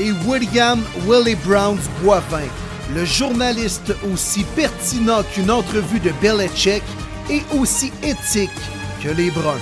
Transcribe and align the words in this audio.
Et 0.00 0.12
William 0.26 0.80
Willie 1.06 1.36
Browns 1.44 1.80
Boivin, 2.02 2.46
le 2.94 3.04
journaliste 3.04 3.94
aussi 4.12 4.44
pertinent 4.54 5.24
qu'une 5.34 5.50
entrevue 5.50 5.98
de 5.98 6.12
Belichick 6.22 6.84
et 7.28 7.42
aussi 7.58 7.92
éthique 8.04 8.50
que 9.02 9.08
les 9.08 9.30
Bruns. 9.30 9.58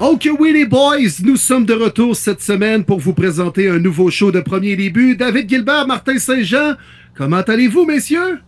Ok 0.00 0.28
oui 0.38 0.52
les 0.52 0.66
boys, 0.66 0.98
nous 1.24 1.36
sommes 1.36 1.64
de 1.64 1.74
retour 1.74 2.14
cette 2.14 2.42
semaine 2.42 2.84
pour 2.84 3.00
vous 3.00 3.14
présenter 3.14 3.68
un 3.68 3.78
nouveau 3.78 4.10
show 4.10 4.30
de 4.30 4.40
premier 4.40 4.76
début. 4.76 5.16
David 5.16 5.48
Gilbert, 5.48 5.86
Martin 5.86 6.18
Saint-Jean, 6.18 6.74
comment 7.16 7.40
allez-vous 7.40 7.84
messieurs? 7.86 8.38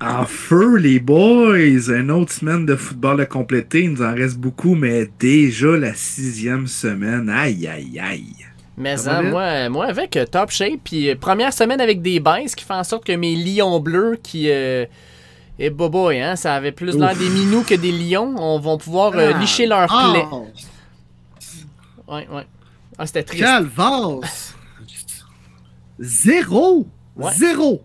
En 0.00 0.26
feu, 0.26 0.76
les 0.76 1.00
boys! 1.00 1.56
Une 1.88 2.10
autre 2.10 2.32
semaine 2.32 2.66
de 2.66 2.76
football 2.76 3.20
à 3.20 3.26
compléter. 3.26 3.84
Il 3.84 3.92
nous 3.92 4.02
en 4.02 4.14
reste 4.14 4.36
beaucoup, 4.36 4.74
mais 4.74 5.08
déjà 5.18 5.76
la 5.76 5.94
sixième 5.94 6.66
semaine. 6.66 7.30
Aïe, 7.30 7.66
aïe, 7.66 7.98
aïe. 7.98 8.34
Mais 8.76 8.96
ça, 8.96 9.22
moi, 9.22 9.68
moi, 9.68 9.86
avec 9.86 10.16
euh, 10.16 10.26
Top 10.26 10.50
Shape, 10.50 10.80
puis 10.82 11.08
euh, 11.08 11.14
première 11.14 11.52
semaine 11.52 11.80
avec 11.80 12.02
des 12.02 12.18
bains, 12.18 12.46
ce 12.48 12.56
qui 12.56 12.64
fait 12.64 12.74
en 12.74 12.82
sorte 12.82 13.04
que 13.04 13.12
mes 13.12 13.36
lions 13.36 13.78
bleus 13.80 14.18
qui. 14.22 14.50
Euh, 14.50 14.84
et 15.60 15.70
boboy, 15.70 16.20
hein, 16.20 16.34
ça 16.34 16.56
avait 16.56 16.72
plus 16.72 16.98
l'air 16.98 17.14
des 17.16 17.28
minous 17.28 17.62
que 17.62 17.76
des 17.76 17.92
lions. 17.92 18.34
On 18.36 18.58
va 18.58 18.76
pouvoir 18.76 19.12
euh, 19.14 19.30
Ah. 19.34 19.38
licher 19.38 19.66
leur 19.66 19.86
Ah. 19.90 20.10
plaie. 20.12 20.26
Ouais, 22.08 22.26
ouais. 22.30 22.46
Ah, 22.98 23.06
c'était 23.06 23.22
triste. 23.22 23.44
Calvas! 23.44 24.54
Zéro! 26.00 26.86
Ouais. 27.16 27.32
Zéro! 27.36 27.80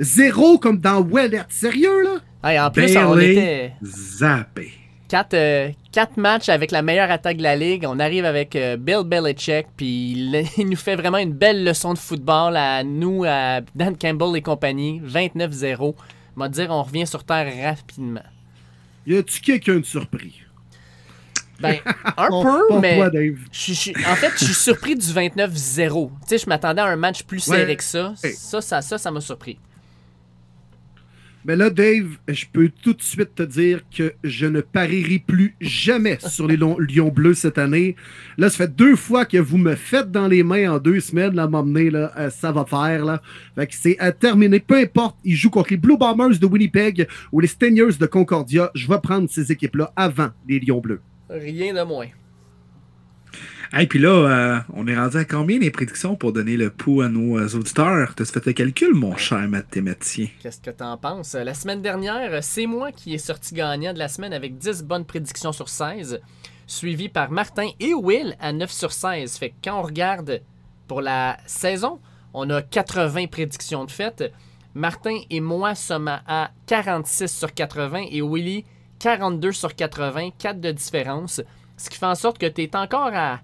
Zéro 0.00 0.58
comme 0.58 0.78
dans 0.78 1.02
Wellet. 1.02 1.42
Sérieux 1.48 2.02
là? 2.04 2.48
Hey, 2.50 2.58
en 2.58 2.70
plus, 2.70 2.96
on 2.96 3.14
Bailey. 3.14 3.32
était 3.32 3.72
Zappé. 3.84 4.72
quatre, 5.08 5.34
euh, 5.34 5.68
quatre 5.92 6.16
matchs 6.16 6.48
avec 6.48 6.70
la 6.70 6.80
meilleure 6.80 7.10
attaque 7.10 7.36
de 7.36 7.42
la 7.42 7.54
ligue. 7.54 7.84
On 7.86 7.98
arrive 7.98 8.24
avec 8.24 8.56
euh, 8.56 8.78
Bill 8.78 9.02
Belichick, 9.04 9.66
puis 9.76 10.12
il, 10.12 10.46
il 10.56 10.68
nous 10.70 10.76
fait 10.76 10.96
vraiment 10.96 11.18
une 11.18 11.34
belle 11.34 11.64
leçon 11.64 11.92
de 11.92 11.98
football 11.98 12.56
à 12.56 12.82
nous, 12.82 13.24
à 13.26 13.60
Dan 13.74 13.94
Campbell 13.96 14.36
et 14.36 14.42
compagnie. 14.42 15.02
29-0. 15.04 15.94
On 16.36 16.40
va 16.40 16.48
dire, 16.48 16.68
on 16.70 16.82
revient 16.82 17.06
sur 17.06 17.22
terre 17.24 17.52
rapidement. 17.62 18.22
Y 19.06 19.18
a-tu 19.18 19.40
quelqu'un 19.42 19.80
de 19.80 19.84
surpris? 19.84 20.40
Ben, 21.60 21.76
un 22.16 22.28
peu, 22.42 22.78
mais. 22.80 22.96
toi, 22.96 23.10
Dave. 23.10 23.34
Je 23.52 23.74
je 23.74 23.90
en 24.10 24.14
fait, 24.14 24.30
je 24.38 24.44
suis 24.46 24.54
surpris 24.54 24.94
du 24.94 25.06
29-0. 25.06 26.08
Tu 26.10 26.26
sais, 26.26 26.38
je 26.38 26.46
m'attendais 26.48 26.80
à 26.80 26.86
un 26.86 26.96
match 26.96 27.22
plus 27.24 27.46
Ouais. 27.48 27.58
serré 27.58 27.76
que 27.76 27.84
ça. 27.84 28.14
Hey. 28.24 28.32
Ça, 28.32 28.62
ça, 28.62 28.80
ça, 28.80 28.96
ça 28.96 29.10
m'a 29.10 29.20
surpris. 29.20 29.58
Mais 31.44 31.56
là, 31.56 31.70
Dave, 31.70 32.18
je 32.28 32.44
peux 32.52 32.70
tout 32.82 32.92
de 32.92 33.02
suite 33.02 33.34
te 33.34 33.42
dire 33.42 33.82
que 33.96 34.12
je 34.22 34.46
ne 34.46 34.60
parierai 34.60 35.18
plus 35.18 35.56
jamais 35.60 36.18
sur 36.20 36.46
les 36.46 36.56
Lions 36.56 36.76
Lions 36.78 37.08
bleus 37.08 37.34
cette 37.34 37.58
année. 37.58 37.96
Là, 38.36 38.50
ça 38.50 38.58
fait 38.58 38.74
deux 38.74 38.94
fois 38.96 39.24
que 39.24 39.38
vous 39.38 39.56
me 39.56 39.74
faites 39.74 40.10
dans 40.10 40.28
les 40.28 40.42
mains 40.42 40.72
en 40.72 40.78
deux 40.78 41.00
semaines, 41.00 41.34
là, 41.34 41.48
m'emmener, 41.48 41.90
là, 41.90 42.12
euh, 42.18 42.30
ça 42.30 42.52
va 42.52 42.64
faire, 42.64 43.04
là. 43.04 43.22
Fait 43.54 43.66
que 43.66 43.74
c'est 43.74 43.98
à 43.98 44.12
terminer. 44.12 44.60
Peu 44.60 44.76
importe, 44.76 45.16
ils 45.24 45.34
jouent 45.34 45.50
contre 45.50 45.70
les 45.70 45.78
Blue 45.78 45.96
Bombers 45.96 46.38
de 46.38 46.46
Winnipeg 46.46 47.08
ou 47.32 47.40
les 47.40 47.48
Steniers 47.48 47.96
de 47.98 48.06
Concordia. 48.06 48.70
Je 48.74 48.86
vais 48.86 49.00
prendre 49.02 49.28
ces 49.30 49.50
équipes-là 49.50 49.92
avant 49.96 50.30
les 50.46 50.60
Lions 50.60 50.80
bleus. 50.80 51.00
Rien 51.30 51.72
de 51.72 51.82
moins. 51.86 52.08
Hey, 53.72 53.86
puis 53.86 54.00
là, 54.00 54.08
euh, 54.10 54.60
on 54.74 54.88
est 54.88 54.96
rendu 54.96 55.16
à 55.16 55.24
combien 55.24 55.58
les 55.60 55.70
prédictions 55.70 56.16
pour 56.16 56.32
donner 56.32 56.56
le 56.56 56.70
pouls 56.70 57.02
à 57.02 57.08
nos 57.08 57.38
euh, 57.38 57.48
auditeurs? 57.56 58.14
T'as 58.16 58.24
fait 58.24 58.44
le 58.44 58.52
calcul, 58.52 58.94
mon 58.94 59.16
cher 59.16 59.46
mathématicien? 59.48 60.26
Qu'est-ce 60.42 60.60
que 60.60 60.70
t'en 60.70 60.96
penses? 60.96 61.34
La 61.34 61.54
semaine 61.54 61.80
dernière, 61.80 62.42
c'est 62.42 62.66
moi 62.66 62.90
qui 62.90 63.14
est 63.14 63.18
sorti 63.18 63.54
gagnant 63.54 63.92
de 63.92 63.98
la 64.00 64.08
semaine 64.08 64.32
avec 64.32 64.58
10 64.58 64.82
bonnes 64.82 65.04
prédictions 65.04 65.52
sur 65.52 65.68
16, 65.68 66.20
suivi 66.66 67.08
par 67.08 67.30
Martin 67.30 67.68
et 67.78 67.94
Will 67.94 68.36
à 68.40 68.52
9 68.52 68.72
sur 68.72 68.90
16. 68.90 69.36
Fait 69.38 69.50
que 69.50 69.54
quand 69.62 69.78
on 69.78 69.82
regarde 69.82 70.40
pour 70.88 71.00
la 71.00 71.36
saison, 71.46 72.00
on 72.34 72.50
a 72.50 72.62
80 72.62 73.28
prédictions 73.28 73.84
de 73.84 73.92
fait. 73.92 74.32
Martin 74.74 75.16
et 75.30 75.40
moi 75.40 75.76
sommes 75.76 76.08
à- 76.08 76.22
à 76.26 76.50
46 76.66 77.28
sur 77.38 77.54
80 77.54 78.06
et 78.10 78.20
Willy 78.20 78.64
42 78.98 79.52
sur 79.52 79.76
80, 79.76 80.30
4 80.38 80.60
de 80.60 80.72
différence. 80.72 81.40
Ce 81.76 81.88
qui 81.88 81.98
fait 81.98 82.06
en 82.06 82.16
sorte 82.16 82.38
que 82.38 82.46
tu 82.46 82.62
es 82.62 82.76
encore 82.76 83.12
à, 83.14 83.40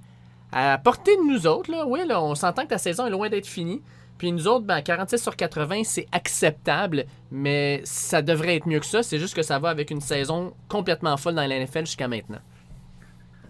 à 0.57 0.79
portée 0.79 1.15
de 1.17 1.31
nous 1.31 1.47
autres. 1.47 1.71
Là. 1.71 1.85
Oui, 1.87 2.01
là, 2.07 2.23
on 2.23 2.35
s'entend 2.35 2.63
que 2.63 2.69
ta 2.69 2.79
saison 2.79 3.07
est 3.07 3.11
loin 3.11 3.29
d'être 3.29 3.47
finie. 3.47 3.83
Puis 4.17 4.33
nous 4.33 4.49
autres, 4.49 4.65
ben, 4.65 4.81
46 4.81 5.19
sur 5.19 5.37
80, 5.37 5.83
c'est 5.85 6.07
acceptable, 6.11 7.05
mais 7.31 7.83
ça 7.85 8.23
devrait 8.23 8.57
être 8.57 8.67
mieux 8.67 8.81
que 8.81 8.87
ça. 8.87 9.03
C'est 9.03 9.19
juste 9.19 9.35
que 9.35 9.43
ça 9.43 9.59
va 9.59 9.69
avec 9.69 9.91
une 9.91 10.01
saison 10.01 10.55
complètement 10.69 11.19
folle 11.19 11.35
dans 11.35 11.47
la 11.47 11.63
NFL 11.63 11.81
jusqu'à 11.81 12.09
maintenant. 12.09 12.41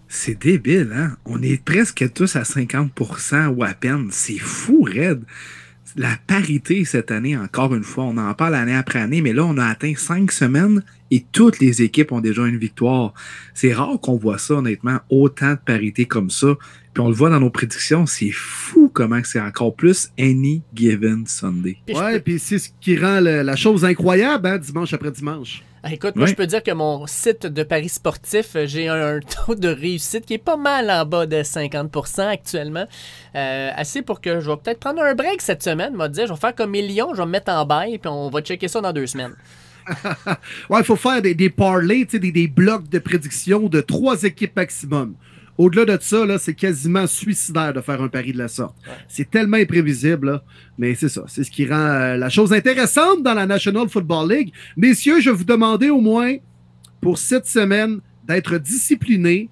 C'est 0.09 0.41
débile, 0.41 0.93
hein? 0.93 1.17
On 1.25 1.41
est 1.43 1.65
presque 1.65 2.12
tous 2.12 2.34
à 2.34 2.43
50% 2.43 3.47
ou 3.49 3.62
à 3.62 3.75
peine. 3.75 4.09
C'est 4.11 4.38
fou, 4.38 4.83
raide. 4.83 5.23
La 5.94 6.17
parité 6.27 6.84
cette 6.84 7.12
année, 7.12 7.37
encore 7.37 7.75
une 7.75 7.84
fois, 7.84 8.05
on 8.05 8.19
en 8.19 8.34
parle 8.34 8.56
année 8.56 8.75
après 8.75 8.99
année, 8.99 9.23
mais 9.23 9.33
là, 9.33 9.44
on 9.44 9.56
a 9.56 9.65
atteint 9.65 9.94
cinq 9.97 10.33
semaines 10.33 10.83
et 11.11 11.25
toutes 11.33 11.61
les 11.61 11.83
équipes 11.83 12.12
ont 12.12 12.21
déjà 12.21 12.47
une 12.47 12.59
victoire. 12.59 13.15
C'est 13.55 13.73
rare 13.73 13.99
qu'on 14.00 14.17
voit 14.17 14.38
ça, 14.38 14.55
honnêtement, 14.55 14.99
autant 15.09 15.53
de 15.53 15.59
parité 15.65 16.05
comme 16.05 16.31
ça. 16.31 16.56
Puis 16.97 17.03
on 17.05 17.09
le 17.09 17.15
voit 17.15 17.29
dans 17.29 17.41
nos 17.41 17.51
prédictions, 17.51 18.07
c'est 18.07 18.31
fou 18.31 18.91
comment 18.91 19.21
que 19.21 19.29
c'est 19.29 19.39
encore 19.39 19.75
plus 19.75 20.09
any 20.19 20.62
given 20.75 21.27
Sunday. 21.27 21.77
Ouais, 21.91 22.21
puis 22.21 22.39
c'est 22.39 22.59
ce 22.59 22.71
qui 22.81 22.97
rend 22.97 23.21
le- 23.21 23.43
la 23.43 23.55
chose 23.55 23.84
incroyable, 23.84 24.49
hein, 24.49 24.57
dimanche 24.57 24.95
après 24.95 25.11
dimanche. 25.11 25.62
Ah, 25.83 25.93
écoute, 25.93 26.17
moi, 26.17 26.25
je 26.25 26.33
peux 26.33 26.47
dire 26.47 26.62
que 26.62 26.71
mon 26.71 27.06
site 27.06 27.45
de 27.47 27.62
paris 27.65 27.91
sportif, 27.91 28.56
euh, 28.56 28.67
j'ai 28.67 28.89
un 28.89 29.21
taux 29.21 29.55
de 29.55 29.69
réussite 29.69 30.25
qui 30.25 30.33
est 30.33 30.39
pas 30.39 30.56
mal 30.56 30.91
en 30.91 31.05
bas 31.05 31.27
de 31.27 31.43
50% 31.43 32.27
actuellement. 32.31 32.87
Euh, 33.35 33.71
assez 33.77 34.01
pour 34.01 34.23
que 34.23 34.41
je 34.41 34.51
vais 34.51 34.56
peut-être 34.56 34.81
prendre 34.81 35.03
un 35.03 35.15
break 35.15 35.43
cette 35.43 35.62
semaine. 35.62 35.95
M'a 35.95 36.09
dire, 36.09 36.27
je 36.27 36.33
vais 36.33 36.39
faire 36.41 36.55
comme 36.55 36.71
Million, 36.71 37.11
je 37.12 37.19
vais 37.19 37.27
me 37.27 37.31
mettre 37.33 37.53
en 37.53 37.67
bail, 37.67 37.99
puis 37.99 38.09
on 38.09 38.31
va 38.31 38.41
checker 38.41 38.69
ça 38.69 38.81
dans 38.81 38.95
deux 38.95 39.06
semaines. 39.06 39.35
Ouais, 40.71 40.81
il 40.81 40.85
faut 40.85 40.97
faire 40.97 41.21
des, 41.21 41.35
des 41.35 41.51
parlays, 41.51 42.06
des, 42.06 42.33
des 42.33 42.49
blocs 42.49 42.89
de 42.89 42.99
prédiction 42.99 43.69
de 43.69 43.83
trois 43.83 44.23
équipes 44.23 44.56
maximum. 44.56 45.15
Au-delà 45.59 45.97
de 45.97 46.03
ça, 46.03 46.27
là, 46.27 46.39
c'est 46.39 46.55
quasiment 46.55 47.06
suicidaire 47.06 47.72
de 47.72 47.81
faire 47.81 48.03
un 48.03 48.09
pari 48.09 48.33
de 48.33 48.39
la 48.39 48.49
sorte. 48.49 48.77
C'est 49.09 49.31
tellement 49.31 49.56
imprévisible, 49.56 50.27
là. 50.27 50.43
mais 50.77 50.94
c'est 50.94 51.09
ça. 51.09 51.25
C'est 51.28 51.44
ce 51.44 51.50
qui 51.50 51.67
rend 51.67 51.77
euh, 51.77 52.17
la 52.17 52.28
chose 52.28 52.53
intéressante 52.53 53.22
dans 53.22 53.34
la 53.34 53.47
National 53.47 53.89
Football 53.89 54.31
League. 54.31 54.53
Messieurs, 54.77 55.21
je 55.21 55.31
vais 55.31 55.37
vous 55.37 55.44
demander 55.44 55.89
au 55.89 56.00
moins 56.00 56.37
pour 57.00 57.19
cette 57.19 57.47
semaine 57.47 58.00
d'être 58.25 58.59
disciplinés. 58.59 59.49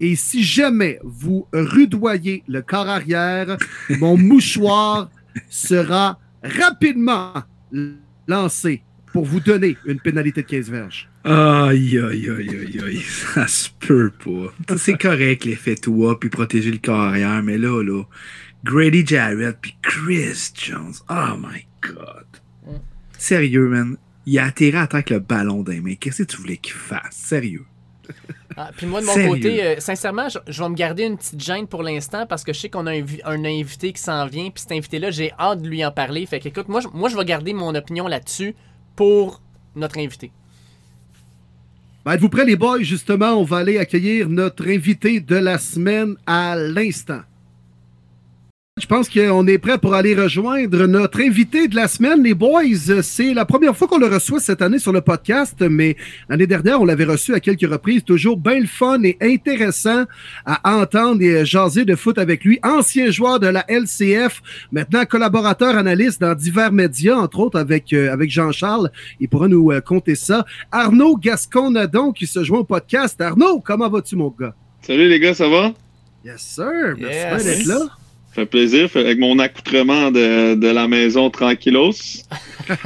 Et 0.00 0.16
si 0.16 0.42
jamais 0.42 0.98
vous 1.04 1.46
rudoyez 1.52 2.42
le 2.48 2.60
corps 2.62 2.88
arrière, 2.88 3.56
mon 3.98 4.16
mouchoir 4.16 5.10
sera 5.48 6.18
rapidement 6.42 7.32
lancé 8.26 8.82
pour 9.16 9.24
vous 9.24 9.40
donner 9.40 9.76
une 9.86 9.98
pénalité 9.98 10.42
de 10.42 10.46
15 10.46 10.70
verges. 10.70 11.08
Aïe, 11.24 11.98
aïe, 11.98 12.28
aïe, 12.30 12.50
aïe, 12.50 12.80
aïe, 12.84 13.00
ça 13.34 13.46
se 13.48 13.70
peut 13.80 14.10
pas. 14.10 14.76
C'est 14.76 14.98
correct 14.98 15.44
l'effet 15.46 15.74
toi 15.76 16.20
puis 16.20 16.28
protéger 16.28 16.70
le 16.70 16.76
corps 16.78 17.00
arrière, 17.00 17.42
mais 17.42 17.56
là, 17.56 17.82
là, 17.82 18.02
Grady 18.62 19.06
Jarrett 19.06 19.56
puis 19.60 19.74
Chris 19.80 20.52
Jones, 20.54 20.92
oh 21.08 21.36
my 21.38 21.66
god. 21.80 22.26
Mm. 22.66 22.70
Sérieux, 23.16 23.68
man, 23.68 23.96
il 24.26 24.38
a 24.38 24.44
atterri 24.44 24.76
à 24.76 24.86
terre 24.86 24.96
avec 24.96 25.10
le 25.10 25.20
ballon 25.20 25.62
d'un 25.62 25.80
main. 25.80 25.94
Qu'est-ce 25.94 26.22
que 26.24 26.28
tu 26.32 26.36
voulais 26.36 26.58
qu'il 26.58 26.74
fasse? 26.74 27.12
Sérieux. 27.16 27.64
Ah, 28.56 28.70
puis 28.76 28.86
moi, 28.86 29.00
de 29.00 29.06
mon 29.06 29.12
Sérieux? 29.14 29.30
côté, 29.34 29.64
euh, 29.64 29.74
sincèrement, 29.80 30.28
je, 30.28 30.38
je 30.48 30.62
vais 30.62 30.68
me 30.68 30.74
garder 30.74 31.04
une 31.04 31.16
petite 31.16 31.40
gêne 31.40 31.66
pour 31.66 31.82
l'instant 31.82 32.26
parce 32.26 32.44
que 32.44 32.52
je 32.52 32.60
sais 32.60 32.68
qu'on 32.68 32.86
a 32.86 32.90
un, 32.92 33.00
invi- 33.00 33.20
un 33.24 33.44
invité 33.44 33.92
qui 33.92 34.00
s'en 34.00 34.26
vient. 34.26 34.50
Puis 34.50 34.62
cet 34.62 34.72
invité-là, 34.72 35.10
j'ai 35.10 35.32
hâte 35.38 35.62
de 35.62 35.68
lui 35.68 35.84
en 35.84 35.90
parler. 35.90 36.24
Fait 36.26 36.38
que, 36.40 36.48
écoute, 36.48 36.68
moi, 36.68 36.80
je, 36.80 36.88
moi, 36.92 37.08
je 37.08 37.16
vais 37.16 37.24
garder 37.24 37.52
mon 37.52 37.74
opinion 37.74 38.06
là-dessus 38.08 38.54
pour 38.96 39.40
notre 39.76 39.98
invité. 39.98 40.32
Ben, 42.04 42.12
Êtes-vous 42.12 42.28
prêts, 42.28 42.44
les 42.44 42.56
boys? 42.56 42.82
Justement, 42.82 43.34
on 43.34 43.44
va 43.44 43.58
aller 43.58 43.78
accueillir 43.78 44.28
notre 44.28 44.66
invité 44.68 45.20
de 45.20 45.36
la 45.36 45.58
semaine 45.58 46.16
à 46.26 46.56
l'instant. 46.56 47.20
Je 48.78 48.84
pense 48.86 49.08
qu'on 49.08 49.46
est 49.46 49.56
prêt 49.56 49.78
pour 49.78 49.94
aller 49.94 50.14
rejoindre 50.14 50.84
notre 50.86 51.22
invité 51.22 51.66
de 51.66 51.74
la 51.74 51.88
semaine, 51.88 52.22
les 52.22 52.34
boys. 52.34 53.00
C'est 53.02 53.32
la 53.32 53.46
première 53.46 53.74
fois 53.74 53.88
qu'on 53.88 53.96
le 53.96 54.06
reçoit 54.06 54.38
cette 54.38 54.60
année 54.60 54.78
sur 54.78 54.92
le 54.92 55.00
podcast, 55.00 55.54
mais 55.62 55.96
l'année 56.28 56.46
dernière, 56.46 56.82
on 56.82 56.84
l'avait 56.84 57.06
reçu 57.06 57.32
à 57.32 57.40
quelques 57.40 57.66
reprises. 57.66 58.04
Toujours 58.04 58.36
bien 58.36 58.60
le 58.60 58.66
fun 58.66 59.02
et 59.02 59.16
intéressant 59.22 60.04
à 60.44 60.76
entendre 60.76 61.22
et 61.22 61.46
jaser 61.46 61.86
de 61.86 61.94
foot 61.96 62.18
avec 62.18 62.44
lui. 62.44 62.58
Ancien 62.62 63.10
joueur 63.10 63.40
de 63.40 63.46
la 63.46 63.64
LCF, 63.66 64.42
maintenant 64.70 65.06
collaborateur 65.06 65.74
analyste 65.74 66.20
dans 66.20 66.34
divers 66.34 66.70
médias, 66.70 67.16
entre 67.16 67.38
autres 67.40 67.58
avec, 67.58 67.94
euh, 67.94 68.12
avec 68.12 68.30
Jean-Charles. 68.30 68.90
Il 69.20 69.30
pourra 69.30 69.48
nous 69.48 69.72
euh, 69.72 69.80
compter 69.80 70.16
ça. 70.16 70.44
Arnaud 70.70 71.16
Gascon-Nadon 71.16 72.12
qui 72.12 72.26
se 72.26 72.44
joint 72.44 72.58
au 72.58 72.64
podcast. 72.64 73.18
Arnaud, 73.22 73.58
comment 73.60 73.88
vas-tu, 73.88 74.16
mon 74.16 74.34
gars? 74.38 74.54
Salut 74.82 75.08
les 75.08 75.18
gars, 75.18 75.32
ça 75.32 75.48
va? 75.48 75.72
Yes, 76.26 76.42
sir. 76.42 76.94
Merci 76.98 77.16
Yes. 77.16 77.44
d'être 77.44 77.66
là. 77.68 77.86
Ça 78.36 78.42
fait 78.42 78.46
plaisir. 78.46 78.88
Avec 78.94 79.18
mon 79.18 79.38
accoutrement 79.38 80.10
de, 80.10 80.54
de 80.54 80.68
la 80.68 80.86
maison 80.88 81.30
tranquillos. 81.30 81.92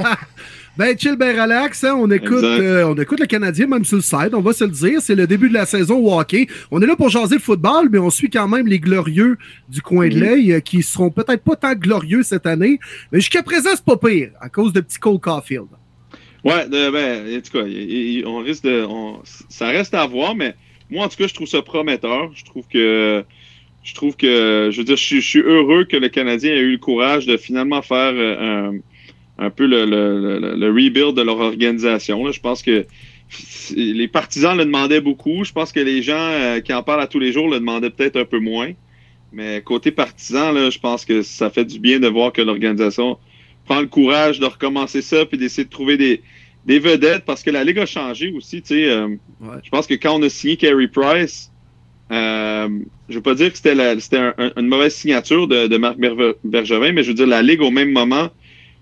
Ben, 0.77 0.97
chill, 0.97 1.17
ben 1.17 1.37
relax. 1.39 1.83
hein. 1.83 1.95
On, 1.99 2.09
écoute, 2.09 2.43
euh, 2.43 2.85
on 2.85 2.95
écoute 2.95 3.19
le 3.19 3.25
Canadien, 3.25 3.67
même 3.67 3.83
sur 3.83 3.97
le 3.97 4.01
site. 4.01 4.33
On 4.33 4.39
va 4.39 4.53
se 4.53 4.63
le 4.63 4.69
dire. 4.71 5.01
C'est 5.01 5.15
le 5.15 5.27
début 5.27 5.49
de 5.49 5.53
la 5.53 5.65
saison 5.65 5.97
au 5.97 6.17
hockey. 6.17 6.47
On 6.71 6.81
est 6.81 6.85
là 6.85 6.95
pour 6.95 7.09
jaser 7.09 7.35
le 7.35 7.41
football, 7.41 7.89
mais 7.91 7.99
on 7.99 8.09
suit 8.09 8.29
quand 8.29 8.47
même 8.47 8.65
les 8.67 8.79
glorieux 8.79 9.37
du 9.67 9.81
coin 9.81 10.07
de 10.07 10.15
Mhm. 10.15 10.21
l'œil, 10.21 10.53
euh, 10.53 10.59
qui 10.61 10.81
seront 10.81 11.09
peut-être 11.11 11.43
pas 11.43 11.57
tant 11.57 11.73
glorieux 11.73 12.23
cette 12.23 12.45
année. 12.45 12.79
Mais 13.11 13.19
jusqu'à 13.19 13.43
présent, 13.43 13.69
c'est 13.75 13.83
pas 13.83 13.97
pire, 13.97 14.29
à 14.39 14.47
cause 14.47 14.71
de 14.71 14.79
petit 14.79 14.97
Cole 14.97 15.19
Caulfield. 15.19 15.67
Ouais, 16.45 16.65
de- 16.69 16.89
ben, 16.89 17.37
en 17.37 17.41
tout 17.41 17.51
cas, 17.51 18.29
on 18.29 18.37
risque 18.37 18.63
de. 18.63 18.85
on- 18.87 19.19
ça 19.49 19.67
reste 19.67 19.93
à 19.93 20.07
voir, 20.07 20.35
mais 20.35 20.55
moi, 20.89 21.05
en 21.05 21.09
tout 21.09 21.17
cas, 21.17 21.27
je 21.27 21.33
trouve 21.33 21.47
ça 21.47 21.61
prometteur. 21.61 22.31
Je 22.33 22.45
trouve 22.45 22.63
que. 22.71 23.25
Je 23.83 23.93
trouve 23.95 24.15
que. 24.15 24.69
Je 24.71 24.77
veux 24.77 24.83
dire, 24.83 24.95
je, 24.97 25.03
suis- 25.03 25.21
je 25.21 25.27
suis 25.27 25.39
heureux 25.41 25.85
que 25.85 25.97
le 25.97 26.09
Canadien 26.09 26.53
ait 26.53 26.59
eu 26.59 26.71
le 26.73 26.77
courage 26.77 27.25
de 27.25 27.37
finalement 27.37 27.81
faire 27.81 28.13
euh, 28.15 28.71
un, 28.71 29.45
un 29.45 29.49
peu 29.49 29.65
le, 29.65 29.85
le- 29.85 30.39
le- 30.39 30.55
le 30.55 30.67
rebuild 30.67 31.15
de 31.15 31.21
leur 31.21 31.39
organisation. 31.39 32.23
là. 32.25 32.31
Je 32.31 32.39
pense 32.39 32.61
que 32.61 32.85
les 33.75 34.07
partisans 34.07 34.57
le 34.57 34.65
demandaient 34.65 35.01
beaucoup. 35.01 35.43
Je 35.43 35.51
pense 35.51 35.71
que 35.71 35.79
les 35.79 36.01
gens 36.03 36.13
euh, 36.17 36.59
qui 36.59 36.73
en 36.73 36.83
parlent 36.83 37.01
à 37.01 37.07
tous 37.07 37.19
les 37.19 37.31
jours 37.31 37.47
le 37.49 37.59
demandaient 37.59 37.89
peut-être 37.89 38.17
un 38.17 38.25
peu 38.25 38.39
moins. 38.39 38.71
Mais 39.33 39.61
côté 39.61 39.91
partisan, 39.91 40.51
là, 40.51 40.69
je 40.69 40.77
pense 40.79 41.05
que 41.05 41.21
ça 41.21 41.49
fait 41.49 41.63
du 41.65 41.79
bien 41.79 41.99
de 41.99 42.07
voir 42.07 42.33
que 42.33 42.41
l'organisation 42.41 43.17
prend 43.65 43.79
le 43.79 43.87
courage 43.87 44.39
de 44.39 44.45
recommencer 44.45 45.01
ça 45.01 45.25
puis 45.25 45.37
d'essayer 45.37 45.63
de 45.63 45.69
trouver 45.69 45.95
des, 45.95 46.21
des 46.65 46.79
vedettes 46.79 47.23
parce 47.25 47.41
que 47.41 47.49
la 47.49 47.63
Ligue 47.63 47.79
a 47.79 47.85
changé 47.85 48.31
aussi. 48.33 48.61
tu 48.61 48.75
sais, 48.75 48.89
euh, 48.89 49.07
Ouais. 49.39 49.57
Je 49.63 49.69
pense 49.69 49.87
que 49.87 49.93
quand 49.93 50.19
on 50.19 50.21
a 50.23 50.29
signé 50.29 50.57
Carey 50.57 50.87
Price, 50.89 51.50
euh, 52.11 52.67
je 53.09 53.15
veux 53.15 53.21
pas 53.21 53.35
dire 53.35 53.51
que 53.51 53.57
c'était 53.57 53.71
un- 54.17 54.33
un- 54.37 54.51
une 54.57 54.67
mauvaise 54.67 54.93
signature 54.93 55.47
de, 55.47 55.67
de 55.67 55.77
Marc 55.77 55.97
Bergevin, 56.43 56.91
mais 56.91 57.03
je 57.03 57.09
veux 57.09 57.13
dire, 57.13 57.27
la 57.27 57.41
Ligue 57.41 57.61
au 57.61 57.71
même 57.71 57.91
moment 57.91 58.29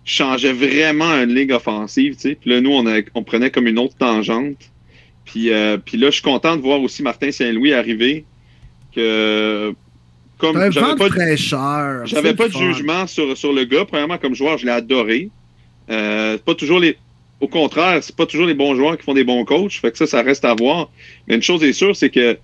changeait 0.06 0.54
vraiment 0.54 1.12
une 1.22 1.36
ligue 1.36 1.52
offensive. 1.52 2.16
tu 2.16 2.22
sais. 2.22 2.36
Puis 2.40 2.50
là, 2.50 2.62
nous, 2.62 2.72
on, 2.72 2.88
a- 2.88 3.02
on 3.14 3.24
prenait 3.24 3.52
comme 3.52 3.68
une 3.68 3.78
autre 3.78 3.96
tangente. 3.98 4.58
Puis, 5.26 5.52
euh, 5.52 5.78
puis 5.78 5.98
là, 5.98 6.08
je 6.08 6.14
suis 6.14 6.22
content 6.24 6.56
de 6.56 6.62
voir 6.62 6.82
aussi 6.82 7.04
Martin 7.04 7.32
Saint-Louis 7.32 7.74
arriver. 7.74 8.26
Que, 8.96 9.74
comme 10.40 10.56
j'avais 10.72 10.86
pas 10.96 11.10
de- 11.10 11.14
j'avais 12.06 12.34
pas 12.34 12.48
de 12.48 12.54
jugement 12.74 13.06
sur, 13.08 13.38
sur 13.38 13.54
le 13.54 13.66
gars. 13.66 13.86
Premièrement, 13.86 14.18
comme 14.18 14.34
joueur, 14.34 14.58
je 14.58 14.66
l'ai 14.66 14.72
adoré. 14.72 15.30
Euh, 15.92 16.38
pas 16.44 16.56
toujours 16.56 16.80
les. 16.80 16.98
Au 17.42 17.48
contraire, 17.48 18.04
c'est 18.04 18.16
pas 18.16 18.26
toujours 18.26 18.48
les 18.48 18.54
bons 18.54 18.76
joueurs 18.76 18.98
qui 18.98 19.04
font 19.04 19.14
des 19.14 19.24
bons 19.24 19.46
coachs. 19.46 19.74
Fait 19.74 19.92
que 19.92 19.98
ça, 19.98 20.08
ça 20.08 20.22
reste 20.24 20.44
à 20.44 20.56
voir. 20.56 20.90
Mais 21.28 21.36
une 21.36 21.42
chose 21.44 21.64
est 21.64 21.74
sûre, 21.74 21.96
c'est 21.96 22.10
que 22.10 22.38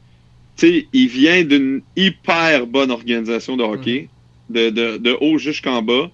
sais, 0.56 0.88
il 0.94 1.08
vient 1.08 1.44
d'une 1.44 1.82
hyper 1.96 2.68
bonne 2.68 2.92
organisation 2.92 3.58
de 3.58 3.64
hockey, 3.64 4.10
de, 4.50 4.70
de, 4.70 4.98
de 4.98 5.18
haut 5.20 5.38
jusqu'en 5.38 5.82
bas. 5.82 6.10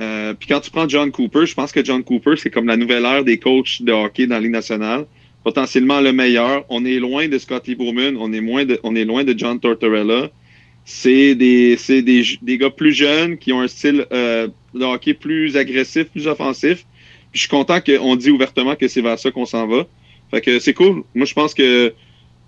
Euh, 0.00 0.34
Puis 0.34 0.48
quand 0.48 0.60
tu 0.60 0.70
prends 0.70 0.88
John 0.88 1.10
Cooper, 1.10 1.46
je 1.46 1.54
pense 1.54 1.72
que 1.72 1.84
John 1.84 2.04
Cooper, 2.04 2.34
c'est 2.36 2.50
comme 2.50 2.66
la 2.66 2.76
nouvelle 2.76 3.04
ère 3.04 3.24
des 3.24 3.38
coachs 3.38 3.82
de 3.82 3.92
hockey 3.92 4.26
dans 4.26 4.36
la 4.36 4.40
Ligue 4.40 4.52
nationale. 4.52 5.06
Potentiellement 5.44 6.00
le 6.00 6.12
meilleur. 6.12 6.64
On 6.68 6.84
est 6.84 6.98
loin 6.98 7.28
de 7.28 7.38
Scotty 7.38 7.74
Bowman, 7.74 8.16
on 8.18 8.32
est, 8.32 8.40
moins 8.40 8.64
de, 8.64 8.78
on 8.82 8.94
est 8.94 9.04
loin 9.04 9.24
de 9.24 9.34
John 9.36 9.58
Tortorella. 9.58 10.30
C'est 10.84 11.34
des, 11.34 11.76
c'est 11.76 12.02
des, 12.02 12.22
des 12.42 12.58
gars 12.58 12.70
plus 12.70 12.92
jeunes 12.92 13.38
qui 13.38 13.52
ont 13.52 13.60
un 13.60 13.68
style 13.68 14.06
euh, 14.12 14.48
de 14.74 14.84
hockey 14.84 15.14
plus 15.14 15.56
agressif, 15.56 16.04
plus 16.04 16.26
offensif. 16.26 16.84
Puis 17.30 17.34
je 17.34 17.40
suis 17.40 17.48
content 17.48 17.80
qu'on 17.80 18.16
dit 18.16 18.30
ouvertement 18.30 18.74
que 18.74 18.88
c'est 18.88 19.02
vers 19.02 19.18
ça 19.18 19.30
qu'on 19.30 19.46
s'en 19.46 19.66
va. 19.66 19.86
Fait 20.30 20.40
que 20.40 20.58
c'est 20.58 20.74
cool. 20.74 21.02
Moi, 21.14 21.26
je 21.26 21.34
pense 21.34 21.54
que, 21.54 21.92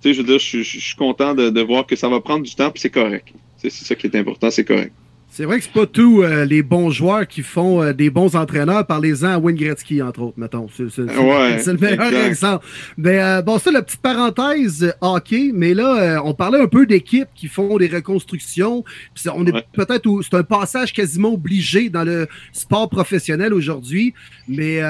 je 0.03 0.09
veux 0.13 0.25
dire, 0.25 0.39
je, 0.39 0.45
suis- 0.45 0.65
je 0.65 0.81
suis 0.81 0.97
content 0.97 1.35
de, 1.35 1.51
de 1.51 1.61
voir 1.61 1.87
que 1.87 1.97
ça 1.97 2.09
va 2.09 2.21
prendre 2.21 2.45
du 2.45 2.55
temps, 2.55 2.71
puis 2.71 2.81
c'est 2.81 2.91
correct. 2.91 3.29
C'est 3.59 3.71
ça 3.71 3.95
qui 3.95 4.07
est 4.07 4.17
important, 4.17 4.51
c'est 4.51 4.65
correct. 4.65 4.93
C'est 5.33 5.45
vrai 5.45 5.59
que 5.59 5.65
c'est 5.65 5.73
pas 5.73 5.87
tous 5.87 6.25
euh, 6.25 6.45
les 6.45 6.61
bons 6.61 6.91
joueurs 6.91 7.25
qui 7.29 7.43
font 7.43 7.81
euh, 7.81 7.93
des 7.93 8.11
bons 8.11 8.35
entraîneurs. 8.35 8.85
Parlez-en 8.85 9.29
à 9.29 9.39
Wayne 9.39 9.57
Gretzky, 9.57 10.03
entre 10.03 10.23
autres, 10.23 10.39
mettons. 10.41 10.67
C'est 10.77 10.83
Ouais, 10.99 11.57
le 11.67 11.75
meilleur 11.79 12.07
exact. 12.09 12.27
exemple. 12.27 12.67
Mais 12.99 13.23
euh, 13.23 13.41
bon, 13.41 13.59
ça, 13.61 13.71
la 13.71 13.83
petite 13.83 14.01
parenthèse 14.01 14.93
hockey. 15.01 15.53
Mais 15.55 15.73
là, 15.73 16.21
on 16.25 16.35
parlait 16.35 16.59
un 16.61 16.67
peu 16.67 16.85
d'équipes 16.85 17.29
qui 17.37 17.47
font 17.47 17.77
des 17.77 17.87
reconstructions. 17.87 18.83
Puis 19.15 19.29
on 19.33 19.47
est 19.47 19.53
Ouais. 19.53 19.63
peut-être 19.73 20.09
c'est 20.23 20.35
un 20.37 20.43
passage 20.43 20.93
quasiment 20.93 21.35
obligé 21.35 21.91
dans 21.91 22.03
le 22.03 22.27
sport 22.53 22.89
professionnel 22.89 23.55
aujourd'hui. 23.55 24.15
Mais 24.49 24.81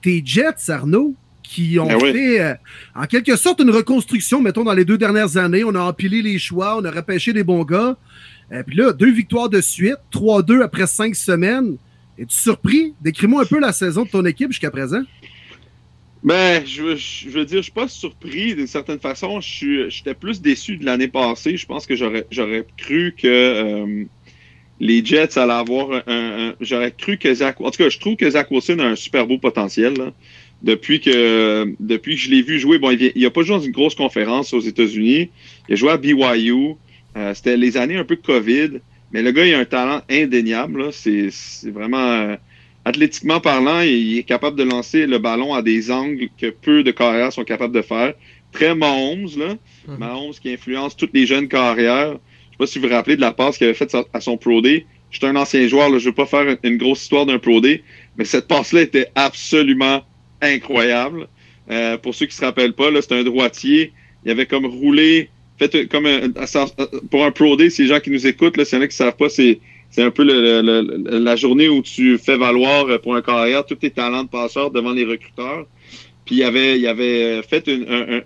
tes 0.00 0.22
Jets, 0.24 0.68
Arnaud, 0.70 1.14
qui 1.52 1.78
ont 1.78 1.86
Ben 1.86 1.98
oui. 2.02 2.12
fait 2.12 2.40
euh, 2.40 2.54
en 2.94 3.04
quelque 3.06 3.36
sorte 3.36 3.60
une 3.60 3.70
reconstruction, 3.70 4.40
mettons, 4.40 4.64
dans 4.64 4.74
les 4.74 4.84
deux 4.84 4.98
dernières 4.98 5.36
années. 5.36 5.64
On 5.64 5.74
a 5.74 5.80
empilé 5.80 6.22
les 6.22 6.38
choix, 6.38 6.76
on 6.78 6.84
a 6.84 6.90
repêché 6.90 7.32
des 7.32 7.44
bons 7.44 7.64
gars. 7.64 7.96
Et 8.52 8.62
puis 8.62 8.76
là, 8.76 8.92
deux 8.92 9.10
victoires 9.12 9.48
de 9.48 9.60
suite, 9.60 9.96
3-2 10.12 10.62
après 10.62 10.86
cinq 10.86 11.14
semaines. 11.14 11.76
Es-tu 12.18 12.36
surpris? 12.36 12.94
Décris-moi 13.00 13.42
un 13.42 13.46
peu 13.46 13.58
la 13.58 13.72
saison 13.72 14.04
de 14.04 14.10
ton 14.10 14.24
équipe 14.26 14.50
jusqu'à 14.50 14.70
présent. 14.70 15.02
Ben, 16.22 16.64
je, 16.64 16.82
veux- 16.82 16.96
je 16.96 17.28
veux 17.30 17.44
dire, 17.44 17.58
je 17.58 17.62
suis 17.62 17.72
pas 17.72 17.88
surpris 17.88 18.54
d'une 18.54 18.66
certaine 18.68 19.00
façon. 19.00 19.40
Je 19.40 19.88
J'étais 19.88 20.14
plus 20.14 20.40
déçu 20.40 20.76
de 20.76 20.84
l'année 20.84 21.08
passée. 21.08 21.56
Je 21.56 21.66
pense 21.66 21.84
que 21.86 21.96
j'aurais 21.96 22.66
cru 22.76 23.14
que 23.20 23.26
euh, 23.26 24.04
les 24.78 25.04
Jets 25.04 25.36
allaient 25.38 25.52
avoir 25.52 25.90
un. 25.92 26.02
un- 26.06 26.54
j'aurais 26.60 26.92
cru 26.92 27.16
que 27.18 27.32
Zach. 27.34 27.60
En 27.60 27.70
tout 27.70 27.82
cas, 27.82 27.88
je 27.88 27.98
trouve 27.98 28.14
que 28.16 28.28
Zach 28.30 28.50
Wilson 28.52 28.78
a 28.78 28.84
un 28.86 28.96
super 28.96 29.26
beau 29.26 29.38
potentiel. 29.38 29.94
là. 29.94 30.12
Depuis 30.62 31.00
que 31.00 31.74
depuis 31.80 32.14
que 32.14 32.20
je 32.20 32.30
l'ai 32.30 32.42
vu 32.42 32.58
jouer, 32.60 32.78
bon, 32.78 32.90
il, 32.90 32.98
vient- 32.98 33.10
il 33.14 33.26
a 33.26 33.30
pas 33.30 33.42
joué 33.42 33.56
dans 33.56 33.62
une 33.62 33.72
grosse 33.72 33.94
conférence 33.96 34.52
aux 34.52 34.60
États-Unis. 34.60 35.30
Il 35.68 35.72
a 35.72 35.76
joué 35.76 35.90
à 35.90 35.96
BYU. 35.96 36.74
Euh, 37.16 37.34
C'était 37.34 37.56
les 37.56 37.76
années 37.76 37.96
un 37.96 38.04
peu 38.04 38.16
COVID. 38.16 38.80
Mais 39.12 39.22
le 39.22 39.30
gars, 39.32 39.44
il 39.46 39.54
a 39.54 39.58
un 39.58 39.64
talent 39.64 40.02
indéniable. 40.10 40.92
C'est 40.92 41.28
c'est 41.30 41.70
vraiment. 41.70 41.98
euh, 41.98 42.36
athlétiquement 42.84 43.38
parlant, 43.40 43.80
il 43.80 44.18
est 44.18 44.22
capable 44.24 44.56
de 44.56 44.64
lancer 44.64 45.06
le 45.06 45.18
ballon 45.18 45.54
à 45.54 45.62
des 45.62 45.90
angles 45.92 46.28
que 46.40 46.50
peu 46.50 46.82
de 46.82 46.90
carrières 46.90 47.32
sont 47.32 47.44
capables 47.44 47.74
de 47.74 47.82
faire. 47.82 48.14
Très 48.52 48.74
Mahomes, 48.74 49.28
là. 49.38 49.54
Mhm. 49.88 49.98
Mahomes 49.98 50.32
qui 50.40 50.52
influence 50.52 50.96
toutes 50.96 51.14
les 51.14 51.26
jeunes 51.26 51.48
carrières. 51.48 52.12
Je 52.14 52.50
sais 52.50 52.56
pas 52.58 52.66
si 52.66 52.78
vous 52.78 52.88
vous 52.88 52.92
rappelez 52.94 53.16
de 53.16 53.20
la 53.20 53.32
passe 53.32 53.56
qu'il 53.58 53.66
avait 53.66 53.74
faite 53.74 53.96
à 54.12 54.20
son 54.20 54.36
Pro 54.36 54.60
Day. 54.60 54.84
J'étais 55.10 55.26
un 55.26 55.36
ancien 55.36 55.66
joueur, 55.68 55.90
là, 55.90 55.98
je 55.98 56.06
veux 56.06 56.14
pas 56.14 56.26
faire 56.26 56.56
une 56.62 56.76
grosse 56.76 57.02
histoire 57.02 57.26
d'un 57.26 57.38
Pro 57.38 57.60
Day, 57.60 57.82
mais 58.16 58.24
cette 58.24 58.48
passe-là 58.48 58.80
était 58.82 59.08
absolument 59.14 60.02
incroyable. 60.42 61.28
Euh, 61.70 61.96
pour 61.96 62.14
ceux 62.14 62.26
qui 62.26 62.34
se 62.36 62.44
rappellent 62.44 62.74
pas, 62.74 62.88
c'était 63.00 63.14
un 63.14 63.24
droitier. 63.24 63.92
Il 64.24 64.30
avait 64.30 64.46
comme 64.46 64.66
roulé, 64.66 65.30
fait 65.58 65.88
comme 65.88 66.06
un- 66.06 66.30
pour 67.10 67.24
un 67.24 67.30
Pro 67.30 67.56
Day, 67.56 67.70
ces 67.70 67.86
gens 67.86 68.00
qui 68.00 68.10
nous 68.10 68.26
écoutent, 68.26 68.56
là, 68.56 68.64
s'il 68.64 68.78
y 68.78 68.80
en 68.80 68.84
a 68.84 68.88
qui 68.88 68.96
savent 68.96 69.16
pas, 69.16 69.28
c'est 69.28 69.60
c'est 69.90 70.02
un 70.02 70.10
peu 70.10 70.24
la 70.24 71.36
journée 71.36 71.68
où 71.68 71.82
tu 71.82 72.16
fais 72.16 72.38
valoir 72.38 72.86
euh, 72.86 72.98
pour 72.98 73.14
un 73.14 73.20
carrière 73.20 73.66
tous 73.66 73.74
tes 73.74 73.90
talents 73.90 74.24
de 74.24 74.28
passeur 74.30 74.70
devant 74.70 74.92
les 74.92 75.04
recruteurs. 75.04 75.66
Puis 76.24 76.36
il 76.36 76.44
avait, 76.44 76.78
il 76.78 76.86
avait 76.86 77.42
fait 77.42 77.68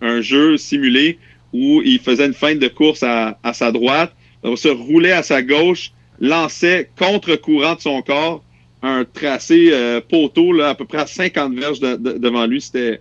un, 0.01 0.21
jeu 0.21 0.57
simulé 0.57 1.19
où 1.53 1.83
il 1.85 1.99
faisait 1.99 2.27
une 2.27 2.35
feinte 2.35 2.61
de 2.61 2.69
course 2.69 3.03
à, 3.03 3.39
à 3.43 3.53
sa 3.53 3.73
droite, 3.73 4.15
on 4.45 4.55
se 4.55 4.69
roulait 4.69 5.11
à 5.11 5.25
sa 5.25 5.43
gauche, 5.43 5.91
lançait 6.21 6.89
contre-courant 6.97 7.75
de 7.75 7.81
son 7.81 8.01
corps 8.03 8.45
un 8.83 9.05
tracé 9.05 9.71
euh, 9.73 10.01
poteau 10.01 10.53
là, 10.53 10.71
à 10.71 10.75
peu 10.75 10.85
près 10.85 10.99
à 10.99 11.07
50 11.07 11.55
verges 11.55 11.81
de- 11.81 11.97
de- 11.97 12.19
devant 12.19 12.47
lui. 12.47 12.61
C'était. 12.61 13.01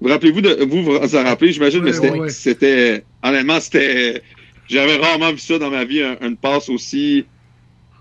Vous 0.00 0.08
rappelez-vous 0.10 0.40
de 0.42 0.64
vous 0.64 0.82
vous 0.82 1.16
en 1.16 1.24
rappelez, 1.24 1.52
j'imagine, 1.52 1.82
Ouais, 1.84 1.92
mais 2.20 2.28
c'était, 2.28 2.92
ouais. 2.92 3.04
Honnêtement, 3.22 3.60
c'était. 3.60 4.22
J'avais 4.68 4.96
rarement 4.96 5.30
vu 5.32 5.38
ça 5.38 5.58
dans 5.58 5.70
ma 5.70 5.84
vie, 5.84 6.02
un- 6.02 6.16
une 6.20 6.36
passe 6.36 6.68
aussi. 6.68 7.24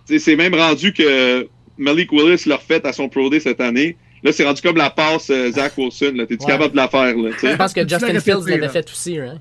C'est 0.06 0.36
même 0.36 0.54
rendu 0.56 0.94
que 0.94 1.48
Malik 1.78 2.12
Willis 2.12 2.44
l'a 2.48 2.58
refait 2.58 2.86
à 2.86 2.92
son 2.94 3.08
Pro 3.10 3.30
Day 3.30 3.40
cette 3.40 3.62
année. 3.62 3.96
Là, 4.24 4.32
c'est 4.32 4.44
rendu 4.46 4.62
comme 4.62 4.78
la 4.78 4.90
passe 4.90 5.30
euh, 5.30 5.52
Zach 5.52 5.74
Wilson. 5.78 6.14
Là. 6.16 6.26
T'es-tu 6.26 6.46
Ouais. 6.46 6.52
capable 6.52 6.72
de 6.72 6.78
la 6.78 6.88
faire? 6.88 7.16
Là? 7.16 7.30
Je 7.42 7.56
pense 7.56 7.74
que 7.74 7.88
Justin 7.88 8.20
Fields 8.20 8.48
l'avait 8.48 8.70
fait 8.70 8.90
aussi. 8.92 9.18
Hein? 9.20 9.40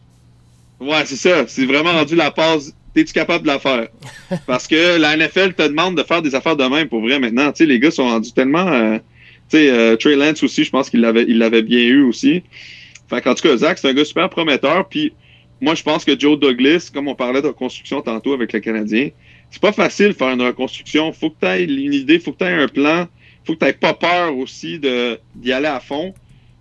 Ouais, 0.80 1.02
c'est 1.06 1.16
ça. 1.16 1.44
C'est 1.46 1.64
vraiment 1.64 1.92
rendu 1.92 2.14
la 2.14 2.30
passe. 2.30 2.72
T'es-tu 2.94 3.12
capable 3.12 3.42
de 3.42 3.48
la 3.48 3.58
faire? 3.58 3.88
Parce 4.46 4.66
que 4.68 4.98
la 4.98 5.16
NFL 5.16 5.54
te 5.54 5.66
demande 5.66 5.96
de 5.96 6.02
faire 6.02 6.22
des 6.22 6.34
affaires 6.34 6.56
de 6.56 6.64
même 6.64 6.88
pour 6.88 7.00
vrai 7.00 7.18
maintenant. 7.18 7.50
Tu 7.52 7.58
sais, 7.58 7.66
les 7.66 7.80
gars 7.80 7.90
sont 7.90 8.04
rendus 8.04 8.32
tellement. 8.32 8.68
euh, 8.68 8.98
tu 9.50 9.58
sais, 9.58 9.70
euh, 9.70 9.96
Trey 9.96 10.16
Lance 10.16 10.42
aussi, 10.42 10.64
je 10.64 10.70
pense 10.70 10.88
qu'il 10.88 11.00
l'avait, 11.00 11.24
il 11.28 11.38
l'avait 11.38 11.62
bien 11.62 11.80
eu 11.80 12.02
aussi. 12.02 12.42
Fait 13.08 13.20
qu'en 13.20 13.34
tout 13.34 13.42
cas, 13.42 13.56
Zach, 13.56 13.78
c'est 13.78 13.88
un 13.88 13.94
gars 13.94 14.04
super 14.04 14.30
prometteur. 14.30 14.88
Puis 14.88 15.12
moi, 15.60 15.74
je 15.74 15.82
pense 15.82 16.04
que 16.04 16.18
Joe 16.18 16.38
Douglas, 16.38 16.90
comme 16.92 17.08
on 17.08 17.14
parlait 17.14 17.42
de 17.42 17.50
construction 17.50 18.00
tantôt 18.00 18.32
avec 18.32 18.52
le 18.52 18.60
Canadien, 18.60 19.10
c'est 19.50 19.60
pas 19.60 19.72
facile 19.72 20.08
de 20.08 20.12
faire 20.12 20.30
une 20.30 20.42
reconstruction. 20.42 21.12
Faut 21.12 21.30
que 21.30 21.36
tu 21.40 21.46
aies 21.46 21.64
une 21.64 21.94
idée, 21.94 22.18
faut 22.18 22.32
que 22.32 22.38
tu 22.38 22.44
aies 22.44 22.54
un 22.54 22.68
plan, 22.68 23.06
faut 23.44 23.54
que 23.54 23.64
tu 23.64 23.72
pas 23.78 23.94
peur 23.94 24.36
aussi 24.36 24.78
d'y 24.78 25.52
aller 25.52 25.66
à 25.66 25.80
fond. 25.80 26.14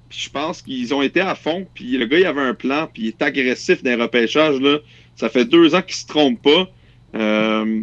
Puis 0.09 0.19
je 0.25 0.29
pense 0.29 0.61
qu'ils 0.61 0.93
ont 0.93 1.01
été 1.01 1.21
à 1.21 1.33
fond, 1.33 1.65
puis 1.73 1.97
le 1.97 2.05
gars, 2.05 2.19
il 2.19 2.25
avait 2.25 2.41
un 2.41 2.53
plan, 2.53 2.87
puis 2.93 3.03
il 3.03 3.07
est 3.07 3.21
agressif 3.21 3.81
dans 3.81 3.89
les 3.89 4.01
repêchages. 4.01 4.59
Là. 4.59 4.77
Ça 5.15 5.29
fait 5.29 5.45
deux 5.45 5.75
ans 5.75 5.81
qu'il 5.81 5.95
se 5.95 6.07
trompe 6.07 6.41
pas. 6.41 6.69
Euh, 7.15 7.81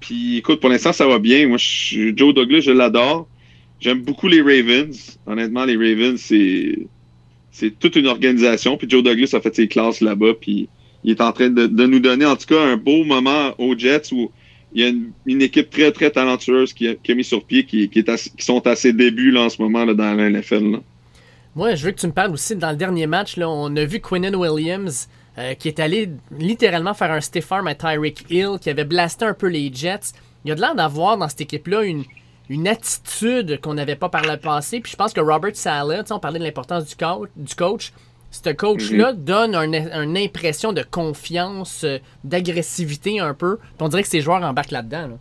puis 0.00 0.38
écoute, 0.38 0.60
pour 0.60 0.70
l'instant, 0.70 0.92
ça 0.92 1.06
va 1.06 1.18
bien. 1.18 1.48
Moi, 1.48 1.56
je, 1.58 2.12
Joe 2.14 2.34
Douglas, 2.34 2.60
je 2.60 2.72
l'adore. 2.72 3.28
J'aime 3.80 4.02
beaucoup 4.02 4.28
les 4.28 4.40
Ravens. 4.40 5.18
Honnêtement, 5.26 5.64
les 5.64 5.76
Ravens, 5.76 6.20
c'est 6.20 6.78
c'est 7.50 7.78
toute 7.78 7.96
une 7.96 8.06
organisation. 8.06 8.76
Puis 8.76 8.88
Joe 8.88 9.02
Douglas 9.02 9.30
a 9.34 9.40
fait 9.40 9.54
ses 9.54 9.68
classes 9.68 10.00
là-bas. 10.00 10.34
Puis 10.40 10.68
il 11.04 11.10
est 11.10 11.20
en 11.20 11.32
train 11.32 11.50
de, 11.50 11.66
nous 11.66 12.00
donner, 12.00 12.24
en 12.24 12.36
tout 12.36 12.46
cas, 12.46 12.60
un 12.60 12.76
beau 12.76 13.04
moment 13.04 13.54
aux 13.58 13.76
Jets 13.76 14.12
où 14.12 14.30
il 14.74 14.82
y 14.82 14.86
a 14.86 14.92
une, 15.26 15.42
équipe 15.42 15.68
très, 15.68 15.92
très 15.92 16.10
talentueuse 16.10 16.72
qui 16.72 16.88
a, 16.88 17.14
mis 17.14 17.24
sur 17.24 17.44
pied, 17.44 17.64
qui, 17.64 17.90
qui, 17.90 18.04
sont 18.38 18.66
à 18.66 18.74
ses 18.74 18.94
débuts 18.94 19.30
là, 19.30 19.42
en 19.42 19.48
ce 19.50 19.60
moment 19.60 19.84
là, 19.84 19.92
dans 19.92 20.14
la 20.14 20.30
NFL. 20.30 20.80
Moi, 21.54 21.74
je 21.74 21.84
veux 21.84 21.92
que 21.92 22.00
tu 22.00 22.06
me 22.06 22.12
parles 22.12 22.32
aussi. 22.32 22.56
Dans 22.56 22.70
le 22.70 22.76
dernier 22.76 23.06
match, 23.06 23.36
on 23.38 23.76
a 23.76 23.84
vu 23.84 24.00
Quinnen 24.00 24.34
Williams 24.34 25.08
euh, 25.38 25.54
qui 25.54 25.68
est 25.68 25.80
allé 25.80 26.10
littéralement 26.36 26.94
faire 26.94 27.10
un 27.10 27.20
stiff 27.20 27.50
arm 27.52 27.66
à 27.66 27.74
Tyreek 27.74 28.26
Hill, 28.30 28.58
qui 28.60 28.70
avait 28.70 28.84
blasté 28.84 29.24
un 29.24 29.34
peu 29.34 29.48
les 29.48 29.72
Jets. 29.72 30.12
Il 30.44 30.48
y 30.48 30.52
a 30.52 30.54
de 30.54 30.60
l'air 30.60 30.74
d'avoir 30.74 31.16
dans 31.16 31.28
cette 31.28 31.42
équipe-là 31.42 31.82
une, 31.84 32.04
une 32.48 32.68
attitude 32.68 33.60
qu'on 33.60 33.74
n'avait 33.74 33.96
pas 33.96 34.08
par 34.08 34.24
le 34.24 34.36
passé. 34.36 34.80
Puis 34.80 34.92
je 34.92 34.96
pense 34.96 35.12
que 35.12 35.20
Robert 35.20 35.56
Sala, 35.56 36.04
on 36.10 36.18
parlait 36.18 36.38
de 36.38 36.44
l'importance 36.44 36.86
du, 36.86 36.96
coach, 36.96 37.30
du 37.36 37.54
coach, 37.54 37.92
ce 38.30 38.50
coach-là 38.50 39.12
mhm. 39.12 39.24
donne 39.24 39.54
une 39.54 40.16
impression 40.16 40.72
de 40.72 40.82
confiance, 40.82 41.84
euh, 41.84 41.98
d'agressivité 42.24 43.20
un 43.20 43.34
peu. 43.34 43.58
Puis 43.58 43.76
on 43.80 43.88
dirait 43.88 44.02
que 44.02 44.08
ces 44.08 44.20
joueurs 44.20 44.42
embarquent 44.42 44.70
là-dedans. 44.70 45.08
Là. 45.08 45.18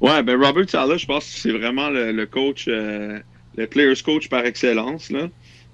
Ouais, 0.00 0.22
ben 0.22 0.40
Robert 0.40 0.68
Sala, 0.68 0.96
je 0.96 1.06
pense 1.06 1.24
que 1.24 1.38
c'est 1.38 1.52
vraiment 1.52 1.88
le, 1.90 2.24
coach, 2.26 2.66
euh, 2.68 3.18
le 3.56 3.66
players 3.66 4.02
coach 4.04 4.28
par 4.28 4.44
excellence. 4.44 5.10
Là. 5.10 5.28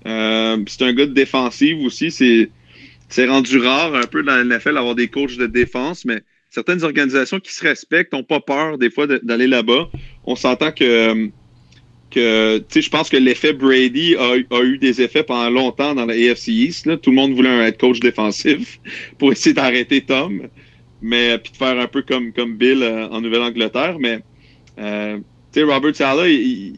Euh, 0.07 0.59
c'est 0.66 0.83
un 0.83 0.93
gars 0.93 1.07
de 1.07 1.12
défensive 1.12 1.85
aussi. 1.85 2.11
C'est, 2.11 2.50
c'est 3.16 3.26
rendu 3.26 3.56
rare 3.56 3.94
un 3.94 4.06
peu 4.06 4.23
dans 4.23 4.37
la 4.37 4.44
NFL 4.44 4.75
d'avoir 4.75 4.94
des 4.94 5.08
coachs 5.08 5.38
de 5.38 5.46
défense, 5.46 6.04
mais 6.04 6.20
certaines 6.50 6.85
organisations 6.85 7.40
qui 7.40 7.50
se 7.50 7.66
respectent 7.66 8.12
n'ont 8.12 8.23
pas 8.23 8.40
peur 8.40 8.76
des 8.76 8.90
fois 8.90 9.06
d'aller 9.06 9.46
là-bas. 9.46 9.88
On 10.26 10.37
s'entend 10.37 10.70
que, 10.70 11.30
que 12.11 12.62
je 12.75 12.90
pense 12.90 13.08
que 13.08 13.16
l'effet 13.16 13.54
Brady 13.54 14.16
a, 14.16 14.62
eu 14.64 14.76
des 14.76 15.00
effets 15.00 15.23
pendant 15.23 15.49
longtemps 15.49 15.94
dans 15.94 16.04
la 16.04 16.12
AFC 16.12 16.49
East. 16.49 17.00
Tout 17.00 17.08
le 17.08 17.16
monde 17.16 17.32
voulait 17.32 17.49
un 17.49 17.73
coach 17.73 18.00
défensif 18.00 18.80
pour 19.18 19.32
essayer 19.32 19.54
d'arrêter 19.54 20.02
Tom, 20.02 20.49
mais 21.00 21.38
puis 21.38 21.52
de 21.52 21.56
faire 21.56 21.80
un 21.80 21.88
peu 21.88 22.02
comme, 22.02 22.35
comme 22.35 22.58
Bill 22.58 22.82
euh, 22.82 23.08
en 23.08 23.23
Nouvelle-Angleterre. 23.23 23.96
Mais 23.99 24.20
euh, 24.78 25.18
Robert 25.56 25.96
Sala, 25.96 26.28
il, 26.28 26.75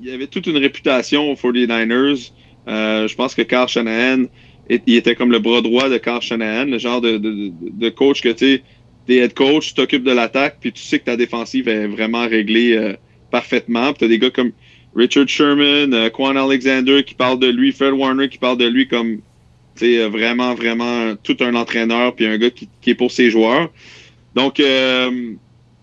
il, 0.00 0.10
avait 0.10 0.28
toute 0.28 0.46
une 0.46 0.58
réputation 0.58 1.28
aux 1.28 1.34
49ers. 1.34 2.30
Euh, 2.68 3.08
je 3.08 3.14
pense 3.16 3.34
que 3.34 3.42
Carl 3.42 3.68
Shanahan, 3.68 4.26
il 4.70 4.96
était 4.96 5.14
comme 5.14 5.32
le 5.32 5.38
bras 5.38 5.60
droit 5.60 5.88
de 5.88 5.98
Carl 5.98 6.22
Shanahan, 6.22 6.66
le 6.66 6.78
genre 6.78 7.00
de, 7.00 7.18
de, 7.18 7.52
de 7.60 7.88
coach 7.90 8.22
que 8.22 8.30
tu 8.30 8.62
t'es 9.06 9.16
head 9.16 9.34
coach, 9.34 9.68
tu 9.68 9.74
t'occupes 9.74 10.04
de 10.04 10.12
l'attaque, 10.12 10.58
puis 10.60 10.72
tu 10.72 10.82
sais 10.82 10.98
que 10.98 11.04
ta 11.04 11.16
défensive 11.16 11.68
est 11.68 11.86
vraiment 11.86 12.26
réglée 12.28 12.76
euh, 12.76 12.94
parfaitement. 13.30 13.92
Puis 13.92 14.00
t'as 14.00 14.08
des 14.08 14.18
gars 14.18 14.30
comme 14.30 14.52
Richard 14.94 15.28
Sherman, 15.28 15.92
euh, 15.94 16.10
Quan 16.10 16.36
Alexander 16.36 17.02
qui 17.04 17.14
parle 17.14 17.38
de 17.38 17.48
lui, 17.48 17.72
Fred 17.72 17.92
Warner 17.92 18.28
qui 18.28 18.38
parle 18.38 18.58
de 18.58 18.66
lui 18.66 18.86
comme 18.86 19.20
euh, 19.82 20.08
vraiment, 20.08 20.54
vraiment 20.54 21.14
tout 21.22 21.36
un 21.40 21.54
entraîneur, 21.54 22.14
puis 22.14 22.26
un 22.26 22.38
gars 22.38 22.50
qui, 22.50 22.68
est 22.86 22.94
pour 22.94 23.10
ses 23.10 23.30
joueurs. 23.30 23.70
Donc, 24.34 24.54
je 24.58 25.36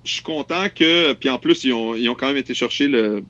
suis 0.03 0.24
content 0.24 0.65
que, 0.74 1.13
puis 1.13 1.29
en 1.29 1.38
plus, 1.38 1.63
ils 1.63 1.74
ont, 1.74 1.95
ils 1.95 2.09
ont 2.09 2.15
quand 2.15 2.27
même 2.27 2.38
été 2.38 2.53
chercher 2.55 2.88
le, 2.88 3.24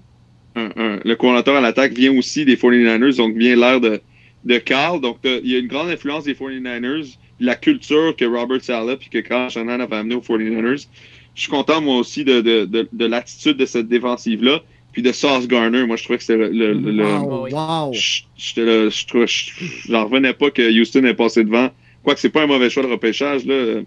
le 0.55 1.13
coordinateur 1.15 1.57
à 1.57 1.61
l'attaque 1.61 1.93
vient 1.93 2.15
aussi 2.17 2.45
des 2.45 2.55
49ers, 2.55 3.17
donc 3.17 3.35
vient 3.35 3.55
l'air 3.55 3.81
de, 3.81 4.01
de 4.45 4.57
Carl. 4.57 5.01
Donc, 5.01 5.17
il 5.23 5.47
y 5.47 5.55
a 5.55 5.59
une 5.59 5.67
grande 5.67 5.89
influence 5.89 6.23
des 6.23 6.33
49ers 6.33 7.17
la 7.39 7.55
culture 7.55 8.15
que 8.15 8.25
Robert 8.25 8.63
Sala 8.63 8.93
et 8.93 9.09
que 9.09 9.19
Carl 9.19 9.49
Shannon 9.49 9.79
avait 9.79 9.95
amené 9.95 10.15
aux 10.15 10.21
49ers. 10.21 10.87
Je 11.35 11.41
suis 11.41 11.49
content, 11.49 11.81
moi 11.81 11.97
aussi, 11.97 12.23
de, 12.25 12.41
de, 12.41 12.87
de, 12.91 13.05
l'attitude 13.05 13.57
de 13.57 13.65
cette 13.65 13.87
défensive-là. 13.87 14.61
Puis 14.91 15.03
de 15.03 15.11
Sauce 15.11 15.47
Garner, 15.47 15.85
moi, 15.85 15.95
je 15.95 16.03
trouvais 16.03 16.17
que 16.17 16.23
c'était 16.23 16.49
le. 16.49 16.73
le, 16.73 17.03
wow, 17.05 17.93
Je 17.93 19.91
n'en 19.91 20.05
revenais 20.05 20.33
pas 20.33 20.49
que 20.49 20.79
Houston 20.79 21.05
ait 21.05 21.13
passé 21.13 21.43
devant. 21.43 21.69
Quoique 22.03 22.19
c'est 22.19 22.29
pas 22.29 22.43
un 22.43 22.47
mauvais 22.47 22.69
choix 22.69 22.83
de 22.83 22.87
repêchage, 22.87 23.45
là. 23.45 23.81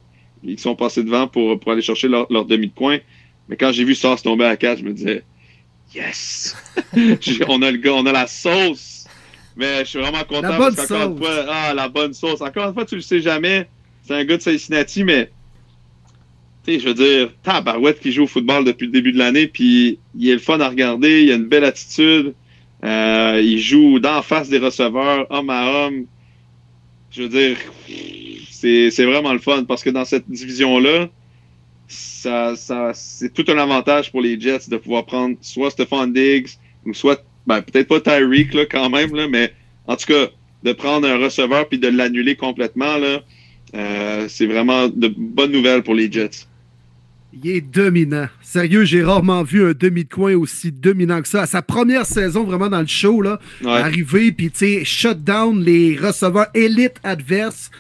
Ils 0.44 0.58
sont 0.58 0.74
passés 0.74 1.02
devant 1.02 1.28
pour, 1.28 1.58
pour 1.58 1.72
aller 1.72 1.82
chercher 1.82 2.08
leur, 2.08 2.26
demi 2.46 2.68
de 2.68 2.74
coin. 2.74 2.98
Mais 3.48 3.56
quand 3.56 3.72
j'ai 3.72 3.84
vu 3.84 3.94
Sauce 3.94 4.22
tomber 4.22 4.44
à 4.44 4.56
4, 4.56 4.78
je 4.78 4.84
me 4.84 4.92
disais, 4.92 5.24
yes! 5.94 6.56
on, 7.48 7.62
a 7.62 7.70
le 7.70 7.78
gars, 7.78 7.94
on 7.94 8.06
a 8.06 8.12
la 8.12 8.26
sauce 8.26 8.91
mais 9.56 9.80
je 9.80 9.90
suis 9.90 9.98
vraiment 9.98 10.24
content 10.24 10.48
la 10.48 10.58
bonne 10.58 10.74
parce 10.74 10.88
qu'encore 10.88 11.10
une 11.10 11.18
fois, 11.18 11.46
ah, 11.48 11.74
la 11.74 11.88
bonne 11.88 12.14
sauce. 12.14 12.40
Encore 12.40 12.68
une 12.68 12.74
fois, 12.74 12.84
tu 12.84 12.96
le 12.96 13.00
sais 13.00 13.20
jamais. 13.20 13.68
C'est 14.02 14.14
un 14.14 14.24
gars 14.24 14.36
de 14.36 14.42
Cincinnati, 14.42 15.04
mais 15.04 15.30
tu 16.64 16.74
sais, 16.74 16.80
je 16.80 16.88
veux 16.88 16.94
dire, 16.94 17.32
Tabarouette 17.42 18.00
qui 18.00 18.12
joue 18.12 18.24
au 18.24 18.26
football 18.26 18.64
depuis 18.64 18.86
le 18.86 18.92
début 18.92 19.12
de 19.12 19.18
l'année, 19.18 19.46
puis 19.46 19.98
il 20.16 20.28
est 20.28 20.34
le 20.34 20.38
fun 20.38 20.60
à 20.60 20.68
regarder, 20.68 21.22
il 21.22 21.32
a 21.32 21.34
une 21.34 21.48
belle 21.48 21.64
attitude. 21.64 22.34
Euh, 22.84 23.40
il 23.42 23.60
joue 23.60 24.00
d'en 24.00 24.22
face 24.22 24.48
des 24.48 24.58
receveurs, 24.58 25.26
homme 25.30 25.50
à 25.50 25.86
homme. 25.86 26.06
Je 27.10 27.22
veux 27.22 27.28
dire, 27.28 27.56
c'est 28.50 29.04
vraiment 29.04 29.32
le 29.32 29.38
fun 29.38 29.64
parce 29.64 29.82
que 29.82 29.90
dans 29.90 30.04
cette 30.04 30.28
division-là, 30.28 31.08
ça, 31.88 32.56
ça, 32.56 32.92
c'est 32.94 33.32
tout 33.32 33.44
un 33.48 33.58
avantage 33.58 34.10
pour 34.10 34.20
les 34.20 34.40
Jets 34.40 34.68
de 34.68 34.76
pouvoir 34.76 35.04
prendre 35.04 35.36
soit 35.40 35.70
Stephon 35.70 36.06
Diggs 36.06 36.48
ou 36.86 36.94
soit 36.94 37.22
ben, 37.46 37.62
peut-être 37.62 37.88
pas 37.88 38.00
Tyreek 38.00 38.54
là, 38.54 38.66
quand 38.66 38.90
même, 38.90 39.14
là, 39.14 39.28
mais 39.28 39.52
en 39.86 39.96
tout 39.96 40.06
cas, 40.06 40.28
de 40.62 40.72
prendre 40.72 41.08
un 41.08 41.18
receveur 41.18 41.68
puis 41.68 41.78
de 41.78 41.88
l'annuler 41.88 42.36
complètement, 42.36 42.96
là, 42.98 43.20
euh, 43.74 44.26
c'est 44.28 44.46
vraiment 44.46 44.88
de 44.88 45.08
bonnes 45.08 45.52
nouvelles 45.52 45.82
pour 45.82 45.94
les 45.94 46.10
Jets. 46.10 46.46
Il 47.42 47.50
est 47.50 47.62
dominant. 47.62 48.28
Sérieux, 48.42 48.84
j'ai 48.84 49.02
rarement 49.02 49.42
vu 49.42 49.64
un 49.64 49.72
demi 49.72 50.04
de 50.04 50.08
coin 50.10 50.34
aussi 50.34 50.70
dominant 50.70 51.22
que 51.22 51.28
ça. 51.28 51.42
À 51.42 51.46
sa 51.46 51.62
première 51.62 52.04
saison, 52.04 52.44
vraiment 52.44 52.68
dans 52.68 52.82
le 52.82 52.86
show, 52.86 53.22
là, 53.22 53.40
arriver, 53.64 54.32
puis 54.32 54.50
tu 54.50 54.58
sais, 54.58 54.84
shut 54.84 55.24
down 55.24 55.62
les 55.64 55.96
receveurs 55.96 56.48
élites 56.52 57.00
adverses. 57.02 57.70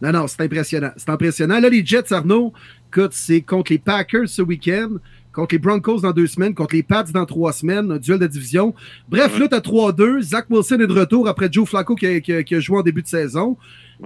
Non, 0.00 0.12
non, 0.12 0.26
c'est 0.26 0.40
impressionnant. 0.40 0.92
C'est 0.96 1.10
impressionnant. 1.10 1.60
Là, 1.60 1.68
les 1.68 1.84
Jets, 1.84 2.10
Arnaud, 2.10 2.54
écoute, 2.90 3.12
c'est 3.12 3.42
contre 3.42 3.72
les 3.72 3.78
Packers 3.78 4.28
ce 4.28 4.40
week-end 4.40 4.92
contre 5.32 5.54
les 5.54 5.58
Broncos 5.58 6.00
dans 6.00 6.12
deux 6.12 6.26
semaines, 6.26 6.54
contre 6.54 6.74
les 6.74 6.82
Pats 6.82 7.04
dans 7.04 7.26
trois 7.26 7.52
semaines, 7.52 7.90
un 7.90 7.98
duel 7.98 8.18
de 8.18 8.26
division. 8.26 8.74
Bref, 9.08 9.38
là, 9.38 9.48
tu 9.48 9.54
as 9.54 9.60
3-2. 9.60 10.20
Zach 10.22 10.46
Wilson 10.50 10.80
est 10.80 10.86
de 10.86 10.92
retour 10.92 11.28
après 11.28 11.48
Joe 11.50 11.68
Flacco 11.68 11.94
qui 11.94 12.06
a, 12.06 12.60
joué 12.60 12.78
en 12.78 12.82
début 12.82 13.02
de 13.02 13.06
saison. 13.06 13.56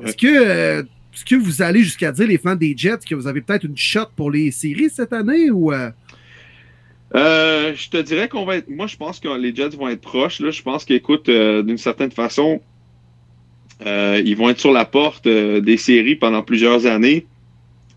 Est-ce 0.04 0.16
que, 0.16 0.26
euh, 0.26 0.82
que 1.26 1.36
vous 1.36 1.62
allez 1.62 1.82
jusqu'à 1.82 2.12
dire, 2.12 2.26
les 2.26 2.38
fans 2.38 2.56
des 2.56 2.74
Jets, 2.76 2.98
que 3.08 3.14
vous 3.14 3.26
avez 3.26 3.40
peut-être 3.40 3.64
une 3.64 3.76
shot 3.76 4.06
pour 4.16 4.30
les 4.30 4.50
séries 4.50 4.90
cette 4.90 5.12
année 5.12 5.50
ou. 5.50 5.72
Euh? 5.72 5.90
Euh, 7.14 7.72
je 7.76 7.88
te 7.88 7.96
dirais 7.98 8.28
qu'on 8.28 8.44
va 8.44 8.56
être. 8.56 8.68
Moi, 8.68 8.86
je 8.86 8.96
pense 8.96 9.20
que 9.20 9.28
les 9.38 9.54
Jets 9.54 9.76
vont 9.76 9.88
être 9.88 10.00
proches. 10.00 10.40
Là. 10.40 10.50
Je 10.50 10.62
pense 10.62 10.84
qu'écoute, 10.84 11.30
d'une 11.30 11.78
certaine 11.78 12.10
façon, 12.10 12.60
ils 13.86 14.34
vont 14.36 14.50
être 14.50 14.60
sur 14.60 14.72
la 14.72 14.84
porte 14.84 15.26
des 15.26 15.76
séries 15.76 16.16
pendant 16.16 16.42
plusieurs 16.42 16.86
années. 16.86 17.26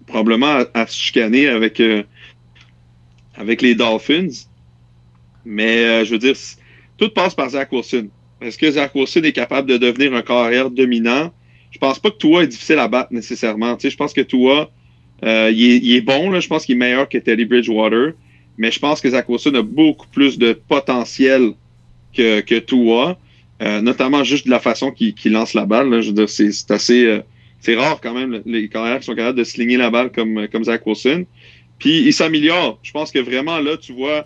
Probablement 0.05 0.63
à, 0.73 0.87
se 0.87 0.95
chicaner 0.95 1.47
avec 1.47 1.81
avec 3.37 3.61
les 3.61 3.75
Dolphins. 3.75 4.47
Mais 5.45 5.77
euh, 5.77 6.05
je 6.05 6.11
veux 6.11 6.19
dire, 6.19 6.35
tout 6.97 7.09
passe 7.09 7.33
par 7.33 7.49
Zach 7.49 7.71
Wilson. 7.71 8.09
Est-ce 8.41 8.57
que 8.57 8.69
Zach 8.69 8.93
Wilson 8.93 9.21
est 9.23 9.31
capable 9.31 9.69
de 9.69 9.77
devenir 9.77 10.13
un 10.13 10.21
carrière 10.21 10.69
dominant? 10.69 11.31
Je 11.71 11.79
pense 11.79 11.99
pas 11.99 12.11
que 12.11 12.17
Tua 12.17 12.43
est 12.43 12.47
difficile 12.47 12.79
à 12.79 12.87
battre 12.87 13.13
nécessairement. 13.13 13.75
Tu 13.75 13.83
sais, 13.83 13.89
je 13.89 13.97
pense 13.97 14.13
que 14.13 14.21
Tua, 14.21 14.69
euh, 15.23 15.51
il, 15.53 15.95
est, 15.95 16.01
bon. 16.01 16.29
Là. 16.31 16.39
Je 16.39 16.47
pense 16.47 16.65
qu'il 16.65 16.75
est 16.75 16.79
meilleur 16.79 17.07
que 17.07 17.17
Teddy 17.17 17.45
Bridgewater. 17.45 18.13
Mais 18.57 18.71
je 18.71 18.79
pense 18.79 19.01
que 19.01 19.09
Zach 19.09 19.29
Wilson 19.29 19.53
a 19.55 19.61
beaucoup 19.61 20.07
plus 20.07 20.37
de 20.37 20.53
potentiel 20.53 21.53
que, 22.15 22.41
que 22.41 22.59
Tua. 22.59 23.17
Euh, 23.61 23.81
notamment 23.81 24.23
juste 24.23 24.45
de 24.45 24.51
la 24.51 24.59
façon 24.59 24.91
qu'il 24.91 25.31
lance 25.31 25.53
la 25.53 25.65
balle. 25.65 25.89
Là. 25.89 26.01
Je 26.01 26.07
veux 26.07 26.13
dire, 26.13 26.29
c'est 26.29 26.71
assez... 26.71 27.21
c'est 27.59 27.75
rare 27.75 27.99
quand 28.01 28.13
même, 28.13 28.41
les 28.45 28.69
carrières 28.69 28.99
qui 28.99 29.05
sont 29.05 29.15
capables 29.15 29.37
de 29.37 29.43
slinger 29.43 29.77
la 29.77 29.89
balle 29.89 30.11
comme, 30.11 30.47
comme 30.51 30.63
Zach 30.63 30.85
Wilson. 30.85 31.25
Puis 31.79 32.01
il 32.01 32.13
s'améliore. 32.13 32.79
Je 32.83 32.91
pense 32.91 33.11
que 33.11 33.19
vraiment, 33.19 33.59
là, 33.59 33.77
tu 33.77 33.93
vois. 33.93 34.25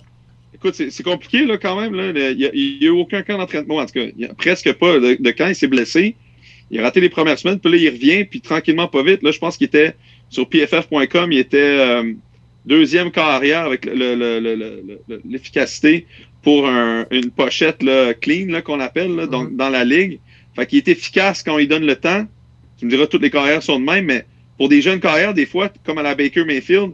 Écoute, 0.54 0.76
c'est 0.76 1.04
compliqué, 1.04 1.46
là, 1.46 1.58
quand 1.58 1.80
même. 1.80 1.94
Il 2.16 2.38
n'y 2.38 2.46
a, 2.46 2.50
a, 2.50 2.54
eu 2.54 2.90
aucun 2.90 3.24
camp 3.24 3.38
d'entraînement. 3.38 3.78
En 3.78 3.86
tout 3.86 3.94
cas, 3.94 4.06
il 4.06 4.18
n'y 4.18 4.26
a 4.26 4.34
presque 4.34 4.72
pas 4.74 5.00
de, 5.00 5.18
de 5.20 5.32
quand 5.32 5.48
il 5.48 5.56
s'est 5.56 5.68
blessé. 5.68 6.16
Il 6.70 6.80
a 6.80 6.84
raté 6.84 7.02
les 7.02 7.10
premières 7.10 7.38
semaines, 7.38 7.60
puis 7.60 7.72
là, 7.72 7.78
il 7.78 7.90
revient, 7.90 8.24
puis 8.24 8.40
tranquillement, 8.40 8.88
pas 8.88 9.04
vite. 9.04 9.24
Là, 9.24 9.32
je 9.32 9.40
pense 9.40 9.58
qu'il 9.58 9.66
était 9.66 9.94
sur 10.30 10.48
pff.com, 10.48 11.32
il 11.32 11.38
était 11.38 11.58
euh, 11.58 12.14
deuxième 12.66 13.12
carrière 13.12 13.66
avec 13.66 13.86
l'efficacité 15.30 16.06
pour 16.42 16.68
une 16.68 17.32
pochette 17.36 17.84
là, 17.84 18.14
clean 18.14 18.48
là, 18.48 18.62
qu'on 18.62 18.80
appelle 18.80 19.16
là, 19.16 19.28
donc, 19.28 19.50
mm-hmm. 19.50 19.58
dans 19.58 19.70
la 19.70 19.84
ligue. 19.84 20.20
Fait 20.56 20.66
qu'il 20.66 20.78
est 20.78 20.88
efficace 20.88 21.44
quand 21.44 21.58
il 21.58 21.68
donne 21.68 21.86
le 21.86 21.96
temps. 21.96 22.26
Tu 22.78 22.86
me 22.86 22.90
diras, 22.90 23.06
toutes 23.06 23.22
les 23.22 23.30
carrières 23.30 23.62
sont 23.62 23.80
de 23.80 23.86
même, 23.86 24.06
mais 24.06 24.26
pour 24.58 24.70
des 24.70 24.82
jeunes 24.82 25.00
carrières, 25.00 25.34
des 25.34 25.46
fois, 25.46 25.70
comme 25.84 25.98
à 25.98 26.04
la 26.04 26.16
Baker 26.16 26.46
Mayfield, 26.46 26.92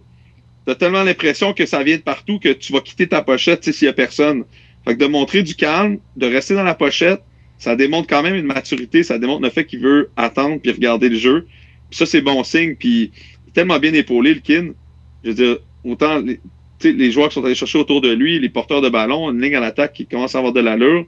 t'as 0.68 0.76
tellement 0.76 1.04
l'impression 1.04 1.54
que 1.54 1.66
ça 1.66 1.82
vient 1.82 1.96
de 1.96 2.02
partout 2.02 2.40
que 2.40 2.50
tu 2.50 2.74
vas 2.74 2.82
quitter 2.82 3.08
ta 3.08 3.22
pochette 3.22 3.64
s'il 3.72 3.86
y 3.86 3.90
a 3.90 3.94
personne. 3.94 4.44
Fait 4.86 4.96
que 4.96 5.00
de 5.00 5.06
montrer 5.06 5.42
du 5.42 5.56
calme, 5.56 6.00
de 6.18 6.28
rester 6.28 6.56
dans 6.56 6.64
la 6.64 6.76
pochette, 6.76 7.22
ça 7.58 7.78
démontre 7.78 8.08
quand 8.10 8.22
même 8.22 8.36
une 8.36 8.46
maturité, 8.46 9.02
ça 9.02 9.18
démontre 9.18 9.44
le 9.44 9.50
fait 9.50 9.64
qu'il 9.64 9.80
veut 9.80 10.10
attendre 10.18 10.60
puis 10.62 10.74
regarder 10.74 11.08
le 11.08 11.16
jeu. 11.16 11.48
Ça, 11.92 12.06
c'est 12.06 12.20
bon 12.20 12.44
signe. 12.44 12.76
Puis 12.76 13.12
tellement 13.54 13.80
bien 13.80 13.94
épaulé, 13.94 14.34
le 14.34 14.42
kin. 14.42 14.74
Je 15.24 15.30
veux 15.30 15.36
dire, 15.36 15.58
autant 15.86 16.20
les, 16.20 16.42
les 16.84 17.12
joueurs 17.14 17.30
qui 17.30 17.36
sont 17.36 17.46
allés 17.46 17.56
chercher 17.56 17.80
autour 17.80 18.02
de 18.02 18.12
lui, 18.12 18.38
les 18.38 18.50
porteurs 18.50 18.82
de 18.82 18.90
ballon, 18.90 19.32
une 19.32 19.42
ligne 19.42 19.56
à 19.56 19.62
l'attaque 19.62 19.94
qui 19.94 20.06
commence 20.06 20.36
à 20.36 20.40
avoir 20.40 20.52
de 20.52 20.60
l'allure. 20.60 21.06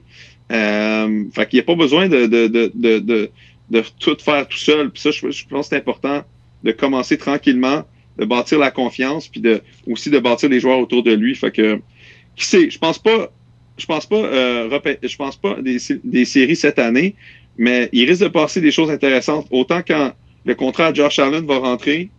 Euh, 0.50 1.24
fait 1.34 1.46
qu'il 1.46 1.58
n'y 1.58 1.60
a 1.60 1.64
pas 1.64 1.74
besoin 1.74 2.08
de, 2.08 2.24
de, 2.24 2.46
de, 2.46 2.72
de, 2.74 3.30
de, 3.68 3.82
tout 3.98 4.16
faire 4.18 4.48
tout 4.48 4.56
seul. 4.56 4.90
Puis 4.90 5.02
ça, 5.02 5.10
je, 5.10 5.30
je 5.30 5.46
pense 5.46 5.66
que 5.66 5.74
c'est 5.74 5.76
important 5.76 6.24
de 6.64 6.72
commencer 6.72 7.18
tranquillement, 7.18 7.84
de 8.20 8.26
bâtir 8.26 8.58
la 8.58 8.70
confiance, 8.70 9.28
puis 9.28 9.40
de 9.40 9.62
aussi 9.86 10.10
de 10.10 10.18
bâtir 10.18 10.50
les 10.50 10.60
joueurs 10.60 10.78
autour 10.78 11.02
de 11.02 11.12
lui. 11.12 11.34
Fait 11.34 11.50
que 11.50 11.80
qui 12.36 12.44
sait, 12.44 12.70
je 12.70 12.78
pense 12.78 12.98
pas, 12.98 13.32
je 13.78 13.86
pense 13.86 14.06
pas, 14.06 14.16
euh, 14.16 14.78
je 15.02 15.16
pense 15.16 15.36
pas 15.36 15.60
des, 15.60 15.78
des 16.04 16.24
séries 16.26 16.54
cette 16.54 16.78
année, 16.78 17.16
mais 17.56 17.88
il 17.92 18.08
risque 18.08 18.22
de 18.22 18.28
passer 18.28 18.60
des 18.60 18.70
choses 18.70 18.90
intéressantes. 18.90 19.46
Autant 19.50 19.80
quand 19.86 20.12
le 20.44 20.54
contrat 20.54 20.92
de 20.92 20.96
Josh 20.96 21.18
Allen 21.18 21.46
va 21.46 21.58
rentrer, 21.58 22.10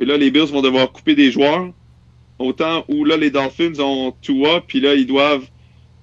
et 0.00 0.04
là 0.06 0.16
les 0.16 0.30
Bills 0.30 0.50
vont 0.50 0.62
devoir 0.62 0.90
couper 0.92 1.14
des 1.14 1.30
joueurs, 1.30 1.70
autant 2.38 2.84
où 2.88 3.04
là 3.04 3.18
les 3.18 3.30
Dolphins 3.30 3.78
ont 3.80 4.14
Tua, 4.22 4.62
puis 4.66 4.80
là 4.80 4.94
ils 4.94 5.06
doivent 5.06 5.46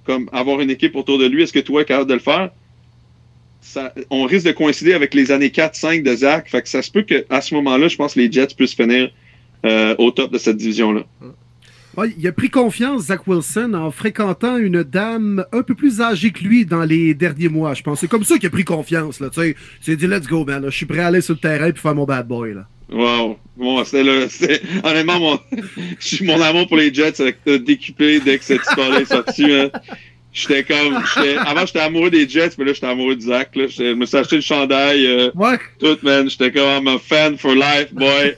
comme 0.05 0.29
avoir 0.33 0.61
une 0.61 0.69
équipe 0.69 0.95
autour 0.95 1.17
de 1.17 1.25
lui. 1.25 1.41
Est-ce 1.41 1.53
que 1.53 1.59
Tua 1.59 1.81
est 1.81 1.85
capable 1.85 2.09
de 2.09 2.13
le 2.13 2.19
faire? 2.19 2.51
Ça, 3.65 3.91
on 4.11 4.25
risque 4.25 4.45
de 4.45 4.51
coïncider 4.51 4.93
avec 4.93 5.15
les 5.15 5.31
années 5.31 5.49
4-5 5.49 6.03
de 6.03 6.15
Zach. 6.15 6.47
Fait 6.47 6.61
que 6.61 6.69
ça 6.69 6.83
se 6.83 6.91
peut 6.91 7.01
qu'à 7.01 7.41
ce 7.41 7.55
moment-là, 7.55 7.87
je 7.87 7.95
pense 7.95 8.13
que 8.13 8.19
les 8.19 8.31
Jets 8.31 8.53
puissent 8.55 8.75
finir 8.75 9.09
euh, 9.65 9.95
au 9.97 10.11
top 10.11 10.31
de 10.31 10.37
cette 10.37 10.57
division-là. 10.57 11.01
Ouais, 11.97 12.13
il 12.15 12.27
a 12.27 12.31
pris 12.31 12.49
confiance, 12.49 13.05
Zach 13.05 13.25
Wilson, 13.25 13.73
en 13.73 13.89
fréquentant 13.89 14.57
une 14.57 14.83
dame 14.83 15.45
un 15.51 15.63
peu 15.63 15.73
plus 15.73 15.99
âgée 15.99 16.29
que 16.31 16.43
lui 16.43 16.65
dans 16.65 16.83
les 16.83 17.15
derniers 17.15 17.49
mois, 17.49 17.73
je 17.73 17.81
pense. 17.81 18.01
C'est 18.01 18.07
comme 18.07 18.23
ça 18.23 18.37
qu'il 18.37 18.45
a 18.47 18.51
pris 18.51 18.65
confiance. 18.65 19.19
Là, 19.19 19.29
il 19.37 19.55
s'est 19.81 19.95
dit, 19.95 20.05
let's 20.05 20.27
go, 20.27 20.45
man. 20.45 20.63
Je 20.65 20.75
suis 20.75 20.85
prêt 20.85 20.99
à 20.99 21.07
aller 21.07 21.21
sur 21.21 21.33
le 21.33 21.39
terrain 21.39 21.67
et 21.67 21.73
faire 21.73 21.95
mon 21.95 22.05
bad 22.05 22.27
boy. 22.27 22.53
Là. 22.53 22.67
Wow. 22.91 23.39
Bon, 23.57 23.83
c'est 23.83 24.03
le, 24.03 24.27
honnêtement, 24.83 25.19
mon, 25.19 25.39
mon 26.21 26.41
amour 26.41 26.67
pour 26.67 26.77
les 26.77 26.93
Jets 26.93 27.21
a 27.21 27.57
décuplé 27.57 28.19
dès 28.19 28.37
que 28.37 28.43
cette 28.43 28.61
histoire-là 28.61 29.01
est 29.01 29.05
sortie. 29.05 29.51
Hein. 29.51 29.71
J'étais 30.35 30.63
comme. 30.65 31.01
Avant, 31.45 31.65
j'étais 31.65 31.79
amoureux 31.79 32.09
des 32.11 32.27
Jets, 32.27 32.51
mais 32.57 32.65
là, 32.65 32.73
j'étais 32.73 32.87
amoureux 32.87 33.15
de 33.15 33.21
Zach. 33.21 33.55
Là. 33.55 33.67
Je 33.67 33.93
me 33.93 34.05
suis 34.05 34.17
acheté 34.17 34.35
le 34.35 34.41
chandail. 34.41 35.07
Euh, 35.07 35.31
ouais. 35.33 35.57
Tout, 35.79 35.97
man. 36.03 36.29
J'étais 36.29 36.51
comme 36.51 36.89
un 36.89 36.99
fan 36.99 37.37
for 37.37 37.55
life, 37.55 37.93
boy. 37.93 38.35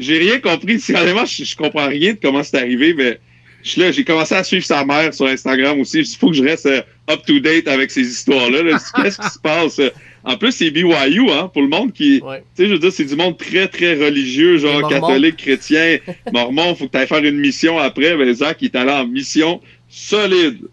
J'ai 0.00 0.18
rien 0.18 0.40
compris. 0.40 0.82
Honnêtement, 0.88 1.26
je, 1.26 1.44
je 1.44 1.54
comprends 1.54 1.88
rien 1.88 2.14
de 2.14 2.18
comment 2.20 2.42
c'est 2.42 2.56
arrivé, 2.56 2.94
mais 2.94 3.20
je 3.62 3.78
là, 3.78 3.92
j'ai 3.92 4.04
commencé 4.04 4.34
à 4.34 4.42
suivre 4.42 4.64
sa 4.64 4.86
mère 4.86 5.12
sur 5.12 5.26
Instagram 5.26 5.80
aussi. 5.80 5.98
Il 5.98 6.16
faut 6.16 6.30
que 6.30 6.36
je 6.36 6.44
reste 6.44 6.66
euh, 6.66 6.80
up 7.10 7.20
to 7.26 7.40
date 7.40 7.68
avec 7.68 7.90
ces 7.90 8.08
histoires-là. 8.08 8.78
Qu'est-ce 9.02 9.20
qui 9.20 9.28
se 9.28 9.38
passe? 9.38 9.80
En 10.24 10.36
plus, 10.36 10.52
c'est 10.52 10.70
BYU, 10.70 11.30
hein, 11.30 11.50
pour 11.52 11.62
le 11.62 11.68
monde 11.68 11.92
qui. 11.92 12.20
Tu 12.20 12.26
sais, 12.54 12.68
je 12.68 12.72
veux 12.72 12.78
dire, 12.78 12.92
c'est 12.92 13.04
du 13.04 13.16
monde 13.16 13.36
très, 13.36 13.68
très 13.68 13.94
religieux, 13.94 14.56
genre 14.58 14.88
catholique, 14.88 15.36
chrétien, 15.36 15.98
mormon. 16.32 16.74
Faut 16.74 16.86
que 16.86 16.92
tu 16.92 16.98
ailles 16.98 17.06
faire 17.06 17.24
une 17.24 17.38
mission 17.38 17.78
après. 17.78 18.16
Ben, 18.16 18.32
Zach, 18.32 18.58
il 18.60 18.66
est 18.66 18.76
allé 18.76 18.92
en 18.92 19.06
mission 19.06 19.60
solide. 19.88 20.68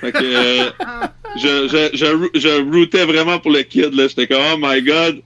Fait 0.00 0.12
que, 0.12 0.18
euh, 0.22 0.70
je, 1.36 1.68
je, 1.68 1.96
je, 1.96 2.38
je 2.40 2.70
routais 2.72 3.04
vraiment 3.04 3.38
pour 3.38 3.52
le 3.52 3.62
kid, 3.62 3.94
là. 3.94 4.08
J'étais 4.08 4.26
comme, 4.26 4.42
oh 4.54 4.56
my 4.58 4.82
god, 4.82 5.22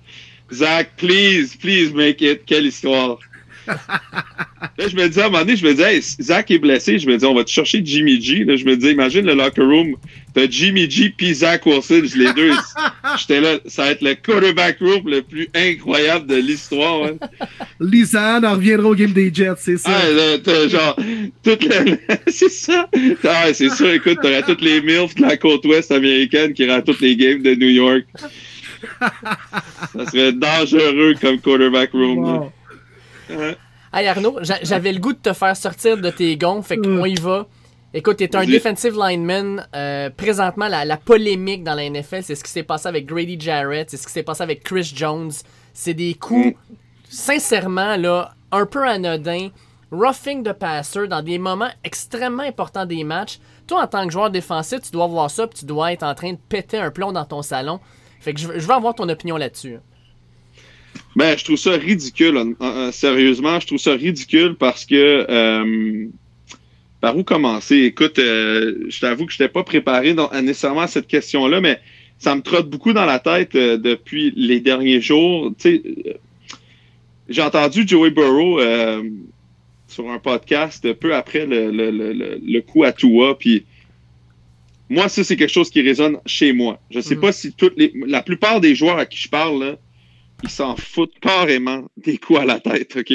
Zach, 0.52 0.96
please, 0.96 1.56
please 1.56 1.92
make 1.94 2.20
it. 2.20 2.44
Quelle 2.46 2.66
histoire. 2.66 3.18
Là, 3.66 4.88
je 4.88 4.96
me 4.96 5.06
disais, 5.08 5.22
à 5.22 5.26
un 5.26 5.30
moment 5.30 5.44
donné, 5.44 5.56
je 5.56 5.66
me 5.66 5.72
disais, 5.72 5.96
hey, 5.96 6.02
Zach 6.20 6.50
est 6.50 6.58
blessé. 6.58 6.98
Je 6.98 7.06
me 7.06 7.14
disais, 7.14 7.26
on 7.26 7.34
va 7.34 7.44
te 7.44 7.50
chercher 7.50 7.82
Jimmy 7.84 8.20
G. 8.20 8.44
Là, 8.44 8.56
je 8.56 8.64
me 8.64 8.76
disais, 8.76 8.92
imagine 8.92 9.24
le 9.26 9.34
locker 9.34 9.62
room. 9.62 9.96
T'as 10.34 10.48
Jimmy 10.48 10.90
G 10.90 11.12
puis 11.16 11.34
Zach 11.34 11.64
Wilson, 11.66 12.02
les 12.14 12.32
deux. 12.34 12.52
J'étais 13.18 13.40
là, 13.40 13.58
ça 13.66 13.84
va 13.84 13.90
être 13.92 14.02
le 14.02 14.14
quarterback 14.14 14.78
room 14.80 15.08
le 15.08 15.22
plus 15.22 15.48
incroyable 15.54 16.26
de 16.26 16.36
l'histoire. 16.36 17.04
Hein. 17.04 17.56
Lisanne 17.80 18.44
en 18.44 18.54
reviendra 18.54 18.88
au 18.88 18.94
game 18.94 19.12
des 19.12 19.32
Jets, 19.32 19.54
c'est 19.58 19.78
ça. 19.78 19.90
Ah, 19.92 20.38
t'as 20.42 20.68
genre, 20.68 20.96
toute 21.42 21.64
la... 21.64 21.84
c'est 22.28 22.50
ça. 22.50 22.88
Ah, 23.24 23.52
c'est 23.54 23.70
ça, 23.70 23.94
écoute, 23.94 24.18
t'aurais 24.20 24.42
toutes 24.42 24.62
les 24.62 24.82
MILF 24.82 25.14
de 25.14 25.22
la 25.22 25.36
côte 25.36 25.64
ouest 25.64 25.90
américaine 25.90 26.52
qui 26.52 26.68
à 26.68 26.82
toutes 26.82 27.00
les 27.00 27.16
games 27.16 27.42
de 27.42 27.54
New 27.54 27.70
York. 27.70 28.04
ça 29.00 30.06
serait 30.10 30.32
dangereux 30.32 31.14
comme 31.20 31.38
quarterback 31.40 31.92
room. 31.92 32.18
Wow. 32.18 32.52
Hey 33.92 34.06
Arnaud, 34.08 34.38
j'avais 34.40 34.92
le 34.92 34.98
goût 34.98 35.12
de 35.12 35.18
te 35.18 35.32
faire 35.32 35.56
sortir 35.56 35.96
de 35.96 36.10
tes 36.10 36.36
gonds, 36.36 36.62
fait 36.62 36.76
qu'on 36.76 37.04
mm. 37.04 37.06
y 37.06 37.14
va. 37.14 37.46
Écoute, 37.94 38.16
t'es 38.16 38.34
un 38.36 38.44
defensive 38.44 38.94
lineman. 38.98 39.66
Euh, 39.74 40.10
présentement, 40.10 40.68
la, 40.68 40.96
polémique 40.96 41.64
dans 41.64 41.74
la 41.74 41.88
NFL, 41.88 42.22
c'est 42.22 42.34
ce 42.34 42.44
qui 42.44 42.50
s'est 42.50 42.62
passé 42.62 42.88
avec 42.88 43.06
Grady 43.06 43.40
Jarrett, 43.40 43.88
c'est 43.88 43.96
ce 43.96 44.06
qui 44.06 44.12
s'est 44.12 44.22
passé 44.22 44.42
avec 44.42 44.62
Chris 44.64 44.92
Jones. 44.94 45.30
C'est 45.72 45.94
des 45.94 46.14
coups, 46.14 46.48
mm. 46.48 46.74
sincèrement, 47.08 47.96
là, 47.96 48.34
un 48.52 48.66
peu 48.66 48.86
anodins. 48.86 49.48
Roughing 49.92 50.42
de 50.42 50.50
passer 50.50 51.06
dans 51.06 51.22
des 51.22 51.38
moments 51.38 51.70
extrêmement 51.84 52.42
importants 52.42 52.86
des 52.86 53.04
matchs. 53.04 53.38
Toi, 53.68 53.84
en 53.84 53.86
tant 53.86 54.04
que 54.04 54.12
joueur 54.12 54.30
défensif, 54.30 54.80
tu 54.80 54.90
dois 54.90 55.06
voir 55.06 55.30
ça, 55.30 55.46
puis 55.46 55.60
tu 55.60 55.64
dois 55.64 55.92
être 55.92 56.02
en 56.02 56.14
train 56.14 56.32
de 56.32 56.38
péter 56.48 56.78
un 56.78 56.90
plomb 56.90 57.12
dans 57.12 57.24
ton 57.24 57.40
salon. 57.40 57.80
Fait 58.20 58.34
que 58.34 58.40
je, 58.40 58.58
je 58.58 58.66
veux 58.66 58.74
avoir 58.74 58.94
ton 58.94 59.08
opinion 59.08 59.36
là-dessus. 59.36 59.78
Ben, 61.16 61.36
je 61.38 61.44
trouve 61.44 61.56
ça 61.56 61.72
ridicule. 61.72 62.54
sérieusement, 62.92 63.58
je 63.58 63.66
trouve 63.66 63.78
ça 63.78 63.92
ridicule 63.92 64.54
parce 64.54 64.84
que 64.84 65.26
euh, 65.28 66.06
par 67.00 67.16
où 67.16 67.24
commencer? 67.24 67.76
Écoute, 67.84 68.18
euh, 68.18 68.84
je 68.90 69.00
t'avoue 69.00 69.24
que 69.24 69.32
je 69.32 69.42
n'étais 69.42 69.50
pas 69.50 69.64
préparé 69.64 70.12
dans, 70.12 70.30
nécessairement 70.42 70.82
à 70.82 70.86
cette 70.88 71.06
question-là, 71.06 71.62
mais 71.62 71.80
ça 72.18 72.36
me 72.36 72.42
trotte 72.42 72.68
beaucoup 72.68 72.92
dans 72.92 73.06
la 73.06 73.18
tête 73.18 73.54
euh, 73.54 73.78
depuis 73.78 74.34
les 74.36 74.60
derniers 74.60 75.00
jours. 75.00 75.54
J'ai 77.28 77.42
entendu 77.42 77.88
Joey 77.88 78.10
Burrow 78.10 78.60
sur 79.88 80.10
un 80.10 80.18
podcast 80.18 80.92
peu 80.92 81.14
après 81.14 81.46
le, 81.46 81.70
le, 81.70 81.90
le, 81.90 82.40
le 82.44 82.60
coup 82.60 82.84
à 82.84 82.92
Tua, 82.92 83.38
puis 83.38 83.64
moi, 84.90 85.08
ça, 85.08 85.24
c'est 85.24 85.36
quelque 85.36 85.52
chose 85.52 85.70
qui 85.70 85.80
résonne 85.80 86.18
chez 86.26 86.52
moi. 86.52 86.78
Je 86.90 87.00
sais 87.00 87.16
mm. 87.16 87.20
pas 87.20 87.32
si 87.32 87.52
toutes 87.52 87.76
les, 87.76 87.92
la 88.06 88.22
plupart 88.22 88.60
des 88.60 88.74
joueurs 88.74 88.98
à 88.98 89.06
qui 89.06 89.18
je 89.18 89.28
parle, 89.28 89.64
là, 89.64 89.76
ils 90.42 90.50
s'en 90.50 90.76
foutent 90.76 91.18
carrément 91.20 91.84
des 91.96 92.18
coups 92.18 92.40
à 92.40 92.44
la 92.44 92.60
tête, 92.60 92.96
OK? 92.96 93.12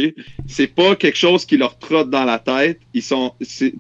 C'est 0.48 0.68
pas 0.68 0.96
quelque 0.96 1.18
chose 1.18 1.46
qui 1.46 1.58
leur 1.58 1.78
trotte 1.78 2.10
dans 2.10 2.26
la 2.26 2.40
tête. 2.40 2.80
Ils 2.94 3.04
sont. 3.04 3.34
je 3.40 3.72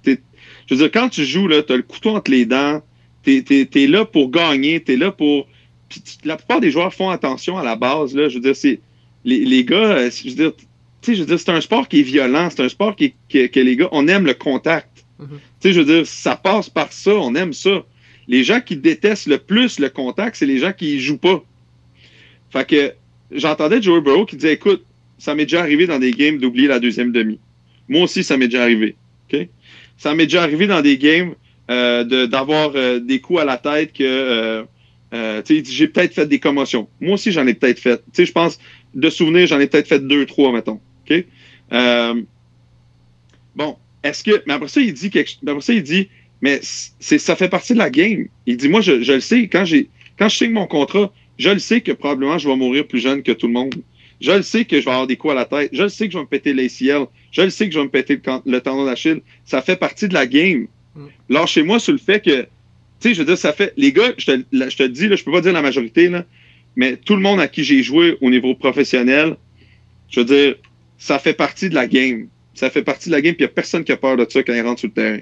veux 0.69 0.77
dire, 0.77 0.91
quand 0.91 1.09
tu 1.09 1.25
joues, 1.25 1.47
là, 1.47 1.63
t'as 1.63 1.75
le 1.75 1.81
couteau 1.81 2.11
entre 2.11 2.31
les 2.31 2.45
dents, 2.45 2.81
t'es 3.23 3.43
es, 3.49 3.87
là 3.87 4.05
pour 4.05 4.29
gagner, 4.29 4.81
t'es 4.81 4.95
là 4.95 5.11
pour. 5.11 5.47
la 6.23 6.37
plupart 6.37 6.61
des 6.61 6.71
joueurs 6.71 6.93
font 6.93 7.09
attention 7.09 7.57
à 7.57 7.63
la 7.63 7.75
base, 7.75 8.15
là. 8.15 8.29
Je 8.29 8.35
veux 8.35 8.41
dire, 8.41 8.55
c'est. 8.55 8.79
Les, 9.23 9.45
les 9.45 9.63
gars, 9.63 9.75
euh, 9.75 10.09
je 10.09 10.29
veux 10.29 10.35
dire, 10.35 10.55
tu 10.55 10.65
sais, 11.01 11.15
je 11.15 11.21
veux 11.21 11.27
dire, 11.27 11.39
c'est 11.39 11.51
un 11.51 11.61
sport 11.61 11.87
qui 11.87 11.99
est 11.99 12.03
violent, 12.03 12.49
c'est 12.49 12.63
un 12.63 12.69
sport 12.69 12.95
qui, 12.95 13.13
que 13.29 13.59
les 13.59 13.75
gars, 13.75 13.89
on 13.91 14.07
aime 14.07 14.25
le 14.25 14.33
contact. 14.33 15.05
Mm-hmm. 15.19 15.25
Tu 15.27 15.37
sais, 15.59 15.73
je 15.73 15.79
veux 15.79 15.85
dire, 15.85 16.07
ça 16.07 16.35
passe 16.35 16.69
par 16.69 16.91
ça, 16.91 17.13
on 17.13 17.35
aime 17.35 17.53
ça. 17.53 17.83
Les 18.27 18.43
gens 18.43 18.61
qui 18.61 18.75
détestent 18.77 19.27
le 19.27 19.37
plus 19.37 19.79
le 19.79 19.89
contact, 19.89 20.37
c'est 20.37 20.45
les 20.45 20.57
gens 20.57 20.73
qui 20.73 20.95
y 20.95 20.99
jouent 20.99 21.17
pas. 21.17 21.43
Fait 22.49 22.67
que 22.67 22.93
j'entendais 23.31 23.81
Joey 23.81 24.01
Burrow 24.01 24.25
qui 24.25 24.35
disait 24.35 24.53
écoute, 24.53 24.85
ça 25.17 25.35
m'est 25.35 25.45
déjà 25.45 25.61
arrivé 25.61 25.87
dans 25.87 25.99
des 25.99 26.11
games 26.11 26.37
d'oublier 26.37 26.67
la 26.67 26.79
deuxième 26.79 27.11
demi. 27.11 27.39
Moi 27.87 28.03
aussi, 28.03 28.23
ça 28.23 28.37
m'est 28.37 28.47
déjà 28.47 28.63
arrivé. 28.63 28.95
Ça 29.97 30.15
m'est 30.15 30.25
déjà 30.25 30.41
arrivé 30.41 30.65
dans 30.65 30.81
des 30.81 30.97
games 30.97 31.35
euh, 31.69 32.27
d'avoir 32.27 32.71
euh, 32.75 32.99
des 32.99 33.21
coups 33.21 33.39
à 33.39 33.45
la 33.45 33.57
tête 33.57 33.93
que 33.93 34.03
euh, 34.03 34.63
euh 35.13 35.41
j'ai 35.45 35.87
peut-être 35.87 36.13
fait 36.13 36.25
des 36.25 36.39
commotions. 36.39 36.89
Moi 36.99 37.13
aussi, 37.13 37.31
j'en 37.31 37.45
ai 37.45 37.53
peut-être 37.53 37.79
fait. 37.79 38.01
Je 38.17 38.31
pense, 38.31 38.59
de 38.95 39.09
souvenirs, 39.09 39.47
j'en 39.47 39.59
ai 39.59 39.67
peut-être 39.67 39.87
fait 39.87 39.99
deux, 39.99 40.25
trois, 40.25 40.51
mettons. 40.51 40.79
Bon, 43.55 43.77
est-ce 44.03 44.23
que. 44.23 44.41
Mais 44.47 44.53
après 44.53 44.69
ça, 44.69 44.81
il 44.81 44.93
dit 44.93 45.09
quelque 45.09 45.31
Après 45.45 45.61
ça, 45.61 45.73
il 45.73 45.83
dit 45.83 46.09
Mais 46.41 46.59
ça 46.61 47.35
fait 47.35 47.49
partie 47.49 47.73
de 47.73 47.77
la 47.77 47.89
game. 47.89 48.27
Il 48.47 48.57
dit 48.57 48.69
Moi, 48.69 48.81
je, 48.81 49.03
je 49.03 49.13
le 49.13 49.19
sais, 49.19 49.47
quand 49.47 49.65
j'ai 49.65 49.89
quand 50.17 50.29
je 50.29 50.37
signe 50.37 50.51
mon 50.51 50.67
contrat, 50.67 51.11
je 51.41 51.49
le 51.49 51.59
sais 51.59 51.81
que 51.81 51.91
probablement 51.91 52.37
je 52.37 52.47
vais 52.47 52.55
mourir 52.55 52.87
plus 52.87 52.99
jeune 52.99 53.23
que 53.23 53.31
tout 53.31 53.47
le 53.47 53.53
monde. 53.53 53.73
Je 54.21 54.31
le 54.31 54.43
sais 54.43 54.65
que 54.65 54.79
je 54.79 54.85
vais 54.85 54.91
avoir 54.91 55.07
des 55.07 55.17
coups 55.17 55.31
à 55.31 55.35
la 55.35 55.45
tête. 55.45 55.71
Je 55.73 55.81
le 55.81 55.89
sais 55.89 56.05
que 56.05 56.13
je 56.13 56.17
vais 56.19 56.23
me 56.23 56.29
péter 56.29 56.53
l'ACL. 56.53 57.07
Je 57.31 57.41
le 57.41 57.49
sais 57.49 57.67
que 57.67 57.73
je 57.73 57.79
vais 57.79 57.85
me 57.85 57.89
péter 57.89 58.21
le, 58.45 58.59
tendon 58.59 58.85
d'Achille. 58.85 59.21
Ça 59.45 59.63
fait 59.63 59.75
partie 59.75 60.07
de 60.07 60.13
la 60.13 60.27
game. 60.27 60.67
Mm. 60.95 61.05
Lâchez-moi 61.29 61.79
sur 61.79 61.93
le 61.93 61.97
fait 61.97 62.23
que, 62.23 62.41
tu 62.41 62.47
sais, 62.99 63.13
je 63.15 63.19
veux 63.19 63.25
dire, 63.25 63.39
ça 63.39 63.53
fait. 63.53 63.73
Les 63.75 63.91
gars, 63.91 64.13
je 64.19 64.25
te, 64.27 64.43
je 64.51 64.77
te 64.77 64.83
dis, 64.83 65.07
là, 65.07 65.15
je 65.15 65.23
peux 65.23 65.31
pas 65.31 65.41
dire 65.41 65.53
la 65.53 65.63
majorité, 65.63 66.09
là, 66.09 66.23
mais 66.75 66.97
tout 66.97 67.15
le 67.15 67.21
monde 67.21 67.39
à 67.39 67.47
qui 67.47 67.63
j'ai 67.63 67.81
joué 67.81 68.17
au 68.21 68.29
niveau 68.29 68.53
professionnel, 68.53 69.35
je 70.11 70.19
veux 70.19 70.25
dire, 70.27 70.55
ça 70.99 71.17
fait 71.17 71.33
partie 71.33 71.69
de 71.69 71.75
la 71.75 71.87
game. 71.87 72.27
Ça 72.53 72.69
fait 72.69 72.83
partie 72.83 73.09
de 73.09 73.15
la 73.15 73.21
game, 73.21 73.33
puis 73.33 73.43
il 73.43 73.47
n'y 73.47 73.51
a 73.51 73.53
personne 73.53 73.83
qui 73.83 73.91
a 73.91 73.97
peur 73.97 74.17
de 74.17 74.27
ça 74.29 74.43
quand 74.43 74.53
il 74.53 74.61
rentre 74.61 74.81
sur 74.81 74.89
le 74.89 74.93
terrain. 74.93 75.21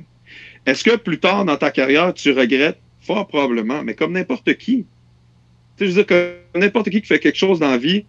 Est-ce 0.65 0.83
que 0.83 0.97
plus 0.97 1.19
tard 1.19 1.45
dans 1.45 1.55
ta 1.55 1.71
carrière, 1.71 2.13
tu 2.13 2.31
regrettes? 2.31 2.79
Fort 2.99 3.27
probablement, 3.27 3.81
mais 3.81 3.93
comme 3.93 4.11
n'importe 4.11 4.55
qui. 4.55 4.85
Je 5.79 5.85
veux 5.85 5.93
dire, 5.93 6.05
que 6.05 6.35
n'importe 6.55 6.89
qui 6.89 7.01
qui 7.01 7.07
fait 7.07 7.19
quelque 7.19 7.37
chose 7.37 7.59
dans 7.59 7.69
la 7.69 7.77
vie, 7.77 8.05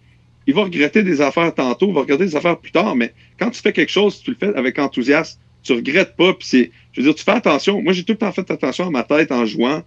il 0.47 0.53
va 0.53 0.63
regretter 0.63 1.03
des 1.03 1.21
affaires 1.21 1.53
tantôt, 1.53 1.87
il 1.89 1.93
va 1.93 2.01
regretter 2.01 2.25
des 2.25 2.35
affaires 2.35 2.57
plus 2.57 2.71
tard, 2.71 2.95
mais 2.95 3.13
quand 3.39 3.49
tu 3.51 3.61
fais 3.61 3.73
quelque 3.73 3.91
chose, 3.91 4.21
tu 4.21 4.31
le 4.31 4.37
fais 4.37 4.55
avec 4.55 4.79
enthousiasme, 4.79 5.39
tu 5.63 5.73
regrettes 5.73 6.15
pas, 6.15 6.33
puis 6.33 6.47
c'est, 6.47 6.71
je 6.93 7.01
veux 7.01 7.07
dire, 7.07 7.15
tu 7.15 7.23
fais 7.23 7.31
attention. 7.31 7.81
Moi, 7.81 7.93
j'ai 7.93 8.03
tout 8.03 8.13
le 8.13 8.17
temps 8.17 8.31
fait 8.31 8.49
attention 8.49 8.87
à 8.87 8.89
ma 8.89 9.03
tête 9.03 9.31
en 9.31 9.45
jouant. 9.45 9.83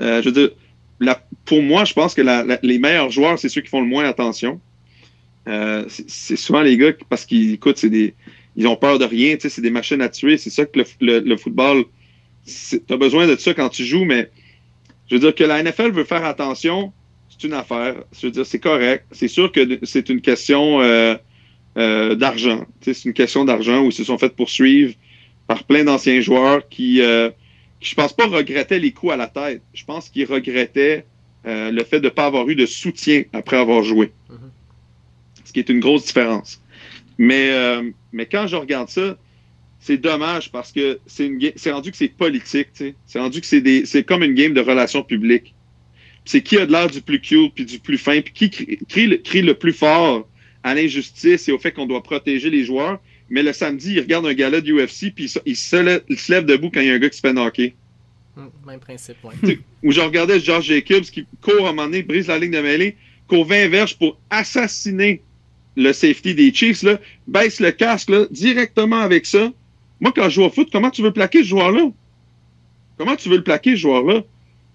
Euh, 0.00 0.20
je 0.20 0.28
veux 0.28 0.32
dire, 0.32 0.50
pour 1.44 1.62
moi, 1.62 1.84
je 1.84 1.92
pense 1.92 2.14
que 2.14 2.22
les 2.66 2.78
meilleurs 2.78 3.10
joueurs, 3.10 3.38
c'est 3.38 3.48
ceux 3.48 3.60
qui 3.60 3.68
font 3.68 3.80
le 3.80 3.86
moins 3.86 4.04
attention. 4.04 4.60
Euh, 5.48 5.84
c'est 5.88 6.36
souvent 6.36 6.62
les 6.62 6.76
gars 6.76 6.92
parce 7.08 7.24
qu'ils 7.24 7.54
écoute, 7.54 7.76
c'est 7.76 7.90
des, 7.90 8.14
ils 8.54 8.66
ont 8.68 8.76
peur 8.76 8.98
de 8.98 9.04
rien, 9.04 9.36
c'est 9.40 9.60
des 9.60 9.70
machines 9.70 10.00
à 10.00 10.08
tuer. 10.08 10.38
C'est 10.38 10.50
ça 10.50 10.64
que 10.64 10.78
le, 10.78 10.84
le, 11.00 11.18
le 11.20 11.36
football, 11.36 11.84
tu 12.46 12.80
as 12.88 12.96
besoin 12.96 13.26
de 13.26 13.36
ça 13.36 13.54
quand 13.54 13.68
tu 13.68 13.84
joues, 13.84 14.04
mais 14.04 14.30
je 15.08 15.14
veux 15.14 15.20
dire 15.20 15.34
que 15.34 15.44
la 15.44 15.62
NFL 15.62 15.92
veut 15.92 16.04
faire 16.04 16.24
attention, 16.24 16.92
c'est 17.42 17.48
une 17.48 17.54
affaire. 17.54 18.04
Je 18.12 18.26
veux 18.26 18.32
dire, 18.32 18.46
c'est 18.46 18.58
correct. 18.60 19.04
C'est 19.10 19.28
sûr 19.28 19.50
que 19.50 19.78
c'est 19.82 20.08
une 20.08 20.20
question 20.20 20.80
euh, 20.80 21.14
euh, 21.76 22.14
d'argent. 22.14 22.64
C'est 22.80 23.04
une 23.04 23.12
question 23.12 23.44
d'argent 23.44 23.82
où 23.82 23.86
ils 23.86 23.92
se 23.92 24.04
sont 24.04 24.18
fait 24.18 24.34
poursuivre 24.34 24.94
par 25.46 25.64
plein 25.64 25.84
d'anciens 25.84 26.20
joueurs 26.20 26.68
qui, 26.68 27.00
euh, 27.00 27.30
qui, 27.80 27.90
je 27.90 27.94
pense 27.94 28.12
pas, 28.12 28.26
regrettaient 28.26 28.78
les 28.78 28.92
coups 28.92 29.12
à 29.12 29.16
la 29.16 29.26
tête. 29.26 29.62
Je 29.74 29.84
pense 29.84 30.08
qu'ils 30.08 30.26
regrettaient 30.26 31.04
euh, 31.46 31.70
le 31.72 31.82
fait 31.84 31.98
de 32.00 32.04
ne 32.04 32.10
pas 32.10 32.26
avoir 32.26 32.48
eu 32.48 32.54
de 32.54 32.66
soutien 32.66 33.24
après 33.32 33.56
avoir 33.56 33.82
joué. 33.82 34.12
Mm 34.30 34.34
-hmm. 34.34 35.46
Ce 35.46 35.52
qui 35.52 35.58
est 35.58 35.68
une 35.68 35.80
grosse 35.80 36.04
différence. 36.06 36.60
Mais, 37.18 37.50
mais 38.16 38.26
quand 38.32 38.46
je 38.52 38.56
regarde 38.56 38.88
ça, 38.88 39.16
c'est 39.78 40.00
dommage 40.10 40.50
parce 40.50 40.72
que 40.72 40.98
c'est 41.06 41.72
rendu 41.76 41.90
que 41.90 41.96
c'est 41.96 42.14
politique. 42.24 42.68
C'est 43.10 43.20
rendu 43.24 43.40
que 43.40 43.48
c'est 43.92 44.04
comme 44.10 44.22
une 44.28 44.36
game 44.40 44.54
de 44.54 44.64
relations 44.70 45.04
publiques. 45.12 45.48
C'est 46.24 46.42
qui 46.42 46.56
a 46.56 46.66
de 46.66 46.72
l'air 46.72 46.88
du 46.88 47.00
plus 47.00 47.20
cute 47.20 47.54
puis 47.54 47.64
du 47.64 47.78
plus 47.78 47.98
fin, 47.98 48.20
puis 48.20 48.32
qui 48.32 48.50
crie, 48.50 48.78
crie, 48.88 49.06
le, 49.06 49.16
crie 49.16 49.42
le 49.42 49.54
plus 49.54 49.72
fort 49.72 50.28
à 50.62 50.74
l'injustice 50.74 51.48
et 51.48 51.52
au 51.52 51.58
fait 51.58 51.72
qu'on 51.72 51.86
doit 51.86 52.02
protéger 52.02 52.50
les 52.50 52.64
joueurs. 52.64 53.00
Mais 53.28 53.42
le 53.42 53.52
samedi, 53.52 53.94
il 53.94 54.00
regarde 54.00 54.26
un 54.26 54.34
gala 54.34 54.60
du 54.60 54.74
UFC 54.74 55.12
puis 55.14 55.32
il, 55.46 55.56
se 55.56 55.76
lève, 55.76 56.02
il, 56.08 56.18
se 56.18 56.30
lève, 56.30 56.44
debout 56.44 56.70
quand 56.70 56.80
il 56.80 56.88
y 56.88 56.90
a 56.90 56.94
un 56.94 56.98
gars 56.98 57.10
qui 57.10 57.16
se 57.16 57.20
fait 57.22 57.32
knocker. 57.32 57.74
Même 58.66 58.80
principe, 58.80 59.16
oui. 59.24 59.58
Où 59.82 59.90
je 59.90 60.00
regardais 60.00 60.40
George 60.40 60.66
Jacobs 60.66 61.04
qui 61.04 61.26
court 61.40 61.66
à 61.66 61.70
un 61.70 61.72
moment 61.72 61.84
donné, 61.84 62.02
brise 62.02 62.28
la 62.28 62.38
ligne 62.38 62.52
de 62.52 62.60
mêlée, 62.60 62.96
court 63.26 63.44
20 63.44 63.68
verges 63.68 63.98
pour 63.98 64.18
assassiner 64.30 65.22
le 65.76 65.92
safety 65.92 66.34
des 66.34 66.52
Chiefs, 66.52 66.82
là, 66.82 66.98
baisse 67.26 67.60
le 67.60 67.72
casque 67.72 68.10
là, 68.10 68.26
directement 68.30 69.00
avec 69.00 69.26
ça. 69.26 69.52
Moi, 70.00 70.12
quand 70.14 70.24
je 70.24 70.36
joue 70.36 70.42
au 70.42 70.50
foot, 70.50 70.68
comment 70.70 70.90
tu 70.90 71.02
veux 71.02 71.12
plaquer 71.12 71.42
ce 71.42 71.48
joueur-là? 71.48 71.90
Comment 72.98 73.16
tu 73.16 73.28
veux 73.28 73.36
le 73.36 73.44
plaquer, 73.44 73.72
ce 73.72 73.80
joueur-là? 73.80 74.22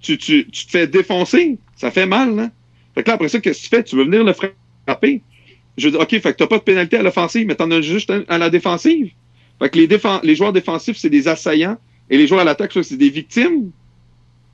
Tu, 0.01 0.17
tu, 0.17 0.47
tu, 0.49 0.65
te 0.65 0.71
fais 0.71 0.87
défoncer. 0.87 1.57
Ça 1.75 1.91
fait 1.91 2.05
mal, 2.05 2.35
là. 2.35 2.49
Fait 2.95 3.03
que 3.03 3.09
là, 3.09 3.15
après 3.15 3.29
ça, 3.29 3.39
qu'est-ce 3.39 3.59
que 3.59 3.63
tu 3.63 3.69
fais? 3.69 3.83
Tu 3.83 3.95
veux 3.95 4.05
venir 4.05 4.23
le 4.23 4.33
frapper? 4.33 5.21
Je 5.77 5.89
dis, 5.89 5.95
OK, 5.95 6.09
fait 6.09 6.21
que 6.21 6.37
t'as 6.37 6.47
pas 6.47 6.57
de 6.57 6.63
pénalité 6.63 6.97
à 6.97 7.03
l'offensive, 7.03 7.45
mais 7.45 7.55
t'en 7.55 7.69
as 7.71 7.81
juste 7.81 8.11
à 8.27 8.37
la 8.37 8.49
défensive. 8.49 9.11
Fait 9.59 9.69
que 9.69 9.77
les, 9.77 9.87
défen 9.87 10.19
les 10.23 10.35
joueurs 10.35 10.53
défensifs, 10.53 10.97
c'est 10.97 11.09
des 11.09 11.27
assaillants, 11.27 11.77
et 12.09 12.17
les 12.17 12.27
joueurs 12.27 12.41
à 12.41 12.43
l'attaque, 12.43 12.73
c'est 12.81 12.97
des 12.97 13.09
victimes. 13.09 13.71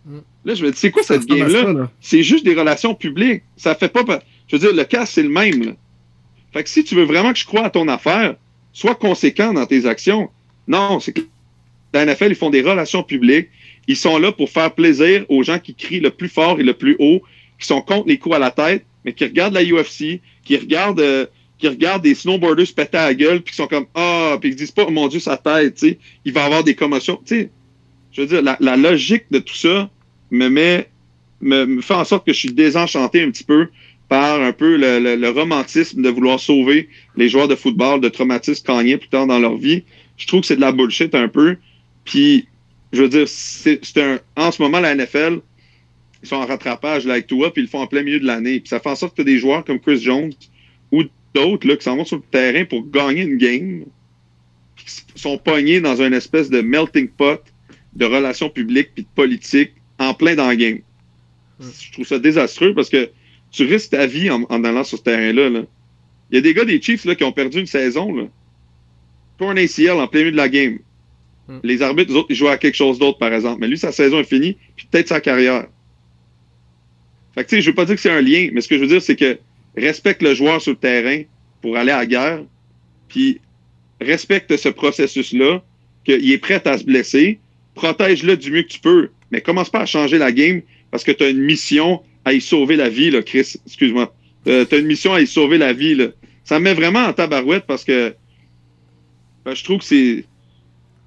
Mm. 0.05 0.19
Là, 0.45 0.55
je 0.55 0.65
me 0.65 0.71
dis, 0.71 0.77
c'est 0.77 0.91
quoi 0.91 1.03
cette 1.03 1.25
game-là? 1.25 1.89
C'est 2.01 2.23
juste 2.23 2.43
des 2.43 2.53
relations 2.53 2.95
publiques. 2.95 3.43
Ça 3.55 3.75
fait 3.75 3.89
pas. 3.89 4.03
Je 4.47 4.55
veux 4.55 4.59
dire, 4.59 4.75
le 4.75 4.83
cas, 4.83 5.05
c'est 5.05 5.23
le 5.23 5.29
même, 5.29 5.63
là. 5.63 5.71
Fait 6.51 6.63
que 6.63 6.69
si 6.69 6.83
tu 6.83 6.95
veux 6.95 7.03
vraiment 7.03 7.33
que 7.33 7.39
je 7.39 7.45
croie 7.45 7.65
à 7.65 7.69
ton 7.69 7.87
affaire, 7.87 8.35
sois 8.73 8.95
conséquent 8.95 9.53
dans 9.53 9.65
tes 9.65 9.85
actions. 9.85 10.29
Non, 10.67 10.99
c'est 10.99 11.13
que 11.13 11.21
la 11.93 12.05
NFL, 12.05 12.29
ils 12.29 12.35
font 12.35 12.49
des 12.49 12.61
relations 12.61 13.03
publiques. 13.03 13.49
Ils 13.87 13.97
sont 13.97 14.17
là 14.17 14.31
pour 14.31 14.49
faire 14.49 14.73
plaisir 14.73 15.25
aux 15.29 15.43
gens 15.43 15.59
qui 15.59 15.75
crient 15.75 15.99
le 15.99 16.09
plus 16.09 16.29
fort 16.29 16.59
et 16.59 16.63
le 16.63 16.73
plus 16.73 16.95
haut, 16.99 17.21
qui 17.59 17.67
sont 17.67 17.81
contre 17.81 18.07
les 18.07 18.17
coups 18.17 18.35
à 18.35 18.39
la 18.39 18.51
tête, 18.51 18.85
mais 19.03 19.13
qui 19.13 19.25
regardent 19.25 19.53
la 19.53 19.63
UFC, 19.63 20.21
qui 20.43 20.57
regardent, 20.57 21.01
euh, 21.01 21.25
qui 21.57 21.67
regardent 21.67 22.03
des 22.03 22.15
snowboarders 22.15 22.67
se 22.67 22.73
péter 22.73 22.97
à 22.97 23.07
la 23.07 23.13
gueule, 23.13 23.41
puis 23.41 23.51
qui 23.51 23.57
sont 23.57 23.67
comme 23.67 23.85
Ah, 23.95 24.37
puis 24.39 24.51
ils 24.51 24.55
disent 24.55 24.71
pas, 24.71 24.85
oh, 24.87 24.91
mon 24.91 25.07
Dieu, 25.07 25.19
sa 25.19 25.37
tête, 25.37 25.75
tu 25.75 25.89
sais, 25.89 25.99
il 26.25 26.33
va 26.33 26.45
avoir 26.45 26.63
des 26.63 26.75
commotions. 26.75 27.19
Tu 27.25 27.35
sais, 27.35 27.51
je 28.11 28.21
veux 28.21 28.27
dire, 28.27 28.41
la, 28.41 28.77
logique 28.77 29.25
de 29.31 29.39
tout 29.39 29.55
ça 29.55 29.89
me 30.31 30.47
met, 30.47 30.89
me, 31.41 31.81
fait 31.81 31.93
en 31.93 32.05
sorte 32.05 32.25
que 32.25 32.33
je 32.33 32.39
suis 32.39 32.53
désenchanté 32.53 33.21
un 33.21 33.31
petit 33.31 33.43
peu 33.43 33.67
par 34.07 34.41
un 34.41 34.51
peu 34.51 34.77
le, 34.77 34.99
le, 34.99 35.15
le 35.15 35.29
romantisme 35.29 36.01
de 36.01 36.09
vouloir 36.09 36.39
sauver 36.39 36.89
les 37.15 37.29
joueurs 37.29 37.47
de 37.47 37.55
football 37.55 38.01
de 38.01 38.09
traumatismes 38.09 38.63
crâniens 38.63 38.97
plus 38.97 39.09
tard 39.09 39.25
dans 39.25 39.39
leur 39.39 39.57
vie. 39.57 39.83
Je 40.17 40.27
trouve 40.27 40.41
que 40.41 40.47
c'est 40.47 40.55
de 40.55 40.61
la 40.61 40.71
bullshit 40.71 41.15
un 41.15 41.27
peu. 41.27 41.57
Puis, 42.05 42.47
je 42.93 43.01
veux 43.01 43.09
dire, 43.09 43.27
c'est 43.27 43.97
un. 43.97 44.19
En 44.35 44.51
ce 44.51 44.61
moment, 44.61 44.79
la 44.79 44.93
NFL, 44.93 45.39
ils 46.21 46.29
sont 46.29 46.35
en 46.35 46.45
rattrapage 46.45 47.05
là, 47.05 47.13
avec 47.13 47.27
toi, 47.27 47.51
puis 47.51 47.63
ils 47.63 47.65
le 47.65 47.69
font 47.69 47.81
en 47.81 47.87
plein 47.87 48.03
milieu 48.03 48.19
de 48.19 48.25
l'année. 48.25 48.59
Puis 48.59 48.69
ça 48.69 48.79
fait 48.79 48.89
en 48.89 48.95
sorte 48.95 49.17
que 49.17 49.23
des 49.23 49.39
joueurs 49.39 49.65
comme 49.65 49.79
Chris 49.79 49.99
Jones 49.99 50.31
ou 50.91 51.03
d'autres 51.33 51.73
qui 51.73 51.83
s'en 51.83 51.97
vont 51.97 52.05
sur 52.05 52.17
le 52.17 52.23
terrain 52.29 52.65
pour 52.65 52.87
gagner 52.87 53.23
une 53.23 53.37
game, 53.37 53.85
qui 54.77 54.85
sont 55.15 55.39
pognés 55.39 55.81
dans 55.81 56.01
une 56.01 56.13
espèce 56.13 56.51
de 56.51 56.61
melting 56.61 57.09
pot 57.09 57.41
de 57.95 58.05
relations 58.05 58.49
publiques 58.49 58.91
puis 58.93 59.03
de 59.03 59.09
politique 59.15 59.71
en 59.97 60.13
plein 60.13 60.35
dans 60.35 60.49
le 60.49 60.55
game. 60.55 60.79
Je 61.59 61.91
trouve 61.93 62.05
ça 62.05 62.19
désastreux 62.19 62.75
parce 62.75 62.89
que 62.89 63.09
tu 63.51 63.65
risques 63.65 63.91
ta 63.91 64.05
vie 64.05 64.29
en, 64.29 64.43
en 64.49 64.63
allant 64.63 64.83
sur 64.83 64.99
ce 64.99 65.03
terrain-là. 65.03 65.49
Là. 65.49 65.63
Il 66.29 66.35
y 66.35 66.37
a 66.37 66.41
des 66.41 66.53
gars 66.53 66.65
des 66.65 66.79
Chiefs 66.79 67.05
là, 67.05 67.15
qui 67.15 67.23
ont 67.23 67.31
perdu 67.31 67.59
une 67.59 67.65
saison. 67.65 68.13
Là. 68.15 68.25
Pour 69.37 69.49
un 69.49 69.57
ACL 69.57 69.91
en 69.91 70.07
plein 70.07 70.21
milieu 70.21 70.31
de 70.31 70.37
la 70.37 70.49
game. 70.49 70.77
Mm. 71.47 71.59
Les 71.63 71.81
arbitres, 71.81 72.11
les 72.11 72.17
autres, 72.17 72.27
ils 72.29 72.35
jouent 72.35 72.47
à 72.47 72.57
quelque 72.57 72.75
chose 72.75 72.99
d'autre, 72.99 73.17
par 73.17 73.33
exemple. 73.33 73.59
Mais 73.61 73.67
lui, 73.67 73.77
sa 73.77 73.91
saison 73.91 74.19
est 74.19 74.23
finie, 74.23 74.57
puis 74.75 74.87
peut-être 74.89 75.07
sa 75.07 75.21
carrière. 75.21 75.67
Fait 77.35 77.43
que, 77.43 77.49
tu 77.49 77.55
sais, 77.55 77.61
je 77.61 77.69
veux 77.69 77.75
pas 77.75 77.85
dire 77.85 77.95
que 77.95 78.01
c'est 78.01 78.11
un 78.11 78.21
lien, 78.21 78.49
mais 78.53 78.61
ce 78.61 78.67
que 78.67 78.75
je 78.75 78.81
veux 78.81 78.87
dire, 78.87 79.01
c'est 79.01 79.15
que 79.15 79.37
respecte 79.75 80.21
le 80.21 80.33
joueur 80.35 80.61
sur 80.61 80.71
le 80.71 80.77
terrain 80.77 81.23
pour 81.61 81.77
aller 81.77 81.91
à 81.91 81.97
la 81.97 82.05
guerre, 82.05 82.43
puis 83.07 83.39
respecte 83.99 84.55
ce 84.55 84.69
processus-là, 84.69 85.63
qu'il 86.05 86.31
est 86.31 86.37
prêt 86.37 86.61
à 86.67 86.77
se 86.77 86.83
blesser, 86.83 87.39
protège-le 87.73 88.37
du 88.37 88.51
mieux 88.51 88.63
que 88.63 88.67
tu 88.67 88.79
peux, 88.79 89.09
mais 89.31 89.41
commence 89.41 89.69
pas 89.69 89.81
à 89.81 89.85
changer 89.85 90.17
la 90.17 90.31
game 90.31 90.61
parce 90.91 91.03
que 91.03 91.11
tu 91.11 91.23
as 91.23 91.29
une 91.29 91.41
mission 91.41 92.01
à 92.25 92.33
y 92.33 92.41
sauver 92.41 92.75
la 92.75 92.89
vie, 92.89 93.09
là, 93.09 93.21
Chris. 93.21 93.55
Excuse-moi. 93.65 94.13
Euh, 94.47 94.65
tu 94.65 94.75
as 94.75 94.77
une 94.77 94.85
mission 94.85 95.13
à 95.13 95.21
y 95.21 95.27
sauver 95.27 95.57
la 95.57 95.73
vie, 95.73 95.95
là. 95.95 96.07
Ça 96.43 96.59
me 96.59 96.65
met 96.65 96.73
vraiment 96.73 96.99
en 96.99 97.13
tabarouette 97.13 97.65
parce 97.65 97.83
que 97.83 98.13
ben, 99.45 99.55
je 99.55 99.63
trouve 99.63 99.79
que 99.79 99.85
c'est. 99.85 100.25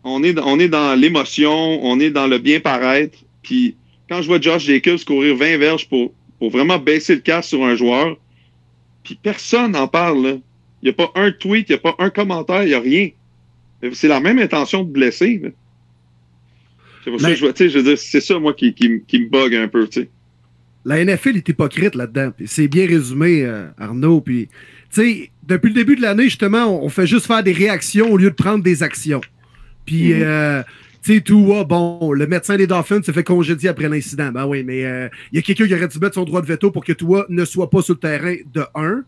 On 0.08 0.22
est, 0.22 0.38
on 0.38 0.60
est 0.60 0.68
dans 0.68 0.94
l'émotion, 0.94 1.84
on 1.84 1.98
est 1.98 2.10
dans 2.10 2.28
le 2.28 2.38
bien 2.38 2.60
paraître. 2.60 3.18
Puis 3.42 3.74
quand 4.08 4.22
je 4.22 4.28
vois 4.28 4.40
Josh 4.40 4.64
Jacobs 4.64 5.04
courir 5.04 5.36
20 5.36 5.58
verges 5.58 5.88
pour, 5.88 6.12
pour 6.38 6.50
vraiment 6.50 6.78
baisser 6.78 7.16
le 7.16 7.20
casque 7.20 7.48
sur 7.48 7.64
un 7.64 7.74
joueur, 7.74 8.16
puis 9.02 9.18
personne 9.20 9.72
n'en 9.72 9.88
parle. 9.88 10.40
Il 10.82 10.86
n'y 10.86 10.90
a 10.90 10.92
pas 10.92 11.10
un 11.16 11.32
tweet, 11.32 11.68
il 11.68 11.72
n'y 11.72 11.76
a 11.76 11.78
pas 11.78 11.96
un 11.98 12.10
commentaire, 12.10 12.62
il 12.62 12.68
n'y 12.68 12.74
a 12.74 12.80
rien. 12.80 13.08
C'est 13.92 14.08
la 14.08 14.20
même 14.20 14.38
intention 14.38 14.84
de 14.84 14.90
blesser. 14.92 15.42
C'est 17.02 17.10
pour 17.10 17.20
Mais... 17.20 17.34
ça 17.36 17.52
que 17.52 17.68
je 17.68 17.78
veux 17.78 17.84
dire, 17.84 17.98
c'est 17.98 18.20
ça, 18.20 18.38
moi, 18.38 18.54
qui, 18.54 18.74
qui, 18.74 19.02
qui 19.08 19.20
me 19.20 19.28
bug 19.28 19.54
un 19.56 19.66
peu, 19.66 19.88
tu 19.88 20.02
sais. 20.02 20.08
La 20.84 21.04
NFL 21.04 21.38
est 21.38 21.48
hypocrite 21.48 21.96
là-dedans. 21.96 22.32
C'est 22.44 22.68
bien 22.68 22.86
résumé, 22.86 23.42
euh, 23.44 23.66
Arnaud. 23.76 24.20
Puis, 24.20 24.48
tu 24.92 25.02
sais, 25.02 25.30
depuis 25.42 25.68
le 25.68 25.74
début 25.74 25.96
de 25.96 26.02
l'année, 26.02 26.24
justement, 26.24 26.80
on 26.80 26.88
fait 26.88 27.08
juste 27.08 27.26
faire 27.26 27.42
des 27.42 27.52
réactions 27.52 28.12
au 28.12 28.16
lieu 28.16 28.30
de 28.30 28.36
prendre 28.36 28.62
des 28.62 28.84
actions. 28.84 29.20
Puis, 29.86 30.12
mm 30.12 30.16
-hmm. 30.16 30.22
euh, 30.24 30.62
tu 31.02 31.14
sais, 31.14 31.20
tout, 31.20 31.54
ah, 31.54 31.64
bon, 31.64 32.12
le 32.12 32.26
médecin 32.26 32.56
des 32.56 32.66
Dolphins 32.66 33.02
se 33.02 33.12
fait 33.12 33.22
congédier 33.22 33.68
après 33.68 33.88
l'incident. 33.88 34.32
Ben 34.32 34.44
oui, 34.44 34.64
mais 34.64 34.80
il 34.80 34.86
euh, 34.86 35.08
y 35.32 35.38
a 35.38 35.42
quelqu'un 35.42 35.66
qui 35.68 35.74
aurait 35.74 35.88
dû 35.88 35.98
mettre 36.00 36.14
son 36.14 36.24
droit 36.24 36.42
de 36.42 36.46
veto 36.46 36.70
pour 36.72 36.84
que 36.84 36.92
toi 36.92 37.26
ne 37.28 37.44
sois 37.44 37.70
pas 37.70 37.80
sur 37.80 37.94
le 37.94 38.00
terrain 38.00 38.34
de 38.52 38.64
1. 38.74 39.04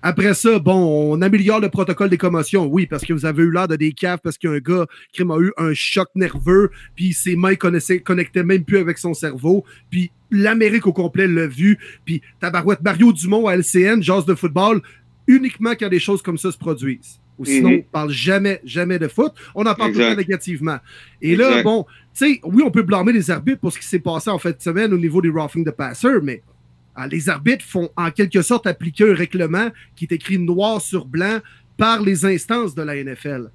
Après 0.00 0.32
ça, 0.32 0.58
bon, 0.60 1.12
on 1.12 1.20
améliore 1.22 1.60
le 1.60 1.68
protocole 1.68 2.08
des 2.08 2.16
commotions, 2.16 2.66
oui, 2.66 2.86
parce 2.86 3.04
que 3.04 3.12
vous 3.12 3.26
avez 3.26 3.42
eu 3.42 3.50
l'air 3.50 3.66
de 3.66 3.74
des 3.74 3.92
caves, 3.92 4.20
parce 4.22 4.38
qu'un 4.38 4.58
gars 4.58 4.86
qui 5.12 5.22
a 5.22 5.38
eu 5.40 5.52
un 5.56 5.74
choc 5.74 6.08
nerveux, 6.14 6.70
puis 6.94 7.12
ses 7.12 7.34
mains 7.34 7.56
connaissaient, 7.56 7.98
connectaient 7.98 8.44
même 8.44 8.64
plus 8.64 8.78
avec 8.78 8.96
son 8.96 9.12
cerveau, 9.12 9.64
puis 9.90 10.12
l'Amérique 10.30 10.86
au 10.86 10.92
complet 10.92 11.26
l'a 11.26 11.48
vu, 11.48 11.78
puis 12.04 12.22
tabarouette 12.38 12.80
Mario 12.80 13.12
Dumont 13.12 13.48
à 13.48 13.56
LCN, 13.56 14.00
jazz 14.00 14.24
de 14.24 14.34
football, 14.34 14.82
uniquement 15.26 15.74
quand 15.78 15.88
des 15.88 15.98
choses 15.98 16.22
comme 16.22 16.38
ça 16.38 16.52
se 16.52 16.58
produisent. 16.58 17.20
Ou 17.38 17.44
sinon, 17.44 17.70
mm 17.70 17.74
-hmm. 17.74 17.78
on 17.88 17.92
parle 17.92 18.10
jamais, 18.10 18.60
jamais 18.64 18.98
de 18.98 19.08
foot. 19.08 19.32
On 19.54 19.64
en 19.64 19.74
parle 19.74 19.92
tout 19.92 19.98
le 19.98 20.08
temps 20.10 20.16
négativement. 20.16 20.78
Et 21.22 21.32
exact. 21.32 21.50
là, 21.50 21.62
bon, 21.62 21.84
tu 22.18 22.34
sais, 22.34 22.40
oui, 22.42 22.62
on 22.64 22.70
peut 22.70 22.82
blâmer 22.82 23.12
les 23.12 23.30
arbitres 23.30 23.60
pour 23.60 23.72
ce 23.72 23.78
qui 23.78 23.86
s'est 23.86 24.00
passé 24.00 24.28
en 24.30 24.38
fin 24.38 24.50
de 24.50 24.60
semaine 24.60 24.92
au 24.92 24.98
niveau 24.98 25.20
des 25.22 25.30
roughing 25.30 25.64
de 25.64 25.70
passer, 25.70 26.08
mais 26.22 26.42
ah, 27.00 27.06
les 27.06 27.28
arbitres 27.28 27.64
font 27.64 27.88
en 27.96 28.10
quelque 28.10 28.42
sorte 28.42 28.66
appliquer 28.66 29.04
un 29.08 29.14
règlement 29.14 29.68
qui 29.94 30.06
est 30.06 30.12
écrit 30.12 30.36
noir 30.36 30.80
sur 30.80 31.04
blanc 31.04 31.38
par 31.76 32.02
les 32.02 32.24
instances 32.24 32.74
de 32.74 32.82
la 32.82 32.96
NFL. 32.96 33.52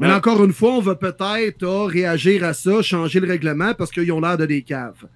Mais 0.00 0.08
ouais. 0.08 0.14
encore 0.14 0.44
une 0.44 0.52
fois, 0.52 0.72
on 0.72 0.80
va 0.80 0.96
peut-être 0.96 1.62
oh, 1.62 1.84
réagir 1.84 2.42
à 2.42 2.52
ça, 2.52 2.82
changer 2.82 3.20
le 3.20 3.28
règlement 3.28 3.74
parce 3.74 3.92
qu'ils 3.92 4.10
ont 4.10 4.20
l'air 4.20 4.36
de 4.36 4.46
des 4.46 4.62
caves. 4.62 5.06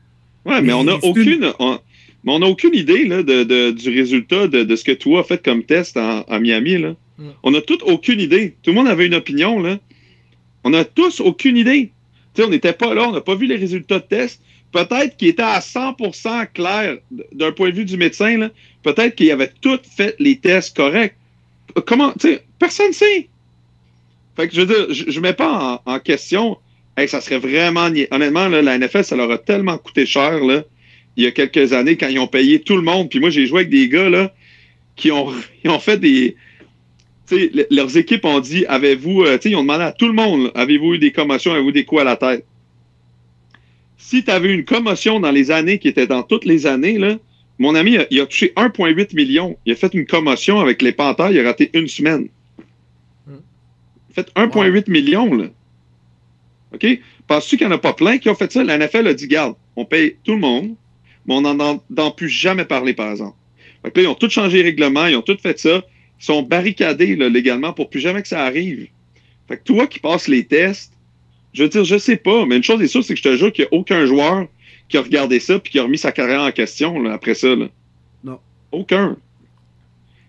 Ouais, 0.44 0.60
mais 0.62 0.72
on 0.72 0.84
n'a 0.84 0.96
aucune, 1.02 1.42
une... 1.42 1.52
on, 1.58 1.80
on 2.26 2.42
a 2.42 2.46
aucune 2.46 2.74
idée 2.74 3.06
là, 3.06 3.22
de, 3.22 3.44
de, 3.44 3.70
du 3.72 3.90
résultat 3.90 4.46
de, 4.46 4.62
de, 4.62 4.76
ce 4.76 4.84
que 4.84 4.92
toi 4.92 5.20
as 5.20 5.24
fait 5.24 5.42
comme 5.42 5.64
test 5.64 5.96
en, 5.96 6.22
à 6.22 6.38
Miami. 6.38 6.78
Là. 6.78 6.94
On 7.42 7.50
n'a 7.50 7.60
toutes 7.60 7.82
aucune 7.82 8.20
idée. 8.20 8.56
Tout 8.62 8.70
le 8.70 8.76
monde 8.76 8.88
avait 8.88 9.06
une 9.06 9.14
opinion. 9.14 9.62
On 10.64 10.70
n'a 10.70 10.84
tous 10.84 11.20
aucune 11.20 11.56
idée. 11.56 11.90
on 12.38 12.48
n'était 12.48 12.72
pas 12.72 12.94
là, 12.94 13.08
on 13.08 13.12
n'a 13.12 13.20
pas 13.20 13.34
vu 13.34 13.46
les 13.46 13.56
résultats 13.56 13.98
de 13.98 14.04
test. 14.04 14.40
peut-être 14.72 15.16
qu'il 15.16 15.28
était 15.28 15.42
à 15.42 15.60
100% 15.60 16.48
clair 16.52 16.96
d'un 17.32 17.52
point 17.52 17.70
de 17.70 17.76
vue 17.76 17.84
du 17.84 17.96
médecin. 17.96 18.50
Peut-être 18.82 19.14
qu'il 19.14 19.30
avait 19.30 19.52
tout 19.60 19.78
fait 19.96 20.16
les 20.18 20.36
tests 20.36 20.76
corrects. 20.76 21.14
Comment, 21.86 22.12
tu 22.18 22.38
personne 22.58 22.88
ne 22.88 22.92
sait. 22.92 23.28
Fait 24.36 24.48
que 24.48 24.54
je 24.54 24.62
veux 24.62 24.92
je, 24.92 25.10
je 25.10 25.20
mets 25.20 25.32
pas 25.32 25.82
en, 25.84 25.98
question. 26.00 26.58
Ça 27.06 27.20
serait 27.20 27.38
vraiment. 27.38 27.88
Honnêtement, 28.10 28.48
la 28.48 28.78
NFL, 28.78 29.04
ça 29.04 29.16
leur 29.16 29.30
a 29.30 29.38
tellement 29.38 29.78
coûté 29.78 30.06
cher, 30.06 30.40
il 31.16 31.22
y 31.22 31.26
a 31.26 31.30
quelques 31.30 31.72
années, 31.72 31.96
quand 31.96 32.08
ils 32.08 32.18
ont 32.18 32.26
payé 32.26 32.60
tout 32.60 32.76
le 32.76 32.82
monde. 32.82 33.08
Puis 33.08 33.20
moi, 33.20 33.30
j'ai 33.30 33.46
joué 33.46 33.60
avec 33.60 33.70
des 33.70 33.88
gars, 33.88 34.32
qui 34.96 35.10
ont 35.12 35.78
fait 35.80 35.98
des. 35.98 36.36
Le- 37.30 37.66
leurs 37.70 37.96
équipes 37.96 38.24
ont 38.24 38.40
dit 38.40 38.66
avez-vous. 38.66 39.22
euh, 39.22 39.38
ils 39.44 39.56
ont 39.56 39.62
demandé 39.62 39.84
à 39.84 39.92
tout 39.92 40.06
le 40.06 40.12
monde 40.12 40.50
avez-vous 40.54 40.94
eu 40.94 40.98
des 40.98 41.10
commotions, 41.12 41.52
avez-vous 41.52 41.72
des 41.72 41.84
coups 41.84 42.02
à 42.02 42.04
la 42.04 42.16
tête? 42.16 42.44
Si 43.96 44.22
tu 44.24 44.30
avais 44.30 44.48
eu 44.50 44.54
une 44.54 44.64
commotion 44.64 45.20
dans 45.20 45.30
les 45.30 45.50
années 45.50 45.78
qui 45.78 45.88
étaient 45.88 46.06
dans 46.06 46.22
toutes 46.22 46.44
les 46.44 46.66
années, 46.66 46.98
là, 46.98 47.16
mon 47.58 47.74
ami, 47.74 47.96
il 48.10 48.20
a 48.20 48.26
touché 48.26 48.52
1,8 48.56 49.14
million. 49.14 49.56
Il 49.64 49.72
a 49.72 49.76
fait 49.76 49.94
une 49.94 50.04
commotion 50.04 50.60
avec 50.60 50.82
les 50.82 50.92
Panthers, 50.92 51.30
il 51.30 51.38
a 51.40 51.44
raté 51.44 51.70
une 51.72 51.88
semaine. 51.88 52.28
Hmm. 53.26 53.36
Il 54.10 54.12
a 54.12 54.14
fait 54.14 54.30
1,8 54.34 54.90
million, 54.90 55.32
là. 55.34 55.46
OK? 56.74 56.86
Penses-tu 57.26 57.56
qu'il 57.56 57.66
n'y 57.66 57.72
en 57.72 57.76
a 57.76 57.78
pas 57.78 57.94
plein 57.94 58.18
qui 58.18 58.28
ont 58.28 58.34
fait 58.34 58.52
ça? 58.52 58.62
La 58.64 58.76
NFL 58.76 59.06
a 59.06 59.14
dit, 59.14 59.28
garde, 59.28 59.54
on 59.76 59.84
paye 59.86 60.16
tout 60.24 60.32
le 60.32 60.40
monde, 60.40 60.74
mais 61.26 61.34
on 61.34 61.40
n'en 61.40 62.10
plus 62.10 62.28
jamais 62.28 62.64
parler, 62.66 62.92
par 62.92 63.10
exemple. 63.10 63.36
Fait 63.82 63.90
que 63.90 63.98
là, 64.00 64.04
ils 64.04 64.08
ont 64.08 64.14
tout 64.14 64.28
changé 64.28 64.58
les 64.58 64.64
règlements, 64.64 65.06
ils 65.06 65.16
ont 65.16 65.22
tout 65.22 65.38
fait 65.40 65.58
ça. 65.58 65.82
Sont 66.24 66.42
barricadés 66.42 67.16
là, 67.16 67.28
légalement 67.28 67.74
pour 67.74 67.90
plus 67.90 68.00
jamais 68.00 68.22
que 68.22 68.28
ça 68.28 68.44
arrive. 68.44 68.88
Fait 69.46 69.58
que 69.58 69.62
toi 69.62 69.86
qui 69.86 69.98
passes 70.00 70.26
les 70.26 70.44
tests, 70.44 70.94
je 71.52 71.64
veux 71.64 71.68
dire, 71.68 71.84
je 71.84 71.98
sais 71.98 72.16
pas, 72.16 72.46
mais 72.46 72.56
une 72.56 72.62
chose 72.62 72.80
est 72.80 72.86
sûre, 72.88 73.04
c'est 73.04 73.12
que 73.12 73.18
je 73.18 73.28
te 73.28 73.36
jure 73.36 73.52
qu'il 73.52 73.66
n'y 73.70 73.76
a 73.76 73.78
aucun 73.78 74.06
joueur 74.06 74.46
qui 74.88 74.96
a 74.96 75.02
regardé 75.02 75.38
ça 75.38 75.58
puis 75.58 75.70
qui 75.72 75.78
a 75.78 75.82
remis 75.82 75.98
sa 75.98 76.12
carrière 76.12 76.40
en 76.40 76.50
question 76.50 76.98
là, 77.02 77.12
après 77.12 77.34
ça. 77.34 77.54
Là. 77.54 77.68
Non. 78.24 78.38
Aucun. 78.72 79.18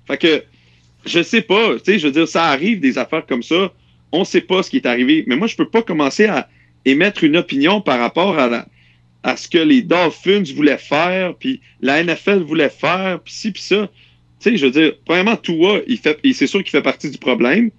Fait 0.05 0.17
que 0.17 0.43
je 1.05 1.23
sais 1.23 1.41
pas, 1.41 1.75
tu 1.75 1.93
sais, 1.93 1.99
je 1.99 2.07
veux 2.07 2.11
dire, 2.11 2.27
ça 2.27 2.43
arrive 2.47 2.81
des 2.81 2.97
affaires 2.97 3.25
comme 3.25 3.43
ça. 3.43 3.71
On 4.11 4.25
sait 4.25 4.41
pas 4.41 4.63
ce 4.63 4.69
qui 4.69 4.75
est 4.77 4.85
arrivé. 4.85 5.23
Mais 5.27 5.37
moi, 5.37 5.47
je 5.47 5.55
peux 5.55 5.69
pas 5.69 5.81
commencer 5.81 6.25
à 6.25 6.49
émettre 6.83 7.23
une 7.23 7.37
opinion 7.37 7.79
par 7.79 7.99
rapport 7.99 8.37
à, 8.37 8.47
la- 8.49 8.67
à 9.23 9.37
ce 9.37 9.47
que 9.47 9.59
les 9.59 9.81
Dolphins 9.81 10.43
voulaient 10.55 10.77
faire, 10.77 11.35
puis 11.35 11.61
la 11.79 12.03
NFL 12.03 12.39
voulait 12.43 12.69
faire, 12.69 13.21
puis 13.23 13.33
ci, 13.33 13.51
puis 13.51 13.61
ça. 13.61 13.87
Tu 14.39 14.51
sais, 14.51 14.57
je 14.57 14.65
veux 14.65 14.71
dire, 14.71 14.93
premièrement, 15.05 15.37
Tua, 15.37 15.81
il 15.87 15.97
fait, 15.97 16.19
c'est 16.33 16.47
sûr 16.47 16.61
qu'il 16.61 16.71
fait 16.71 16.81
partie 16.81 17.09
du 17.09 17.17
problème. 17.17 17.71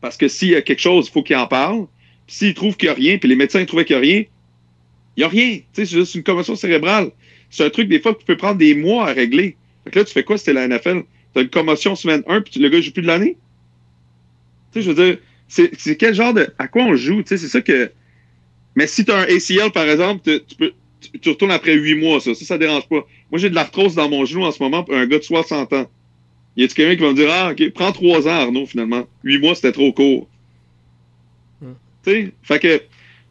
Parce 0.00 0.16
que 0.16 0.28
s'il 0.28 0.48
y 0.48 0.56
a 0.56 0.62
quelque 0.62 0.80
chose, 0.80 1.06
il 1.08 1.12
faut 1.12 1.22
qu'il 1.22 1.36
en 1.36 1.46
parle. 1.46 1.86
Puis 2.26 2.36
s'il 2.36 2.54
trouve 2.54 2.76
qu'il 2.76 2.88
n'y 2.88 2.94
a 2.94 2.94
rien, 2.94 3.18
puis 3.18 3.28
les 3.28 3.36
médecins 3.36 3.64
trouvaient 3.64 3.84
qu'il 3.84 3.96
n'y 3.96 4.02
a 4.02 4.12
rien, 4.12 4.24
il 5.16 5.20
n'y 5.20 5.24
a 5.24 5.28
rien. 5.28 5.56
Tu 5.56 5.64
sais, 5.72 5.86
c'est 5.86 5.96
juste 5.98 6.14
une 6.14 6.22
commotion 6.22 6.56
cérébrale. 6.56 7.10
C'est 7.50 7.64
un 7.64 7.70
truc, 7.70 7.88
des 7.88 8.00
fois, 8.00 8.14
qui 8.14 8.24
peut 8.24 8.36
prendre 8.36 8.58
des 8.58 8.74
mois 8.74 9.08
à 9.08 9.12
régler. 9.12 9.56
Fait 9.84 9.90
que 9.90 9.98
là, 10.00 10.04
tu 10.04 10.12
fais 10.12 10.24
quoi 10.24 10.38
si 10.38 10.44
t'es 10.44 10.52
la 10.52 10.66
NFL? 10.66 11.02
T'as 11.34 11.42
une 11.42 11.48
commotion 11.48 11.94
semaine 11.94 12.22
1, 12.26 12.40
puis 12.42 12.60
le 12.60 12.68
gars 12.68 12.80
joue 12.80 12.92
plus 12.92 13.02
de 13.02 13.06
l'année? 13.06 13.36
Tu 14.72 14.80
sais, 14.80 14.82
je 14.82 14.90
veux 14.90 15.04
dire, 15.04 15.18
c'est 15.48 15.70
c'est 15.78 15.96
quel 15.96 16.14
genre 16.14 16.34
de. 16.34 16.48
À 16.58 16.66
quoi 16.66 16.82
on 16.82 16.96
joue? 16.96 17.22
Tu 17.22 17.28
sais, 17.28 17.36
c'est 17.36 17.48
ça 17.48 17.60
que. 17.60 17.92
Mais 18.74 18.86
si 18.86 19.04
t'as 19.04 19.20
un 19.20 19.24
ACL, 19.24 19.70
par 19.72 19.88
exemple, 19.88 20.22
tu, 20.24 20.44
tu 20.44 20.56
peux. 20.56 20.72
Tu, 21.02 21.18
tu 21.18 21.28
retournes 21.30 21.50
après 21.50 21.74
8 21.74 21.94
mois, 21.96 22.20
ça. 22.20 22.34
Ça, 22.34 22.44
ça 22.44 22.58
dérange 22.58 22.88
pas. 22.88 23.06
Moi, 23.30 23.38
j'ai 23.38 23.50
de 23.50 23.54
l'arthrose 23.54 23.94
dans 23.94 24.08
mon 24.08 24.24
genou 24.24 24.44
en 24.44 24.52
ce 24.52 24.62
moment 24.62 24.84
pour 24.84 24.94
un 24.94 25.06
gars 25.06 25.18
de 25.18 25.24
60 25.24 25.72
ans. 25.72 25.90
Y 26.56 26.64
a-tu 26.64 26.74
quelqu'un 26.74 26.96
qui 26.96 27.02
va 27.02 27.10
me 27.10 27.14
dire, 27.14 27.28
ah, 27.30 27.52
OK, 27.52 27.70
prends 27.70 27.92
3 27.92 28.28
ans, 28.28 28.30
Arnaud, 28.30 28.66
finalement. 28.66 29.06
8 29.24 29.38
mois, 29.38 29.54
c'était 29.54 29.72
trop 29.72 29.92
court. 29.92 30.28
Hmm. 31.60 31.72
Tu 32.04 32.10
sais, 32.10 32.32
fait 32.42 32.58
que. 32.58 32.82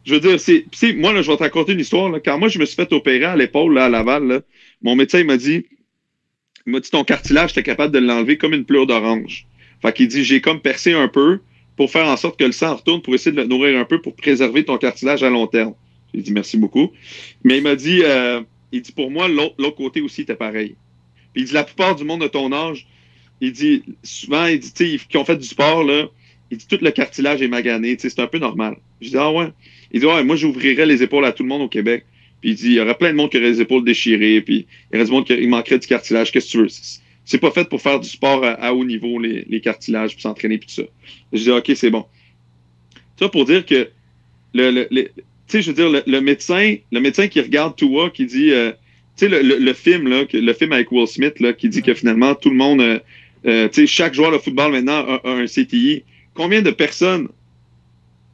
Je 0.04 0.14
veux 0.14 0.20
dire, 0.20 0.40
c'est. 0.40 0.64
tu 0.70 0.78
sais, 0.78 0.92
moi, 0.94 1.12
là, 1.12 1.22
je 1.22 1.30
vais 1.30 1.36
te 1.36 1.42
raconter 1.42 1.72
une 1.72 1.80
histoire. 1.80 2.10
Là. 2.10 2.18
Quand 2.18 2.38
moi, 2.38 2.48
je 2.48 2.58
me 2.58 2.64
suis 2.64 2.74
fait 2.74 2.92
opérer 2.92 3.24
à 3.24 3.36
l'épaule, 3.36 3.74
là, 3.74 3.84
à 3.84 3.88
Laval, 3.88 4.26
là, 4.26 4.40
mon 4.82 4.96
médecin, 4.96 5.20
il 5.20 5.26
m'a 5.26 5.36
dit. 5.36 5.66
Il 6.66 6.72
m'a 6.72 6.80
dit, 6.80 6.90
ton 6.90 7.04
cartilage, 7.04 7.50
j'étais 7.50 7.62
capable 7.62 7.92
de 7.92 7.98
l'enlever 7.98 8.38
comme 8.38 8.52
une 8.52 8.64
pleure 8.64 8.86
d'orange. 8.86 9.46
Fait 9.80 9.92
qu'il 9.92 10.08
dit, 10.08 10.24
j'ai 10.24 10.40
comme 10.40 10.60
percé 10.60 10.92
un 10.92 11.08
peu 11.08 11.40
pour 11.76 11.90
faire 11.90 12.06
en 12.06 12.16
sorte 12.16 12.38
que 12.38 12.44
le 12.44 12.52
sang 12.52 12.76
retourne 12.76 13.02
pour 13.02 13.14
essayer 13.14 13.34
de 13.34 13.40
le 13.40 13.48
nourrir 13.48 13.78
un 13.78 13.84
peu 13.84 14.00
pour 14.00 14.14
préserver 14.14 14.64
ton 14.64 14.78
cartilage 14.78 15.22
à 15.22 15.30
long 15.30 15.46
terme. 15.46 15.74
J'ai 16.14 16.22
dit, 16.22 16.32
merci 16.32 16.56
beaucoup. 16.56 16.92
Mais 17.44 17.58
il 17.58 17.62
m'a 17.62 17.74
dit, 17.76 18.00
euh, 18.04 18.40
il 18.72 18.82
dit, 18.82 18.92
pour 18.92 19.10
moi, 19.10 19.28
l'autre 19.28 19.70
côté 19.76 20.00
aussi 20.00 20.22
était 20.22 20.34
pareil. 20.36 20.76
Puis 21.32 21.42
il 21.42 21.46
dit, 21.46 21.52
la 21.54 21.64
plupart 21.64 21.96
du 21.96 22.04
monde 22.04 22.20
de 22.22 22.28
ton 22.28 22.52
âge, 22.52 22.86
il 23.40 23.52
dit, 23.52 23.82
souvent, 24.02 24.46
il 24.46 24.58
dit, 24.60 24.72
tu 24.72 24.98
sais, 24.98 25.04
qui 25.08 25.16
ont 25.16 25.24
fait 25.24 25.36
du 25.36 25.46
sport, 25.46 25.84
là, 25.84 26.06
il 26.50 26.58
dit, 26.58 26.66
tout 26.66 26.78
le 26.80 26.90
cartilage 26.90 27.40
est 27.42 27.48
magané, 27.48 27.96
tu 27.96 28.02
sais, 28.02 28.10
c'est 28.10 28.20
un 28.20 28.26
peu 28.26 28.38
normal. 28.38 28.76
Je 29.00 29.08
dis, 29.08 29.16
ah 29.16 29.32
ouais. 29.32 29.48
Il 29.90 30.00
dit, 30.00 30.06
ouais, 30.06 30.22
moi, 30.22 30.36
j'ouvrirais 30.36 30.86
les 30.86 31.02
épaules 31.02 31.24
à 31.24 31.32
tout 31.32 31.42
le 31.42 31.48
monde 31.48 31.62
au 31.62 31.68
Québec. 31.68 32.04
Puis 32.40 32.50
il 32.50 32.56
dit, 32.56 32.66
il 32.66 32.72
y 32.74 32.80
aurait 32.80 32.96
plein 32.98 33.10
de 33.10 33.16
monde 33.16 33.30
qui 33.30 33.38
aurait 33.38 33.50
les 33.50 33.60
épaules 33.60 33.84
déchirées, 33.84 34.40
puis 34.42 34.66
il 34.90 34.94
y 34.94 34.96
aurait 34.96 35.04
du 35.06 35.12
monde 35.12 35.26
qui 35.26 35.46
manquerait 35.46 35.78
du 35.78 35.86
cartilage. 35.86 36.30
Qu'est-ce 36.32 36.46
que 36.46 36.50
tu 36.52 36.58
veux? 36.58 36.68
C'est- 36.68 37.38
pas 37.38 37.50
fait 37.52 37.68
pour 37.68 37.80
faire 37.80 38.00
du 38.00 38.08
sport 38.08 38.44
à, 38.44 38.50
à 38.54 38.72
haut 38.72 38.84
niveau, 38.84 39.18
les, 39.18 39.44
les 39.48 39.60
cartilages, 39.60 40.12
puis 40.14 40.22
s'entraîner, 40.22 40.58
puis 40.58 40.66
tout 40.68 40.74
ça. 40.74 40.82
Je 41.32 41.42
dis, 41.42 41.50
OK, 41.50 41.70
c'est 41.74 41.90
bon. 41.90 42.04
Ça 43.18 43.28
pour 43.28 43.44
dire 43.44 43.64
que, 43.64 43.88
le, 44.54 44.70
le- 44.70 44.88
le- 44.90 45.08
tu 45.48 45.58
sais, 45.58 45.62
je 45.62 45.70
veux 45.70 45.74
dire, 45.76 45.90
le, 45.90 46.02
le 46.06 46.20
médecin, 46.20 46.76
le 46.92 47.00
médecin 47.00 47.28
qui 47.28 47.40
regarde 47.40 47.76
Tua, 47.76 48.10
qui 48.10 48.26
dit, 48.26 48.50
euh, 48.52 48.72
tu 49.16 49.26
sais, 49.26 49.28
le, 49.28 49.42
le- 49.42 49.58
le 49.58 49.72
film, 49.74 50.08
là, 50.08 50.24
le 50.32 50.52
film 50.52 50.72
avec 50.72 50.90
Will 50.92 51.06
Smith, 51.06 51.40
là, 51.40 51.52
qui 51.52 51.68
dit 51.68 51.82
que 51.82 51.94
finalement, 51.94 52.34
tout 52.34 52.50
le 52.50 52.56
monde, 52.56 52.80
euh, 52.80 52.98
euh, 53.46 53.68
tu 53.68 53.82
sais, 53.82 53.86
chaque 53.86 54.14
joueur 54.14 54.32
de 54.32 54.38
football 54.38 54.72
maintenant 54.72 55.04
a, 55.06 55.20
a 55.24 55.30
un 55.30 55.46
CTI. 55.46 56.04
Combien 56.34 56.62
de 56.62 56.70
personnes 56.70 57.28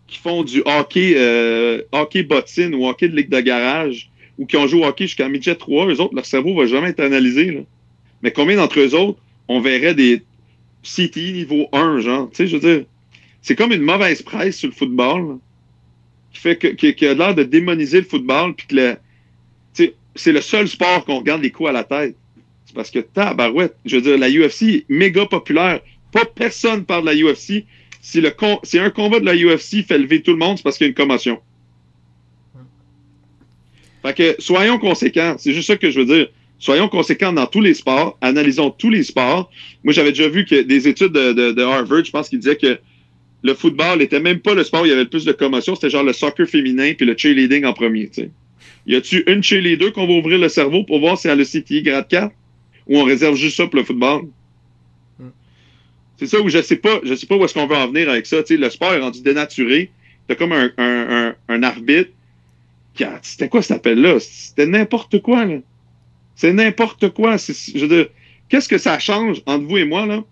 qui 0.07 0.19
font 0.19 0.43
du 0.43 0.63
hockey, 0.65 1.15
euh, 1.17 1.83
hockey 1.93 2.23
bottine 2.23 2.75
ou 2.75 2.87
hockey 2.87 3.09
de 3.09 3.17
ligue 3.17 3.29
de 3.29 3.41
garage 3.41 4.11
ou 4.39 4.47
qui 4.47 4.57
ont 4.57 4.67
joué 4.67 4.83
au 4.83 4.87
hockey 4.87 5.07
jusqu'à 5.07 5.29
midget 5.29 5.57
3, 5.57 5.87
eux 5.87 6.01
autres, 6.01 6.15
leur 6.15 6.25
cerveau 6.25 6.55
va 6.55 6.67
jamais 6.67 6.91
être 6.91 7.01
analysé, 7.01 7.51
là. 7.51 7.61
Mais 8.23 8.31
combien 8.31 8.57
d'entre 8.57 8.81
eux 8.81 8.95
autres, 8.95 9.19
on 9.49 9.61
verrait 9.61 9.95
des 9.95 10.23
CTI 10.83 11.33
niveau 11.33 11.69
1, 11.73 12.01
genre? 12.01 12.31
Tu 12.31 12.37
sais, 12.37 12.47
je 12.47 12.57
veux 12.57 12.77
dire, 12.77 12.87
c'est 13.43 13.55
comme 13.57 13.73
une 13.73 13.83
mauvaise 13.83 14.23
presse 14.23 14.57
sur 14.59 14.69
le 14.69 14.75
football, 14.75 15.29
là, 15.29 15.39
qui 16.39 16.43
fait 16.43 16.57
que, 16.57 16.69
qui, 16.69 17.07
a 17.07 17.15
l'air 17.15 17.35
de 17.35 17.43
démoniser 17.43 17.99
le 17.99 18.07
football, 18.07 18.55
puis 18.55 18.67
que 18.69 18.97
c'est 20.15 20.33
le 20.33 20.41
seul 20.41 20.69
sport 20.69 21.05
qu'on 21.05 21.19
regarde 21.19 21.43
les 21.43 21.51
coups 21.51 21.69
à 21.69 21.73
la 21.73 21.85
tête. 21.85 22.17
C'est 22.67 22.75
parce 22.75 22.91
que, 22.91 22.99
tabarouette, 22.99 23.77
je 23.85 23.97
veux 23.97 24.03
dire, 24.03 24.19
la 24.19 24.29
UFC 24.29 24.63
est 24.63 24.85
méga 24.89 25.27
populaire. 25.27 25.81
Pas 26.13 26.25
personne 26.25 26.85
parle 26.85 27.03
de 27.03 27.11
la 27.11 27.15
UFC. 27.15 27.65
Si, 28.01 28.21
le 28.21 28.31
con, 28.31 28.61
un 28.75 28.91
combat 28.91 29.21
de 29.21 29.25
la 29.25 29.35
UFC 29.35 29.87
fait 29.87 29.99
lever 29.99 30.23
tout 30.23 30.33
le 30.33 30.39
monde, 30.39 30.57
c'est 30.57 30.63
parce 30.63 30.77
qu'il 30.77 30.87
y 30.87 30.89
a 30.89 30.91
une 30.91 30.95
commotion. 30.95 31.39
Fait 34.03 34.15
que, 34.15 34.37
soyons 34.41 34.79
conséquents. 34.79 35.37
C'est 35.39 35.53
juste 35.53 35.67
ça 35.69 35.77
que 35.77 35.91
je 35.91 36.01
veux 36.01 36.07
dire. 36.07 36.29
Soyons 36.59 36.89
conséquents 36.89 37.33
dans 37.33 37.47
tous 37.47 37.61
les 37.61 37.75
sports. 37.75 38.19
Analysons 38.21 38.71
tous 38.71 38.91
les 38.91 39.05
sports. 39.05 39.51
Moi, 39.85 39.93
j'avais 39.93 40.11
déjà 40.11 40.29
vu 40.29 40.45
que 40.45 40.63
des 40.63 40.89
études 40.89 41.13
de, 41.13 41.33
de, 41.33 41.53
de 41.53 41.63
Harvard, 41.63 42.05
je 42.05 42.11
pense 42.11 42.29
qu'ils 42.29 42.41
disaient 42.41 42.57
que 42.57 42.79
le 43.43 43.55
football 43.55 43.99
n'était 43.99 44.21
même 44.21 44.41
pas 44.41 44.55
le 44.55 44.65
sport 44.65 44.83
où 44.83 44.87
il 44.87 44.89
y 44.89 44.93
avait 44.93 45.05
le 45.05 45.09
plus 45.09 45.25
de 45.25 45.33
commotion. 45.33 45.75
C'était 45.75 45.91
genre 45.91 46.03
le 46.03 46.13
soccer 46.13 46.47
féminin 46.47 46.93
puis 46.97 47.07
le 47.07 47.17
cheerleading 47.17 47.65
en 47.65 47.73
premier, 47.73 48.09
tu 48.09 48.23
sais. 48.23 48.31
Y 48.87 48.97
a-tu 48.97 49.23
une 49.27 49.43
cheerleader 49.43 49.93
qu'on 49.93 50.07
va 50.07 50.15
ouvrir 50.15 50.39
le 50.39 50.49
cerveau 50.49 50.83
pour 50.85 50.99
voir 51.01 51.19
si 51.19 51.27
elle 51.29 51.33
a 51.33 51.37
le 51.37 51.45
CTI 51.45 51.83
grade 51.83 52.09
4? 52.09 52.33
Ou 52.89 52.99
on 52.99 53.05
réserve 53.05 53.37
juste 53.37 53.57
ça 53.57 53.67
pour 53.67 53.77
le 53.77 53.85
football? 53.85 54.23
Hmm. 55.19 55.29
C'est 56.17 56.27
ça 56.27 56.41
où 56.41 56.49
je 56.49 56.63
sais 56.63 56.77
pas, 56.77 57.01
je 57.05 57.15
sais 57.15 57.27
pas 57.27 57.37
où 57.37 57.45
est-ce 57.45 57.53
qu'on 57.55 57.67
veut 57.67 57.77
en 57.77 57.87
venir 57.89 58.09
avec 58.09 58.25
ça. 58.27 58.43
Tu 58.43 58.55
sais, 58.55 58.57
le 58.57 58.71
sport 58.71 58.95
est 58.95 59.01
rendu 59.01 59.21
dénaturé. 59.23 59.91
T'as 60.27 60.35
comme 60.37 60.53
un, 60.53 60.71
un, 60.79 61.27
un, 61.29 61.35
un 61.49 61.63
arbitre 61.63 62.11
qui 62.95 63.05
a, 63.05 63.19
c'était 63.23 63.49
quoi 63.49 63.63
cet 63.63 63.77
appel-là? 63.77 64.19
C'était 64.21 64.67
n'importe 64.67 65.21
quoi, 65.21 65.45
là. 65.45 65.59
C'est 66.35 66.53
n'importe 66.53 67.11
quoi. 67.11 67.37
C'est- 67.37 67.77
Je 67.79 67.85
veux 67.85 67.95
dire, 67.97 68.07
qu'est-ce 68.49 68.69
que 68.69 68.79
ça 68.79 68.99
change 68.99 69.43
entre 69.47 69.67
vous 69.67 69.77
et 69.77 69.85
moi, 69.85 70.07
là? 70.07 70.25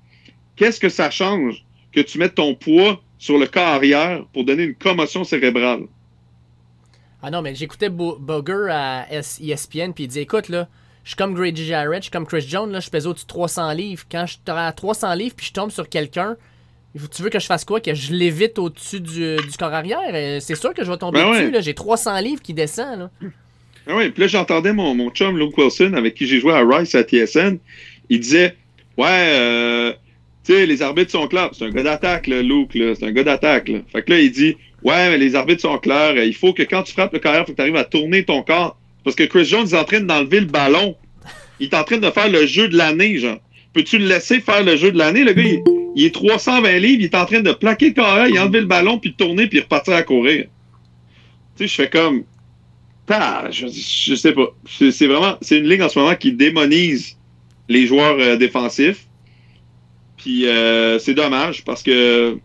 Qu'est-ce 0.57 0.81
que 0.81 0.89
ça 0.89 1.11
change? 1.11 1.66
Que 1.97 2.01
tu 2.07 2.19
mettes 2.19 2.35
ton 2.35 2.55
poids 2.55 3.01
sur 3.19 3.39
le 3.39 3.47
corps 3.47 3.67
arrière 3.67 4.25
pour 4.33 4.45
donner 4.45 4.65
une 4.65 4.75
commotion 4.75 5.25
cérébrale? 5.25 5.85
Ah 7.23 7.31
non, 7.31 7.43
mais 7.43 7.55
j'écoutais 7.55 7.89
Bo- 7.89 8.19
Bugger 8.21 8.69
à 8.71 9.07
ESPN, 9.13 9.93
puis 9.93 10.05
il 10.05 10.09
dit 10.09 10.21
Écoute, 10.21 10.49
là, 10.49 10.69
je 11.03 11.11
suis 11.11 11.17
comme 11.17 11.35
Grady 11.35 11.65
Jarrett, 11.65 11.99
je 12.03 12.05
suis 12.05 12.11
comme 12.11 12.27
Chris 12.27 12.45
Jones, 12.47 12.71
là, 12.71 12.81
je 12.81 12.91
pèse 12.91 13.07
au-dessus 13.07 13.25
de 13.25 13.29
300 13.29 13.73
livres. 13.73 14.05
Quand 14.11 14.27
je 14.27 14.33
suis 14.33 14.41
à 14.49 14.73
300 14.73 15.15
livres, 15.15 15.35
puis 15.37 15.47
je 15.47 15.53
tombe 15.53 15.71
sur 15.71 15.89
quelqu'un, 15.89 16.37
tu 17.15 17.23
veux 17.23 17.31
que 17.31 17.39
je 17.39 17.47
fasse 17.47 17.65
quoi? 17.65 17.81
Que 17.81 17.95
je 17.95 18.13
l'évite 18.13 18.59
au-dessus 18.59 19.01
du, 19.01 19.37
du 19.37 19.57
corps 19.59 19.73
arrière? 19.73 19.99
Euh, 20.13 20.41
C'est 20.41 20.55
sûr 20.55 20.73
que 20.75 20.85
je 20.85 20.91
vais 20.91 20.99
tomber 20.99 21.23
Ben 21.23 21.33
dessus, 21.33 21.51
là. 21.51 21.61
J'ai 21.61 21.75
300 21.75 22.19
livres 22.21 22.43
qui 22.43 22.55
descend, 22.55 22.99
là. 22.99 23.11
Ah 23.89 23.97
oui, 23.97 24.11
puis 24.11 24.23
là, 24.23 24.27
j'entendais 24.27 24.73
mon, 24.73 24.95
mon 24.95 25.11
chum 25.11 25.39
Luke 25.39 25.57
Wilson, 25.57 25.93
avec 25.95 26.15
qui 26.15 26.27
j'ai 26.27 26.41
joué 26.41 26.53
à 26.53 26.65
Rice 26.67 26.95
à 26.95 27.03
TSN. 27.03 27.59
Il 28.09 28.21
disait 28.21 28.57
Ouais, 28.99 29.07
euh, 29.09 29.93
tu 30.47 30.53
sais, 30.53 30.67
les 30.67 30.83
arbitres 30.83 31.11
sont 31.11 31.27
clairs. 31.27 31.51
C'est 31.53 31.65
un 31.65 31.71
gars 31.71 31.83
d'attaque, 31.83 32.27
là, 32.29 32.41
Luke, 32.43 32.75
là. 32.75 32.95
C'est 32.95 33.07
un 33.07 33.13
gars 33.13 33.25
d'attaque, 33.25 33.69
là. 33.69 33.81
Fait 33.93 34.03
que 34.03 34.13
là, 34.13 34.21
il 34.21 34.31
dit 34.31 34.57
Ouais, 34.83 35.11
mais 35.11 35.19
les 35.19 35.35
arbitres 35.35 35.63
sont 35.63 35.79
clairs. 35.79 36.17
Il 36.23 36.35
faut 36.35 36.53
que 36.53 36.63
quand 36.63 36.83
tu 36.85 36.93
frappes 36.93 37.13
le 37.13 37.19
carrière, 37.19 37.43
il 37.43 37.47
faut 37.47 37.53
que 37.53 37.57
tu 37.57 37.63
arrives 37.63 37.77
à 37.77 37.85
tourner 37.85 38.25
ton 38.25 38.43
corps. 38.43 38.79
Parce 39.05 39.17
que 39.17 39.25
Chris 39.25 39.45
Jones 39.45 39.67
est 39.67 39.77
en 39.77 39.85
train 39.85 40.01
d'enlever 40.01 40.41
le 40.41 40.47
ballon. 40.47 40.97
Il 41.59 41.67
est 41.67 41.75
en 41.75 41.85
train 41.85 41.99
de 41.99 42.11
faire 42.11 42.31
le 42.31 42.47
jeu 42.47 42.69
de 42.69 42.77
l'année, 42.77 43.19
genre. 43.19 43.39
Peux-tu 43.73 43.99
le 43.99 44.07
laisser 44.07 44.41
faire 44.41 44.63
le 44.63 44.77
jeu 44.77 44.93
de 44.93 44.99
l'année? 44.99 45.25
Le 45.25 45.33
gars, 45.33 45.43
il, 45.97 46.05
est 46.05 46.15
320 46.15 46.79
livres, 46.79 47.01
il 47.01 47.05
est 47.05 47.15
en 47.15 47.27
train 47.27 47.41
de 47.41 47.53
plaquer 47.53 47.89
le 47.89 47.93
carrière, 47.93 48.29
il 48.29 48.39
a 48.39 48.45
enlevé 48.45 48.61
le 48.61 48.67
ballon, 48.67 48.99
puis 48.99 49.11
de 49.11 49.17
tourner, 49.17 49.49
puis 49.49 49.61
repartir 49.61 49.95
à 49.95 50.03
courir. 50.03 50.47
Tu 51.57 51.67
sais, 51.67 51.69
je 51.69 51.75
fais 51.75 51.91
comme 51.91 52.25
je, 53.51 54.15
sais 54.15 54.33
pas. 54.33 54.55
C'est 54.69 54.91
c'est 54.91 55.07
vraiment. 55.07 55.37
C'est 55.41 55.59
une 55.59 55.69
ligue 55.69 55.83
en 55.83 55.89
ce 55.89 55.99
moment 55.99 56.15
qui 56.15 56.33
démonise 56.33 57.17
les 57.69 57.87
joueurs 57.87 58.17
euh, 58.19 58.37
défensifs. 58.37 59.06
Puis 60.27 60.45
euh, 60.49 60.99
c'est 60.99 61.15
dommage 61.15 61.63
parce 61.65 61.85
que. 61.85 62.37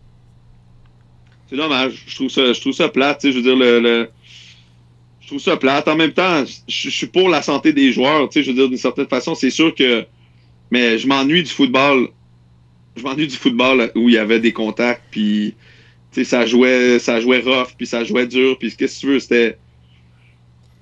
C'est 1.50 1.56
dommage. 1.56 2.04
Je 2.06 2.14
trouve 2.14 2.28
ça, 2.28 2.52
je 2.52 2.60
trouve 2.60 2.72
ça 2.72 2.88
plate. 2.88 3.20
tu 3.20 3.26
sais, 3.26 3.32
Je 3.32 3.38
veux 3.38 3.42
dire, 3.42 3.56
le, 3.56 3.80
le- 3.80 4.08
je 5.20 5.26
trouve 5.26 5.40
ça 5.40 5.56
plate. 5.56 5.88
En 5.88 5.96
même 5.96 6.12
temps, 6.12 6.44
je, 6.46 6.52
je 6.68 6.90
suis 6.90 7.08
pour 7.08 7.28
la 7.28 7.42
santé 7.42 7.72
des 7.72 7.90
joueurs. 7.92 8.28
tu 8.28 8.34
sais, 8.38 8.44
Je 8.44 8.50
veux 8.52 8.56
dire, 8.56 8.68
d'une 8.68 8.78
certaine 8.78 9.08
façon, 9.08 9.34
c'est 9.34 9.50
sûr 9.50 9.74
que. 9.74 10.06
Mais 10.70 10.96
je 10.96 11.08
m'ennuie 11.08 11.42
du 11.42 11.50
football. 11.50 12.06
Je 12.94 13.02
m'ennuie 13.02 13.26
du 13.26 13.34
football 13.36 13.90
où 13.96 14.08
il 14.08 14.14
y 14.14 14.18
avait 14.18 14.38
des 14.38 14.52
contacts. 14.52 15.02
Puis. 15.10 15.54
tu 16.12 16.20
sais, 16.20 16.24
ça 16.24 16.46
jouait, 16.46 17.00
ça 17.00 17.20
jouait 17.20 17.40
rough, 17.40 17.74
puis 17.76 17.88
ça 17.88 18.04
jouait 18.04 18.28
dur, 18.28 18.56
puis 18.58 18.72
qu'est-ce 18.76 18.94
que 18.94 19.00
tu 19.00 19.06
veux, 19.08 19.18
c'était. 19.18 19.58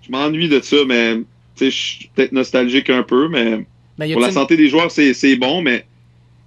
Je 0.03 0.13
m'ennuie 0.13 0.51
de 0.51 0.61
ça, 0.61 0.77
mais 0.87 1.17
tu 1.17 1.23
sais, 1.55 1.71
je 1.71 1.77
suis 1.77 2.11
peut-être 2.15 2.33
nostalgique 2.33 2.91
un 2.91 3.05
peu, 3.05 3.29
mais 3.31 3.65
Mais 3.99 4.11
y 4.11 4.13
pour 4.13 4.21
la 4.21 4.29
santé 4.35 4.59
des 4.59 4.69
joueurs, 4.69 4.91
c'est 4.91 5.15
c'est 5.15 5.37
bon, 5.37 5.63
mais. 5.63 5.87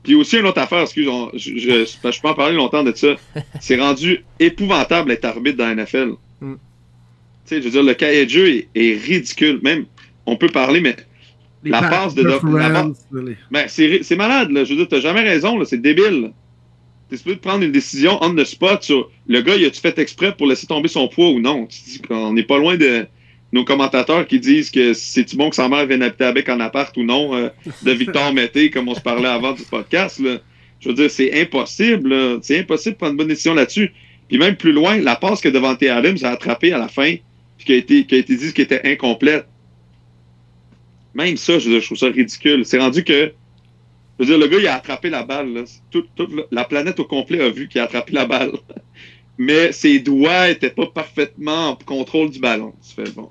Puis 0.03 0.15
aussi, 0.15 0.37
une 0.37 0.45
autre 0.45 0.59
affaire, 0.59 0.81
excuse, 0.81 1.07
on- 1.07 1.31
je, 1.33 1.57
je, 1.57 1.85
je 1.85 2.21
peux 2.21 2.27
en 2.27 2.33
parler 2.33 2.55
longtemps 2.55 2.83
de 2.83 2.93
ça. 2.93 3.15
C'est 3.61 3.79
rendu 3.79 4.23
épouvantable 4.39 5.09
d'être 5.09 5.25
arbitre 5.25 5.57
dans 5.57 5.67
la 5.73 5.75
NFL. 5.83 6.13
Mm. 6.41 6.53
Tu 6.53 6.57
sais, 7.45 7.57
je 7.59 7.65
veux 7.65 7.71
dire, 7.71 7.83
le 7.83 7.93
cahier 7.93 8.25
de 8.25 8.29
jeu 8.29 8.49
est, 8.49 8.67
est 8.75 8.97
ridicule. 9.01 9.59
Même, 9.63 9.85
on 10.25 10.35
peut 10.35 10.47
parler, 10.47 10.81
mais 10.81 10.95
Les 11.63 11.71
La 11.71 11.79
pass 11.81 11.89
passe 11.89 12.15
de- 12.15 12.23
les- 12.23 13.37
ben, 13.49 13.65
c'est 13.67 14.15
malade, 14.17 14.51
là. 14.51 14.65
Je 14.65 14.71
veux 14.71 14.75
dire, 14.77 14.87
t'as 14.89 14.99
jamais 14.99 15.21
raison, 15.21 15.57
là. 15.57 15.63
C'est 15.65 15.81
débile. 15.81 16.31
T'es 17.09 17.15
supposé 17.17 17.35
prendre 17.37 17.63
une 17.63 17.71
décision 17.71 18.17
on 18.21 18.33
the 18.35 18.43
spot 18.43 18.83
sur 18.83 19.09
le 19.27 19.41
gars, 19.41 19.55
il 19.55 19.63
a-tu 19.65 19.79
fait 19.79 19.97
exprès 19.99 20.35
pour 20.35 20.47
laisser 20.47 20.67
tomber 20.67 20.87
son 20.89 21.07
poids 21.07 21.29
ou 21.29 21.39
non? 21.39 21.65
Tu 21.67 21.79
dis 21.85 21.99
qu'on 22.01 22.33
n'est 22.33 22.43
pas 22.43 22.57
loin 22.57 22.75
de 22.75 23.05
nos 23.53 23.63
commentateurs 23.63 24.27
qui 24.27 24.39
disent 24.39 24.71
que 24.71 24.93
c'est-tu 24.93 25.37
bon 25.37 25.49
que 25.51 25.55
sa 25.55 25.69
mère 25.69 25.85
vienne 25.85 26.01
habiter 26.01 26.25
avec 26.25 26.49
en 26.49 26.59
appart 26.59 26.95
ou 26.97 27.03
non, 27.03 27.35
euh, 27.35 27.49
de 27.83 27.91
Victor 27.91 28.33
Mété, 28.33 28.71
comme 28.71 28.89
on 28.89 28.95
se 28.95 29.01
parlait 29.01 29.29
avant 29.29 29.53
du 29.53 29.61
podcast, 29.61 30.19
là. 30.19 30.39
Je 30.79 30.89
veux 30.89 30.95
dire, 30.95 31.09
c'est 31.09 31.39
impossible, 31.39 32.09
là. 32.09 32.39
C'est 32.41 32.59
impossible 32.59 32.95
de 32.95 32.97
prendre 32.97 33.11
une 33.11 33.17
bonne 33.17 33.27
décision 33.27 33.53
là-dessus. 33.53 33.93
Puis 34.27 34.37
même 34.39 34.55
plus 34.57 34.71
loin, 34.71 34.97
la 34.97 35.15
passe 35.15 35.39
que 35.39 35.49
Devante 35.49 35.83
Adams 35.83 36.17
a 36.23 36.29
attrapée 36.29 36.73
à 36.73 36.79
la 36.79 36.87
fin, 36.87 37.15
puis 37.57 37.65
qui 37.65 37.73
a 37.73 37.75
été, 37.75 38.05
qui 38.05 38.15
a 38.15 38.17
été 38.17 38.35
dit 38.35 38.51
qu'elle 38.53 38.65
était 38.65 38.91
incomplète. 38.91 39.47
Même 41.13 41.37
ça, 41.37 41.59
je, 41.59 41.65
veux 41.65 41.71
dire, 41.73 41.81
je 41.81 41.85
trouve 41.85 41.97
ça 41.99 42.07
ridicule. 42.07 42.65
C'est 42.65 42.79
rendu 42.79 43.03
que 43.03 43.33
je 44.19 44.25
veux 44.25 44.25
dire, 44.25 44.37
le 44.39 44.47
gars, 44.47 44.57
il 44.59 44.67
a 44.67 44.75
attrapé 44.75 45.11
la 45.11 45.23
balle. 45.23 45.53
là. 45.53 45.63
Toute, 45.91 46.09
toute 46.15 46.33
la- 46.33 46.43
la 46.51 46.63
planète 46.63 46.99
au 46.99 47.05
complet 47.05 47.39
a 47.39 47.49
vu 47.49 47.67
qu'il 47.67 47.79
a 47.81 47.83
attrapé 47.83 48.13
la 48.13 48.25
balle. 48.25 48.53
Mais 49.37 49.71
ses 49.71 49.99
doigts 49.99 50.49
étaient 50.49 50.69
pas 50.71 50.87
parfaitement 50.87 51.69
en 51.69 51.75
contrôle 51.75 52.31
du 52.31 52.39
ballon. 52.39 52.73
Ça 52.81 53.03
fait 53.03 53.11
bon. 53.11 53.29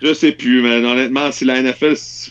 Je 0.00 0.14
sais 0.14 0.32
plus, 0.32 0.62
mais 0.62 0.76
honnêtement, 0.84 1.30
si 1.32 1.44
la 1.44 1.60
NFL, 1.62 1.96
c'est 1.96 2.30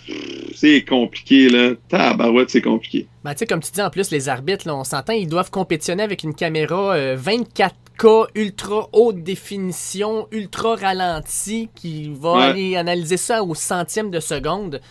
c'est 0.55 0.83
compliqué, 0.85 1.49
là. 1.49 1.71
Tabarouette, 1.89 2.49
c'est 2.49 2.61
compliqué. 2.61 3.07
Ben, 3.23 3.33
tu 3.33 3.39
sais, 3.39 3.45
comme 3.45 3.59
tu 3.61 3.71
dis, 3.71 3.81
en 3.81 3.89
plus, 3.91 4.09
les 4.09 4.27
arbitres, 4.29 4.67
là, 4.67 4.75
on 4.75 4.83
s'entend, 4.83 5.13
ils 5.13 5.27
doivent 5.27 5.51
compétitionner 5.51 6.01
avec 6.03 6.23
une 6.23 6.33
caméra 6.33 6.95
euh, 6.95 7.15
24K, 7.17 8.27
ultra 8.35 8.89
haute 8.93 9.21
définition, 9.23 10.27
ultra 10.31 10.75
ralenti, 10.75 11.69
qui 11.75 12.11
va 12.19 12.33
Ouais. 12.33 12.43
aller 12.43 12.75
analyser 12.75 13.17
ça 13.17 13.43
au 13.43 13.53
centième 13.53 14.09
de 14.11 14.19
seconde. 14.19 14.81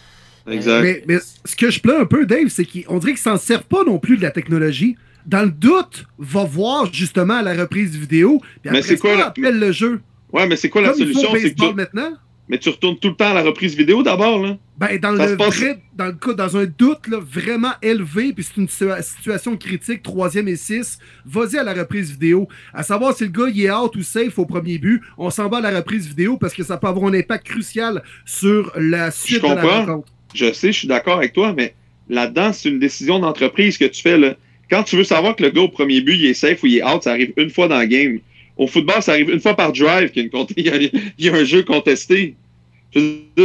Exact. 0.49 0.83
Mais, 0.83 1.03
mais 1.09 1.17
ce 1.45 1.57
que 1.57 1.71
je 1.71 1.81
plains 1.81 2.01
un 2.01 2.07
peu, 2.07 2.27
Dave, 2.27 2.49
c'est 2.49 2.65
qu'on 2.65 2.99
dirait 2.99 3.13
qu'ils 3.13 3.21
s'en 3.21 3.37
servent 3.37 3.65
pas 3.65 3.83
non 3.85 3.99
plus 3.99 4.17
de 4.17 4.23
la 4.23 4.31
technologie. 4.31 4.97
Dans 5.27 5.43
le 5.43 5.51
doute, 5.51 6.07
va 6.19 6.45
voir 6.45 6.93
justement 6.93 7.35
à 7.39 7.43
la 7.43 7.55
reprise 7.55 7.97
vidéo. 7.97 8.39
Puis 8.41 8.71
Mais 8.71 8.79
après 8.79 8.83
c'est 8.83 8.97
quoi 8.99 9.11
ça, 9.13 9.17
la- 9.19 9.27
appelle 9.27 9.59
le 9.59 9.73
jeu. 9.73 10.01
Ouais, 10.33 10.47
mais 10.47 10.55
c'est 10.55 10.69
quoi 10.69 10.83
la 10.83 10.91
Comme 10.91 10.99
solution? 10.99 11.29
C'est 11.35 11.55
que 11.55 11.61
tu... 11.69 11.75
maintenant. 11.75 12.13
Mais 12.49 12.59
tu 12.59 12.69
retournes 12.69 12.97
tout 12.99 13.09
le 13.09 13.15
temps 13.15 13.31
à 13.31 13.35
la 13.35 13.43
reprise 13.43 13.77
vidéo 13.77 14.03
d'abord, 14.05 14.41
là. 14.41 14.57
Ben, 14.79 14.99
dans 14.99 15.17
Ça 15.17 15.25
le 15.25 15.33
se 15.33 15.37
passe- 15.37 15.57
vrai, 15.59 15.79
dans 15.97 16.07
le 16.07 16.13
cas, 16.13 16.33
dans 16.35 16.57
un 16.57 16.65
doute 16.67 17.09
là, 17.09 17.19
vraiment 17.19 17.73
élevé, 17.83 18.33
puis 18.33 18.45
c'est 18.45 18.61
une 18.61 18.67
situa- 18.69 19.03
situation 19.03 19.57
critique, 19.57 20.03
troisième 20.03 20.47
et 20.49 20.55
six, 20.57 20.99
vas-y 21.25 21.57
à 21.59 21.65
la 21.65 21.73
reprise 21.75 22.13
vidéo. 22.13 22.47
À 22.73 22.83
savoir 22.83 23.17
si 23.17 23.25
le 23.25 23.31
gars 23.31 23.47
il 23.53 23.61
est 23.65 23.71
out 23.71 23.97
ou 23.97 24.03
safe 24.03 24.39
au 24.39 24.47
premier 24.47 24.79
but, 24.79 25.01
on 25.19 25.31
s'en 25.31 25.49
va 25.49 25.59
à 25.59 25.61
la 25.61 25.77
reprise 25.79 26.07
vidéo 26.07 26.37
parce 26.37 26.55
que 26.55 26.63
ça 26.63 26.77
peut 26.77 26.87
avoir 26.87 27.07
un 27.11 27.15
impact 27.15 27.47
crucial 27.47 28.03
sur 28.25 28.71
la 28.77 29.11
suite 29.11 29.43
de 29.43 29.49
la 29.49 29.63
rencontre. 29.81 30.09
Je 30.35 30.53
sais, 30.53 30.73
je 30.73 30.79
suis 30.79 30.89
d'accord 30.89 31.17
avec 31.17 31.33
toi, 31.33 31.53
mais 31.57 31.75
là-dedans, 32.09 32.53
c'est 32.53 32.69
une 32.69 32.79
décision 32.79 33.19
d'entreprise 33.19 33.79
que 33.79 33.87
tu 33.87 34.03
fais. 34.03 34.19
Là. 34.19 34.35
Quand 34.71 34.83
tu 34.85 34.97
veux 34.97 35.05
savoir 35.05 35.35
que 35.35 35.43
le 35.43 35.51
gars 35.51 35.63
au 35.63 35.69
premier 35.69 36.01
but, 36.01 36.15
il 36.15 36.27
est 36.27 36.35
safe 36.35 36.63
ou 36.63 36.67
il 36.67 36.77
est 36.79 36.85
out, 36.85 37.03
ça 37.03 37.13
arrive 37.13 37.33
une 37.37 37.51
fois 37.51 37.67
dans 37.67 37.81
le 37.81 37.87
game. 37.87 38.19
Au 38.57 38.67
football, 38.67 39.03
ça 39.03 39.13
arrive 39.13 39.31
une 39.31 39.41
fois 39.41 39.55
par 39.55 39.73
drive 39.73 40.11
qu'il 40.11 40.25
y 40.25 40.69
a, 40.69 40.77
il 41.19 41.25
y 41.25 41.29
a- 41.29 41.35
un 41.35 41.45
jeu 41.45 41.63
contesté. 41.63 42.35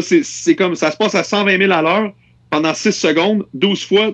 C'est- 0.02 0.56
comme 0.56 0.76
ça 0.76 0.91
se 0.91 0.97
passe 0.97 1.15
à 1.15 1.24
120 1.24 1.58
000 1.58 1.71
à 1.71 1.82
l'heure 1.82 2.13
pendant 2.50 2.74
6 2.74 2.91
secondes, 2.93 3.45
12 3.54 3.84
fois, 3.86 4.13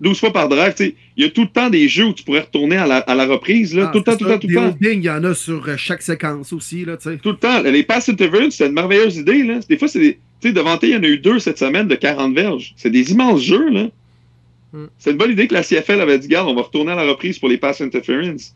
12 0.00 0.18
fois 0.20 0.32
par 0.32 0.48
drive. 0.48 0.74
Il 1.16 1.24
y 1.24 1.26
a 1.26 1.30
tout 1.30 1.42
le 1.42 1.48
temps 1.48 1.70
des 1.70 1.88
jeux 1.88 2.06
où 2.06 2.12
tu 2.12 2.22
pourrais 2.22 2.40
retourner 2.40 2.76
à 2.76 2.86
la, 2.86 2.98
à 2.98 3.14
la 3.14 3.26
reprise. 3.26 3.74
Là, 3.74 3.86
Ah, 3.88 3.92
tout 3.92 3.98
le 3.98 4.04
temps, 4.04 4.16
tout 4.16 4.24
le 4.24 4.30
temps, 4.30 4.38
tout 4.38 4.46
le 4.48 4.54
temps. 4.54 4.76
il 4.80 5.02
y 5.04 5.10
en 5.10 5.24
a 5.24 5.34
sur 5.34 5.68
euh, 5.68 5.76
chaque 5.76 6.02
séquence 6.02 6.52
aussi, 6.52 6.84
là. 6.84 6.96
Tout 6.96 7.30
le 7.30 7.36
temps. 7.36 7.60
Les 7.62 7.82
pass 7.82 8.08
interference, 8.08 8.54
c'est 8.56 8.66
une 8.66 8.74
merveilleuse 8.74 9.16
idée. 9.16 9.42
Là. 9.42 9.58
Des 9.68 9.76
fois, 9.76 9.88
c'est 9.88 9.98
des. 10.00 10.18
Tu 10.40 10.48
sais, 10.48 10.52
devant 10.54 10.78
il 10.80 10.90
y 10.90 10.96
en 10.96 11.02
a 11.02 11.06
eu 11.08 11.18
deux 11.18 11.40
cette 11.40 11.58
semaine 11.58 11.88
de 11.88 11.96
40 11.96 12.32
verges. 12.32 12.72
C'est 12.76 12.90
des 12.90 13.10
immenses 13.10 13.42
jeux, 13.42 13.70
là. 13.70 13.88
Hmm. 14.72 14.84
C'est 14.98 15.10
une 15.10 15.16
bonne 15.16 15.32
idée 15.32 15.48
que 15.48 15.54
la 15.54 15.62
CFL 15.64 16.00
avait 16.00 16.18
dit, 16.20 16.28
garde, 16.28 16.48
on 16.48 16.54
va 16.54 16.62
retourner 16.62 16.92
à 16.92 16.94
la 16.94 17.02
reprise 17.02 17.38
pour 17.40 17.48
les 17.48 17.58
pass 17.58 17.80
interference. 17.80 18.54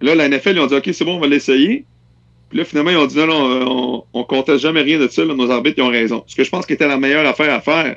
Là, 0.00 0.14
la 0.14 0.28
NFL, 0.28 0.52
ils 0.54 0.60
ont 0.60 0.66
dit, 0.66 0.74
OK, 0.74 0.90
c'est 0.92 1.04
bon, 1.04 1.16
on 1.16 1.20
va 1.20 1.26
l'essayer. 1.26 1.84
Puis 2.48 2.58
là, 2.58 2.64
finalement, 2.64 2.90
ils 2.90 2.96
ont 2.96 3.06
dit, 3.06 3.16
non, 3.16 3.26
non, 3.26 3.50
euh, 3.50 3.64
on, 3.66 4.04
on 4.12 4.24
conteste 4.24 4.60
jamais 4.60 4.82
rien 4.82 4.98
de 4.98 5.08
ça. 5.08 5.24
là. 5.24 5.34
nos 5.34 5.50
arbitres, 5.50 5.78
ils 5.78 5.82
ont 5.82 5.88
raison. 5.88 6.24
Ce 6.26 6.36
que 6.36 6.44
je 6.44 6.50
pense 6.50 6.66
qu'était 6.66 6.88
la 6.88 6.98
meilleure 6.98 7.26
affaire 7.26 7.52
à 7.52 7.60
faire. 7.60 7.96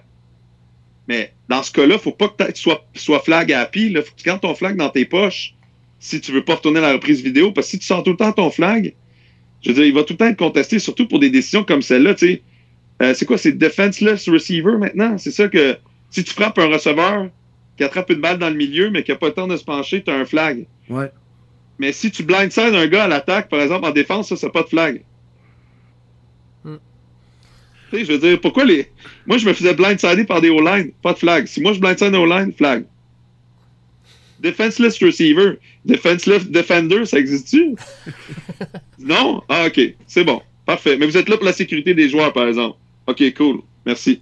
Mais 1.07 1.33
dans 1.49 1.63
ce 1.63 1.71
cas-là, 1.71 1.97
faut 1.97 2.11
pas 2.11 2.29
que 2.29 2.51
tu 2.51 2.61
sois, 2.61 2.85
sois 2.95 3.19
flag 3.19 3.51
happy. 3.51 3.89
Là. 3.89 4.01
Faut 4.01 4.11
que 4.11 4.17
tu 4.17 4.25
gardes 4.25 4.41
ton 4.41 4.55
flag 4.55 4.75
dans 4.75 4.89
tes 4.89 5.05
poches 5.05 5.55
si 5.99 6.19
tu 6.19 6.31
veux 6.31 6.43
pas 6.43 6.55
retourner 6.55 6.79
à 6.79 6.83
la 6.83 6.93
reprise 6.93 7.23
vidéo. 7.23 7.51
Parce 7.51 7.67
que 7.67 7.71
si 7.71 7.79
tu 7.79 7.85
sors 7.85 8.03
tout 8.03 8.11
le 8.11 8.17
temps 8.17 8.31
ton 8.31 8.49
flag, 8.49 8.93
je 9.61 9.69
veux 9.69 9.75
dire, 9.75 9.85
il 9.85 9.93
va 9.93 10.03
tout 10.03 10.13
le 10.13 10.17
temps 10.17 10.27
être 10.27 10.37
contesté, 10.37 10.79
surtout 10.79 11.07
pour 11.07 11.19
des 11.19 11.29
décisions 11.29 11.63
comme 11.63 11.81
celle-là, 11.81 12.15
tu 12.15 12.27
sais. 12.27 12.41
Euh, 13.01 13.13
c'est 13.13 13.25
quoi, 13.25 13.37
c'est 13.37 13.53
defenseless 13.53 14.27
receiver 14.29 14.77
maintenant? 14.77 15.17
C'est 15.17 15.31
ça 15.31 15.47
que 15.47 15.77
si 16.11 16.23
tu 16.23 16.33
frappes 16.33 16.57
un 16.59 16.67
receveur 16.67 17.29
qui 17.77 17.83
attrape 17.83 18.09
une 18.11 18.21
balle 18.21 18.37
dans 18.37 18.49
le 18.49 18.55
milieu, 18.55 18.91
mais 18.91 19.03
qui 19.03 19.11
n'a 19.11 19.17
pas 19.17 19.27
le 19.27 19.33
temps 19.33 19.47
de 19.47 19.57
se 19.57 19.63
pencher, 19.63 20.03
tu 20.03 20.11
as 20.11 20.15
un 20.15 20.25
flag. 20.25 20.67
Ouais. 20.89 21.09
Mais 21.81 21.93
si 21.93 22.11
tu 22.11 22.21
blindside 22.21 22.75
un 22.75 22.85
gars 22.85 23.05
à 23.05 23.07
l'attaque, 23.07 23.49
par 23.49 23.59
exemple, 23.59 23.87
en 23.87 23.91
défense, 23.91 24.29
ça, 24.29 24.35
c'est 24.35 24.51
pas 24.51 24.61
de 24.61 24.67
flag. 24.67 25.03
Hmm. 26.63 26.75
Tu 27.89 27.97
sais, 27.97 28.05
je 28.05 28.11
veux 28.11 28.19
dire, 28.19 28.39
pourquoi 28.39 28.65
les. 28.65 28.91
Moi, 29.25 29.39
je 29.39 29.47
me 29.47 29.53
faisais 29.53 29.73
blindsider 29.73 30.23
par 30.25 30.41
des 30.41 30.51
O-line, 30.51 30.91
pas 31.01 31.13
de 31.13 31.17
flag. 31.17 31.47
Si 31.47 31.59
moi, 31.59 31.73
je 31.73 31.79
blindside 31.79 32.13
un 32.13 32.19
O-line, 32.19 32.53
flag. 32.53 32.85
Defenseless 34.39 35.01
receiver. 35.01 35.53
Defenseless 35.83 36.45
defender, 36.45 37.03
ça 37.07 37.17
existe-tu? 37.17 37.73
non? 38.99 39.41
Ah, 39.49 39.65
ok. 39.65 39.81
C'est 40.05 40.23
bon. 40.23 40.39
Parfait. 40.67 40.97
Mais 40.97 41.07
vous 41.07 41.17
êtes 41.17 41.29
là 41.29 41.37
pour 41.37 41.47
la 41.47 41.53
sécurité 41.53 41.95
des 41.95 42.09
joueurs, 42.09 42.31
par 42.31 42.47
exemple. 42.47 42.77
Ok, 43.07 43.23
cool. 43.35 43.61
Merci. 43.87 44.21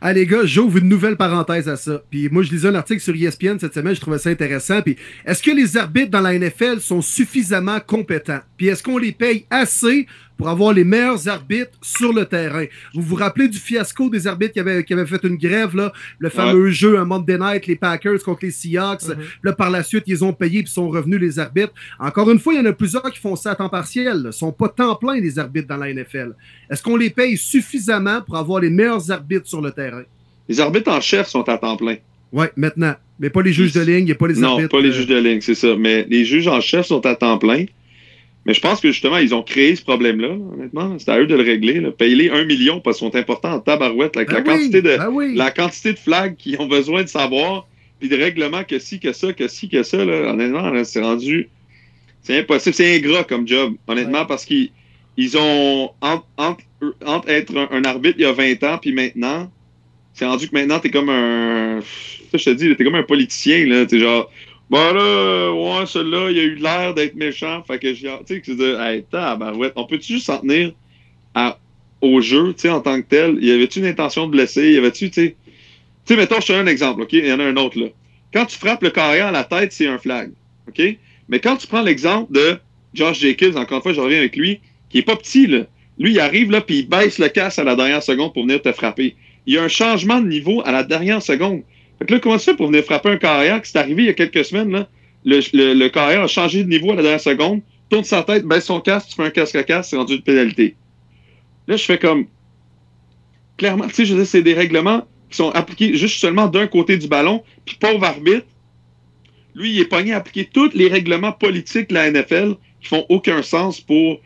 Ah 0.00 0.12
les 0.12 0.26
gars, 0.26 0.44
j'ouvre 0.44 0.78
une 0.78 0.88
nouvelle 0.88 1.16
parenthèse 1.16 1.68
à 1.68 1.76
ça. 1.76 2.02
Puis 2.08 2.28
moi, 2.28 2.44
je 2.44 2.50
lisais 2.52 2.68
un 2.68 2.74
article 2.76 3.00
sur 3.00 3.14
ESPN 3.14 3.58
cette 3.58 3.74
semaine, 3.74 3.94
je 3.94 4.00
trouvais 4.00 4.18
ça 4.18 4.30
intéressant. 4.30 4.80
Puis 4.80 4.96
est-ce 5.26 5.42
que 5.42 5.50
les 5.50 5.76
arbitres 5.76 6.10
dans 6.10 6.20
la 6.20 6.38
NFL 6.38 6.80
sont 6.80 7.02
suffisamment 7.02 7.80
compétents? 7.80 8.40
Puis 8.56 8.68
est-ce 8.68 8.82
qu'on 8.82 8.98
les 8.98 9.12
paye 9.12 9.44
assez 9.50 10.06
pour 10.38 10.48
avoir 10.48 10.72
les 10.72 10.84
meilleurs 10.84 11.28
arbitres 11.28 11.72
sur 11.82 12.12
le 12.12 12.24
terrain? 12.24 12.64
Vous 12.94 13.02
vous 13.02 13.16
rappelez 13.16 13.48
du 13.48 13.58
fiasco 13.58 14.08
des 14.08 14.26
arbitres 14.26 14.54
qui 14.54 14.60
avaient, 14.60 14.84
qui 14.84 14.94
avaient 14.94 15.04
fait 15.04 15.22
une 15.24 15.36
grève, 15.36 15.76
là? 15.76 15.92
Le 16.18 16.30
fameux 16.30 16.70
jeu, 16.70 16.98
un 16.98 17.04
Monday 17.04 17.36
Night, 17.36 17.66
les 17.66 17.76
Packers 17.76 18.22
contre 18.24 18.44
les 18.44 18.50
Seahawks. 18.50 19.08
Mhm. 19.08 19.16
Puis 19.16 19.26
Là, 19.42 19.52
par 19.52 19.70
la 19.70 19.82
suite, 19.82 20.04
ils 20.06 20.24
ont 20.24 20.32
payé 20.32 20.62
puis 20.62 20.72
sont 20.72 20.88
revenus 20.88 21.20
les 21.20 21.38
arbitres. 21.38 21.74
Encore 21.98 22.30
une 22.30 22.38
fois, 22.38 22.54
il 22.54 22.56
y 22.56 22.60
en 22.60 22.66
a 22.66 22.72
plusieurs 22.72 23.10
qui 23.10 23.18
font 23.18 23.36
ça 23.36 23.50
à 23.50 23.54
temps 23.56 23.68
partiel. 23.68 24.22
Ils 24.26 24.32
sont 24.32 24.52
pas 24.52 24.68
temps 24.68 24.94
plein, 24.94 25.20
les 25.20 25.38
arbitres 25.38 25.68
dans 25.68 25.76
la 25.76 25.92
NFL. 25.92 26.32
Est-ce 26.70 26.82
qu'on 26.82 26.96
les 26.96 27.10
paye 27.10 27.36
suffisamment 27.36 28.22
pour 28.22 28.36
avoir 28.36 28.60
les 28.60 28.70
meilleurs 28.70 29.10
arbitres 29.10 29.48
sur 29.48 29.60
le 29.60 29.72
terrain? 29.72 30.04
Les 30.48 30.60
arbitres 30.60 30.90
en 30.90 31.00
chef 31.00 31.26
sont 31.26 31.46
à 31.48 31.58
temps 31.58 31.76
plein. 31.76 31.96
Ouais, 32.32 32.50
maintenant. 32.56 32.94
Mais 33.20 33.30
pas 33.30 33.42
les 33.42 33.52
juges 33.52 33.72
de 33.72 33.80
ligne, 33.80 34.00
il 34.00 34.04
n'y 34.04 34.12
a 34.12 34.14
pas 34.14 34.28
les 34.28 34.34
non, 34.34 34.52
arbitres. 34.52 34.68
pas 34.68 34.80
les 34.80 34.90
euh, 34.90 34.92
juges 34.92 35.06
de 35.06 35.18
ligne, 35.18 35.40
c'est 35.40 35.54
ça. 35.54 35.74
Mais 35.76 36.06
les 36.08 36.24
juges 36.24 36.46
en 36.46 36.60
chef 36.60 36.86
sont 36.86 37.04
à 37.04 37.16
temps 37.16 37.38
plein. 37.38 37.64
Mais 38.48 38.54
je 38.54 38.60
pense 38.62 38.80
que 38.80 38.90
justement, 38.90 39.18
ils 39.18 39.34
ont 39.34 39.42
créé 39.42 39.76
ce 39.76 39.82
problème-là, 39.82 40.28
là, 40.28 40.34
honnêtement. 40.54 40.98
C'est 40.98 41.10
à 41.10 41.20
eux 41.20 41.26
de 41.26 41.34
le 41.34 41.42
régler. 41.42 41.80
là. 41.80 41.90
Payer-les 41.92 42.30
un 42.30 42.44
million 42.46 42.80
parce 42.80 42.98
qu'ils 42.98 43.06
sont 43.06 43.14
importants 43.14 43.52
en 43.52 43.60
tabarouette. 43.60 44.16
Avec 44.16 44.30
ben 44.30 44.36
la, 44.36 44.40
oui, 44.40 44.46
quantité 44.46 44.80
de, 44.80 44.96
ben 44.96 45.10
oui. 45.12 45.34
la 45.34 45.50
quantité 45.50 45.92
de 45.92 45.98
flags 45.98 46.34
qu'ils 46.34 46.58
ont 46.58 46.66
besoin 46.66 47.02
de 47.02 47.08
savoir, 47.08 47.68
puis 48.00 48.08
de 48.08 48.16
règlements 48.16 48.64
que 48.64 48.78
ci, 48.78 49.00
que 49.00 49.12
ça, 49.12 49.34
que 49.34 49.48
ci, 49.48 49.68
que 49.68 49.82
ça, 49.82 50.02
là, 50.02 50.32
honnêtement, 50.32 50.70
là, 50.70 50.82
c'est 50.84 51.02
rendu. 51.02 51.50
C'est 52.22 52.38
impossible. 52.38 52.74
C'est 52.74 52.96
ingrat 52.96 53.24
comme 53.24 53.46
job, 53.46 53.74
honnêtement, 53.86 54.24
parce 54.24 54.46
qu'ils 54.46 54.70
ils 55.18 55.36
ont. 55.36 55.90
Entre, 56.00 56.24
entre- 56.38 56.64
entre 57.04 57.28
être 57.28 57.54
un, 57.54 57.68
un 57.70 57.84
arbitre 57.84 58.14
il 58.18 58.22
y 58.22 58.24
a 58.24 58.32
20 58.32 58.62
ans, 58.64 58.78
puis 58.80 58.92
maintenant, 58.92 59.50
c'est 60.14 60.24
rendu 60.24 60.48
que 60.48 60.54
maintenant, 60.54 60.78
t'es 60.78 60.90
comme 60.90 61.10
un. 61.10 61.80
Ça, 62.32 62.38
je 62.38 62.44
te 62.44 62.50
dis, 62.50 62.74
t'es 62.76 62.84
comme 62.84 62.94
un 62.94 63.02
politicien, 63.02 63.66
là. 63.66 63.84
T'es 63.84 63.98
genre. 63.98 64.30
Bah 64.70 64.92
là, 64.92 65.50
ouais, 65.52 65.86
celui-là, 65.86 66.30
il 66.30 66.38
a 66.38 66.42
eu 66.42 66.54
l'air 66.56 66.94
d'être 66.94 67.14
méchant. 67.14 67.62
Fait 67.62 67.78
que 67.78 67.94
j'ai. 67.94 68.10
Tu 68.26 68.34
sais, 68.34 68.40
que 68.40 68.52
de. 68.52 68.76
Hey, 68.78 69.04
tabarouette, 69.10 69.72
on 69.76 69.86
peut-tu 69.86 70.14
juste 70.14 70.26
s'en 70.26 70.38
tenir 70.38 70.72
à, 71.34 71.58
au 72.00 72.20
jeu, 72.20 72.52
tu 72.54 72.62
sais, 72.62 72.70
en 72.70 72.80
tant 72.80 73.00
que 73.00 73.06
tel? 73.06 73.42
Y 73.42 73.50
avait-tu 73.50 73.80
une 73.80 73.86
intention 73.86 74.26
de 74.26 74.32
blesser? 74.32 74.72
Y 74.72 74.78
avait-tu, 74.78 75.10
tu 75.10 75.20
sais... 75.20 75.36
Tu 76.06 76.14
sais, 76.14 76.20
mettons, 76.20 76.40
je 76.40 76.46
te 76.46 76.52
donne 76.52 76.66
un 76.66 76.70
exemple, 76.70 77.02
OK? 77.02 77.12
Il 77.12 77.26
y 77.26 77.32
en 77.32 77.40
a 77.40 77.44
un 77.44 77.56
autre, 77.56 77.78
là. 77.78 77.86
Quand 78.32 78.46
tu 78.46 78.58
frappes 78.58 78.82
le 78.82 78.90
carrière 78.90 79.26
à 79.28 79.30
la 79.30 79.44
tête, 79.44 79.72
c'est 79.72 79.86
un 79.86 79.98
flag, 79.98 80.30
OK? 80.68 80.80
Mais 81.28 81.40
quand 81.40 81.56
tu 81.56 81.66
prends 81.66 81.82
l'exemple 81.82 82.32
de 82.32 82.58
Josh 82.94 83.20
Jacobs, 83.20 83.56
encore 83.56 83.78
une 83.78 83.82
fois, 83.82 83.92
je 83.92 84.00
reviens 84.00 84.18
avec 84.18 84.36
lui, 84.36 84.60
qui 84.90 84.98
est 84.98 85.02
pas 85.02 85.16
petit, 85.16 85.46
là. 85.46 85.60
Lui, 85.98 86.12
il 86.12 86.20
arrive, 86.20 86.50
là, 86.50 86.60
puis 86.60 86.80
il 86.80 86.88
baisse 86.88 87.18
le 87.18 87.28
casse 87.28 87.58
à 87.58 87.64
la 87.64 87.74
dernière 87.74 88.02
seconde 88.02 88.32
pour 88.32 88.44
venir 88.44 88.62
te 88.62 88.72
frapper. 88.72 89.16
Il 89.46 89.54
y 89.54 89.58
a 89.58 89.62
un 89.62 89.68
changement 89.68 90.20
de 90.20 90.28
niveau 90.28 90.62
à 90.64 90.72
la 90.72 90.84
dernière 90.84 91.22
seconde. 91.22 91.62
Fait 91.98 92.06
que 92.06 92.14
là, 92.14 92.20
comment 92.20 92.38
ça 92.38 92.52
fait 92.52 92.56
pour 92.56 92.68
venir 92.68 92.84
frapper 92.84 93.10
un 93.10 93.16
carrière 93.16 93.60
qui 93.60 93.70
c'est 93.70 93.78
arrivé 93.78 94.04
il 94.04 94.06
y 94.06 94.10
a 94.10 94.14
quelques 94.14 94.44
semaines, 94.44 94.70
là? 94.70 94.88
Le, 95.24 95.40
le, 95.52 95.74
le 95.74 95.88
carrière 95.88 96.22
a 96.22 96.28
changé 96.28 96.62
de 96.62 96.68
niveau 96.68 96.92
à 96.92 96.94
la 96.94 97.02
dernière 97.02 97.20
seconde, 97.20 97.60
tourne 97.90 98.04
sa 98.04 98.22
tête, 98.22 98.44
baisse 98.44 98.66
son 98.66 98.80
casque, 98.80 99.08
tu 99.08 99.16
fais 99.16 99.24
un 99.24 99.30
casque 99.30 99.56
à 99.56 99.64
casque, 99.64 99.90
c'est 99.90 99.96
rendu 99.96 100.14
une 100.14 100.22
pénalité. 100.22 100.76
Là, 101.66 101.76
je 101.76 101.84
fais 101.84 101.98
comme. 101.98 102.26
Clairement, 103.56 103.88
tu 103.88 103.94
sais, 103.94 104.04
je 104.04 104.12
veux 104.14 104.20
dire, 104.20 104.28
c'est 104.28 104.42
des 104.42 104.54
règlements 104.54 105.06
qui 105.28 105.36
sont 105.36 105.50
appliqués 105.50 105.96
juste 105.96 106.20
seulement 106.20 106.46
d'un 106.46 106.66
côté 106.68 106.96
du 106.96 107.08
ballon, 107.08 107.42
puis 107.64 107.76
pauvre 107.78 108.04
arbitre, 108.04 108.46
lui, 109.54 109.72
il 109.72 109.80
est 109.80 109.86
pogné 109.86 110.12
à 110.12 110.18
appliquer 110.18 110.48
tous 110.50 110.70
les 110.74 110.88
règlements 110.88 111.32
politiques 111.32 111.88
de 111.88 111.94
la 111.94 112.10
NFL 112.10 112.54
qui 112.80 112.88
font 112.88 113.04
aucun 113.08 113.42
sens 113.42 113.80
pour 113.80 114.20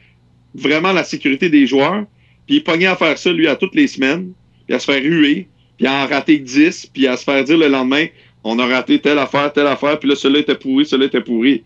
vraiment 0.55 0.93
la 0.93 1.05
sécurité 1.05 1.49
des 1.49 1.67
joueurs. 1.67 2.05
Puis 2.47 2.57
il 2.57 2.59
est 2.59 2.65
pogné 2.65 2.87
à 2.87 2.97
faire 2.97 3.17
ça, 3.17 3.33
lui, 3.33 3.49
à 3.49 3.57
toutes 3.57 3.75
les 3.75 3.87
semaines, 3.87 4.33
puis 4.67 4.77
à 4.77 4.79
se 4.79 4.85
faire 4.85 5.03
ruer, 5.03 5.49
puis 5.83 5.89
à 5.89 6.05
en 6.05 6.07
rater 6.07 6.39
10, 6.39 6.91
puis 6.95 7.09
à 7.09 7.17
se 7.17 7.25
faire 7.25 7.43
dire 7.43 7.59
le 7.59 7.67
lendemain, 7.67 8.07
on 8.45 8.57
a 8.61 8.67
raté 8.69 9.01
telle 9.01 9.19
affaire, 9.19 9.53
telle 9.53 9.67
affaire, 9.67 9.99
puis 9.99 10.09
là, 10.09 10.15
celui-là 10.15 10.39
était 10.39 10.55
pourri, 10.55 10.87
celui-là 10.87 11.09
était 11.09 11.21
pourri. 11.21 11.65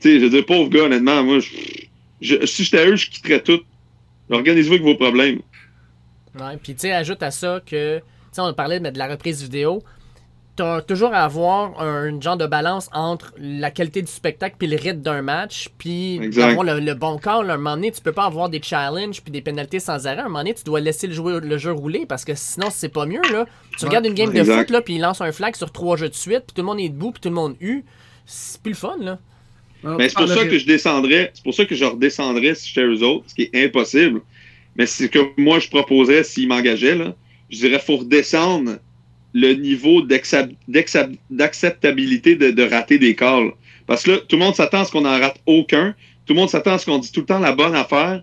Tu 0.00 0.08
sais, 0.08 0.20
je 0.20 0.24
veux 0.24 0.30
dire, 0.30 0.46
pauvre 0.46 0.70
gars, 0.70 0.84
honnêtement, 0.84 1.22
moi, 1.22 1.38
si 1.42 2.64
j'étais 2.64 2.88
eux, 2.88 2.96
je 2.96 3.10
quitterais 3.10 3.42
tout. 3.42 3.60
Organisez-vous 4.30 4.72
avec 4.72 4.84
vos 4.84 4.94
problèmes. 4.94 5.40
Ouais, 6.40 6.56
puis 6.62 6.72
tu 6.72 6.80
sais, 6.80 6.92
ajoute 6.92 7.22
à 7.22 7.30
ça 7.30 7.60
que, 7.60 7.98
tu 7.98 8.04
sais, 8.32 8.40
on 8.40 8.54
parlait 8.54 8.80
de 8.80 8.98
la 8.98 9.06
reprise 9.06 9.42
vidéo. 9.42 9.82
T'as 10.62 10.80
toujours 10.82 11.12
à 11.12 11.24
avoir 11.24 11.80
un 11.82 12.20
genre 12.20 12.36
de 12.36 12.46
balance 12.46 12.88
entre 12.92 13.34
la 13.36 13.72
qualité 13.72 14.00
du 14.00 14.06
spectacle 14.12 14.54
puis 14.56 14.68
le 14.68 14.76
rythme 14.76 15.00
d'un 15.00 15.20
match, 15.20 15.68
puis 15.76 16.20
avoir 16.40 16.62
le, 16.62 16.78
le 16.78 16.94
bon 16.94 17.18
call. 17.18 17.50
À 17.50 17.54
un 17.54 17.56
moment 17.56 17.74
donné, 17.74 17.90
tu 17.90 18.00
peux 18.00 18.12
pas 18.12 18.26
avoir 18.26 18.48
des 18.48 18.62
challenges 18.62 19.20
puis 19.22 19.32
des 19.32 19.40
pénalités 19.40 19.80
sans 19.80 20.06
arrêt. 20.06 20.20
À 20.20 20.26
un 20.26 20.28
moment 20.28 20.38
donné, 20.38 20.54
tu 20.54 20.62
dois 20.62 20.78
laisser 20.78 21.08
le, 21.08 21.14
joueur- 21.14 21.40
le 21.40 21.58
jeu 21.58 21.72
rouler 21.72 22.06
parce 22.06 22.24
que 22.24 22.34
sinon, 22.36 22.68
c'est 22.70 22.90
pas 22.90 23.06
mieux. 23.06 23.20
Là. 23.32 23.44
Tu 23.76 23.82
Ouais. 23.84 23.88
regardes 23.88 24.06
une 24.06 24.14
game 24.14 24.32
de 24.32 24.44
foot, 24.44 24.70
là, 24.70 24.80
puis 24.82 24.94
il 24.94 25.00
lance 25.00 25.20
un 25.20 25.32
flag 25.32 25.56
sur 25.56 25.72
trois 25.72 25.96
jeux 25.96 26.08
de 26.08 26.14
suite, 26.14 26.44
puis 26.46 26.54
tout 26.54 26.60
le 26.60 26.66
monde 26.66 26.78
est 26.78 26.90
debout, 26.90 27.10
puis 27.10 27.20
tout 27.20 27.28
le 27.28 27.34
monde 27.34 27.56
hue. 27.60 27.84
C'est 28.24 28.62
plus 28.62 28.70
le 28.70 28.76
fun, 28.76 28.96
là. 29.00 29.18
Alors, 29.82 29.98
Mais 29.98 30.08
c'est 30.10 30.14
pour 30.16 30.28
ça 30.28 30.44
que 30.46 30.58
je 30.58 30.64
descendrais, 30.66 31.32
c'est 31.34 31.42
pour 31.42 31.54
ça 31.54 31.64
que 31.64 31.74
je 31.74 31.84
redescendrais 31.84 32.54
si 32.54 32.68
j'étais 32.68 32.86
eux 32.86 33.02
autres, 33.02 33.24
ce 33.26 33.34
qui 33.34 33.50
est 33.52 33.64
impossible. 33.64 34.20
Mais 34.76 34.86
c'est 34.86 35.06
ce 35.06 35.08
que 35.08 35.18
moi 35.38 35.58
je 35.58 35.68
proposerais 35.68 36.22
s'ils 36.22 36.46
m'engageaient, 36.46 36.94
là. 36.94 37.14
Je 37.50 37.58
dirais 37.58 37.80
faut 37.80 37.96
redescendre 37.96 38.76
le 39.32 39.54
niveau 39.54 40.02
d'acceptabilité 40.02 42.36
de, 42.36 42.50
de 42.50 42.62
rater 42.62 42.98
des 42.98 43.14
calls. 43.14 43.52
Parce 43.86 44.02
que 44.02 44.12
là, 44.12 44.18
tout 44.28 44.36
le 44.36 44.44
monde 44.44 44.54
s'attend 44.54 44.80
à 44.80 44.84
ce 44.84 44.92
qu'on 44.92 45.04
en 45.04 45.18
rate 45.18 45.40
aucun. 45.46 45.94
Tout 46.26 46.34
le 46.34 46.40
monde 46.40 46.50
s'attend 46.50 46.74
à 46.74 46.78
ce 46.78 46.86
qu'on 46.86 46.98
dit 46.98 47.10
tout 47.10 47.20
le 47.20 47.26
temps 47.26 47.38
la 47.38 47.52
bonne 47.52 47.74
affaire. 47.74 48.22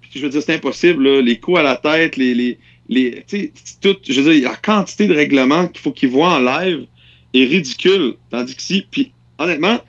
Puis 0.00 0.10
je 0.14 0.20
veux 0.20 0.28
dire, 0.28 0.42
c'est 0.42 0.54
impossible, 0.54 1.02
là. 1.02 1.20
Les 1.20 1.40
coups 1.40 1.58
à 1.58 1.62
la 1.62 1.76
tête, 1.76 2.16
les. 2.16 2.34
les, 2.34 2.58
les 2.88 3.24
tu 3.26 3.38
sais, 3.38 3.52
tout, 3.80 3.96
je 4.08 4.20
veux 4.20 4.32
dire, 4.32 4.50
la 4.50 4.56
quantité 4.56 5.06
de 5.06 5.14
règlements 5.14 5.68
qu'il 5.68 5.80
faut 5.80 5.92
qu'ils 5.92 6.10
voient 6.10 6.34
en 6.34 6.38
live 6.38 6.86
est 7.34 7.44
ridicule. 7.44 8.14
Tandis 8.30 8.54
que 8.54 8.62
si, 8.62 8.86
puis 8.88 9.12
honnêtement, 9.38 9.80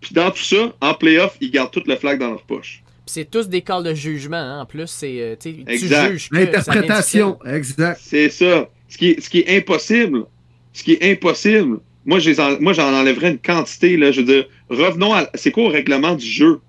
puis 0.00 0.14
dans 0.14 0.30
tout 0.30 0.42
ça, 0.42 0.74
en 0.80 0.94
playoff, 0.94 1.36
ils 1.40 1.50
gardent 1.50 1.70
tout 1.70 1.82
le 1.86 1.96
flag 1.96 2.18
dans 2.18 2.30
leur 2.30 2.42
poche. 2.42 2.82
Puis 3.06 3.12
c'est 3.12 3.30
tous 3.30 3.48
des 3.48 3.62
calls 3.62 3.84
de 3.84 3.94
jugement, 3.94 4.36
hein, 4.36 4.62
en 4.62 4.66
plus. 4.66 4.86
C'est, 4.86 5.20
euh, 5.20 5.36
tu 5.36 5.64
juges. 5.76 6.28
L'interprétation, 6.32 7.38
exact. 7.46 8.00
C'est 8.02 8.30
ça. 8.30 8.68
Ce 8.88 8.96
qui 8.98 9.08
est, 9.38 9.56
impossible. 9.56 10.24
Ce 10.72 10.82
qui 10.82 10.92
est 10.92 11.12
impossible. 11.12 11.80
Moi, 12.04 12.18
j'en 12.18 12.94
enlèverais 12.94 13.30
une 13.30 13.38
quantité. 13.38 13.96
Là, 13.96 14.12
je 14.12 14.20
veux 14.20 14.26
dire, 14.26 14.46
revenons 14.68 15.14
à. 15.14 15.28
C'est 15.34 15.50
quoi 15.50 15.64
au 15.64 15.68
règlement 15.68 16.14
du 16.14 16.26
jeu? 16.26 16.60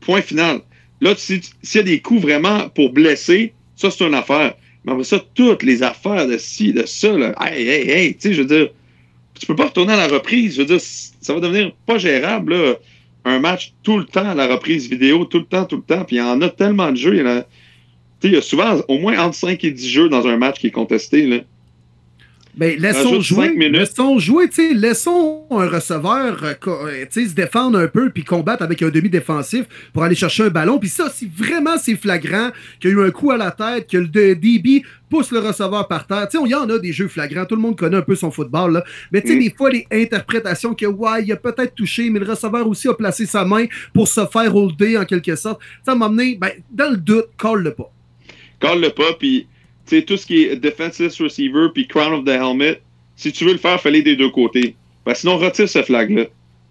Point 0.00 0.22
final. 0.22 0.60
Là, 1.00 1.14
si- 1.16 1.40
s'il 1.62 1.78
y 1.78 1.80
a 1.80 1.84
des 1.84 2.00
coups 2.00 2.22
vraiment 2.22 2.68
pour 2.70 2.92
blesser, 2.92 3.54
ça, 3.76 3.90
c'est 3.90 4.04
une 4.04 4.14
affaire. 4.14 4.54
Mais 4.84 4.92
après 4.92 5.04
ça, 5.04 5.24
toutes 5.34 5.62
les 5.62 5.82
affaires 5.82 6.26
de 6.26 6.36
ci, 6.38 6.72
de 6.72 6.84
ça, 6.86 7.12
là, 7.16 7.34
hey, 7.40 7.66
hey, 7.68 7.90
hey, 7.90 8.14
tu 8.14 8.20
sais, 8.28 8.34
je 8.34 8.42
veux 8.42 8.48
dire, 8.48 8.68
tu 9.38 9.46
peux 9.46 9.54
pas 9.56 9.66
retourner 9.66 9.92
à 9.92 9.96
la 9.96 10.08
reprise. 10.08 10.56
Je 10.56 10.62
veux 10.62 10.66
dire, 10.66 10.80
ça 10.80 11.34
va 11.34 11.40
devenir 11.40 11.72
pas 11.86 11.98
gérable, 11.98 12.54
là, 12.54 12.74
un 13.24 13.38
match 13.38 13.72
tout 13.84 13.98
le 13.98 14.04
temps 14.04 14.28
à 14.28 14.34
la 14.34 14.48
reprise 14.48 14.88
vidéo, 14.90 15.24
tout 15.24 15.38
le 15.38 15.44
temps, 15.44 15.64
tout 15.64 15.76
le 15.76 15.82
temps. 15.82 16.04
Puis 16.04 16.16
il 16.16 16.18
y 16.18 16.22
en 16.22 16.40
a 16.42 16.48
tellement 16.48 16.90
de 16.90 16.96
jeux. 16.96 17.14
Il 17.14 17.20
y, 17.20 17.22
en 17.22 17.38
a, 17.38 17.44
il 18.24 18.32
y 18.32 18.36
a 18.36 18.42
souvent 18.42 18.80
au 18.88 18.98
moins 18.98 19.18
entre 19.20 19.36
5 19.36 19.62
et 19.62 19.70
10 19.70 19.88
jeux 19.88 20.08
dans 20.08 20.26
un 20.26 20.36
match 20.36 20.58
qui 20.58 20.66
est 20.68 20.72
contesté. 20.72 21.26
Là. 21.26 21.38
Ben, 22.54 22.78
laissons 22.78 23.20
jouer. 23.20 23.54
Laissons 23.70 24.18
jouer, 24.18 24.48
tu 24.48 24.56
sais. 24.56 24.74
Laissons 24.74 25.46
un 25.50 25.66
receveur 25.68 26.44
euh, 26.44 26.54
euh, 26.66 27.04
se 27.10 27.34
défendre 27.34 27.78
un 27.78 27.88
peu 27.88 28.10
puis 28.10 28.24
combattre 28.24 28.62
avec 28.62 28.82
un 28.82 28.90
demi-défensif 28.90 29.64
pour 29.92 30.02
aller 30.04 30.14
chercher 30.14 30.44
un 30.44 30.50
ballon. 30.50 30.78
Puis 30.78 30.90
ça, 30.90 31.08
si 31.08 31.30
vraiment 31.34 31.78
c'est 31.78 31.96
flagrant 31.96 32.50
qu'il 32.78 32.90
y 32.90 32.92
a 32.92 32.96
eu 32.96 33.06
un 33.06 33.10
coup 33.10 33.30
à 33.30 33.38
la 33.38 33.52
tête, 33.52 33.88
que 33.90 33.96
le 33.96 34.06
DB 34.06 34.82
pousse 35.08 35.30
le 35.30 35.38
receveur 35.38 35.88
par 35.88 36.06
terre. 36.06 36.28
Tu 36.30 36.36
sais, 36.36 36.44
il 36.44 36.50
y 36.50 36.54
en 36.54 36.68
a 36.68 36.78
des 36.78 36.92
jeux 36.92 37.08
flagrants. 37.08 37.46
Tout 37.46 37.56
le 37.56 37.62
monde 37.62 37.76
connaît 37.78 37.96
un 37.96 38.02
peu 38.02 38.14
son 38.14 38.30
football. 38.30 38.72
Là. 38.74 38.84
Mais 39.12 39.22
tu 39.22 39.28
sais, 39.28 39.36
Mm. 39.36 39.40
des 39.40 39.50
fois, 39.50 39.70
les 39.70 39.86
interprétations 39.90 40.74
que, 40.74 40.86
ouais, 40.86 41.24
il 41.24 41.32
a 41.32 41.36
peut-être 41.36 41.74
touché, 41.74 42.10
mais 42.10 42.18
le 42.18 42.26
receveur 42.26 42.66
aussi 42.68 42.86
a 42.88 42.94
placé 42.94 43.24
sa 43.24 43.46
main 43.46 43.64
pour 43.94 44.08
se 44.08 44.26
faire 44.26 44.54
holder 44.54 44.98
en 44.98 45.04
quelque 45.06 45.36
sorte. 45.36 45.60
Ça 45.86 45.94
m'a 45.94 46.06
amené, 46.06 46.36
ben, 46.38 46.50
dans 46.70 46.90
le 46.90 46.98
doute, 46.98 47.28
call-le 47.38 47.72
pas. 47.72 47.90
Call 48.60 48.80
le 48.80 48.90
pas, 48.90 49.14
puis 49.18 49.46
sais, 49.96 50.02
tout 50.02 50.16
ce 50.16 50.26
qui 50.26 50.44
est 50.44 50.56
defenseless 50.56 51.20
receiver, 51.20 51.68
puis 51.72 51.86
crown 51.86 52.12
of 52.12 52.24
the 52.24 52.30
helmet, 52.30 52.80
si 53.16 53.32
tu 53.32 53.44
veux 53.44 53.52
le 53.52 53.58
faire, 53.58 53.80
fallait 53.80 54.02
des 54.02 54.16
deux 54.16 54.30
côtés. 54.30 54.74
Ben, 55.04 55.14
sinon, 55.14 55.36
retire 55.38 55.68
ce 55.68 55.82
flag-là. 55.82 56.24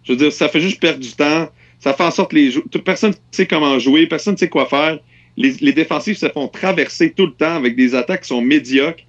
Je 0.03 0.13
veux 0.13 0.17
dire, 0.17 0.32
ça 0.32 0.49
fait 0.49 0.61
juste 0.61 0.80
perdre 0.80 0.99
du 0.99 1.11
temps. 1.11 1.49
Ça 1.80 1.93
fait 1.93 2.03
en 2.03 2.11
sorte 2.11 2.32
que 2.32 2.36
les 2.36 2.51
personne 2.84 3.11
ne 3.11 3.15
sait 3.32 3.47
comment 3.47 3.80
jouer, 3.80 4.07
personne 4.07 4.34
ne 4.34 4.38
sait 4.38 4.49
quoi 4.49 4.65
faire. 4.65 4.99
Les, 5.38 5.53
les 5.61 5.74
défensifs 5.74 6.17
se 6.17 6.30
font 6.30 6.47
traverser 6.47 7.11
tout 7.11 7.26
le 7.26 7.34
temps 7.34 7.55
avec 7.55 7.76
des 7.76 7.95
attaques 7.95 8.22
qui 8.22 8.28
sont 8.28 8.41
médiocres. 8.41 9.03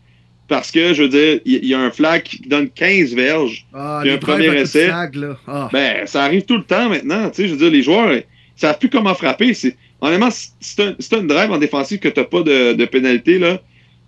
Parce 0.48 0.70
que, 0.70 0.92
je 0.92 1.04
veux 1.04 1.08
dire, 1.08 1.40
il 1.44 1.64
y, 1.64 1.72
a 1.72 1.80
un 1.80 1.90
flag 1.90 2.22
qui 2.24 2.40
donne 2.40 2.68
15 2.68 3.14
verges. 3.14 3.66
Ah, 3.72 4.00
Puis 4.02 4.10
un 4.10 4.18
premier 4.18 4.54
essai. 4.54 4.86
flag. 4.86 5.16
Ah. 5.46 5.68
Ben, 5.72 6.06
ça 6.06 6.24
arrive 6.24 6.42
tout 6.42 6.56
le 6.56 6.64
temps 6.64 6.88
maintenant. 6.88 7.30
Tu 7.30 7.36
sais, 7.36 7.48
je 7.48 7.52
veux 7.54 7.58
dire, 7.58 7.70
les 7.70 7.82
joueurs, 7.82 8.12
ils 8.12 8.24
savent 8.56 8.78
plus 8.78 8.90
comment 8.90 9.14
frapper. 9.14 9.54
C'est, 9.54 9.76
honnêtement, 10.00 10.30
si 10.30 10.50
si 10.60 10.76
t'as 10.76 11.20
une 11.20 11.26
drive 11.26 11.50
en 11.50 11.58
défensive 11.58 12.00
que 12.00 12.08
t'as 12.08 12.24
pas 12.24 12.42
de, 12.42 12.74
de 12.74 12.84
pénalité, 12.84 13.38
là, 13.38 13.62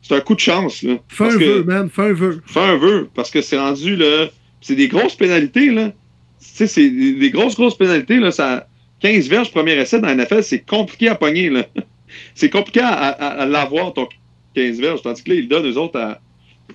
c'est 0.07 0.15
un 0.15 0.21
coup 0.21 0.35
de 0.35 0.41
chance, 0.41 0.83
là. 0.83 0.97
Fais 1.09 1.25
un 1.25 1.29
que- 1.39 1.45
vœu, 1.45 1.65
man. 1.65 1.89
Fais 1.89 2.03
un 2.03 2.13
vœu. 2.13 2.43
Fais 2.47 2.61
un 2.61 2.77
vœu, 2.77 3.09
parce 3.15 3.31
que 3.31 3.41
c'est 3.41 3.59
rendu, 3.59 3.97
là, 3.97 4.27
c'est 4.61 4.75
des 4.77 4.87
grosses 4.89 5.15
pénalités, 5.17 5.71
là. 5.71 5.89
Tu 5.89 5.95
sais, 6.41 6.67
c'est 6.67 6.91
des, 6.91 7.15
des 7.15 7.31
grosses, 7.31 7.57
grosses 7.57 7.77
pénalités, 7.79 8.19
là. 8.21 8.31
Ça, 8.31 8.69
15 9.01 9.29
verges 9.29 9.51
premier 9.51 9.73
essai 9.73 9.99
dans 10.01 10.09
la 10.09 10.15
NFL, 10.15 10.43
c'est 10.43 10.61
compliqué 10.61 11.09
à 11.09 11.15
pogner, 11.15 11.49
là. 11.49 11.67
c'est 12.35 12.51
compliqué 12.51 12.81
à, 12.81 12.89
à- 12.89 13.43
à 13.43 13.47
l'avoir, 13.47 13.95
ton 13.95 14.07
15 14.55 14.79
verges. 14.79 15.01
Tandis 15.03 15.23
que 15.25 15.31
là, 15.31 15.37
ils 15.37 15.43
le 15.43 15.49
donnent, 15.49 15.67
eux 15.71 15.79
autres, 15.79 15.99
à 15.99 16.21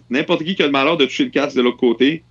n'importe 0.09 0.43
qui 0.43 0.55
qui 0.55 0.63
a 0.63 0.65
le 0.65 0.71
malheur 0.71 0.97
de 0.97 1.05
toucher 1.05 1.25
le 1.25 1.29
casque 1.29 1.55
de 1.55 1.61
l'autre 1.61 1.77
côté. 1.77 2.23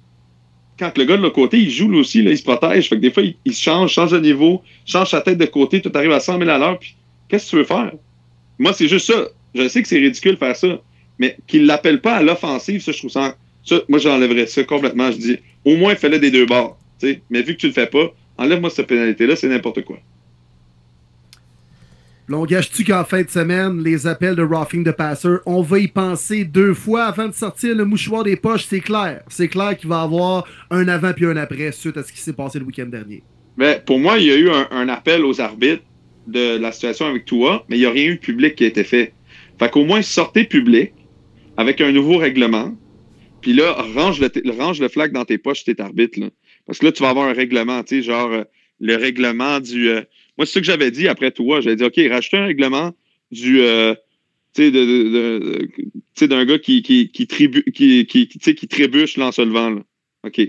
Quand 0.78 0.96
le 0.96 1.04
gars 1.04 1.16
de 1.16 1.22
l'autre 1.22 1.34
côté, 1.34 1.58
il 1.58 1.70
joue 1.70 1.88
lui 1.88 1.98
aussi, 1.98 2.22
là, 2.22 2.30
il 2.30 2.38
se 2.38 2.42
protège. 2.44 2.88
Fait 2.88 2.96
que 2.96 3.00
des 3.00 3.10
fois, 3.10 3.22
il, 3.24 3.34
il 3.44 3.52
se 3.54 3.62
change, 3.62 3.92
change 3.92 4.12
de 4.12 4.20
niveau, 4.20 4.62
change 4.86 5.10
sa 5.10 5.20
tête 5.20 5.38
de 5.38 5.46
côté, 5.46 5.80
tout 5.80 5.90
arrive 5.94 6.12
à 6.12 6.20
100 6.20 6.38
000 6.38 6.48
à 6.50 6.58
l'heure. 6.58 6.78
Puis, 6.78 6.94
qu'est-ce 7.28 7.46
que 7.46 7.50
tu 7.50 7.56
veux 7.56 7.64
faire? 7.64 7.92
Moi, 8.60 8.72
c'est 8.72 8.86
juste 8.88 9.06
ça. 9.12 9.26
Je 9.54 9.66
sais 9.66 9.82
que 9.82 9.88
c'est 9.88 9.98
ridicule 9.98 10.32
de 10.34 10.38
faire 10.38 10.54
ça, 10.54 10.80
mais 11.18 11.36
qu'il 11.46 11.66
l'appelle 11.66 12.00
pas 12.00 12.16
à 12.16 12.22
l'offensive, 12.22 12.82
ça, 12.82 12.92
je 12.92 12.98
trouve 12.98 13.10
ça. 13.10 13.36
ça 13.64 13.80
moi, 13.88 13.98
j'enlèverais 13.98 14.46
ça 14.46 14.64
complètement. 14.64 15.10
Je 15.10 15.18
dis, 15.18 15.38
au 15.64 15.76
moins, 15.76 15.94
fais-le 15.94 16.18
des 16.18 16.30
deux 16.30 16.46
bords. 16.46 16.78
Mais 17.30 17.42
vu 17.42 17.54
que 17.54 17.60
tu 17.60 17.66
le 17.66 17.72
fais 17.72 17.86
pas, 17.86 18.12
enlève-moi 18.36 18.70
cette 18.70 18.86
pénalité-là, 18.86 19.36
c'est 19.36 19.48
n'importe 19.48 19.84
quoi. 19.84 19.98
Là, 22.28 22.36
on 22.36 22.44
gâche-tu 22.44 22.84
qu'en 22.84 23.04
fin 23.04 23.22
de 23.22 23.30
semaine, 23.30 23.82
les 23.82 24.06
appels 24.06 24.36
de 24.36 24.42
roughing 24.42 24.84
de 24.84 24.90
passer, 24.90 25.28
on 25.46 25.62
va 25.62 25.78
y 25.78 25.88
penser 25.88 26.44
deux 26.44 26.74
fois 26.74 27.04
avant 27.04 27.26
de 27.26 27.32
sortir 27.32 27.74
le 27.74 27.86
mouchoir 27.86 28.22
des 28.22 28.36
poches, 28.36 28.66
c'est 28.66 28.80
clair. 28.80 29.22
C'est 29.28 29.48
clair 29.48 29.74
qu'il 29.78 29.88
va 29.88 30.02
y 30.02 30.04
avoir 30.04 30.46
un 30.70 30.88
avant 30.88 31.14
puis 31.14 31.24
un 31.24 31.38
après 31.38 31.72
suite 31.72 31.96
à 31.96 32.02
ce 32.02 32.12
qui 32.12 32.20
s'est 32.20 32.34
passé 32.34 32.58
le 32.58 32.66
week-end 32.66 32.84
dernier. 32.84 33.22
Mais 33.56 33.82
pour 33.84 33.98
moi, 33.98 34.18
il 34.18 34.26
y 34.26 34.30
a 34.30 34.36
eu 34.36 34.50
un, 34.50 34.68
un 34.70 34.90
appel 34.90 35.24
aux 35.24 35.40
arbitres 35.40 35.82
de 36.26 36.58
la 36.58 36.70
situation 36.70 37.06
avec 37.06 37.24
toi, 37.24 37.64
mais 37.68 37.76
il 37.76 37.80
n'y 37.80 37.86
a 37.86 37.90
rien 37.90 38.04
eu 38.04 38.14
de 38.16 38.20
public 38.20 38.56
qui 38.56 38.64
a 38.64 38.66
été 38.66 38.84
fait. 38.84 39.14
Fait 39.58 39.70
qu'au 39.70 39.84
moins, 39.84 40.02
sortez 40.02 40.44
public 40.44 40.92
avec 41.58 41.80
un 41.80 41.92
nouveau 41.92 42.16
règlement. 42.16 42.72
Puis 43.42 43.52
là, 43.52 43.72
range 43.72 44.20
le, 44.20 44.50
range 44.52 44.80
le 44.80 44.88
flag 44.88 45.12
dans 45.12 45.24
tes 45.24 45.38
poches, 45.38 45.64
t'es 45.64 45.80
arbitre. 45.80 46.18
Là. 46.18 46.30
Parce 46.66 46.78
que 46.78 46.86
là, 46.86 46.92
tu 46.92 47.02
vas 47.02 47.10
avoir 47.10 47.28
un 47.28 47.32
règlement, 47.32 47.82
tu 47.82 47.96
sais, 47.96 48.02
genre 48.02 48.32
euh, 48.32 48.44
le 48.80 48.96
règlement 48.96 49.60
du. 49.60 49.90
euh, 49.90 50.02
moi, 50.38 50.46
c'est 50.46 50.54
ce 50.54 50.58
que 50.60 50.64
j'avais 50.64 50.92
dit 50.92 51.08
après 51.08 51.32
toi. 51.32 51.60
J'avais 51.60 51.76
dit, 51.76 51.84
OK, 51.84 52.00
rajoute 52.08 52.34
un 52.34 52.46
règlement 52.46 52.94
du. 53.32 53.60
euh, 53.60 53.94
tu 54.54 54.72
sais, 56.14 56.28
d'un 56.28 56.44
gars 56.44 56.58
qui, 56.58 56.82
qui, 56.82 57.10
qui, 57.10 57.26
tribu, 57.26 57.64
qui, 57.74 58.06
qui, 58.06 58.68
trébuche 58.68 59.16
lance 59.16 59.38
le 59.38 59.50
vent. 59.50 59.70
Là. 59.70 59.82
OK. 60.24 60.40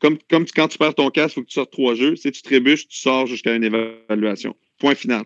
Comme, 0.00 0.18
comme 0.28 0.46
quand 0.46 0.68
tu 0.68 0.78
perds 0.78 0.94
ton 0.94 1.10
casque, 1.10 1.32
il 1.32 1.34
faut 1.34 1.42
que 1.42 1.48
tu 1.48 1.54
sortes 1.54 1.72
trois 1.72 1.94
jeux. 1.94 2.16
Si 2.16 2.30
tu 2.32 2.42
trébuches, 2.42 2.88
tu 2.88 2.98
sors 2.98 3.26
jusqu'à 3.26 3.54
une 3.54 3.64
évaluation. 3.64 4.56
Point 4.78 4.94
final. 4.94 5.24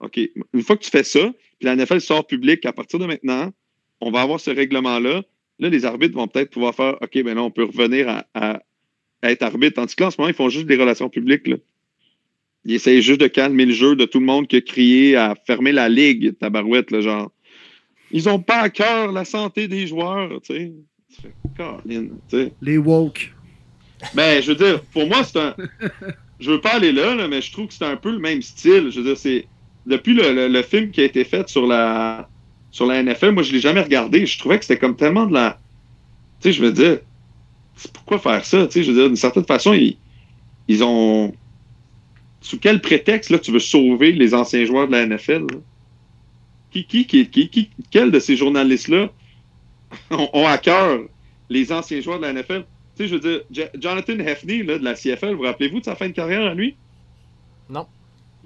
OK, 0.00 0.18
une 0.52 0.62
fois 0.62 0.76
que 0.76 0.84
tu 0.84 0.90
fais 0.90 1.04
ça, 1.04 1.32
puis 1.58 1.66
la 1.66 1.76
NFL 1.76 2.00
sort 2.00 2.26
public, 2.26 2.66
à 2.66 2.72
partir 2.72 2.98
de 2.98 3.06
maintenant, 3.06 3.52
on 4.00 4.10
va 4.10 4.20
avoir 4.22 4.40
ce 4.40 4.50
règlement-là. 4.50 5.22
Là, 5.58 5.68
les 5.68 5.84
arbitres 5.84 6.14
vont 6.14 6.28
peut-être 6.28 6.50
pouvoir 6.50 6.74
faire 6.74 6.96
OK, 7.00 7.22
ben 7.22 7.34
là, 7.34 7.42
on 7.42 7.50
peut 7.50 7.64
revenir 7.64 8.08
à, 8.08 8.26
à- 8.34 8.62
à 9.22 9.30
être 9.30 9.42
arbitre. 9.42 9.76
Tandis 9.76 9.96
que 9.96 10.02
là, 10.02 10.08
en 10.08 10.10
ce 10.10 10.16
moment, 10.20 10.28
ils 10.28 10.34
font 10.34 10.48
juste 10.50 10.66
des 10.66 10.76
relations 10.76 11.08
publiques. 11.08 11.48
Là. 11.48 11.56
Ils 12.66 12.74
essayent 12.74 13.00
juste 13.00 13.20
de 13.20 13.26
calmer 13.28 13.64
le 13.64 13.72
jeu 13.72 13.96
de 13.96 14.04
tout 14.04 14.20
le 14.20 14.26
monde 14.26 14.46
qui 14.48 14.56
a 14.56 14.60
crié 14.60 15.16
à 15.16 15.34
fermer 15.46 15.72
la 15.72 15.88
ligue, 15.88 16.36
tabarouette, 16.38 16.90
là, 16.90 17.00
genre. 17.00 17.30
Ils 18.12 18.28
ont 18.28 18.38
pas 18.40 18.58
à 18.60 18.68
cœur 18.70 19.12
la 19.12 19.24
santé 19.24 19.66
des 19.68 19.86
joueurs, 19.86 20.40
tu 20.42 20.54
sais. 20.54 20.72
Tu 21.88 22.10
sais. 22.28 22.52
Les 22.60 22.76
woke. 22.78 23.32
Ben, 24.14 24.42
je 24.42 24.52
veux 24.52 24.56
dire, 24.56 24.82
pour 24.92 25.06
moi, 25.06 25.24
c'est 25.24 25.38
un. 25.38 25.56
Je 26.38 26.50
veux 26.50 26.60
pas 26.60 26.74
aller 26.74 26.92
là, 26.92 27.14
là, 27.14 27.28
mais 27.28 27.40
je 27.40 27.50
trouve 27.50 27.66
que 27.68 27.72
c'est 27.72 27.86
un 27.86 27.96
peu 27.96 28.10
le 28.12 28.18
même 28.18 28.42
style. 28.42 28.90
Je 28.90 29.00
veux 29.00 29.06
dire, 29.06 29.16
c'est. 29.16 29.46
Depuis 29.86 30.12
le, 30.12 30.34
le- 30.34 30.48
le 30.48 30.62
film 30.62 30.90
qui 30.90 31.00
a 31.00 31.04
été 31.04 31.24
fait 31.24 31.48
sur 31.48 31.66
la 31.66 32.28
sur 32.70 32.86
la 32.86 33.02
NFL, 33.02 33.32
moi, 33.32 33.42
je 33.42 33.52
l'ai 33.52 33.60
jamais 33.60 33.82
regardé. 33.82 34.26
Je 34.26 34.38
trouvais 34.38 34.58
que 34.58 34.64
c'était 34.64 34.78
comme 34.78 34.96
tellement 34.96 35.26
de 35.26 35.34
la. 35.34 35.62
Tu 36.40 36.48
sais, 36.50 36.52
je 36.54 36.62
veux 36.64 36.72
dire, 36.72 37.00
pourquoi 37.94 38.18
faire 38.18 38.44
ça? 38.44 38.66
Tu 38.66 38.72
sais, 38.74 38.82
je 38.84 38.92
veux 38.92 38.98
dire, 38.98 39.06
d'une 39.08 39.16
certaine 39.16 39.44
façon, 39.46 39.72
ils, 39.74 40.00
ils 40.68 40.84
ont. 40.84 41.38
Sous 42.40 42.58
quel 42.58 42.80
prétexte, 42.80 43.28
là, 43.30 43.38
tu 43.38 43.52
veux 43.52 43.58
sauver 43.58 44.12
les 44.12 44.32
anciens 44.34 44.64
joueurs 44.64 44.86
de 44.86 44.92
la 44.92 45.02
NFL? 45.06 45.46
là? 45.52 45.58
Qui, 46.70 46.86
qui, 46.86 47.06
qui, 47.06 47.28
qui, 47.30 47.70
quel 47.90 48.10
de 48.12 48.18
ces 48.20 48.36
journalistes-là 48.36 49.10
ont, 50.10 50.46
à 50.46 50.58
cœur 50.58 51.00
les 51.48 51.72
anciens 51.72 52.00
joueurs 52.00 52.18
de 52.20 52.24
la 52.26 52.32
NFL? 52.32 52.66
Tu 52.96 53.04
sais, 53.04 53.08
je 53.08 53.14
veux 53.16 53.20
dire, 53.20 53.42
Jo- 53.50 53.70
Jonathan 53.80 54.18
Hefney, 54.20 54.64
de 54.64 54.74
la 54.74 54.94
CFL, 54.96 55.34
vous 55.34 55.42
rappelez-vous 55.42 55.80
de 55.80 55.84
sa 55.84 55.96
fin 55.96 56.08
de 56.08 56.12
carrière 56.14 56.42
à 56.46 56.54
lui? 56.54 56.78
Hmm, 57.68 57.82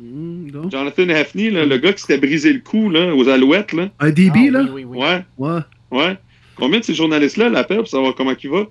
non. 0.00 0.70
Jonathan 0.70 1.08
Hefney, 1.08 1.50
là, 1.50 1.64
le 1.66 1.78
gars 1.78 1.92
qui 1.92 2.00
s'était 2.02 2.18
brisé 2.18 2.52
le 2.52 2.60
cou 2.60 2.88
là, 2.90 3.14
aux 3.14 3.28
alouettes, 3.28 3.72
là. 3.72 3.90
Un 3.98 4.10
DB, 4.10 4.48
Ah, 4.48 4.50
là? 4.52 4.62
Oui, 4.62 4.84
oui, 4.84 4.84
oui. 4.84 4.98
Ouais, 4.98 5.24
Ouais, 5.38 5.60
ouais. 5.90 6.16
Combien 6.56 6.78
de 6.80 6.84
ces 6.84 6.94
journalistes-là 6.94 7.48
l'appellent 7.48 7.78
pour 7.78 7.88
savoir 7.88 8.14
comment 8.14 8.34
il 8.42 8.50
va? 8.50 8.66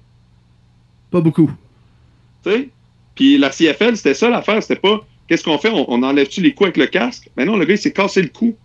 pas 1.12 1.22
beaucoup. 1.22 1.50
Tu 2.44 2.52
sais? 2.52 2.70
Puis 3.16 3.38
la 3.40 3.50
CFL, 3.50 3.98
c'était 3.98 4.14
ça 4.14 4.30
l'affaire. 4.30 4.62
C'était 4.62 4.80
pas 4.80 5.06
qu'est-ce 5.28 5.44
qu'on 5.44 5.58
fait? 5.58 5.70
On, 5.70 5.92
on 5.92 6.04
enlève-tu 6.04 6.42
les 6.42 6.54
coups 6.54 6.68
avec 6.68 6.78
le 6.78 6.86
casque? 6.86 7.30
Mais 7.36 7.46
non, 7.46 7.58
le 7.58 7.66
gars, 7.66 7.74
il 7.74 7.78
s'est 7.80 7.92
cassé 7.92 8.22
le 8.22 8.28
cou. 8.30 8.56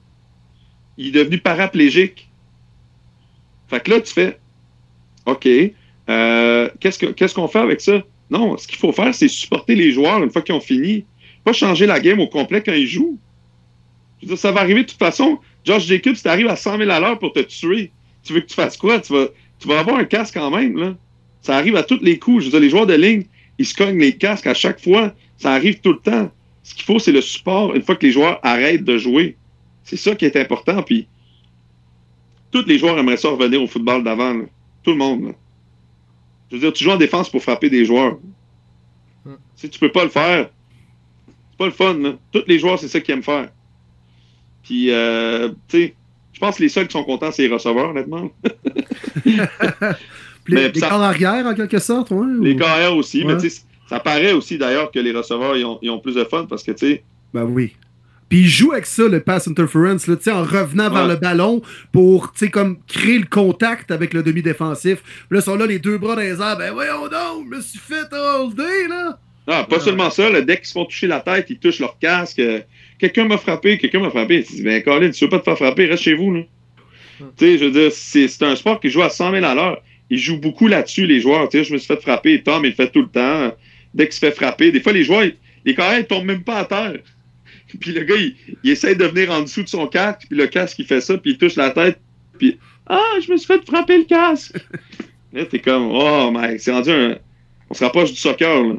Il 0.98 1.08
est 1.08 1.10
devenu 1.12 1.38
paraplégique. 1.38 2.28
Fait 3.68 3.80
que 3.82 3.90
là, 3.90 4.00
tu 4.00 4.12
fais 4.12 4.38
OK. 5.26 5.48
euh, 6.10 6.68
qu'est-ce 6.80 6.98
que- 6.98 7.06
qu'est-ce 7.12 7.34
qu'on 7.34 7.48
fait 7.48 7.58
avec 7.60 7.80
ça? 7.80 8.02
Non, 8.30 8.56
ce 8.58 8.66
qu'il 8.68 8.78
faut 8.78 8.92
faire, 8.92 9.14
c'est 9.14 9.28
supporter 9.28 9.74
les 9.74 9.90
joueurs 9.92 10.22
une 10.22 10.30
fois 10.30 10.42
qu'ils 10.42 10.54
ont 10.54 10.60
fini. 10.60 11.04
Pas 11.44 11.52
changer 11.52 11.86
la 11.86 12.00
game 12.00 12.20
au 12.20 12.26
complet 12.26 12.62
quand 12.62 12.72
ils 12.72 12.86
jouent. 12.86 13.18
Je 14.20 14.26
veux 14.26 14.34
dire, 14.34 14.38
ça 14.38 14.52
va 14.52 14.60
arriver 14.60 14.82
de 14.82 14.88
toute 14.88 14.98
façon. 14.98 15.38
Josh 15.64 15.86
Jacobs, 15.86 16.16
tu 16.16 16.28
arrives 16.28 16.48
à 16.48 16.56
100 16.56 16.78
000 16.78 16.90
à 16.90 17.00
l'heure 17.00 17.18
pour 17.18 17.32
te 17.32 17.40
tuer. 17.40 17.90
Tu 18.22 18.32
veux 18.32 18.40
que 18.40 18.46
tu 18.46 18.54
fasses 18.54 18.76
quoi? 18.76 19.00
Tu 19.00 19.12
vas, 19.12 19.26
tu 19.58 19.68
vas 19.68 19.80
avoir 19.80 19.96
un 19.96 20.04
casque 20.04 20.34
quand 20.34 20.50
même, 20.50 20.78
là. 20.78 20.96
Ça 21.42 21.56
arrive 21.56 21.76
à 21.76 21.82
tous 21.82 22.00
les 22.00 22.18
coups. 22.18 22.40
Je 22.40 22.44
veux 22.46 22.50
dire, 22.52 22.60
les 22.60 22.70
joueurs 22.70 22.86
de 22.86 22.94
ligne, 22.94 23.24
ils 23.58 23.66
se 23.66 23.74
cognent 23.74 23.98
les 23.98 24.16
casques 24.16 24.46
à 24.46 24.54
chaque 24.54 24.82
fois. 24.82 25.14
Ça 25.36 25.52
arrive 25.52 25.80
tout 25.80 25.92
le 25.92 25.98
temps. 25.98 26.30
Ce 26.62 26.74
qu'il 26.74 26.84
faut, 26.84 26.98
c'est 26.98 27.12
le 27.12 27.20
support 27.20 27.74
une 27.74 27.82
fois 27.82 27.96
que 27.96 28.06
les 28.06 28.12
joueurs 28.12 28.40
arrêtent 28.42 28.84
de 28.84 28.96
jouer. 28.96 29.36
C'est 29.82 29.96
ça 29.96 30.14
qui 30.14 30.24
est 30.24 30.36
important. 30.36 30.82
Puis, 30.82 31.06
tous 32.50 32.64
les 32.64 32.78
joueurs 32.78 32.98
aimeraient 32.98 33.18
ça 33.18 33.28
revenir 33.28 33.62
au 33.62 33.66
football 33.66 34.02
d'avant. 34.02 34.40
Tout 34.82 34.92
le 34.92 34.96
monde. 34.96 35.24
là. 35.24 35.32
Je 36.50 36.56
veux 36.56 36.60
dire, 36.60 36.72
tu 36.72 36.84
joues 36.84 36.92
en 36.92 36.96
défense 36.96 37.28
pour 37.28 37.42
frapper 37.42 37.68
des 37.68 37.84
joueurs. 37.84 38.18
Hmm. 39.24 39.34
Si 39.56 39.68
tu 39.68 39.78
peux 39.78 39.92
pas 39.92 40.04
le 40.04 40.10
faire, 40.10 40.48
c'est 41.54 41.58
pas 41.58 41.66
le 41.66 41.70
fun. 41.72 41.94
Là. 41.94 42.14
Tous 42.32 42.42
les 42.46 42.58
joueurs, 42.58 42.78
c'est 42.78 42.88
ça 42.88 43.00
qu'ils 43.00 43.14
aiment 43.14 43.22
faire. 43.22 43.48
Puis, 44.64 44.90
euh, 44.90 45.50
tu 45.68 45.78
sais, 45.78 45.94
je 46.32 46.40
pense 46.40 46.56
que 46.56 46.62
les 46.62 46.68
seuls 46.68 46.86
qui 46.88 46.92
sont 46.92 47.04
contents, 47.04 47.30
c'est 47.30 47.46
les 47.46 47.52
receveurs, 47.54 47.90
honnêtement. 47.90 48.30
Les, 50.46 50.56
Mais 50.56 50.68
les 50.68 50.80
ça- 50.80 50.90
corps 50.90 51.00
arrière, 51.02 51.46
en 51.46 51.54
quelque 51.54 51.78
sorte, 51.78 52.10
ouais? 52.10 52.18
ou- 52.18 52.42
Les 52.42 52.54
carrières 52.56 52.94
aussi, 52.94 53.24
Ouais. 53.24 53.32
mais 53.34 53.40
tu 53.40 53.48
sais, 53.48 53.62
ça 53.88 53.98
paraît 53.98 54.32
aussi 54.32 54.58
d'ailleurs 54.58 54.90
que 54.90 54.98
les 54.98 55.10
receveurs 55.12 55.56
ils 55.56 55.64
ont, 55.64 55.78
ils 55.80 55.88
ont 55.88 56.00
plus 56.00 56.14
de 56.16 56.24
fun 56.24 56.44
parce 56.46 56.62
que 56.62 56.72
tu 56.72 56.86
sais, 56.86 57.04
Ben 57.32 57.44
oui. 57.44 57.74
Puis 58.28 58.40
il 58.40 58.46
joue 58.48 58.72
avec 58.72 58.84
ça, 58.84 59.08
le 59.08 59.20
pass 59.20 59.48
interference, 59.48 60.06
là, 60.06 60.16
tu 60.16 60.24
sais, 60.24 60.32
en 60.32 60.42
revenant 60.42 60.90
vers 60.90 61.04
Ouais. 61.04 61.08
le 61.08 61.16
ballon 61.16 61.62
pour, 61.92 62.32
tu 62.32 62.40
sais, 62.40 62.50
comme 62.50 62.76
créer 62.86 63.18
le 63.18 63.24
contact 63.26 63.90
avec 63.90 64.12
le 64.12 64.22
demi-défensif. 64.22 65.02
Là, 65.30 65.38
ils 65.38 65.42
sont 65.42 65.56
là, 65.56 65.64
les 65.66 65.78
deux 65.78 65.96
bras 65.96 66.14
dans 66.14 66.20
les 66.22 66.40
airs. 66.40 66.58
Ben 66.58 66.72
voyons 66.74 67.04
donc, 67.08 67.46
je 67.50 67.56
me 67.56 67.60
suis 67.62 67.78
fait 67.78 68.12
holder, 68.12 68.88
là. 68.90 69.18
Ah, 69.46 69.64
pas 69.68 69.76
Ouais. 69.76 69.82
seulement 69.82 70.10
ça, 70.10 70.30
là, 70.30 70.40
dès 70.40 70.56
qu'ils 70.56 70.66
se 70.66 70.72
font 70.72 70.84
toucher 70.84 71.06
la 71.06 71.20
tête, 71.20 71.46
ils 71.50 71.58
touchent 71.58 71.80
leur 71.80 71.98
casque. 71.98 72.38
euh, 72.38 72.60
quelqu'un 72.98 73.26
m'a 73.26 73.36
frappé, 73.38 73.78
quelqu'un 73.78 74.00
m'a 74.00 74.10
frappé. 74.10 74.42
Tu 74.44 74.54
dis, 74.54 74.62
ben 74.62 74.82
Colin, 74.82 75.10
tu 75.10 75.24
veux 75.24 75.30
pas 75.30 75.38
te 75.38 75.44
faire 75.44 75.56
frapper, 75.56 75.86
reste 75.86 76.02
chez 76.02 76.14
vous. 76.14 76.32
Là. 76.34 76.40
Hmm. 77.20 77.24
Tu 77.36 77.44
sais, 77.46 77.58
je 77.58 77.64
veux 77.66 77.70
dire, 77.70 77.92
c'est 77.92 78.28
c'est 78.28 78.44
un 78.44 78.56
sport 78.56 78.80
qui 78.80 78.88
joue 78.90 79.02
à 79.02 79.10
100 79.10 79.32
000 79.32 79.44
à 79.44 79.54
l'heure. 79.54 79.82
Ils 80.10 80.18
jouent 80.18 80.40
beaucoup 80.40 80.66
là-dessus, 80.68 81.06
les 81.06 81.20
joueurs. 81.20 81.48
Tu 81.48 81.58
sais, 81.58 81.64
je 81.64 81.72
me 81.72 81.78
suis 81.78 81.86
fait 81.86 82.00
frapper, 82.00 82.42
Tom, 82.42 82.64
il 82.64 82.68
le 82.70 82.74
fait 82.74 82.90
tout 82.90 83.02
le 83.02 83.08
temps. 83.08 83.54
Dès 83.94 84.04
qu'il 84.06 84.14
se 84.14 84.18
fait 84.20 84.32
frapper, 84.32 84.72
des 84.72 84.80
fois, 84.80 84.92
les 84.92 85.04
joueurs, 85.04 85.24
ils- 85.24 85.36
les 85.64 85.74
carrières, 85.74 86.00
ils 86.00 86.06
tombent 86.06 86.26
même 86.26 86.42
pas 86.42 86.58
à 86.58 86.64
terre. 86.64 86.98
Puis 87.80 87.92
le 87.92 88.02
gars, 88.04 88.16
il, 88.16 88.34
il 88.62 88.70
essaie 88.70 88.94
de 88.94 89.04
venir 89.04 89.30
en 89.30 89.42
dessous 89.42 89.62
de 89.62 89.68
son 89.68 89.86
casque, 89.86 90.26
puis 90.28 90.36
le 90.38 90.46
casque, 90.46 90.78
il 90.78 90.84
fait 90.86 91.00
ça, 91.00 91.16
puis 91.18 91.32
il 91.32 91.38
touche 91.38 91.56
la 91.56 91.70
tête, 91.70 91.98
puis 92.38 92.58
Ah, 92.86 93.00
je 93.24 93.32
me 93.32 93.36
suis 93.36 93.46
fait 93.46 93.64
frapper 93.66 93.98
le 93.98 94.04
casque. 94.04 94.56
là, 95.32 95.44
t'es 95.46 95.58
comme, 95.58 95.88
oh, 95.90 96.30
mec, 96.30 96.60
c'est 96.60 96.70
rendu 96.72 96.90
un. 96.90 97.16
On 97.70 97.74
se 97.74 97.82
rapproche 97.82 98.10
du 98.10 98.16
soccer, 98.18 98.62
là. 98.62 98.74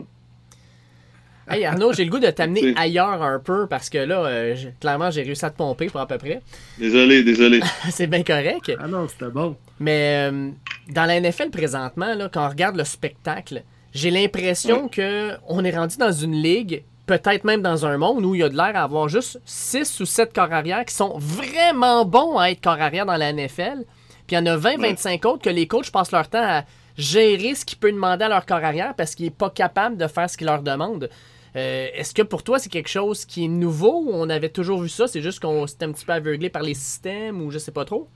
Hey 1.47 1.63
Arnaud, 1.63 1.93
j'ai 1.93 2.05
le 2.05 2.09
goût 2.09 2.19
de 2.19 2.29
t'amener 2.31 2.73
ailleurs 2.75 3.21
un 3.21 3.39
peu 3.39 3.67
parce 3.67 3.89
que 3.89 3.99
là, 3.99 4.25
euh, 4.25 4.55
clairement, 4.79 5.11
j'ai 5.11 5.21
réussi 5.21 5.45
à 5.45 5.51
te 5.51 5.57
pomper 5.57 5.87
pour 5.87 6.01
à 6.01 6.07
peu 6.07 6.17
près. 6.17 6.41
Désolé, 6.79 7.23
désolé. 7.23 7.59
C'est 7.91 8.07
bien 8.07 8.23
correct. 8.23 8.71
Ah 8.79 8.87
non, 8.87 9.07
c'était 9.07 9.29
bon. 9.29 9.55
Mais 9.79 10.29
euh, 10.31 10.49
dans 10.89 11.05
la 11.05 11.19
NFL 11.19 11.51
présentement, 11.51 12.15
là, 12.15 12.29
quand 12.33 12.45
on 12.45 12.49
regarde 12.49 12.75
le 12.75 12.83
spectacle, 12.83 13.63
j'ai 13.93 14.09
l'impression 14.09 14.87
que 14.87 15.33
on 15.47 15.63
est 15.63 15.75
rendu 15.75 15.97
dans 15.97 16.11
une 16.11 16.33
ligue, 16.33 16.83
peut-être 17.05 17.43
même 17.43 17.61
dans 17.61 17.85
un 17.85 17.97
monde 17.97 18.25
où 18.25 18.33
il 18.33 18.39
y 18.41 18.43
a 18.43 18.49
de 18.49 18.55
l'air 18.57 18.75
à 18.75 18.83
avoir 18.83 19.07
juste 19.07 19.39
6 19.45 19.99
ou 19.99 20.05
7 20.05 20.33
corps 20.33 20.51
arrière 20.51 20.83
qui 20.83 20.95
sont 20.95 21.17
vraiment 21.19 22.05
bons 22.05 22.39
à 22.39 22.49
être 22.49 22.61
corps 22.61 22.81
arrière 22.81 23.05
dans 23.05 23.17
la 23.17 23.31
NFL. 23.31 23.83
Puis 24.25 24.35
il 24.35 24.35
y 24.35 24.37
en 24.39 24.45
a 24.47 24.57
20-25 24.57 25.27
autres 25.27 25.43
que 25.43 25.51
les 25.51 25.67
coachs 25.67 25.91
passent 25.91 26.11
leur 26.11 26.27
temps 26.27 26.43
à 26.43 26.63
gérer 26.97 27.53
ce 27.53 27.65
qu'ils 27.65 27.77
peuvent 27.77 27.91
demander 27.91 28.25
à 28.25 28.29
leur 28.29 28.45
corps 28.45 28.63
arrière 28.63 28.95
parce 28.95 29.13
qu'ils 29.13 29.25
n'est 29.25 29.31
pas 29.31 29.49
capable 29.51 29.97
de 29.97 30.07
faire 30.07 30.29
ce 30.29 30.37
qu'ils 30.37 30.47
leur 30.47 30.63
demandent. 30.63 31.09
Euh, 31.55 31.87
Est-ce 31.93 32.13
que 32.13 32.21
pour 32.21 32.43
toi, 32.43 32.59
c'est 32.59 32.69
quelque 32.69 32.89
chose 32.89 33.25
qui 33.25 33.45
est 33.45 33.49
nouveau? 33.49 34.03
Ou 34.05 34.11
on 34.13 34.29
avait 34.29 34.49
toujours 34.49 34.81
vu 34.81 34.89
ça? 34.89 35.07
C'est 35.07 35.21
juste 35.21 35.39
qu'on 35.39 35.67
s'était 35.67 35.85
un 35.85 35.91
petit 35.91 36.05
peu 36.05 36.13
aveuglé 36.13 36.49
par 36.49 36.63
les 36.63 36.73
systèmes 36.73 37.41
ou 37.41 37.51
je 37.51 37.57
sais 37.57 37.71
pas 37.71 37.85
trop? 37.85 38.09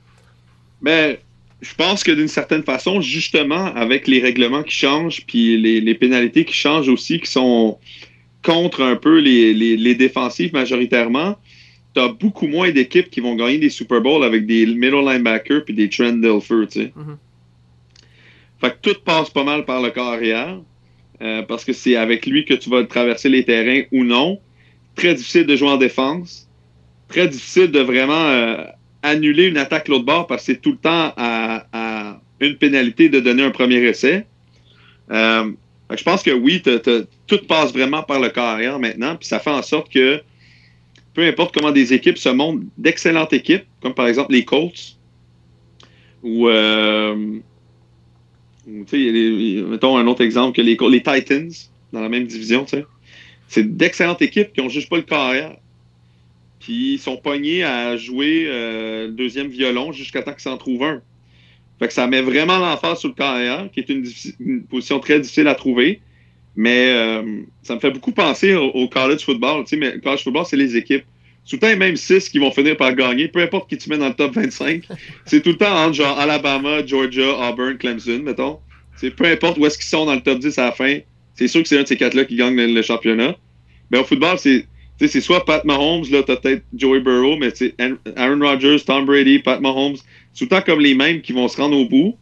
Ben, 0.82 1.18
je 1.62 1.74
pense 1.76 2.04
que 2.04 2.12
d'une 2.12 2.28
certaine 2.28 2.64
façon, 2.64 3.02
justement, 3.02 3.66
avec 3.76 4.08
les 4.08 4.20
règlements 4.20 4.64
qui 4.64 4.76
changent, 4.76 5.26
puis 5.26 5.58
les, 5.58 5.82
les 5.82 5.96
pénalités 5.96 6.46
qui 6.46 6.54
changent 6.54 6.90
aussi, 6.90 7.20
qui 7.20 7.30
sont 7.30 7.80
contre 8.44 8.82
un 8.82 8.96
peu 8.96 9.20
les, 9.20 9.54
les, 9.54 9.76
les 9.76 9.96
défensifs 9.96 10.54
majoritairement, 10.54 11.38
tu 11.94 12.02
as 12.02 12.08
beaucoup 12.08 12.48
moins 12.48 12.72
d'équipes 12.72 13.10
qui 13.10 13.20
vont 13.20 13.36
gagner 13.36 13.58
des 13.58 13.70
Super 13.70 14.02
Bowls 14.02 14.24
avec 14.24 14.46
des 14.46 14.66
middle 14.66 15.04
linebackers 15.04 15.66
puis 15.66 15.74
des 15.74 15.90
Trent 15.90 16.14
Dilfer, 16.14 16.68
tu 16.70 16.82
sais. 16.82 16.94
Mhm. 16.96 17.18
Fait 18.62 18.72
que 18.72 18.78
tout 18.82 19.00
passe 19.04 19.30
pas 19.30 19.44
mal 19.44 19.66
par 19.66 19.82
le 19.82 19.90
corps 19.90 20.14
arrière, 20.14 20.60
euh, 21.22 21.42
parce 21.44 21.66
que 21.66 21.74
c'est 21.74 21.96
avec 21.96 22.26
lui 22.26 22.46
que 22.46 22.54
tu 22.54 22.70
vas 22.70 22.84
traverser 22.86 23.30
les 23.30 23.44
terrains 23.44 23.84
ou 23.92 24.04
non. 24.04 24.40
Très 24.96 25.14
difficile 25.14 25.46
de 25.46 25.56
jouer 25.56 25.70
en 25.70 25.78
défense. 25.78 26.50
Très 27.10 27.28
difficile 27.28 27.72
de 27.72 27.80
vraiment 27.80 28.26
euh, 28.28 28.64
annuler 29.04 29.48
une 29.48 29.58
attaque 29.58 29.88
l'autre 29.88 30.06
bord 30.06 30.28
parce 30.28 30.46
que 30.46 30.54
c'est 30.54 30.62
tout 30.62 30.72
le 30.72 30.78
temps 30.78 31.14
à, 31.18 32.20
une 32.40 32.56
pénalité 32.56 33.10
de 33.10 33.20
donner 33.20 33.44
un 33.44 33.52
premier 33.52 33.78
essai. 33.84 34.26
Euh, 35.12 35.52
je 35.94 36.04
pense 36.04 36.24
que 36.24 36.32
oui, 36.32 36.62
tout 37.28 37.40
passe 37.48 37.74
vraiment 37.74 38.04
par 38.04 38.20
le 38.20 38.30
carrière 38.30 38.80
maintenant, 38.80 39.16
puis 39.16 39.28
ça 39.28 39.40
fait 39.40 39.50
en 39.50 39.64
sorte 39.64 39.92
que 39.92 40.22
peu 41.14 41.24
importe 41.28 41.54
comment 41.54 41.72
des 41.72 41.94
équipes 41.94 42.18
se 42.18 42.30
montrent, 42.30 42.64
d'excellentes 42.78 43.34
équipes, 43.34 43.66
comme 43.82 43.94
par 43.94 44.08
exemple 44.08 44.32
les 44.32 44.46
Colts, 44.46 44.98
ou, 46.22 46.48
les- 48.92 49.64
mettons 49.64 49.98
un 49.98 50.08
autre 50.08 50.24
exemple 50.24 50.56
que 50.56 50.62
les, 50.62 50.78
les 50.80 51.04
Titans, 51.04 51.52
dans 51.94 52.02
la 52.02 52.10
même 52.10 52.26
division. 52.26 52.66
C'est 53.48 53.78
d'excellentes 53.78 54.22
équipes 54.22 54.54
qui 54.54 54.62
ont 54.62 54.70
juste 54.70 54.90
pas 54.90 54.98
le 54.98 55.04
carrière. 55.04 55.56
Puis 56.60 56.94
ils 56.94 57.00
sont 57.00 57.18
pognés 57.18 57.64
à 57.64 57.98
jouer 57.98 58.46
euh, 58.48 59.10
deuxième 59.10 59.48
violon 59.48 59.92
jusqu'à 59.92 60.22
temps 60.22 60.34
qu'ils 60.34 60.42
s'en 60.42 60.58
trouvent 60.58 60.84
un. 60.84 61.02
Fait 61.80 61.88
que 61.88 61.94
ça 61.94 62.08
met 62.08 62.22
vraiment 62.22 62.60
l'emphase 62.60 63.00
sur 63.00 63.10
le 63.10 63.16
carrière, 63.16 63.70
qui 63.72 63.80
est 63.80 63.90
une, 63.90 64.64
position 64.64 65.00
très 65.00 65.20
difficile 65.20 65.48
à 65.48 65.56
trouver. 65.56 66.02
Mais 66.56 66.90
euh, 66.90 67.42
ça 67.64 67.76
me 67.76 67.80
fait 67.80 67.92
beaucoup 67.92 68.12
penser 68.12 68.54
au, 68.54 68.88
college 68.90 69.24
football. 69.24 69.64
Mais 69.72 69.94
le 69.94 70.00
college 70.00 70.24
football, 70.24 70.46
c'est 70.46 70.58
les 70.58 70.76
équipes. 70.76 71.06
Tout 71.50 71.56
le 71.56 71.60
temps, 71.62 71.78
même 71.78 71.96
6 71.96 72.30
qui 72.30 72.38
vont 72.38 72.52
finir 72.52 72.78
par 72.78 72.94
gagner, 72.94 73.28
peu 73.28 73.42
importe 73.42 73.70
qui 73.70 73.78
tu 73.78 73.90
mets 73.90 73.98
dans 73.98 74.10
le 74.10 74.14
top 74.14 74.36
25. 74.36 74.84
c'est 75.26 75.42
tout 75.42 75.50
le 75.50 75.58
temps 75.58 75.76
entre 75.86 75.96
genre 75.96 76.20
Alabama, 76.20 76.86
Georgia, 76.86 77.50
Auburn, 77.50 77.78
Clemson, 77.78 78.22
mettons. 78.24 78.60
C'est 78.98 79.10
peu 79.10 79.26
importe 79.26 79.58
où 79.58 79.66
est-ce 79.66 79.78
qu'ils 79.78 79.88
sont 79.88 80.06
dans 80.06 80.14
le 80.14 80.22
top 80.22 80.40
10 80.40 80.58
à 80.60 80.66
la 80.66 80.72
fin. 80.72 81.00
C'est 81.34 81.48
sûr 81.48 81.64
que 81.64 81.68
c'est 81.68 81.80
un 81.80 81.84
de 81.84 81.88
ces 81.88 81.98
quatre-là 81.98 82.26
qui 82.26 82.36
gagne 82.36 82.56
le, 82.56 82.82
championnat. 82.82 83.36
Mais 83.90 83.98
au 83.98 84.04
football, 84.04 84.38
c'est 84.38 84.66
c'est 85.00 85.22
soit 85.22 85.46
Pat 85.46 85.64
Mahomes, 85.64 86.04
là, 86.12 86.22
t'as 86.24 86.36
peut-être 86.36 86.64
Joey 86.76 87.00
Burrow, 87.00 87.38
mais 87.38 87.56
sais, 87.56 87.74
Aaron 88.18 88.40
Rodgers, 88.42 88.82
Tom 88.86 89.06
Brady, 89.06 89.40
Pat 89.40 89.62
Mahomes, 89.62 89.96
c'est 90.34 90.46
tout 90.46 90.54
le 90.54 90.60
temps 90.60 90.62
comme 90.62 90.82
les 90.82 90.94
mêmes 90.94 91.22
qui 91.22 91.32
vont 91.32 91.48
se 91.48 91.56
rendre 91.56 91.78
au 91.78 91.88
bout. 91.88 92.18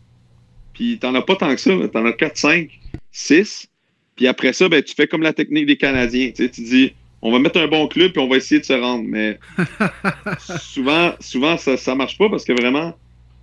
Puis 0.75 0.99
t'en 0.99 1.15
as 1.15 1.23
pas 1.23 1.35
tant 1.35 1.53
que 1.53 1.59
ça, 1.59 1.71
t'en 1.91 2.05
as 2.05 2.13
4, 2.13 2.37
5, 2.37 2.69
6. 3.11 3.67
Puis 4.15 4.27
après 4.27 4.53
ça, 4.53 4.69
ben, 4.69 4.83
tu 4.83 4.93
fais 4.93 5.07
comme 5.07 5.23
la 5.23 5.33
technique 5.33 5.65
des 5.65 5.75
Canadiens. 5.75 6.31
Tu 6.31 6.49
dis, 6.49 6.93
on 7.21 7.31
va 7.31 7.39
mettre 7.39 7.59
un 7.59 7.67
bon 7.67 7.87
club 7.87 8.11
puis 8.11 8.21
on 8.21 8.27
va 8.27 8.37
essayer 8.37 8.59
de 8.61 8.65
se 8.65 8.73
rendre. 8.73 9.03
Mais 9.07 9.39
souvent, 10.59 11.13
souvent 11.19 11.57
ça, 11.57 11.77
ça 11.77 11.95
marche 11.95 12.17
pas 12.17 12.29
parce 12.29 12.45
que 12.45 12.53
vraiment, 12.53 12.95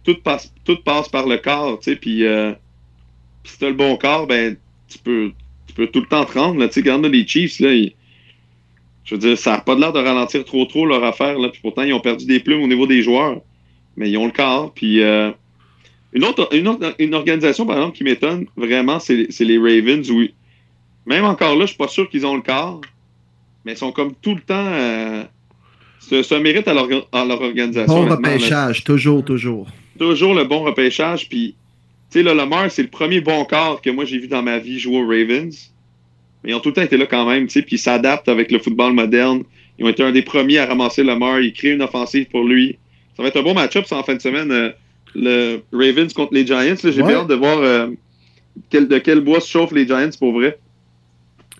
tout 0.04 0.16
passe, 0.22 0.52
tout 0.64 0.76
passe 0.84 1.08
par 1.08 1.26
le 1.26 1.38
corps. 1.38 1.78
Tu 1.80 1.90
sais, 1.90 1.96
puis, 1.96 2.24
euh, 2.24 2.52
puis 3.42 3.52
si 3.52 3.58
t'as 3.58 3.68
le 3.68 3.74
bon 3.74 3.96
corps, 3.96 4.26
ben, 4.26 4.56
tu 4.88 4.98
peux, 4.98 5.32
tu 5.66 5.74
peux 5.74 5.86
tout 5.88 6.00
le 6.00 6.06
temps 6.06 6.24
te 6.24 6.38
rendre. 6.38 6.58
Là, 6.60 6.68
tu 6.68 6.74
sais, 6.74 6.80
regarde 6.80 7.04
les 7.06 7.26
Chiefs, 7.26 7.58
là, 7.60 7.72
ils- 7.72 7.94
je 9.04 9.14
veux 9.14 9.20
dire, 9.20 9.36
ça 9.36 9.52
n'a 9.52 9.58
pas 9.60 9.74
l'air 9.74 9.92
de 9.92 9.98
ralentir 9.98 10.44
trop 10.44 10.64
trop 10.64 10.86
leur 10.86 11.04
affaire. 11.04 11.38
Là, 11.38 11.48
puis 11.50 11.60
pourtant, 11.60 11.82
ils 11.82 11.92
ont 11.92 12.00
perdu 12.00 12.24
des 12.26 12.40
plumes 12.40 12.62
au 12.62 12.66
niveau 12.66 12.86
des 12.86 13.02
joueurs. 13.02 13.40
Mais 13.96 14.10
ils 14.10 14.16
ont 14.16 14.26
le 14.26 14.32
corps. 14.32 14.72
Puis 14.72 15.02
euh, 15.02 15.30
une, 16.12 16.24
autre, 16.24 16.48
une, 16.54 16.68
autre- 16.68 16.94
une 16.98 17.14
organisation, 17.14 17.66
par 17.66 17.76
exemple, 17.76 17.96
qui 17.96 18.04
m'étonne 18.04 18.46
vraiment, 18.56 18.98
c'est 19.00 19.26
les 19.40 19.58
Ravens. 19.58 20.10
Où, 20.10 20.22
même 21.06 21.24
encore 21.24 21.54
là, 21.56 21.62
je 21.62 21.68
suis 21.70 21.76
pas 21.76 21.88
sûr 21.88 22.08
qu'ils 22.08 22.24
ont 22.26 22.34
le 22.34 22.42
corps. 22.42 22.80
Mais 23.64 23.72
ils 23.72 23.78
sont 23.78 23.92
comme 23.92 24.12
tout 24.20 24.34
le 24.34 24.40
temps. 24.40 24.54
Euh, 24.72 25.22
ça, 26.00 26.22
ça 26.22 26.38
mérite 26.38 26.68
à 26.68 26.74
leur, 26.74 26.86
à 27.12 27.24
leur 27.24 27.40
organisation. 27.40 27.94
Bon 27.94 28.06
là. 28.06 28.16
repêchage, 28.16 28.84
toujours, 28.84 29.24
toujours. 29.24 29.68
Toujours 29.98 30.34
le 30.34 30.44
bon 30.44 30.62
repêchage. 30.62 31.28
Puis, 31.28 31.54
tu 32.10 32.18
sais, 32.18 32.22
là, 32.22 32.34
Lamar, 32.34 32.70
c'est 32.70 32.82
le 32.82 32.88
premier 32.88 33.20
bon 33.20 33.44
corps 33.44 33.80
que 33.80 33.90
moi 33.90 34.04
j'ai 34.04 34.18
vu 34.18 34.28
dans 34.28 34.42
ma 34.42 34.58
vie 34.58 34.78
jouer 34.78 34.98
aux 34.98 35.06
Ravens. 35.06 35.72
Mais 36.42 36.50
ils 36.50 36.54
ont 36.54 36.60
tout 36.60 36.68
le 36.68 36.74
temps 36.74 36.82
été 36.82 36.96
là 36.98 37.06
quand 37.06 37.24
même, 37.26 37.46
tu 37.46 37.54
sais, 37.54 37.62
puis 37.62 37.76
ils 37.76 37.78
s'adaptent 37.78 38.28
avec 38.28 38.52
le 38.52 38.58
football 38.58 38.92
moderne. 38.92 39.44
Ils 39.78 39.84
ont 39.86 39.88
été 39.88 40.02
un 40.02 40.12
des 40.12 40.22
premiers 40.22 40.58
à 40.58 40.66
ramasser 40.66 41.02
Lamar. 41.02 41.40
Ils 41.40 41.52
créent 41.54 41.72
une 41.72 41.82
offensive 41.82 42.26
pour 42.26 42.44
lui. 42.44 42.76
Ça 43.16 43.22
va 43.22 43.28
être 43.30 43.38
un 43.38 43.42
bon 43.42 43.54
match-up, 43.54 43.86
ça, 43.86 43.96
en 43.96 44.02
fin 44.02 44.14
de 44.14 44.20
semaine. 44.20 44.50
euh, 44.52 44.70
le 45.16 45.62
Ravens 45.72 46.12
contre 46.12 46.34
les 46.34 46.44
Giants. 46.46 46.74
J'ai 46.82 47.00
Ouais. 47.00 47.14
hâte 47.14 47.28
de 47.28 47.34
voir 47.34 47.58
euh, 47.60 47.86
quel- 48.68 48.88
de 48.88 48.98
quel 48.98 49.20
bois 49.20 49.40
se 49.40 49.48
chauffent 49.48 49.72
les 49.72 49.86
Giants 49.86 50.10
pour 50.18 50.32
vrai. 50.32 50.58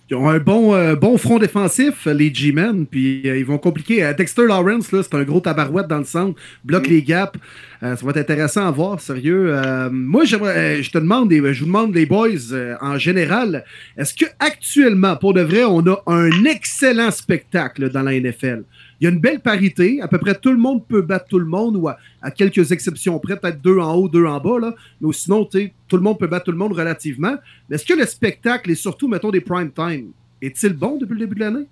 Ils 0.09 0.15
ont 0.15 0.29
un 0.29 0.37
bon, 0.37 0.75
euh, 0.75 0.95
bon 0.95 1.17
front 1.17 1.39
défensif, 1.39 2.05
les 2.05 2.31
G-Men, 2.31 2.85
puis 2.85 3.23
euh, 3.25 3.39
ils 3.39 3.45
vont 3.45 3.57
compliquer. 3.57 4.03
Euh, 4.03 4.13
Dexter 4.13 4.45
Lawrence, 4.45 4.91
là, 4.91 5.01
c'est 5.01 5.15
un 5.15 5.23
gros 5.23 5.39
tabarouette 5.39 5.87
dans 5.87 5.97
le 5.97 6.03
centre, 6.03 6.39
bloque 6.63 6.87
Mm. 6.87 6.91
les 6.91 7.01
gaps. 7.01 7.39
Euh, 7.81 7.95
ça 7.95 8.05
va 8.05 8.11
être 8.11 8.17
intéressant 8.17 8.67
à 8.67 8.71
voir, 8.71 8.99
sérieux. 8.99 9.47
Euh, 9.49 9.89
moi, 9.91 10.23
j'aimerais, 10.25 10.79
euh, 10.79 10.83
je 10.83 10.91
te 10.91 10.99
demande, 10.99 11.33
et 11.33 11.41
je 11.53 11.59
vous 11.59 11.65
demande, 11.65 11.95
les 11.95 12.05
boys, 12.05 12.29
euh, 12.51 12.75
en 12.81 12.99
général, 12.99 13.65
est-ce 13.97 14.13
que 14.13 14.25
actuellement, 14.39 15.15
pour 15.15 15.33
de 15.33 15.41
vrai, 15.41 15.63
on 15.63 15.79
a 15.87 16.01
un 16.05 16.45
excellent 16.45 17.09
spectacle 17.09 17.89
dans 17.89 18.03
la 18.03 18.13
NFL? 18.13 18.63
Il 18.99 19.03
y 19.03 19.07
a 19.07 19.09
une 19.11 19.19
belle 19.19 19.41
parité. 19.41 20.01
À 20.01 20.07
peu 20.07 20.17
près 20.17 20.35
tout 20.35 20.51
le 20.51 20.57
monde 20.57 20.85
peut 20.87 21.01
battre 21.01 21.25
tout 21.27 21.39
le 21.39 21.45
monde, 21.45 21.75
ou 21.75 21.87
à, 21.87 21.97
à 22.21 22.31
quelques 22.31 22.71
exceptions 22.71 23.19
près, 23.19 23.37
peut-être 23.37 23.61
deux 23.61 23.77
en 23.79 23.93
haut, 23.95 24.07
deux 24.07 24.25
en 24.25 24.39
bas. 24.39 24.59
Là. 24.59 24.75
Mais 25.01 25.11
sinon, 25.13 25.43
tout 25.45 25.95
le 25.97 26.01
monde 26.01 26.17
peut 26.17 26.27
battre 26.27 26.45
tout 26.45 26.51
le 26.51 26.57
monde 26.57 26.73
relativement. 26.73 27.35
Mais 27.69 27.75
est-ce 27.75 27.85
que 27.85 27.93
le 27.97 28.05
spectacle, 28.05 28.71
et 28.71 28.75
surtout, 28.75 29.07
mettons, 29.07 29.31
des 29.31 29.41
prime 29.41 29.71
time, 29.71 30.11
est-il 30.41 30.73
bon 30.73 30.97
depuis 30.97 31.13
le 31.13 31.19
début 31.19 31.35
de 31.35 31.39
l'année? 31.41 31.65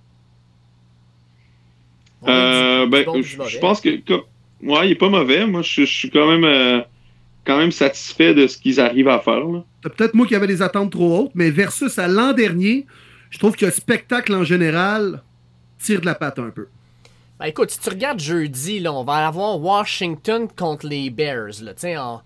Euh, 2.28 2.88
ben, 2.88 3.04
bon, 3.06 3.22
je 3.22 3.60
pense 3.60 3.82
que, 3.82 3.98
que- 3.98 4.14
ouais, 4.62 4.88
il 4.88 4.92
est 4.92 4.96
pas 4.96 5.10
mauvais. 5.10 5.46
Moi, 5.46 5.62
je, 5.62 5.82
je 5.82 5.94
suis 5.94 6.10
quand 6.10 6.30
même, 6.30 6.46
euh, 6.46 6.82
quand 7.46 7.58
même 7.58 7.72
satisfait 7.72 8.34
de 8.34 8.48
ce 8.48 8.58
qu'ils 8.58 8.80
arrivent 8.80 9.10
à 9.10 9.20
faire. 9.20 9.44
peut-être 9.82 10.14
moi 10.14 10.26
qui 10.26 10.36
avais 10.36 10.48
des 10.48 10.62
attentes 10.62 10.92
trop 10.92 11.20
hautes, 11.20 11.32
mais 11.36 11.52
versus 11.52 12.00
à 12.00 12.08
l'an 12.08 12.32
dernier, 12.34 12.86
je 13.30 13.40
trouve 13.40 13.56
que 13.56 13.66
le 13.66 13.72
spectacle 13.72 14.34
en 14.34 14.44
général 14.44 15.22
tire 15.80 16.00
de 16.00 16.06
la 16.06 16.16
patte 16.16 16.40
un 16.40 16.50
peu. 16.50 16.68
Ben, 17.40 17.46
écoute, 17.48 17.72
si 17.72 17.80
tu 17.80 17.90
regardes 17.90 18.20
jeudi, 18.20 18.80
là, 18.80 18.94
on 18.94 19.04
va 19.04 19.28
avoir 19.28 19.60
Washington 19.60 20.48
contre 20.56 20.88
les 20.88 21.10
Bears. 21.10 21.62
Là, 21.62 21.74
on- 21.84 22.20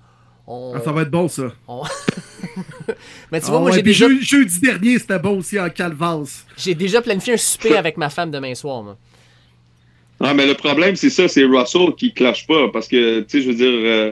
on- 0.47 0.73
Ah, 0.75 0.81
ça 0.81 0.91
va 0.91 1.01
être 1.03 1.11
bon, 1.11 1.27
ça. 1.27 1.51
on- 1.67 1.83
Mais 3.31 3.39
tu 3.39 3.47
Ah 3.47 3.51
vois, 3.51 3.59
moi, 3.59 3.69
ouais, 3.69 3.73
j'ai 3.77 3.83
puis 3.83 3.91
déjà, 3.91 4.07
jeu- 4.09 4.21
jeudi 4.21 4.59
dernier, 4.61 4.99
c'était 4.99 5.19
bon 5.19 5.37
aussi 5.39 5.59
en 5.59 5.69
calvas. 5.69 6.45
j'ai 6.57 6.75
déjà 6.75 7.01
planifié 7.01 7.33
un 7.33 7.37
souper 7.37 7.75
avec 7.77 7.97
ma 7.97 8.09
femme 8.09 8.31
demain 8.31 8.53
soir. 8.55 8.83
Moi. 8.83 8.97
Ah, 10.19 10.33
mais 10.33 10.45
le 10.45 10.53
problème, 10.55 10.95
c'est 10.95 11.09
ça, 11.09 11.27
c'est 11.27 11.43
Russell 11.43 11.93
qui 11.97 12.13
cloche 12.13 12.45
pas. 12.47 12.69
Parce 12.71 12.87
que, 12.87 13.21
tu 13.21 13.25
sais, 13.29 13.41
je 13.41 13.47
veux 13.49 13.55
dire, 13.55 13.67
euh, 13.67 14.11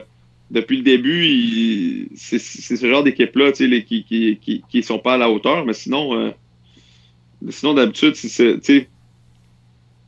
depuis 0.50 0.76
le 0.78 0.82
début, 0.82 1.24
il- 1.26 2.08
c'est 2.16 2.38
ce 2.38 2.86
genre 2.88 3.02
d'équipe-là, 3.02 3.52
tu 3.52 3.58
sais, 3.58 3.66
les- 3.66 3.84
qui, 3.84 4.04
qui, 4.04 4.38
qui, 4.40 4.62
qui 4.68 4.82
sont 4.82 4.98
pas 4.98 5.14
à 5.14 5.18
la 5.18 5.30
hauteur. 5.30 5.64
Mais 5.64 5.72
sinon, 5.72 6.14
euh, 6.18 6.30
sinon 7.50 7.74
d'habitude, 7.74 8.14
c'est- 8.14 8.28
c'est- 8.28 8.58
tu 8.60 8.80
sais, 8.80 8.88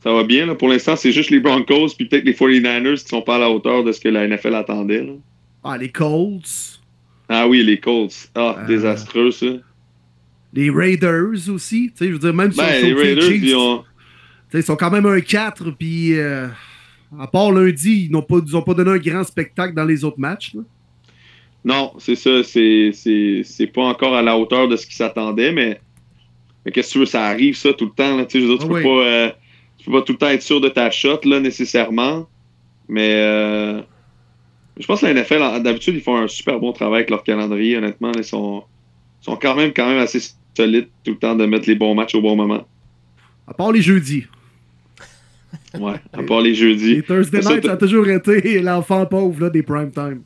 ça 0.03 0.13
va 0.13 0.23
bien. 0.23 0.45
Là. 0.45 0.55
Pour 0.55 0.69
l'instant, 0.69 0.95
c'est 0.95 1.11
juste 1.11 1.29
les 1.29 1.39
Broncos 1.39 1.89
puis 1.97 2.05
peut-être 2.07 2.23
les 2.25 2.33
49ers 2.33 3.01
qui 3.01 3.07
sont 3.09 3.21
pas 3.21 3.35
à 3.35 3.39
la 3.39 3.49
hauteur 3.49 3.83
de 3.83 3.91
ce 3.91 3.99
que 3.99 4.09
la 4.09 4.27
NFL 4.27 4.55
attendait. 4.55 5.03
là. 5.03 5.13
Ah, 5.63 5.77
les 5.77 5.89
Colts, 5.89 6.79
Ah 7.27 7.47
oui, 7.47 7.63
les 7.63 7.79
Colts. 7.79 8.29
Ah, 8.35 8.55
Euh, 8.59 8.65
désastreux, 8.65 9.31
ça. 9.31 9.47
les 10.53 10.69
Raiders 10.69 11.49
aussi. 11.49 11.91
Tu 11.91 11.97
sais, 11.97 12.07
je 12.07 12.13
veux 12.13 12.19
dire, 12.19 12.33
même 12.33 12.51
si 12.51 12.57
Ben, 12.57 12.81
les 12.83 12.93
Raiders, 12.93 13.23
Chiefs, 13.23 13.43
ils 13.43 13.55
ont. 13.55 13.83
ils 14.53 14.63
sont 14.63 14.75
quand 14.77 14.89
même 14.89 15.05
un 15.05 15.19
4, 15.21 15.71
puis 15.71 16.17
euh, 16.17 16.47
à 17.19 17.27
part 17.27 17.51
lundi, 17.51 18.05
ils 18.05 18.11
n'ont 18.11 18.21
pas, 18.21 18.37
ils 18.45 18.55
ont 18.55 18.61
pas 18.61 18.73
donné 18.73 18.91
un 18.91 18.97
grand 18.97 19.23
spectacle 19.23 19.73
dans 19.75 19.85
les 19.85 20.03
autres 20.05 20.19
matchs. 20.19 20.53
là. 20.55 20.61
Non, 21.65 21.91
c'est 21.99 22.15
ça. 22.15 22.41
C'est, 22.43 22.91
c'est, 22.93 23.41
c'est 23.43 23.67
pas 23.67 23.83
encore 23.83 24.15
à 24.15 24.21
la 24.21 24.37
hauteur 24.37 24.69
de 24.69 24.77
ce 24.77 24.87
qui 24.87 24.95
s'attendait, 24.95 25.51
mais, 25.51 25.81
mais 26.65 26.71
qu'est-ce 26.71 26.87
que 26.87 26.93
tu 26.93 26.99
veux, 26.99 27.05
ça 27.05 27.25
arrive 27.25 27.55
ça 27.57 27.73
tout 27.73 27.85
le 27.85 27.91
temps. 27.91 28.15
Là, 28.15 28.25
tu 28.25 28.39
sais, 28.39 28.45
je 28.45 28.49
veux 28.49 28.57
dire, 28.57 28.65
tu, 28.65 28.71
Ah 28.71 28.73
peux 28.73 28.77
oui. 28.77 28.83
pas, 28.83 29.05
euh, 29.05 29.31
tu 29.89 29.93
pas 29.93 30.01
tout 30.03 30.11
le 30.13 30.17
temps 30.17 30.29
être 30.29 30.41
sûr 30.43 30.61
de 30.61 30.69
ta 30.69 30.91
shot 30.91 31.21
là, 31.25 31.39
nécessairement. 31.39 32.27
Mais 32.87 33.13
euh, 33.15 33.81
je 34.79 34.85
pense 34.85 35.01
que 35.01 35.05
la 35.07 35.13
NFL, 35.13 35.61
d'habitude, 35.63 35.95
ils 35.95 36.01
font 36.01 36.17
un 36.17 36.27
super 36.27 36.59
bon 36.59 36.71
travail 36.73 36.99
avec 36.99 37.09
leur 37.09 37.23
calendrier, 37.23 37.77
honnêtement. 37.77 38.11
Ils 38.15 38.23
sont, 38.23 38.63
sont 39.21 39.35
quand 39.35 39.55
même 39.55 39.71
quand 39.73 39.87
même 39.87 39.99
assez 39.99 40.19
solides 40.55 40.89
tout 41.03 41.11
le 41.11 41.17
temps 41.17 41.35
de 41.35 41.45
mettre 41.45 41.67
les 41.67 41.75
bons 41.75 41.95
matchs 41.95 42.15
au 42.15 42.21
bon 42.21 42.35
moment. 42.35 42.67
À 43.47 43.53
part 43.53 43.71
les 43.71 43.81
jeudis. 43.81 44.25
Ouais, 45.79 45.95
à 46.13 46.21
part 46.23 46.41
les 46.41 46.53
jeudis. 46.55 46.95
Les 46.95 47.03
Thursday 47.03 47.39
night, 47.41 47.65
ça 47.65 47.73
a 47.73 47.77
toujours 47.77 48.07
été 48.07 48.59
l'enfant 48.61 49.05
pauvre 49.05 49.41
là, 49.43 49.49
des 49.49 49.63
prime 49.63 49.91
time. 49.91 50.21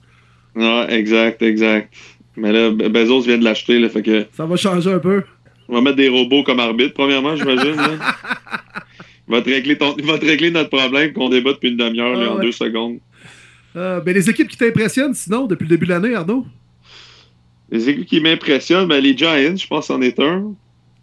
Ouais, 0.55 0.93
exact, 0.93 1.41
exact. 1.41 1.93
Mais 2.36 2.51
là, 2.51 2.70
Be- 2.72 2.89
Bezos 2.89 3.22
vient 3.22 3.38
de 3.38 3.43
l'acheter, 3.43 3.80
là, 3.80 3.89
fait 3.89 4.01
que 4.01 4.26
Ça 4.34 4.45
va 4.45 4.55
changer 4.55 4.91
un 4.91 4.99
peu. 4.99 5.24
on 5.70 5.76
va 5.76 5.82
mettre 5.82 5.97
des 5.97 6.09
robots 6.09 6.43
comme 6.43 6.59
arbitre, 6.59 6.93
premièrement, 6.93 7.36
j'imagine. 7.36 7.76
va 9.34 9.42
te 9.42 9.50
régler 9.50 9.78
ton, 9.78 9.96
va 10.04 10.18
te 10.18 10.26
régler 10.26 10.52
notre 10.52 10.70
problème 10.70 11.14
qu'on 11.14 11.30
débat 11.30 11.54
depuis 11.54 11.70
une 11.70 11.78
demi-heure, 11.78 12.20
Ah 12.20 12.34
en 12.34 12.38
ouais. 12.38 12.46
deux 12.46 12.52
secondes. 12.52 13.00
Euh, 13.76 14.00
ben, 14.02 14.14
les 14.14 14.30
équipes 14.30 14.48
qui 14.48 14.58
t'impressionnent, 14.58 15.14
sinon, 15.14 15.48
depuis 15.48 15.64
le 15.64 15.70
début 15.70 15.86
de 15.86 15.92
l'année, 15.92 16.14
Arnaud? 16.14 16.46
Les 17.72 17.90
équipes 17.90 18.06
qui 18.06 18.20
m'impressionnent, 18.20 18.88
ben, 18.88 19.02
les 19.02 19.18
Giants, 19.18 19.56
je 19.56 19.68
pense, 19.68 19.90
en 19.90 20.02
est 20.02 20.20
un. 20.20 20.54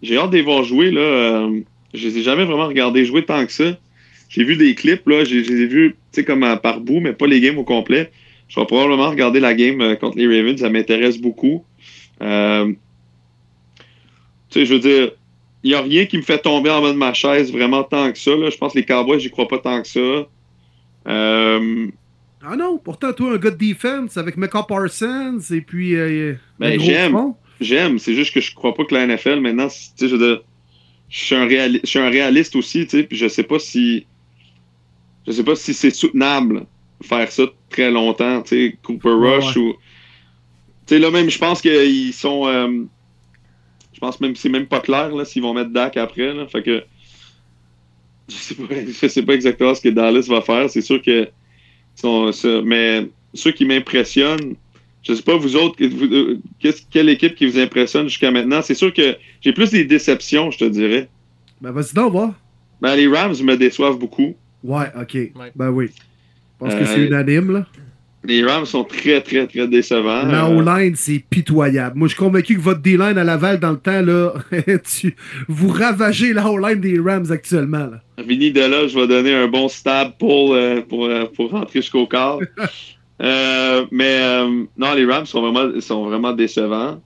J'ai 0.03 0.17
hâte 0.17 0.31
de 0.31 0.37
les 0.37 0.43
voir 0.43 0.63
jouer, 0.63 0.91
là. 0.91 1.01
Euh, 1.01 1.61
je 1.93 2.07
les 2.07 2.19
ai 2.19 2.23
jamais 2.23 2.45
vraiment 2.45 2.69
regardés 2.69 3.05
jouer 3.05 3.25
tant 3.25 3.45
que 3.45 3.53
ça. 3.53 3.77
J'ai 4.29 4.45
vu 4.45 4.57
des 4.57 4.77
clips, 4.77 5.07
là. 5.09 5.25
Je 5.25 5.35
les 5.35 5.63
ai 5.63 5.67
vus, 5.67 5.91
tu 5.91 5.97
sais, 6.13 6.25
comme 6.25 6.45
euh, 6.45 6.57
par 6.57 6.81
bout, 6.81 7.01
mais 7.01 7.13
pas 7.13 7.27
les 7.27 7.41
games 7.41 7.59
au 7.59 7.65
complet. 7.65 8.13
Je 8.49 8.59
vais 8.59 8.67
probablement 8.67 9.11
regarder 9.11 9.41
la 9.41 9.55
game 9.55 9.81
euh, 9.81 9.97
contre 9.97 10.19
les 10.19 10.27
Ravens. 10.27 10.61
Ça 10.61 10.71
m'intéresse 10.71 11.19
beaucoup. 11.19 11.65
Euh, 12.23 12.73
tu 14.51 14.61
sais, 14.61 14.67
je 14.67 14.75
veux 14.75 14.81
dire, 14.81 15.11
n'y 15.65 15.75
a 15.75 15.83
rien 15.83 16.07
qui 16.07 16.17
me 16.17 16.23
fait 16.23 16.39
tomber 16.39 16.71
en 16.71 16.81
bas 16.81 16.93
de 16.93 16.97
ma 16.97 17.13
chaise 17.13 17.53
vraiment 17.53 17.83
tant 17.85 18.11
que 18.11 18.19
ça. 18.19 18.35
Là. 18.35 18.49
Je 18.51 18.57
pense 18.57 18.73
que 18.73 18.79
les 18.79 18.85
Cowboys, 18.87 19.21
j'y 19.21 19.31
crois 19.31 19.47
pas 19.49 19.59
tant 19.59 19.83
que 19.83 19.89
ça. 19.89 20.27
Euh, 21.09 21.87
Ah 22.43 22.57
non, 22.57 22.79
pourtant, 22.79 23.13
toi, 23.13 23.33
un 23.35 23.37
gars 23.37 23.51
de 23.51 23.57
defense 23.69 24.17
avec 24.17 24.37
Mecca 24.37 24.63
Parsons 24.63 25.39
et 25.51 25.61
puis. 25.61 25.95
euh, 25.97 26.35
Ben, 26.59 26.81
j'aime. 26.81 27.35
J'aime, 27.61 27.99
c'est 27.99 28.15
juste 28.15 28.33
que 28.33 28.41
je 28.41 28.55
crois 28.55 28.75
pas 28.75 28.85
que 28.87 28.95
la 28.95 29.07
NFL 29.07 29.41
maintenant, 29.41 29.69
je 30.01 30.07
veux 30.07 30.43
je 31.11 31.19
suis 31.25 31.35
un, 31.35 31.47
réali- 31.47 31.81
je 31.83 31.89
suis 31.89 31.99
un 31.99 32.09
réaliste 32.09 32.55
aussi, 32.57 32.85
tu 32.87 32.99
sais, 32.99 33.03
puis 33.03 33.19
je 33.19 33.27
sais 33.29 33.43
pas 33.43 33.59
si 33.59 34.07
je 35.27 35.33
sais 35.33 35.45
pas 35.45 35.57
si 35.57 35.75
c'est 35.75 35.91
soutenable 35.91 36.65
faire 37.03 37.31
ça 37.31 37.43
très 37.69 37.91
longtemps, 37.91 38.41
tu 38.43 38.49
sais, 38.71 38.79
Cooper 38.83 39.11
Ouais, 39.11 39.37
Rush 39.37 39.57
ou 39.59 39.73
tu 40.87 40.95
sais 40.95 40.99
là 40.99 41.11
même 41.11 41.29
je 41.29 41.39
pense 41.39 41.61
qu'ils 41.61 42.15
sont 42.15 42.47
euh, 42.47 42.85
je 44.03 44.07
pense 44.07 44.19
même 44.21 44.35
c'est 44.35 44.49
même 44.49 44.67
pas 44.67 44.81
clair 44.81 45.15
là 45.15 45.25
s'ils 45.27 45.43
vont 45.43 45.53
mettre 45.53 45.71
Dak 45.71 45.97
après 45.99 46.33
là, 46.33 46.47
fait 46.47 46.63
que 46.63 46.83
je 48.29 48.35
sais 48.35 48.55
pas 48.55 48.75
je 49.03 49.07
sais 49.09 49.23
pas 49.23 49.35
exactement 49.35 49.75
ce 49.75 49.81
que 49.83 49.89
Dallas 49.91 50.27
va 50.29 50.41
faire, 50.41 50.71
c'est 50.71 50.81
sûr 50.81 51.03
que 51.03 51.29
sont- 51.97 52.33
mais 52.65 53.09
ceux 53.35 53.51
qui 53.53 53.65
m'impressionnent 53.65 54.55
je 55.03 55.15
sais 55.15 55.23
pas, 55.23 55.35
vous 55.35 55.57
autres, 55.57 55.77
que- 55.77 55.85
vous- 55.87 56.15
euh, 56.15 56.39
qu'est-ce- 56.59 56.83
quelle 56.91 57.09
équipe 57.09 57.35
qui 57.35 57.47
vous 57.47 57.59
impressionne 57.59 58.07
jusqu'à 58.09 58.31
maintenant? 58.31 58.61
C'est 58.61 58.75
sûr 58.75 58.93
que 58.93 59.17
j'ai 59.41 59.55
plus 59.55 59.71
des 59.71 59.87
déceptions, 59.87 60.51
je 60.51 60.59
te 60.59 60.65
dirais. 60.67 61.09
Ben, 61.63 61.71
vas-y 61.73 61.95
donc, 61.95 62.13
va. 62.13 62.35
Ben, 62.83 62.95
les 62.97 63.09
Rams 63.09 63.35
me 63.43 63.57
déçoivent 63.57 63.99
beaucoup. 63.99 64.37
Ouais, 64.63 64.85
ok. 64.95 65.17
Ben 65.57 65.71
oui. 65.71 65.89
Je 65.89 66.01
pense 66.59 66.75
que 66.75 66.81
Euh, 66.81 66.85
c'est 66.87 67.07
unanime, 67.07 67.51
là. 67.51 67.67
Les 68.23 68.45
Rams 68.45 68.67
sont 68.67 68.85
très, 68.85 69.23
très, 69.23 69.47
très 69.47 69.67
décevants. 69.67 70.27
La 70.27 70.47
Euh, 70.47 70.59
O-line, 70.59 70.95
c'est 70.95 71.25
pitoyable. 71.31 71.97
Moi, 71.97 72.09
je 72.09 72.15
suis 72.15 72.19
convaincu 72.23 72.57
que 72.57 72.61
votre 72.61 72.81
D-line 72.81 73.17
à 73.17 73.25
Laval, 73.25 73.59
dans 73.59 73.71
le 73.71 73.79
temps, 73.79 74.03
là, 74.03 74.35
tu, 74.85 75.17
vous 75.49 75.69
ravagez 75.69 76.35
la 76.35 76.51
O-line 76.51 76.81
des 76.81 77.01
Rams 77.01 77.31
actuellement. 77.31 77.79
Là. 77.87 78.03
Vinny 78.23 78.53
de 78.53 78.61
là, 78.61 78.87
je 78.87 78.99
vais 78.99 79.07
donner 79.07 79.35
un 79.35 79.49
bon 79.49 79.69
stab 79.69 80.19
pour, 80.19 80.53
euh, 80.53 80.83
pour, 80.83 81.07
euh, 81.07 81.25
pour 81.35 81.51
rentrer 81.51 81.81
jusqu'au. 81.81 82.09
Euh, 83.23 83.85
mais 83.91 84.19
non, 84.79 84.95
les 84.95 85.05
Rams 85.05 85.27
sont 85.27 85.43
vraiment, 85.43 85.79
sont 85.83 86.07
vraiment 86.07 86.33
décevants. 86.33 87.03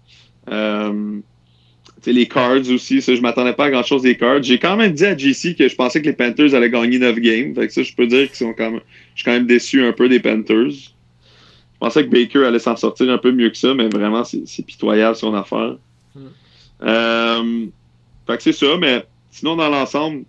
Les 2.06 2.26
Cards 2.26 2.70
aussi, 2.70 3.02
ça, 3.02 3.16
je 3.16 3.20
m'attendais 3.20 3.52
pas 3.52 3.64
à 3.64 3.70
grand 3.70 3.82
chose 3.82 4.02
des 4.02 4.16
Cards. 4.16 4.44
J'ai 4.44 4.58
quand 4.58 4.76
même 4.76 4.92
dit 4.92 5.06
à 5.06 5.16
JC 5.16 5.56
que 5.56 5.68
je 5.68 5.74
pensais 5.74 6.00
que 6.00 6.06
les 6.06 6.12
Panthers 6.12 6.54
allaient 6.54 6.70
gagner 6.70 7.00
9 7.00 7.18
games. 7.18 7.54
Fait 7.56 7.66
que 7.66 7.72
ça, 7.72 7.82
je 7.82 7.92
peux 7.94 8.06
dire 8.06 8.28
qu'ils 8.28 8.36
sont 8.36 8.54
quand 8.56 8.70
même, 8.70 8.80
je 9.16 9.22
suis 9.22 9.24
quand 9.24 9.32
même 9.32 9.48
déçu 9.48 9.84
un 9.84 9.90
peu 9.90 10.08
des 10.08 10.20
Panthers. 10.20 10.93
Je 11.74 11.78
pensais 11.78 12.04
que 12.04 12.10
Baker 12.10 12.44
allait 12.44 12.58
s'en 12.58 12.76
sortir 12.76 13.10
un 13.10 13.18
peu 13.18 13.32
mieux 13.32 13.50
que 13.50 13.56
ça, 13.56 13.74
mais 13.74 13.88
vraiment, 13.88 14.24
c'est 14.24 14.64
pitoyable 14.64 15.16
son 15.16 15.34
affaire. 15.34 15.76
Mm. 16.14 16.20
Euh, 16.82 17.66
fait 18.26 18.36
que 18.36 18.42
c'est 18.42 18.52
ça, 18.52 18.76
mais 18.78 19.04
sinon, 19.30 19.56
dans 19.56 19.68
l'ensemble, 19.68 20.24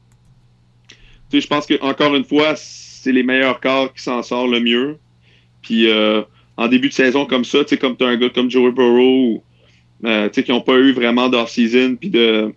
je 1.32 1.48
pense 1.48 1.66
que 1.66 1.80
encore 1.82 2.16
une 2.16 2.26
fois, 2.26 2.54
c'est 2.56 3.12
les 3.12 3.24
meilleurs 3.24 3.60
corps 3.60 3.94
qui 3.94 4.02
s'en 4.02 4.24
sortent 4.24 4.52
le 4.52 4.60
mieux. 4.60 4.98
Puis 5.62 5.90
euh, 5.90 6.22
en 6.58 6.68
début 6.68 6.90
de 6.90 6.94
saison 6.94 7.26
comme 7.26 7.46
ça, 7.46 7.60
comme 7.80 7.98
tu 7.98 8.04
as 8.04 8.08
un 8.08 8.18
gars 8.18 8.30
comme 8.30 8.50
Joey 8.50 8.72
Burrow, 8.72 9.44
euh, 10.04 10.30
qui 10.30 10.52
n'ont 10.52 10.62
pas 10.62 10.76
eu 10.76 10.92
vraiment 10.92 11.30
d'off-season 11.30 11.96
puis 11.96 12.10
de, 12.10 12.54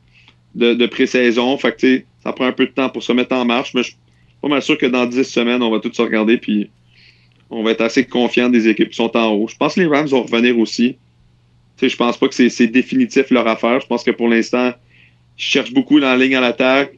de, 0.55 0.75
de 0.75 0.87
pré-saison. 0.87 1.57
Fait 1.59 1.75
que, 1.77 2.03
ça 2.23 2.33
prend 2.33 2.47
un 2.47 2.53
peu 2.53 2.67
de 2.67 2.73
temps 2.73 2.89
pour 2.89 3.03
se 3.03 3.13
mettre 3.13 3.35
en 3.35 3.45
marche, 3.45 3.75
mais 3.75 3.83
je 3.83 3.89
suis 3.89 3.99
pas 4.43 4.49
mal 4.49 4.63
sûr 4.63 4.77
que 4.77 4.87
dans 4.87 5.07
10 5.07 5.25
semaines, 5.25 5.63
on 5.63 5.71
va 5.71 5.81
tous 5.81 5.93
se 5.93 6.03
regarder 6.03 6.37
puis 6.37 6.71
on 7.51 7.63
va 7.63 7.71
être 7.71 7.81
assez 7.81 8.05
confiant 8.05 8.49
des 8.49 8.69
équipes 8.69 8.91
qui 8.91 8.97
sont 8.97 9.17
en 9.17 9.33
haut. 9.33 9.49
Je 9.49 9.57
pense 9.57 9.75
que 9.75 9.81
les 9.81 9.87
Rams 9.87 10.07
vont 10.07 10.23
revenir 10.23 10.59
aussi. 10.59 10.97
Sais, 11.77 11.89
je 11.89 11.97
pense 11.97 12.17
pas 12.17 12.29
que 12.29 12.49
c'est 12.49 12.67
définitif 12.67 13.31
leur 13.31 13.47
affaire. 13.47 13.81
Je 13.81 13.87
pense 13.87 14.03
que 14.03 14.11
pour 14.11 14.29
l'instant, 14.29 14.73
ils 15.39 15.43
cherchent 15.43 15.73
beaucoup 15.73 16.01
dans 16.01 16.09
la 16.09 16.17
ligne 16.17 16.35
à 16.35 16.41
l'attaque. 16.41 16.95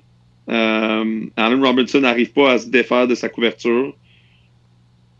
Euh, 0.48 1.26
Allen 1.36 1.64
Robinson 1.64 2.00
n'arrive 2.00 2.32
pas 2.32 2.52
à 2.52 2.58
se 2.58 2.68
défaire 2.68 3.06
de 3.06 3.14
sa 3.14 3.28
couverture. 3.28 3.94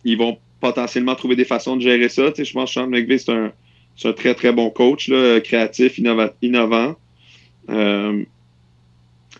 Ils 0.05 0.17
vont 0.17 0.39
potentiellement 0.61 1.15
trouver 1.15 1.37
des 1.37 1.45
façons 1.45 1.77
de 1.77 1.83
gérer 1.83 2.09
ça. 2.09 2.33
Je 2.37 2.53
pense 2.53 2.71
que 2.71 2.81
Sean 2.81 2.87
McVay, 2.89 3.19
c'est 3.19 3.33
un, 3.33 4.13
très 4.13 4.35
très 4.35 4.53
bon 4.53 4.71
coach, 4.71 5.11
créatif, 5.45 5.99
innova- 5.99 6.33
innovant. 6.43 6.97
Euh, 7.69 8.25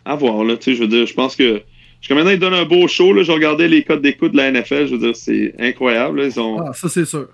à 0.05 0.15
voir, 0.15 0.45
là, 0.45 0.55
je 0.61 0.73
veux 0.73 0.87
dire, 0.87 1.07
je 1.07 1.15
pense 1.15 1.35
que 1.35 1.63
jusqu'à 2.01 2.15
maintenant, 2.15 2.31
ils 2.31 2.39
donnent 2.39 2.55
un 2.55 2.65
beau 2.65 2.87
show. 2.89 3.13
Là, 3.13 3.23
je 3.23 3.33
regardais 3.33 3.69
les 3.69 3.83
codes 3.85 4.03
d'écoute 4.03 4.33
de 4.33 4.37
la 4.37 4.51
NFL, 4.51 4.87
je 4.87 4.93
veux 4.95 4.99
dire, 4.99 5.17
c'est 5.17 5.55
incroyable. 5.59 6.21
là. 6.21 6.27
Ils, 6.27 6.41
ont, 6.41 6.61
Ah, 6.61 6.73
ça, 6.73 6.89
c'est 6.89 7.05
sûr. 7.05 7.29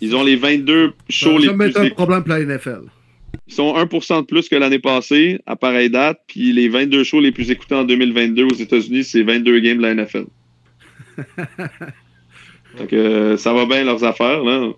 ils 0.00 0.14
ont 0.16 0.24
les 0.24 0.36
22 0.36 0.88
Ça 0.88 0.92
shows 1.08 1.38
les 1.38 1.52
plus 1.52 1.68
être 1.68 1.80
un 1.80 1.90
problème 1.90 2.22
pour 2.24 2.32
la 2.32 2.40
NFL. 2.44 2.82
Ils 3.48 3.54
sont 3.54 3.74
1% 3.76 4.20
de 4.22 4.26
plus 4.26 4.48
que 4.48 4.56
l'année 4.56 4.78
passée, 4.80 5.40
à 5.46 5.54
pareille 5.56 5.90
date, 5.90 6.20
puis 6.26 6.52
les 6.52 6.68
22 6.68 7.04
shows 7.04 7.20
les 7.20 7.30
plus 7.32 7.50
écoutés 7.50 7.74
en 7.76 7.84
2022 7.84 8.44
aux 8.44 8.54
États-Unis, 8.54 9.04
c'est 9.04 9.22
22 9.22 9.60
games 9.60 9.76
de 9.78 9.82
la 9.82 9.94
NFL. 9.94 10.24
Donc, 12.78 12.92
euh, 12.92 13.36
ça 13.36 13.52
va 13.52 13.66
bien 13.66 13.84
leurs 13.84 14.02
affaires, 14.04 14.42
là. 14.42 14.72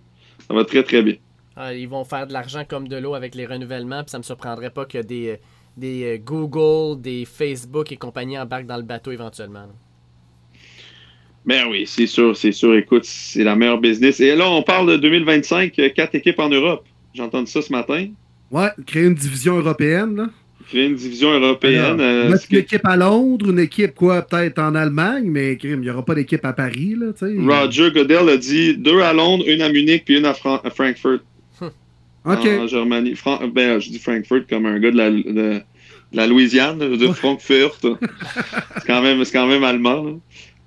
Ça 0.47 0.55
va 0.55 0.64
très, 0.64 0.82
très 0.82 1.03
bien. 1.03 1.14
Ah, 1.57 1.74
ils 1.74 1.89
vont 1.89 2.05
faire 2.05 2.26
de 2.26 2.32
l'argent 2.32 2.64
comme 2.68 2.89
de 2.89 2.97
l'eau 2.97 3.14
avec 3.14 3.34
les 3.34 3.47
renouvellements, 3.47 4.03
puis 4.03 4.11
ça 4.11 4.18
me 4.18 4.22
surprendrait 4.22 4.70
pas 4.70 4.84
que 4.84 4.99
des, 4.99 5.28
euh, 5.30 5.36
des 5.36 5.41
euh, 5.85 6.18
Google, 6.24 7.01
des 7.01 7.24
Facebook 7.24 7.93
et 7.93 7.97
compagnie 7.97 8.39
embarquent 8.39 8.66
dans 8.66 8.76
le 8.76 8.83
bateau 8.83 9.11
éventuellement. 9.12 9.61
là. 9.61 9.74
Mais 11.47 11.62
oui, 11.64 11.85
c'est 11.87 12.07
sûr, 12.07 12.37
c'est 12.37 12.53
sûr. 12.53 12.74
Écoute, 12.76 13.05
c'est 13.05 13.45
la 13.45 13.57
meilleure 13.57 13.81
business. 13.81 14.20
Et 14.20 14.35
là, 14.37 14.51
on 14.51 14.62
parle 14.62 14.91
de 14.93 14.97
2025, 14.99 15.79
euh, 15.79 15.89
quatre 15.91 16.14
équipes 16.14 16.39
en 16.41 16.49
Europe. 16.51 16.85
J'ai 17.14 17.22
entendu 17.22 17.51
ça 17.51 17.62
ce 17.62 17.72
matin. 17.72 18.09
Ouais, 18.51 18.68
créer 18.87 19.05
une 19.05 19.14
division 19.14 19.57
européenne. 19.59 20.14
Là. 20.16 20.26
Créer 20.68 20.87
une 20.87 20.97
division 20.97 21.31
européenne. 21.33 22.01
Alors, 22.01 22.01
euh, 22.01 22.29
mettre 22.31 22.45
une 22.51 22.59
que- 22.59 22.62
équipe 22.62 22.85
à 22.85 22.97
Londres, 22.97 23.49
une 23.51 23.61
équipe, 23.61 23.95
quoi, 23.95 24.20
peut-être 24.20 24.59
en 24.59 24.74
Allemagne, 24.74 25.24
mais 25.31 25.55
il 25.62 25.81
n'y 25.81 25.89
aura 25.89 26.05
pas 26.05 26.14
d'équipe 26.14 26.45
à 26.45 26.53
Paris. 26.53 26.95
Là, 26.99 27.12
tu 27.18 27.26
sais. 27.26 27.35
Roger 27.41 27.91
Goodell 27.93 28.29
a 28.29 28.37
dit 28.37 28.76
deux 28.76 29.01
à 29.01 29.14
Londres, 29.14 29.45
une 29.47 29.62
à 29.62 29.70
Munich, 29.70 30.03
puis 30.05 30.18
une 30.18 30.26
à, 30.26 30.35
Fran- 30.35 30.61
à 30.62 30.68
Frankfurt. 30.70 31.22
En 32.59 32.66
Germanie. 32.66 33.14
Fran- 33.14 33.47
ben, 33.49 33.79
je 33.81 33.91
dis 33.91 33.99
Frankfurt 33.99 34.47
comme 34.49 34.66
un 34.66 34.79
gars 34.79 34.91
de 34.91 34.97
la, 34.97 35.11
de, 35.11 35.23
de 35.23 35.62
la 36.12 36.27
Louisiane. 36.27 36.97
Dire 36.97 37.16
Frankfurt. 37.16 37.79
c'est 38.77 38.87
quand 38.87 39.03
même, 39.03 39.25
c'est 39.25 39.33
quand 39.33 39.47
même 39.47 39.64
allemand. 39.64 40.03
là. 40.03 40.12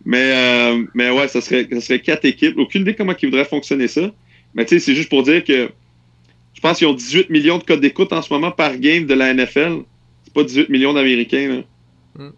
Mais, 0.06 0.32
euh, 0.34 0.84
mais 0.96 1.12
ouais, 1.12 1.28
ça 1.28 1.42
serait, 1.42 1.68
ça 1.72 1.82
serait 1.82 2.00
quatre 2.00 2.26
équipes. 2.26 2.58
Aucune 2.58 2.82
idée 2.82 2.96
comment 2.96 3.14
ils 3.22 3.26
voudraient 3.30 3.46
fonctionner 3.46 3.88
ça. 3.88 4.12
Mais 4.56 4.66
tu 4.66 4.76
sais, 4.76 4.80
c'est 4.86 4.96
juste 4.96 5.10
pour 5.10 5.24
dire 5.24 5.44
que 5.44 5.70
je 6.54 6.60
pense 6.62 6.78
qu'ils 6.80 6.88
ont 6.88 6.94
18 6.94 7.30
millions 7.30 7.58
de 7.60 7.64
codes 7.64 7.82
d'écoute 7.82 8.12
en 8.12 8.22
ce 8.22 8.34
moment 8.34 8.52
par 8.52 8.78
game 8.78 9.06
de 9.06 9.14
la 9.14 9.34
NFL. 9.34 9.84
C'est 10.24 10.34
pas 10.34 10.44
18 10.44 10.70
millions 10.70 10.94
d'Américains. 10.94 11.64
là. 12.18 12.26
Mm. 12.26 12.32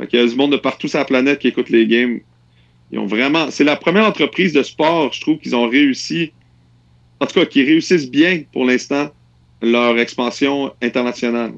Fait 0.00 0.06
qu'il 0.06 0.18
y 0.20 0.22
a 0.22 0.26
du 0.26 0.34
monde 0.36 0.52
de 0.52 0.56
partout 0.56 0.88
sur 0.88 0.98
la 0.98 1.04
planète 1.04 1.40
qui 1.40 1.48
écoute 1.48 1.68
les 1.70 1.86
games. 1.86 2.20
Ils 2.90 2.98
ont 2.98 3.06
vraiment. 3.06 3.50
C'est 3.50 3.64
la 3.64 3.76
première 3.76 4.06
entreprise 4.06 4.52
de 4.54 4.62
sport, 4.62 5.12
je 5.12 5.20
trouve, 5.20 5.38
qu'ils 5.38 5.54
ont 5.54 5.68
réussi. 5.68 6.32
En 7.20 7.26
tout 7.26 7.34
cas, 7.34 7.46
qui 7.46 7.62
réussissent 7.64 8.10
bien 8.10 8.42
pour 8.52 8.64
l'instant 8.64 9.10
leur 9.60 9.98
expansion 9.98 10.72
internationale. 10.82 11.52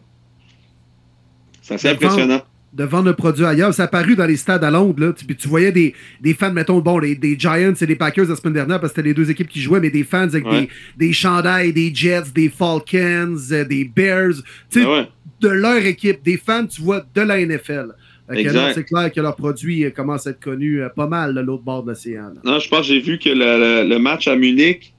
C'est 1.62 1.74
assez 1.74 1.88
impressionnant. 1.88 2.42
de 2.72 2.84
vendre 2.84 3.06
le 3.06 3.14
produit 3.14 3.44
ailleurs. 3.44 3.74
Ça 3.74 3.84
a 3.84 3.88
paru 3.88 4.16
dans 4.16 4.26
les 4.26 4.36
stades 4.36 4.64
à 4.64 4.70
Londres. 4.70 5.04
Là. 5.04 5.12
Tu, 5.12 5.24
puis 5.24 5.36
tu 5.36 5.48
voyais 5.48 5.70
des, 5.72 5.94
des 6.20 6.34
fans, 6.34 6.52
mettons, 6.52 6.78
bon, 6.80 6.98
les, 6.98 7.14
des 7.14 7.38
Giants 7.38 7.74
et 7.80 7.86
des 7.86 7.96
Packers 7.96 8.26
la 8.28 8.36
semaine 8.36 8.54
dernière 8.54 8.80
parce 8.80 8.92
que 8.92 8.96
c'était 8.96 9.08
les 9.08 9.14
deux 9.14 9.30
équipes 9.30 9.48
qui 9.48 9.60
jouaient, 9.60 9.80
mais 9.80 9.90
des 9.90 10.04
fans 10.04 10.22
avec 10.22 10.46
Ouais. 10.46 10.62
des, 10.96 11.06
des 11.08 11.12
chandails, 11.12 11.72
des 11.72 11.94
Jets, 11.94 12.30
des 12.34 12.48
Falcons, 12.48 13.36
euh, 13.52 13.64
des 13.64 13.84
Bears. 13.84 14.34
Tu 14.70 14.80
sais, 14.80 14.86
Ah 14.86 14.90
ouais. 14.92 15.08
de 15.40 15.48
leur 15.48 15.84
équipe, 15.84 16.22
des 16.24 16.36
fans, 16.38 16.66
tu 16.66 16.80
vois, 16.80 17.04
de 17.14 17.20
la 17.20 17.44
NFL. 17.44 17.88
C'est 18.32 18.84
clair 18.84 19.12
que 19.12 19.20
leur 19.20 19.34
produit 19.36 19.84
euh, 19.84 19.90
commence 19.90 20.26
à 20.26 20.30
être 20.30 20.40
connu 20.40 20.80
euh, 20.80 20.88
pas 20.88 21.08
mal 21.08 21.34
de 21.34 21.40
l'autre 21.40 21.64
bord 21.64 21.82
de 21.82 21.88
l'océan. 21.90 22.30
Non, 22.44 22.60
je 22.60 22.68
pense 22.68 22.82
que 22.82 22.94
j'ai 22.94 23.00
vu 23.00 23.18
que 23.18 23.28
le, 23.28 23.82
le- 23.82 23.88
le 23.88 23.98
match 23.98 24.28
à 24.28 24.36
Munich, 24.36 24.94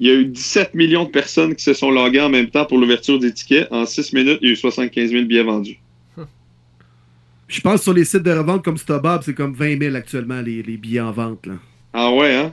il 0.00 0.06
y 0.08 0.10
a 0.10 0.14
eu 0.14 0.26
17 0.26 0.74
millions 0.74 1.04
de 1.04 1.10
personnes 1.10 1.54
qui 1.54 1.62
se 1.64 1.72
sont 1.74 1.90
loguées 1.90 2.20
en 2.20 2.28
même 2.28 2.48
temps 2.50 2.64
pour 2.66 2.78
l'ouverture 2.78 3.18
des 3.18 3.32
tickets. 3.32 3.68
En 3.70 3.86
6 3.86 4.12
minutes, 4.12 4.38
il 4.42 4.46
y 4.48 4.50
a 4.50 4.52
eu 4.52 4.56
75 4.56 5.10
000 5.10 5.24
billets 5.24 5.42
vendus. 5.42 5.78
Je 7.48 7.60
pense 7.60 7.82
sur 7.82 7.92
les 7.94 8.04
sites 8.04 8.22
de 8.22 8.30
revente 8.32 8.64
comme 8.64 8.76
StubHub, 8.76 9.20
c'est 9.22 9.34
comme 9.34 9.54
20 9.54 9.78
000 9.80 9.94
actuellement 9.96 10.40
les, 10.42 10.62
les 10.62 10.76
billets 10.76 11.00
en 11.00 11.12
vente. 11.12 11.46
Là. 11.46 11.54
Ah 11.92 12.12
ouais, 12.12 12.34
hein? 12.34 12.52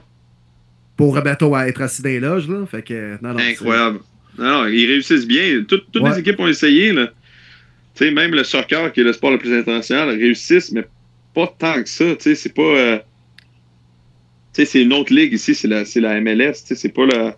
Pour, 0.96 1.14
mettons, 1.22 1.54
à 1.54 1.66
être 1.66 1.82
assis 1.82 2.02
dans 2.02 2.08
les 2.08 2.20
loges. 2.20 2.48
Là. 2.48 2.64
Fait 2.66 2.82
que, 2.82 3.18
non, 3.20 3.32
non, 3.34 3.38
Incroyable. 3.40 3.98
Non, 4.38 4.66
ils 4.66 4.86
réussissent 4.86 5.26
bien. 5.26 5.64
Toutes, 5.66 5.90
toutes 5.92 6.02
Ouais. 6.02 6.10
les 6.12 6.18
équipes 6.20 6.38
ont 6.40 6.46
essayé. 6.48 6.92
Là. 6.92 7.08
Tu 7.94 8.04
sais, 8.06 8.10
même 8.10 8.32
le 8.34 8.44
soccer, 8.44 8.92
qui 8.92 9.00
est 9.00 9.04
le 9.04 9.12
sport 9.12 9.32
le 9.32 9.38
plus 9.38 9.52
international, 9.52 10.08
réussissent, 10.10 10.72
mais 10.72 10.84
pas 11.34 11.52
tant 11.58 11.82
que 11.82 11.88
ça. 11.88 12.14
Tu 12.16 12.22
sais, 12.22 12.34
c'est 12.36 12.54
pas. 12.54 12.62
euh, 12.62 12.98
c'est 14.54 14.82
une 14.82 14.92
autre 14.92 15.12
ligue 15.12 15.32
ici, 15.32 15.54
c'est 15.54 15.68
la, 15.68 15.84
c'est 15.84 16.00
la 16.00 16.20
MLS. 16.20 16.52
Tu 16.52 16.66
sais, 16.68 16.74
c'est 16.76 16.88
pas 16.90 17.06
la. 17.06 17.36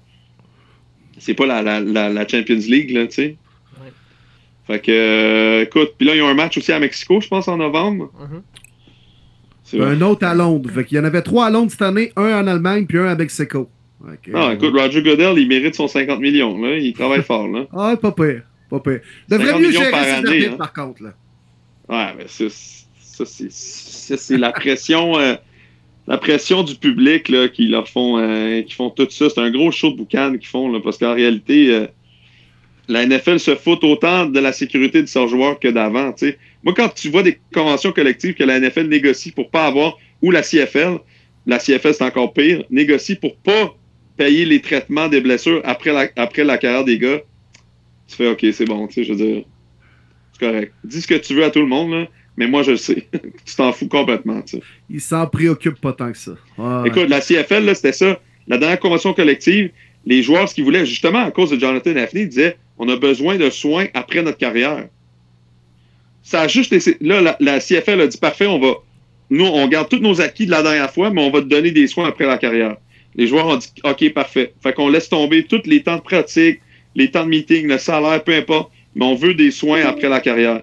C'est 1.18 1.34
pas 1.34 1.46
la, 1.46 1.62
la, 1.62 1.80
la, 1.80 2.08
la 2.10 2.28
Champions 2.28 2.54
League, 2.68 2.90
là, 2.90 3.06
tu 3.06 3.14
sais. 3.14 3.36
Ouais. 3.82 3.90
Fait 4.66 4.80
que, 4.80 4.92
euh, 4.92 5.62
écoute, 5.62 5.94
puis 5.96 6.06
là, 6.06 6.14
ils 6.14 6.20
ont 6.22 6.28
un 6.28 6.34
match 6.34 6.58
aussi 6.58 6.72
à 6.72 6.78
Mexico, 6.78 7.20
je 7.20 7.28
pense, 7.28 7.48
en 7.48 7.56
novembre. 7.56 8.10
Mhm. 8.20 8.42
Vrai. 9.80 9.86
Un 9.96 10.00
autre 10.02 10.24
à 10.26 10.34
Londres. 10.34 10.70
Fait 10.72 10.84
qu'il 10.84 10.96
y 10.96 11.00
en 11.00 11.04
avait 11.04 11.22
trois 11.22 11.46
à 11.46 11.50
Londres 11.50 11.70
cette 11.72 11.82
année, 11.82 12.12
un 12.16 12.40
en 12.42 12.46
Allemagne 12.46 12.86
puis 12.86 12.98
un 12.98 13.06
à 13.06 13.14
Mexico. 13.16 13.68
Non, 14.28 14.48
euh, 14.48 14.52
écoute, 14.52 14.72
Roger 14.78 15.02
Goodell, 15.02 15.38
il 15.38 15.48
mérite 15.48 15.74
son 15.74 15.88
50 15.88 16.20
millions, 16.20 16.56
là. 16.62 16.76
Il 16.76 16.92
travaille 16.92 17.22
fort, 17.24 17.48
là. 17.48 17.66
Ah, 17.72 17.96
pas 18.00 18.12
pire. 18.12 18.42
Pas 18.70 18.78
pire. 18.78 19.00
Devrait 19.28 19.46
50 19.46 19.60
mieux 19.62 19.70
gérer 19.72 19.90
par 19.90 20.04
ses 20.04 20.10
année, 20.10 20.28
arbitres, 20.28 20.52
hein. 20.52 20.56
par 20.58 20.72
contre. 20.72 21.02
Là. 21.02 21.14
Ouais, 21.88 22.14
mais 22.18 22.24
ça, 22.28 22.44
c'est- 22.50 22.84
ça, 23.00 23.24
c'est, 23.24 23.50
ça, 23.50 24.16
c'est 24.18 24.36
la 24.36 24.52
pression, 24.52 25.18
euh, 25.18 25.34
la 26.07 26.18
pression 26.18 26.62
du 26.62 26.74
public 26.76 27.28
là, 27.28 27.48
qui 27.48 27.66
leur 27.66 27.88
font, 27.88 28.18
euh, 28.18 28.62
qui 28.62 28.74
font 28.74 28.90
tout 28.90 29.09
ça. 29.11 29.28
C'est 29.28 29.40
un 29.40 29.50
gros 29.50 29.70
show 29.70 29.90
de 29.90 29.96
boucan 29.96 30.32
qu'ils 30.32 30.46
font, 30.46 30.70
là, 30.70 30.80
parce 30.82 30.98
qu'en 30.98 31.14
réalité, 31.14 31.74
euh, 31.74 31.86
la 32.88 33.04
NFL 33.04 33.40
se 33.40 33.57
fout 33.57 33.82
autant 33.82 34.26
de 34.26 34.38
la 34.38 34.52
sécurité 34.52 35.02
de 35.02 35.09
leurs 35.12 35.28
joueurs 35.28 35.59
que 35.59 35.68
d'avant. 35.68 36.12
tu 36.12 36.28
sais. 36.28 36.38
Moi, 36.62 36.74
quand 36.74 36.88
tu 36.88 37.09
vois 37.09 37.22
des 37.22 37.38
conventions 37.52 37.92
collectives 37.92 38.34
que 38.34 38.44
la 38.44 38.61
NFL 38.61 38.86
négocie 38.86 39.32
pour 39.32 39.50
pas 39.50 39.66
avoir, 39.66 39.98
ou 40.22 40.30
la 40.30 40.42
CFL, 40.42 40.98
la 41.46 41.59
CFL 41.59 41.94
c'est 41.94 42.04
encore 42.04 42.32
pire, 42.32 42.64
négocie 42.70 43.16
pour 43.16 43.36
pas 43.36 43.74
payer 44.16 44.44
les 44.44 44.61
traitements 44.61 45.09
des 45.09 45.20
blessures 45.20 45.61
après 45.64 45.92
la, 45.92 46.09
après 46.16 46.44
la 46.44 46.59
carrière 46.59 46.84
des 46.84 46.98
gars, 46.98 47.20
tu 48.09 48.16
fais 48.16 48.28
OK, 48.28 48.46
c'est 48.52 48.64
bon, 48.64 48.86
tu 48.86 48.94
sais, 48.94 49.04
je 49.04 49.12
veux 49.12 49.18
dire. 49.18 49.44
C'est 50.32 50.46
correct. 50.46 50.72
Dis 50.84 51.02
ce 51.02 51.07
que 51.07 51.14
tu 51.14 51.34
veux 51.34 51.44
à 51.44 51.50
tout 51.50 51.61
le 51.61 51.66
monde, 51.66 51.90
là, 51.90 52.09
mais 52.37 52.47
moi, 52.47 52.62
je 52.62 52.72
le 52.72 52.76
sais. 52.76 53.07
tu 53.45 53.55
t'en 53.57 53.72
fous 53.72 53.89
complètement. 53.89 54.43
tu 54.43 54.57
sais. 54.57 54.62
Il 54.91 55.01
s'en 55.01 55.26
préoccupe 55.26 55.80
pas 55.80 55.93
tant 55.93 56.12
que 56.12 56.18
ça. 56.18 56.32
Ouais. 56.59 56.89
Écoute, 56.89 57.09
la 57.09 57.20
CFL, 57.20 57.64
là, 57.64 57.74
c'était 57.74 57.93
ça. 57.93 58.20
La 58.49 58.59
dernière 58.59 58.78
convention 58.80 59.12
collective, 59.14 59.70
les 60.05 60.22
joueurs, 60.22 60.49
ce 60.49 60.55
qu'ils 60.55 60.64
voulaient, 60.64 60.87
justement 60.87 61.24
à 61.24 61.30
cause 61.30 61.51
de 61.51 61.59
Jonathan 61.59 61.93
Daphne, 61.93 62.26
disaient 62.26 62.57
on 62.78 62.89
a 62.89 62.97
besoin 62.97 63.37
de 63.37 63.51
soins 63.51 63.87
après 63.95 64.22
notre 64.22 64.39
carrière. 64.39 64.87
Ça 66.22 66.43
a 66.43 66.49
juste 66.49 66.72
été- 66.72 66.97
Là, 67.01 67.20
la, 67.20 67.37
la 67.41 67.61
CFL 67.61 68.01
a 68.01 68.07
dit 68.07 68.18
parfait, 68.18 68.47
on 68.47 68.59
va. 68.59 68.74
Nous, 69.30 69.45
on 69.45 69.66
garde 69.68 69.89
tous 69.89 69.99
nos 69.99 70.20
acquis 70.20 70.47
de 70.47 70.51
la 70.51 70.62
dernière 70.62 70.91
fois, 70.91 71.11
mais 71.11 71.20
on 71.22 71.30
va 71.30 71.41
te 71.41 71.47
donner 71.47 71.70
des 71.72 71.87
soins 71.89 72.07
après 72.09 72.26
la 72.26 72.39
carrière. 72.39 72.76
Les 73.16 73.26
joueurs 73.26 73.47
ont 73.47 73.57
dit 73.57 73.68
OK, 73.84 74.12
parfait. 74.12 74.53
Fait 74.62 74.72
qu'on 74.72 74.89
laisse 74.89 75.09
tomber 75.09 75.45
tous 75.45 75.62
les 75.64 75.82
temps 75.82 75.97
de 75.97 76.03
pratique, 76.03 76.61
les 76.95 77.11
temps 77.11 77.24
de 77.24 77.30
meeting, 77.30 77.66
le 77.66 77.78
salaire, 77.78 78.22
peu 78.22 78.34
importe, 78.34 78.70
mais 78.95 79.05
on 79.05 79.14
veut 79.14 79.34
des 79.34 79.51
soins 79.51 79.82
après 79.84 80.09
la 80.09 80.20
carrière. 80.20 80.62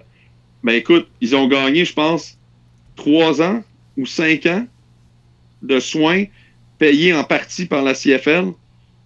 Ben 0.64 0.72
écoute, 0.72 1.08
ils 1.20 1.36
ont 1.36 1.46
gagné, 1.46 1.84
je 1.84 1.92
pense, 1.92 2.38
trois 2.96 3.40
ans 3.42 3.62
ou 3.96 4.06
cinq 4.06 4.46
ans 4.46 4.66
de 5.62 5.78
soins 5.78 6.24
payés 6.78 7.14
en 7.14 7.22
partie 7.22 7.66
par 7.66 7.82
la 7.82 7.94
CFL. 7.94 8.52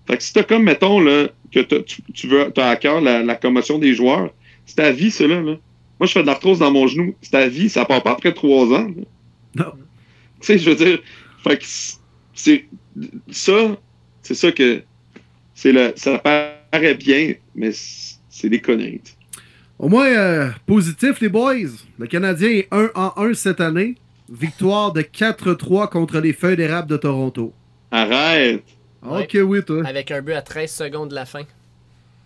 Fait 0.06 0.16
que 0.16 0.22
si 0.22 0.32
t'as 0.32 0.44
comme, 0.44 0.62
mettons, 0.62 1.00
là, 1.00 1.28
que 1.52 1.60
tu, 1.60 2.02
tu 2.14 2.28
veux, 2.28 2.50
t'as 2.54 2.70
à 2.70 2.76
cœur 2.76 3.00
la, 3.00 3.22
la 3.22 3.34
commotion 3.34 3.78
des 3.78 3.94
joueurs, 3.94 4.32
c'est 4.64 4.76
ta 4.76 4.92
vie, 4.92 5.14
là, 5.20 5.40
là. 5.40 5.56
Moi, 5.98 6.06
je 6.06 6.12
fais 6.12 6.22
de 6.22 6.26
l'arthrose 6.26 6.60
dans 6.60 6.70
mon 6.70 6.86
genou. 6.86 7.14
C'est 7.20 7.30
ta 7.32 7.48
vie, 7.48 7.68
ça 7.68 7.84
part 7.84 8.02
pas 8.02 8.12
après 8.12 8.32
trois 8.32 8.66
ans. 8.66 8.88
là. 8.88 9.04
Non. 9.56 9.72
Tu 10.40 10.46
sais, 10.46 10.58
je 10.58 10.70
veux 10.70 10.76
dire, 10.76 11.00
fait 11.42 11.58
que 11.58 11.64
c'est 12.34 12.66
ça, 13.30 13.76
c'est 14.22 14.34
ça 14.34 14.52
que 14.52 14.82
c'est 15.54 15.72
le, 15.72 15.92
ça 15.96 16.18
paraît 16.18 16.94
bien, 16.94 17.34
mais 17.56 17.70
c'est 17.72 18.48
des 18.48 18.60
conneries. 18.60 19.00
Au 19.78 19.88
moins, 19.88 20.06
euh, 20.06 20.50
positif, 20.66 21.20
les 21.20 21.28
boys. 21.28 21.54
Le 21.98 22.06
Canadien 22.06 22.48
est 22.48 22.68
1 22.72 22.90
en 22.94 23.12
1 23.16 23.34
cette 23.34 23.60
année. 23.60 23.94
Victoire 24.30 24.92
de 24.92 25.02
4-3 25.02 25.88
contre 25.88 26.18
les 26.18 26.32
Feuilles 26.32 26.56
d'érable 26.56 26.88
de 26.88 26.96
Toronto. 26.96 27.52
Arrête! 27.90 28.64
Ouais. 29.02 29.22
Ok, 29.22 29.38
oui, 29.44 29.62
toi. 29.64 29.86
Avec 29.86 30.10
un 30.10 30.20
but 30.20 30.32
à 30.34 30.42
13 30.42 30.70
secondes 30.70 31.10
de 31.10 31.14
la 31.14 31.24
fin. 31.24 31.42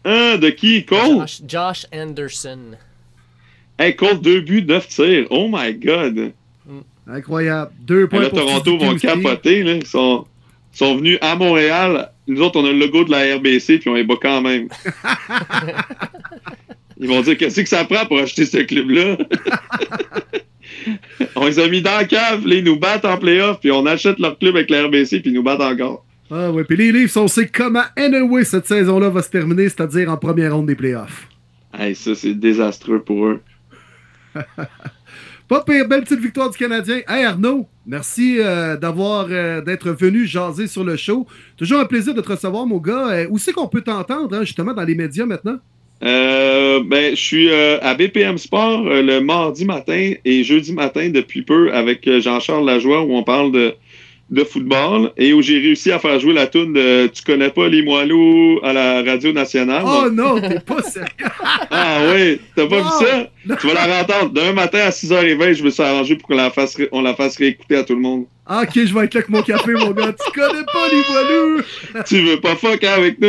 Hein, 0.05 0.38
de 0.38 0.48
qui? 0.50 0.84
Cole? 0.84 1.20
Josh, 1.20 1.42
Josh 1.46 1.86
Anderson. 1.92 2.76
Hey, 3.78 3.94
Cole, 3.94 4.20
deux 4.20 4.40
buts, 4.40 4.64
neuf 4.64 4.88
tirs. 4.88 5.26
Oh 5.30 5.48
my 5.53 5.74
god! 5.74 6.32
Incroyable. 7.07 7.72
Deux 7.80 8.07
points 8.07 8.22
là, 8.22 8.30
pour 8.30 8.38
Toronto 8.40 8.78
vont 8.78 8.94
aussi. 8.94 9.07
capoter, 9.07 9.62
là. 9.62 9.74
Ils 9.74 9.86
sont, 9.86 10.24
ils 10.72 10.78
sont 10.78 10.96
venus 10.96 11.18
à 11.20 11.36
Montréal. 11.36 12.11
Nous 12.26 12.40
autres, 12.40 12.59
on 12.61 12.64
a 12.64 12.72
le 12.72 12.78
logo 12.78 13.05
de 13.05 13.11
la 13.11 13.36
RBC, 13.36 13.78
puis 13.78 13.90
on 13.90 13.96
est 13.96 14.05
bas 14.05 14.14
quand 14.20 14.40
même. 14.40 14.68
Ils 17.03 17.09
vont 17.09 17.20
dire 17.20 17.36
qu'est-ce 17.36 17.61
que 17.61 17.68
ça 17.68 17.84
prend 17.84 18.07
pour 18.07 18.20
acheter 18.20 18.46
ce 18.46 18.59
club-là? 18.59 19.18
on 21.34 21.46
les 21.46 21.59
a 21.59 21.66
mis 21.66 21.82
dans 21.82 21.96
la 21.96 22.05
cave, 22.05 22.46
là, 22.46 22.55
ils 22.55 22.64
nous 22.64 22.78
battent 22.78 23.05
en 23.05 23.18
playoff, 23.18 23.59
puis 23.59 23.72
on 23.72 23.84
achète 23.86 24.20
leur 24.20 24.38
club 24.38 24.55
avec 24.55 24.70
la 24.70 24.84
RBC, 24.84 25.20
puis 25.20 25.30
ils 25.30 25.34
nous 25.34 25.42
battent 25.42 25.62
encore. 25.62 26.07
Ah 26.30 26.53
ouais, 26.53 26.62
puis 26.62 26.76
les 26.76 26.92
Leafs, 26.92 27.16
on 27.16 27.26
sait 27.26 27.48
comment 27.48 27.82
anyway 27.96 28.44
cette 28.44 28.68
saison-là 28.68 29.11
va 29.11 29.20
se 29.20 29.30
terminer, 29.30 29.64
c'est-à-dire 29.64 30.11
en 30.11 30.16
première 30.16 30.55
ronde 30.55 30.66
des 30.66 30.76
playoffs. 30.76 31.26
Hey, 31.76 31.96
ça, 31.96 32.14
c'est 32.14 32.34
désastreux 32.34 33.03
pour 33.03 33.26
eux. 33.26 33.40
Pas 35.48 35.64
pire, 35.64 35.88
belle 35.88 36.05
petite 36.05 36.20
victoire 36.20 36.50
du 36.50 36.57
Canadien. 36.57 37.00
Hey 37.09 37.24
Arnaud, 37.24 37.66
merci 37.84 38.36
euh, 38.38 38.76
d'avoir 38.76 39.26
euh, 39.28 39.61
d'être 39.61 39.90
venu 39.90 40.24
jaser 40.24 40.68
sur 40.68 40.84
le 40.84 40.96
show. 40.96 41.26
Toujours 41.57 41.80
un 41.80 41.84
plaisir 41.84 42.14
de 42.14 42.20
te 42.20 42.28
recevoir, 42.28 42.64
mon 42.64 42.78
gars. 42.78 43.09
Euh, 43.09 43.26
où 43.28 43.38
c'est 43.38 43.53
qu'on 43.53 43.68
peut 43.68 43.82
t'entendre, 43.82 44.34
hein, 44.36 44.44
justement, 44.44 44.72
dans 44.72 44.84
les 44.84 44.94
médias 44.94 45.26
maintenant? 45.26 45.59
Euh, 46.05 46.80
ben, 46.84 47.14
je 47.14 47.20
suis 47.20 47.48
euh, 47.50 47.78
à 47.80 47.94
BPM 47.94 48.36
Sport 48.38 48.86
euh, 48.86 49.03
le 49.03 49.20
mardi 49.20 49.64
matin 49.64 50.12
et 50.24 50.42
jeudi 50.42 50.72
matin 50.72 51.09
depuis 51.11 51.42
peu 51.42 51.72
avec 51.72 52.07
euh, 52.09 52.20
Jean-Charles 52.20 52.66
Lajoie 52.66 53.03
où 53.03 53.14
on 53.16 53.22
parle 53.22 53.53
de, 53.53 53.74
de 54.30 54.42
football 54.42 55.12
et 55.16 55.32
où 55.32 55.42
j'ai 55.42 55.59
réussi 55.61 55.92
à 55.92 56.00
faire 56.00 56.18
jouer 56.18 56.32
la 56.32 56.48
tune 56.48 56.72
de 56.72 57.07
Tu 57.07 57.22
connais 57.22 57.50
pas 57.50 57.68
les 57.68 57.82
moineaux 57.82 58.59
à 58.64 58.72
la 58.72 59.03
radio 59.03 59.30
nationale. 59.32 59.84
Oh 59.86 60.05
Donc- 60.09 60.12
non, 60.14 60.40
t'es 60.40 60.59
pas 60.59 60.82
sérieux. 60.82 61.07
ah 61.70 61.98
oui, 62.12 62.40
t'as 62.57 62.66
pas 62.66 62.78
Non. 62.78 62.82
vu 62.82 63.07
ça? 63.07 63.30
Non. 63.46 63.55
Tu 63.61 63.66
vas 63.68 63.74
la 63.86 64.03
entendre. 64.03 64.30
D'un 64.32 64.53
matin 64.55 64.78
à 64.80 64.90
6h20, 64.90 65.53
je 65.55 65.62
me 65.62 65.70
suis 65.70 65.82
arrangé 65.84 66.16
pour 66.16 66.26
qu'on 66.26 66.34
la 66.36 66.50
fasse, 66.50 66.74
ré- 66.74 66.88
on 66.90 67.03
la 67.03 67.14
fasse 67.14 67.36
réécouter 67.36 67.76
à 67.76 67.84
tout 67.84 67.94
le 67.94 68.00
monde. 68.00 68.24
Ah, 68.45 68.62
ok, 68.64 68.72
je 68.74 68.93
vais 68.93 69.05
être 69.05 69.14
là 69.14 69.20
avec 69.20 69.28
mon 69.28 69.43
café, 69.43 69.72
mon 69.72 69.93
gars. 69.93 70.12
Tu 70.12 70.32
connais 70.32 70.64
pas 70.64 70.88
les 70.90 71.03
voileux. 71.03 71.64
tu 72.07 72.20
veux 72.22 72.40
pas 72.40 72.57
fuck 72.57 72.82
avec 72.82 73.20
nous? 73.20 73.28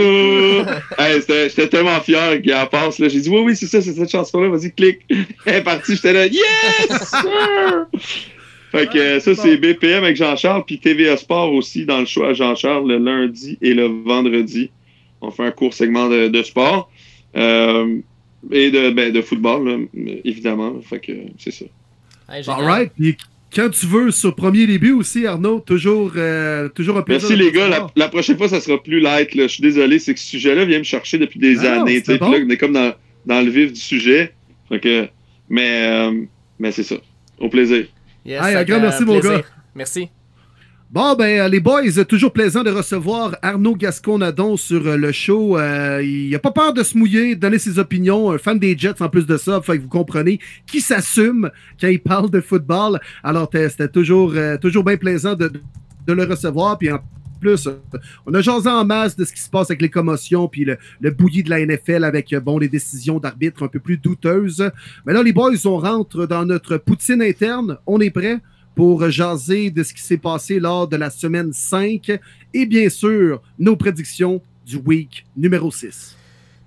hey, 0.98 1.22
J'étais 1.28 1.68
tellement 1.70 2.00
fier 2.02 2.42
qu'il 2.42 2.54
en 2.54 2.66
passe. 2.66 2.98
là. 2.98 3.10
J'ai 3.10 3.22
dit, 3.22 3.30
oui, 3.30 3.42
oui, 3.46 3.56
c'est 3.56 3.68
ça, 3.68 3.80
c'est 3.82 3.94
cette 3.94 4.10
chanson-là. 4.10 4.50
Vas-y, 4.50 4.72
clique. 4.72 5.02
Elle 5.46 5.56
est 5.56 5.64
partie. 5.64 5.96
J'étais 5.96 6.14
là, 6.14 6.26
yes! 6.26 6.42
sir! 7.10 7.86
fait 8.72 8.90
que 8.90 8.98
euh, 8.98 9.20
ça, 9.20 9.36
c'est 9.36 9.56
BPM 9.58 10.04
avec 10.04 10.16
Jean-Charles, 10.16 10.64
puis 10.66 10.80
TVA 10.80 11.16
Sport 11.16 11.54
aussi 11.54 11.86
dans 11.86 12.00
le 12.00 12.06
show 12.08 12.24
à 12.24 12.34
Jean-Charles 12.34 12.88
le 12.88 12.98
lundi 12.98 13.60
et 13.62 13.76
le 13.76 13.86
vendredi. 13.86 14.72
On 15.22 15.30
fait 15.30 15.46
un 15.46 15.52
court 15.52 15.76
segment 15.76 16.10
de, 16.10 16.28
de 16.28 16.44
sport. 16.44 16.90
Euh, 17.36 18.00
et 18.52 18.72
de, 18.72 18.90
ben, 18.90 19.12
de 19.14 19.22
football, 19.22 19.70
là, 19.70 19.78
évidemment. 20.26 20.74
Fait 20.82 21.00
que 21.00 21.12
c'est 21.38 21.52
ça. 21.52 21.66
Hey. 22.30 22.44
Alright, 22.48 22.92
puis 22.98 23.16
quand 23.56 23.70
tu 23.70 23.86
veux, 23.86 24.12
sur 24.12 24.36
premier 24.36 24.66
début 24.68 24.92
aussi, 24.92 25.26
Arnaud, 25.26 25.60
toujours, 25.60 26.14
euh, 26.16 26.70
toujours 26.70 26.98
un 26.98 27.02
plaisir. 27.02 27.30
Merci 27.30 27.44
les 27.44 27.52
gars. 27.52 27.90
La, 27.96 28.08
prochaine 28.10 28.38
fois, 28.38 28.48
ça 28.48 28.60
sera 28.60 28.82
plus 28.82 29.00
light. 29.00 29.36
Là. 29.36 29.44
Je 29.44 29.54
suis 29.54 29.62
désolé, 29.62 30.00
c'est 30.00 30.14
que 30.14 30.20
ce 30.20 30.28
sujet-là 30.28 30.66
vient 30.66 30.80
me 30.80 30.84
chercher 30.84 31.18
depuis 31.18 31.40
des 31.40 31.60
Ah 31.66 31.82
années. 31.82 32.02
bon. 32.08 32.32
Là, 32.32 32.38
on 32.46 32.50
est 32.50 32.58
comme 32.58 32.74
dans, 32.74 32.94
dans 33.26 33.42
le 33.42 33.50
vif 33.50 33.74
du 33.74 33.80
sujet. 33.80 34.34
Fait 34.70 34.80
que, 34.80 35.08
mais 35.50 35.88
euh, 35.88 36.26
mais 36.60 36.72
c'est 36.72 36.84
ça. 36.84 36.96
Au 37.40 37.50
plaisir. 37.50 37.86
Yes, 38.26 38.42
Hey, 38.42 38.54
un 38.54 38.58
avec, 38.58 38.68
grand 38.70 38.80
merci, 38.80 39.04
mon 39.04 39.20
gars. 39.20 39.42
Merci. 39.76 40.08
Bon, 40.94 41.16
ben, 41.16 41.40
euh, 41.40 41.48
les 41.48 41.60
boys, 41.60 42.06
toujours 42.08 42.32
plaisant 42.32 42.62
de 42.62 42.70
recevoir 42.70 43.36
Arnaud 43.42 43.76
Gascon-Nadon 43.76 44.58
sur 44.58 44.86
euh, 44.86 44.96
le 44.96 45.12
show. 45.12 45.58
Euh, 45.58 46.04
il 46.04 46.36
a 46.36 46.38
pas 46.38 46.52
peur 46.52 46.72
de 46.72 46.84
se 46.84 46.96
mouiller, 46.96 47.34
de 47.34 47.40
donner 47.40 47.58
ses 47.58 47.80
opinions. 47.80 48.32
Un 48.32 48.38
fan 48.38 48.60
des 48.60 48.78
Jets 48.78 49.02
en 49.02 49.10
plus 49.10 49.26
de 49.26 49.36
ça. 49.38 49.60
Fait 49.64 49.78
que 49.78 49.82
vous 49.82 49.90
comprenez 49.90 50.40
qui 50.68 50.82
s'assume 50.82 51.50
quand 51.82 51.88
il 51.88 52.00
parle 52.00 52.30
de 52.30 52.40
football. 52.42 53.00
Alors, 53.24 53.50
c'était 53.52 53.88
toujours, 53.88 54.34
euh, 54.36 54.58
toujours 54.58 54.84
bien 54.84 54.96
plaisant 54.98 55.34
de, 55.34 55.52
le 56.08 56.24
recevoir. 56.26 56.78
Puis 56.78 56.92
en 56.92 57.00
plus, 57.42 57.66
euh, 57.66 57.72
on 58.28 58.34
a 58.36 58.42
jasé 58.42 58.70
en 58.70 58.86
masse 58.86 59.16
de 59.16 59.26
ce 59.26 59.34
qui 59.34 59.42
se 59.42 59.50
passe 59.50 59.72
avec 59.72 59.82
les 59.82 59.90
commotions, 59.90 60.48
puis 60.48 60.64
le, 60.64 60.78
le 61.02 61.10
bouilli 61.10 61.42
de 61.42 61.50
la 61.50 61.66
NFL 61.66 62.04
avec 62.04 62.36
bon, 62.36 62.60
les 62.60 62.70
décisions 62.70 63.18
d'arbitre 63.18 63.64
un 63.64 63.68
peu 63.68 63.80
plus 63.80 63.98
douteuses. 63.98 64.70
Mais 65.08 65.14
là, 65.14 65.24
les 65.24 65.34
boys, 65.34 65.54
on 65.66 65.80
rentre 65.80 66.28
dans 66.28 66.46
notre 66.46 66.78
poutine 66.78 67.24
interne. 67.24 67.80
On 67.88 68.00
est 68.00 68.12
prêt 68.12 68.42
pour 68.76 69.10
jaser 69.10 69.70
de 69.72 69.84
ce 69.84 69.94
qui 69.94 70.02
s'est 70.02 70.18
passé 70.18 70.60
lors 70.60 70.88
de 70.88 70.96
la 70.96 71.10
semaine 71.10 71.52
5 71.54 72.20
et 72.54 72.66
bien 72.66 72.90
sûr 72.90 73.42
nos 73.60 73.76
prédictions 73.76 74.42
du 74.66 74.78
week 74.78 75.26
numéro 75.38 75.72
6. 75.72 76.16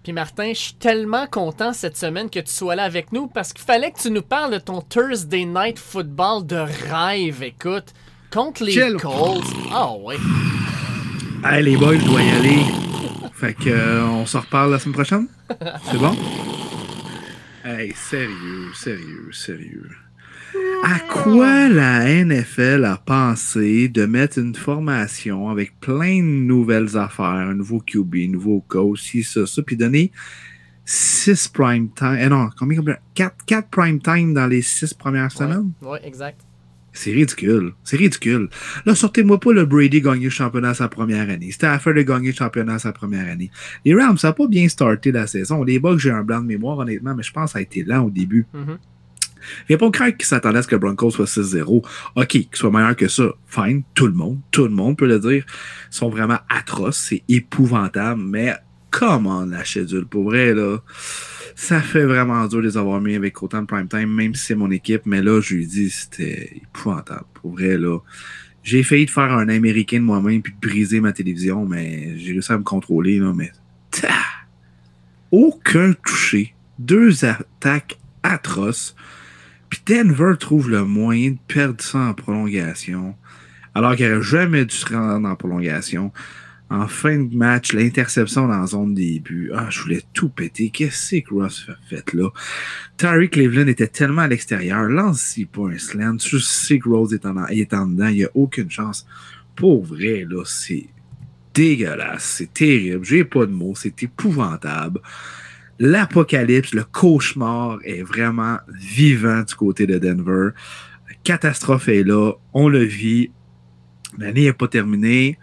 Puis 0.03 0.13
Martin, 0.13 0.51
je 0.53 0.59
suis 0.61 0.75
tellement 0.75 1.27
content 1.27 1.73
cette 1.73 1.97
semaine 1.97 2.31
que 2.31 2.39
tu 2.39 2.53
sois 2.53 2.77
là 2.77 2.85
avec 2.85 3.11
nous 3.13 3.27
parce 3.27 3.53
qu'il 3.53 3.65
fallait 3.65 3.91
que 3.91 3.99
tu 4.01 4.11
nous 4.11 4.23
parles 4.23 4.53
de 4.53 4.59
ton 4.59 4.81
Thursday 4.81 5.45
Night 5.45 5.79
Football 5.81 6.47
de 6.47 6.57
rêve, 6.91 7.43
écoute. 7.43 7.87
Contre 8.33 8.65
les 8.65 8.75
Quel- 8.75 8.97
Colts. 8.99 9.43
Ah 9.73 9.93
ouais. 9.97 10.17
Hey, 11.45 11.65
les 11.65 11.77
boys, 11.77 11.97
je 11.99 12.05
dois 12.05 12.23
y 12.23 12.31
aller. 12.31 12.59
Fait 13.33 13.55
que, 13.55 13.69
euh, 13.69 14.05
on 14.07 14.27
se 14.27 14.37
reparle 14.37 14.71
la 14.73 14.79
semaine 14.79 14.95
prochaine? 14.95 15.27
C'est 15.91 15.99
bon? 15.99 16.15
Hey, 17.65 17.93
sérieux, 17.97 18.73
sérieux, 18.75 19.31
sérieux. 19.33 19.91
À 20.85 21.01
quoi 21.01 21.69
la 21.69 22.25
NFL 22.25 22.85
a 22.85 22.97
pensé 22.97 23.89
de 23.89 24.07
mettre 24.07 24.39
une 24.39 24.55
formation 24.55 25.49
avec 25.49 25.81
plein 25.81 26.19
de 26.19 26.23
nouvelles 26.23 26.97
affaires, 26.97 27.27
un 27.27 27.55
nouveau 27.55 27.81
QB, 27.81 28.15
un 28.17 28.29
nouveau 28.29 28.65
coach, 28.69 29.03
ci, 29.03 29.25
ça, 29.25 29.47
ça, 29.47 29.63
puis 29.63 29.77
donner 29.77 30.13
6 30.85 31.49
prime 31.49 31.89
time, 31.93 32.17
eh 32.21 32.29
non, 32.29 32.49
combien, 32.57 32.79
combien 32.79 32.97
4, 33.15 33.35
4 33.47 33.69
prime 33.69 34.01
time 34.01 34.35
dans 34.35 34.47
les 34.47 34.63
6 34.63 34.95
premières 34.95 35.33
semaines? 35.33 35.73
Ouais, 35.83 36.01
exact. 36.05 36.41
C'est 36.97 37.13
ridicule. 37.13 37.75
C'est 37.85 37.99
ridicule. 37.99 38.49
Là, 38.87 38.95
sortez-moi 38.95 39.39
pas 39.39 39.53
le 39.53 39.67
Brady 39.67 40.01
gagner 40.01 40.25
le 40.25 40.31
championnat 40.31 40.73
sa 40.73 40.89
première 40.89 41.29
année. 41.29 41.51
Faire 41.53 41.79
de 41.79 42.03
gagner 42.03 42.29
le 42.29 42.35
championnat 42.35 42.79
sa 42.79 42.93
première 42.93 43.31
année. 43.31 43.51
Les 43.85 43.95
Rams, 43.95 44.17
ça 44.17 44.29
n'a 44.29 44.33
pas 44.33 44.47
bien 44.47 44.67
starté 44.69 45.13
la 45.13 45.27
saison. 45.27 45.63
Les 45.63 45.79
Bucks, 45.79 45.99
j'ai 45.99 46.11
un 46.11 46.23
blanc 46.23 46.41
de 46.41 46.47
mémoire, 46.47 46.79
honnêtement, 46.79 47.15
mais 47.15 47.23
je 47.23 47.33
pense 47.33 47.51
que 47.51 47.53
ça 47.53 47.59
a 47.59 47.63
été 47.63 47.83
lent 47.83 48.07
au 48.07 48.11
début. 48.11 48.47
Mhm. 48.55 48.79
Il 48.79 48.96
a 49.75 49.79
pas 49.79 49.89
de 49.89 50.11
qui 50.13 50.27
s'attendait 50.27 50.59
à 50.59 50.63
ce 50.63 50.69
que 50.69 50.77
Broncos 50.77 51.13
soit 51.13 51.27
6-0. 51.27 51.85
OK, 52.17 52.27
qu'il 52.27 52.49
soit 52.53 52.71
meilleur 52.71 52.97
que 52.97 53.09
ça, 53.09 53.25
fine. 53.47 53.83
Tout 53.95 54.07
le 54.07 54.13
monde, 54.13 54.39
tout 54.51 54.65
le 54.65 54.71
monde 54.71 54.97
peut 54.97 55.07
le 55.07 55.19
dire. 55.19 55.45
Ils 55.91 55.97
sont 55.97 56.09
vraiment 56.09 56.39
atroces. 56.49 56.99
C'est 56.99 57.23
épouvantable. 57.29 58.21
Mais 58.23 58.55
comment 58.91 59.45
la 59.45 59.65
schedule? 59.65 60.07
Pour 60.07 60.25
vrai, 60.25 60.55
là, 60.55 60.79
ça 61.55 61.81
fait 61.81 62.05
vraiment 62.05 62.47
dur 62.47 62.59
de 62.59 62.67
les 62.67 62.77
avoir 62.77 63.01
mis 63.01 63.15
avec 63.15 63.43
autant 63.43 63.63
de 63.63 63.67
prime 63.67 63.89
time, 63.89 64.13
même 64.13 64.35
si 64.35 64.47
c'est 64.47 64.55
mon 64.55 64.71
équipe. 64.71 65.03
Mais 65.07 65.23
là, 65.23 65.41
je 65.41 65.55
lui 65.55 65.67
dis, 65.67 65.91
c'était 65.91 66.61
épouvantable. 66.63 67.25
Pour 67.35 67.53
vrai, 67.53 67.77
là. 67.77 67.99
J'ai 68.63 68.83
failli 68.83 69.07
de 69.07 69.11
faire 69.11 69.31
un 69.31 69.49
américain 69.49 69.99
de 69.99 70.05
moi-même 70.05 70.43
puis 70.43 70.53
de 70.53 70.59
briser 70.59 71.01
ma 71.01 71.13
télévision, 71.13 71.65
mais 71.65 72.19
j'ai 72.19 72.33
réussi 72.33 72.51
à 72.53 72.59
me 72.59 72.65
contrôler, 72.65 73.21
là, 73.21 73.33
mais. 73.33 73.53
Aucun 75.31 75.93
touché. 75.93 76.55
Deux 76.79 77.25
attaques 77.25 77.99
atroces. 78.23 78.97
Puis 79.69 79.81
Denver 79.87 80.35
trouve 80.39 80.71
le 80.71 80.85
moyen 80.85 81.33
de 81.33 81.39
perdre 81.49 81.83
ça 81.83 81.99
en 81.99 82.15
prolongation. 82.15 83.15
Alors 83.75 83.95
qu'il 83.97 84.09
n'aurait 84.09 84.23
jamais 84.23 84.65
dû 84.65 84.75
se 84.75 84.87
rendre 84.87 85.29
en 85.29 85.37
prolongation. 85.37 86.13
En 86.69 86.89
fin 86.89 87.19
de 87.19 87.37
match, 87.37 87.73
l'interception 87.73 88.49
dans 88.49 88.59
la 88.59 88.67
zone 88.67 88.95
début. 88.95 89.53
Ah, 89.55 89.69
je 89.71 89.81
voulais 89.83 90.03
tout 90.13 90.29
péter. 90.29 90.71
Qu'est-ce 90.71 91.17
que 91.17 91.33
Ross 91.33 91.69
fait 91.89 92.13
là? 92.13 92.29
Terry 92.97 93.31
Cleveland 93.31 93.69
était 93.69 93.87
tellement 93.87 94.23
à 94.23 94.29
l'extérieur. 94.29 94.83
Lance-y 94.89 95.45
pas 95.45 95.69
un 95.69 95.79
slant. 95.79 96.17
Je 96.19 96.39
sais 96.39 96.81
que 96.81 96.89
Rose 96.89 97.15
est 97.15 97.25
en, 97.25 97.47
est 97.47 97.73
en 97.73 97.87
dedans. 97.87 98.09
Il 98.09 98.17
n'y 98.17 98.25
a 98.25 98.31
aucune 98.35 98.71
chance. 98.71 99.07
Pour 99.55 99.85
vrai, 99.85 100.27
là, 100.29 100.43
c'est 100.45 100.87
dégueulasse. 101.55 102.25
C'est 102.39 102.53
terrible. 102.53 103.05
J'ai 103.05 103.25
pas 103.25 103.47
de 103.47 103.53
mots. 103.53 103.75
C'est 103.77 104.03
épouvantable. 104.03 105.01
L'apocalypse, 105.79 106.73
le 106.75 106.85
cauchemar 106.85 107.79
est 107.85 108.03
vraiment 108.03 108.59
vivant 108.79 109.43
du 109.43 109.55
côté 109.55 109.87
de 109.87 109.99
Denver. 109.99 110.51
catastrophe 111.23 111.89
est 111.89 112.03
là. 112.05 112.33
On 112.55 112.69
le 112.69 112.83
vit. 112.85 113.31
L'année 114.19 114.45
n'est 114.45 114.53
pas 114.53 114.69
terminée. 114.69 115.39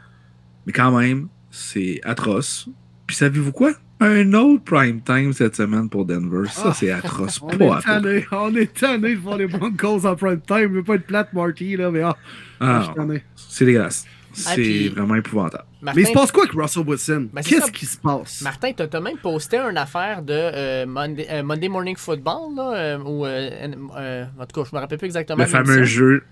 Mais 0.65 0.73
quand 0.73 0.97
même, 0.97 1.27
c'est 1.51 1.99
atroce. 2.03 2.69
Puis 3.05 3.15
savez-vous 3.15 3.51
quoi? 3.51 3.73
Un 3.99 4.33
autre 4.33 4.63
prime 4.63 5.01
time 5.01 5.31
cette 5.33 5.55
semaine 5.55 5.87
pour 5.89 6.05
Denver. 6.05 6.49
Ça, 6.49 6.63
Ah, 6.67 6.73
c'est 6.73 6.91
atroce. 6.91 7.39
On 7.43 7.47
pas 7.57 7.79
est, 7.79 7.81
tanné, 7.83 8.25
on 8.31 8.55
est 8.55 8.73
tanné 8.73 9.15
de 9.15 9.19
voir 9.19 9.37
les 9.37 9.47
Broncos 9.47 10.05
en 10.05 10.15
prime 10.15 10.41
time. 10.41 10.63
Je 10.63 10.67
veux 10.75 10.83
pas 10.83 10.95
être 10.95 11.05
plate, 11.05 11.31
Marty, 11.33 11.77
là, 11.77 11.91
mais 11.91 12.01
ah, 12.01 12.17
Ah, 12.59 12.93
c'est 13.35 13.65
dégueulasse. 13.65 14.05
C'est 14.33 14.53
puis- 14.55 14.89
vraiment 14.89 15.15
épouvantable. 15.15 15.65
Martin, 15.81 15.95
Mais 15.99 16.03
il 16.03 16.07
se 16.07 16.13
passe 16.13 16.31
quoi 16.31 16.43
avec 16.43 16.55
Russell 16.59 16.83
Wilson? 16.87 17.29
Ben, 17.31 17.41
c'est 17.43 17.49
Qu'est-ce 17.51 17.71
qui 17.71 17.85
se 17.85 17.97
passe? 17.97 18.41
Martin, 18.41 18.71
t'as 18.73 18.99
même 18.99 19.17
posté 19.17 19.57
une 19.57 19.77
affaire 19.77 20.21
de 20.23 20.33
euh, 20.33 20.85
Monday, 20.85 21.27
euh, 21.29 21.43
Monday 21.43 21.67
Morning 21.69 21.95
Football, 21.97 22.55
là, 22.55 22.73
euh, 22.75 22.97
ou, 22.99 23.25
euh, 23.25 23.49
euh, 23.97 24.25
en 24.39 24.45
tout 24.45 24.61
cas, 24.63 24.69
je 24.69 24.75
me 24.75 24.81
rappelle 24.81 24.97
plus 24.97 25.05
exactement. 25.05 25.37
Le 25.43 25.45
fameux 25.49 25.83
jeu, 25.83 26.23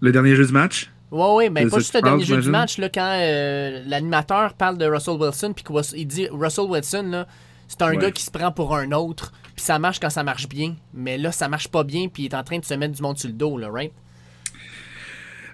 le 0.00 0.12
dernier 0.12 0.34
jeu 0.36 0.46
du 0.46 0.52
match? 0.52 0.90
Ouais, 1.10 1.34
ouais, 1.34 1.50
mais 1.50 1.64
C'est 1.64 1.70
pas 1.70 1.78
juste 1.78 1.94
le 1.94 2.00
dernier 2.02 2.24
jeu 2.24 2.40
du 2.40 2.50
match, 2.50 2.78
là, 2.78 2.88
quand 2.88 3.18
euh, 3.20 3.82
l'animateur 3.86 4.54
parle 4.54 4.78
de 4.78 4.86
Russell 4.86 5.14
Wilson, 5.20 5.52
puis 5.54 5.64
qu'il 5.64 6.06
dit 6.06 6.28
Russell 6.32 6.64
Wilson, 6.64 7.02
là, 7.10 7.26
c'est 7.68 7.82
un 7.82 7.90
Ouais. 7.90 7.96
gars 7.98 8.10
qui 8.10 8.22
se 8.22 8.30
prend 8.30 8.50
pour 8.52 8.74
un 8.76 8.90
autre, 8.92 9.32
puis 9.54 9.64
ça 9.64 9.78
marche 9.78 10.00
quand 10.00 10.10
ça 10.10 10.24
marche 10.24 10.48
bien, 10.48 10.76
mais 10.92 11.18
là, 11.18 11.30
ça 11.30 11.48
marche 11.48 11.68
pas 11.68 11.84
bien, 11.84 12.08
puis 12.08 12.24
il 12.24 12.26
est 12.26 12.34
en 12.34 12.42
train 12.42 12.58
de 12.58 12.64
se 12.64 12.74
mettre 12.74 12.94
du 12.94 13.02
monde 13.02 13.18
sur 13.18 13.28
le 13.28 13.34
dos, 13.34 13.56
là, 13.58 13.68
right? 13.70 13.92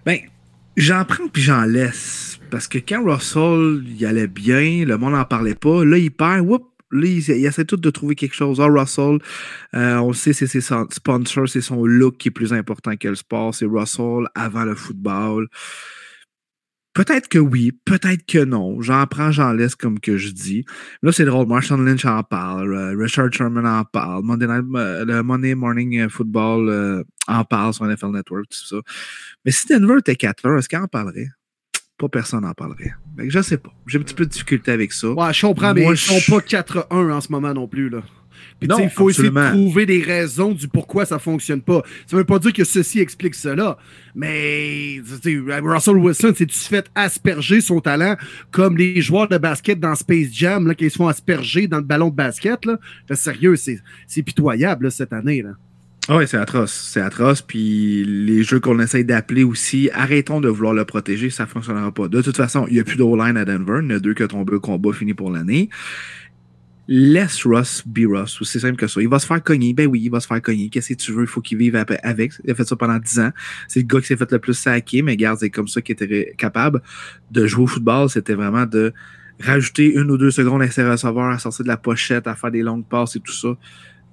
Ben, 0.07 0.19
j'en 0.77 1.05
prends 1.05 1.29
puis 1.29 1.43
j'en 1.43 1.65
laisse. 1.65 2.39
Parce 2.51 2.67
que 2.67 2.79
quand 2.79 3.05
Russell 3.05 3.85
il 3.87 4.05
allait 4.07 4.27
bien, 4.27 4.85
le 4.85 4.97
monde 4.99 5.13
n'en 5.13 5.25
parlait 5.25 5.55
pas. 5.55 5.85
Là, 5.85 5.99
il 5.99 6.11
perd. 6.11 6.47
Whoop, 6.47 6.69
là, 6.91 7.07
il, 7.07 7.47
essaie 7.47 7.65
tout 7.65 7.77
de 7.77 7.91
trouver 7.91 8.15
quelque 8.17 8.35
chose. 8.35 8.61
Ah, 8.61 8.67
Russell, 8.67 9.19
euh, 9.75 9.97
on 9.97 10.09
le 10.09 10.15
sait, 10.15 10.33
c'est 10.33 10.47
ses 10.47 10.61
sponsors, 10.61 11.49
c'est 11.49 11.61
son 11.61 11.85
look 11.87 12.17
qui 12.19 12.29
est 12.29 12.33
plus 12.33 12.53
important 12.53 12.97
que 12.97 13.09
le 13.09 13.15
sport. 13.15 13.55
C'est 13.55 13.67
Russell 13.67 14.27
avant 14.35 14.65
le 14.65 14.75
football. 14.75 15.49
Peut-être 16.93 17.29
que 17.29 17.39
oui, 17.39 17.71
peut-être 17.85 18.27
que 18.27 18.45
non. 18.45 18.81
J'en 18.83 19.07
prends, 19.07 19.31
j'en 19.31 19.53
laisse 19.53 19.77
comme 19.77 20.01
que 20.01 20.17
je 20.17 20.31
dis. 20.31 20.65
Là, 21.03 21.13
c'est 21.13 21.25
drôle. 21.25 21.47
Marshall 21.47 21.85
Lynch 21.85 22.05
en 22.05 22.23
parle. 22.25 22.75
euh, 22.75 22.97
Richard 22.99 23.33
Sherman 23.33 23.65
en 23.67 23.85
parle. 23.85 24.25
Monday 24.25 24.47
Night- 24.49 24.65
euh, 24.75 25.05
le 25.05 25.23
Monday 25.23 25.55
Morning 25.55 26.09
Football 26.09 26.69
euh, 26.69 27.05
en 27.29 27.45
parle 27.45 27.73
sur 27.75 27.85
NFL 27.87 28.11
Network, 28.11 28.47
tout 28.51 28.67
ça. 28.67 28.77
Mais 29.45 29.53
si 29.53 29.69
Denver 29.69 29.99
était 30.01 30.15
4-1, 30.17 30.59
est-ce 30.59 30.69
qu'il 30.69 30.79
en 30.79 30.89
parlerait? 30.89 31.29
Pas 31.97 32.09
personne 32.09 32.43
n'en 32.43 32.55
parlerait. 32.55 32.93
Que 33.17 33.31
je 33.31 33.41
sais 33.43 33.59
pas. 33.59 33.71
J'ai 33.87 33.99
un 33.99 34.03
petit 34.03 34.15
peu 34.15 34.25
de 34.25 34.31
difficulté 34.31 34.73
avec 34.73 34.93
ça. 34.93 35.11
Ouais, 35.11 35.33
je 35.33 35.47
comprends, 35.47 35.73
mais 35.75 35.83
Moi, 35.83 35.93
ils 35.93 35.97
sont 35.99 36.19
je- 36.19 36.31
pas 36.31 36.41
4-1 36.41 37.11
en 37.13 37.21
ce 37.21 37.31
moment 37.31 37.53
non 37.55 37.69
plus. 37.69 37.89
Là. 37.89 38.03
Puis, 38.61 38.69
il 38.79 38.91
faut 38.91 39.09
absolument. 39.09 39.41
essayer 39.41 39.57
de 39.57 39.63
trouver 39.63 39.87
des 39.87 40.03
raisons 40.03 40.53
du 40.53 40.69
pourquoi 40.69 41.07
ça 41.07 41.19
fonctionne 41.19 41.63
pas. 41.63 41.83
Ça 42.07 42.17
veut 42.17 42.25
pas 42.25 42.39
dire 42.39 42.53
que 42.53 42.65
ceci 42.65 43.01
explique 43.01 43.35
cela, 43.35 43.79
mais 44.15 45.01
Russell 45.63 45.97
Wilson 45.97 46.35
s'est-tu 46.37 46.59
fait 46.59 46.87
asperger 46.95 47.61
son 47.61 47.81
talent 47.81 48.17
comme 48.51 48.77
les 48.77 49.01
joueurs 49.01 49.29
de 49.29 49.39
basket 49.39 49.81
dans 49.81 49.95
Space 49.95 50.29
Jam 50.33 50.67
là, 50.67 50.75
qui 50.75 50.91
se 50.91 50.97
font 50.97 51.09
asperger 51.09 51.67
dans 51.67 51.79
le 51.79 51.85
ballon 51.85 52.11
de 52.11 52.15
basket. 52.15 52.67
Là? 52.67 52.79
Là, 53.09 53.17
sérieux, 53.17 53.57
c'est 53.57 54.23
pitoyable 54.23 54.85
là, 54.85 54.91
cette 54.91 55.13
année. 55.13 55.43
Là. 55.43 55.51
Ah 56.09 56.17
ouais, 56.17 56.27
c'est 56.27 56.39
atroce. 56.39 56.73
C'est 56.93 57.01
atroce. 57.01 57.41
Puis 57.41 58.05
les 58.05 58.43
jeux 58.43 58.59
qu'on 58.59 58.81
essaye 58.81 59.05
d'appeler 59.05 59.45
aussi, 59.45 59.91
arrêtons 59.95 60.41
de 60.41 60.49
vouloir 60.49 60.75
le 60.75 60.85
protéger, 60.85 61.31
ça 61.31 61.45
ne 61.45 61.49
fonctionnera 61.49 61.93
pas. 61.93 62.09
De 62.09 62.21
toute 62.21 62.37
façon, 62.37 62.67
il 62.69 62.75
n'y 62.75 62.81
a 62.81 62.85
plus 62.85 62.97
d'O-line 62.97 63.37
à 63.37 63.45
Denver. 63.45 63.79
Il 63.83 63.91
y 63.91 63.95
en 63.95 63.97
a 63.97 64.01
deux 64.01 64.15
qui 64.15 64.25
ont 64.25 64.29
tombé 64.29 64.55
au 64.55 64.61
combat 64.61 64.93
fini 64.93 65.15
pour 65.15 65.31
l'année. 65.31 65.69
Laisse 66.93 67.47
Russ 67.47 67.85
be 67.87 68.01
Russ. 68.05 68.37
C'est 68.43 68.59
simple 68.59 68.75
que 68.75 68.89
ça. 68.89 69.01
Il 69.01 69.09
va 69.09 69.21
se 69.21 69.27
faire 69.27 69.41
cogner. 69.41 69.73
Ben 69.75 69.87
oui, 69.87 70.01
il 70.03 70.11
va 70.11 70.19
se 70.19 70.27
faire 70.27 70.43
cogner. 70.43 70.69
Qu'est-ce 70.71 70.89
que 70.89 70.95
tu 70.95 71.13
veux? 71.13 71.23
Il 71.23 71.29
faut 71.29 71.41
qu'il 71.41 71.57
vive 71.57 71.77
avec. 71.77 72.33
Il 72.45 72.51
a 72.51 72.55
fait 72.57 72.65
ça 72.65 72.75
pendant 72.75 72.99
10 72.99 73.21
ans. 73.21 73.31
C'est 73.69 73.79
le 73.79 73.87
gars 73.87 74.01
qui 74.01 74.09
s'est 74.09 74.17
fait 74.17 74.33
le 74.33 74.41
plus 74.41 74.55
saquer, 74.55 75.01
mais 75.01 75.17
garde, 75.17 75.39
c'est 75.39 75.51
comme 75.51 75.69
ça 75.69 75.81
qu'il 75.81 75.93
était 75.93 76.35
capable 76.37 76.83
de 77.31 77.47
jouer 77.47 77.63
au 77.63 77.67
football. 77.69 78.11
C'était 78.11 78.35
vraiment 78.35 78.67
de 78.67 78.93
rajouter 79.39 79.95
une 79.95 80.11
ou 80.11 80.19
deux 80.19 80.33
secondes 80.33 80.63
à 80.63 80.71
ses 80.71 80.83
receveurs, 80.83 81.31
à 81.31 81.39
sortir 81.39 81.63
de 81.63 81.69
la 81.69 81.77
pochette, 81.77 82.27
à 82.27 82.35
faire 82.35 82.51
des 82.51 82.63
longues 82.63 82.85
passes 82.85 83.15
et 83.15 83.21
tout 83.21 83.33
ça. 83.33 83.57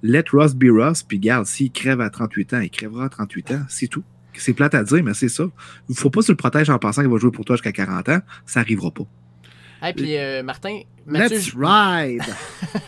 Let 0.04 0.26
Russ 0.32 0.54
be 0.54 0.66
Russ, 0.70 1.02
puis 1.02 1.18
garde, 1.18 1.46
s'il 1.46 1.72
crève 1.72 2.00
à 2.00 2.10
38 2.10 2.54
ans, 2.54 2.60
il 2.60 2.70
crèvera 2.70 3.06
à 3.06 3.08
38 3.08 3.50
ans, 3.50 3.62
c'est 3.68 3.88
tout. 3.88 4.04
C'est 4.34 4.52
plate 4.52 4.76
à 4.76 4.84
dire, 4.84 5.02
mais 5.02 5.14
c'est 5.14 5.28
ça. 5.28 5.50
Il 5.88 5.96
faut 5.96 6.10
pas 6.10 6.22
se 6.22 6.30
le 6.30 6.36
protéger 6.36 6.70
en 6.70 6.78
pensant 6.78 7.02
qu'il 7.02 7.10
va 7.10 7.18
jouer 7.18 7.32
pour 7.32 7.44
toi 7.44 7.56
jusqu'à 7.56 7.72
40 7.72 8.08
ans. 8.08 8.20
Ça 8.46 8.60
arrivera 8.60 8.92
pas. 8.92 9.02
Et 9.86 9.92
puis, 9.92 10.16
euh, 10.16 10.42
Martin, 10.42 10.80
Mathieu, 11.06 11.36
Let's 11.36 11.54
ride! 11.54 12.22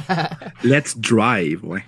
Let's 0.64 0.99
drive, 0.99 1.64
ouais. 1.64 1.84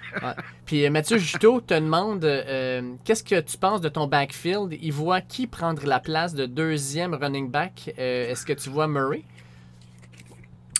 puis, 0.64 0.86
euh, 0.86 0.90
Mathieu 0.90 1.18
Juteau 1.18 1.60
te 1.60 1.74
demande 1.74 2.24
euh, 2.24 2.94
qu'est-ce 3.04 3.24
que 3.24 3.40
tu 3.40 3.58
penses 3.58 3.80
de 3.80 3.88
ton 3.88 4.06
backfield? 4.06 4.78
Il 4.80 4.92
voit 4.92 5.20
qui 5.20 5.46
prendre 5.46 5.84
la 5.86 5.98
place 6.00 6.34
de 6.34 6.46
deuxième 6.46 7.14
running 7.14 7.50
back? 7.50 7.92
Euh, 7.98 8.30
Est-ce 8.30 8.46
que 8.46 8.52
tu 8.52 8.70
vois 8.70 8.86
Murray? 8.86 9.24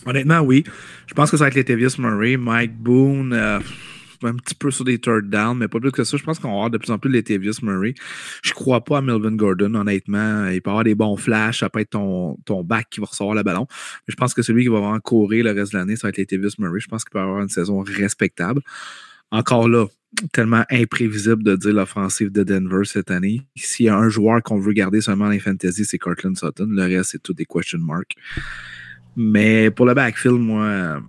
Honnêtement, 0.05 0.39
oui. 0.39 0.63
Je 1.07 1.13
pense 1.13 1.29
que 1.31 1.37
ça 1.37 1.45
va 1.45 1.47
être 1.49 1.55
Latavius 1.55 1.97
Murray, 1.97 2.37
Mike 2.37 2.75
Boone, 2.75 3.61
un 4.29 4.35
petit 4.35 4.55
peu 4.55 4.71
sur 4.71 4.85
des 4.85 4.99
third 4.99 5.29
down, 5.29 5.57
mais 5.57 5.67
pas 5.67 5.79
plus 5.79 5.91
que 5.91 6.03
ça. 6.03 6.17
Je 6.17 6.23
pense 6.23 6.39
qu'on 6.39 6.49
va 6.49 6.53
avoir 6.53 6.69
de 6.69 6.77
plus 6.77 6.91
en 6.91 6.99
plus 6.99 7.11
Latavius 7.11 7.61
Murray. 7.61 7.93
Je 8.43 8.53
crois 8.53 8.83
pas 8.83 8.99
à 8.99 9.01
Melvin 9.01 9.35
Gordon, 9.35 9.73
honnêtement. 9.75 10.47
Il 10.47 10.61
peut 10.61 10.69
avoir 10.69 10.83
des 10.83 10.95
bons 10.95 11.17
flashs, 11.17 11.59
ça 11.59 11.69
peut 11.69 11.79
être 11.79 11.91
ton, 11.91 12.37
ton 12.45 12.63
back 12.63 12.87
qui 12.89 12.99
va 12.99 13.07
recevoir 13.07 13.35
le 13.35 13.43
ballon. 13.43 13.67
Mais 14.07 14.11
je 14.11 14.15
pense 14.15 14.33
que 14.33 14.41
celui 14.41 14.63
qui 14.63 14.69
va 14.69 14.79
vraiment 14.79 14.99
courir 14.99 15.45
le 15.45 15.51
reste 15.51 15.73
de 15.73 15.77
l'année, 15.77 15.95
ça 15.95 16.07
va 16.07 16.09
être 16.09 16.17
Latavius 16.17 16.59
Murray. 16.59 16.79
Je 16.79 16.87
pense 16.87 17.03
qu'il 17.03 17.11
peut 17.11 17.19
avoir 17.19 17.41
une 17.41 17.49
saison 17.49 17.83
respectable. 17.83 18.61
Encore 19.31 19.67
là, 19.67 19.87
tellement 20.31 20.63
imprévisible 20.69 21.43
de 21.43 21.55
dire 21.55 21.73
l'offensive 21.73 22.31
de 22.31 22.43
Denver 22.43 22.85
cette 22.85 23.11
année. 23.11 23.41
S'il 23.55 23.87
y 23.87 23.89
a 23.89 23.97
un 23.97 24.09
joueur 24.09 24.41
qu'on 24.43 24.59
veut 24.59 24.73
garder 24.73 25.01
seulement 25.01 25.25
dans 25.25 25.31
les 25.31 25.39
fantasy, 25.39 25.85
c'est 25.85 25.97
Cortland 25.97 26.37
Sutton. 26.37 26.67
Le 26.69 26.83
reste, 26.83 27.11
c'est 27.11 27.23
tout 27.23 27.33
des 27.33 27.45
question 27.45 27.79
marks. 27.79 28.15
Mais 29.15 29.71
pour 29.71 29.85
le 29.85 29.93
backfield, 29.93 30.39
moi, 30.39 31.01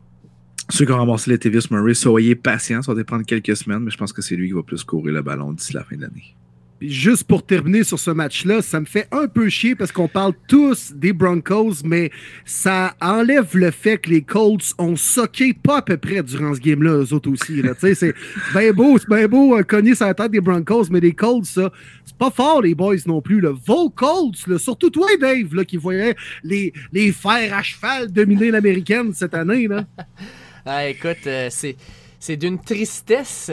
ceux 0.70 0.86
qui 0.86 0.92
ont 0.92 0.96
ramassé 0.96 1.30
les 1.30 1.38
Tavis 1.38 1.66
Murray, 1.70 1.94
soyez 1.94 2.34
patients, 2.34 2.82
ça 2.82 2.92
va 2.92 2.96
dépendre 2.96 3.24
quelques 3.24 3.56
semaines, 3.56 3.80
mais 3.80 3.90
je 3.90 3.98
pense 3.98 4.12
que 4.12 4.22
c'est 4.22 4.36
lui 4.36 4.48
qui 4.48 4.54
va 4.54 4.62
plus 4.62 4.82
courir 4.84 5.14
le 5.14 5.22
ballon 5.22 5.52
d'ici 5.52 5.72
la 5.74 5.84
fin 5.84 5.96
de 5.96 6.02
l'année. 6.02 6.34
Juste 6.80 7.24
pour 7.24 7.46
terminer 7.46 7.84
sur 7.84 7.98
ce 7.98 8.10
match-là, 8.10 8.60
ça 8.60 8.80
me 8.80 8.84
fait 8.84 9.06
un 9.12 9.26
peu 9.28 9.48
chier 9.48 9.74
parce 9.74 9.92
qu'on 9.92 10.08
parle 10.08 10.34
tous 10.48 10.92
des 10.94 11.12
Broncos, 11.12 11.76
mais 11.84 12.10
ça 12.44 12.94
enlève 13.00 13.56
le 13.56 13.70
fait 13.70 13.98
que 13.98 14.10
les 14.10 14.22
Colts 14.22 14.74
ont 14.78 14.96
soqué 14.96 15.54
pas 15.54 15.78
à 15.78 15.82
peu 15.82 15.96
près 15.96 16.22
durant 16.22 16.52
ce 16.52 16.60
game-là, 16.60 17.04
eux 17.04 17.12
autres 17.14 17.30
aussi. 17.30 17.62
là. 17.62 17.74
Tu 17.74 17.80
sais, 17.80 17.94
c'est 17.94 18.14
bien 18.52 18.72
beau, 18.72 18.98
c'est 18.98 19.08
bien 19.08 19.28
beau 19.28 19.56
euh, 19.56 19.62
cogner 19.62 19.94
sur 19.94 20.06
la 20.06 20.14
tête 20.14 20.32
des 20.32 20.40
Broncos, 20.40 20.86
mais 20.90 21.00
les 21.00 21.12
Colts, 21.12 21.46
ça, 21.46 21.72
c'est 22.04 22.18
pas 22.18 22.30
fort, 22.30 22.60
les 22.60 22.74
boys 22.74 22.96
non 23.06 23.22
plus. 23.22 23.40
Là. 23.40 23.52
Vos 23.66 23.88
Colts, 23.88 24.46
là, 24.46 24.58
surtout 24.58 24.90
toi, 24.90 25.06
Dave, 25.18 25.54
là, 25.54 25.64
qui 25.64 25.76
voyait 25.76 26.16
les, 26.42 26.72
les 26.92 27.12
fers 27.12 27.54
à 27.54 27.62
cheval 27.62 28.12
dominer 28.12 28.50
l'américaine 28.50 29.12
cette 29.14 29.34
année. 29.34 29.68
Là. 29.68 29.86
Ah, 30.66 30.86
écoute, 30.86 31.26
euh, 31.26 31.50
c'est, 31.50 32.36
d'une 32.36 32.58
tristesse. 32.58 33.50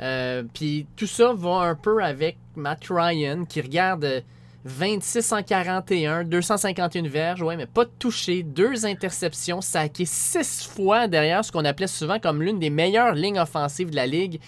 Euh, 0.00 0.42
Puis 0.52 0.86
tout 0.96 1.06
ça 1.06 1.32
va 1.32 1.68
un 1.68 1.74
peu 1.76 2.02
avec 2.02 2.36
Matt 2.56 2.86
Ryan 2.90 3.44
qui 3.44 3.60
regarde 3.60 4.04
euh, 4.04 4.20
26 4.64 5.32
en 5.32 5.42
41, 5.42 6.24
251 6.24 7.08
verges, 7.08 7.42
ouais, 7.42 7.56
mais 7.56 7.66
pas 7.66 7.84
de 7.84 7.90
touché, 7.98 8.42
deux 8.42 8.86
interceptions, 8.86 9.60
saqué 9.60 10.04
six 10.04 10.66
fois 10.66 11.06
derrière 11.06 11.44
ce 11.44 11.52
qu'on 11.52 11.64
appelait 11.64 11.86
souvent 11.86 12.18
comme 12.18 12.42
l'une 12.42 12.58
des 12.58 12.70
meilleures 12.70 13.14
lignes 13.14 13.38
offensives 13.38 13.90
de 13.90 13.96
la 13.96 14.06
ligue. 14.06 14.40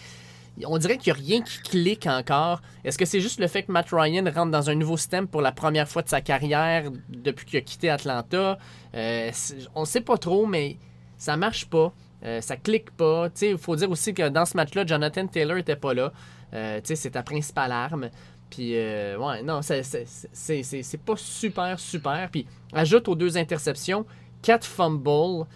On 0.67 0.77
dirait 0.79 0.99
qu'il 0.99 1.13
n'y 1.13 1.19
a 1.19 1.23
rien 1.23 1.43
qui 1.43 1.59
clique 1.61 2.07
encore. 2.07 2.61
Est-ce 2.85 2.99
que 2.99 3.07
c'est 3.07 3.21
juste 3.21 3.41
le 3.41 3.47
fait 3.47 3.63
que 3.63 3.73
Matt 3.73 3.89
Ryan 3.93 4.25
rentre 4.35 4.51
dans 4.51 4.69
un 4.69 4.75
nouveau 4.75 4.97
système 4.97 5.27
pour 5.27 5.41
la 5.41 5.53
première 5.53 5.89
fois 5.89 6.03
de 6.03 6.09
sa 6.09 6.21
carrière 6.21 6.91
depuis 7.09 7.47
qu'il 7.47 7.59
a 7.59 7.63
quitté 7.63 7.89
Atlanta? 7.89 8.59
Euh, 8.95 9.31
on 9.75 9.83
ne 9.83 9.87
sait 9.87 10.03
pas 10.03 10.19
trop, 10.19 10.45
mais 10.45 10.77
ça 11.21 11.37
marche 11.37 11.67
pas. 11.67 11.93
Euh, 12.25 12.41
ça 12.41 12.57
clique 12.57 12.91
pas. 12.93 13.29
Il 13.43 13.59
faut 13.59 13.77
dire 13.77 13.91
aussi 13.91 14.13
que 14.15 14.29
dans 14.29 14.45
ce 14.47 14.57
match-là, 14.57 14.85
Jonathan 14.87 15.27
Taylor 15.27 15.59
était 15.59 15.77
pas 15.77 15.95
là. 15.95 16.13
Euh, 16.55 16.81
c'est 16.83 17.11
ta 17.11 17.23
principale 17.23 17.73
arme. 17.73 18.09
Puis, 18.49 18.73
euh, 18.75 19.17
ouais, 19.19 19.43
non, 19.43 19.61
c'est- 19.63 20.99
pas 21.05 21.17
super, 21.17 21.79
super. 21.79 22.29
Puis, 22.33 22.47
ajoute 22.73 23.07
aux 23.09 23.15
deux 23.15 23.37
interceptions, 23.39 24.05
quatre 24.43 24.67
fumbles. 24.67 25.47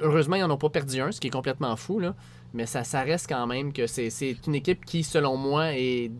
Heureusement, 0.00 0.36
ils 0.36 0.40
n'en 0.40 0.50
ont 0.50 0.58
pas 0.58 0.70
perdu 0.70 1.00
un, 1.00 1.10
ce 1.10 1.20
qui 1.20 1.26
est 1.26 1.30
complètement 1.30 1.74
fou. 1.76 2.00
Mais 2.54 2.66
ça, 2.66 2.84
ça 2.84 3.00
reste 3.02 3.28
quand 3.28 3.46
même 3.46 3.72
que 3.72 3.86
c'est 3.86 4.36
une 4.46 4.54
équipe 4.54 4.84
qui, 4.84 5.02
selon 5.02 5.36
moi, 5.36 5.72
est 5.72 6.10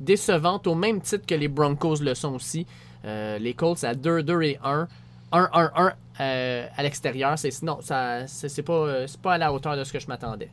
décevante 0.00 0.66
au 0.66 0.74
même 0.74 1.00
titre 1.00 1.24
que 1.26 1.34
les 1.34 1.48
Broncos 1.48 2.00
le 2.02 2.14
sont 2.14 2.34
aussi. 2.34 2.66
Les 3.04 3.54
Colts 3.54 3.84
à 3.84 3.94
2-2 3.94 4.42
et 4.42 4.58
1. 4.64 4.88
1-1-1 5.32 5.92
euh, 6.20 6.66
à 6.76 6.82
l'extérieur. 6.82 7.38
C'est, 7.38 7.62
non, 7.62 7.78
ça, 7.80 8.26
c'est, 8.26 8.48
c'est 8.48 8.62
pas, 8.62 8.72
euh, 8.72 9.06
c'est 9.06 9.20
pas 9.20 9.34
à 9.34 9.38
la 9.38 9.52
hauteur 9.52 9.76
de 9.76 9.84
ce 9.84 9.92
que 9.92 9.98
je 9.98 10.06
m'attendais. 10.06 10.50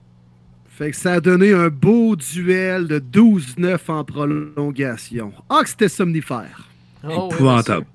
Fait 0.68 0.92
que 0.92 0.98
ça 0.98 1.14
a 1.14 1.20
donné 1.20 1.52
un 1.52 1.68
beau 1.68 2.16
duel 2.16 2.88
de 2.88 3.00
12-9 3.00 3.80
en 3.90 4.04
prolongation. 4.06 5.34
Ah, 5.50 5.60
que 5.64 5.70
c'était 5.70 5.90
somnifère. 5.90 6.70
Oh, 7.04 7.28
oui, 7.30 7.36
Épouvantable. 7.36 7.86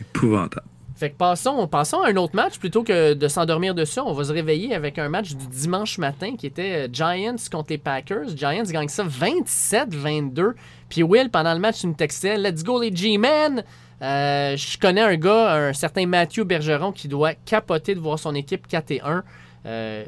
Épouvantable. 0.00 0.66
Fait 0.96 1.10
que 1.10 1.16
passons, 1.16 1.68
passons 1.68 2.00
à 2.00 2.08
un 2.08 2.16
autre 2.16 2.34
match 2.34 2.58
plutôt 2.58 2.82
que 2.82 3.12
de 3.12 3.28
s'endormir 3.28 3.74
dessus. 3.74 4.00
On 4.00 4.14
va 4.14 4.24
se 4.24 4.32
réveiller 4.32 4.74
avec 4.74 4.98
un 4.98 5.10
match 5.10 5.34
du 5.34 5.46
dimanche 5.46 5.98
matin 5.98 6.36
qui 6.38 6.46
était 6.46 6.86
euh, 6.86 6.88
Giants 6.90 7.36
contre 7.52 7.66
les 7.68 7.78
Packers. 7.78 8.34
Giants 8.34 8.62
gagnent 8.62 8.88
ça 8.88 9.04
27-22. 9.04 10.54
Puis 10.88 11.02
Will, 11.02 11.28
pendant 11.30 11.52
le 11.52 11.60
match, 11.60 11.80
tu 11.80 11.86
me 11.86 11.94
textais 11.94 12.38
Let's 12.38 12.64
go 12.64 12.80
les 12.80 12.96
G-Men! 12.96 13.62
Euh, 14.02 14.56
je 14.56 14.78
connais 14.78 15.00
un 15.00 15.16
gars, 15.16 15.54
un 15.54 15.72
certain 15.72 16.06
Mathieu 16.06 16.44
Bergeron, 16.44 16.92
qui 16.92 17.08
doit 17.08 17.34
capoter 17.34 17.94
de 17.94 18.00
voir 18.00 18.18
son 18.18 18.34
équipe 18.34 18.66
4 18.66 18.90
et 18.90 19.00
1. 19.02 19.24
Euh, 19.66 20.04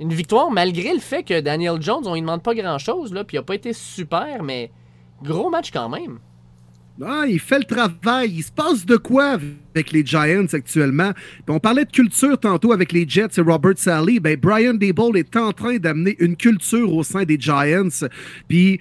une 0.00 0.12
victoire 0.12 0.50
malgré 0.50 0.92
le 0.92 1.00
fait 1.00 1.22
que 1.22 1.40
Daniel 1.40 1.80
Jones, 1.80 2.02
on 2.06 2.14
lui 2.14 2.20
demande 2.20 2.42
pas 2.42 2.54
grand-chose, 2.54 3.12
puis 3.26 3.36
il 3.36 3.38
a 3.38 3.42
pas 3.42 3.54
été 3.54 3.72
super, 3.72 4.42
mais 4.42 4.70
gros 5.22 5.50
match 5.50 5.70
quand 5.70 5.88
même. 5.88 6.18
Ah, 7.00 7.24
il 7.26 7.40
fait 7.40 7.58
le 7.58 7.64
travail. 7.64 8.30
Il 8.36 8.42
se 8.42 8.52
passe 8.52 8.84
de 8.84 8.96
quoi 8.96 9.38
avec 9.74 9.92
les 9.92 10.04
Giants 10.04 10.46
actuellement? 10.52 11.12
on 11.48 11.58
parlait 11.58 11.86
de 11.86 11.90
culture 11.90 12.38
tantôt 12.38 12.72
avec 12.72 12.92
les 12.92 13.08
Jets 13.08 13.38
et 13.38 13.40
Robert 13.40 13.78
Sally. 13.78 14.20
Ben, 14.20 14.36
Brian 14.36 14.74
Dable 14.74 15.16
est 15.16 15.34
en 15.36 15.52
train 15.52 15.78
d'amener 15.78 16.16
une 16.18 16.36
culture 16.36 16.94
au 16.94 17.02
sein 17.02 17.24
des 17.24 17.38
Giants. 17.40 17.88
Puis 18.46 18.78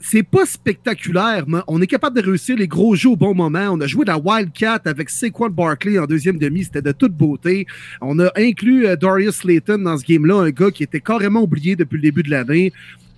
c'est 0.00 0.22
pas 0.22 0.44
spectaculaire, 0.44 1.44
mais 1.46 1.58
on 1.66 1.80
est 1.80 1.86
capable 1.86 2.20
de 2.20 2.26
réussir 2.26 2.56
les 2.56 2.68
gros 2.68 2.94
jeux 2.94 3.10
au 3.10 3.16
bon 3.16 3.34
moment. 3.34 3.68
On 3.70 3.80
a 3.80 3.86
joué 3.86 4.04
la 4.04 4.18
Wildcat 4.18 4.80
avec 4.84 5.10
Saquon 5.10 5.50
Barkley 5.50 5.98
en 5.98 6.06
deuxième 6.06 6.38
demi, 6.38 6.64
c'était 6.64 6.82
de 6.82 6.92
toute 6.92 7.12
beauté. 7.12 7.66
On 8.00 8.18
a 8.18 8.30
inclus 8.36 8.86
euh, 8.86 8.96
Darius 8.96 9.36
Slayton 9.36 9.78
dans 9.78 9.96
ce 9.96 10.04
game-là, 10.04 10.36
un 10.42 10.50
gars 10.50 10.70
qui 10.70 10.82
était 10.82 11.00
carrément 11.00 11.42
oublié 11.42 11.76
depuis 11.76 11.96
le 11.96 12.02
début 12.02 12.22
de 12.22 12.30
l'année. 12.30 12.72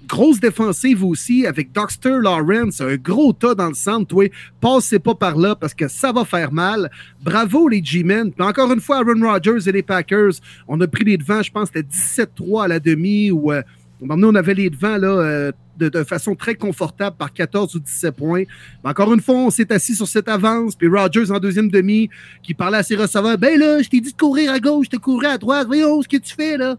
Grosse 0.06 0.40
défensive 0.40 1.04
aussi 1.04 1.46
avec 1.46 1.70
Dexter 1.72 2.18
Lawrence, 2.20 2.80
un 2.80 2.96
gros 2.96 3.32
tas 3.32 3.54
dans 3.54 3.68
le 3.68 3.74
centre. 3.74 4.08
Toi, 4.08 4.28
passez 4.60 4.98
pas 4.98 5.14
par 5.14 5.38
là 5.38 5.54
parce 5.54 5.72
que 5.72 5.86
ça 5.86 6.10
va 6.10 6.24
faire 6.24 6.52
mal. 6.52 6.90
Bravo 7.22 7.68
les 7.68 7.82
G-Men. 7.82 8.32
Encore 8.40 8.72
une 8.72 8.80
fois, 8.80 8.98
Aaron 8.98 9.20
Rodgers 9.20 9.68
et 9.68 9.72
les 9.72 9.82
Packers, 9.82 10.32
on 10.66 10.80
a 10.80 10.88
pris 10.88 11.04
les 11.04 11.16
devants, 11.16 11.42
je 11.42 11.52
pense 11.52 11.68
c'était 11.72 11.88
17-3 11.88 12.64
à 12.64 12.68
la 12.68 12.80
demi 12.80 13.30
ou 13.30 13.52
euh, 13.52 13.62
on 14.00 14.34
avait 14.34 14.54
les 14.54 14.70
devants 14.70 14.96
là, 14.96 15.08
euh, 15.08 15.52
de, 15.88 16.04
façon 16.04 16.34
très 16.34 16.54
confortable 16.54 17.16
par 17.16 17.32
14 17.32 17.74
ou 17.74 17.80
17 17.80 18.14
points. 18.14 18.44
encore 18.84 19.12
une 19.12 19.20
fois, 19.20 19.36
on 19.36 19.50
s'est 19.50 19.72
assis 19.72 19.94
sur 19.94 20.06
cette 20.06 20.28
avance. 20.28 20.76
Puis 20.76 20.88
Rodgers 20.88 21.30
en 21.30 21.38
deuxième 21.38 21.70
demi 21.70 22.10
qui 22.42 22.54
parlait 22.54 22.78
à 22.78 22.82
ses 22.82 22.96
receveurs 22.96 23.38
Ben 23.38 23.58
là, 23.58 23.82
je 23.82 23.88
t'ai 23.88 24.00
dit 24.00 24.12
de 24.12 24.16
courir 24.16 24.52
à 24.52 24.60
gauche, 24.60 24.86
je 24.86 24.96
te 24.96 25.02
courais 25.02 25.28
à 25.28 25.38
droite. 25.38 25.66
Voyons 25.66 26.02
ce 26.02 26.08
que 26.08 26.16
tu 26.16 26.34
fais 26.34 26.56
là. 26.56 26.76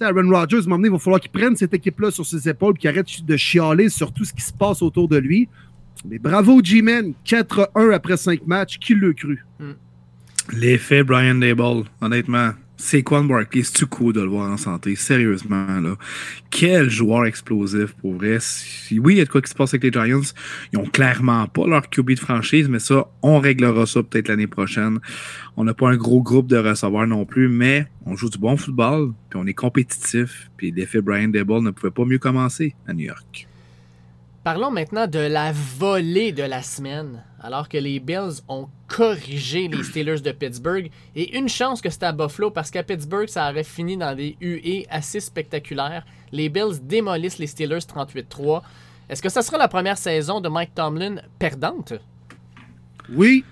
Aaron 0.00 0.28
Rodgers, 0.30 0.66
m'a 0.66 0.76
il 0.76 0.90
va 0.90 0.98
falloir 0.98 1.20
qu'il 1.20 1.30
prenne 1.30 1.56
cette 1.56 1.72
équipe-là 1.72 2.10
sur 2.10 2.26
ses 2.26 2.48
épaules 2.48 2.76
qu'il 2.76 2.90
arrête 2.90 3.24
de 3.24 3.36
chialer 3.36 3.88
sur 3.88 4.12
tout 4.12 4.24
ce 4.24 4.32
qui 4.32 4.42
se 4.42 4.52
passe 4.52 4.82
autour 4.82 5.08
de 5.08 5.16
lui. 5.16 5.48
Mais 6.04 6.18
bravo, 6.18 6.60
G-Man. 6.62 7.14
4-1 7.24 7.94
après 7.94 8.16
5 8.16 8.46
matchs. 8.46 8.78
Qui 8.78 8.94
l'a 8.94 9.12
cru? 9.12 9.44
L'effet 10.52 11.02
Brian 11.02 11.36
Dable, 11.36 11.84
honnêtement. 12.00 12.50
C'est 12.78 13.02
Barkley, 13.02 13.62
c'est-tu 13.62 13.86
cool 13.86 14.12
de 14.12 14.20
le 14.20 14.28
voir 14.28 14.50
en 14.50 14.58
santé? 14.58 14.96
Sérieusement, 14.96 15.80
là. 15.80 15.96
Quel 16.50 16.90
joueur 16.90 17.24
explosif, 17.24 17.94
pour 17.94 18.14
vrai. 18.14 18.38
Oui, 18.92 19.14
il 19.14 19.18
y 19.18 19.20
a 19.20 19.24
de 19.24 19.30
quoi 19.30 19.40
qui 19.40 19.50
se 19.50 19.54
passe 19.54 19.72
avec 19.72 19.82
les 19.82 19.90
Giants. 19.90 20.20
Ils 20.72 20.78
ont 20.78 20.84
clairement 20.84 21.46
pas 21.48 21.66
leur 21.66 21.88
QB 21.88 22.12
de 22.12 22.20
franchise, 22.20 22.68
mais 22.68 22.78
ça, 22.78 23.08
on 23.22 23.38
réglera 23.38 23.86
ça 23.86 24.02
peut-être 24.02 24.28
l'année 24.28 24.46
prochaine. 24.46 24.98
On 25.56 25.64
n'a 25.64 25.72
pas 25.72 25.88
un 25.88 25.96
gros 25.96 26.22
groupe 26.22 26.48
de 26.48 26.58
receveurs 26.58 27.06
non 27.06 27.24
plus, 27.24 27.48
mais 27.48 27.86
on 28.04 28.14
joue 28.14 28.28
du 28.28 28.38
bon 28.38 28.56
football, 28.58 29.12
puis 29.30 29.40
on 29.42 29.46
est 29.46 29.54
compétitif, 29.54 30.50
puis 30.56 30.70
l'effet 30.70 31.00
Brian 31.00 31.28
Dable 31.28 31.62
ne 31.62 31.70
pouvait 31.70 31.90
pas 31.90 32.04
mieux 32.04 32.18
commencer 32.18 32.74
à 32.86 32.92
New 32.92 33.06
York. 33.06 33.48
Parlons 34.46 34.70
maintenant 34.70 35.08
de 35.08 35.18
la 35.18 35.50
volée 35.50 36.30
de 36.30 36.44
la 36.44 36.62
semaine, 36.62 37.24
alors 37.40 37.68
que 37.68 37.78
les 37.78 37.98
Bills 37.98 38.42
ont 38.46 38.68
corrigé 38.86 39.66
les 39.66 39.82
Steelers 39.82 40.20
de 40.20 40.30
Pittsburgh. 40.30 40.88
Et 41.16 41.36
une 41.36 41.48
chance 41.48 41.80
que 41.80 41.90
c'était 41.90 42.06
à 42.06 42.12
Buffalo, 42.12 42.52
parce 42.52 42.70
qu'à 42.70 42.84
Pittsburgh, 42.84 43.26
ça 43.26 43.50
aurait 43.50 43.64
fini 43.64 43.96
dans 43.96 44.14
des 44.14 44.36
UE 44.40 44.86
assez 44.88 45.18
spectaculaires. 45.18 46.06
Les 46.30 46.48
Bills 46.48 46.78
démolissent 46.80 47.38
les 47.38 47.48
Steelers 47.48 47.80
38-3. 47.80 48.62
Est-ce 49.08 49.20
que 49.20 49.28
ça 49.28 49.42
sera 49.42 49.58
la 49.58 49.66
première 49.66 49.98
saison 49.98 50.40
de 50.40 50.48
Mike 50.48 50.76
Tomlin 50.76 51.16
perdante? 51.40 51.94
Oui, 53.12 53.44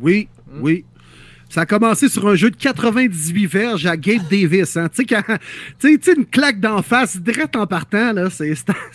oui, 0.00 0.28
hmm. 0.48 0.62
oui. 0.62 0.84
Ça 1.48 1.62
a 1.62 1.66
commencé 1.66 2.08
sur 2.08 2.28
un 2.28 2.34
jeu 2.34 2.50
de 2.50 2.56
98 2.56 3.46
verges 3.46 3.86
à 3.86 3.96
Gabe 3.96 4.28
Davis. 4.30 4.76
Hein. 4.76 4.88
Une 5.82 6.26
claque 6.26 6.60
d'en 6.60 6.82
face, 6.82 7.16
direct 7.16 7.56
en 7.56 7.66
partant, 7.66 8.14
c'est, 8.30 8.54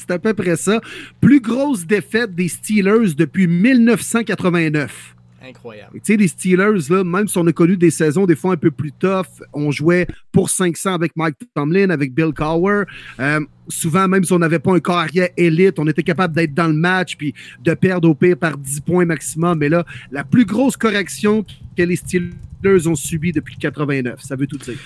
à 0.09 0.19
peu 0.19 0.33
près 0.33 0.55
ça. 0.55 0.79
Plus 1.19 1.39
grosse 1.39 1.85
défaite 1.85 2.35
des 2.35 2.47
Steelers 2.47 3.15
depuis 3.17 3.47
1989. 3.47 5.12
Incroyable. 5.43 5.91
Tu 5.95 6.13
sais, 6.13 6.17
les 6.17 6.29
Steelers, 6.29 6.89
là, 6.89 7.03
même 7.03 7.27
si 7.27 7.37
on 7.37 7.45
a 7.47 7.51
connu 7.51 7.75
des 7.75 7.91
saisons 7.91 8.25
des 8.25 8.35
fois 8.35 8.53
un 8.53 8.57
peu 8.57 8.71
plus 8.71 8.93
tough, 8.93 9.27
on 9.51 9.71
jouait 9.71 10.07
pour 10.31 10.49
500 10.49 10.93
avec 10.93 11.11
Mike 11.17 11.35
Tomlin, 11.53 11.89
avec 11.89 12.13
Bill 12.13 12.31
Cowher. 12.33 12.83
Euh, 13.19 13.41
souvent, 13.67 14.07
même 14.07 14.23
si 14.23 14.31
on 14.31 14.39
n'avait 14.39 14.59
pas 14.59 14.73
un 14.73 14.79
carrière 14.79 15.27
élite, 15.35 15.79
on 15.79 15.87
était 15.87 16.03
capable 16.03 16.33
d'être 16.33 16.53
dans 16.53 16.67
le 16.67 16.73
match 16.73 17.17
puis 17.17 17.33
de 17.61 17.73
perdre 17.73 18.09
au 18.09 18.15
pire 18.15 18.37
par 18.37 18.57
10 18.57 18.79
points 18.81 19.05
maximum. 19.05 19.57
Mais 19.57 19.67
là, 19.67 19.85
la 20.11 20.23
plus 20.23 20.45
grosse 20.45 20.77
correction 20.77 21.43
que 21.77 21.83
les 21.83 21.97
Steelers 21.97 22.87
ont 22.87 22.95
subie 22.95 23.33
depuis 23.33 23.57
89, 23.57 24.21
ça 24.21 24.37
veut 24.37 24.47
tout 24.47 24.57
dire. 24.57 24.77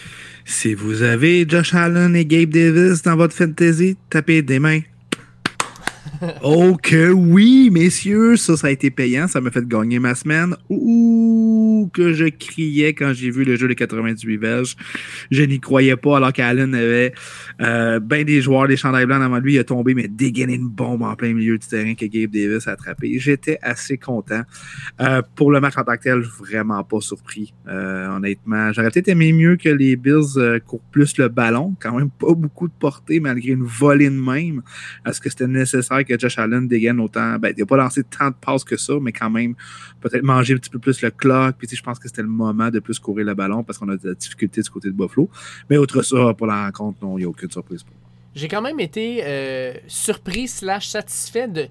Si 0.43 0.73
vous 0.73 1.03
avez 1.03 1.45
Josh 1.47 1.75
Allen 1.75 2.15
et 2.15 2.25
Gabe 2.25 2.49
Davis 2.49 3.03
dans 3.03 3.15
votre 3.15 3.35
fantasy, 3.35 3.95
tapez 4.09 4.41
des 4.41 4.57
mains 4.57 4.81
oh 6.43 6.75
que 6.81 7.11
oui, 7.11 7.69
messieurs, 7.71 8.37
ça, 8.37 8.57
ça 8.57 8.67
a 8.67 8.69
été 8.69 8.89
payant. 8.89 9.27
Ça 9.27 9.41
m'a 9.41 9.51
fait 9.51 9.67
gagner 9.67 9.99
ma 9.99 10.15
semaine. 10.15 10.55
Ouh, 10.69 11.76
que 11.85 12.13
je 12.13 12.25
criais 12.25 12.93
quand 12.93 13.13
j'ai 13.13 13.29
vu 13.29 13.43
le 13.43 13.55
jeu 13.55 13.67
de 13.67 13.73
98 13.73 14.37
verges. 14.37 14.75
Je 15.29 15.43
n'y 15.43 15.59
croyais 15.59 15.95
pas 15.95 16.17
alors 16.17 16.33
qu'Allen 16.33 16.73
avait 16.73 17.13
euh, 17.61 17.99
ben 17.99 18.23
des 18.23 18.41
joueurs, 18.41 18.67
des 18.67 18.77
chandails 18.77 19.05
blancs 19.05 19.21
avant 19.21 19.37
lui. 19.37 19.53
Il 19.53 19.59
a 19.59 19.63
tombé, 19.63 19.93
mais 19.93 20.07
dégainé 20.07 20.55
une 20.55 20.69
bombe 20.69 21.03
en 21.03 21.15
plein 21.15 21.33
milieu 21.33 21.57
du 21.57 21.67
terrain 21.67 21.93
que 21.93 22.05
Gabe 22.05 22.31
Davis 22.31 22.67
a 22.67 22.71
attrapé. 22.71 23.19
J'étais 23.19 23.59
assez 23.61 23.97
content. 23.97 24.41
Euh, 25.01 25.21
pour 25.35 25.51
le 25.51 25.59
match 25.59 25.77
en 25.77 25.83
tant 25.83 25.95
que 25.95 26.03
tel, 26.03 26.21
vraiment 26.21 26.83
pas 26.83 27.01
surpris. 27.01 27.53
Euh, 27.67 28.07
honnêtement, 28.09 28.73
j'aurais 28.73 28.89
peut-être 28.89 29.09
aimé 29.09 29.31
mieux 29.33 29.55
que 29.57 29.69
les 29.69 29.95
Bills 29.95 30.59
courent 30.65 30.81
plus 30.91 31.17
le 31.17 31.27
ballon. 31.27 31.75
Quand 31.79 31.95
même 31.95 32.09
pas 32.09 32.33
beaucoup 32.33 32.67
de 32.67 32.73
portée 32.79 33.19
malgré 33.19 33.51
une 33.51 33.63
volée 33.63 34.09
de 34.09 34.15
même. 34.15 34.61
Est-ce 35.05 35.21
que 35.21 35.29
c'était 35.29 35.47
nécessaire 35.47 36.03
que 36.05 36.17
Josh 36.17 36.37
Allen 36.39 36.67
dégaine 36.67 36.99
autant? 36.99 37.37
Ben, 37.37 37.53
il 37.55 37.59
n'a 37.59 37.65
pas 37.65 37.77
lancé 37.77 38.03
tant 38.03 38.29
de 38.29 38.35
passes 38.39 38.63
que 38.63 38.77
ça, 38.77 38.93
mais 39.01 39.11
quand 39.11 39.29
même, 39.29 39.55
peut-être 40.01 40.23
manger 40.23 40.53
un 40.53 40.57
petit 40.57 40.69
peu 40.69 40.79
plus 40.79 41.01
le 41.01 41.11
clock. 41.11 41.55
Je 41.75 41.83
pense 41.83 41.99
que 41.99 42.07
c'était 42.07 42.21
le 42.21 42.27
moment 42.27 42.69
de 42.69 42.79
plus 42.79 42.99
courir 42.99 43.25
le 43.25 43.33
ballon 43.33 43.63
parce 43.63 43.77
qu'on 43.77 43.89
a 43.89 43.97
de 43.97 44.09
la 44.09 44.15
difficulté 44.15 44.61
du 44.61 44.69
côté 44.69 44.87
de 44.89 44.93
Buffalo. 44.93 45.29
Mais 45.69 45.77
autre 45.77 46.01
ça, 46.01 46.33
pour 46.33 46.47
la 46.47 46.65
rencontre, 46.65 46.99
non, 47.01 47.17
il 47.17 47.21
n'y 47.21 47.25
a 47.25 47.29
aucune 47.29 47.51
surprise 47.51 47.83
pour 47.83 47.93
moi. 47.93 48.09
J'ai 48.35 48.47
quand 48.47 48.61
même 48.61 48.79
été 48.79 49.21
euh, 49.23 49.73
surpris 49.87 50.47
slash 50.47 50.87
satisfait 50.89 51.47
de, 51.47 51.67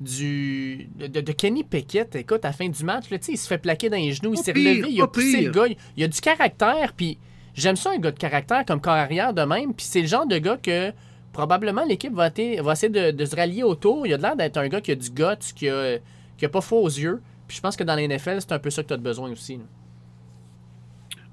du, 0.00 0.88
de, 0.98 1.32
Kenny 1.32 1.64
Pickett. 1.64 2.14
Écoute, 2.16 2.44
à 2.44 2.48
la 2.48 2.52
fin 2.52 2.68
du 2.68 2.84
match, 2.84 3.10
là, 3.10 3.18
il 3.28 3.38
se 3.38 3.46
fait 3.46 3.58
plaquer 3.58 3.90
dans 3.90 3.96
les 3.96 4.12
genoux, 4.12 4.34
il 4.34 4.38
s'est 4.38 4.52
relevé, 4.52 4.90
il 4.90 5.00
a 5.00 5.06
poussé 5.06 5.42
le 5.42 5.50
gars. 5.50 5.66
Il, 5.96 6.04
a 6.04 6.08
du 6.08 6.20
caractère, 6.20 6.92
puis 6.94 7.18
j'aime 7.54 7.76
ça, 7.76 7.92
un 7.92 7.98
gars 7.98 8.10
de 8.10 8.18
caractère 8.18 8.64
comme 8.66 8.80
corps 8.80 8.94
arrière 8.94 9.32
de 9.32 9.42
même. 9.42 9.74
Puis 9.74 9.86
c'est 9.86 10.00
le 10.00 10.06
genre 10.06 10.26
de 10.26 10.38
gars 10.38 10.56
que 10.56 10.92
probablement 11.32 11.84
l'équipe 11.84 12.12
va, 12.12 12.28
va, 12.28 12.72
essayer 12.72 13.12
de, 13.12 13.24
se 13.24 13.36
rallier 13.36 13.62
autour. 13.62 14.06
Il 14.06 14.14
a 14.14 14.16
l'air 14.16 14.36
d'être 14.36 14.56
un 14.56 14.68
gars 14.68 14.80
qui 14.80 14.92
a 14.92 14.96
du 14.96 15.10
guts, 15.10 15.52
qui 15.54 15.68
a, 15.68 15.98
qui 16.36 16.44
a 16.44 16.48
pas 16.48 16.60
faux 16.60 16.82
aux 16.82 16.88
yeux. 16.88 17.20
Puis 17.50 17.56
je 17.56 17.62
pense 17.62 17.74
que 17.74 17.82
dans 17.82 17.96
les 17.96 18.06
NFL, 18.06 18.36
c'est 18.38 18.52
un 18.52 18.60
peu 18.60 18.70
ça 18.70 18.84
que 18.84 18.86
tu 18.86 18.94
as 18.94 18.96
besoin 18.96 19.28
aussi. 19.32 19.58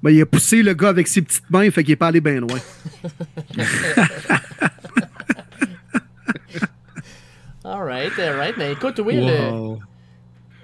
Ben, 0.02 0.10
il 0.10 0.20
a 0.20 0.26
poussé 0.26 0.64
le 0.64 0.74
gars 0.74 0.90
avec 0.90 1.08
ses 1.08 1.22
petites 1.22 1.48
mains, 1.52 1.70
fait 1.70 1.84
qu'il 1.84 1.92
est 1.92 1.96
pas 1.96 2.08
allé 2.08 2.22
bien 2.22 2.40
loin. 2.40 2.58
alright, 7.64 8.18
alright. 8.18 8.56
Mais 8.58 8.72
écoute, 8.72 9.00
oui, 9.06 9.24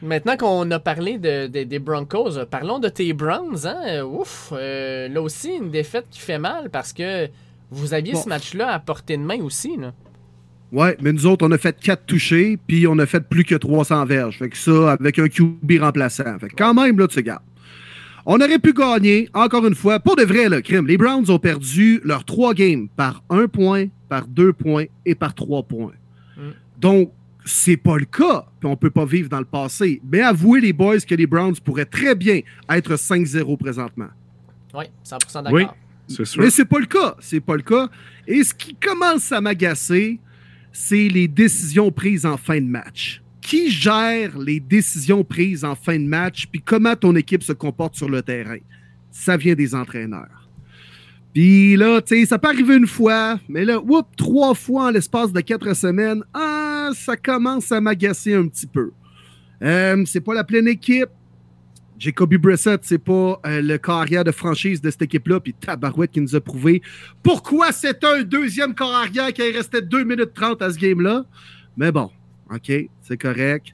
maintenant 0.01 0.37
qu'on 0.37 0.71
a 0.71 0.79
parlé 0.79 1.19
de, 1.19 1.45
des 1.45 1.77
Broncos, 1.77 2.43
parlons 2.49 2.79
de 2.79 2.89
tes 2.89 3.13
Browns. 3.13 3.67
Hein? 3.67 4.01
Ouf, 4.05 4.51
euh, 4.53 5.07
là 5.07 5.21
aussi, 5.21 5.51
une 5.51 5.69
défaite 5.69 6.07
qui 6.09 6.19
fait 6.19 6.39
mal 6.39 6.71
parce 6.71 6.93
que 6.93 7.29
vous 7.69 7.93
aviez 7.93 8.15
ce 8.15 8.27
match-là 8.27 8.69
à 8.69 8.79
portée 8.79 9.17
de 9.17 9.21
main 9.21 9.39
aussi, 9.43 9.77
là. 9.77 9.93
Ouais, 10.73 10.97
mais 11.01 11.13
nous 11.13 11.27
autres, 11.27 11.45
on 11.47 11.51
a 11.51 11.57
fait 11.59 11.79
4 11.79 12.07
touchés, 12.07 12.57
puis 12.67 12.87
on 12.87 12.97
a 12.97 13.05
fait 13.05 13.21
plus 13.29 13.43
que 13.43 13.53
300 13.53 14.05
verges. 14.05 14.39
Fait 14.39 14.49
que 14.49 14.57
ça, 14.57 14.93
avec 14.93 15.19
un 15.19 15.27
QB 15.27 15.79
remplaçant. 15.79 16.39
Fait 16.39 16.49
que 16.49 16.55
quand 16.55 16.73
même, 16.73 16.97
là, 16.97 17.07
tu 17.07 17.21
gardes. 17.21 17.43
On 18.25 18.37
aurait 18.37 18.57
pu 18.57 18.73
gagner, 18.73 19.29
encore 19.35 19.67
une 19.67 19.75
fois, 19.75 19.99
pour 19.99 20.15
de 20.15 20.23
vrai, 20.23 20.49
le 20.49 20.61
crime. 20.61 20.87
Les 20.87 20.97
Browns 20.97 21.29
ont 21.29 21.37
perdu 21.37 22.01
leurs 22.03 22.25
trois 22.25 22.55
games 22.55 22.87
par 22.95 23.21
un 23.29 23.47
point, 23.47 23.85
par 24.09 24.25
deux 24.25 24.51
points 24.51 24.85
et 25.05 25.13
par 25.13 25.35
trois 25.35 25.61
points. 25.61 25.93
Mm. 26.37 26.41
Donc, 26.79 27.11
c'est 27.45 27.77
pas 27.77 27.97
le 27.97 28.05
cas, 28.05 28.47
puis 28.59 28.67
on 28.67 28.75
peut 28.75 28.89
pas 28.89 29.05
vivre 29.05 29.29
dans 29.29 29.39
le 29.39 29.45
passé. 29.45 30.01
Mais 30.11 30.21
avouez, 30.21 30.59
les 30.59 30.73
boys, 30.73 31.01
que 31.01 31.13
les 31.13 31.27
Browns 31.27 31.55
pourraient 31.63 31.85
très 31.85 32.15
bien 32.15 32.39
être 32.69 32.95
5-0 32.95 33.57
présentement. 33.57 34.09
Oui, 34.73 34.85
100% 35.05 35.43
d'accord. 35.43 35.75
Mais 36.37 36.49
c'est 36.49 36.65
pas 36.65 36.79
le 36.79 36.85
cas. 36.87 37.15
C'est 37.19 37.41
pas 37.41 37.55
le 37.55 37.61
cas. 37.61 37.89
Et 38.25 38.43
ce 38.43 38.55
qui 38.55 38.75
commence 38.75 39.31
à 39.31 39.39
m'agacer, 39.39 40.19
c'est 40.73 41.07
les 41.07 41.29
décisions 41.29 41.91
prises 41.91 42.25
en 42.25 42.35
fin 42.35 42.59
de 42.59 42.67
match. 42.67 43.21
qui 43.41 43.69
gère 43.69 44.37
les 44.37 44.61
décisions 44.61 45.25
prises 45.25 45.65
en 45.65 45.75
fin 45.75 45.99
de 45.99 46.05
match, 46.05 46.47
puis 46.49 46.61
comment 46.61 46.95
ton 46.95 47.13
équipe 47.15 47.43
se 47.43 47.51
comporte 47.51 47.95
sur 47.95 48.07
le 48.07 48.21
terrain? 48.21 48.59
Ça 49.11 49.35
vient 49.35 49.53
des 49.53 49.75
entraîneurs. 49.75 50.49
Puis 51.33 51.75
là, 51.75 52.01
tu 52.01 52.15
sais, 52.15 52.25
ça 52.25 52.39
peut 52.39 52.47
arriver 52.47 52.77
une 52.77 52.87
fois, 52.87 53.39
mais 53.49 53.65
là, 53.65 53.79
whoop, 53.79 54.07
trois 54.15 54.53
fois 54.53 54.85
en 54.85 54.91
l'espace 54.91 55.33
de 55.33 55.41
quatre 55.41 55.73
semaines, 55.75 56.23
ah, 56.33 56.91
ça 56.95 57.17
commence 57.17 57.69
à 57.71 57.81
m'agacer 57.81 58.33
un 58.33 58.47
petit 58.47 58.67
peu. 58.67 58.91
Euh, 59.61 60.03
c'est 60.05 60.21
pas 60.21 60.33
la 60.33 60.45
pleine 60.45 60.69
équipe. 60.69 61.09
Jacoby 61.99 62.37
Brissett, 62.37 62.81
c'est 62.83 62.97
pas 62.97 63.39
euh, 63.45 63.61
le 63.61 63.77
carrière 63.77 64.23
de 64.23 64.31
franchise 64.31 64.81
de 64.81 64.89
cette 64.89 65.03
équipe-là, 65.03 65.39
puis 65.39 65.53
Tabarouette 65.53 66.11
qui 66.11 66.21
nous 66.21 66.35
a 66.35 66.41
prouvé 66.41 66.81
pourquoi 67.21 67.71
c'est 67.71 68.03
un 68.03 68.23
deuxième 68.23 68.73
carrière 68.73 69.31
qui 69.31 69.41
restait 69.51 69.81
2 69.81 70.03
minutes 70.03 70.33
30 70.33 70.61
à 70.61 70.71
ce 70.71 70.77
game-là. 70.77 71.25
Mais 71.77 71.91
bon, 71.91 72.09
OK, 72.51 72.71
c'est 73.01 73.17
correct. 73.17 73.73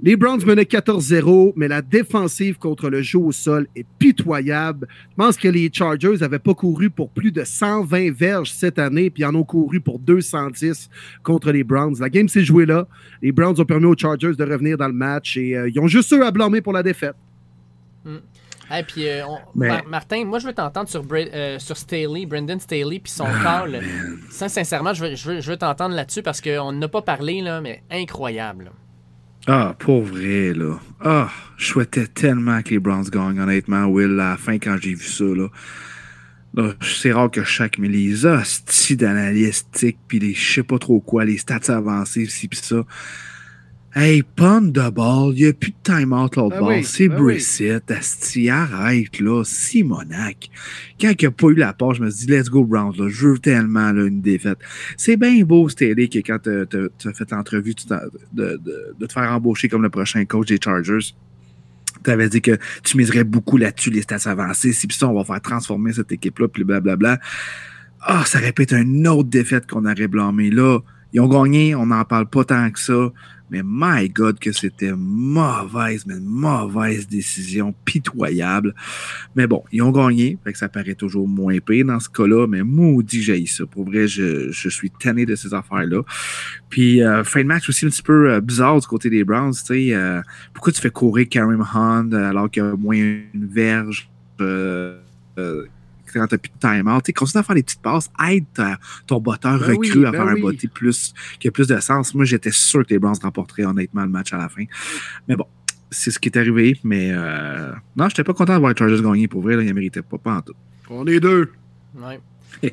Les 0.00 0.14
Browns 0.14 0.44
menaient 0.46 0.62
14-0, 0.62 1.54
mais 1.56 1.66
la 1.66 1.82
défensive 1.82 2.56
contre 2.56 2.88
le 2.88 3.02
jeu 3.02 3.18
au 3.18 3.32
sol 3.32 3.66
est 3.74 3.84
pitoyable. 3.98 4.86
Je 5.10 5.16
pense 5.16 5.36
que 5.36 5.48
les 5.48 5.68
Chargers 5.72 6.18
n'avaient 6.20 6.38
pas 6.38 6.54
couru 6.54 6.88
pour 6.88 7.10
plus 7.10 7.32
de 7.32 7.42
120 7.42 8.12
verges 8.12 8.52
cette 8.52 8.78
année, 8.78 9.10
puis 9.10 9.24
en 9.24 9.34
ont 9.34 9.42
couru 9.42 9.80
pour 9.80 9.98
210 9.98 10.88
contre 11.24 11.50
les 11.50 11.64
Browns. 11.64 11.96
La 11.98 12.10
game 12.10 12.28
s'est 12.28 12.44
jouée 12.44 12.64
là. 12.64 12.86
Les 13.22 13.32
Browns 13.32 13.60
ont 13.60 13.64
permis 13.64 13.86
aux 13.86 13.96
Chargers 13.96 14.34
de 14.38 14.44
revenir 14.44 14.78
dans 14.78 14.86
le 14.86 14.94
match 14.94 15.36
et 15.36 15.56
euh, 15.56 15.68
ils 15.68 15.80
ont 15.80 15.88
juste 15.88 16.12
eux 16.12 16.24
à 16.24 16.30
blâmer 16.30 16.60
pour 16.60 16.72
la 16.72 16.84
défaite. 16.84 17.16
Et 18.04 18.82
puis, 18.82 19.08
euh, 19.08 19.24
Martin, 19.88 20.24
moi, 20.24 20.38
je 20.38 20.46
veux 20.46 20.52
t'entendre 20.52 20.88
sur, 20.88 21.02
euh, 21.10 21.58
sur 21.58 21.76
Staley, 21.76 22.26
Brendan 22.26 22.60
Staley, 22.60 22.98
puis 22.98 23.10
son 23.10 23.26
ah, 23.26 23.64
call. 23.64 23.82
sincèrement, 24.30 24.92
je 24.92 25.06
veux, 25.06 25.14
je 25.40 25.50
veux, 25.50 25.56
t'entendre 25.56 25.94
là-dessus 25.94 26.22
parce 26.22 26.40
qu'on 26.40 26.72
n'a 26.72 26.88
pas 26.88 27.02
parlé, 27.02 27.40
là, 27.40 27.60
mais 27.60 27.82
incroyable. 27.90 28.70
Ah, 29.46 29.74
pour 29.78 30.02
vrai, 30.02 30.52
là. 30.52 30.78
Ah, 31.00 31.30
je 31.56 31.66
souhaitais 31.66 32.06
tellement 32.06 32.60
que 32.60 32.70
les 32.70 32.78
Browns 32.78 33.08
gagnent, 33.08 33.40
honnêtement, 33.40 33.86
Will, 33.86 34.20
à 34.20 34.30
la 34.30 34.36
fin, 34.36 34.58
quand 34.58 34.76
j'ai 34.78 34.94
vu 34.94 35.06
ça, 35.06 35.24
là. 35.24 35.48
c'est 36.82 37.12
rare 37.12 37.30
que 37.30 37.44
chaque, 37.44 37.78
mais 37.78 37.88
les 37.88 38.26
hosties 38.26 38.96
d'analystiques, 38.96 39.98
puis 40.06 40.18
les 40.18 40.34
je 40.34 40.54
sais 40.54 40.62
pas 40.62 40.78
trop 40.78 41.00
quoi, 41.00 41.24
les 41.24 41.38
stats 41.38 41.74
avancées, 41.74 42.26
ci 42.26 42.48
pis 42.48 42.58
ça. 42.58 42.84
Hey, 43.94 44.22
pomme 44.22 44.70
de 44.70 44.90
ball, 44.90 45.32
il 45.34 45.44
n'y 45.44 45.46
a 45.48 45.52
plus 45.54 45.70
de 45.70 45.76
time-out 45.82 46.36
l'autre 46.36 46.56
ben 46.56 46.66
ball. 46.66 46.84
c'est 46.84 47.08
ben 47.08 47.16
Brissett, 47.16 47.90
Asti, 47.90 48.50
arrête, 48.50 49.18
là, 49.18 49.42
Simonac. 49.44 50.50
Quand 51.00 51.12
il 51.18 51.24
n'a 51.24 51.30
pas 51.30 51.46
eu 51.46 51.54
la 51.54 51.72
part, 51.72 51.94
je 51.94 52.02
me 52.02 52.10
suis 52.10 52.26
dit, 52.26 52.32
let's 52.32 52.50
go 52.50 52.64
Browns, 52.64 52.96
là, 52.98 53.08
je 53.08 53.28
veux 53.28 53.38
tellement 53.38 53.90
là, 53.90 54.04
une 54.04 54.20
défaite. 54.20 54.58
C'est 54.98 55.16
bien 55.16 55.42
beau, 55.42 55.70
Staley, 55.70 56.08
que 56.08 56.18
quand 56.18 56.38
tu 56.42 57.08
as 57.08 57.12
fait 57.14 57.30
l'entrevue 57.30 57.74
de, 58.34 58.60
de, 58.98 59.06
te 59.06 59.12
faire 59.12 59.32
embaucher 59.32 59.70
comme 59.70 59.82
le 59.82 59.90
prochain 59.90 60.22
coach 60.26 60.48
des 60.48 60.58
Chargers, 60.62 61.14
tu 62.04 62.10
avais 62.10 62.28
dit 62.28 62.42
que 62.42 62.58
tu 62.82 62.98
miserais 62.98 63.24
beaucoup 63.24 63.56
là-dessus, 63.56 63.90
les 63.90 64.02
stats 64.02 64.30
avancées. 64.30 64.74
Si 64.74 64.86
ça, 64.90 65.08
on 65.08 65.14
va 65.14 65.24
faire 65.24 65.40
transformer 65.40 65.94
cette 65.94 66.12
équipe-là, 66.12 66.48
puis 66.48 66.62
blablabla. 66.62 67.18
Ah, 68.02 68.24
ça 68.26 68.38
répète 68.38 68.72
une 68.72 69.08
autre 69.08 69.30
défaite 69.30 69.66
qu'on 69.66 69.86
aurait 69.86 70.08
blâmé. 70.08 70.50
Là, 70.50 70.78
ils 71.12 71.20
ont 71.20 71.28
gagné, 71.28 71.74
on 71.74 71.86
n'en 71.86 72.04
parle 72.04 72.28
pas 72.28 72.44
tant 72.44 72.70
que 72.70 72.78
ça. 72.78 73.12
Mais 73.50 73.62
my 73.64 74.08
God, 74.08 74.38
que 74.38 74.52
c'était 74.52 74.92
mauvaise, 74.94 76.04
mais 76.06 76.20
mauvaise 76.20 77.08
décision, 77.08 77.74
pitoyable. 77.84 78.74
Mais 79.36 79.46
bon, 79.46 79.64
ils 79.72 79.82
ont 79.82 79.90
gagné, 79.90 80.38
fait 80.44 80.52
que 80.52 80.58
ça 80.58 80.68
paraît 80.68 80.94
toujours 80.94 81.28
moins 81.28 81.58
pire 81.58 81.86
dans 81.86 82.00
ce 82.00 82.08
cas-là, 82.08 82.46
mais 82.46 82.62
maudit 82.62 83.22
j'ai 83.22 83.46
ça. 83.46 83.66
Pour 83.66 83.84
vrai, 83.84 84.06
je, 84.06 84.50
je, 84.50 84.68
suis 84.68 84.90
tanné 84.90 85.26
de 85.26 85.34
ces 85.34 85.54
affaires-là. 85.54 86.02
Puis, 86.68 87.02
euh, 87.02 87.24
fin 87.24 87.42
de 87.42 87.46
match 87.46 87.68
aussi 87.68 87.86
un 87.86 87.88
petit 87.88 88.02
peu 88.02 88.32
euh, 88.32 88.40
bizarre 88.40 88.80
du 88.80 88.86
côté 88.86 89.10
des 89.10 89.24
Browns, 89.24 89.52
tu 89.52 89.88
sais. 89.88 89.94
Euh, 89.94 90.20
pourquoi 90.52 90.72
tu 90.72 90.80
fais 90.80 90.90
courir 90.90 91.28
Karim 91.28 91.64
Hunt 91.74 92.12
alors 92.12 92.50
qu'il 92.50 92.62
y 92.62 92.66
a 92.66 92.76
moins 92.76 92.96
une 92.96 93.46
verge? 93.46 94.10
Quand 96.12 96.26
t'as 96.26 96.38
plus 96.38 96.50
de 96.50 96.58
timeout. 96.58 97.00
Tu 97.02 97.12
continue 97.12 97.40
à 97.40 97.42
faire 97.42 97.54
des 97.54 97.62
petites 97.62 97.82
passes, 97.82 98.10
aide 98.28 98.44
ton 99.06 99.20
botteur 99.20 99.58
ben 99.58 99.66
recru 99.66 100.06
à 100.06 100.10
ben 100.10 100.18
faire 100.18 100.28
un 100.28 100.40
botter 100.40 100.68
plus, 100.68 101.12
qui 101.38 101.48
a 101.48 101.50
plus 101.50 101.66
de 101.66 101.78
sens. 101.80 102.14
Moi, 102.14 102.24
j'étais 102.24 102.50
sûr 102.50 102.86
que 102.86 102.90
les 102.90 102.98
Browns 102.98 103.18
remporteraient 103.22 103.64
honnêtement 103.64 104.02
le 104.02 104.10
match 104.10 104.32
à 104.32 104.38
la 104.38 104.48
fin. 104.48 104.64
Mais 105.26 105.36
bon, 105.36 105.46
c'est 105.90 106.10
ce 106.10 106.18
qui 106.18 106.28
est 106.28 106.38
arrivé. 106.38 106.78
Mais 106.84 107.10
euh, 107.12 107.72
non, 107.96 108.08
j'étais 108.08 108.24
pas 108.24 108.34
content 108.34 108.54
de 108.54 108.58
voir 108.58 108.72
les 108.72 108.76
Chargers 108.76 109.02
gagner 109.02 109.28
pour 109.28 109.42
vrai. 109.42 109.56
Là, 109.56 109.62
ils 109.62 109.68
ne 109.68 109.72
méritaient 109.72 110.02
pas, 110.02 110.18
pas 110.18 110.34
en 110.36 110.40
tout. 110.42 110.54
On 110.90 111.06
est 111.06 111.20
deux. 111.20 111.52
Ouais. 111.96 112.20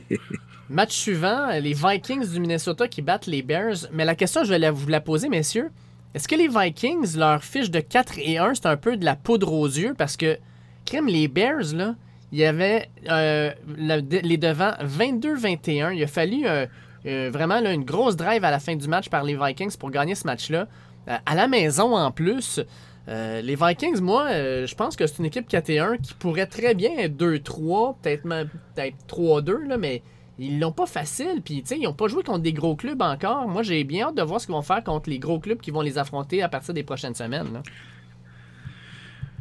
match 0.70 0.94
suivant, 0.94 1.50
les 1.60 1.74
Vikings 1.74 2.28
du 2.28 2.40
Minnesota 2.40 2.88
qui 2.88 3.02
battent 3.02 3.28
les 3.28 3.42
Bears. 3.42 3.88
Mais 3.94 4.06
la 4.06 4.16
question, 4.16 4.44
je 4.44 4.54
vais 4.54 4.70
vous 4.72 4.88
la 4.88 5.02
poser, 5.02 5.30
messieurs. 5.30 5.70
Est-ce 6.14 6.28
que 6.28 6.36
les 6.36 6.48
Vikings, 6.48 7.18
leur 7.18 7.44
fiche 7.44 7.70
de 7.70 7.80
4 7.80 8.20
et 8.20 8.38
1, 8.38 8.56
c'est 8.56 8.68
un 8.68 8.78
peu 8.78 8.96
de 8.98 9.04
la 9.04 9.16
poudre 9.16 9.52
aux 9.52 9.68
yeux? 9.68 9.94
Parce 9.98 10.16
que, 10.16 10.38
crème, 10.86 11.08
les 11.08 11.28
Bears, 11.28 11.74
là, 11.74 11.96
il 12.36 12.40
y 12.40 12.44
avait 12.44 12.90
euh, 13.10 13.50
les 13.78 14.36
devants 14.38 14.74
22-21. 14.84 15.96
Il 15.96 16.04
a 16.04 16.08
fallu 16.08 16.46
euh, 16.46 16.66
euh, 17.06 17.30
vraiment 17.32 17.60
une 17.60 17.86
grosse 17.86 18.18
drive 18.18 18.44
à 18.44 18.52
la 18.52 18.60
fin 18.60 18.76
du 18.76 18.90
match 18.90 19.08
par 19.08 19.24
les 19.24 19.38
Vikings 19.38 19.78
pour 19.78 19.90
gagner 19.90 20.16
ce 20.16 20.28
match-là. 20.28 20.68
à 21.08 21.34
la 21.34 21.48
maison 21.48 21.96
en 21.96 22.12
plus. 22.12 22.60
les 23.08 23.56
Vikings, 23.56 24.02
moi, 24.02 24.28
je 24.34 24.76
pense 24.76 24.98
que 24.98 25.08
c'est 25.08 25.20
une 25.20 25.28
équipe 25.28 25.50
4-1 25.50 26.02
qui 26.02 26.14
pourrait 26.16 26.48
très 26.48 26.76
bien 26.76 26.92
être 26.98 27.16
2-3, 27.16 27.96
peut-être 28.02 28.24
peut 28.24 28.92
3-2, 29.08 29.78
mais 29.78 30.02
ils 30.38 30.60
l'ont 30.60 30.74
pas 30.74 30.88
facile. 30.88 31.42
Puis, 31.42 31.64
ils 31.72 31.84
n'ont 31.84 31.94
pas 31.94 32.10
joué 32.10 32.22
contre 32.22 32.40
des 32.40 32.52
gros 32.52 32.76
clubs 32.76 33.02
encore. 33.02 33.48
Moi, 33.48 33.64
j'ai 33.64 33.82
bien 33.86 34.08
hâte 34.08 34.16
de 34.16 34.24
voir 34.24 34.42
ce 34.42 34.48
qu'ils 34.48 34.56
vont 34.56 34.62
faire 34.62 34.84
contre 34.84 35.10
les 35.10 35.20
gros 35.20 35.40
clubs 35.40 35.62
qui 35.62 35.72
vont 35.72 35.80
les 35.80 35.98
affronter 35.98 36.44
à 36.44 36.50
partir 36.50 36.74
des 36.74 36.84
prochaines 36.84 37.16
semaines. 37.16 37.62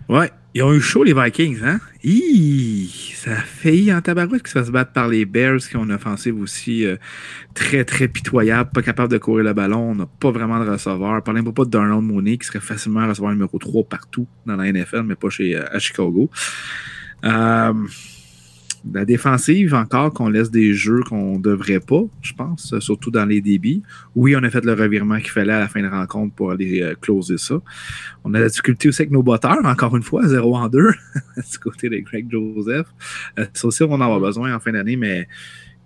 Ouais, 0.08 0.30
ils 0.54 0.62
ont 0.62 0.72
eu 0.72 0.80
chaud, 0.80 1.02
les 1.02 1.14
Vikings, 1.14 1.60
hein? 1.64 1.80
ça 3.14 3.32
a 3.32 3.40
failli 3.40 3.92
en 3.92 4.02
tabarouette 4.02 4.42
que 4.42 4.50
ça 4.50 4.64
se 4.64 4.70
batte 4.70 4.92
par 4.92 5.08
les 5.08 5.24
Bears 5.24 5.58
qui 5.58 5.76
ont 5.76 5.84
une 5.84 5.92
offensive 5.92 6.38
aussi 6.38 6.84
euh, 6.84 6.96
très, 7.54 7.84
très 7.84 8.06
pitoyable, 8.06 8.70
pas 8.70 8.82
capable 8.82 9.10
de 9.10 9.18
courir 9.18 9.44
le 9.44 9.54
ballon, 9.54 9.90
on 9.90 9.94
n'a 9.94 10.06
pas 10.06 10.30
vraiment 10.30 10.62
de 10.62 10.70
receveur. 10.70 11.22
Parlez 11.22 11.42
pas 11.42 11.64
de 11.64 11.70
Darnell 11.70 12.02
Mooney 12.02 12.36
qui 12.36 12.46
serait 12.46 12.60
facilement 12.60 13.08
receveur 13.08 13.30
numéro 13.30 13.58
3 13.58 13.84
partout 13.84 14.28
dans 14.44 14.56
la 14.56 14.70
NFL, 14.70 15.02
mais 15.04 15.14
pas 15.14 15.30
chez, 15.30 15.56
euh, 15.56 15.64
à 15.72 15.78
Chicago. 15.78 16.30
Euh, 17.24 17.72
la 18.92 19.04
défensive, 19.04 19.74
encore, 19.74 20.12
qu'on 20.12 20.28
laisse 20.28 20.50
des 20.50 20.74
jeux 20.74 21.00
qu'on 21.02 21.38
devrait 21.38 21.80
pas, 21.80 22.02
je 22.20 22.32
pense, 22.34 22.78
surtout 22.80 23.10
dans 23.10 23.24
les 23.24 23.40
débits. 23.40 23.82
Oui, 24.14 24.36
on 24.36 24.42
a 24.42 24.50
fait 24.50 24.64
le 24.64 24.74
revirement 24.74 25.18
qu'il 25.18 25.30
fallait 25.30 25.52
à 25.52 25.60
la 25.60 25.68
fin 25.68 25.82
de 25.82 25.88
rencontre 25.88 26.34
pour 26.34 26.50
aller 26.50 26.82
euh, 26.82 26.94
closer 27.00 27.38
ça. 27.38 27.60
On 28.24 28.34
a 28.34 28.40
la 28.40 28.48
difficulté 28.48 28.88
aussi 28.88 29.02
avec 29.02 29.10
nos 29.10 29.22
batteurs, 29.22 29.64
encore 29.64 29.96
une 29.96 30.02
fois, 30.02 30.22
0 30.26 30.56
en 30.56 30.68
2, 30.68 30.90
du 31.52 31.58
côté 31.58 31.88
de 31.88 31.96
Greg 31.98 32.30
Joseph. 32.30 32.86
Euh, 33.38 33.46
ça 33.54 33.68
aussi, 33.68 33.82
on 33.84 33.92
en 33.92 34.00
a 34.00 34.20
besoin 34.20 34.54
en 34.54 34.60
fin 34.60 34.72
d'année, 34.72 34.96
mais 34.96 35.28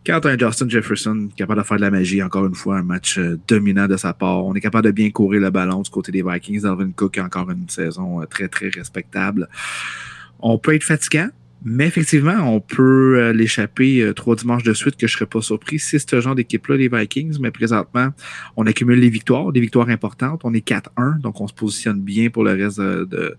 quand 0.05 0.25
un 0.27 0.37
Justin 0.37 0.69
Jefferson 0.69 1.29
capable 1.37 1.61
de 1.61 1.67
faire 1.67 1.77
de 1.77 1.83
la 1.83 1.91
magie, 1.91 2.23
encore 2.23 2.47
une 2.47 2.55
fois, 2.55 2.79
un 2.79 2.83
match 2.83 3.19
euh, 3.19 3.39
dominant 3.47 3.87
de 3.87 3.97
sa 3.97 4.13
part, 4.13 4.45
on 4.45 4.55
est 4.55 4.61
capable 4.61 4.87
de 4.87 4.91
bien 4.91 5.11
courir 5.11 5.41
le 5.41 5.51
ballon 5.51 5.83
du 5.83 5.91
côté 5.91 6.11
des 6.11 6.23
Vikings. 6.23 6.65
Alvin 6.65 6.91
Cook 6.91 7.19
encore 7.19 7.51
une 7.51 7.69
saison 7.69 8.25
très, 8.29 8.49
très 8.49 8.71
respectable. 8.71 9.49
On 10.41 10.59
peut 10.59 10.75
être 10.75 10.85
fatigant, 10.85 11.29
mais 11.65 11.87
effectivement, 11.87 12.55
on 12.55 12.61
peut 12.61 13.19
euh, 13.19 13.33
l'échapper 13.33 14.01
euh, 14.01 14.15
trois 14.15 14.37
dimanches 14.37 14.63
de 14.63 14.73
suite 14.73 14.97
que 14.97 15.09
je 15.09 15.15
ne 15.15 15.17
serais 15.19 15.27
pas 15.27 15.41
surpris 15.41 15.81
c'est 15.81 15.99
ce 15.99 16.21
genre 16.21 16.37
d'équipe-là, 16.37 16.77
les 16.77 16.89
Vikings. 16.89 17.39
Mais 17.41 17.51
présentement, 17.51 18.11
on 18.57 18.67
accumule 18.67 19.01
les 19.01 19.11
victoires, 19.11 19.51
des 19.53 19.61
victoires 19.61 19.89
importantes. 19.89 20.43
On 20.45 20.55
est 20.55 20.67
4-1, 20.67 21.21
donc 21.21 21.41
on 21.41 21.49
se 21.49 21.55
positionne 21.55 22.01
bien 22.01 22.31
pour 22.31 22.45
le 22.45 22.53
reste 22.53 22.81
de, 22.81 23.37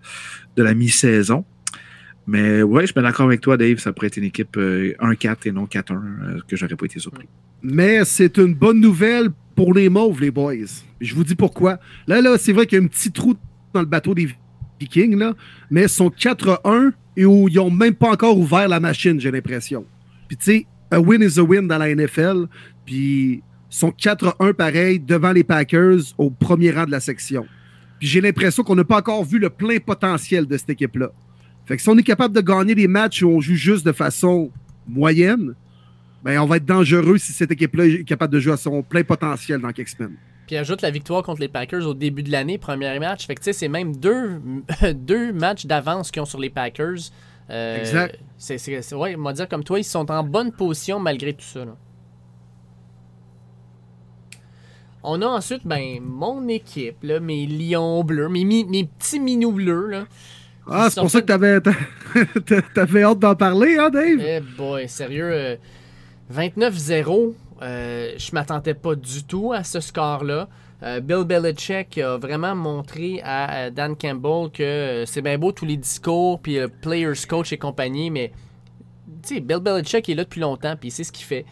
la 0.56 0.74
mi-saison. 0.74 1.44
Mais 2.26 2.62
ouais, 2.62 2.82
je 2.82 2.92
suis 2.92 3.02
d'accord 3.02 3.26
avec 3.26 3.40
toi, 3.40 3.56
Dave. 3.56 3.78
Ça 3.78 3.92
pourrait 3.92 4.08
être 4.08 4.18
une 4.18 4.24
équipe 4.24 4.56
1-4 4.56 4.58
euh, 4.58 5.34
et 5.46 5.52
non 5.52 5.64
4-1 5.64 6.42
que 6.46 6.56
j'aurais 6.56 6.76
pas 6.76 6.84
été 6.84 7.00
surpris. 7.00 7.26
Mais 7.62 8.04
c'est 8.04 8.36
une 8.36 8.54
bonne 8.54 8.80
nouvelle 8.80 9.30
pour 9.56 9.72
les 9.72 9.88
Mauves, 9.88 10.20
les 10.20 10.30
boys. 10.30 10.54
Je 11.00 11.14
vous 11.14 11.24
dis 11.24 11.34
pourquoi. 11.34 11.78
Là, 12.06 12.20
là, 12.20 12.36
c'est 12.36 12.52
vrai 12.52 12.66
qu'il 12.66 12.78
y 12.78 12.80
a 12.82 12.84
un 12.84 12.88
petit 12.88 13.10
trou 13.10 13.34
dans 13.72 13.80
le 13.80 13.86
bateau 13.86 14.14
des 14.14 14.28
Vikings, 14.78 15.16
là, 15.16 15.34
mais 15.70 15.88
sont 15.88 16.08
4-1 16.08 16.92
et 17.16 17.24
où 17.24 17.48
ils 17.48 17.56
n'ont 17.56 17.70
même 17.70 17.94
pas 17.94 18.10
encore 18.10 18.38
ouvert 18.38 18.68
la 18.68 18.80
machine, 18.80 19.20
j'ai 19.20 19.30
l'impression. 19.30 19.84
Puis 20.28 20.36
tu 20.36 20.44
sais, 20.44 20.66
a 20.90 21.00
win 21.00 21.22
is 21.22 21.38
a 21.38 21.42
win 21.42 21.66
dans 21.66 21.78
la 21.78 21.94
NFL. 21.94 22.46
Puis 22.84 23.32
ils 23.34 23.42
sont 23.68 23.90
4-1 23.90 24.52
pareil 24.54 25.00
devant 25.00 25.32
les 25.32 25.44
Packers 25.44 26.00
au 26.18 26.30
premier 26.30 26.70
rang 26.70 26.86
de 26.86 26.90
la 26.90 27.00
section. 27.00 27.46
Puis 27.98 28.08
j'ai 28.08 28.20
l'impression 28.20 28.62
qu'on 28.62 28.74
n'a 28.74 28.84
pas 28.84 28.98
encore 28.98 29.24
vu 29.24 29.38
le 29.38 29.50
plein 29.50 29.78
potentiel 29.78 30.46
de 30.46 30.56
cette 30.56 30.70
équipe-là. 30.70 31.12
Fait 31.66 31.76
que 31.76 31.82
si 31.82 31.88
on 31.88 31.96
est 31.98 32.02
capable 32.02 32.34
de 32.34 32.40
gagner 32.40 32.74
des 32.74 32.88
matchs 32.88 33.22
où 33.22 33.28
on 33.28 33.40
joue 33.40 33.54
juste 33.54 33.84
de 33.84 33.92
façon 33.92 34.50
moyenne, 34.88 35.54
ben 36.24 36.38
on 36.40 36.46
va 36.46 36.56
être 36.56 36.64
dangereux 36.64 37.18
si 37.18 37.32
cette 37.32 37.50
équipe-là 37.50 37.86
est 37.86 38.04
capable 38.04 38.32
de 38.32 38.40
jouer 38.40 38.54
à 38.54 38.56
son 38.56 38.82
plein 38.82 39.04
potentiel 39.04 39.60
dans 39.60 39.72
quelques 39.72 39.90
semaines. 39.90 40.16
Puis 40.50 40.56
ajoute 40.56 40.82
la 40.82 40.90
victoire 40.90 41.22
contre 41.22 41.40
les 41.42 41.46
Packers 41.46 41.86
au 41.86 41.94
début 41.94 42.24
de 42.24 42.32
l'année, 42.32 42.58
premier 42.58 42.98
match. 42.98 43.24
Fait 43.24 43.36
que 43.36 43.40
tu 43.40 43.44
sais, 43.44 43.52
c'est 43.52 43.68
même 43.68 43.94
deux, 43.94 44.40
deux 44.94 45.32
matchs 45.32 45.64
d'avance 45.66 46.10
qu'ils 46.10 46.22
ont 46.22 46.24
sur 46.24 46.40
les 46.40 46.50
Packers. 46.50 46.96
Euh, 47.50 47.78
exact. 47.78 48.18
C'est, 48.36 48.92
ouais, 48.96 49.14
on 49.16 49.22
va 49.22 49.32
dire 49.32 49.48
comme 49.48 49.62
toi, 49.62 49.78
ils 49.78 49.84
sont 49.84 50.10
en 50.10 50.24
bonne 50.24 50.50
position 50.50 50.98
malgré 50.98 51.34
tout 51.34 51.44
ça. 51.44 51.60
On 55.04 55.22
a 55.22 55.26
ensuite 55.26 55.64
ben, 55.64 56.00
mon 56.02 56.48
équipe, 56.48 56.96
là, 57.04 57.20
mes 57.20 57.46
lions 57.46 58.02
bleus, 58.02 58.28
mes, 58.28 58.44
mi- 58.44 58.64
mes 58.64 58.82
petits 58.86 59.20
minous 59.20 59.52
bleus. 59.52 59.86
Là, 59.86 60.04
Ah, 60.68 60.88
c'est 60.90 60.98
pour 61.00 61.12
ça 61.12 61.20
que 61.20 61.26
t'avais, 61.26 61.60
t'a- 62.44 62.62
t'avais 62.74 63.04
hâte 63.04 63.20
d'en 63.20 63.36
parler, 63.36 63.78
hein, 63.78 63.90
Dave? 63.90 64.18
Eh 64.20 64.40
boy, 64.40 64.88
sérieux, 64.88 65.30
euh, 65.32 65.56
29-0, 66.34 67.34
euh, 67.62 68.12
je 68.16 68.30
m'attendais 68.32 68.74
pas 68.74 68.94
du 68.94 69.24
tout 69.24 69.52
à 69.52 69.64
ce 69.64 69.80
score-là. 69.80 70.48
Euh, 70.82 71.00
Bill 71.00 71.24
Belichick 71.24 71.98
a 71.98 72.16
vraiment 72.16 72.54
montré 72.54 73.20
à 73.22 73.70
Dan 73.70 73.94
Campbell 73.96 74.50
que 74.50 74.62
euh, 74.62 75.06
c'est 75.06 75.20
bien 75.20 75.36
beau 75.36 75.52
tous 75.52 75.66
les 75.66 75.76
discours, 75.76 76.40
puis 76.40 76.58
euh, 76.58 76.68
players 76.80 77.12
coach 77.28 77.52
et 77.52 77.58
compagnie, 77.58 78.10
mais 78.10 78.32
Bill 79.28 79.58
Belichick 79.60 80.08
est 80.08 80.14
là 80.14 80.24
depuis 80.24 80.40
longtemps, 80.40 80.74
puis 80.80 80.90
sait 80.90 81.04
ce 81.04 81.12
qu'il 81.12 81.26
fait. 81.26 81.44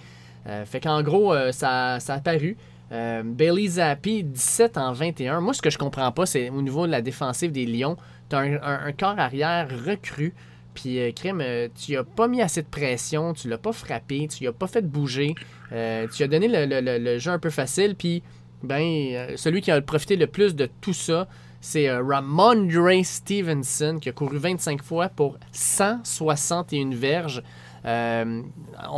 Fait 0.64 0.80
qu'en 0.80 1.02
gros, 1.02 1.34
ça, 1.52 1.96
a 2.08 2.20
paru. 2.20 2.56
Bailey 2.90 3.66
Zappi, 3.66 4.24
17 4.24 4.78
en 4.78 4.92
21. 4.92 5.42
Moi, 5.42 5.52
ce 5.52 5.60
que 5.60 5.68
je 5.68 5.76
comprends 5.76 6.10
pas, 6.10 6.24
c'est 6.24 6.48
au 6.48 6.62
niveau 6.62 6.86
de 6.86 6.90
la 6.92 7.02
défensive 7.02 7.52
des 7.52 7.66
Lions, 7.66 7.98
tu 8.30 8.36
un- 8.36 8.58
un 8.62 8.92
corps 8.92 9.18
arrière 9.18 9.68
recru. 9.86 10.32
Puis, 10.80 11.00
euh, 11.00 11.10
euh, 11.24 11.68
tu 11.74 11.96
as 11.96 12.04
pas 12.04 12.28
mis 12.28 12.40
assez 12.40 12.62
de 12.62 12.68
pression, 12.68 13.34
tu 13.34 13.48
l'as 13.48 13.58
pas 13.58 13.72
frappé, 13.72 14.28
tu 14.28 14.44
l'as 14.44 14.52
pas 14.52 14.68
fait 14.68 14.82
bouger. 14.82 15.34
Euh, 15.72 16.06
tu 16.14 16.22
as 16.22 16.28
donné 16.28 16.46
le, 16.48 17.18
jeu 17.18 17.32
un 17.32 17.40
peu 17.40 17.50
facile. 17.50 17.96
Puis, 17.96 18.22
ben, 18.62 18.80
euh, 18.80 19.36
celui 19.36 19.60
qui 19.60 19.72
a 19.72 19.80
profité 19.80 20.14
le 20.14 20.28
plus 20.28 20.54
de 20.54 20.68
tout 20.80 20.92
ça, 20.92 21.26
c'est 21.60 21.90
Ramondre 21.90 23.04
Stevenson, 23.04 23.98
qui 24.00 24.08
a 24.08 24.12
couru 24.12 24.38
25 24.38 24.80
fois 24.80 25.08
pour 25.08 25.36
161 25.50 26.90
verges. 26.90 27.42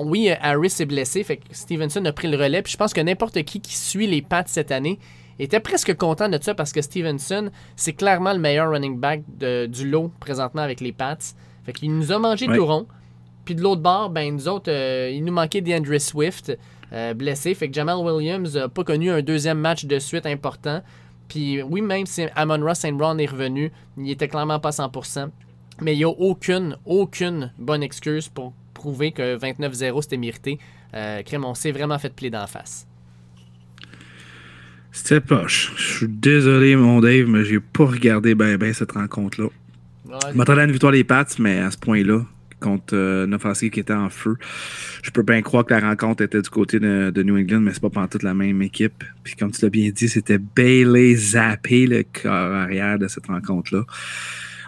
Oui, 0.04 0.30
Harris 0.38 0.76
est 0.80 0.86
blessé, 0.86 1.24
fait 1.24 1.38
que 1.38 1.44
Stevenson 1.52 2.04
a 2.04 2.12
pris 2.12 2.28
le 2.28 2.36
relais. 2.36 2.60
Puis 2.60 2.72
je 2.72 2.76
pense 2.76 2.92
que 2.92 3.00
n'importe 3.00 3.42
qui 3.44 3.62
qui 3.62 3.74
suit 3.74 4.06
les 4.06 4.20
Pats 4.20 4.44
cette 4.46 4.70
année 4.70 4.98
était 5.38 5.60
presque 5.60 5.96
content 5.96 6.28
de 6.28 6.38
ça 6.42 6.54
parce 6.54 6.72
que 6.72 6.82
Stevenson, 6.82 7.50
c'est 7.74 7.94
clairement 7.94 8.34
le 8.34 8.38
meilleur 8.38 8.70
running 8.70 8.98
back 8.98 9.22
du 9.38 9.88
lot 9.88 10.12
présentement 10.20 10.60
avec 10.60 10.82
les 10.82 10.92
Pats. 10.92 11.16
Fait 11.64 11.72
qu'il 11.72 11.94
nous 11.96 12.12
a 12.12 12.18
mangé 12.18 12.48
Ouais. 12.48 12.56
tout 12.56 12.66
rond. 12.66 12.86
Puis 13.44 13.54
de 13.54 13.62
l'autre 13.62 13.82
bord, 13.82 14.10
ben 14.10 14.32
nous 14.34 14.48
autres, 14.48 14.70
euh, 14.70 15.10
il 15.12 15.24
nous 15.24 15.32
manquait 15.32 15.60
DeAndre 15.60 16.00
Swift, 16.00 16.56
euh, 16.92 17.14
blessé. 17.14 17.54
Fait 17.54 17.68
que 17.68 17.74
Jamal 17.74 17.96
Williams 17.98 18.54
n'a 18.56 18.68
pas 18.68 18.84
connu 18.84 19.10
un 19.10 19.22
deuxième 19.22 19.58
match 19.58 19.84
de 19.86 19.98
suite 19.98 20.26
important. 20.26 20.82
Puis 21.28 21.62
oui, 21.62 21.80
même 21.80 22.06
si 22.06 22.24
Amon 22.36 22.60
Ross 22.64 22.78
St. 22.80 22.92
Brown 22.96 23.18
est 23.20 23.26
revenu, 23.30 23.70
il 23.96 24.10
était 24.10 24.28
clairement 24.28 24.58
pas 24.60 24.70
100%. 24.70 25.30
Mais 25.80 25.94
il 25.94 25.98
n'y 25.98 26.04
a 26.04 26.08
aucune, 26.10 26.76
aucune 26.84 27.52
bonne 27.58 27.82
excuse 27.82 28.28
pour 28.28 28.52
prouver 28.74 29.12
que 29.12 29.36
29-0 29.38 30.02
c'était 30.02 30.16
mérité. 30.16 30.58
Euh, 30.94 31.22
Crème, 31.22 31.44
on 31.44 31.54
s'est 31.54 31.72
vraiment 31.72 31.98
fait 31.98 32.10
plier 32.14 32.30
d'en 32.30 32.46
face. 32.46 32.86
C'était 34.92 35.20
poche. 35.20 35.72
Je 35.76 35.96
suis 35.98 36.08
désolé, 36.08 36.74
mon 36.74 37.00
Dave, 37.00 37.26
mais 37.28 37.44
j'ai 37.44 37.60
pas 37.60 37.86
regardé 37.86 38.34
ben 38.34 38.56
ben 38.56 38.72
cette 38.74 38.92
rencontre-là. 38.92 39.48
Je 40.32 40.36
m'attendais 40.36 40.62
à 40.62 40.64
une 40.64 40.72
victoire 40.72 40.92
des 40.92 41.04
Pats, 41.04 41.24
mais 41.38 41.58
à 41.58 41.70
ce 41.70 41.78
point-là, 41.78 42.24
contre 42.60 42.94
euh, 42.94 43.26
une 43.26 43.70
qui 43.70 43.80
était 43.80 43.92
en 43.92 44.10
feu, 44.10 44.36
je 45.02 45.10
peux 45.10 45.22
bien 45.22 45.40
croire 45.42 45.64
que 45.64 45.72
la 45.72 45.80
rencontre 45.80 46.22
était 46.22 46.42
du 46.42 46.50
côté 46.50 46.78
de, 46.78 47.22
New 47.22 47.38
England, 47.38 47.60
mais 47.60 47.72
c'est 47.72 47.88
pas 47.88 48.06
toute 48.06 48.22
la 48.22 48.34
même 48.34 48.60
équipe. 48.62 49.04
Puis 49.24 49.34
comme 49.34 49.50
tu 49.50 49.62
l'as 49.62 49.70
bien 49.70 49.90
dit, 49.90 50.08
c'était 50.08 50.38
Bailey 50.38 51.14
Zappé, 51.14 51.86
le 51.86 52.04
corps 52.04 52.32
arrière 52.32 52.98
de 52.98 53.08
cette 53.08 53.26
rencontre-là. 53.26 53.84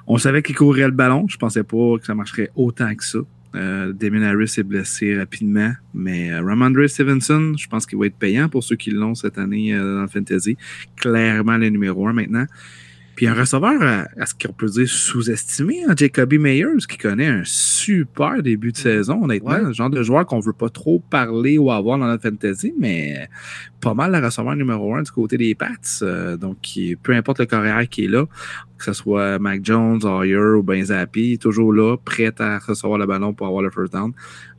On 0.07 0.19
savait 0.19 0.43
qu'il 0.43 0.57
courait 0.57 0.87
le 0.87 0.91
ballon. 0.91 1.27
Je 1.29 1.37
pensais 1.37 1.63
pas 1.63 1.99
que 1.99 2.07
ça 2.07 2.15
marcherait 2.15 2.51
autant 2.57 2.93
que 2.95 3.05
ça. 3.05 3.19
Euh, 3.55 3.93
Damien 3.93 4.23
Harris 4.23 4.55
est 4.57 4.63
blessé 4.63 5.17
rapidement, 5.19 5.73
mais 5.93 6.33
euh, 6.33 6.43
Ramondre 6.43 6.89
Stevenson, 6.89 7.53
je 7.57 7.69
pense 7.69 7.85
qu'il 7.85 7.99
va 7.99 8.07
être 8.07 8.17
payant 8.17 8.49
pour 8.49 8.65
ceux 8.65 8.77
qui 8.77 8.91
l'ont 8.91 9.15
cette 9.15 9.37
année 9.37 9.75
euh, 9.75 9.97
dans 9.97 10.03
le 10.03 10.09
fantasy. 10.09 10.57
Clairement 10.97 11.59
le 11.59 11.69
numéro 11.69 12.09
un 12.09 12.15
maintenant. 12.15 12.47
Puis 13.15 13.27
un 13.27 13.35
receveur, 13.35 13.83
à, 13.83 14.07
à 14.19 14.27
ce 14.27 14.35
qu'on 14.35 14.53
peut 14.53 14.67
dire 14.67 14.89
sous-estimé, 14.89 15.85
hein, 15.87 15.95
Jacoby 15.97 16.39
Meyers, 16.39 16.87
qui 16.89 16.97
connaît 16.97 17.27
un 17.27 17.43
super 17.45 18.43
début 18.43 18.73
de 18.73 18.77
saison, 18.77 19.25
honnêtement. 19.25 19.51
Ouais. 19.51 19.63
Le 19.63 19.73
genre 19.73 19.91
de 19.91 20.03
joueur 20.03 20.25
qu'on 20.27 20.41
veut 20.41 20.53
pas 20.53 20.71
trop 20.71 21.01
parler 21.11 21.59
ou 21.59 21.71
avoir 21.71 21.99
dans 21.99 22.07
notre 22.07 22.29
fantasy, 22.29 22.73
mais 22.79 23.29
pas 23.81 23.95
mal 23.95 24.13
le 24.13 24.25
receveur 24.25 24.57
numéro 24.57 24.95
un 24.95 25.03
du 25.03 25.11
côté 25.11 25.37
des 25.37 25.55
Pats. 25.55 25.69
Euh, 26.03 26.37
donc, 26.37 26.59
peu 27.03 27.13
importe 27.13 27.41
le 27.41 27.47
carrière 27.47 27.89
qui 27.89 28.05
est 28.05 28.09
là, 28.09 28.27
que 28.79 28.85
ce 28.85 28.93
soit 28.93 29.39
Mac 29.39 29.65
Jones, 29.65 30.01
Hoyer 30.05 30.37
ou 30.37 30.63
Ben 30.63 30.85
Zappi, 30.85 31.39
toujours 31.39 31.73
là, 31.73 31.97
prêt 31.97 32.33
à 32.39 32.59
recevoir 32.59 32.99
le 32.99 33.07
ballon 33.07 33.35
pour 33.35 33.47
avoir 33.47 33.63
le 33.63 33.71
first 33.71 33.93
down. 33.93 34.13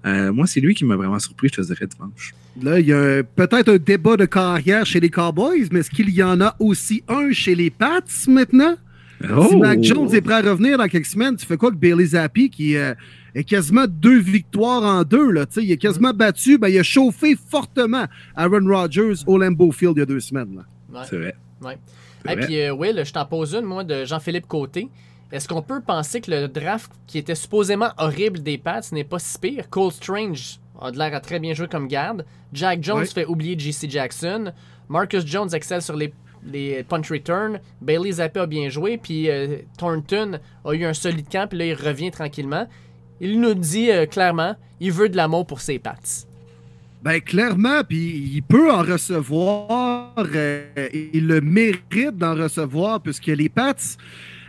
Euh, 0.06 0.34
moi, 0.34 0.48
c'est 0.48 0.60
lui 0.60 0.76
qui 0.76 0.84
m'a 0.86 0.96
vraiment 0.96 1.20
surpris, 1.20 1.50
je 1.50 1.62
te 1.62 1.66
dirais, 1.66 1.88
dimanche. 1.88 2.34
Là, 2.62 2.80
il 2.80 2.88
y 2.88 2.94
a 2.94 3.24
peut-être 3.24 3.70
un 3.70 3.78
débat 3.78 4.18
de 4.18 4.26
carrière 4.26 4.86
chez 4.86 5.00
les 5.00 5.10
Cowboys, 5.10 5.68
mais 5.72 5.80
est-ce 5.80 5.90
qu'il 5.90 6.10
y 6.10 6.22
en 6.22 6.42
a 6.42 6.56
aussi 6.60 7.04
un 7.08 7.32
chez 7.32 7.56
les 7.56 7.70
Pats 7.70 8.02
maintenant? 8.28 8.76
Si 9.22 9.28
Oh! 9.32 9.58
Mac 9.58 9.82
Jones 9.82 10.14
est 10.14 10.22
prêt 10.22 10.46
à 10.46 10.52
revenir 10.52 10.78
dans 10.78 10.88
quelques 10.88 11.06
semaines, 11.06 11.38
tu 11.38 11.46
fais 11.46 11.56
quoi 11.56 11.72
que 11.72 11.78
Bailey 11.78 12.08
Zappi 12.08 12.50
qui 12.50 12.76
euh, 12.76 12.94
est 13.34 13.46
quasiment 13.46 13.86
deux 13.88 14.20
victoires 14.20 14.84
en 14.84 15.04
deux? 15.04 15.32
Là, 15.32 15.46
tu 15.46 15.54
sais, 15.54 15.64
il 15.64 15.72
est 15.72 15.78
quasiment 15.78 16.14
battu, 16.14 16.58
ben, 16.58 16.68
il 16.68 16.78
a 16.78 16.84
chauffé 16.84 17.38
fortement 17.50 18.06
Aaron 18.36 18.68
Rodgers 18.68 19.24
au 19.26 19.38
Lambeau 19.38 19.72
Field 19.72 19.94
il 19.96 20.00
y 20.00 20.04
a 20.04 20.06
deux 20.06 20.20
semaines. 20.20 20.66
Ouais. 20.94 21.02
C'est 21.10 21.18
vrai. 21.18 21.36
Ouais. 21.62 21.78
Et 22.30 22.36
puis, 22.36 22.62
euh, 22.62 22.74
Will, 22.74 23.02
je 23.06 23.14
t'en 23.14 23.26
pose 23.26 23.54
une, 23.54 23.66
moi, 23.66 23.84
de 23.84 24.04
Jean-Philippe 24.06 24.48
Côté. 24.48 24.90
Est-ce 25.34 25.48
qu'on 25.48 25.64
peut 25.64 25.82
penser 25.82 26.22
que 26.22 26.30
le 26.30 26.48
draft 26.48 26.92
qui 27.08 27.18
était 27.18 27.34
supposément 27.34 27.90
horrible 27.98 28.44
des 28.44 28.60
Pats 28.60 28.82
n'est 28.92 29.04
pas 29.04 29.18
si 29.18 29.40
pire? 29.40 29.68
Cole 29.68 29.92
Strange 29.92 30.60
a 30.80 30.92
de 30.92 31.00
l'air 31.00 31.16
à 31.16 31.20
très 31.20 31.40
bien 31.40 31.56
jouer 31.56 31.68
comme 31.68 31.88
garde. 31.88 32.24
Jack 32.54 32.84
Jones 32.84 33.08
fait 33.08 33.26
oublier 33.26 33.58
JC 33.58 33.90
Jackson. 33.90 34.54
Marcus 34.90 35.26
Jones 35.26 35.50
excelle 35.52 35.82
sur 35.82 35.96
les, 35.96 36.14
les 36.46 36.84
punch 36.84 37.10
return. 37.10 37.60
Bailey 37.82 38.12
Zappa 38.12 38.44
a 38.44 38.46
bien 38.46 38.70
joué. 38.70 39.00
Puis 39.00 39.28
euh, 39.28 39.58
Thornton 39.76 40.38
a 40.66 40.74
eu 40.74 40.86
un 40.86 40.94
solide 40.94 41.28
camp. 41.32 41.50
Puis 41.50 41.58
là, 41.58 41.66
il 41.66 41.74
revient 41.74 42.12
tranquillement. 42.12 42.68
Il 43.20 43.42
nous 43.42 43.56
dit 43.56 43.90
euh, 43.90 44.06
clairement, 44.06 44.56
il 44.80 44.92
veut 44.92 45.10
de 45.10 45.18
l'amour 45.18 45.48
pour 45.48 45.62
ses 45.62 45.80
Pats. 45.80 46.28
Ben 47.02 47.20
clairement, 47.20 47.84
puis 47.84 48.32
il 48.36 48.44
peut 48.44 48.72
en 48.72 48.84
recevoir, 48.84 50.14
euh, 50.18 50.90
il 50.94 51.28
le 51.28 51.42
mérite 51.42 52.18
d'en 52.18 52.34
recevoir, 52.34 53.02
puisque 53.02 53.26
les 53.26 53.50
Pats, 53.50 53.98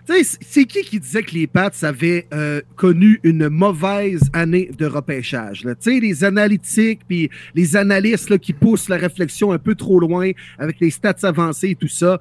c'est 0.07 0.65
qui 0.67 0.83
qui 0.83 1.01
disait 1.01 1.23
que 1.23 1.33
les 1.35 1.47
Pats 1.47 1.71
avaient 1.83 2.27
euh, 2.35 2.61
connu 2.77 3.21
une 3.23 3.49
mauvaise 3.49 4.21
année 4.33 4.71
de 4.77 4.87
repêchage? 4.87 5.65
là? 5.65 5.75
Les 5.87 6.25
analytiques, 6.25 7.01
puis 7.09 7.31
les 7.55 7.77
analystes 7.77 8.29
là, 8.31 8.39
qui 8.39 8.53
poussent 8.53 8.89
la 8.89 8.97
réflexion 8.97 9.53
un 9.53 9.59
peu 9.59 9.75
trop 9.75 9.99
loin 10.01 10.31
avec 10.59 10.79
les 10.81 10.91
stats 10.91 11.15
avancées 11.23 11.71
et 11.71 11.75
tout 11.75 11.89
ça. 11.89 12.19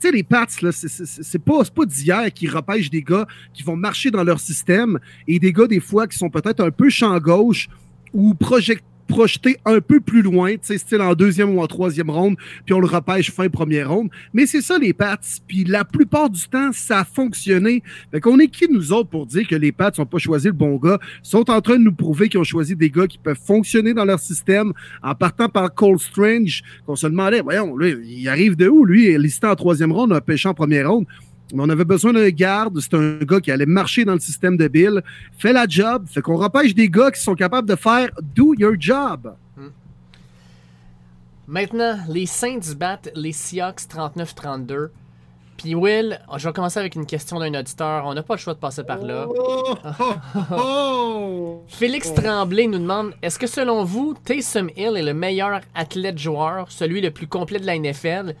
Tu 0.00 0.10
les 0.12 0.22
Pats, 0.22 0.46
là, 0.62 0.72
c'est- 0.72 1.38
pas, 1.38 1.62
pas 1.64 1.84
d'hier 1.86 2.32
qui 2.32 2.48
repêchent 2.48 2.90
des 2.90 3.02
gars 3.02 3.26
qui 3.54 3.62
vont 3.62 3.76
marcher 3.76 4.10
dans 4.10 4.24
leur 4.24 4.40
système 4.40 4.98
et 5.28 5.38
des 5.38 5.52
gars, 5.52 5.66
des 5.66 5.80
fois, 5.80 6.06
qui 6.06 6.18
sont 6.18 6.28
peut-être 6.30 6.60
un 6.62 6.70
peu 6.70 6.88
champ 6.90 7.18
gauche 7.18 7.68
ou 8.12 8.34
project- 8.34 8.84
projetés 9.06 9.58
un 9.64 9.80
peu 9.80 10.00
plus 10.00 10.22
loin, 10.22 10.52
tu 10.52 10.58
sais, 10.62 10.78
style 10.78 11.00
en 11.00 11.14
deuxième 11.14 11.56
ou 11.56 11.60
en 11.60 11.66
troisième 11.66 12.10
ronde, 12.10 12.36
puis 12.64 12.74
on 12.74 12.80
le 12.80 12.86
repêche 12.86 13.30
fin 13.30 13.48
première 13.48 13.90
ronde. 13.90 14.10
Mais 14.32 14.46
c'est 14.46 14.60
ça, 14.60 14.78
les 14.78 14.92
Pats. 14.92 15.18
Puis 15.46 15.64
la 15.64 15.84
plupart 15.84 16.30
du 16.30 16.42
temps, 16.48 16.70
ça 16.72 17.00
a 17.00 17.04
fonctionné. 17.04 17.82
Fait 18.10 18.20
qu'on 18.20 18.38
est 18.38 18.48
qui, 18.48 18.68
nous 18.70 18.92
autres, 18.92 19.08
pour 19.08 19.26
dire 19.26 19.46
que 19.46 19.56
les 19.56 19.72
Pats 19.72 19.92
n'ont 19.98 20.06
pas 20.06 20.18
choisi 20.18 20.48
le 20.48 20.52
bon 20.52 20.76
gars? 20.76 20.98
Sont 21.22 21.50
en 21.50 21.60
train 21.60 21.78
de 21.78 21.84
nous 21.84 21.94
prouver 21.94 22.28
qu'ils 22.28 22.40
ont 22.40 22.44
choisi 22.44 22.76
des 22.76 22.90
gars 22.90 23.06
qui 23.06 23.18
peuvent 23.18 23.40
fonctionner 23.42 23.94
dans 23.94 24.04
leur 24.04 24.18
système 24.18 24.72
en 25.02 25.14
partant 25.14 25.48
par 25.48 25.72
Cole 25.74 25.98
Strange, 25.98 26.62
qu'on 26.86 26.96
se 26.96 27.06
demandait, 27.06 27.40
voyons, 27.40 27.76
lui, 27.76 27.96
il 28.04 28.28
arrive 28.28 28.56
de 28.56 28.68
où, 28.68 28.84
lui? 28.84 29.16
Listé 29.18 29.46
en 29.46 29.54
troisième 29.54 29.92
ronde, 29.92 30.12
on 30.12 30.16
a 30.16 30.20
pêché 30.20 30.48
en 30.48 30.54
première 30.54 30.90
ronde? 30.90 31.06
Mais 31.54 31.62
on 31.62 31.68
avait 31.68 31.84
besoin 31.84 32.12
d'un 32.12 32.28
garde. 32.30 32.78
C'est 32.80 32.94
un 32.94 33.18
gars 33.18 33.40
qui 33.40 33.50
allait 33.50 33.66
marcher 33.66 34.04
dans 34.04 34.14
le 34.14 34.20
système 34.20 34.56
de 34.56 34.68
Bill. 34.68 35.02
Fait 35.38 35.52
la 35.52 35.66
job. 35.68 36.06
Fait 36.08 36.20
qu'on 36.20 36.36
repêche 36.36 36.74
des 36.74 36.88
gars 36.88 37.10
qui 37.10 37.20
sont 37.20 37.34
capables 37.34 37.68
de 37.68 37.76
faire 37.76 38.10
do 38.34 38.54
your 38.54 38.74
job. 38.78 39.34
Maintenant, 41.48 41.96
les 42.08 42.26
Saints 42.26 42.74
battent 42.76 43.10
les 43.14 43.30
Seahawks 43.30 43.82
39-32. 43.82 44.88
Puis 45.56 45.74
Will, 45.74 46.20
je 46.36 46.48
vais 46.48 46.52
commencer 46.52 46.80
avec 46.80 46.96
une 46.96 47.06
question 47.06 47.38
d'un 47.38 47.54
auditeur. 47.58 48.04
On 48.04 48.14
n'a 48.14 48.22
pas 48.22 48.34
le 48.34 48.40
choix 48.40 48.54
de 48.54 48.58
passer 48.58 48.82
par 48.82 48.98
là. 48.98 49.26
Oh, 49.28 49.74
oh, 50.00 50.14
oh. 50.52 51.64
Félix 51.68 52.12
Tremblay 52.12 52.66
nous 52.66 52.78
demande 52.78 53.14
Est-ce 53.22 53.38
que 53.38 53.46
selon 53.46 53.84
vous, 53.84 54.14
Taysom 54.24 54.68
Hill 54.76 54.96
est 54.96 55.02
le 55.02 55.14
meilleur 55.14 55.60
athlète 55.74 56.18
joueur, 56.18 56.70
celui 56.70 57.00
le 57.00 57.10
plus 57.10 57.28
complet 57.28 57.60
de 57.60 57.66
la 57.66 57.78
NFL 57.78 58.34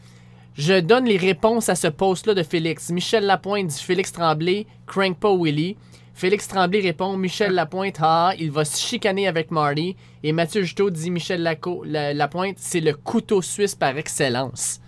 Je 0.56 0.80
donne 0.80 1.04
les 1.04 1.16
réponses 1.18 1.68
à 1.68 1.74
ce 1.74 1.88
post-là 1.88 2.34
de 2.34 2.42
Félix. 2.42 2.90
Michel 2.90 3.24
Lapointe 3.26 3.66
dit 3.68 3.82
Félix 3.82 4.10
Tremblay, 4.12 4.66
crank 4.86 5.18
pas 5.18 5.34
Willy. 5.36 5.76
Félix 6.14 6.48
Tremblay 6.48 6.80
répond 6.80 7.14
Michel 7.18 7.52
Lapointe, 7.52 7.96
ah, 8.00 8.32
il 8.38 8.50
va 8.50 8.64
se 8.64 8.78
chicaner 8.80 9.28
avec 9.28 9.50
Marty. 9.50 9.96
Et 10.22 10.32
Mathieu 10.32 10.62
Juteau 10.62 10.88
dit 10.88 11.10
Michel 11.10 11.42
Laco- 11.42 11.84
La- 11.84 12.14
Lapointe, 12.14 12.56
c'est 12.58 12.80
le 12.80 12.94
couteau 12.94 13.42
suisse 13.42 13.74
par 13.74 13.98
excellence. 13.98 14.80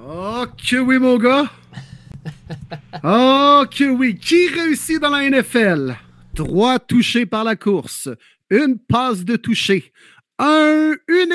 Oh 0.00 0.44
que 0.56 0.76
oui, 0.76 0.98
mon 0.98 1.18
gars. 1.18 1.50
Oh 3.02 3.64
que 3.68 3.90
oui. 3.90 4.16
Qui 4.16 4.46
réussit 4.48 5.00
dans 5.00 5.10
la 5.10 5.28
NFL? 5.28 5.96
Trois 6.36 6.78
touchés 6.78 7.26
par 7.26 7.42
la 7.42 7.56
course. 7.56 8.08
Une 8.50 8.78
passe 8.78 9.24
de 9.24 9.34
toucher. 9.36 9.92
Un, 10.38 10.92
une 11.08 11.32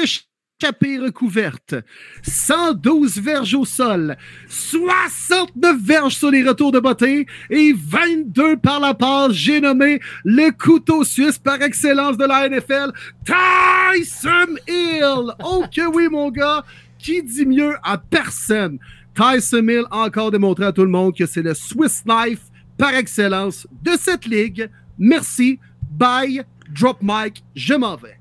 échappées 0.60 0.98
recouvertes, 0.98 1.76
112 2.24 3.20
verges 3.20 3.54
au 3.54 3.66
sol, 3.66 4.18
69 4.50 5.78
verges 5.80 6.16
sur 6.16 6.32
les 6.32 6.44
retours 6.44 6.72
de 6.72 6.80
beauté 6.80 7.28
et 7.50 7.74
22 7.74 8.58
par 8.58 8.80
la 8.80 8.94
passe. 8.94 9.34
J'ai 9.34 9.62
nommé 9.62 10.00
le 10.24 10.50
couteau 10.52 11.04
suisse 11.04 11.38
par 11.38 11.62
excellence 11.62 12.18
de 12.18 12.26
la 12.26 12.50
NFL, 12.50 12.92
Tyson 13.24 14.56
Hill. 14.68 15.32
Oh 15.44 15.64
que 15.74 15.88
oui, 15.94 16.08
mon 16.10 16.32
gars, 16.32 16.64
qui 16.98 17.22
dit 17.22 17.46
mieux 17.46 17.76
à 17.84 17.98
personne? 17.98 18.80
Tyson 19.14 19.68
Hill 19.68 19.86
a 19.92 20.06
encore 20.06 20.32
démontré 20.32 20.66
à 20.66 20.72
tout 20.72 20.84
le 20.84 20.90
monde 20.90 21.16
que 21.16 21.26
c'est 21.26 21.44
le 21.44 21.54
Swiss 21.54 22.04
Knife 22.06 22.42
par 22.78 22.96
excellence 22.96 23.68
de 23.84 23.92
cette 24.00 24.26
ligue. 24.26 24.70
Merci. 24.98 25.60
Bye. 25.92 26.44
Drop 26.70 26.98
mic. 27.02 27.44
Je 27.56 27.76
m'en 27.76 27.96
vais. 27.96 28.17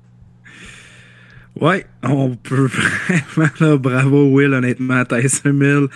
Ouais, 1.61 1.85
on 2.03 2.35
peut 2.35 2.67
vraiment, 3.07 3.51
là, 3.59 3.77
bravo 3.77 4.29
Will, 4.31 4.53
honnêtement, 4.53 5.03
Tyson 5.05 5.53
Mill 5.53 5.87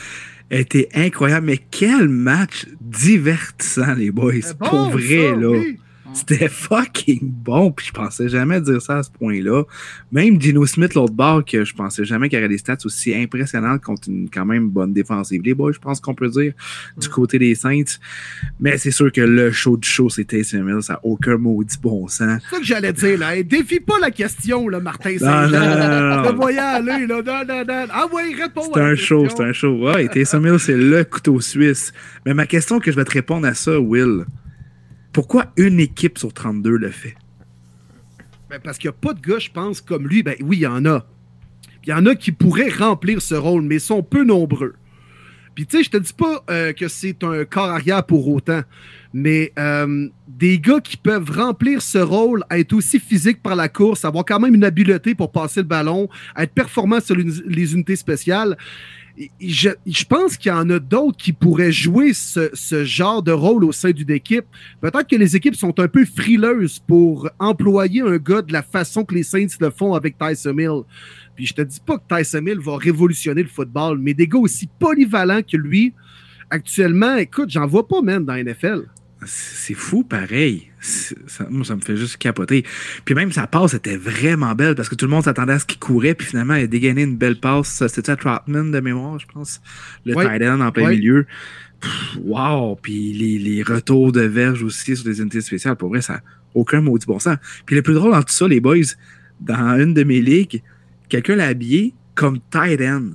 était 0.49 0.89
incroyable, 0.93 1.47
mais 1.47 1.57
quel 1.57 2.07
match 2.09 2.65
divertissant, 2.81 3.93
les 3.95 4.11
boys, 4.11 4.33
bon, 4.59 4.67
pour 4.67 4.89
vrai, 4.91 5.29
ça, 5.29 5.35
là. 5.35 5.49
oui. 5.49 5.79
C'était 6.13 6.49
fucking 6.49 7.19
bon, 7.21 7.71
puis 7.71 7.87
je 7.87 7.91
pensais 7.91 8.27
jamais 8.27 8.59
dire 8.59 8.81
ça 8.81 8.97
à 8.97 9.03
ce 9.03 9.09
point-là. 9.11 9.63
Même 10.11 10.41
Gino 10.41 10.65
Smith, 10.65 10.93
l'autre 10.93 11.13
bord, 11.13 11.43
que 11.45 11.63
je 11.63 11.73
pensais 11.73 12.03
jamais 12.03 12.27
qu'il 12.27 12.37
y 12.37 12.41
aurait 12.41 12.49
des 12.49 12.57
stats 12.57 12.77
aussi 12.83 13.15
impressionnantes 13.15 13.81
contre 13.81 14.09
une 14.09 14.29
quand 14.29 14.45
même 14.45 14.69
bonne 14.69 14.93
défensive. 14.93 15.41
Les 15.43 15.53
boys, 15.53 15.71
je 15.71 15.79
pense 15.79 16.01
qu'on 16.01 16.13
peut 16.13 16.29
dire, 16.29 16.53
du 16.97 17.07
côté 17.07 17.39
des 17.39 17.55
Saints. 17.55 17.97
Mais 18.59 18.77
c'est 18.77 18.91
sûr 18.91 19.11
que 19.11 19.21
le 19.21 19.51
show 19.51 19.77
du 19.77 19.87
show, 19.87 20.09
c'était 20.09 20.39
Tyson 20.39 20.63
Mill, 20.63 20.81
ça 20.81 20.93
n'a 20.93 20.99
aucun 21.03 21.37
maudit 21.37 21.77
bon 21.81 22.07
sens. 22.07 22.41
C'est 22.43 22.55
ça 22.55 22.59
que 22.59 22.65
j'allais 22.65 22.93
dire, 22.93 23.17
là. 23.17 23.41
Défie 23.43 23.79
pas 23.79 23.99
la 23.99 24.11
question, 24.11 24.67
là, 24.67 24.79
Martin 24.79 25.17
Saint-Jean. 25.17 26.23
Le 26.23 26.35
voyant 26.35 26.63
aller, 26.63 27.07
là. 27.07 27.21
Non, 27.21 27.45
non, 27.47 27.65
non. 27.65 27.87
Ah 27.91 28.05
ouais, 28.13 28.35
réponds 28.35 28.69
C'est 28.73 28.81
un 28.81 28.95
show, 28.95 29.27
c'est 29.29 29.43
un 29.43 29.53
show. 29.53 29.77
Ouais, 29.77 30.07
Taysom 30.09 30.45
Hill, 30.45 30.59
c'est 30.59 30.77
le 30.77 31.03
couteau 31.03 31.39
suisse. 31.39 31.93
Mais 32.25 32.33
ma 32.33 32.45
question 32.45 32.79
que 32.79 32.91
je 32.91 32.95
vais 32.97 33.05
te 33.05 33.11
répondre 33.11 33.47
à 33.47 33.53
ça, 33.53 33.79
Will, 33.79 34.25
pourquoi 35.11 35.51
une 35.57 35.79
équipe 35.79 36.17
sur 36.17 36.33
32 36.33 36.77
le 36.77 36.89
fait? 36.89 37.15
Ben, 38.49 38.59
parce 38.63 38.77
qu'il 38.77 38.89
n'y 38.89 38.95
a 38.95 38.99
pas 38.99 39.13
de 39.13 39.21
gars, 39.21 39.39
je 39.39 39.49
pense, 39.49 39.81
comme 39.81 40.07
lui. 40.07 40.23
Ben 40.23 40.35
oui, 40.41 40.57
il 40.57 40.61
y 40.61 40.67
en 40.67 40.85
a. 40.85 41.05
Il 41.83 41.89
y 41.89 41.93
en 41.93 42.05
a 42.05 42.15
qui 42.15 42.31
pourraient 42.31 42.69
remplir 42.69 43.21
ce 43.21 43.35
rôle, 43.35 43.63
mais 43.63 43.75
ils 43.75 43.81
sont 43.81 44.03
peu 44.03 44.23
nombreux. 44.23 44.75
Puis 45.55 45.65
tu 45.65 45.77
sais, 45.77 45.83
je 45.83 45.89
te 45.89 45.97
dis 45.97 46.13
pas 46.13 46.43
euh, 46.49 46.71
que 46.71 46.87
c'est 46.87 47.23
un 47.23 47.43
corps 47.43 47.69
arrière 47.69 48.05
pour 48.05 48.27
autant, 48.29 48.61
mais 49.13 49.51
euh, 49.59 50.07
des 50.27 50.59
gars 50.59 50.79
qui 50.79 50.95
peuvent 50.95 51.29
remplir 51.29 51.81
ce 51.81 51.97
rôle, 51.97 52.43
être 52.51 52.71
aussi 52.73 52.99
physique 52.99 53.41
par 53.41 53.55
la 53.55 53.67
course, 53.67 54.05
avoir 54.05 54.23
quand 54.23 54.39
même 54.39 54.55
une 54.55 54.63
habileté 54.63 55.13
pour 55.13 55.31
passer 55.31 55.59
le 55.59 55.67
ballon, 55.67 56.07
être 56.37 56.53
performant 56.53 57.01
sur 57.01 57.15
les 57.15 57.73
unités 57.73 57.97
spéciales. 57.97 58.57
Je, 59.39 60.05
pense 60.05 60.37
qu'il 60.37 60.49
y 60.49 60.55
en 60.55 60.69
a 60.69 60.79
d'autres 60.79 61.17
qui 61.17 61.33
pourraient 61.33 61.71
jouer 61.71 62.13
ce, 62.13 62.49
ce 62.53 62.83
genre 62.85 63.21
de 63.21 63.31
rôle 63.31 63.63
au 63.63 63.71
sein 63.71 63.91
d'une 63.91 64.11
équipe. 64.11 64.45
Peut-être 64.79 65.07
que 65.07 65.15
les 65.15 65.35
équipes 65.35 65.55
sont 65.55 65.79
un 65.79 65.87
peu 65.87 66.05
frileuses 66.05 66.79
pour 66.79 67.29
employer 67.39 68.01
un 68.01 68.17
gars 68.17 68.41
de 68.41 68.53
la 68.53 68.63
façon 68.63 69.03
que 69.03 69.15
les 69.15 69.23
Saints 69.23 69.47
le 69.59 69.69
font 69.69 69.93
avec 69.93 70.17
Tyson 70.17 70.57
Hill. 70.57 70.83
Puis 71.35 71.45
je 71.45 71.53
te 71.53 71.61
dis 71.61 71.79
pas 71.85 71.97
que 71.97 72.15
Tyson 72.15 72.45
Hill 72.45 72.59
va 72.59 72.77
révolutionner 72.77 73.43
le 73.43 73.49
football, 73.49 73.97
mais 73.99 74.13
des 74.13 74.27
gars 74.27 74.39
aussi 74.39 74.67
polyvalents 74.79 75.41
que 75.41 75.57
lui, 75.57 75.93
actuellement, 76.49 77.15
écoute, 77.15 77.49
j'en 77.49 77.67
vois 77.67 77.87
pas 77.87 78.01
même 78.01 78.25
dans 78.25 78.33
la 78.33 78.43
NFL. 78.43 78.85
C'est 79.25 79.75
fou, 79.75 80.03
pareil. 80.03 80.69
Ça, 80.79 81.45
moi, 81.49 81.63
ça 81.63 81.75
me 81.75 81.81
fait 81.81 81.95
juste 81.95 82.17
capoter. 82.17 82.65
Puis 83.05 83.13
même 83.13 83.31
sa 83.31 83.45
passe 83.45 83.73
était 83.75 83.95
vraiment 83.97 84.55
belle 84.55 84.73
parce 84.75 84.89
que 84.89 84.95
tout 84.95 85.05
le 85.05 85.11
monde 85.11 85.23
s'attendait 85.23 85.53
à 85.53 85.59
ce 85.59 85.65
qu'il 85.65 85.77
courait. 85.79 86.15
Puis 86.15 86.27
finalement, 86.27 86.55
il 86.55 86.63
a 86.63 86.67
dégainé 86.67 87.03
une 87.03 87.17
belle 87.17 87.39
passe. 87.39 87.83
C'était 87.87 88.11
à 88.11 88.15
Trotman 88.15 88.71
de 88.71 88.79
mémoire, 88.79 89.19
je 89.19 89.27
pense? 89.31 89.61
Le 90.05 90.15
Ouais. 90.15 90.25
tight 90.25 90.47
end 90.47 90.59
en 90.61 90.71
plein 90.71 90.85
Ouais. 90.85 90.95
milieu. 90.95 91.27
Pff, 91.79 92.17
wow! 92.23 92.75
Puis 92.81 93.13
les, 93.13 93.37
les 93.37 93.61
retours 93.63 94.11
de 94.11 94.21
verge 94.21 94.63
aussi 94.63 94.95
sur 94.95 95.05
des 95.05 95.19
unités 95.21 95.41
spéciales. 95.41 95.75
Pour 95.75 95.89
vrai, 95.89 96.01
ça 96.01 96.13
n'a 96.13 96.23
aucun 96.55 96.81
maudit 96.81 97.05
bon 97.05 97.19
sens. 97.19 97.37
Puis 97.65 97.75
le 97.75 97.81
plus 97.83 97.93
drôle 97.93 98.11
dans 98.13 98.23
tout 98.23 98.33
ça, 98.33 98.47
les 98.47 98.59
boys, 98.59 98.77
dans 99.39 99.77
une 99.79 99.93
de 99.93 100.03
mes 100.03 100.21
ligues, 100.21 100.63
quelqu'un 101.09 101.35
l'a 101.35 101.47
habillé 101.47 101.93
comme 102.15 102.39
tight 102.51 102.81
end. 102.81 103.11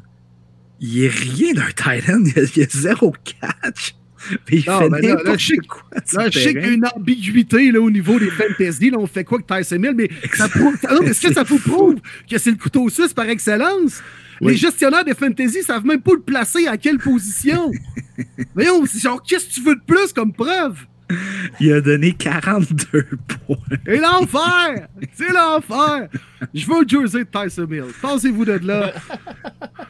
Il 0.80 1.02
est 1.04 1.08
rien 1.08 1.52
d'un 1.54 1.70
tight 1.74 2.08
end. 2.08 2.22
Il 2.56 2.60
y 2.60 2.64
a 2.64 2.68
zéro 2.70 3.12
catch. 3.24 3.94
Puis 4.44 4.64
il 4.66 4.70
Non, 4.70 4.78
fait 4.80 4.88
ben 4.88 5.00
là, 5.02 5.36
je 5.36 5.46
sais- 5.46 6.16
Là, 6.16 6.30
je 6.30 6.38
sais 6.38 6.52
qu'il 6.54 6.62
y 6.62 6.64
a 6.64 6.68
une 6.72 6.86
ambiguïté 6.94 7.70
là, 7.72 7.80
au 7.80 7.90
niveau 7.90 8.18
des 8.18 8.30
fantasy. 8.30 8.90
Là, 8.90 8.98
on 8.98 9.06
fait 9.06 9.24
quoi 9.24 9.40
que 9.40 9.46
Tyson 9.52 9.76
Hill, 9.82 9.94
mais 9.96 10.08
ça 10.34 10.48
prouve. 10.48 10.76
Ah 10.88 10.94
non, 10.94 11.00
mais 11.02 11.10
est-ce 11.10 11.26
que 11.28 11.32
ça 11.34 11.42
vous 11.42 11.58
prouve 11.58 11.96
que 12.30 12.38
c'est 12.38 12.50
le 12.50 12.56
couteau 12.56 12.88
suisse 12.88 13.12
par 13.14 13.28
excellence? 13.28 14.02
Les 14.40 14.56
gestionnaires 14.56 15.04
de 15.04 15.14
fantasy 15.14 15.62
savent 15.62 15.86
même 15.86 16.00
pas 16.02 16.12
le 16.12 16.20
placer 16.20 16.66
à 16.66 16.76
quelle 16.76 16.98
position. 16.98 17.70
Voyons, 18.54 18.84
c'est 18.86 19.00
genre, 19.00 19.22
qu'est-ce 19.22 19.46
que 19.46 19.52
tu 19.52 19.62
veux 19.62 19.74
de 19.76 19.80
plus 19.86 20.12
comme 20.12 20.32
preuve? 20.32 20.76
Il 21.60 21.72
a 21.72 21.80
donné 21.80 22.12
42 22.12 23.06
points. 23.46 23.56
Et 23.86 23.98
l'enfer! 23.98 24.88
C'est 25.12 25.32
l'enfer! 25.32 26.08
Je 26.52 26.66
veux 26.66 26.82
le 26.82 26.88
jersey 26.88 27.24
de 27.24 27.28
Tyson 27.30 27.68
Hill. 27.70 27.84
Pensez-vous 28.02 28.44
de 28.44 28.60
là? 28.66 28.92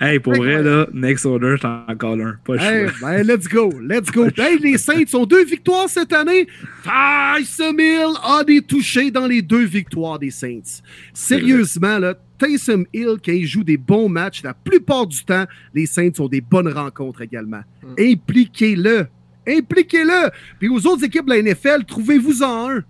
Hey, 0.00 0.18
pour 0.20 0.34
vrai, 0.34 0.62
là, 0.62 0.86
next 0.92 1.24
order, 1.26 1.56
ai 1.62 1.66
encore 1.92 2.14
un. 2.20 2.36
Pas 2.44 2.54
le 2.54 2.60
Hey, 2.60 2.88
choix. 2.88 3.10
ben, 3.10 3.26
let's 3.26 3.48
go, 3.48 3.72
let's 3.80 4.10
go. 4.10 4.26
Hey, 4.36 4.58
les 4.58 4.78
Saints 4.78 5.14
ont 5.14 5.24
deux 5.26 5.44
victoires 5.44 5.88
cette 5.88 6.12
année. 6.12 6.46
Tyson 6.82 7.74
Hill 7.78 8.14
a 8.22 8.44
des 8.44 8.60
touchés 8.62 9.10
dans 9.10 9.26
les 9.26 9.42
deux 9.42 9.64
victoires 9.64 10.18
des 10.18 10.30
Saints. 10.30 10.82
Sérieusement, 11.14 11.98
là, 11.98 12.14
Taysom 12.38 12.84
Hill, 12.92 13.16
quand 13.24 13.32
il 13.32 13.46
joue 13.46 13.64
des 13.64 13.78
bons 13.78 14.08
matchs, 14.10 14.42
la 14.42 14.52
plupart 14.54 15.06
du 15.06 15.24
temps, 15.24 15.46
les 15.74 15.86
Saints 15.86 16.10
ont 16.18 16.28
des 16.28 16.42
bonnes 16.42 16.68
rencontres 16.68 17.22
également. 17.22 17.62
Mm. 17.82 17.94
Impliquez-le. 17.98 19.06
Impliquez-le. 19.46 20.30
Puis 20.58 20.68
aux 20.68 20.86
autres 20.86 21.04
équipes 21.04 21.26
de 21.26 21.34
la 21.34 21.42
NFL, 21.42 21.84
trouvez-vous-en 21.86 22.70
un. 22.70 22.84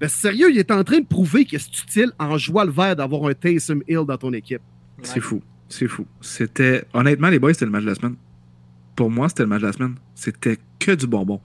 Ben, 0.00 0.08
sérieux, 0.08 0.50
il 0.50 0.58
est 0.58 0.70
en 0.70 0.82
train 0.82 1.00
de 1.00 1.06
prouver 1.06 1.44
que 1.44 1.58
c'est 1.58 1.82
utile 1.82 2.12
en 2.18 2.38
joie 2.38 2.64
le 2.64 2.70
vert 2.70 2.96
d'avoir 2.96 3.26
un 3.26 3.34
Taysom 3.34 3.82
Hill 3.86 4.04
dans 4.06 4.16
ton 4.16 4.32
équipe. 4.32 4.62
C'est 5.02 5.20
fou. 5.20 5.42
C'est 5.68 5.88
fou. 5.88 6.06
C'était. 6.20 6.84
Honnêtement, 6.94 7.28
les 7.28 7.38
boys, 7.38 7.52
c'était 7.52 7.66
le 7.66 7.70
match 7.70 7.82
de 7.82 7.88
la 7.88 7.94
semaine. 7.94 8.16
Pour 8.96 9.10
moi, 9.10 9.28
c'était 9.28 9.42
le 9.42 9.48
match 9.50 9.60
de 9.60 9.66
la 9.66 9.72
semaine. 9.72 9.94
C'était 10.14 10.58
que 10.78 10.92
du 10.92 11.06
bonbon. 11.06 11.40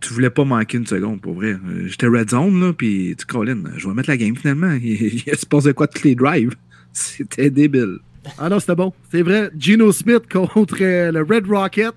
Tu 0.00 0.12
voulais 0.12 0.30
pas 0.30 0.44
manquer 0.44 0.78
une 0.78 0.86
seconde, 0.86 1.20
pour 1.20 1.34
vrai. 1.34 1.52
Euh, 1.66 1.86
J'étais 1.86 2.06
red 2.06 2.30
zone, 2.30 2.60
là, 2.60 2.72
puis 2.72 3.14
tu 3.18 3.24
Colin, 3.26 3.62
je 3.76 3.88
vais 3.88 3.94
mettre 3.94 4.10
la 4.10 4.16
game 4.16 4.36
finalement. 4.36 4.72
Il, 4.82 5.22
il 5.26 5.36
se 5.36 5.46
passait 5.46 5.74
quoi 5.74 5.86
tous 5.86 6.04
les 6.04 6.14
drives? 6.14 6.54
C'était 6.92 7.50
débile. 7.50 7.98
Ah 8.38 8.48
non, 8.48 8.60
c'était 8.60 8.74
bon. 8.74 8.92
C'est 9.10 9.22
vrai. 9.22 9.50
Geno 9.58 9.92
Smith 9.92 10.24
contre 10.32 10.76
euh, 10.80 11.12
le 11.12 11.22
Red 11.22 11.46
Rocket. 11.46 11.94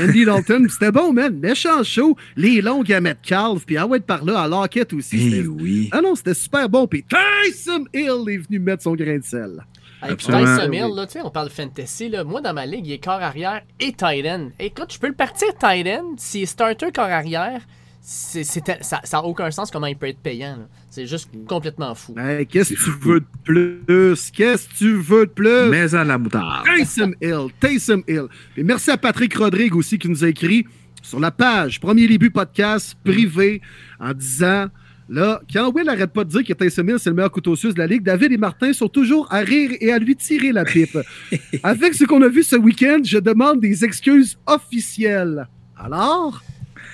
Andy 0.00 0.24
Dalton. 0.24 0.66
C'était 0.68 0.92
bon, 0.92 1.12
man. 1.12 1.38
Méchant 1.38 1.82
show. 1.82 2.16
Les 2.36 2.60
longues 2.60 2.92
à 2.92 3.00
Metcalf. 3.00 3.64
Puis 3.66 3.76
ah 3.76 3.86
ouais, 3.86 4.00
par 4.00 4.24
là, 4.24 4.42
à 4.42 4.48
Lockett 4.48 4.92
aussi. 4.92 5.34
Eh 5.34 5.46
oui. 5.46 5.88
Ah 5.92 6.00
non, 6.00 6.14
c'était 6.14 6.34
super 6.34 6.68
bon. 6.68 6.86
Puis 6.86 7.04
Tyson 7.04 7.84
Hill 7.94 8.24
est 8.28 8.38
venu 8.38 8.58
mettre 8.58 8.82
son 8.82 8.94
grain 8.94 9.18
de 9.18 9.24
sel. 9.24 9.64
Hey. 10.02 10.16
Tyson 10.16 10.72
Hill, 10.72 10.94
là, 10.94 11.06
tu 11.06 11.14
sais, 11.14 11.22
on 11.22 11.30
parle 11.30 11.50
fantasy. 11.50 12.08
Là. 12.08 12.22
Moi, 12.22 12.40
dans 12.40 12.54
ma 12.54 12.66
ligue, 12.66 12.86
il 12.86 12.92
est 12.92 13.04
corps 13.04 13.22
arrière 13.22 13.62
et 13.80 13.92
tight 13.92 14.26
end. 14.26 14.50
Écoute, 14.60 14.92
je 14.92 14.98
peux 14.98 15.08
le 15.08 15.14
partir 15.14 15.48
tight 15.58 15.86
end. 15.86 16.14
S'il 16.18 16.42
est 16.42 16.46
starter 16.46 16.92
corps 16.92 17.04
arrière, 17.04 17.62
c'est, 18.10 18.42
c'est- 18.42 18.82
ça 18.82 19.00
n'a 19.12 19.22
aucun 19.22 19.50
sens 19.50 19.70
comment 19.70 19.86
il 19.86 19.96
peut 19.96 20.06
être 20.08 20.20
payant. 20.20 20.56
là. 20.56 20.68
C'est 20.88 21.04
juste 21.06 21.28
complètement 21.46 21.94
fou. 21.94 22.14
Hey, 22.18 22.46
Qu'est-ce 22.46 22.72
que 22.72 22.82
tu 22.82 22.90
veux 23.06 23.20
de 23.20 23.26
plus? 23.44 24.30
Qu'est-ce 24.30 24.66
que 24.66 24.74
tu 24.74 24.94
veux 24.94 25.26
de 25.26 25.30
plus? 25.30 25.68
Mais 25.70 25.94
à 25.94 26.04
la 26.04 26.16
moutarde. 26.16 26.64
Taysom 26.64 27.12
Hill, 27.20 27.48
Taysom 27.60 28.02
Hill. 28.08 28.24
Et 28.56 28.62
merci 28.62 28.90
à 28.90 28.96
Patrick 28.96 29.34
Rodrigue 29.34 29.76
aussi 29.76 29.98
qui 29.98 30.08
nous 30.08 30.24
a 30.24 30.28
écrit 30.28 30.64
sur 31.02 31.20
la 31.20 31.30
page 31.30 31.80
Premier 31.80 32.06
Début 32.08 32.30
Podcast 32.30 32.96
privé 33.04 33.60
en 34.00 34.14
disant 34.14 34.68
là, 35.10 35.42
quand 35.52 35.70
Will 35.74 35.84
n'arrête 35.84 36.12
pas 36.12 36.24
de 36.24 36.30
dire 36.30 36.44
que 36.44 36.54
Taysom 36.54 36.88
Hill 36.88 36.98
c'est 36.98 37.10
le 37.10 37.16
meilleur 37.16 37.30
couteau 37.30 37.56
suisse 37.56 37.74
de 37.74 37.78
la 37.78 37.86
Ligue, 37.86 38.02
David 38.04 38.32
et 38.32 38.38
Martin 38.38 38.72
sont 38.72 38.88
toujours 38.88 39.30
à 39.30 39.40
rire 39.40 39.72
et 39.82 39.92
à 39.92 39.98
lui 39.98 40.16
tirer 40.16 40.52
la 40.52 40.64
pipe. 40.64 40.96
Avec 41.62 41.92
ce 41.92 42.04
qu'on 42.04 42.22
a 42.22 42.28
vu 42.28 42.42
ce 42.42 42.56
week-end, 42.56 43.00
je 43.04 43.18
demande 43.18 43.60
des 43.60 43.84
excuses 43.84 44.38
officielles. 44.46 45.46
Alors, 45.76 46.42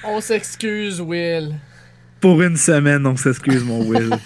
On 0.07 0.21
s'excuse, 0.21 1.01
Will. 1.01 1.55
Pour 2.21 2.41
une 2.43 2.57
semaine, 2.57 3.07
on 3.07 3.17
s'excuse, 3.17 3.63
mon 3.65 3.83
Will. 3.87 4.11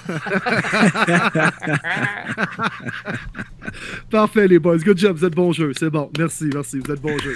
parfait 4.11 4.49
les 4.49 4.59
boys, 4.59 4.79
good 4.79 4.99
job, 4.99 5.17
vous 5.17 5.25
êtes 5.25 5.35
bon 5.35 5.53
jeu, 5.53 5.73
c'est 5.77 5.91
bon, 5.91 6.11
merci, 6.17 6.49
merci, 6.53 6.79
vous 6.79 6.93
êtes 6.93 7.01
bon 7.01 7.17
jeu. 7.19 7.35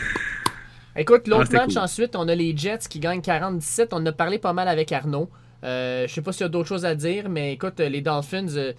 Écoute, 0.97 1.27
l'autre 1.27 1.49
Ah, 1.53 1.57
match 1.57 1.75
cool. 1.75 1.79
ensuite, 1.79 2.17
on 2.17 2.29
a 2.29 2.35
les 2.35 2.55
Jets 2.57 2.87
qui 2.89 3.01
gagnent 3.01 3.21
40-17. 3.21 3.89
On 3.93 3.97
en 3.97 4.07
a 4.07 4.13
parlé 4.13 4.39
pas 4.39 4.53
mal 4.53 4.69
avec 4.69 4.93
Arnaud. 4.93 5.31
Euh, 5.65 6.07
je 6.07 6.13
sais 6.13 6.21
pas 6.21 6.33
s'il 6.33 6.43
y 6.43 6.45
a 6.45 6.49
d'autres 6.51 6.69
choses 6.69 6.85
à 6.85 6.95
dire, 6.95 7.31
mais 7.31 7.55
écoute, 7.55 7.81
euh, 7.81 7.89
les 7.89 8.03
Dolphins, 8.03 8.47
euh, 8.57 8.73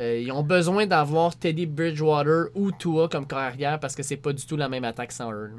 euh, 0.00 0.20
ils 0.20 0.32
ont 0.32 0.42
besoin 0.42 0.86
d'avoir 0.86 1.36
Teddy 1.38 1.66
Bridgewater 1.66 2.46
ou 2.54 2.72
Tua 2.72 3.08
comme 3.08 3.26
corps 3.28 3.38
arrière 3.38 3.78
parce 3.78 3.94
que 3.94 4.02
c'est 4.02 4.16
pas 4.16 4.32
du 4.32 4.44
tout 4.44 4.56
la 4.56 4.68
même 4.68 4.82
attaque 4.84 5.12
sans 5.12 5.30
eux. 5.32 5.52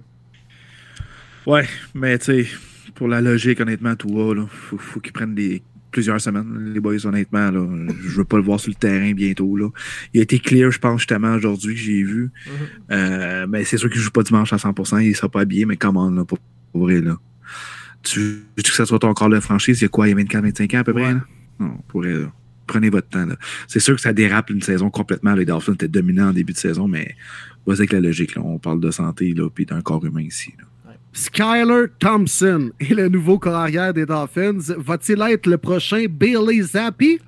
Ouais, 1.45 1.67
mais 1.93 2.17
tu 2.19 2.43
sais, 2.43 2.49
pour 2.95 3.07
la 3.07 3.21
logique, 3.21 3.59
honnêtement, 3.59 3.95
tout 3.95 4.09
va, 4.09 4.33
là, 4.35 4.45
faut, 4.49 4.77
faut 4.77 4.99
qu'ils 4.99 5.13
prennent 5.13 5.35
des 5.35 5.63
plusieurs 5.93 6.19
semaines, 6.19 6.73
les 6.73 6.79
boys, 6.79 7.05
honnêtement. 7.05 7.51
Là. 7.51 7.65
Je 8.01 8.17
veux 8.17 8.25
pas 8.25 8.37
le 8.37 8.43
voir 8.43 8.59
sur 8.59 8.69
le 8.71 8.75
terrain 8.75 9.13
bientôt. 9.13 9.55
Là. 9.55 9.69
Il 10.13 10.19
a 10.19 10.23
été 10.23 10.39
clear, 10.39 10.71
je 10.71 10.79
pense, 10.79 11.01
justement, 11.01 11.35
aujourd'hui 11.35 11.75
que 11.75 11.79
j'ai 11.79 12.03
vu. 12.03 12.31
Mhm. 12.45 12.51
Euh, 12.91 13.47
mais 13.47 13.63
c'est 13.63 13.77
sûr 13.77 13.89
qu'il 13.89 14.01
joue 14.01 14.11
pas 14.11 14.23
dimanche 14.23 14.51
à 14.51 14.57
100%, 14.57 14.99
il 14.99 15.15
sera 15.15 15.29
pas 15.29 15.41
habillé, 15.41 15.65
mais 15.65 15.77
comment, 15.77 16.09
là, 16.09 16.25
pour, 16.25 16.39
pour 16.71 16.81
vrai, 16.81 16.99
là. 16.99 17.17
Tu 18.01 18.19
veux 18.19 18.63
que 18.63 18.69
ça 18.73 18.85
soit 18.85 18.99
ton 18.99 19.13
corps 19.13 19.29
de 19.29 19.39
franchise, 19.39 19.79
il 19.79 19.83
y 19.83 19.85
a 19.85 19.89
quoi, 19.89 20.07
il 20.07 20.09
y 20.09 20.13
a 20.13 20.17
24, 20.17 20.43
25 20.43 20.73
ans 20.73 20.79
à 20.79 20.83
peu 20.83 20.93
près, 20.93 21.03
Ouais. 21.03 21.13
là? 21.13 21.25
Non, 21.59 21.77
pour 21.87 22.01
vrai, 22.01 22.13
là. 22.13 22.33
Prenez 22.65 22.89
votre 22.89 23.09
temps, 23.09 23.25
là. 23.25 23.37
C'est 23.67 23.79
sûr 23.79 23.95
que 23.95 24.01
ça 24.01 24.13
dérape 24.13 24.49
une 24.49 24.61
saison 24.61 24.89
complètement. 24.89 25.35
Les 25.35 25.45
Dolphins 25.45 25.73
étaient 25.73 25.87
dominants 25.87 26.29
en 26.29 26.33
début 26.33 26.53
de 26.53 26.57
saison, 26.57 26.87
mais 26.87 27.15
vas 27.65 27.73
avec 27.73 27.91
la 27.93 28.01
logique, 28.01 28.35
là. 28.35 28.41
On 28.43 28.57
parle 28.57 28.79
de 28.79 28.89
santé, 28.89 29.33
là, 29.33 29.49
puis 29.49 29.65
d'un 29.65 29.81
corps 29.81 30.03
humain 30.03 30.21
ici, 30.21 30.53
là. 30.57 30.65
Skyler 31.13 31.85
Thompson 31.99 32.71
est 32.79 32.93
le 32.93 33.07
nouveau 33.07 33.37
carrière 33.37 33.93
des 33.93 34.05
Dolphins. 34.05 34.73
Va-t-il 34.77 35.21
être 35.21 35.45
le 35.45 35.57
prochain 35.57 36.05
Bailey 36.09 36.61
Zappi? 36.61 37.19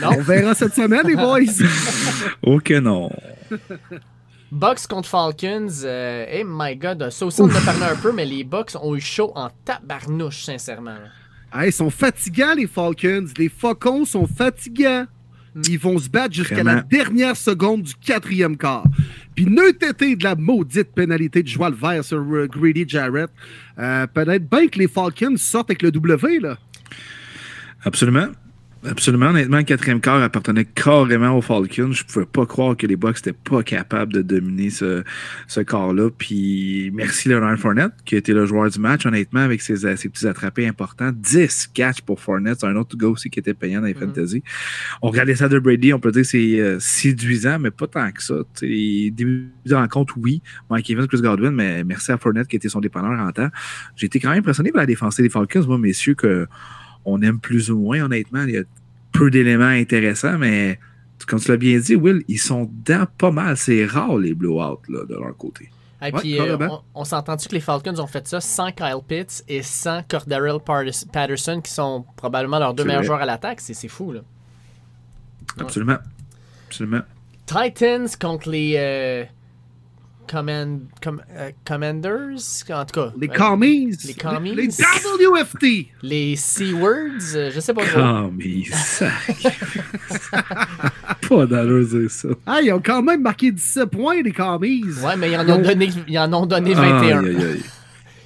Non. 0.00 0.10
On 0.18 0.22
verra 0.22 0.54
cette 0.54 0.74
semaine, 0.74 1.06
les 1.06 1.16
boys. 1.16 1.40
Ok, 2.42 2.70
non. 2.70 3.10
Bucks 4.50 4.86
contre 4.88 5.08
Falcons, 5.08 5.84
euh, 5.84 6.26
hey 6.28 6.44
my 6.44 6.74
god, 6.74 7.08
ça 7.10 7.24
aussi 7.24 7.40
on 7.40 7.44
en 7.44 7.54
a 7.54 7.60
parlé 7.60 7.84
un 7.84 7.96
peu, 7.96 8.10
mais 8.12 8.24
les 8.24 8.42
Bucks 8.42 8.72
ont 8.82 8.96
eu 8.96 9.00
chaud 9.00 9.32
en 9.36 9.48
tabarnouche, 9.64 10.42
sincèrement. 10.42 10.96
Hey, 11.54 11.68
ils 11.68 11.72
sont 11.72 11.90
fatigants, 11.90 12.54
les 12.56 12.66
Falcons. 12.66 13.26
Les 13.38 13.48
Faucons 13.48 14.04
sont 14.04 14.26
fatigants. 14.26 15.06
Ils 15.68 15.78
vont 15.78 15.98
se 15.98 16.08
battre 16.08 16.34
jusqu'à 16.34 16.62
la 16.62 16.82
dernière 16.82 17.36
seconde 17.36 17.82
du 17.82 17.94
quatrième 17.94 18.56
quart. 18.56 18.84
Puis 19.34 19.46
neut 19.46 19.70
été 19.70 20.16
de 20.16 20.24
la 20.24 20.34
maudite 20.34 20.92
pénalité 20.94 21.42
de 21.42 21.48
joie 21.48 21.70
le 21.70 21.76
vert 21.76 22.04
sur 22.04 22.18
euh, 22.18 22.46
Grady 22.46 22.84
Jarrett. 22.86 23.30
Euh, 23.78 24.06
Peut-être 24.06 24.48
bien 24.48 24.68
que 24.68 24.78
les 24.78 24.88
Falcons 24.88 25.36
sortent 25.36 25.70
avec 25.70 25.82
le 25.82 25.90
W, 25.90 26.40
là. 26.40 26.58
Absolument. 27.84 28.28
Absolument. 28.88 29.26
Honnêtement, 29.26 29.58
le 29.58 29.62
quatrième 29.64 30.00
quart 30.00 30.22
appartenait 30.22 30.64
carrément 30.64 31.36
aux 31.36 31.42
Falcons. 31.42 31.92
Je 31.92 32.02
pouvais 32.02 32.24
pas 32.24 32.46
croire 32.46 32.74
que 32.76 32.86
les 32.86 32.96
Bucks 32.96 33.16
n'étaient 33.16 33.32
pas 33.44 33.62
capables 33.62 34.10
de 34.12 34.22
dominer 34.22 34.70
ce, 34.70 35.04
ce 35.48 35.60
quart-là. 35.60 36.08
Puis 36.16 36.90
merci 36.94 37.28
Leonard 37.28 37.58
Fournette, 37.58 37.92
qui 38.06 38.14
a 38.14 38.18
été 38.18 38.32
le 38.32 38.46
joueur 38.46 38.70
du 38.70 38.78
match, 38.78 39.04
honnêtement, 39.04 39.40
avec 39.40 39.60
ses, 39.60 39.76
ses 39.96 40.08
petits 40.08 40.26
attrapés 40.26 40.66
importants. 40.66 41.10
10 41.14 41.68
catchs 41.74 42.00
pour 42.00 42.20
Fournette. 42.20 42.60
C'est 42.60 42.66
un 42.66 42.76
autre 42.76 42.96
gars 42.96 43.08
aussi 43.08 43.28
qui 43.28 43.38
était 43.38 43.52
payant 43.52 43.80
dans 43.82 43.86
les 43.86 43.92
Mhm. 43.94 44.00
fantasy. 44.00 44.42
On 45.02 45.10
regardait 45.10 45.36
ça 45.36 45.50
de 45.50 45.58
Brady, 45.58 45.92
on 45.92 46.00
peut 46.00 46.10
dire 46.12 46.22
que 46.22 46.28
c'est 46.28 46.58
euh, 46.60 46.78
séduisant, 46.80 47.58
mais 47.58 47.70
pas 47.70 47.86
tant 47.86 48.10
que 48.12 48.22
ça. 48.22 48.34
T'sais, 48.54 49.10
début 49.12 49.50
de 49.66 49.74
rencontre, 49.74 50.14
oui. 50.16 50.40
Mike 50.70 50.88
Evans, 50.88 51.06
Chris 51.06 51.20
Godwin, 51.20 51.50
mais 51.50 51.84
merci 51.84 52.12
à 52.12 52.16
Fournette 52.18 52.48
qui 52.48 52.56
était 52.56 52.70
son 52.70 52.80
dépanneur 52.80 53.20
en 53.20 53.30
temps. 53.30 53.50
J'ai 53.94 54.06
été 54.06 54.20
quand 54.20 54.30
même 54.30 54.38
impressionné 54.38 54.72
par 54.72 54.80
la 54.80 54.86
défense 54.86 55.16
des 55.16 55.28
Falcons, 55.28 55.66
moi, 55.66 55.76
messieurs, 55.76 56.14
que 56.14 56.46
on 57.04 57.20
aime 57.22 57.38
plus 57.40 57.70
ou 57.70 57.78
moins, 57.78 58.02
honnêtement. 58.02 58.42
Il 58.44 58.54
y 58.54 58.58
a 58.58 58.62
peu 59.12 59.30
d'éléments 59.30 59.64
intéressants, 59.64 60.38
mais 60.38 60.78
comme 61.26 61.40
tu 61.40 61.48
l'as 61.50 61.56
bien 61.56 61.78
dit, 61.78 61.96
Will, 61.96 62.22
ils 62.28 62.38
sont 62.38 62.70
dans 62.84 63.06
pas 63.18 63.30
mal. 63.30 63.56
C'est 63.56 63.84
rare 63.84 64.16
les 64.18 64.34
blowouts 64.34 64.80
là, 64.88 65.04
de 65.08 65.14
leur 65.14 65.36
côté. 65.36 65.70
Et 66.02 66.06
Ouais, 66.06 66.12
puis, 66.12 66.40
euh, 66.40 66.56
on, 66.58 66.80
on 66.94 67.04
s'entend-tu 67.04 67.48
que 67.48 67.54
les 67.54 67.60
Falcons 67.60 67.98
ont 67.98 68.06
fait 68.06 68.26
ça 68.26 68.40
sans 68.40 68.72
Kyle 68.72 69.00
Pitts 69.06 69.44
et 69.48 69.62
sans 69.62 70.02
Cordarrelle 70.08 70.58
Patterson, 71.12 71.60
qui 71.60 71.70
sont 71.70 72.06
probablement 72.16 72.58
leurs 72.58 72.72
deux 72.72 72.84
meilleurs 72.84 73.02
joueurs 73.02 73.20
à 73.20 73.26
l'attaque? 73.26 73.60
C'est 73.60 73.74
c'est 73.74 73.88
fou, 73.88 74.12
là. 74.12 74.20
Ouais. 75.56 75.62
Absolument. 75.64 75.98
Absolument. 76.68 77.02
Titans 77.46 78.08
contre 78.20 78.48
les 78.48 78.74
euh, 78.78 79.24
command, 80.30 80.80
com- 81.02 81.22
euh, 81.36 81.50
Commanders, 81.66 82.64
en 82.70 82.84
tout 82.84 83.00
cas. 83.00 83.12
Les 83.18 83.28
euh, 83.28 83.32
commies. 83.32 83.96
les 84.04 84.14
commies. 84.14 84.54
Les 84.54 84.68
WFT. 84.68 85.88
les 86.02 86.36
Sea-Words, 86.36 87.34
euh, 87.34 87.50
je 87.52 87.60
sais 87.60 87.74
pas 87.74 87.84
ça. 87.86 89.10
pas 91.28 91.46
d'allure 91.46 91.86
dire 91.86 92.10
ça. 92.10 92.28
Ah, 92.46 92.60
ils 92.62 92.72
ont 92.72 92.82
quand 92.84 93.02
même 93.02 93.22
marqué 93.22 93.50
17 93.50 93.86
points, 93.86 94.22
les 94.22 94.32
commies. 94.32 94.84
Ouais, 95.04 95.16
mais 95.16 95.32
ils 95.32 95.36
en 95.36 95.48
ont 95.48 95.58
donné, 95.58 95.90
ils 96.06 96.18
en 96.18 96.32
ont 96.32 96.46
donné 96.46 96.74
21. 96.74 97.24
Aïe, 97.24 97.28
aïe, 97.28 97.44
aïe. 97.44 97.62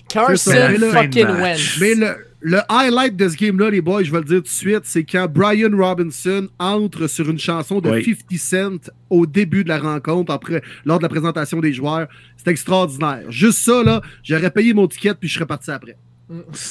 Carson 0.08 0.76
fucking. 0.92 1.26
Wentz. 1.26 1.78
Mais 1.80 1.94
le, 1.94 2.16
le 2.44 2.60
highlight 2.68 3.16
de 3.16 3.26
ce 3.26 3.36
game-là, 3.38 3.70
les 3.70 3.80
boys, 3.80 4.02
je 4.02 4.12
vais 4.12 4.18
le 4.18 4.24
dire 4.24 4.36
tout 4.36 4.42
de 4.42 4.48
suite, 4.48 4.82
c'est 4.84 5.04
quand 5.04 5.26
Brian 5.32 5.70
Robinson 5.74 6.46
entre 6.58 7.06
sur 7.06 7.30
une 7.30 7.38
chanson 7.38 7.80
de 7.80 7.88
Oui. 7.88 8.04
50 8.04 8.38
Cent 8.38 8.90
au 9.08 9.24
début 9.24 9.64
de 9.64 9.70
la 9.70 9.78
rencontre, 9.78 10.30
après, 10.30 10.62
lors 10.84 10.98
de 10.98 11.04
la 11.04 11.08
présentation 11.08 11.60
des 11.60 11.72
joueurs. 11.72 12.06
C'est 12.36 12.50
extraordinaire. 12.50 13.22
Juste 13.30 13.60
ça, 13.60 13.82
là, 13.82 14.02
j'aurais 14.22 14.50
payé 14.50 14.74
mon 14.74 14.86
ticket 14.86 15.14
puis 15.14 15.26
je 15.26 15.34
serais 15.34 15.46
parti 15.46 15.70
après. 15.70 15.96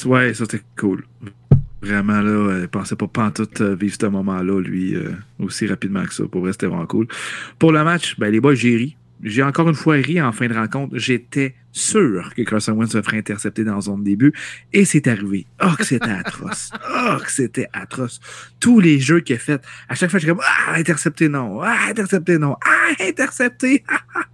Ouais, 0.06 0.34
ça 0.36 0.46
c'était 0.46 0.62
cool. 0.80 1.06
Vraiment, 1.82 2.22
là, 2.22 2.30
euh, 2.30 2.60
il 2.62 2.68
pensait 2.68 2.96
pas 2.96 3.08
pantoute 3.08 3.60
euh, 3.62 3.76
vivre 3.76 3.96
ce 4.00 4.06
moment-là, 4.06 4.62
lui, 4.62 4.96
euh, 4.96 5.12
aussi 5.40 5.66
rapidement 5.66 6.04
que 6.06 6.14
ça. 6.14 6.24
Pour 6.26 6.42
vrai, 6.42 6.52
c'était 6.52 6.68
vraiment 6.68 6.86
cool. 6.86 7.08
Pour 7.58 7.72
le 7.72 7.84
match, 7.84 8.18
ben, 8.20 8.32
les 8.32 8.40
boys, 8.40 8.54
j'ai 8.54 8.78
ri. 8.78 8.98
J'ai 9.24 9.42
encore 9.42 9.70
une 9.70 9.76
fois 9.76 9.96
ri 9.96 10.22
en 10.22 10.32
fin 10.34 10.48
de 10.48 10.54
rencontre. 10.54 10.98
J'étais 10.98 11.56
sûr 11.72 12.34
que 12.36 12.42
Carson 12.44 12.74
Wentz 12.74 12.92
se 12.92 13.02
ferait 13.02 13.18
intercepter 13.20 13.64
dans 13.64 13.80
son 13.80 13.98
début. 13.98 14.34
Et 14.74 14.84
c'est 14.86 15.08
arrivé. 15.08 15.48
Oh, 15.64 15.70
que 15.78 15.86
c'était 15.86 16.10
atroce. 16.12 16.72
Oh, 16.94 17.16
que 17.24 17.32
c'était 17.32 17.68
atroce. 17.72 18.20
Tous 18.60 18.80
les 18.82 19.00
jeux 19.00 19.22
qu'il 19.22 19.36
a 19.38 19.40
fait, 19.40 19.62
à 19.88 19.96
chaque 19.96 20.12
fois, 20.12 20.20
j'étais 20.20 20.34
comme 20.34 20.44
Ah, 20.46 20.74
intercepté, 20.76 21.30
non. 21.30 21.62
Ah, 21.62 21.88
intercepté, 21.90 22.38
non. 22.38 22.58
Ah, 22.66 22.90
intercepté. 23.00 23.84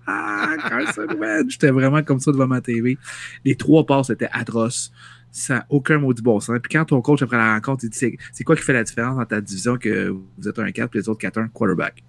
Ah, 0.07 0.55
Carson 0.67 1.07
Wentz. 1.19 1.51
J'étais 1.51 1.69
vraiment 1.71 2.01
comme 2.01 2.19
ça 2.19 2.31
devant 2.31 2.47
ma 2.47 2.59
TV. 2.61 2.97
Les 3.45 3.55
trois 3.55 3.85
passes 3.85 4.09
étaient 4.09 4.29
atroces. 4.31 4.91
Ça 5.31 5.65
aucun 5.69 5.99
maudit 5.99 6.23
bon 6.23 6.39
sens. 6.39 6.57
Puis 6.63 6.71
quand 6.71 6.85
ton 6.85 7.01
coach, 7.01 7.21
après 7.21 7.37
la 7.37 7.53
rencontre, 7.53 7.83
il 7.83 7.91
dit 7.91 7.97
c'est- 8.33 8.43
quoi 8.43 8.55
qui 8.55 8.63
fait 8.63 8.73
la 8.73 8.83
différence 8.83 9.15
dans 9.17 9.25
ta 9.25 9.39
division 9.39 9.77
que 9.77 10.09
vous 10.09 10.47
êtes 10.47 10.57
un 10.57 10.71
4 10.71 10.89
puis 10.89 10.99
les 10.99 11.07
autres 11.07 11.19
4-1 11.19 11.47
quarterback? 11.49 12.03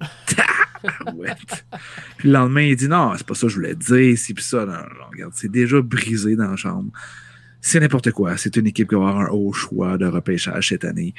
Puis 2.18 2.28
le 2.28 2.32
lendemain, 2.32 2.62
il 2.62 2.76
dit 2.76 2.88
non, 2.88 3.12
c'est 3.16 3.26
pas 3.26 3.34
ça 3.34 3.46
que 3.46 3.48
je 3.48 3.56
voulais 3.56 3.74
dire, 3.74 4.18
si 4.18 4.34
ça. 4.38 4.64
Regarde, 5.10 5.32
c'est 5.34 5.50
déjà 5.50 5.80
brisé 5.80 6.36
dans 6.36 6.50
la 6.50 6.56
chambre. 6.56 6.90
C'est 7.60 7.80
n'importe 7.80 8.12
quoi. 8.12 8.36
C'est 8.36 8.56
une 8.56 8.68
équipe 8.68 8.88
qui 8.88 8.94
va 8.94 9.08
avoir 9.08 9.20
un 9.20 9.28
haut 9.28 9.52
choix 9.52 9.98
de 9.98 10.06
repêchage 10.06 10.68
cette 10.68 10.84
année. 10.84 11.14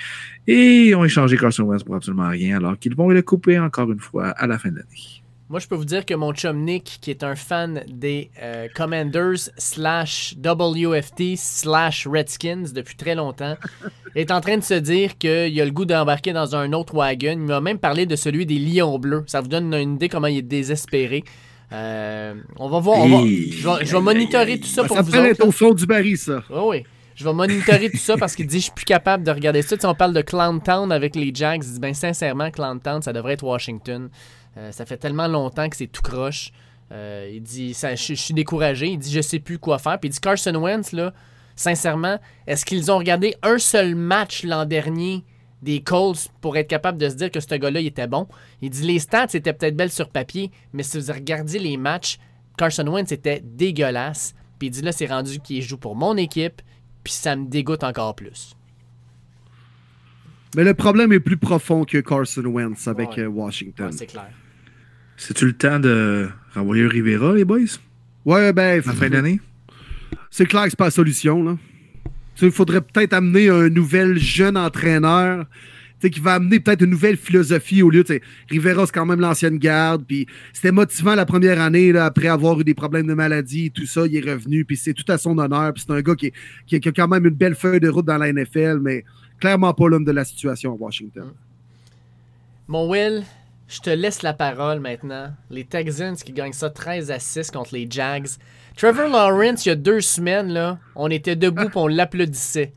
Et 0.45 0.87
ils 0.87 0.95
ont 0.95 1.03
échangé 1.03 1.37
Carson 1.37 1.63
Wentz 1.63 1.83
pour 1.83 1.95
absolument 1.95 2.29
rien, 2.29 2.57
alors 2.57 2.79
qu'ils 2.79 2.95
vont 2.95 3.09
le 3.09 3.21
couper 3.21 3.59
encore 3.59 3.91
une 3.91 3.99
fois 3.99 4.29
à 4.29 4.47
la 4.47 4.57
fin 4.57 4.69
de 4.69 4.77
l'année. 4.77 5.23
Moi, 5.49 5.61
je 5.61 5.67
peux 5.67 5.75
vous 5.75 5.85
dire 5.85 6.05
que 6.05 6.13
mon 6.13 6.33
chum 6.33 6.65
Nick, 6.65 6.97
qui 7.01 7.09
est 7.09 7.23
un 7.23 7.35
fan 7.35 7.81
des 7.87 8.29
euh, 8.41 8.67
Commanders 8.75 9.49
slash 9.57 10.35
WFT 10.43 11.37
slash 11.37 12.05
Redskins 12.05 12.65
depuis 12.75 12.97
très 12.97 13.15
longtemps, 13.15 13.55
est 14.15 14.29
en 14.31 14.41
train 14.41 14.57
de 14.57 14.63
se 14.63 14.73
dire 14.73 15.17
qu'il 15.17 15.29
a 15.61 15.63
le 15.65 15.71
goût 15.71 15.85
d'embarquer 15.85 16.33
dans 16.33 16.53
un 16.57 16.73
autre 16.73 16.93
wagon. 16.95 17.31
Il 17.31 17.37
m'a 17.39 17.61
même 17.61 17.77
parlé 17.79 18.05
de 18.05 18.17
celui 18.17 18.45
des 18.45 18.59
Lions 18.59 18.99
Bleus. 18.99 19.23
Ça 19.27 19.39
vous 19.39 19.47
donne 19.47 19.73
une 19.73 19.95
idée 19.95 20.09
comment 20.09 20.27
il 20.27 20.39
est 20.39 20.41
désespéré. 20.41 21.23
Euh, 21.71 22.33
on 22.57 22.67
va 22.67 22.79
voir. 22.79 22.99
on 22.99 23.07
va- 23.07 23.25
je 23.25 23.67
vais, 23.67 23.85
je 23.85 23.91
vais 23.95 24.01
monitorer 24.01 24.59
tout 24.59 24.67
ça 24.67 24.81
Ça 24.81 24.87
pour 24.89 24.97
vous 25.01 25.11
s'appelle 25.11 25.31
autres. 25.31 25.47
au 25.47 25.51
fond 25.51 25.73
du 25.73 25.85
baril, 25.85 26.17
ça. 26.17 26.43
Oui, 26.49 26.59
oui. 26.65 26.83
Je 27.15 27.23
vais 27.23 27.33
monitorer 27.33 27.89
tout 27.89 27.97
ça 27.97 28.15
parce 28.17 28.35
qu'il 28.35 28.47
dit 28.47 28.57
je 28.57 28.63
suis 28.63 28.71
plus 28.73 28.85
capable 28.85 29.23
de 29.23 29.31
regarder 29.31 29.61
ça. 29.61 29.75
Tu 29.77 29.81
sais, 29.81 29.87
on 29.87 29.95
parle 29.95 30.13
de 30.13 30.21
Clown 30.21 30.61
Town 30.61 30.91
avec 30.91 31.15
les 31.15 31.31
Jags. 31.33 31.63
Il 31.65 31.73
dit 31.73 31.79
ben 31.79 31.93
sincèrement, 31.93 32.51
Clown 32.51 32.79
Town, 32.81 33.01
ça 33.01 33.11
devrait 33.13 33.33
être 33.33 33.43
Washington. 33.43 34.09
Euh, 34.57 34.71
ça 34.71 34.85
fait 34.85 34.97
tellement 34.97 35.27
longtemps 35.27 35.69
que 35.69 35.75
c'est 35.77 35.87
tout 35.87 36.01
croche. 36.01 36.51
Euh, 36.91 37.29
il 37.33 37.41
dit 37.43 37.73
ça, 37.73 37.95
je, 37.95 38.07
je 38.07 38.13
suis 38.15 38.33
découragé. 38.33 38.87
Il 38.87 38.97
dit 38.97 39.11
je 39.11 39.21
sais 39.21 39.39
plus 39.39 39.59
quoi 39.59 39.77
faire. 39.77 39.99
Puis 39.99 40.09
il 40.09 40.11
dit 40.13 40.19
Carson 40.19 40.55
Wentz, 40.55 40.93
là, 40.93 41.13
sincèrement, 41.55 42.17
est-ce 42.47 42.65
qu'ils 42.65 42.91
ont 42.91 42.97
regardé 42.97 43.35
un 43.43 43.57
seul 43.57 43.93
match 43.95 44.43
l'an 44.43 44.65
dernier 44.65 45.23
des 45.61 45.81
Colts 45.81 46.29
pour 46.41 46.55
être 46.57 46.67
capable 46.67 46.97
de 46.97 47.09
se 47.09 47.15
dire 47.15 47.29
que 47.31 47.39
ce 47.39 47.55
gars-là, 47.55 47.81
il 47.81 47.87
était 47.87 48.07
bon? 48.07 48.27
Il 48.61 48.69
dit 48.69 48.83
les 48.83 48.99
stats 48.99 49.27
étaient 49.33 49.53
peut-être 49.53 49.75
belles 49.75 49.91
sur 49.91 50.09
papier, 50.09 50.51
mais 50.73 50.83
si 50.83 50.99
vous 50.99 51.11
regardez 51.11 51.59
les 51.59 51.77
matchs, 51.77 52.17
Carson 52.57 52.87
Wentz 52.87 53.11
était 53.11 53.41
dégueulasse. 53.43 54.33
Puis 54.57 54.69
il 54.69 54.71
dit 54.71 54.81
là, 54.81 54.91
c'est 54.91 55.05
rendu 55.07 55.39
qu'il 55.39 55.61
joue 55.61 55.77
pour 55.77 55.95
mon 55.95 56.15
équipe, 56.17 56.61
puis 57.03 57.13
ça 57.13 57.35
me 57.35 57.45
dégoûte 57.47 57.83
encore 57.83 58.15
plus. 58.15 58.55
Mais 60.55 60.63
le 60.63 60.73
problème 60.73 61.11
est 61.11 61.19
plus 61.19 61.37
profond 61.37 61.83
que 61.83 61.97
Carson 61.99 62.45
Wentz 62.45 62.87
avec 62.87 63.09
Ouais. 63.09 63.19
euh, 63.19 63.27
Washington. 63.27 63.87
Ouais, 63.87 63.91
c'est 63.91 64.07
clair. 64.07 64.29
C'est-tu 65.17 65.45
le 65.45 65.53
temps 65.53 65.79
de 65.79 66.29
renvoyer 66.53 66.85
Rivera, 66.87 67.33
les 67.33 67.43
boys, 67.45 67.59
Ouais, 68.25 68.53
ben, 68.53 68.81
en 68.87 68.93
fin 68.93 69.09
d'année? 69.09 69.39
c'est 70.29 70.45
clair 70.45 70.63
que 70.65 70.69
c'est 70.69 70.77
pas 70.77 70.85
la 70.85 70.91
solution. 70.91 71.43
Là. 71.43 71.57
Il 72.41 72.51
faudrait 72.51 72.81
peut-être 72.81 73.13
amener 73.13 73.49
un 73.49 73.69
nouvel 73.69 74.17
jeune 74.19 74.55
entraîneur 74.57 75.45
tu 75.99 76.01
sais, 76.01 76.09
qui 76.11 76.19
va 76.19 76.35
amener 76.35 76.59
peut-être 76.59 76.83
une 76.83 76.91
nouvelle 76.91 77.17
philosophie 77.17 77.81
au 77.81 77.89
lieu 77.89 78.03
de. 78.03 78.19
Rivera, 78.51 78.85
c'est 78.85 78.91
quand 78.91 79.07
même 79.07 79.19
l'ancienne 79.19 79.57
garde. 79.57 80.05
Puis 80.05 80.27
c'était 80.53 80.71
motivant 80.71 81.15
la 81.15 81.25
première 81.25 81.59
année, 81.59 81.91
là, 81.91 82.05
après 82.05 82.27
avoir 82.27 82.59
eu 82.59 82.63
des 82.63 82.75
problèmes 82.75 83.07
de 83.07 83.15
maladie 83.15 83.65
et 83.65 83.69
tout 83.71 83.87
ça. 83.87 84.05
Il 84.05 84.15
est 84.15 84.31
revenu. 84.31 84.63
Puis 84.63 84.77
c'est 84.77 84.93
tout 84.93 85.11
à 85.11 85.17
son 85.17 85.35
honneur. 85.39 85.73
Puis 85.73 85.85
c'est 85.87 85.93
un 85.93 86.01
gars 86.01 86.13
est- 86.21 86.33
qui 86.67 86.75
a 86.75 86.91
quand 86.91 87.07
même 87.07 87.25
une 87.25 87.33
belle 87.33 87.55
feuille 87.55 87.79
de 87.79 87.89
route 87.89 88.05
dans 88.05 88.17
la 88.17 88.27
NFL, 88.31 88.77
mais 88.79 89.03
clairement 89.39 89.73
pas 89.73 89.87
l'homme 89.89 90.05
de 90.05 90.11
la 90.11 90.23
situation 90.23 90.73
à 90.73 90.75
Washington. 90.75 91.29
Mon 92.67 92.87
Will, 92.91 93.23
je 93.67 93.79
te 93.79 93.89
laisse 93.89 94.21
la 94.21 94.33
parole 94.33 94.79
maintenant. 94.79 95.31
Les 95.49 95.63
Texans 95.65 96.15
qui 96.15 96.31
gagnent 96.31 96.53
ça 96.53 96.69
13 96.69 97.11
à 97.11 97.19
6 97.19 97.51
contre 97.51 97.73
les 97.73 97.87
Jags. 97.89 98.27
Trevor 98.77 99.09
Lawrence, 99.09 99.65
il 99.65 99.69
y 99.69 99.71
a 99.71 99.75
deux 99.75 100.01
semaines, 100.01 100.49
là, 100.49 100.77
on 100.95 101.09
était 101.09 101.35
debout 101.35 101.63
et 101.63 101.71
on 101.75 101.87
l'applaudissait. 101.87 102.73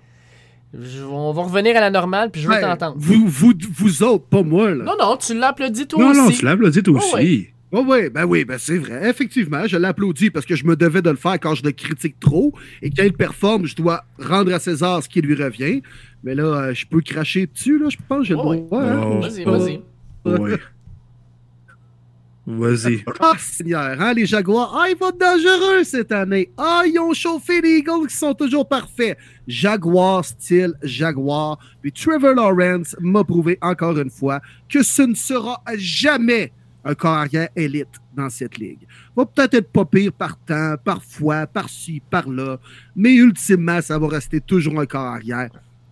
Je- 0.73 1.03
on 1.03 1.33
va 1.33 1.43
revenir 1.43 1.77
à 1.77 1.81
la 1.81 1.91
normale, 1.91 2.31
puis 2.31 2.41
je 2.41 2.47
veux 2.49 2.55
Ouais, 2.55 2.61
t'entendre. 2.61 2.95
vous, 2.97 3.27
vous, 3.27 3.53
vous 3.77 4.03
autres, 4.03 4.25
pas 4.27 4.43
moi, 4.43 4.71
là. 4.75 4.85
Non, 4.85 4.95
non, 4.99 5.17
tu 5.17 5.35
l'applaudis 5.37 5.87
toi 5.87 6.03
Non, 6.03 6.11
aussi. 6.11 6.21
non, 6.21 6.31
tu 6.31 6.45
l'applaudis 6.45 6.83
toi 6.83 7.01
Oh, 7.03 7.17
aussi. 7.17 7.49
Oh 7.73 7.85
oui, 7.87 8.09
ben 8.11 8.25
oui, 8.25 8.45
ben 8.45 8.57
c'est 8.59 8.79
vrai. 8.79 9.09
Effectivement, 9.09 9.65
je 9.67 9.77
l'applaudis 9.77 10.31
parce 10.31 10.45
que 10.47 10.57
je 10.57 10.65
me 10.65 10.75
devais 10.75 11.03
de 11.03 11.11
le 11.11 11.17
faire 11.17 11.39
quand 11.39 11.55
je 11.55 11.63
le 11.63 11.71
critique 11.73 12.19
trop 12.19 12.53
et 12.83 12.91
quand 12.91 13.05
il 13.05 13.13
performe, 13.13 13.67
je 13.67 13.77
dois 13.77 14.05
rendre 14.19 14.53
à 14.53 14.59
César 14.59 15.03
ce 15.05 15.09
qui 15.09 15.21
lui 15.21 15.35
revient. 15.41 15.83
Mais 16.25 16.35
là, 16.35 16.43
euh, 16.45 16.75
je 16.75 16.85
peux 16.87 17.01
cracher 17.01 17.47
dessus, 17.47 17.79
là, 17.79 17.89
je 17.89 17.97
pense, 18.09 18.27
j'ai 18.27 18.35
le 18.35 18.41
Oh, 18.41 18.51
oui. 18.55 18.65
hein. 18.73 19.01
Oh. 19.05 19.21
Vas-y, 19.21 19.45
vas-y. 19.45 19.81
Ouais. 20.25 20.57
Vas-y. 22.59 23.05
Ah, 23.21 23.35
Seigneur, 23.39 24.01
hein, 24.01 24.13
les 24.15 24.27
Jaguars? 24.27 24.75
Ah, 24.77 24.89
ils 24.89 24.97
vont 24.97 25.11
être 25.11 25.19
dangereux 25.19 25.85
cette 25.85 26.11
année. 26.11 26.51
Ah, 26.57 26.83
ils 26.87 26.99
ont 26.99 27.13
chauffé 27.13 27.61
les 27.61 27.79
Eagles 27.79 28.09
qui 28.09 28.17
sont 28.17 28.35
toujours 28.35 28.67
parfaits. 28.67 29.17
Jaguar, 29.47 30.25
style 30.25 30.75
Jaguar. 30.83 31.59
Puis 31.83 31.93
Trevor 31.93 32.35
Lawrence 32.35 32.97
m'a 33.01 33.25
prouvé 33.25 33.59
encore 33.61 33.99
une 33.99 34.11
fois 34.11 34.41
que 34.69 34.83
ce 34.83 35.03
ne 35.03 35.15
sera 35.15 35.63
jamais 35.77 36.53
un 36.85 36.95
carrière 36.95 37.49
élite 37.55 38.01
dans 38.15 38.31
cette 38.31 38.59
ligue. 38.59 38.87
Va 39.15 39.27
peut-être 39.27 39.55
être 39.55 39.71
pas 39.71 39.85
pire 39.85 40.13
par 40.13 40.39
temps, 40.39 40.77
parfois, 40.83 41.47
par-ci, 41.47 42.03
par-là. 42.11 42.59
Mais 42.97 43.15
ultimement, 43.15 43.81
ça 43.83 43.99
va 43.99 44.09
rester 44.09 44.41
toujours 44.41 44.81
un 44.81 44.87
carrière 44.87 45.51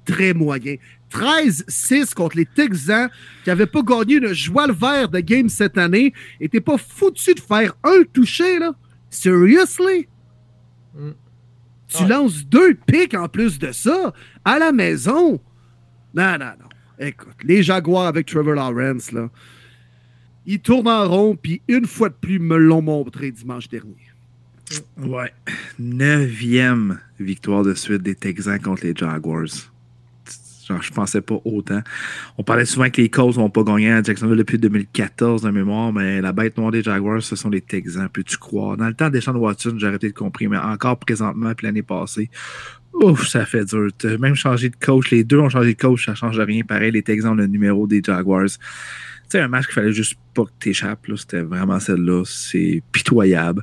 très 0.08 0.32
moyen. 0.34 0.76
13-6 1.10 2.14
contre 2.14 2.36
les 2.36 2.46
Texans 2.46 3.08
qui 3.44 3.50
n'avaient 3.50 3.66
pas 3.66 3.82
gagné 3.82 4.18
le 4.18 4.32
joie 4.32 4.66
le 4.66 4.72
vert 4.74 5.08
de 5.08 5.20
game 5.20 5.48
cette 5.48 5.78
année 5.78 6.12
et 6.40 6.48
t'es 6.48 6.60
pas 6.60 6.76
foutu 6.78 7.34
de 7.34 7.40
faire 7.40 7.74
un 7.84 8.02
touché, 8.12 8.58
là? 8.58 8.72
Seriously? 9.10 10.08
Mm. 10.94 11.10
Tu 11.88 12.02
Ouais. 12.02 12.08
lances 12.08 12.44
deux 12.44 12.74
pics 12.74 13.14
en 13.14 13.28
plus 13.28 13.58
de 13.58 13.72
ça 13.72 14.12
à 14.44 14.58
la 14.58 14.72
maison? 14.72 15.40
Non, 16.14 16.32
non, 16.38 16.52
non. 16.60 16.68
Écoute, 16.98 17.36
les 17.42 17.62
Jaguars 17.62 18.06
avec 18.06 18.26
Trevor 18.26 18.54
Lawrence, 18.54 19.12
là, 19.12 19.30
ils 20.44 20.60
tournent 20.60 20.88
en 20.88 21.08
rond, 21.08 21.36
puis 21.36 21.62
une 21.68 21.86
fois 21.86 22.08
de 22.08 22.14
plus, 22.20 22.38
me 22.38 22.56
l'ont 22.56 22.82
montré 22.82 23.30
dimanche 23.30 23.68
dernier. 23.68 23.94
Ouais. 24.98 25.32
Neuvième 25.78 26.98
victoire 27.18 27.62
de 27.62 27.72
suite 27.74 28.02
des 28.02 28.14
Texans 28.14 28.60
contre 28.60 28.84
les 28.84 28.94
Jaguars. 28.94 29.46
Genre, 30.68 30.82
je 30.82 30.92
pensais 30.92 31.20
pas 31.20 31.40
autant. 31.44 31.80
On 32.36 32.42
parlait 32.42 32.66
souvent 32.66 32.90
que 32.90 33.00
les 33.00 33.08
Colts 33.08 33.36
n'ont 33.36 33.50
pas 33.50 33.62
gagné 33.62 33.90
à 33.90 34.02
Jacksonville 34.02 34.36
depuis 34.36 34.58
2014 34.58 35.42
de 35.42 35.50
mémoire, 35.50 35.92
mais 35.92 36.20
la 36.20 36.32
bête 36.32 36.58
noire 36.58 36.70
des 36.70 36.82
Jaguars, 36.82 37.22
ce 37.22 37.36
sont 37.36 37.48
les 37.48 37.62
Texans. 37.62 38.08
Peux-tu 38.12 38.36
croire? 38.36 38.76
Dans 38.76 38.86
le 38.86 38.94
temps 38.94 39.10
des 39.10 39.20
de 39.20 39.30
Watson, 39.30 39.74
j'aurais 39.78 39.98
peut-être 39.98 40.18
mais 40.48 40.56
encore 40.56 40.98
présentement, 40.98 41.52
puis 41.54 41.66
l'année 41.66 41.82
passée, 41.82 42.30
ouf, 42.92 43.26
ça 43.28 43.46
fait 43.46 43.64
dur. 43.64 43.88
Même 44.18 44.34
changé 44.34 44.68
de 44.68 44.76
coach. 44.76 45.10
Les 45.10 45.24
deux 45.24 45.38
ont 45.38 45.48
changé 45.48 45.74
de 45.74 45.78
coach, 45.78 46.06
ça 46.06 46.14
change 46.14 46.38
rien. 46.38 46.62
Pareil, 46.62 46.92
les 46.92 47.02
Texans 47.02 47.32
ont 47.32 47.34
le 47.34 47.46
numéro 47.46 47.86
des 47.86 48.02
Jaguars. 48.04 48.48
Sais, 49.28 49.40
un 49.40 49.48
match 49.48 49.66
qu'il 49.66 49.74
fallait 49.74 49.92
juste 49.92 50.18
pas 50.32 50.44
que 50.44 50.52
t'échappes. 50.58 51.06
C'était 51.16 51.42
vraiment 51.42 51.78
celle-là. 51.78 52.22
C'est 52.24 52.82
pitoyable. 52.92 53.62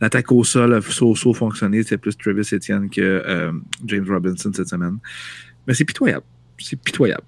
L'attaque 0.00 0.30
au 0.30 0.44
sol 0.44 0.74
a 0.74 0.80
so-so 0.82 1.32
fonctionné. 1.32 1.82
C'est 1.82 1.96
plus 1.96 2.16
Travis 2.16 2.48
Etienne 2.52 2.90
que 2.90 3.00
euh, 3.00 3.52
James 3.86 4.06
Robinson 4.06 4.50
cette 4.54 4.68
semaine. 4.68 4.98
Mais 5.66 5.72
c'est 5.72 5.86
pitoyable. 5.86 6.24
C'est 6.58 6.76
pitoyable. 6.76 7.22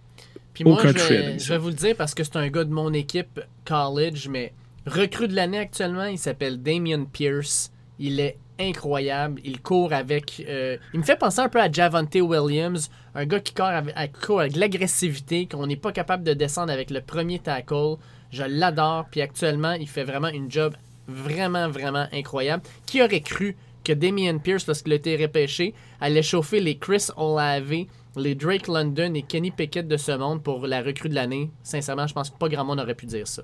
Puis 0.55 0.65
moi, 0.65 0.75
Aucun 0.75 0.89
je 0.89 0.99
vais, 0.99 1.39
ça. 1.39 1.45
je 1.45 1.53
vais 1.53 1.59
vous 1.59 1.69
le 1.69 1.75
dire 1.75 1.97
parce 1.97 2.15
que 2.15 2.25
c'est 2.25 2.37
un 2.37 2.49
gars 2.49 2.65
de 2.65 2.73
mon 2.73 2.93
équipe 2.93 3.41
college, 3.65 4.29
mais 4.29 4.53
recrue 4.87 5.29
de 5.29 5.35
l'année 5.35 5.59
actuellement, 5.59 6.05
il 6.07 6.19
s'appelle 6.19 6.63
Damian 6.63 7.05
Pierce. 7.05 7.71
Il 7.99 8.19
est 8.21 8.39
incroyable. 8.59 9.41
Il 9.45 9.61
court 9.61 9.93
avec. 9.93 10.45
euh, 10.49 10.77
il 10.95 11.01
me 11.01 11.05
fait 11.05 11.17
penser 11.17 11.41
un 11.41 11.49
peu 11.49 11.61
à 11.61 11.71
Javante 11.71 12.15
Williams, 12.17 12.91
un 13.15 13.25
gars 13.25 13.41
qui 13.41 13.55
court 13.55 13.67
avec, 13.67 13.95
avec 13.97 14.53
de 14.53 14.59
l'agressivité, 14.59 15.47
qu'on 15.47 15.67
n'est 15.67 15.77
pas 15.77 15.93
capable 15.93 16.25
de 16.25 16.33
descendre 16.33 16.73
avec 16.73 16.91
le 16.91 17.01
premier 17.01 17.39
tackle. 17.39 17.97
Je 18.31 18.43
l'adore. 18.43 19.07
Puis 19.11 19.21
actuellement, 19.21 19.73
il 19.73 19.89
fait 19.89 20.05
vraiment 20.05 20.29
une 20.29 20.51
job 20.51 20.75
vraiment, 21.07 21.69
vraiment 21.69 22.07
incroyable. 22.13 22.63
Qui 22.87 23.03
aurait 23.03 23.21
cru 23.21 23.57
que 23.85 23.93
Damian 23.93 24.39
Pierce, 24.39 24.67
lorsqu'il 24.67 24.93
a 24.93 24.97
été 24.97 25.17
repêché, 25.17 25.73
allait 26.01 26.23
chauffer 26.23 26.61
les 26.61 26.77
Chris 26.77 27.07
Olave, 27.17 27.87
les 28.19 28.35
Drake 28.35 28.69
London 28.69 29.15
et 29.15 29.23
Kenny 29.23 29.51
Pickett 29.51 29.87
de 29.89 29.97
ce 29.97 30.13
monde 30.13 30.43
pour 30.43 30.67
la 30.67 30.83
recrue 30.83 31.09
de 31.09 31.15
l'année? 31.15 31.51
Sincèrement, 31.63 32.07
je 32.07 32.15
pense 32.15 32.31
que 32.31 32.37
pas 32.37 32.49
grand 32.49 32.65
monde 32.65 32.81
aurait 32.81 32.95
pu 32.95 33.07
dire 33.07 33.27
ça. 33.27 33.43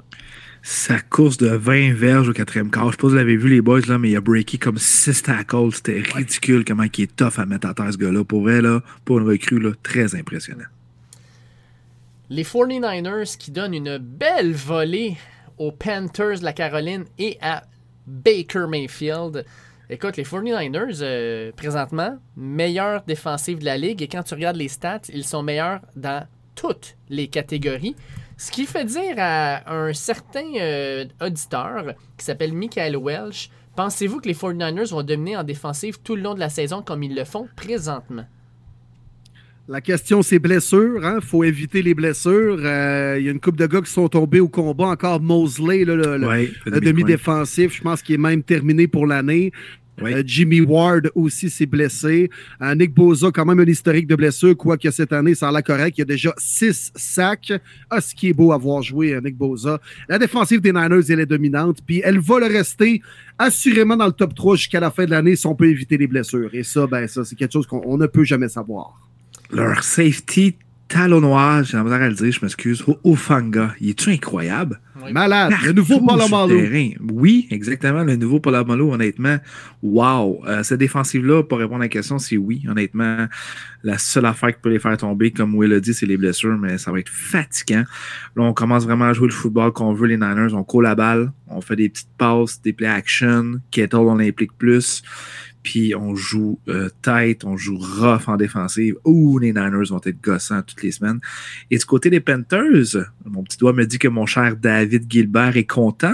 Sa 0.62 1.00
course 1.00 1.36
de 1.36 1.48
20 1.48 1.94
verges 1.94 2.28
au 2.28 2.32
quatrième 2.32 2.70
quart. 2.70 2.86
Je 2.86 2.92
sais 2.92 2.96
pas 2.96 3.08
si 3.08 3.12
vous 3.12 3.16
l'avez 3.16 3.36
vu, 3.36 3.48
les 3.48 3.60
boys, 3.60 3.80
là, 3.86 3.98
mais 3.98 4.10
il 4.10 4.16
a 4.16 4.20
breaké 4.20 4.58
comme 4.58 4.78
6 4.78 5.22
tackles. 5.22 5.72
C'était 5.74 6.00
ridicule 6.00 6.64
comment 6.64 6.84
il 6.84 7.02
est 7.02 7.16
tough 7.16 7.38
à 7.38 7.46
mettre 7.46 7.68
à 7.68 7.74
terre, 7.74 7.92
ce 7.92 7.98
gars-là. 7.98 8.24
Pour 8.24 8.42
vrai, 8.42 8.60
là, 8.60 8.82
pour 9.04 9.18
une 9.18 9.26
recrue, 9.26 9.60
là, 9.60 9.72
très 9.82 10.14
impressionnant. 10.14 10.64
Les 12.30 12.44
49ers 12.44 13.36
qui 13.36 13.50
donnent 13.50 13.74
une 13.74 13.98
belle 13.98 14.54
volée 14.54 15.16
aux 15.58 15.72
Panthers 15.72 16.38
de 16.40 16.44
la 16.44 16.52
Caroline 16.52 17.04
et 17.18 17.36
à 17.40 17.64
Baker 18.06 18.66
Mayfield. 18.68 19.44
Écoute, 19.90 20.16
les 20.16 20.24
49ers, 20.24 21.00
euh, 21.02 21.52
présentement, 21.52 22.16
meilleure 22.36 23.02
défensive 23.02 23.58
de 23.58 23.66
la 23.66 23.76
ligue. 23.76 24.00
Et 24.00 24.08
quand 24.08 24.22
tu 24.22 24.32
regardes 24.32 24.56
les 24.56 24.68
stats, 24.68 25.02
ils 25.10 25.26
sont 25.26 25.42
meilleurs 25.42 25.80
dans 25.94 26.26
toutes 26.54 26.96
les 27.10 27.28
catégories. 27.28 27.94
Ce 28.38 28.50
qui 28.50 28.64
fait 28.64 28.86
dire 28.86 29.16
à 29.18 29.70
un 29.70 29.92
certain 29.92 30.50
euh, 30.58 31.04
auditeur 31.20 31.94
qui 32.16 32.24
s'appelle 32.24 32.54
Michael 32.54 32.96
Welch, 32.96 33.50
pensez-vous 33.76 34.20
que 34.20 34.28
les 34.28 34.34
49ers 34.34 34.90
vont 34.90 35.02
dominer 35.02 35.36
en 35.36 35.44
défensive 35.44 35.98
tout 36.02 36.16
le 36.16 36.22
long 36.22 36.34
de 36.34 36.40
la 36.40 36.48
saison 36.48 36.80
comme 36.80 37.02
ils 37.02 37.14
le 37.14 37.24
font 37.24 37.46
présentement? 37.54 38.24
La 39.66 39.80
question, 39.80 40.20
c'est 40.20 40.38
blessures. 40.38 41.00
Il 41.02 41.22
faut 41.26 41.42
éviter 41.42 41.80
les 41.80 41.94
blessures. 41.94 42.58
Euh, 42.62 43.16
Il 43.18 43.24
y 43.24 43.28
a 43.28 43.32
une 43.32 43.40
couple 43.40 43.58
de 43.58 43.66
gars 43.66 43.80
qui 43.80 43.90
sont 43.90 44.08
tombés 44.08 44.40
au 44.40 44.48
combat. 44.48 44.88
Encore 44.88 45.20
Mosley, 45.22 45.84
là, 45.86 45.94
le, 45.96 46.18
le- 46.18 46.26
Ouais, 46.28 46.50
le 46.66 46.80
demi-défensif, 46.80 47.74
je 47.76 47.80
pense 47.82 48.02
qu'il 48.02 48.14
est 48.16 48.18
même 48.18 48.42
terminé 48.42 48.86
pour 48.86 49.06
l'année. 49.06 49.52
Ouais. 50.02 50.12
Euh, 50.16 50.22
Jimmy 50.26 50.60
Ward 50.60 51.10
aussi 51.14 51.48
s'est 51.48 51.64
blessé. 51.66 52.28
Euh, 52.60 52.74
Nick 52.74 52.92
Boza, 52.92 53.30
quand 53.32 53.46
même 53.46 53.60
un 53.60 53.64
historique 53.64 54.06
de 54.08 54.16
blessure, 54.16 54.54
quoique 54.56 54.90
cette 54.90 55.12
année, 55.14 55.34
ça 55.36 55.48
a 55.48 55.52
l'air 55.52 55.62
correct. 55.62 55.96
Il 55.96 56.00
y 56.00 56.02
a 56.02 56.04
déjà 56.06 56.34
six 56.36 56.90
sacs. 56.96 57.52
Ah, 57.88 58.00
ce 58.02 58.14
qui 58.14 58.28
est 58.28 58.32
beau 58.34 58.52
à 58.52 58.58
voir 58.58 58.82
jouer, 58.82 59.14
euh, 59.14 59.20
Nick 59.22 59.36
Boza. 59.36 59.80
La 60.08 60.18
défensive 60.18 60.60
des 60.60 60.72
Niners, 60.72 61.04
elle 61.10 61.20
est 61.20 61.26
dominante. 61.26 61.78
Puis 61.86 62.02
elle 62.04 62.18
va 62.18 62.40
le 62.40 62.46
rester 62.46 63.00
assurément 63.38 63.96
dans 63.96 64.06
le 64.06 64.12
top 64.12 64.34
3 64.34 64.56
jusqu'à 64.56 64.80
la 64.80 64.90
fin 64.90 65.04
de 65.06 65.10
l'année 65.10 65.36
si 65.36 65.46
on 65.46 65.54
peut 65.54 65.68
éviter 65.70 65.96
les 65.96 66.08
blessures. 66.08 66.50
Et 66.54 66.64
ça, 66.64 66.86
ben 66.88 67.06
ça, 67.06 67.24
c'est 67.24 67.36
quelque 67.36 67.52
chose 67.52 67.66
qu'on 67.66 67.80
on 67.86 67.96
ne 67.96 68.06
peut 68.06 68.24
jamais 68.24 68.48
savoir. 68.48 69.00
Leur 69.50 69.82
safety 69.82 70.56
talonnoir, 70.88 71.64
j'ai 71.64 71.76
la 71.76 71.82
misère 71.82 72.02
à 72.02 72.08
le 72.08 72.14
dire, 72.14 72.32
je 72.32 72.40
m'excuse. 72.42 72.84
Ofanga, 73.02 73.74
il 73.80 73.90
est-tu 73.90 74.10
incroyable? 74.10 74.80
Oui. 75.02 75.12
Malade. 75.12 75.52
Le 75.64 75.72
nouveau 75.72 76.00
Palomalo. 76.00 76.56
Oui, 77.12 77.48
exactement. 77.50 78.04
Le 78.04 78.16
nouveau 78.16 78.38
Palomalo, 78.38 78.92
honnêtement. 78.92 79.38
Wow. 79.82 80.44
Euh, 80.46 80.62
cette 80.62 80.78
défensive-là, 80.78 81.42
pour 81.42 81.58
répondre 81.58 81.80
à 81.80 81.84
la 81.84 81.88
question, 81.88 82.18
c'est 82.18 82.36
oui. 82.36 82.64
Honnêtement, 82.68 83.26
la 83.82 83.98
seule 83.98 84.26
affaire 84.26 84.54
qui 84.54 84.60
peut 84.62 84.70
les 84.70 84.78
faire 84.78 84.96
tomber, 84.96 85.30
comme 85.30 85.54
Will 85.54 85.70
l'a 85.70 85.80
dit, 85.80 85.94
c'est 85.94 86.06
les 86.06 86.16
blessures, 86.16 86.56
mais 86.56 86.78
ça 86.78 86.92
va 86.92 87.00
être 87.00 87.10
fatigant. 87.10 87.84
Là, 88.36 88.44
on 88.44 88.52
commence 88.52 88.84
vraiment 88.84 89.06
à 89.06 89.12
jouer 89.12 89.28
le 89.28 89.34
football 89.34 89.72
qu'on 89.72 89.92
veut, 89.92 90.06
les 90.06 90.16
Niners. 90.16 90.54
On 90.54 90.64
court 90.64 90.82
la 90.82 90.94
balle, 90.94 91.32
on 91.48 91.60
fait 91.60 91.76
des 91.76 91.88
petites 91.88 92.16
passes, 92.16 92.62
des 92.62 92.72
play 92.72 92.86
action. 92.86 93.60
Kettle, 93.70 93.96
on 93.96 94.16
l'implique 94.16 94.56
plus. 94.56 95.02
Puis 95.64 95.94
on 95.96 96.14
joue 96.14 96.60
euh, 96.68 96.88
tête, 97.02 97.42
on 97.44 97.56
joue 97.56 97.78
rough 97.78 98.28
en 98.28 98.36
défensive. 98.36 98.94
Ouh, 99.04 99.38
les 99.38 99.52
Niners 99.52 99.88
vont 99.90 100.00
être 100.04 100.20
gossants 100.22 100.62
toutes 100.62 100.82
les 100.84 100.92
semaines. 100.92 101.18
Et 101.72 101.78
du 101.78 101.84
côté 101.84 102.10
des 102.10 102.20
Panthers, 102.20 103.06
mon 103.24 103.42
petit 103.42 103.56
doigt 103.58 103.72
me 103.72 103.84
dit 103.84 103.98
que 103.98 104.06
mon 104.06 104.26
cher 104.26 104.56
David 104.56 105.10
Gilbert 105.10 105.56
est 105.56 105.64
content. 105.64 106.12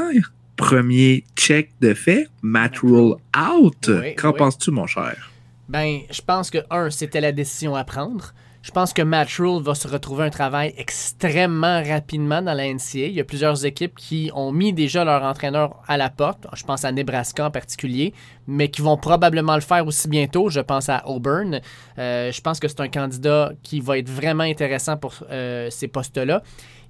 Premier 0.57 1.25
check 1.37 1.73
de 1.81 1.93
fait. 1.95 2.29
Matt 2.43 2.79
Rule 2.79 3.17
out. 3.37 3.89
Oui, 3.91 4.15
Qu'en 4.15 4.31
oui. 4.31 4.39
penses-tu, 4.39 4.71
mon 4.71 4.87
cher? 4.87 5.31
Ben, 5.69 6.01
je 6.11 6.21
pense 6.23 6.51
que, 6.51 6.59
un, 6.71 6.91
c'était 6.91 7.21
la 7.21 7.33
décision 7.33 7.75
à 7.75 7.85
prendre. 7.85 8.33
Je 8.63 8.73
pense 8.73 8.93
que 8.93 9.01
Matt 9.01 9.31
Rule 9.39 9.63
va 9.63 9.75
se 9.75 9.89
retrouver 9.89 10.25
un 10.25 10.31
travail 10.31 10.75
extrêmement 10.77 11.83
rapidement 11.83 12.43
dans 12.43 12.53
la 12.53 12.71
NCA. 12.71 13.07
Il 13.07 13.15
y 13.15 13.21
a 13.21 13.25
plusieurs 13.25 13.65
équipes 13.65 13.97
qui 13.97 14.31
ont 14.35 14.53
mis 14.53 14.75
déjà 14.75 15.03
leur 15.03 15.23
entraîneur 15.23 15.83
à 15.89 15.97
la 15.97 16.11
porte. 16.11 16.47
Je 16.53 16.63
pense 16.65 16.85
à 16.85 16.93
Nebraska 16.93 17.47
en 17.47 17.51
particulier, 17.51 18.13
mais 18.47 18.69
qui 18.69 18.83
vont 18.83 18.99
probablement 18.99 19.55
le 19.55 19.63
faire 19.63 19.87
aussi 19.87 20.09
bientôt. 20.09 20.51
Je 20.51 20.61
pense 20.61 20.91
à 20.91 21.09
Auburn. 21.09 21.63
Euh, 21.99 22.31
je 22.31 22.41
pense 22.43 22.61
que 22.61 22.69
c'est 22.69 22.81
un 22.81 22.89
candidat 22.89 23.53
qui 23.63 23.81
va 23.81 23.97
être 23.97 24.11
vraiment 24.11 24.45
intéressant 24.45 24.99
pour 24.99 25.15
euh, 25.31 25.71
ces 25.71 25.89
postes-là. 25.89 26.43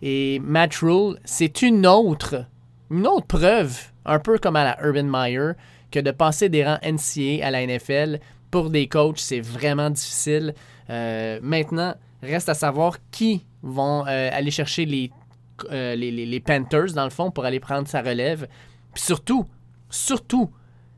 Et 0.02 0.40
Matt 0.40 0.74
Rule, 0.74 1.20
c'est 1.24 1.62
une 1.62 1.86
autre, 1.86 2.46
une 2.90 3.06
autre 3.06 3.28
preuve, 3.28 3.78
un 4.04 4.18
peu 4.18 4.38
comme 4.38 4.56
à 4.56 4.64
la 4.64 4.84
Urban 4.84 5.04
Meyer, 5.04 5.52
que 5.92 6.00
de 6.00 6.10
passer 6.10 6.48
des 6.48 6.64
rangs 6.64 6.80
NCA 6.82 7.46
à 7.46 7.52
la 7.52 7.64
NFL, 7.64 8.18
pour 8.50 8.70
des 8.70 8.88
coachs, 8.88 9.18
c'est 9.18 9.40
vraiment 9.40 9.90
difficile. 9.90 10.54
Euh, 10.90 11.38
maintenant, 11.42 11.94
reste 12.22 12.48
à 12.48 12.54
savoir 12.54 12.98
qui 13.10 13.46
vont 13.62 14.06
euh, 14.06 14.28
aller 14.32 14.50
chercher 14.50 14.84
les, 14.84 15.10
euh, 15.70 15.94
les, 15.94 16.40
Panthers, 16.40 16.92
dans 16.94 17.04
le 17.04 17.10
fond, 17.10 17.30
pour 17.30 17.44
aller 17.44 17.60
prendre 17.60 17.86
sa 17.86 18.02
relève. 18.02 18.48
Puis 18.92 19.02
surtout, 19.02 19.46
surtout, 19.88 20.50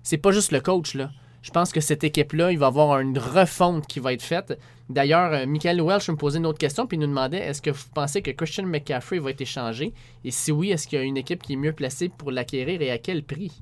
c'est 0.03 0.19
pas 0.19 0.33
juste 0.33 0.53
le 0.53 0.61
coach, 0.61 0.95
là. 0.95 1.11
Je 1.43 1.51
pense 1.51 1.73
que 1.73 1.81
cette 1.81 2.05
équipe-là, 2.05 2.53
il 2.53 2.59
va 2.59 2.69
avoir 2.69 3.01
une 3.01 3.19
refonte 3.19 3.87
qui 3.89 3.99
va 3.99 4.13
être 4.13 4.23
faite. 4.23 4.59
D'ailleurs, 4.89 5.45
Michael 5.47 5.83
Welch 5.83 6.09
me 6.09 6.15
posait 6.15 6.39
une 6.39 6.47
autre 6.47 6.59
question 6.59 6.87
puis 6.87 6.97
il 6.97 7.01
nous 7.01 7.09
demandait 7.09 7.39
est-ce 7.39 7.61
que 7.61 7.71
vous 7.71 7.89
pensez 7.93 8.23
que 8.23 8.31
Christian 8.31 8.65
McCaffrey 8.65 9.19
va 9.19 9.31
être 9.31 9.41
échangé? 9.41 9.93
Et 10.25 10.31
si 10.31 10.53
oui, 10.53 10.71
est-ce 10.71 10.87
qu'il 10.87 11.01
y 11.01 11.03
a 11.03 11.05
une 11.05 11.17
équipe 11.17 11.43
qui 11.43 11.55
est 11.55 11.57
mieux 11.57 11.73
placée 11.73 12.09
pour 12.11 12.31
l'acquérir 12.31 12.81
et 12.81 12.93
à 12.93 12.99
quel 12.99 13.25
prix? 13.25 13.61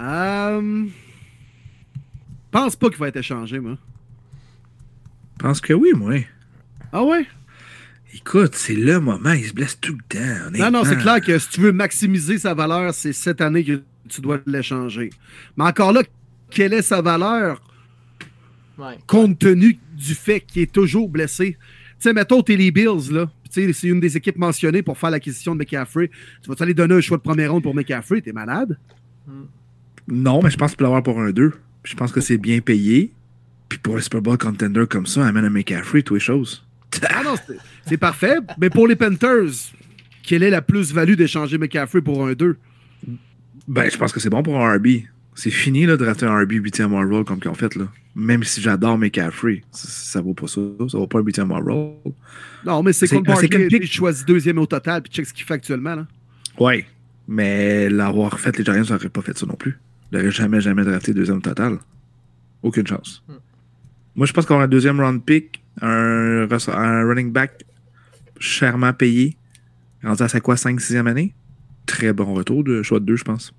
Euh... 0.00 0.88
Pense 2.50 2.76
pas 2.76 2.88
qu'il 2.88 2.98
va 2.98 3.08
être 3.08 3.16
échangé, 3.16 3.60
moi. 3.60 3.76
Je 5.36 5.42
pense 5.42 5.60
que 5.60 5.72
oui, 5.72 5.92
moi. 5.94 6.14
Ah 6.92 7.04
ouais? 7.04 7.26
Écoute, 8.14 8.54
c'est 8.54 8.74
le 8.74 9.00
moment, 9.00 9.32
il 9.32 9.44
se 9.44 9.52
blesse 9.52 9.78
tout 9.78 9.92
le 9.94 10.02
temps. 10.08 10.50
Non, 10.58 10.70
non, 10.70 10.84
c'est 10.84 10.96
clair 10.96 11.20
que 11.20 11.38
si 11.38 11.48
tu 11.50 11.60
veux 11.60 11.72
maximiser 11.72 12.38
sa 12.38 12.54
valeur, 12.54 12.94
c'est 12.94 13.12
cette 13.12 13.40
année 13.40 13.64
que 13.64 13.82
tu 14.08 14.20
dois 14.20 14.40
l'échanger. 14.46 15.10
Mais 15.56 15.64
encore 15.64 15.92
là, 15.92 16.02
quelle 16.50 16.72
est 16.72 16.82
sa 16.82 17.02
valeur? 17.02 17.62
Ouais. 18.78 18.96
compte 19.08 19.40
tenu 19.40 19.76
du 19.96 20.14
fait 20.14 20.40
qu'il 20.40 20.62
est 20.62 20.72
toujours 20.72 21.08
blessé? 21.08 21.56
Tu 21.58 21.96
sais, 21.98 22.12
mettons, 22.12 22.42
t'es 22.42 22.56
les 22.56 22.70
Bills, 22.70 23.10
là. 23.10 23.26
Tu 23.50 23.66
sais, 23.66 23.72
c'est 23.72 23.88
une 23.88 23.98
des 23.98 24.16
équipes 24.16 24.38
mentionnées 24.38 24.82
pour 24.82 24.96
faire 24.96 25.10
l'acquisition 25.10 25.54
de 25.54 25.58
McCaffrey. 25.58 26.10
Tu 26.42 26.48
vas 26.48 26.54
aller 26.60 26.74
donner 26.74 26.94
un 26.94 27.00
choix 27.00 27.16
de 27.16 27.22
premier 27.22 27.48
round 27.48 27.62
pour 27.62 27.74
McCaffrey? 27.74 28.20
T'es 28.20 28.32
malade? 28.32 28.78
Non, 30.06 30.40
mais 30.42 30.50
je 30.50 30.56
pense 30.56 30.70
qu'il 30.70 30.78
peut 30.78 30.84
l'avoir 30.84 31.02
pour 31.02 31.20
un 31.20 31.30
2. 31.30 31.52
Je 31.88 31.94
pense 31.96 32.12
que 32.12 32.20
c'est 32.20 32.36
bien 32.36 32.60
payé. 32.60 33.12
Puis 33.68 33.78
pour 33.78 33.96
un 33.96 34.00
Super 34.00 34.20
Bowl 34.20 34.36
contender 34.36 34.84
comme 34.88 35.06
ça, 35.06 35.26
amène 35.26 35.44
un 35.46 35.50
McCaffrey, 35.50 36.02
toutes 36.02 36.16
les 36.16 36.20
choses. 36.20 36.66
Ah 37.08 37.22
non, 37.24 37.34
c'est- 37.86 37.96
parfait. 37.96 38.36
Mais 38.58 38.68
pour 38.70 38.86
les 38.88 38.96
Panthers, 38.96 39.72
quelle 40.22 40.42
est 40.42 40.50
la 40.50 40.60
plus-value 40.62 41.14
d'échanger 41.14 41.56
McCaffrey 41.58 42.00
pour 42.02 42.26
un 42.26 42.32
2? 42.34 42.56
Ben, 43.66 43.90
je 43.90 43.96
pense 43.96 44.12
que 44.12 44.20
c'est 44.20 44.30
bon 44.30 44.42
pour 44.42 44.60
un 44.64 44.74
RB. 44.76 44.86
C'est 45.34 45.50
fini 45.50 45.86
là, 45.86 45.96
de 45.96 46.04
drafter 46.04 46.26
un 46.26 46.40
RB 46.42 46.52
8e 46.52 46.92
overall 46.92 47.24
comme 47.24 47.40
qu'ils 47.40 47.50
ont 47.50 47.54
fait. 47.54 47.74
Là. 47.76 47.84
Même 48.14 48.42
si 48.42 48.60
j'adore 48.60 48.98
McCaffrey, 48.98 49.62
ça, 49.70 49.88
ça 49.88 50.20
vaut 50.20 50.34
pas 50.34 50.46
ça. 50.48 50.60
Ça 50.88 50.98
vaut 50.98 51.06
pas 51.06 51.20
un 51.20 51.22
8e 51.22 51.50
overall. 51.50 51.92
Non, 52.66 52.82
mais 52.82 52.92
c'est 52.92 53.06
quel 53.08 53.22
Barkley. 53.22 53.68
pick? 53.68 53.82
Il 53.82 53.86
choisit 53.90 54.26
deuxième 54.26 54.58
au 54.58 54.66
total, 54.66 55.02
puis 55.02 55.12
check 55.12 55.26
ce 55.26 55.32
qu'il 55.32 55.44
fait 55.44 55.54
actuellement. 55.54 55.94
Là. 55.94 56.06
Ouais. 56.58 56.84
Mais 57.28 57.88
l'avoir 57.88 58.40
fait, 58.40 58.56
les 58.58 58.64
Giants 58.64 58.82
n'auraient 58.90 59.08
pas 59.10 59.22
fait 59.22 59.36
ça 59.38 59.46
non 59.46 59.54
plus. 59.54 59.78
Ils 60.10 60.18
n'auraient 60.18 60.30
jamais, 60.30 60.60
jamais 60.60 60.84
drafté 60.84 61.12
deuxième 61.12 61.42
total. 61.42 61.78
Aucune 62.62 62.86
chance. 62.86 63.22
Hmm. 63.28 63.34
Moi, 64.16 64.26
je 64.26 64.32
pense 64.32 64.46
qu'on 64.46 64.58
a 64.58 64.64
un 64.64 64.68
deuxième 64.68 65.00
round 65.00 65.22
pick, 65.22 65.62
un, 65.80 66.46
running 66.48 67.30
back 67.30 67.64
chèrement 68.40 68.92
payé, 68.92 69.36
rendu 70.02 70.22
à 70.22 70.28
sa 70.28 70.40
quoi, 70.40 70.56
5-6e 70.56 71.06
année. 71.06 71.34
Très 71.86 72.12
bon 72.12 72.34
retour 72.34 72.64
de 72.64 72.82
choix 72.82 73.00
de 73.00 73.04
deux, 73.04 73.16
je 73.16 73.24
pense. 73.24 73.52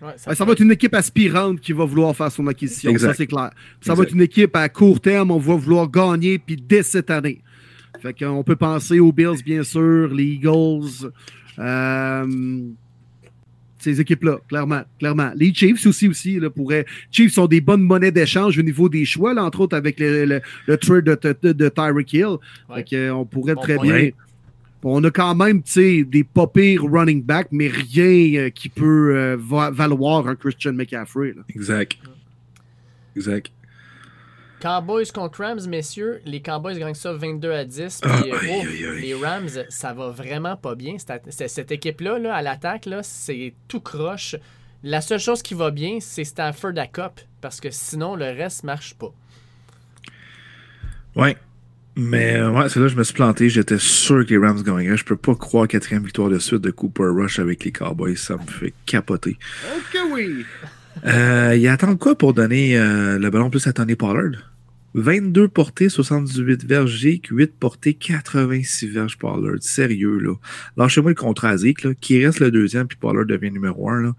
Ouais, 0.00 0.08
Ouais, 0.08 0.34
ça 0.34 0.44
va 0.44 0.52
être 0.52 0.60
une 0.60 0.72
équipe 0.72 0.94
aspirante 0.94 1.60
qui 1.60 1.72
va 1.72 1.84
vouloir 1.84 2.16
faire 2.16 2.32
son 2.32 2.46
acquisition. 2.46 2.90
Exact. 2.90 3.08
Ça, 3.08 3.14
c'est 3.14 3.26
clair. 3.26 3.50
Ça 3.80 3.94
va 3.94 4.04
être 4.04 4.14
une 4.14 4.22
équipe 4.22 4.56
à 4.56 4.68
court 4.68 5.00
terme. 5.00 5.30
On 5.30 5.38
va 5.38 5.56
vouloir 5.56 5.90
gagner, 5.90 6.38
puis 6.38 6.56
dès 6.56 6.82
cette 6.82 7.10
année. 7.10 7.42
Fait 8.00 8.14
qu'on 8.14 8.42
peut 8.42 8.56
penser 8.56 8.98
aux 8.98 9.12
Bills, 9.12 9.42
bien 9.44 9.62
sûr, 9.62 10.08
les 10.08 10.24
Eagles, 10.24 11.10
euh, 11.58 12.62
ces 13.80 14.00
équipes-là, 14.00 14.38
clairement, 14.48 14.82
clairement. 14.98 15.32
Les 15.34 15.52
Chiefs 15.52 15.86
aussi, 15.86 16.06
aussi, 16.08 16.38
là, 16.38 16.50
pourraient. 16.50 16.86
Chiefs 17.10 17.32
sont 17.32 17.46
des 17.46 17.60
bonnes 17.60 17.82
monnaies 17.82 18.12
d'échange 18.12 18.58
au 18.58 18.62
niveau 18.62 18.88
des 18.88 19.04
choix, 19.04 19.34
là, 19.34 19.42
entre 19.44 19.60
autres 19.60 19.76
avec 19.76 19.98
le, 19.98 20.24
le- 20.26 20.40
le 20.66 20.76
trade 20.76 21.04
de, 21.04 21.18
de, 21.42 21.52
de 21.52 21.68
Tyreek 21.68 22.12
Hill. 22.12 22.24
Ouais. 22.68 22.76
Fait 22.76 22.84
que, 22.84 23.10
on 23.10 23.24
pourrait 23.24 23.54
Bon 23.54 23.60
très 23.62 23.74
point. 23.76 23.84
bien. 23.84 23.94
Ouais. 23.94 24.14
On 24.82 25.04
a 25.04 25.10
quand 25.10 25.34
même 25.34 25.62
tu 25.62 25.72
sais, 25.72 26.04
des 26.04 26.24
pas 26.24 26.46
pires 26.46 26.82
running 26.84 27.22
back, 27.22 27.48
mais 27.50 27.68
rien 27.68 28.40
euh, 28.44 28.50
qui 28.50 28.68
peut 28.70 29.14
euh, 29.14 29.36
va- 29.38 29.70
valoir 29.70 30.26
un 30.26 30.34
Christian 30.36 30.72
McCaffrey. 30.72 31.34
là. 31.36 31.42
Exact. 31.54 31.98
Exact. 33.16 33.50
Cowboys 34.60 35.10
contre 35.12 35.42
Rams, 35.42 35.66
messieurs. 35.68 36.20
Les 36.24 36.40
Cowboys 36.40 36.78
gagnent 36.78 36.94
ça 36.94 37.12
22 37.12 37.50
à 37.50 37.64
10. 37.64 38.00
Ah, 38.02 38.20
puis, 38.20 38.30
euh, 38.30 38.36
aïe, 38.36 38.86
oh. 38.86 38.92
Les 39.00 39.14
Rams, 39.14 39.48
ça 39.68 39.92
va 39.92 40.10
vraiment 40.10 40.56
pas 40.56 40.74
bien. 40.74 40.96
Cette, 40.98 41.72
équipe-là, 41.72 42.18
là, 42.18 42.34
à 42.34 42.42
l'attaque, 42.42 42.86
là, 42.86 43.02
c'est 43.02 43.54
tout 43.68 43.80
croche. 43.80 44.36
La 44.82 45.00
seule 45.00 45.18
chose 45.18 45.42
qui 45.42 45.54
va 45.54 45.70
bien, 45.70 45.98
c'est 46.00 46.24
Stafford 46.24 46.76
à 46.76 46.86
cop. 46.86 47.20
Parce 47.40 47.60
que 47.60 47.70
sinon, 47.70 48.16
le 48.16 48.26
reste 48.26 48.64
marche 48.64 48.94
pas. 48.94 49.12
Ouais. 51.16 51.36
Mais 51.96 52.36
euh, 52.36 52.50
ouais, 52.50 52.68
c'est 52.68 52.78
là 52.80 52.86
que 52.86 52.92
je 52.92 52.96
me 52.96 53.04
suis 53.04 53.14
planté. 53.14 53.48
J'étais 53.48 53.78
sûr 53.78 54.24
que 54.24 54.30
les 54.30 54.38
Rams 54.38 54.62
gagneraient. 54.62 54.96
Je 54.96 55.04
peux 55.04 55.16
pas 55.16 55.34
croire 55.34 55.66
quatrième 55.66 56.04
victoire 56.04 56.28
de 56.28 56.38
suite 56.38 56.60
de 56.60 56.70
Cooper 56.70 57.08
Rush 57.14 57.38
avec 57.38 57.64
les 57.64 57.72
Cowboys. 57.72 58.16
Ça 58.16 58.36
me 58.36 58.46
fait 58.46 58.74
capoter. 58.86 59.38
Ok, 59.76 60.00
oui. 60.12 60.44
Euh, 61.06 61.56
ils 61.56 61.68
attendent 61.68 61.98
quoi 61.98 62.14
pour 62.14 62.34
donner 62.34 62.76
euh, 62.76 63.18
le 63.18 63.30
ballon 63.30 63.50
plus 63.50 63.66
à 63.66 63.72
Tony 63.72 63.96
Pollard? 63.96 64.49
22 64.94 65.48
portées, 65.48 65.88
78 65.88 66.64
verges 66.64 67.00
Zeke, 67.02 67.28
8 67.30 67.54
portées, 67.58 67.94
86 67.94 68.88
verges 68.88 69.18
Pollard. 69.18 69.56
Sérieux, 69.60 70.18
là. 70.18 70.34
Lâchez-moi 70.76 71.10
le 71.10 71.14
contrat 71.14 71.50
à 71.50 71.56
là, 71.56 71.94
qui 72.00 72.24
reste 72.24 72.40
le 72.40 72.50
deuxième, 72.50 72.86
puis 72.86 72.98
Pollard 72.98 73.26
devient 73.26 73.50
numéro 73.50 73.88
un. 73.90 74.02
Là, 74.02 74.16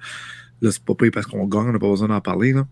là 0.62 0.72
c'est 0.72 0.84
pas 0.84 0.96
payé 0.96 1.12
parce 1.12 1.26
qu'on 1.26 1.48
gagne, 1.48 1.68
on 1.68 1.74
n'a 1.74 1.80
pas 1.80 1.90
besoin 1.90 2.08
d'en 2.08 2.22
parler. 2.22 2.54
Là. 2.54 2.68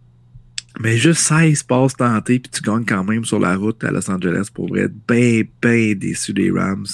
Mais 0.79 0.97
juste 0.97 1.21
16 1.21 1.63
passes 1.63 1.95
tentées, 1.95 2.39
puis 2.39 2.51
tu 2.51 2.61
gagnes 2.61 2.85
quand 2.85 3.03
même 3.03 3.25
sur 3.25 3.39
la 3.39 3.55
route 3.55 3.83
à 3.83 3.91
Los 3.91 4.09
Angeles 4.09 4.49
pour 4.53 4.77
être 4.77 4.93
bien, 5.07 5.43
bien 5.61 5.93
déçu 5.95 6.33
des 6.33 6.51
Rams. 6.51 6.85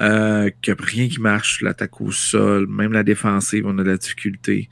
Euh, 0.00 0.50
que 0.62 0.72
rien 0.78 1.08
qui 1.08 1.20
marche, 1.20 1.62
l'attaque 1.62 2.00
au 2.00 2.12
sol, 2.12 2.66
même 2.68 2.92
la 2.92 3.02
défensive, 3.02 3.64
on 3.66 3.78
a 3.78 3.82
de 3.82 3.90
la 3.90 3.96
difficulté. 3.96 4.68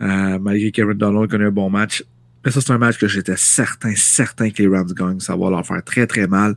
Euh, 0.00 0.38
malgré 0.38 0.70
Kevin 0.70 0.94
Donald 0.94 1.30
connaît 1.30 1.46
un 1.46 1.50
bon 1.50 1.70
match. 1.70 2.04
Mais 2.46 2.52
ça, 2.52 2.60
c'est 2.60 2.72
un 2.72 2.78
match 2.78 2.96
que 2.96 3.08
j'étais 3.08 3.36
certain, 3.36 3.92
certain 3.96 4.50
que 4.50 4.62
les 4.62 4.68
Rams 4.68 4.92
gagnent. 4.96 5.18
Ça 5.18 5.34
va 5.34 5.50
leur 5.50 5.66
faire 5.66 5.82
très, 5.82 6.06
très 6.06 6.28
mal. 6.28 6.54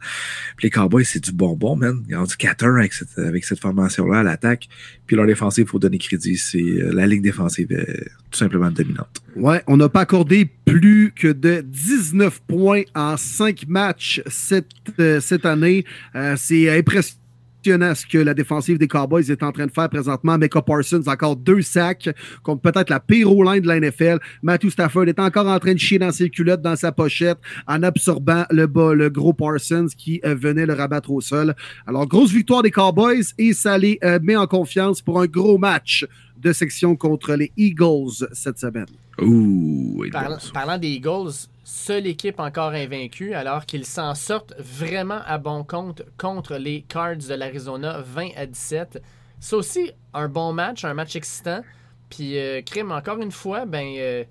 Puis 0.55 0.67
les 0.67 0.69
Cowboys, 0.69 1.03
c'est 1.03 1.23
du 1.23 1.31
bonbon, 1.31 1.75
man. 1.75 2.03
Ils 2.07 2.15
ont 2.15 2.25
du 2.25 2.35
4-1 2.35 2.77
avec 2.77 2.93
cette, 2.93 3.09
cette 3.43 3.59
formation-là 3.59 4.19
à 4.19 4.23
l'attaque. 4.23 4.67
Puis 5.07 5.15
leur 5.15 5.25
défensive, 5.25 5.65
il 5.67 5.67
faut 5.67 5.79
donner 5.79 5.97
crédit. 5.97 6.37
C'est 6.37 6.61
euh, 6.61 6.91
la 6.93 7.07
ligne 7.07 7.23
défensive 7.23 7.71
est 7.71 8.07
tout 8.29 8.37
simplement 8.37 8.69
dominante. 8.69 9.23
Ouais, 9.35 9.63
on 9.65 9.77
n'a 9.77 9.89
pas 9.89 10.01
accordé 10.01 10.47
plus 10.63 11.11
que 11.11 11.29
de 11.29 11.61
19 11.65 12.39
points 12.47 12.83
en 12.93 13.17
5 13.17 13.67
matchs 13.67 14.21
cette, 14.27 14.69
euh, 14.99 15.19
cette 15.19 15.47
année. 15.47 15.85
Euh, 16.13 16.35
c'est 16.37 16.69
impressionnant 16.69 17.17
ce 17.63 18.05
que 18.05 18.17
la 18.17 18.33
défensive 18.33 18.77
des 18.77 18.87
Cowboys 18.87 19.29
est 19.29 19.43
en 19.43 19.51
train 19.51 19.65
de 19.65 19.71
faire 19.71 19.89
présentement. 19.89 20.37
Mecca 20.37 20.61
Parsons, 20.61 21.03
encore 21.07 21.35
deux 21.35 21.61
sacs 21.61 22.09
contre 22.43 22.61
peut-être 22.61 22.89
la 22.89 22.99
pire 22.99 23.29
line 23.29 23.61
de 23.61 23.67
la 23.67 23.79
NFL. 23.79 24.19
Matthew 24.41 24.69
Stafford 24.69 25.07
est 25.07 25.19
encore 25.19 25.47
en 25.47 25.59
train 25.59 25.73
de 25.73 25.79
chier 25.79 25.99
dans 25.99 26.11
ses 26.11 26.29
culottes, 26.29 26.61
dans 26.61 26.75
sa 26.75 26.91
pochette, 26.91 27.37
en 27.67 27.83
absorbant 27.83 28.45
le, 28.49 28.67
bas, 28.67 28.93
le 28.93 29.09
gros 29.09 29.33
Parsons 29.33 29.87
qui 29.97 30.21
euh, 30.25 30.35
venait 30.35 30.65
le 30.65 30.73
rabattre 30.73 31.11
au 31.11 31.21
sol. 31.21 31.55
Alors, 31.85 32.07
grosse 32.07 32.31
victoire 32.31 32.63
des 32.63 32.71
Cowboys 32.71 33.23
et 33.37 33.53
ça 33.53 33.77
les 33.77 33.99
euh, 34.03 34.19
met 34.21 34.35
en 34.35 34.47
confiance 34.47 35.01
pour 35.01 35.19
un 35.21 35.25
gros 35.25 35.57
match 35.57 36.05
de 36.37 36.53
section 36.53 36.95
contre 36.95 37.33
les 37.33 37.51
Eagles 37.57 38.27
cette 38.31 38.59
semaine. 38.59 38.85
Ouh, 39.21 40.05
parlant 40.53 40.77
des 40.77 40.87
Eagles, 40.87 41.47
seule 41.69 42.07
équipe 42.07 42.39
encore 42.39 42.71
invaincue, 42.71 43.33
alors 43.33 43.65
qu'ils 43.65 43.85
s'en 43.85 44.15
sortent 44.15 44.53
vraiment 44.57 45.21
à 45.25 45.37
bon 45.37 45.63
compte 45.63 46.01
contre 46.17 46.55
les 46.55 46.81
Cards 46.81 47.17
de 47.17 47.33
l'Arizona 47.33 48.01
20 48.01 48.29
à 48.35 48.45
17. 48.45 49.01
C'est 49.39 49.55
aussi 49.55 49.91
un 50.13 50.27
bon 50.27 50.51
match, 50.53 50.83
un 50.83 50.93
match 50.93 51.15
excitant. 51.15 51.61
Puis, 52.09 52.37
euh, 52.37 52.61
crime, 52.61 52.91
encore 52.91 53.21
une 53.21 53.31
fois, 53.31 53.65
ben. 53.65 53.95
euh, 53.97 54.23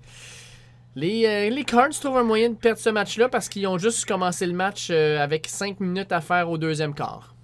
les, 0.95 1.25
euh, 1.25 1.49
les 1.49 1.63
Cards 1.63 1.91
trouvent 1.91 2.17
un 2.17 2.23
moyen 2.23 2.49
de 2.49 2.55
perdre 2.55 2.79
ce 2.79 2.89
match-là 2.89 3.29
parce 3.29 3.47
qu'ils 3.47 3.67
ont 3.67 3.77
juste 3.77 4.05
commencé 4.05 4.45
le 4.45 4.53
match 4.53 4.89
euh, 4.91 5.23
avec 5.23 5.47
5 5.47 5.79
minutes 5.79 6.11
à 6.11 6.19
faire 6.19 6.49
au 6.49 6.57
deuxième 6.57 6.93
quart. 6.93 7.35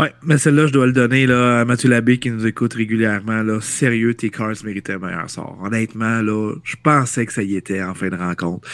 Ouais, 0.00 0.14
mais 0.22 0.38
celle-là, 0.38 0.66
je 0.66 0.72
dois 0.72 0.86
le 0.86 0.94
donner 0.94 1.26
là, 1.26 1.60
à 1.60 1.64
Mathieu 1.66 1.90
Labbé 1.90 2.18
qui 2.18 2.30
nous 2.30 2.46
écoute 2.46 2.72
régulièrement. 2.72 3.42
Là. 3.42 3.60
Sérieux, 3.60 4.14
tes 4.14 4.30
Cards 4.30 4.54
méritaient 4.64 4.94
un 4.94 4.98
meilleur 4.98 5.28
sort. 5.28 5.58
Honnêtement, 5.62 6.22
là, 6.22 6.54
je 6.64 6.76
pensais 6.82 7.26
que 7.26 7.34
ça 7.34 7.42
y 7.42 7.54
était 7.54 7.82
en 7.82 7.92
fin 7.92 8.08
de 8.08 8.16
rencontre. 8.16 8.66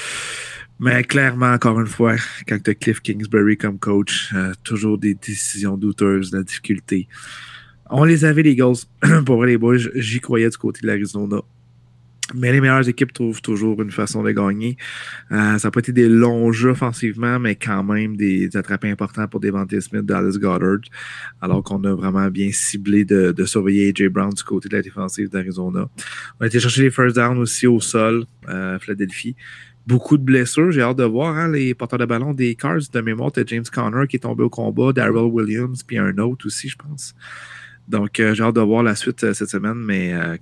Mais 0.78 1.02
clairement, 1.02 1.50
encore 1.52 1.80
une 1.80 1.88
fois, 1.88 2.14
quand 2.46 2.62
tu 2.62 2.70
as 2.70 2.74
Cliff 2.76 3.00
Kingsbury 3.00 3.56
comme 3.56 3.80
coach, 3.80 4.30
euh, 4.36 4.52
toujours 4.62 4.98
des 4.98 5.14
décisions 5.14 5.76
douteuses, 5.76 6.30
de 6.30 6.36
la 6.36 6.42
difficulté. 6.44 7.08
On 7.90 8.04
les 8.04 8.24
avait, 8.24 8.44
les 8.44 8.52
Eagles. 8.52 8.86
Pour 9.26 9.38
vrai, 9.38 9.48
les 9.48 9.58
boys, 9.58 9.78
j'y 9.96 10.20
croyais 10.20 10.48
du 10.48 10.56
côté 10.56 10.82
de 10.82 10.86
l'Arizona. 10.86 11.38
Mais 12.34 12.50
les 12.50 12.60
meilleures 12.60 12.88
équipes 12.88 13.12
trouvent 13.12 13.40
toujours 13.40 13.80
une 13.80 13.92
façon 13.92 14.22
de 14.24 14.32
gagner. 14.32 14.76
Euh, 15.30 15.58
ça 15.58 15.68
n'a 15.68 15.70
pas 15.70 15.78
été 15.78 15.92
des 15.92 16.08
longs 16.08 16.50
jeux 16.50 16.70
offensivement, 16.70 17.38
mais 17.38 17.54
quand 17.54 17.84
même 17.84 18.16
des 18.16 18.56
attrapés 18.56 18.90
importants 18.90 19.28
pour 19.28 19.38
Devante 19.38 19.78
Smith, 19.78 20.04
Dallas 20.04 20.36
Goddard. 20.36 20.80
Alors 21.40 21.62
qu'on 21.62 21.82
a 21.84 21.94
vraiment 21.94 22.28
bien 22.28 22.50
ciblé 22.52 23.04
de, 23.04 23.30
de 23.30 23.44
surveiller 23.44 23.90
AJ 23.90 24.08
Brown 24.08 24.30
du 24.30 24.42
côté 24.42 24.68
de 24.68 24.76
la 24.76 24.82
défensive 24.82 25.28
d'Arizona. 25.28 25.88
On 26.40 26.44
a 26.44 26.46
été 26.48 26.58
chercher 26.58 26.82
les 26.82 26.90
first 26.90 27.14
downs 27.14 27.38
aussi 27.38 27.68
au 27.68 27.80
sol, 27.80 28.24
euh, 28.48 28.78
Philadelphie. 28.80 29.36
Beaucoup 29.86 30.18
de 30.18 30.24
blessures. 30.24 30.72
J'ai 30.72 30.82
hâte 30.82 30.96
de 30.96 31.04
voir 31.04 31.36
hein, 31.36 31.48
les 31.48 31.74
porteurs 31.74 32.00
de 32.00 32.06
ballon 32.06 32.34
des 32.34 32.56
Cards. 32.56 32.80
De 32.92 33.00
mémoire, 33.00 33.30
t'as 33.30 33.44
James 33.46 33.64
Conner 33.72 34.08
qui 34.08 34.16
est 34.16 34.20
tombé 34.20 34.42
au 34.42 34.50
combat, 34.50 34.92
Darrell 34.92 35.30
Williams, 35.30 35.84
puis 35.84 35.96
un 35.96 36.18
autre 36.18 36.46
aussi, 36.46 36.68
je 36.68 36.76
pense. 36.76 37.14
Donc, 37.86 38.18
euh, 38.18 38.34
j'ai 38.34 38.42
hâte 38.42 38.56
de 38.56 38.60
voir 38.60 38.82
la 38.82 38.96
suite 38.96 39.32
cette 39.32 39.48
semaine, 39.48 39.76
mais 39.76 40.12
euh, 40.12 40.36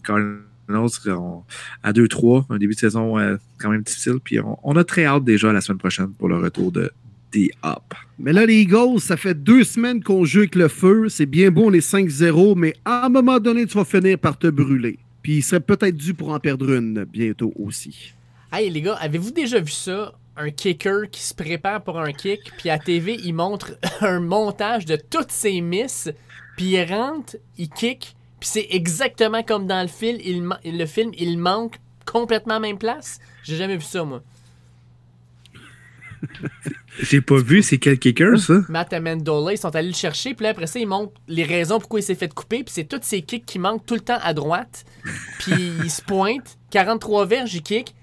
Autre 0.68 1.44
à 1.82 1.92
2-3, 1.92 2.46
un 2.50 2.58
début 2.58 2.74
de 2.74 2.78
saison 2.78 3.18
euh, 3.18 3.36
quand 3.58 3.70
même 3.70 3.82
difficile. 3.82 4.18
Puis 4.22 4.38
on, 4.40 4.76
a 4.76 4.84
très 4.84 5.04
hâte 5.04 5.24
déjà 5.24 5.52
la 5.52 5.60
semaine 5.60 5.78
prochaine 5.78 6.12
pour 6.12 6.28
le 6.28 6.38
retour 6.38 6.72
de 6.72 6.90
The 7.32 7.50
Up. 7.64 7.94
Mais 8.18 8.32
là, 8.32 8.46
les 8.46 8.62
Eagles, 8.62 9.00
ça 9.00 9.16
fait 9.16 9.34
deux 9.34 9.64
semaines 9.64 10.02
qu'on 10.02 10.24
joue 10.24 10.40
avec 10.40 10.54
le 10.54 10.68
feu. 10.68 11.08
C'est 11.08 11.26
bien 11.26 11.50
bon 11.50 11.68
les 11.68 11.80
5-0, 11.80 12.54
mais 12.56 12.74
à 12.84 13.06
un 13.06 13.08
moment 13.08 13.40
donné, 13.40 13.66
tu 13.66 13.76
vas 13.76 13.84
finir 13.84 14.18
par 14.18 14.38
te 14.38 14.46
brûler. 14.46 14.98
Puis 15.22 15.36
il 15.36 15.42
serait 15.42 15.60
peut-être 15.60 15.96
dû 15.96 16.14
pour 16.14 16.30
en 16.30 16.38
perdre 16.38 16.70
une 16.72 17.04
bientôt 17.04 17.52
aussi. 17.58 18.14
Hey 18.52 18.70
les 18.70 18.82
gars, 18.82 18.94
avez-vous 18.94 19.32
déjà 19.32 19.58
vu 19.58 19.72
ça? 19.72 20.12
Un 20.36 20.50
kicker 20.50 21.08
qui 21.10 21.22
se 21.22 21.32
prépare 21.32 21.82
pour 21.82 21.98
un 21.98 22.12
kick, 22.12 22.40
puis 22.58 22.68
à 22.68 22.78
TV, 22.78 23.18
il 23.24 23.34
montre 23.34 23.72
un 24.00 24.20
montage 24.20 24.84
de 24.84 24.96
toutes 24.96 25.30
ses 25.30 25.60
misses, 25.60 26.10
puis 26.56 26.72
il 26.72 26.84
rentre, 26.84 27.36
il 27.56 27.68
kick, 27.68 28.16
puis 28.44 28.50
c'est 28.52 28.66
exactement 28.76 29.42
comme 29.42 29.66
dans 29.66 29.80
le 29.80 29.88
film, 29.88 30.54
il, 30.64 30.76
le 30.76 30.84
film, 30.84 31.12
il 31.16 31.38
manque 31.38 31.80
complètement 32.04 32.56
à 32.56 32.60
même 32.60 32.76
place. 32.76 33.18
J'ai 33.42 33.56
jamais 33.56 33.78
vu 33.78 33.84
ça, 33.84 34.04
moi. 34.04 34.22
J'ai 37.00 37.22
pas 37.22 37.38
vu, 37.38 37.62
c'est 37.62 37.78
quel 37.78 37.98
kicker, 37.98 38.38
ça? 38.38 38.60
Matt 38.68 38.92
Amendola, 38.92 39.54
ils 39.54 39.58
sont 39.58 39.74
allés 39.74 39.88
le 39.88 39.94
chercher, 39.94 40.34
puis 40.34 40.46
après 40.46 40.66
ça, 40.66 40.78
ils 40.78 40.86
montrent 40.86 41.18
les 41.26 41.44
raisons 41.44 41.78
pourquoi 41.78 42.00
il 42.00 42.02
s'est 42.02 42.14
fait 42.14 42.34
couper, 42.34 42.64
puis 42.64 42.74
c'est 42.74 42.84
tous 42.84 43.00
ces 43.00 43.22
kicks 43.22 43.46
qui 43.46 43.58
manquent 43.58 43.86
tout 43.86 43.94
le 43.94 44.00
temps 44.00 44.18
à 44.22 44.34
droite, 44.34 44.84
puis 45.38 45.72
il 45.82 45.90
se 45.90 46.02
pointe, 46.02 46.58
43 46.68 47.24
verges, 47.24 47.54
il 47.54 47.62
kick, 47.62 47.94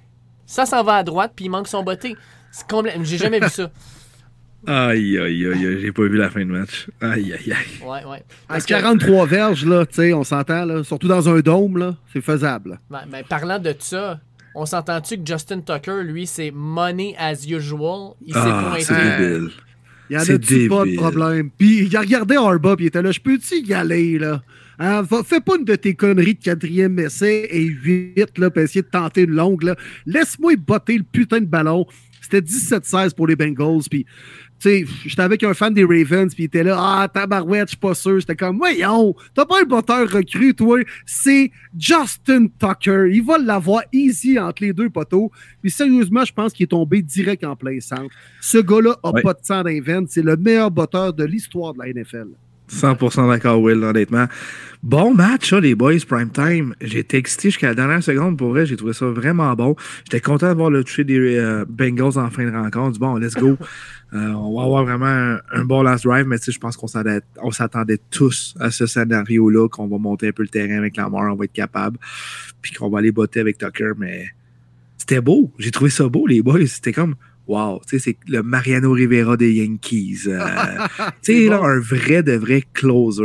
ça 0.47 0.65
s'en 0.65 0.83
va 0.83 0.95
à 0.95 1.03
droite, 1.03 1.33
puis 1.35 1.45
il 1.45 1.49
manque 1.49 1.67
son 1.67 1.83
botté. 1.83 2.15
C'est 2.51 2.67
complètement... 2.67 3.03
J'ai 3.03 3.19
jamais 3.19 3.39
vu 3.39 3.49
ça. 3.49 3.69
Aïe, 4.67 5.17
aïe, 5.17 5.47
aïe, 5.47 5.77
j'ai 5.81 5.91
pas 5.91 6.03
vu 6.03 6.17
la 6.17 6.29
fin 6.29 6.41
de 6.41 6.51
match. 6.51 6.87
Aïe, 7.01 7.33
aïe, 7.33 7.51
aïe. 7.51 7.87
Ouais, 7.87 8.05
ouais. 8.05 8.23
À 8.47 8.61
43 8.61 9.25
verges, 9.25 9.65
là, 9.65 9.85
tu 9.85 9.95
sais, 9.95 10.13
on 10.13 10.23
s'entend, 10.23 10.65
là, 10.65 10.83
surtout 10.83 11.07
dans 11.07 11.27
un 11.29 11.39
dôme, 11.39 11.77
là, 11.77 11.95
c'est 12.13 12.21
faisable. 12.21 12.79
mais 13.11 13.23
parlant 13.23 13.59
de 13.59 13.73
ça, 13.79 14.19
on 14.53 14.65
s'entend-tu 14.65 15.17
que 15.17 15.25
Justin 15.25 15.61
Tucker, 15.61 16.03
lui, 16.03 16.27
c'est 16.27 16.51
money 16.51 17.15
as 17.17 17.45
usual? 17.47 18.13
Il 18.25 18.33
s'est 18.33 18.39
ah, 18.43 18.65
pointé. 18.69 19.53
Il 20.09 20.15
y 20.15 20.17
en 20.17 20.21
a 20.21 20.25
pas 20.25 20.85
de 20.85 20.95
problème? 20.97 21.49
Puis 21.57 21.85
il 21.85 21.95
a 21.95 22.01
regardé 22.01 22.35
Arba, 22.35 22.75
puis 22.75 22.85
il 22.85 22.87
était 22.89 23.01
là, 23.01 23.11
je 23.11 23.19
peux-tu 23.19 23.61
y 23.61 23.73
aller, 23.73 24.19
là? 24.19 24.41
Hein, 24.77 25.03
fais 25.25 25.39
pas 25.39 25.57
une 25.57 25.65
de 25.65 25.75
tes 25.75 25.93
conneries 25.93 26.33
de 26.33 26.43
quatrième 26.43 26.97
essai 26.99 27.47
et 27.49 27.69
vite, 27.69 28.37
là, 28.37 28.49
pour 28.49 28.61
essayer 28.61 28.81
de 28.81 28.87
tenter 28.87 29.21
une 29.21 29.31
longue, 29.31 29.63
là. 29.63 29.75
Laisse-moi 30.05 30.55
botter 30.55 30.97
le 30.97 31.03
putain 31.03 31.39
de 31.39 31.45
ballon. 31.45 31.85
C'était 32.19 32.41
17-16 32.41 33.13
pour 33.13 33.27
les 33.27 33.35
Bengals, 33.35 33.83
puis 33.89 34.05
sais, 34.61 34.85
j'étais 35.05 35.21
avec 35.21 35.43
un 35.43 35.53
fan 35.53 35.73
des 35.73 35.83
Ravens, 35.83 36.33
puis 36.33 36.43
il 36.43 36.47
était 36.47 36.63
là, 36.63 36.77
ah, 36.77 37.07
tabarouette, 37.07 37.67
je 37.67 37.71
suis 37.71 37.77
pas 37.77 37.93
sûr. 37.93 38.19
J'étais 38.19 38.35
comme, 38.35 38.57
voyons, 38.57 39.15
t'as 39.33 39.45
pas 39.45 39.61
un 39.61 39.65
botteur 39.65 40.09
recru, 40.09 40.53
toi. 40.53 40.79
C'est 41.05 41.51
Justin 41.77 42.47
Tucker. 42.59 43.07
Il 43.11 43.23
va 43.23 43.37
l'avoir 43.37 43.83
easy 43.91 44.39
entre 44.39 44.63
les 44.63 44.73
deux 44.73 44.89
poteaux. 44.89 45.31
Puis 45.61 45.71
sérieusement, 45.71 46.25
je 46.25 46.33
pense 46.33 46.53
qu'il 46.53 46.65
est 46.65 46.67
tombé 46.67 47.01
direct 47.01 47.43
en 47.43 47.55
plein 47.55 47.79
centre. 47.79 48.13
Ce 48.39 48.57
gars-là 48.57 48.97
a 49.03 49.13
pas 49.13 49.33
de 49.33 49.39
sang 49.43 49.63
d'invent. 49.63 50.05
C'est 50.07 50.23
le 50.23 50.35
meilleur 50.37 50.71
botteur 50.71 51.13
de 51.13 51.23
l'histoire 51.23 51.73
de 51.73 51.79
la 51.79 51.93
NFL. 51.93 52.27
100% 52.71 53.29
d'accord, 53.29 53.61
Will, 53.61 53.83
honnêtement. 53.83 54.27
Bon 54.83 55.13
match, 55.13 55.53
les 55.53 55.75
boys, 55.75 55.99
prime 56.07 56.31
time. 56.31 56.73
J'étais 56.81 57.17
excité 57.17 57.49
jusqu'à 57.49 57.67
la 57.67 57.75
dernière 57.75 58.01
seconde. 58.01 58.37
Pour 58.37 58.49
vrai, 58.49 58.65
j'ai 58.65 58.75
trouvé 58.75 58.93
ça 58.93 59.05
vraiment 59.05 59.53
bon. 59.53 59.75
J'étais 60.05 60.21
content 60.21 60.49
de 60.49 60.55
voir 60.55 60.71
le 60.71 60.83
toucher 60.83 61.03
des 61.03 61.37
euh, 61.37 61.65
Bengals 61.69 62.17
en 62.17 62.29
fin 62.31 62.45
de 62.45 62.51
rencontre. 62.51 62.97
Bon, 62.99 63.17
let's 63.17 63.35
go. 63.35 63.57
Euh, 64.13 64.33
on 64.33 64.57
va 64.57 64.65
avoir 64.65 64.83
vraiment 64.83 65.37
un, 65.53 65.63
bon 65.63 65.83
last 65.83 66.03
drive, 66.03 66.25
mais 66.25 66.35
je 66.45 66.59
pense 66.59 66.75
qu'on 66.75 66.87
s'attendait 66.87 67.97
tous 68.09 68.53
à 68.59 68.69
ce 68.69 68.85
scénario-là, 68.85 69.69
qu'on 69.69 69.87
va 69.87 69.97
monter 69.99 70.27
un 70.27 70.31
peu 70.33 70.43
le 70.43 70.49
terrain 70.49 70.77
avec 70.77 70.97
la 70.97 71.07
mort, 71.07 71.31
on 71.31 71.35
va 71.35 71.45
être 71.45 71.53
capable, 71.53 71.97
puis 72.61 72.73
qu'on 72.73 72.89
va 72.89 72.99
aller 72.99 73.13
botter 73.13 73.39
avec 73.39 73.57
Tucker, 73.57 73.91
mais 73.97 74.25
c'était 74.97 75.21
beau. 75.21 75.53
J'ai 75.59 75.71
trouvé 75.71 75.89
ça 75.89 76.09
beau, 76.09 76.27
les 76.27 76.41
boys. 76.41 76.67
C'était 76.67 76.91
comme, 76.91 77.15
wow, 77.51 77.81
c'est 77.85 78.17
le 78.27 78.41
Mariano 78.43 78.91
Rivera 78.91 79.35
des 79.35 79.53
Yankees. 79.53 80.21
Euh, 80.27 80.39
tu 81.21 81.47
sais, 81.47 81.51
un 81.51 81.79
vrai 81.79 82.23
de 82.23 82.33
vrai 82.33 82.63
closer. 82.73 83.23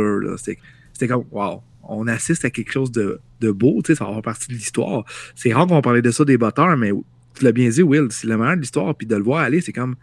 C'était 0.93 1.07
comme, 1.07 1.25
wow, 1.31 1.61
on 1.83 2.07
assiste 2.07 2.43
à 2.43 2.49
quelque 2.49 2.71
chose 2.71 2.91
de, 2.91 3.21
de 3.39 3.51
beau, 3.51 3.81
ça 3.85 3.93
va 4.05 4.13
faire 4.13 4.21
partie 4.21 4.49
de 4.49 4.53
l'histoire. 4.53 5.05
C'est 5.35 5.53
rare 5.53 5.67
qu'on 5.67 5.81
parler 5.81 6.01
de 6.01 6.11
ça 6.11 6.25
des 6.25 6.37
batteurs, 6.37 6.75
mais 6.75 6.91
tu 7.35 7.45
l'as 7.45 7.51
bien 7.51 7.69
dit, 7.69 7.81
Will, 7.81 8.07
c'est 8.09 8.27
le 8.27 8.37
meilleur 8.37 8.55
de 8.55 8.61
l'histoire, 8.61 8.93
puis 8.95 9.07
de 9.07 9.15
le 9.15 9.23
voir 9.23 9.39
aller, 9.39 9.61
c'est 9.61 9.73
comme, 9.73 9.95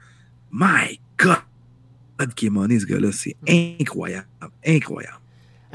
My 0.53 1.01
God! 1.19 2.35
Qui 2.37 2.47
est 2.47 2.79
ce 2.79 2.87
gars-là. 2.87 3.11
C'est 3.13 3.37
incroyable. 3.49 4.27
Incroyable. 4.65 5.19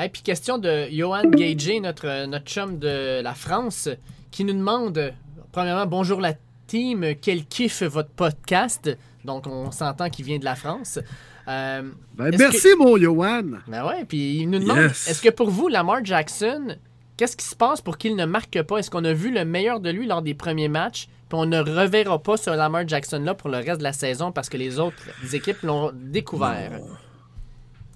Et 0.02 0.08
puis 0.08 0.22
question 0.22 0.58
de 0.58 0.88
Johan 0.90 1.30
Gagé, 1.30 1.82
notre, 1.82 2.26
notre 2.28 2.46
chum 2.46 2.80
de 2.80 3.22
la 3.22 3.34
France, 3.34 3.90
qui 4.32 4.46
nous 4.46 4.54
demande, 4.54 5.14
premièrement, 5.52 5.86
bonjour 5.86 6.22
la 6.22 6.34
team, 6.70 7.16
quel 7.22 7.46
kiff 7.46 7.82
votre 7.84 8.12
podcast? 8.12 8.96
Donc, 9.26 9.48
on 9.48 9.72
s'entend 9.72 10.10
qu'il 10.10 10.26
vient 10.26 10.38
de 10.40 10.46
la 10.46 10.56
France. 10.56 11.00
Euh, 11.48 11.82
ben, 12.16 12.36
merci, 12.38 12.68
mon 12.78 12.96
Johan. 12.98 13.44
Ben 13.68 13.86
ouais, 13.86 14.06
puis 14.06 14.42
il 14.42 14.50
nous 14.50 14.60
demande, 14.60 14.78
est-ce 14.78 15.22
que 15.22 15.30
pour 15.30 15.50
vous, 15.50 15.68
Lamar 15.68 16.06
Jackson, 16.06 16.76
qu'est-ce 17.18 17.36
qui 17.36 17.46
se 17.46 17.56
passe 17.56 17.82
pour 17.82 17.98
qu'il 17.98 18.16
ne 18.16 18.26
marque 18.26 18.62
pas? 18.62 18.78
Est-ce 18.78 18.92
qu'on 18.92 19.04
a 19.04 19.14
vu 19.14 19.34
le 19.34 19.46
meilleur 19.46 19.80
de 19.80 19.90
lui 19.90 20.06
lors 20.06 20.22
des 20.22 20.36
premiers 20.36 20.70
matchs? 20.70 21.08
Puis 21.28 21.38
on 21.38 21.48
ne 21.48 21.60
reverra 21.60 22.22
pas 22.22 22.38
ce 22.38 22.52
Lamar 22.52 22.88
Jackson-là 22.88 23.34
pour 23.34 23.50
le 23.50 23.58
reste 23.58 23.80
de 23.80 23.84
la 23.84 23.94
saison 23.94 24.32
parce 24.32 24.48
que 24.48 24.58
les 24.58 24.80
autres 24.80 24.96
équipes 25.34 25.62
l'ont 25.64 25.92
découvert? 25.94 26.80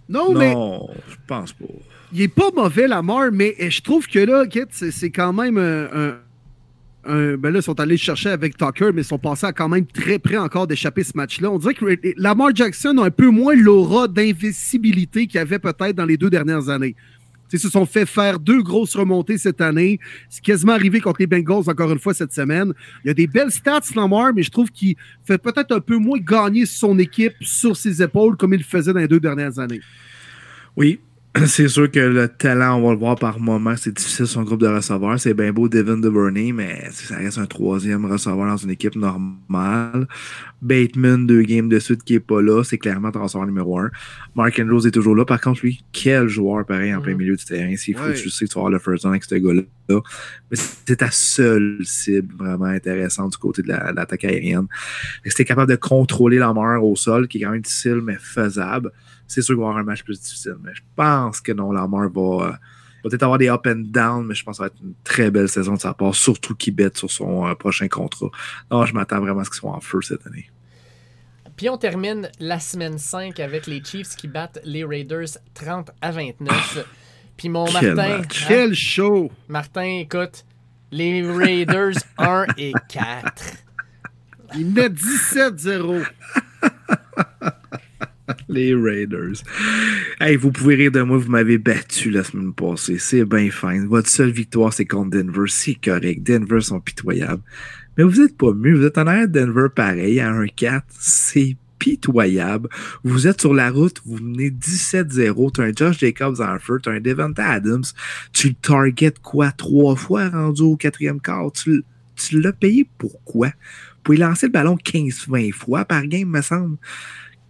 Non, 0.10 0.34
mais. 0.34 0.54
Non, 0.54 0.90
je 1.08 1.16
pense 1.28 1.54
pas. 1.54 1.66
Il 2.12 2.22
est 2.22 2.28
pas 2.28 2.50
mauvais, 2.56 2.88
Lamar, 2.88 3.32
mais 3.32 3.56
je 3.60 3.82
trouve 3.82 4.08
que 4.08 4.20
là, 4.20 4.46
c'est 4.72 5.12
quand 5.12 5.34
même 5.34 5.58
un. 5.58 6.18
Ben 7.06 7.50
là, 7.50 7.60
ils 7.60 7.64
sont 7.64 7.80
allés 7.80 7.98
chercher 7.98 8.30
avec 8.30 8.58
Tucker, 8.58 8.92
mais 8.94 9.02
ils 9.02 9.06
sont 9.06 9.20
passés 9.20 9.46
à 9.46 9.54
quand 9.54 9.70
même 9.70 9.86
très 9.86 10.20
près 10.20 10.38
encore 10.38 10.68
d'échapper 10.68 11.04
ce 11.04 11.12
match-là. 11.16 11.52
On 11.52 11.58
dirait 11.58 11.74
que 11.74 11.86
Lamar 12.18 12.56
Jackson 12.56 12.98
a 13.00 13.08
un 13.08 13.12
peu 13.12 13.30
moins 13.30 13.56
l'aura 13.56 14.08
d'invisibilité 14.08 15.28
qu'il 15.28 15.40
avait 15.40 15.60
peut-être 15.60 15.96
dans 15.96 16.06
les 16.06 16.18
deux 16.18 16.30
dernières 16.30 16.70
années. 16.70 16.96
Ils 17.54 17.60
se 17.60 17.70
sont 17.70 17.86
fait 17.86 18.08
faire 18.08 18.40
deux 18.40 18.64
grosses 18.64 18.96
remontées 18.96 19.38
cette 19.38 19.62
année. 19.62 20.00
C'est 20.28 20.44
quasiment 20.44 20.72
arrivé 20.72 21.00
contre 21.00 21.18
les 21.20 21.28
Bengals 21.28 21.70
encore 21.70 21.92
une 21.92 22.00
fois 22.00 22.16
cette 22.16 22.34
semaine. 22.34 22.74
Il 23.04 23.10
y 23.10 23.12
a 23.12 23.14
des 23.14 23.28
belles 23.28 23.52
stats, 23.52 23.82
Lamar, 23.96 24.34
mais 24.34 24.42
je 24.42 24.50
trouve 24.50 24.72
qu'il 24.72 24.96
fait 25.24 25.38
peut-être 25.38 25.72
un 25.72 25.80
peu 25.80 25.98
moins 25.98 26.18
gagner 26.18 26.66
son 26.66 26.98
équipe 26.98 27.36
sur 27.42 27.78
ses 27.78 28.02
épaules 28.02 28.38
comme 28.38 28.56
il 28.56 28.58
le 28.58 28.64
faisait 28.64 28.92
dans 28.92 29.00
les 29.00 29.08
deux 29.08 29.20
dernières 29.20 29.60
années. 29.60 29.82
Oui, 30.76 31.00
c'est 31.48 31.68
sûr 31.68 31.90
que 31.90 32.00
le 32.00 32.28
talent, 32.28 32.78
on 32.78 32.88
va 32.88 32.94
le 32.94 33.00
voir 33.00 33.16
par 33.16 33.40
moment, 33.40 33.76
c'est 33.76 33.96
difficile 33.96 34.28
son 34.28 34.44
groupe 34.44 34.62
de 34.62 34.68
receveurs. 34.68 35.20
C'est 35.20 35.34
bien 35.34 35.52
beau 35.52 35.68
Devin 35.68 35.98
DeVerney, 35.98 36.54
mais 36.54 36.90
ça 36.92 37.16
reste 37.18 37.40
un 37.40 37.48
troisième 37.48 38.06
receveur 38.06 38.46
dans 38.46 38.58
une 38.58 38.70
équipe 38.70 38.96
normale. 38.96 40.08
Bateman, 40.62 41.26
deux 41.26 41.42
games 41.42 41.70
de 41.70 41.80
suite 41.80 42.04
qui 42.04 42.16
est 42.16 42.20
pas 42.20 42.40
là, 42.42 42.64
c'est 42.64 42.78
clairement 42.78 43.12
transfert 43.12 43.46
numéro 43.48 43.80
un. 43.80 43.90
Mark 44.36 44.60
Andrews 44.60 44.86
est 44.86 44.92
toujours 44.92 45.16
là. 45.16 45.26
Par 45.26 45.42
contre, 45.42 45.62
lui, 45.64 45.84
quel 45.92 46.28
joueur 46.28 46.66
pareil 46.68 46.94
en 46.94 47.02
plein 47.02 47.16
mm. 47.16 47.18
milieu 47.18 47.36
du 47.36 47.44
terrain. 47.44 47.76
S'il 47.78 47.98
faut, 47.98 48.14
tu 48.14 48.30
sais 48.30 48.46
que 48.46 48.52
tu 48.52 48.56
vas 48.56 48.62
avoir 48.62 48.72
le 48.72 48.80
first 48.80 49.04
down 49.04 49.14
avec 49.14 49.24
ce 49.24 49.36
gars-là. 49.36 49.64
Mais 49.90 50.58
c'est 50.58 50.98
ta 50.98 51.10
seule 51.10 51.80
cible 51.82 52.36
vraiment 52.36 52.66
intéressante 52.66 53.32
du 53.32 53.38
côté 53.38 53.64
de 53.64 53.70
l'attaque 53.70 54.24
aérienne. 54.26 54.68
C'était 55.26 55.46
capable 55.46 55.72
de 55.72 55.78
contrôler 55.78 56.38
la 56.38 56.54
mort 56.54 56.84
au 56.84 56.96
sol, 56.96 57.28
qui 57.28 57.40
est 57.40 57.42
quand 57.42 57.52
même 57.52 57.62
difficile, 57.62 58.02
mais 58.04 58.18
faisable? 58.20 58.92
C'est 59.34 59.42
sûr 59.42 59.56
qu'il 59.56 59.62
va 59.62 59.68
y 59.68 59.70
avoir 59.70 59.82
un 59.82 59.84
match 59.84 60.04
plus 60.04 60.20
difficile. 60.22 60.56
Mais 60.64 60.74
je 60.74 60.82
pense 60.96 61.42
que 61.42 61.52
non, 61.52 61.72
Lamar 61.72 62.10
va, 62.10 62.22
euh, 62.22 62.52
va 62.52 62.58
peut-être 63.04 63.24
avoir 63.24 63.38
des 63.38 63.50
up 63.50 63.66
and 63.66 63.84
down, 63.88 64.26
mais 64.26 64.36
je 64.36 64.44
pense 64.44 64.58
que 64.58 64.58
ça 64.58 64.64
va 64.64 64.68
être 64.68 64.82
une 64.84 64.94
très 65.04 65.32
belle 65.32 65.50
saison 65.50 65.74
de 65.74 65.80
sa 65.80 65.94
part, 65.94 66.16
surtout 66.16 66.56
qu'il 66.56 66.76
bête 66.76 66.98
sur 66.98 67.10
son 67.10 67.48
euh, 67.48 67.56
prochain 67.56 67.88
contrat. 67.88 68.30
Non, 68.72 68.86
je 68.86 68.94
m'attends 68.94 69.20
vraiment 69.20 69.42
à 69.42 69.44
ce 69.44 69.50
qu'ils 69.50 69.60
soient 69.60 69.72
en 69.72 69.82
feu 69.82 70.02
cette 70.02 70.26
année. 70.28 70.50
Puis 71.56 71.70
on 71.70 71.78
termine 71.78 72.30
la 72.40 72.60
semaine 72.60 72.98
5 72.98 73.40
avec 73.40 73.68
les 73.68 73.84
Chiefs 73.84 74.16
qui 74.16 74.28
battent 74.28 74.60
les 74.64 74.84
Raiders 74.84 75.38
30 75.54 75.92
à 76.02 76.12
29. 76.12 76.86
Puis 77.38 77.50
mon 77.50 77.66
Quel 77.66 77.96
Martin. 77.96 78.18
Match. 78.18 78.44
Hein? 78.44 78.46
Quel 78.48 78.74
show! 78.74 79.32
Martin, 79.48 80.00
écoute, 80.00 80.46
les 80.92 81.22
Raiders 81.26 81.96
1 82.18 82.46
et 82.58 82.74
4. 82.90 83.44
Il 84.56 84.72
met 84.72 84.90
17-0. 84.90 86.06
Les 88.50 88.74
Raiders. 88.74 89.44
Hey, 90.20 90.36
vous 90.36 90.52
pouvez 90.52 90.76
rire 90.76 90.92
de 90.92 91.02
moi, 91.02 91.18
vous 91.18 91.30
m'avez 91.30 91.58
battu 91.58 92.10
la 92.10 92.24
semaine 92.24 92.54
passée. 92.54 92.98
C'est 92.98 93.26
bien 93.26 93.50
fine. 93.52 93.88
Votre 93.88 94.10
seule 94.10 94.32
victoire, 94.32 94.74
c'est 94.74 94.86
contre 94.86 95.18
Denver. 95.18 95.46
C'est 95.48 95.76
correct. 95.76 96.24
Denver 96.24 96.62
sont 96.62 96.80
pitoyables. 96.80 97.44
Mais 97.98 98.04
vous 98.04 98.22
n'êtes 98.22 98.38
pas 98.38 98.54
mieux. 98.54 98.76
Vous 98.76 98.86
êtes 98.86 98.98
en 98.98 99.08
arrière 99.08 99.28
de 99.28 99.40
Denver 99.40 99.68
pareil, 99.74 100.20
à 100.20 100.32
1-4. 100.32 100.82
C'est 101.00 101.58
pitoyable. 101.80 102.70
Vous 103.04 103.28
êtes 103.28 103.42
sur 103.42 103.54
la 103.54 103.70
route, 103.70 104.02
vous 104.06 104.18
menez 104.24 104.50
17-0. 104.50 105.52
Tu 105.52 105.62
as 105.62 105.66
un 105.66 105.72
Josh 105.76 106.00
Jacobs 106.00 106.40
en 106.40 106.58
feu, 106.58 106.80
tu 106.82 106.90
as 106.90 106.94
un 106.94 107.02
Devonta 107.02 107.46
Adams. 107.46 107.84
Tu 108.32 108.50
le 108.50 108.56
target 108.56 109.14
quoi? 109.22 109.52
Trois 109.52 109.96
fois 109.96 110.30
rendu 110.30 110.62
au 110.62 110.78
quatrième 110.78 111.20
quart. 111.20 111.52
Tu, 111.52 111.84
tu 112.16 112.40
l'as 112.40 112.54
payé 112.54 112.88
pourquoi? 112.98 113.48
Vous 113.48 114.04
pouvez 114.04 114.18
lancer 114.18 114.48
le 114.48 114.54
ballon 114.54 114.78
15-20 114.78 115.52
fois 115.52 115.84
par 115.86 116.06
game, 116.08 116.30
me 116.30 116.42
semble 116.42 116.78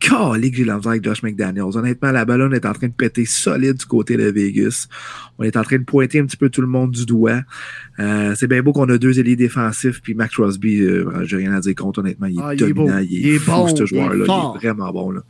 calique, 0.03 0.55
j'ai 0.55 0.65
la 0.65 0.75
misère 0.75 0.91
avec 0.91 1.03
Josh 1.03 1.23
McDaniels. 1.23 1.77
Honnêtement, 1.77 2.11
la 2.11 2.25
ballonne 2.25 2.53
est 2.53 2.65
en 2.65 2.73
train 2.73 2.87
de 2.87 2.93
péter 2.93 3.25
solide 3.25 3.77
du 3.77 3.85
côté 3.85 4.17
de 4.17 4.29
Vegas. 4.29 4.87
On 5.37 5.43
est 5.43 5.55
en 5.55 5.63
train 5.63 5.77
de 5.77 5.83
pointer 5.83 6.19
un 6.19 6.25
petit 6.25 6.37
peu 6.37 6.49
tout 6.49 6.61
le 6.61 6.67
monde 6.67 6.91
du 6.91 7.05
doigt. 7.05 7.41
Euh, 7.99 8.35
c'est 8.35 8.47
bien 8.47 8.61
beau 8.61 8.73
qu'on 8.73 8.89
a 8.89 8.97
deux 8.97 9.19
élites 9.19 9.39
défensifs, 9.39 10.01
puis 10.01 10.13
Max 10.13 10.33
Crosby, 10.33 10.81
euh, 10.81 11.23
j'ai 11.23 11.37
rien 11.37 11.53
à 11.53 11.61
dire 11.61 11.75
contre, 11.75 11.99
honnêtement, 11.99 12.27
il 12.27 12.37
est 12.37 12.41
Ah, 12.43 12.53
il 12.53 12.63
est 12.63 12.73
dominant, 12.73 12.97
il 12.99 13.15
est, 13.15 13.19
Il 13.19 13.27
est 13.29 13.39
fou, 13.39 13.51
bon, 13.51 13.75
ce 13.75 13.85
joueur-là, 13.85 14.25
il 14.27 14.57
est 14.57 14.67
vraiment 14.67 14.91
bon. 14.91 15.11
Là. 15.11 15.21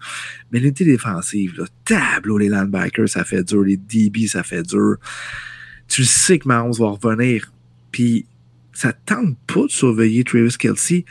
Mais 0.51 0.59
l'unité 0.59 0.85
défensive, 0.85 1.53
là, 1.57 1.65
tableau, 1.85 2.37
les 2.39 2.49
linebackers, 2.49 3.09
ça 3.09 3.23
fait 3.23 3.43
dur, 3.43 3.63
les 3.63 3.77
DB, 3.77 4.27
ça 4.27 4.41
fait 4.41 4.63
dur. 4.63 4.95
Tu 5.87 6.03
sais 6.03 6.39
que 6.39 6.47
Mahomes 6.47 6.73
va 6.73 6.89
revenir, 6.89 7.51
puis 7.91 8.25
ça 8.73 8.91
tente 8.91 9.37
pas 9.45 9.63
de 9.63 9.71
surveiller 9.71 10.23
Travis 10.23 10.57
Kelsey. 10.57 11.05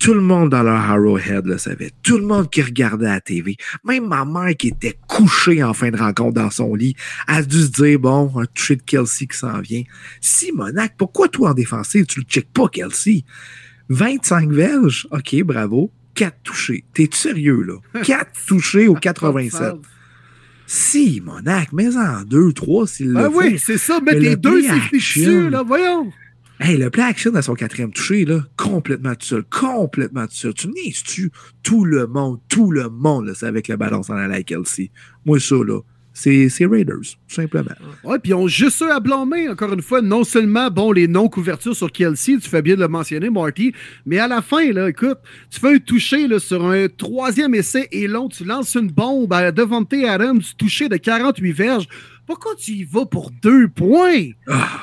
Tout 0.00 0.14
le 0.14 0.22
monde 0.22 0.48
dans 0.48 0.62
leur 0.62 0.76
Arrowhead 0.76 1.44
le 1.44 1.58
savait. 1.58 1.90
Tout 2.02 2.16
le 2.16 2.24
monde 2.24 2.48
qui 2.48 2.62
regardait 2.62 3.04
la 3.06 3.20
TV. 3.20 3.56
Même 3.84 4.08
ma 4.08 4.24
mère 4.24 4.56
qui 4.56 4.68
était 4.68 4.96
couchée 5.06 5.62
en 5.62 5.74
fin 5.74 5.90
de 5.90 5.98
rencontre 5.98 6.32
dans 6.34 6.50
son 6.50 6.74
lit 6.74 6.96
a 7.26 7.42
dû 7.42 7.60
se 7.60 7.68
dire, 7.68 7.98
bon, 7.98 8.32
un 8.40 8.46
toucher 8.46 8.76
de 8.76 8.82
Kelsey 8.82 9.26
qui 9.26 9.36
s'en 9.36 9.60
vient. 9.60 9.82
Simonac, 10.22 10.94
pourquoi 10.96 11.28
toi 11.28 11.50
en 11.50 11.54
défensive, 11.54 12.06
tu 12.06 12.20
le 12.20 12.24
checkes 12.26 12.50
pas, 12.52 12.68
Kelsey? 12.68 13.24
25 13.90 14.50
verges, 14.50 15.06
ok, 15.10 15.42
bravo. 15.44 15.92
4 16.14 16.34
touchés. 16.44 16.84
T'es 16.94 17.08
sérieux, 17.12 17.62
là? 17.62 18.00
4 18.02 18.30
touchés 18.46 18.88
au 18.88 18.94
87. 18.94 19.74
Si, 20.66 21.20
Monac, 21.24 21.72
mets 21.72 21.96
en 21.96 22.22
2, 22.22 22.52
3 22.52 22.86
s'il 22.86 23.14
Ah 23.16 23.22
le 23.24 23.28
oui, 23.28 23.52
faut. 23.58 23.64
c'est 23.66 23.78
ça, 23.78 24.00
Mais 24.04 24.14
les 24.18 24.30
le 24.30 24.36
deux 24.36 24.64
action. 24.70 24.88
dessus, 24.92 25.50
là, 25.50 25.62
voyons. 25.64 26.10
Hey, 26.62 26.76
le 26.76 26.90
play 26.90 27.04
action 27.04 27.34
à 27.36 27.40
son 27.40 27.54
quatrième 27.54 27.90
touché, 27.90 28.26
là, 28.26 28.42
complètement 28.54 29.14
tout 29.14 29.24
seul, 29.24 29.44
complètement 29.44 30.26
tout 30.26 30.34
seul. 30.34 30.52
Tu 30.52 30.68
me 30.68 31.02
tu 31.06 31.30
tout 31.62 31.86
le 31.86 32.06
monde, 32.06 32.38
tout 32.50 32.70
le 32.70 32.90
monde, 32.90 33.28
là, 33.28 33.32
c'est 33.34 33.46
avec 33.46 33.66
le 33.68 33.76
ballon 33.76 34.02
sans 34.02 34.14
la 34.14 34.42
Kelsey. 34.42 34.90
Moi, 35.24 35.40
ça, 35.40 35.54
là, 35.54 35.80
c'est 36.12 36.50
c'est 36.50 36.66
Raiders, 36.66 37.00
tout 37.00 37.34
simplement. 37.34 37.70
Ouais, 38.04 38.18
puis 38.18 38.34
ont 38.34 38.46
juste 38.46 38.82
eux 38.82 38.92
à 38.92 39.00
blâmer, 39.00 39.48
encore 39.48 39.72
une 39.72 39.80
fois. 39.80 40.02
Non 40.02 40.22
seulement, 40.22 40.70
bon, 40.70 40.92
les 40.92 41.08
non-couvertures 41.08 41.74
sur 41.74 41.90
Kelsey, 41.90 42.36
tu 42.36 42.50
fais 42.50 42.60
bien 42.60 42.74
de 42.74 42.80
le 42.80 42.88
mentionner, 42.88 43.30
Marty, 43.30 43.72
mais 44.04 44.18
à 44.18 44.28
la 44.28 44.42
fin, 44.42 44.70
là, 44.70 44.90
écoute, 44.90 45.18
tu 45.48 45.60
fais 45.60 45.76
un 45.76 45.78
toucher 45.78 46.28
là, 46.28 46.38
sur 46.38 46.66
un 46.66 46.88
troisième 46.88 47.54
essai 47.54 47.88
et 47.90 48.06
long, 48.06 48.28
tu 48.28 48.44
lances 48.44 48.74
une 48.74 48.90
bombe 48.90 49.32
à 49.32 49.50
Devante 49.50 49.94
Adams, 49.94 50.42
touché 50.58 50.90
de 50.90 50.98
48 50.98 51.52
verges. 51.52 51.88
Pourquoi 52.26 52.54
tu 52.54 52.72
y 52.72 52.84
vas 52.84 53.06
pour 53.06 53.30
deux 53.42 53.68
points? 53.68 54.32
Ah. 54.46 54.82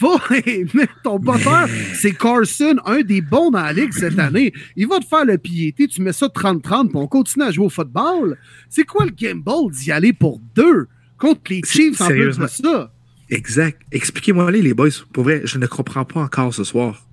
Va 0.00 0.16
et 0.46 0.64
mets 0.74 0.88
ton 1.02 1.18
botteur. 1.18 1.68
C'est 1.94 2.12
Carson, 2.12 2.76
un 2.86 3.02
des 3.02 3.20
bons 3.20 3.50
dans 3.50 3.62
la 3.62 3.72
ligue 3.72 3.92
cette 3.92 4.18
année. 4.18 4.52
Il 4.76 4.88
va 4.88 4.98
te 5.00 5.04
faire 5.06 5.24
le 5.24 5.38
piété. 5.38 5.86
Tu 5.88 6.02
mets 6.02 6.12
ça 6.12 6.26
30-30 6.26 6.88
puis 6.88 6.96
on 6.96 7.06
continue 7.06 7.44
à 7.44 7.50
jouer 7.50 7.66
au 7.66 7.70
football. 7.70 8.36
C'est 8.68 8.84
quoi 8.84 9.04
le 9.04 9.12
gamble 9.12 9.70
d'y 9.72 9.92
aller 9.92 10.12
pour 10.12 10.40
deux 10.54 10.88
contre 11.18 11.40
les 11.50 11.62
Chiefs 11.64 12.00
en 12.00 12.08
plus 12.08 12.38
de 12.38 12.46
ça? 12.46 12.92
Exact. 13.30 13.80
Expliquez-moi 13.92 14.50
les, 14.50 14.62
les 14.62 14.74
boys. 14.74 14.88
Pour 15.12 15.24
vrai, 15.24 15.42
je 15.44 15.58
ne 15.58 15.66
comprends 15.66 16.04
pas 16.04 16.20
encore 16.20 16.52
ce 16.52 16.64
soir. 16.64 17.06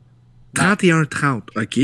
31-30, 0.55 1.41
OK? 1.55 1.79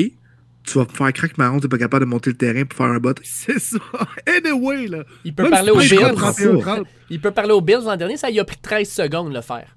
Tu 0.64 0.78
vas 0.78 0.84
me 0.84 0.90
faire 0.94 1.14
craquer 1.14 1.34
Maron, 1.38 1.62
t'es 1.62 1.70
pas 1.70 1.78
capable 1.78 2.04
de 2.04 2.10
monter 2.10 2.30
le 2.30 2.36
terrain 2.36 2.66
pour 2.66 2.78
faire 2.78 2.88
un 2.88 3.00
bot. 3.00 3.14
C'est 3.24 3.60
ça. 3.60 3.78
Anyway, 4.28 4.88
là. 4.88 5.04
Il 5.24 5.34
peut 5.34 5.44
Même 5.44 5.52
parler 5.52 5.72
si 5.80 5.96
aux 5.96 6.00
Bills. 6.02 6.14
prends 6.14 6.32
Bills. 6.34 6.60
31, 6.60 6.76
30, 6.76 6.88
Il 7.10 7.22
peut 7.22 7.32
parler 7.32 7.52
aux 7.54 7.62
Bills 7.62 7.84
l'an 7.86 7.96
dernier, 7.96 8.18
ça 8.18 8.30
lui 8.30 8.40
a 8.40 8.44
pris 8.44 8.58
13 8.62 8.90
secondes 8.90 9.30
de 9.30 9.36
le 9.36 9.42
faire. 9.42 9.74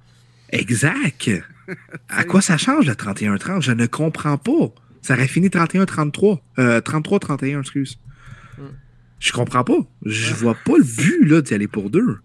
Exact. 0.51 1.31
À 2.09 2.25
quoi 2.25 2.41
ça 2.41 2.57
change 2.57 2.87
le 2.87 2.95
31-30? 2.95 3.63
Je 3.63 3.71
ne 3.71 3.87
comprends 3.87 4.39
pas. 4.39 4.75
Ça 5.03 5.15
aurait 5.15 5.29
fini 5.29 5.47
31-33. 5.47 6.41
Euh, 6.59 6.81
33-31, 6.81 7.61
excuse. 7.61 8.01
Hmm. 8.59 8.63
Je 9.21 9.31
comprends 9.31 9.63
pas. 9.63 9.79
Je 10.05 10.35
vois 10.35 10.57
pas 10.57 10.77
le 10.77 10.83
but 10.83 11.29
là 11.29 11.43
d'y 11.43 11.55
aller 11.55 11.69
pour 11.69 11.91
deux. 11.91 12.19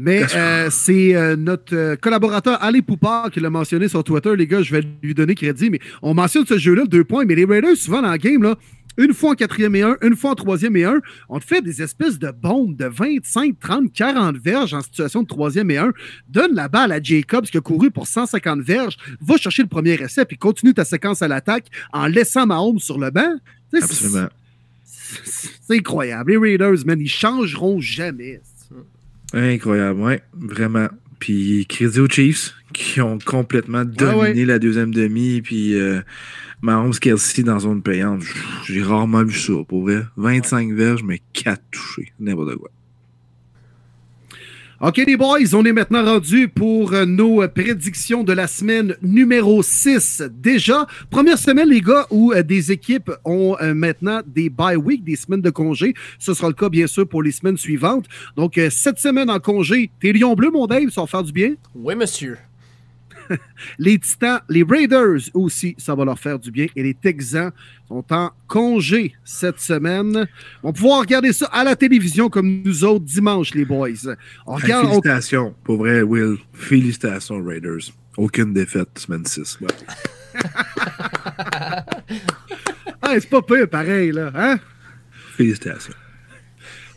Mais 0.00 0.22
euh, 0.36 0.68
c'est 0.70 1.16
euh, 1.16 1.34
notre 1.34 1.74
euh, 1.74 1.96
collaborateur 1.96 2.62
Ali 2.62 2.82
Poupard 2.82 3.32
qui 3.32 3.40
l'a 3.40 3.50
mentionné 3.50 3.88
sur 3.88 4.04
Twitter. 4.04 4.36
Les 4.36 4.46
gars, 4.46 4.62
je 4.62 4.72
vais 4.72 4.84
lui 5.02 5.12
donner 5.12 5.34
crédit. 5.34 5.70
Mais 5.70 5.80
on 6.02 6.14
mentionne 6.14 6.46
ce 6.46 6.56
jeu-là, 6.56 6.84
deux 6.86 7.02
points. 7.02 7.24
Mais 7.24 7.34
les 7.34 7.44
Raiders, 7.44 7.76
souvent 7.76 8.00
dans 8.00 8.10
la 8.10 8.18
game, 8.18 8.44
là, 8.44 8.56
une 8.98 9.14
fois 9.14 9.30
en 9.30 9.34
quatrième 9.34 9.74
et 9.76 9.82
un, 9.82 9.96
une 10.02 10.16
fois 10.16 10.32
en 10.32 10.34
troisième 10.34 10.76
et 10.76 10.84
un, 10.84 11.00
on 11.28 11.38
te 11.38 11.44
fait 11.44 11.62
des 11.62 11.80
espèces 11.80 12.18
de 12.18 12.30
bombes 12.30 12.76
de 12.76 12.84
25, 12.84 13.58
30, 13.58 13.92
40 13.92 14.36
verges 14.36 14.74
en 14.74 14.82
situation 14.82 15.22
de 15.22 15.28
troisième 15.28 15.70
et 15.70 15.78
un. 15.78 15.92
Donne 16.28 16.54
la 16.54 16.68
balle 16.68 16.92
à 16.92 17.02
Jacobs 17.02 17.46
qui 17.46 17.56
a 17.56 17.60
couru 17.60 17.90
pour 17.90 18.06
150 18.06 18.60
verges. 18.60 18.96
Va 19.20 19.36
chercher 19.36 19.62
le 19.62 19.68
premier 19.68 19.94
essai 19.94 20.24
puis 20.24 20.36
continue 20.36 20.74
ta 20.74 20.84
séquence 20.84 21.22
à 21.22 21.28
l'attaque 21.28 21.66
en 21.92 22.06
laissant 22.06 22.46
Mahomes 22.46 22.80
sur 22.80 22.98
le 22.98 23.10
banc. 23.10 23.38
Absolument. 23.72 24.28
C'est 24.84 25.50
c'est 25.66 25.76
incroyable. 25.76 26.32
Les 26.32 26.36
Raiders, 26.36 26.84
man, 26.84 27.00
ils 27.00 27.08
changeront 27.08 27.80
jamais. 27.80 28.40
Incroyable, 29.32 30.00
ouais, 30.00 30.22
vraiment. 30.32 30.88
Puis 31.18 31.66
crédit 31.66 32.00
aux 32.00 32.08
Chiefs 32.08 32.54
qui 32.78 33.00
ont 33.00 33.18
complètement 33.18 33.84
dominé 33.84 34.40
ouais. 34.40 34.44
la 34.44 34.58
deuxième 34.60 34.94
demi. 34.94 35.42
Puis 35.42 35.74
euh, 35.74 36.00
Mahomes 36.62 36.94
Kelsey 36.94 37.42
dans 37.42 37.58
zone 37.58 37.82
payante. 37.82 38.22
J'ai 38.66 38.82
rarement 38.82 39.24
vu 39.24 39.36
ça, 39.36 39.52
pour 39.66 39.82
vrai. 39.82 40.02
25 40.16 40.72
verges, 40.72 41.02
mais 41.02 41.20
4 41.32 41.60
touchés. 41.72 42.12
N'importe 42.20 42.54
quoi. 42.56 42.70
OK, 44.80 44.96
les 44.98 45.16
boys, 45.16 45.54
on 45.54 45.64
est 45.64 45.72
maintenant 45.72 46.04
rendu 46.04 46.46
pour 46.46 46.92
euh, 46.92 47.04
nos 47.04 47.42
euh, 47.42 47.48
prédictions 47.48 48.22
de 48.22 48.32
la 48.32 48.46
semaine 48.46 48.94
numéro 49.02 49.60
6. 49.60 50.22
Déjà, 50.30 50.86
première 51.10 51.36
semaine, 51.36 51.68
les 51.68 51.80
gars, 51.80 52.06
où 52.10 52.32
euh, 52.32 52.44
des 52.44 52.70
équipes 52.70 53.10
ont 53.24 53.56
euh, 53.60 53.74
maintenant 53.74 54.20
des 54.24 54.50
bye 54.50 54.76
week, 54.76 55.02
des 55.02 55.16
semaines 55.16 55.40
de 55.40 55.50
congé. 55.50 55.94
Ce 56.20 56.32
sera 56.32 56.46
le 56.46 56.54
cas, 56.54 56.68
bien 56.68 56.86
sûr, 56.86 57.08
pour 57.08 57.24
les 57.24 57.32
semaines 57.32 57.56
suivantes. 57.56 58.04
Donc, 58.36 58.56
euh, 58.56 58.70
cette 58.70 59.00
semaine 59.00 59.30
en 59.30 59.40
congé, 59.40 59.90
tes 59.98 60.12
Lions 60.12 60.36
bleus, 60.36 60.52
mon 60.52 60.68
Dave, 60.68 60.90
ça 60.90 61.00
va 61.00 61.08
faire 61.08 61.24
du 61.24 61.32
bien? 61.32 61.54
Oui, 61.74 61.96
monsieur. 61.96 62.36
Les 63.78 63.98
Titans, 63.98 64.40
les 64.48 64.62
Raiders 64.62 65.20
aussi, 65.34 65.74
ça 65.78 65.94
va 65.94 66.04
leur 66.04 66.18
faire 66.18 66.38
du 66.38 66.50
bien. 66.50 66.66
Et 66.76 66.82
les 66.82 66.94
Texans 66.94 67.50
sont 67.88 68.04
en 68.10 68.30
congé 68.46 69.14
cette 69.24 69.60
semaine. 69.60 70.26
On 70.62 70.68
va 70.68 70.72
pouvoir 70.72 71.00
regarder 71.00 71.32
ça 71.32 71.46
à 71.46 71.64
la 71.64 71.76
télévision 71.76 72.28
comme 72.28 72.62
nous 72.64 72.84
autres 72.84 73.04
dimanche, 73.04 73.54
les 73.54 73.64
boys. 73.64 73.88
On 74.46 74.56
Hey, 74.56 74.62
regarde, 74.64 74.84
on- 74.86 74.88
félicitations, 74.90 75.54
pour 75.64 75.78
vrai, 75.78 76.02
Will. 76.02 76.36
Félicitations, 76.52 77.42
Raiders. 77.44 77.92
Aucune 78.16 78.52
défaite, 78.52 78.98
semaine 78.98 79.24
6. 79.24 79.58
Ouais. 79.60 79.68
Ah, 83.00 83.14
c'est 83.14 83.30
pas 83.30 83.42
peu 83.42 83.66
pareil, 83.66 84.12
là. 84.12 84.30
Hein? 84.34 84.58
Félicitations. 85.36 85.94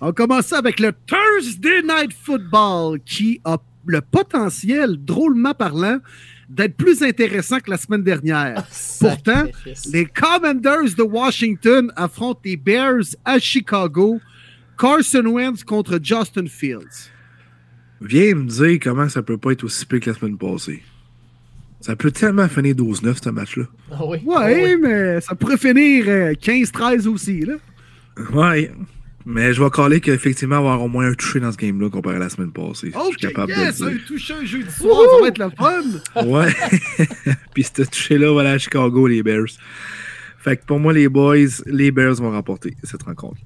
On 0.01 0.11
commence 0.11 0.51
avec 0.51 0.79
le 0.79 0.91
Thursday 1.05 1.81
Night 1.83 2.11
Football 2.23 2.99
qui 3.05 3.39
a 3.45 3.57
le 3.85 4.01
potentiel, 4.01 4.97
drôlement 5.03 5.53
parlant, 5.53 5.99
d'être 6.49 6.75
plus 6.75 7.01
intéressant 7.01 7.59
que 7.59 7.69
la 7.71 7.77
semaine 7.77 8.03
dernière. 8.03 8.65
Pourtant, 8.99 9.45
Sacrifice. 9.45 9.91
Les 9.93 10.05
Commanders 10.05 10.95
de 10.97 11.03
Washington 11.03 11.91
affrontent 11.95 12.41
les 12.43 12.57
Bears 12.57 13.03
à 13.25 13.39
Chicago. 13.39 14.19
Carson 14.77 15.25
Wentz 15.25 15.63
contre 15.63 15.99
Justin 16.01 16.47
Fields. 16.47 17.09
Viens 18.01 18.33
me 18.35 18.45
dire 18.45 18.79
comment 18.81 19.07
ça 19.07 19.21
peut 19.21 19.37
pas 19.37 19.51
être 19.51 19.63
aussi 19.63 19.85
pire 19.85 19.99
que 19.99 20.09
la 20.09 20.15
semaine 20.15 20.37
passée. 20.37 20.81
Ça 21.81 21.95
peut 21.95 22.11
tellement 22.11 22.47
finir 22.47 22.75
12-9, 22.75 23.23
ce 23.23 23.29
match-là. 23.29 23.65
Ah 23.91 24.05
oui. 24.05 24.17
Ouais, 24.25 24.35
Ah 24.37 24.47
oui. 24.51 24.75
mais 24.81 25.21
ça 25.21 25.35
pourrait 25.35 25.57
finir 25.57 26.05
euh, 26.07 26.33
15-13 26.33 27.07
aussi. 27.07 27.41
Là. 27.41 27.55
Ouais. 28.33 28.71
Mais 29.25 29.53
je 29.53 29.63
vais 29.63 29.69
caller 29.69 30.01
qu'effectivement, 30.01 30.57
avoir 30.57 30.81
au 30.81 30.87
moins 30.87 31.07
un 31.09 31.13
touché 31.13 31.39
dans 31.39 31.51
ce 31.51 31.57
game-là 31.57 31.89
comparé 31.89 32.15
à 32.15 32.19
la 32.19 32.29
semaine 32.29 32.51
passée. 32.51 32.91
je 32.91 32.97
Ok, 32.97 33.05
suis 33.17 33.27
capable 33.27 33.51
yes, 33.51 33.77
de 33.79 33.85
un 33.85 33.89
le 33.89 33.97
dire. 33.97 34.05
touché 34.07 34.33
un 34.33 34.45
jeudi 34.45 34.71
soir, 34.71 35.01
ça 35.09 35.21
va 35.21 35.27
être 35.27 35.37
le 35.37 35.49
fun. 35.49 36.25
Ouais. 36.25 36.51
Puis 37.53 37.63
ce 37.63 37.83
touché-là, 37.83 38.31
voilà, 38.31 38.51
à 38.51 38.57
Chicago, 38.57 39.07
les 39.07 39.21
Bears. 39.23 39.45
Fait 40.39 40.57
que 40.57 40.65
pour 40.65 40.79
moi, 40.79 40.91
les 40.93 41.07
boys, 41.07 41.37
les 41.67 41.91
Bears 41.91 42.15
vont 42.15 42.31
remporter 42.31 42.75
cette 42.83 43.03
rencontre. 43.03 43.37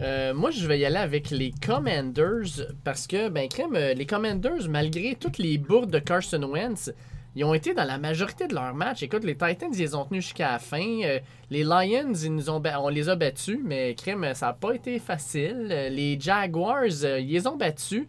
Euh, 0.00 0.34
moi, 0.34 0.50
je 0.50 0.66
vais 0.66 0.80
y 0.80 0.84
aller 0.84 0.96
avec 0.96 1.30
les 1.30 1.52
Commanders 1.64 2.66
parce 2.82 3.06
que, 3.06 3.28
ben, 3.28 3.48
crème, 3.48 3.76
euh, 3.76 3.94
les 3.94 4.06
Commanders, 4.06 4.68
malgré 4.68 5.16
toutes 5.18 5.38
les 5.38 5.56
bourdes 5.56 5.92
de 5.92 6.00
Carson 6.00 6.42
Wentz, 6.42 6.90
ils 7.36 7.44
ont 7.44 7.54
été 7.54 7.74
dans 7.74 7.84
la 7.84 7.98
majorité 7.98 8.46
de 8.46 8.54
leurs 8.54 8.74
matchs. 8.74 9.02
Écoute, 9.02 9.24
les 9.24 9.34
Titans, 9.34 9.70
ils 9.72 9.78
les 9.78 9.94
ont 9.96 10.04
tenus 10.04 10.24
jusqu'à 10.24 10.52
la 10.52 10.58
fin. 10.60 11.00
Euh, 11.02 11.18
les 11.50 11.64
Lions, 11.64 12.14
ils 12.14 12.32
nous 12.34 12.48
ont 12.48 12.62
on 12.78 12.88
les 12.88 13.08
a 13.08 13.16
battus, 13.16 13.58
mais 13.62 13.94
crème, 13.94 14.34
ça 14.34 14.46
n'a 14.46 14.52
pas 14.52 14.72
été 14.72 15.00
facile. 15.00 15.68
Euh, 15.70 15.88
les 15.88 16.18
Jaguars, 16.20 16.84
euh, 17.02 17.18
ils 17.18 17.32
les 17.32 17.46
ont 17.48 17.56
battus. 17.56 18.06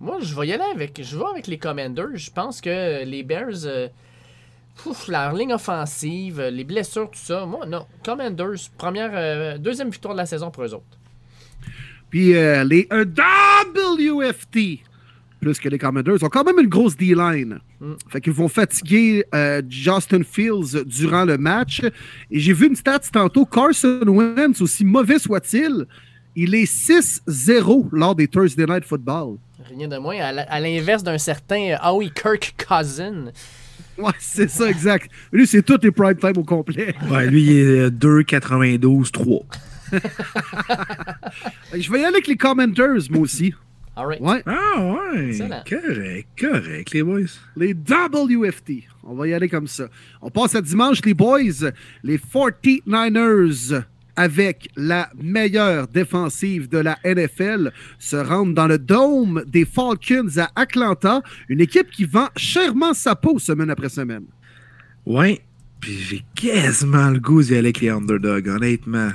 Moi, 0.00 0.18
je 0.20 0.34
vais 0.34 0.48
y 0.48 0.52
aller 0.52 0.64
avec, 0.64 1.00
je 1.00 1.16
vais 1.16 1.24
avec 1.30 1.46
les 1.46 1.58
Commanders. 1.58 2.14
Je 2.14 2.30
pense 2.30 2.60
que 2.60 3.04
les 3.04 3.22
Bears, 3.22 3.66
euh, 3.66 3.88
ouf, 4.84 5.06
leur 5.06 5.32
ligne 5.32 5.52
offensive, 5.52 6.40
les 6.40 6.64
blessures, 6.64 7.08
tout 7.10 7.18
ça. 7.18 7.46
Moi, 7.46 7.66
non. 7.66 7.86
Commanders, 8.04 8.68
première, 8.76 9.58
deuxième 9.60 9.90
victoire 9.90 10.14
de 10.14 10.18
la 10.18 10.26
saison 10.26 10.50
pour 10.50 10.64
eux 10.64 10.74
autres. 10.74 10.98
Puis 12.10 12.32
les 12.32 12.88
WFT. 12.90 14.80
Plus 15.44 15.58
que 15.58 15.68
les 15.68 15.78
Commanders. 15.78 16.16
Ils 16.18 16.24
ont 16.24 16.30
quand 16.30 16.44
même 16.44 16.58
une 16.58 16.68
grosse 16.68 16.96
D-line. 16.96 17.58
Mm. 17.80 17.92
Fait 18.08 18.20
qu'ils 18.22 18.32
vont 18.32 18.48
fatiguer 18.48 19.24
euh, 19.34 19.60
Justin 19.68 20.22
Fields 20.24 20.84
durant 20.86 21.26
le 21.26 21.36
match. 21.36 21.82
Et 22.30 22.40
j'ai 22.40 22.54
vu 22.54 22.68
une 22.68 22.76
stat 22.76 23.00
tantôt. 23.12 23.44
Carson 23.44 24.00
Wentz, 24.06 24.62
aussi 24.62 24.84
mauvais 24.84 25.18
soit-il, 25.18 25.86
il 26.34 26.54
est 26.54 26.64
6-0 26.64 27.88
lors 27.92 28.14
des 28.14 28.26
Thursday 28.26 28.64
Night 28.64 28.86
Football. 28.86 29.36
Rien 29.68 29.88
de 29.88 29.98
moins. 29.98 30.16
À 30.18 30.60
l'inverse 30.60 31.02
d'un 31.02 31.18
certain 31.18 31.72
euh, 31.72 31.76
Howie 31.82 32.10
Kirk 32.10 32.54
Cousin. 32.66 33.26
Ouais, 33.98 34.12
c'est 34.18 34.48
ça, 34.48 34.68
exact. 34.68 35.10
Lui, 35.30 35.46
c'est 35.46 35.62
tous 35.62 35.78
les 35.82 35.90
prime 35.90 36.16
time 36.16 36.38
au 36.38 36.42
complet. 36.42 36.94
Ouais, 37.10 37.26
lui, 37.26 37.44
il 37.44 37.50
est 37.50 37.90
2,92-3. 37.90 39.42
Je 41.74 41.92
vais 41.92 41.98
y 41.98 42.00
aller 42.00 42.04
avec 42.06 42.26
les 42.26 42.36
Commanders, 42.36 43.02
moi 43.10 43.20
aussi. 43.20 43.54
All 43.96 44.06
right. 44.06 44.20
Ouais, 44.20 44.42
Ah 44.46 44.82
ouais, 45.14 45.28
Excellent. 45.28 45.62
correct, 45.68 46.28
correct, 46.38 46.92
les 46.92 47.02
boys. 47.04 47.20
les 47.56 47.74
WFT. 47.74 48.84
On 49.04 49.14
va 49.14 49.28
y 49.28 49.34
aller 49.34 49.48
comme 49.48 49.68
ça. 49.68 49.88
On 50.20 50.30
passe 50.30 50.54
à 50.56 50.60
dimanche, 50.60 50.98
les 51.04 51.14
boys. 51.14 51.70
Les 52.02 52.18
49ers, 52.18 53.84
avec 54.16 54.68
la 54.76 55.10
meilleure 55.22 55.86
défensive 55.88 56.68
de 56.68 56.78
la 56.78 56.98
NFL, 57.04 57.72
se 57.98 58.16
rendent 58.16 58.54
dans 58.54 58.66
le 58.66 58.78
dôme 58.78 59.44
des 59.46 59.64
Falcons 59.64 60.38
à 60.38 60.50
Atlanta. 60.60 61.22
Une 61.48 61.60
équipe 61.60 61.90
qui 61.90 62.04
vend 62.04 62.28
chèrement 62.36 62.94
sa 62.94 63.14
peau 63.14 63.38
semaine 63.38 63.70
après 63.70 63.88
semaine. 63.88 64.24
Ouais, 65.06 65.40
puis 65.80 65.92
j'ai 65.98 66.24
quasiment 66.34 67.10
le 67.10 67.20
goût 67.20 67.42
d'y 67.42 67.52
aller 67.52 67.68
avec 67.68 67.80
les 67.80 67.90
underdogs, 67.90 68.48
honnêtement. 68.48 69.10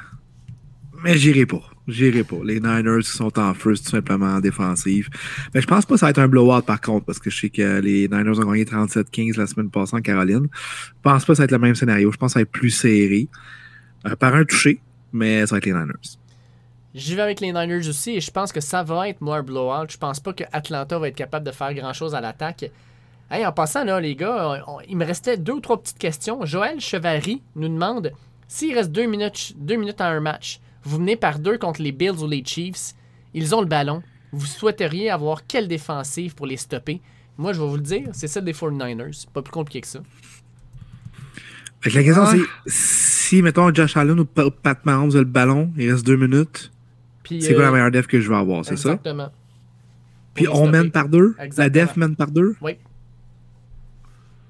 Mais 1.04 1.18
j'irai 1.18 1.46
pas. 1.46 1.69
J'irai 1.90 2.24
pas. 2.24 2.38
Les 2.44 2.60
Niners 2.60 3.04
sont 3.04 3.38
en 3.40 3.54
first, 3.54 3.86
tout 3.86 3.92
simplement 3.92 4.36
en. 4.36 4.40
Mais 4.42 5.62
je 5.62 5.68
pense 5.68 5.86
pas 5.86 5.96
que 5.96 6.00
ça 6.00 6.06
va 6.06 6.10
être 6.12 6.20
un 6.20 6.28
blowout 6.28 6.62
par 6.62 6.80
contre, 6.80 7.06
parce 7.06 7.20
que 7.20 7.30
je 7.30 7.40
sais 7.40 7.50
que 7.50 7.80
les 7.80 8.08
Niners 8.08 8.40
ont 8.40 8.52
gagné 8.52 8.66
37-15 8.66 9.38
la 9.38 9.48
semaine 9.48 9.70
passée 9.70 9.96
en 9.96 10.02
Caroline. 10.02 10.48
Je 10.52 10.92
pense 11.02 11.26
pas 11.26 11.34
que 11.34 11.38
ça 11.38 11.44
va 11.44 11.46
être 11.46 11.52
le 11.52 11.60
même 11.60 11.76
scénario. 11.76 12.12
Je 12.12 12.18
pense 12.18 12.30
que 12.30 12.34
ça 12.34 12.40
va 12.40 12.44
être 12.44 12.52
plus 12.52 12.70
serré. 12.70 13.28
Euh, 14.08 14.16
par 14.16 14.34
un 14.34 14.46
touché, 14.46 14.80
mais 15.12 15.46
ça 15.46 15.56
va 15.56 15.58
être 15.58 15.66
les 15.66 15.74
Niners. 15.74 16.18
J'y 16.96 17.16
vais 17.16 17.22
avec 17.22 17.42
les 17.42 17.52
Niners 17.52 17.88
aussi 17.88 18.12
et 18.12 18.22
je 18.22 18.32
pense 18.32 18.52
que 18.52 18.62
ça 18.62 18.82
va 18.82 19.10
être 19.10 19.22
moi 19.22 19.38
un 19.38 19.44
blowout. 19.44 19.90
Je 19.90 19.98
pense 19.98 20.20
pas 20.20 20.34
que 20.34 20.44
Atlanta 20.52 20.98
va 20.98 21.10
être 21.10 21.16
capable 21.16 21.46
de 21.46 21.52
faire 21.52 21.74
grand 21.74 21.94
chose 21.94 22.16
à 22.16 22.22
l'attaque. 22.22 22.72
Hey, 23.30 23.46
en 23.46 23.52
passant 23.52 23.84
là, 23.84 24.00
les 24.00 24.16
gars, 24.16 24.66
il 24.88 24.98
me 24.98 25.06
restait 25.06 25.38
deux 25.38 25.54
ou 25.54 25.60
trois 25.60 25.80
petites 25.80 26.00
questions. 26.00 26.46
Joël 26.46 26.80
Chevary 26.80 27.42
nous 27.56 27.68
demande 27.68 28.12
s'il 28.48 28.74
reste 28.74 28.92
deux 28.92 29.06
minutes, 29.06 29.54
deux 29.58 29.76
minutes 29.76 30.02
à 30.02 30.08
un 30.08 30.20
match, 30.20 30.60
vous 30.84 31.00
menez 31.00 31.16
par 31.16 31.40
deux 31.40 31.58
contre 31.58 31.82
les 31.82 31.92
Bills 31.92 32.22
ou 32.22 32.28
les 32.28 32.44
Chiefs, 32.46 32.94
ils 33.34 33.54
ont 33.56 33.62
le 33.62 33.68
ballon. 33.68 34.02
Vous 34.32 34.46
souhaiteriez 34.46 35.10
avoir 35.10 35.46
quelle 35.48 35.68
défensive 35.68 36.36
pour 36.36 36.46
les 36.46 36.58
stopper? 36.58 37.02
Moi, 37.38 37.54
je 37.54 37.62
vais 37.62 37.68
vous 37.68 37.76
le 37.78 37.82
dire, 37.82 38.10
c'est 38.14 38.28
celle 38.28 38.46
des 38.46 38.54
49ers. 38.54 39.28
Pas 39.34 39.42
plus 39.42 39.52
compliqué 39.52 39.82
que 39.82 39.88
ça. 39.88 40.02
Fait 41.82 41.90
que 41.90 41.96
la 41.96 42.04
question 42.04 42.24
Ah. 42.26 42.34
c'est 42.66 42.72
si, 43.30 43.42
mettons, 43.42 43.74
Josh 43.74 43.96
Allen 43.96 44.20
ou 44.20 44.26
Pa- 44.26 44.52
Pat 44.52 44.86
Mahomes 44.86 45.12
a 45.16 45.20
le 45.20 45.24
ballon, 45.24 45.72
il 45.78 45.92
reste 45.92 46.06
deux 46.06 46.18
minutes, 46.18 46.72
Puis, 47.24 47.42
c'est 47.42 47.54
quoi 47.54 47.64
la 47.64 47.70
euh, 47.70 47.72
meilleure 47.74 47.92
def 47.92 48.08
que 48.08 48.20
je 48.20 48.28
vais 48.30 48.36
avoir, 48.36 48.66
c'est 48.66 48.76
ça? 48.76 48.90
Exactement. 48.90 49.30
Puis 50.34 50.48
on 50.48 50.56
stopper. 50.56 50.72
mène 50.72 50.92
par 50.92 51.08
deux? 51.10 51.36
La 51.58 51.70
def 51.70 51.96
mène 51.96 52.16
par 52.16 52.32
deux? 52.32 52.56
Oui. 52.62 52.74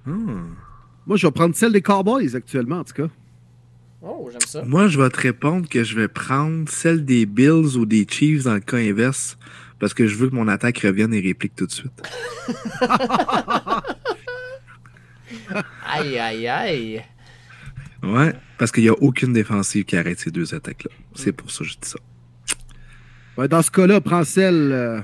Hmm. 0.05 0.53
Moi, 1.05 1.17
je 1.17 1.27
vais 1.27 1.31
prendre 1.31 1.55
celle 1.55 1.71
des 1.73 1.81
Cowboys 1.81 2.35
actuellement, 2.35 2.79
en 2.79 2.83
tout 2.83 2.93
cas. 2.93 3.07
Oh, 4.01 4.29
j'aime 4.31 4.39
ça. 4.47 4.63
Moi, 4.63 4.87
je 4.87 4.99
vais 5.01 5.09
te 5.09 5.19
répondre 5.19 5.67
que 5.67 5.83
je 5.83 5.95
vais 5.95 6.07
prendre 6.07 6.69
celle 6.69 7.03
des 7.03 7.25
Bills 7.25 7.75
ou 7.77 7.85
des 7.85 8.07
Chiefs 8.09 8.43
dans 8.43 8.53
le 8.53 8.61
cas 8.61 8.77
inverse 8.77 9.37
parce 9.79 9.93
que 9.93 10.07
je 10.07 10.15
veux 10.15 10.29
que 10.29 10.35
mon 10.35 10.47
attaque 10.47 10.79
revienne 10.79 11.13
et 11.13 11.19
réplique 11.21 11.55
tout 11.55 11.65
de 11.65 11.71
suite. 11.71 12.01
Aïe, 15.85 16.17
aïe, 16.17 16.47
aïe. 16.47 17.03
Ouais, 18.03 18.33
parce 18.57 18.71
qu'il 18.71 18.83
n'y 18.83 18.89
a 18.89 18.93
aucune 19.01 19.33
défensive 19.33 19.83
qui 19.85 19.97
arrête 19.97 20.19
ces 20.19 20.31
deux 20.31 20.53
attaques-là. 20.53 20.91
C'est 21.15 21.31
pour 21.31 21.51
ça 21.51 21.59
que 21.59 21.65
je 21.65 21.73
dis 21.73 21.89
ça. 21.89 21.99
Ouais, 23.37 23.47
dans 23.47 23.61
ce 23.61 23.71
cas-là, 23.71 23.99
prends 24.01 24.23
celle, 24.23 24.71
euh, 24.71 25.01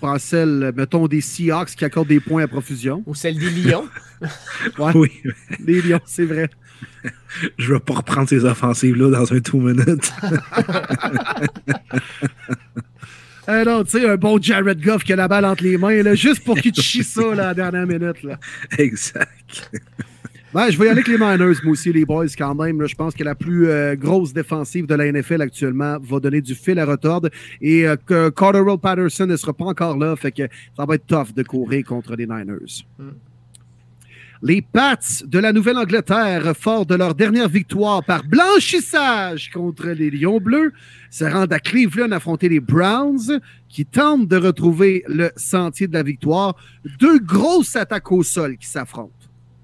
prends 0.00 0.18
celle, 0.18 0.62
euh, 0.62 0.72
mettons, 0.74 1.06
des 1.06 1.20
Seahawks 1.20 1.70
qui 1.70 1.84
accordent 1.84 2.08
des 2.08 2.20
points 2.20 2.42
à 2.42 2.48
profusion. 2.48 3.02
Ou 3.06 3.14
celle 3.14 3.38
des 3.38 3.50
Lions. 3.50 3.88
Ouais. 4.78 4.92
Oui, 4.94 5.10
Des 5.60 5.82
Lions, 5.82 6.00
c'est 6.04 6.24
vrai. 6.24 6.48
je 7.58 7.68
ne 7.68 7.74
vais 7.74 7.80
pas 7.80 7.94
reprendre 7.94 8.28
ces 8.28 8.44
offensives-là 8.44 9.10
dans 9.10 9.32
un 9.32 9.40
two 9.40 9.60
minutes. 9.60 10.12
Ah 13.46 13.64
non, 13.66 13.84
tu 13.84 13.90
sais, 13.90 14.08
un 14.08 14.16
bon 14.16 14.40
Jared 14.40 14.80
Goff 14.82 15.04
qui 15.04 15.12
a 15.12 15.16
la 15.16 15.28
balle 15.28 15.44
entre 15.44 15.64
les 15.64 15.78
mains, 15.78 16.02
là, 16.02 16.14
juste 16.14 16.44
pour 16.44 16.56
qu'il 16.56 16.72
te 16.72 16.80
chie 16.80 17.04
ça 17.04 17.34
là, 17.34 17.44
à 17.44 17.46
la 17.48 17.54
dernière 17.54 17.86
minute. 17.86 18.22
Là. 18.22 18.38
exact. 18.78 19.70
Ben, 20.54 20.68
je 20.70 20.78
vais 20.78 20.84
y 20.84 20.88
aller 20.88 21.00
avec 21.00 21.08
les 21.08 21.16
Niners, 21.16 21.56
moi 21.64 21.72
aussi, 21.72 21.92
les 21.94 22.04
boys, 22.04 22.26
quand 22.36 22.54
même. 22.54 22.78
là. 22.80 22.86
je 22.86 22.94
pense 22.94 23.14
que 23.14 23.24
la 23.24 23.34
plus 23.34 23.68
euh, 23.68 23.96
grosse 23.96 24.34
défensive 24.34 24.86
de 24.86 24.94
la 24.94 25.10
NFL 25.10 25.40
actuellement 25.40 25.96
va 25.98 26.20
donner 26.20 26.42
du 26.42 26.54
fil 26.54 26.78
à 26.78 26.84
retordre. 26.84 27.30
Et 27.62 27.88
euh, 27.88 27.96
que 27.96 28.28
Carterwell 28.28 28.78
Patterson 28.78 29.26
ne 29.26 29.36
sera 29.36 29.54
pas 29.54 29.64
encore 29.64 29.96
là, 29.96 30.14
fait 30.14 30.30
que 30.30 30.42
ça 30.76 30.84
va 30.84 30.96
être 30.96 31.06
tough 31.06 31.34
de 31.34 31.42
courir 31.42 31.84
contre 31.86 32.14
les 32.16 32.26
Niners. 32.26 32.84
Mm. 32.98 33.12
Les 34.44 34.60
Pats 34.60 35.22
de 35.24 35.38
la 35.38 35.52
Nouvelle-Angleterre, 35.52 36.52
forts 36.58 36.84
de 36.84 36.96
leur 36.96 37.14
dernière 37.14 37.48
victoire 37.48 38.02
par 38.02 38.24
blanchissage 38.24 39.50
contre 39.50 39.86
les 39.90 40.10
Lions 40.10 40.40
Bleus, 40.40 40.72
se 41.10 41.24
rendent 41.24 41.52
à 41.52 41.60
Cleveland 41.60 42.10
affronter 42.10 42.48
les 42.48 42.58
Browns 42.58 43.40
qui 43.68 43.86
tentent 43.86 44.26
de 44.26 44.36
retrouver 44.36 45.04
le 45.06 45.30
sentier 45.36 45.86
de 45.86 45.92
la 45.92 46.02
victoire. 46.02 46.56
Deux 46.98 47.20
grosses 47.20 47.76
attaques 47.76 48.10
au 48.10 48.24
sol 48.24 48.56
qui 48.56 48.66
s'affrontent. 48.66 49.12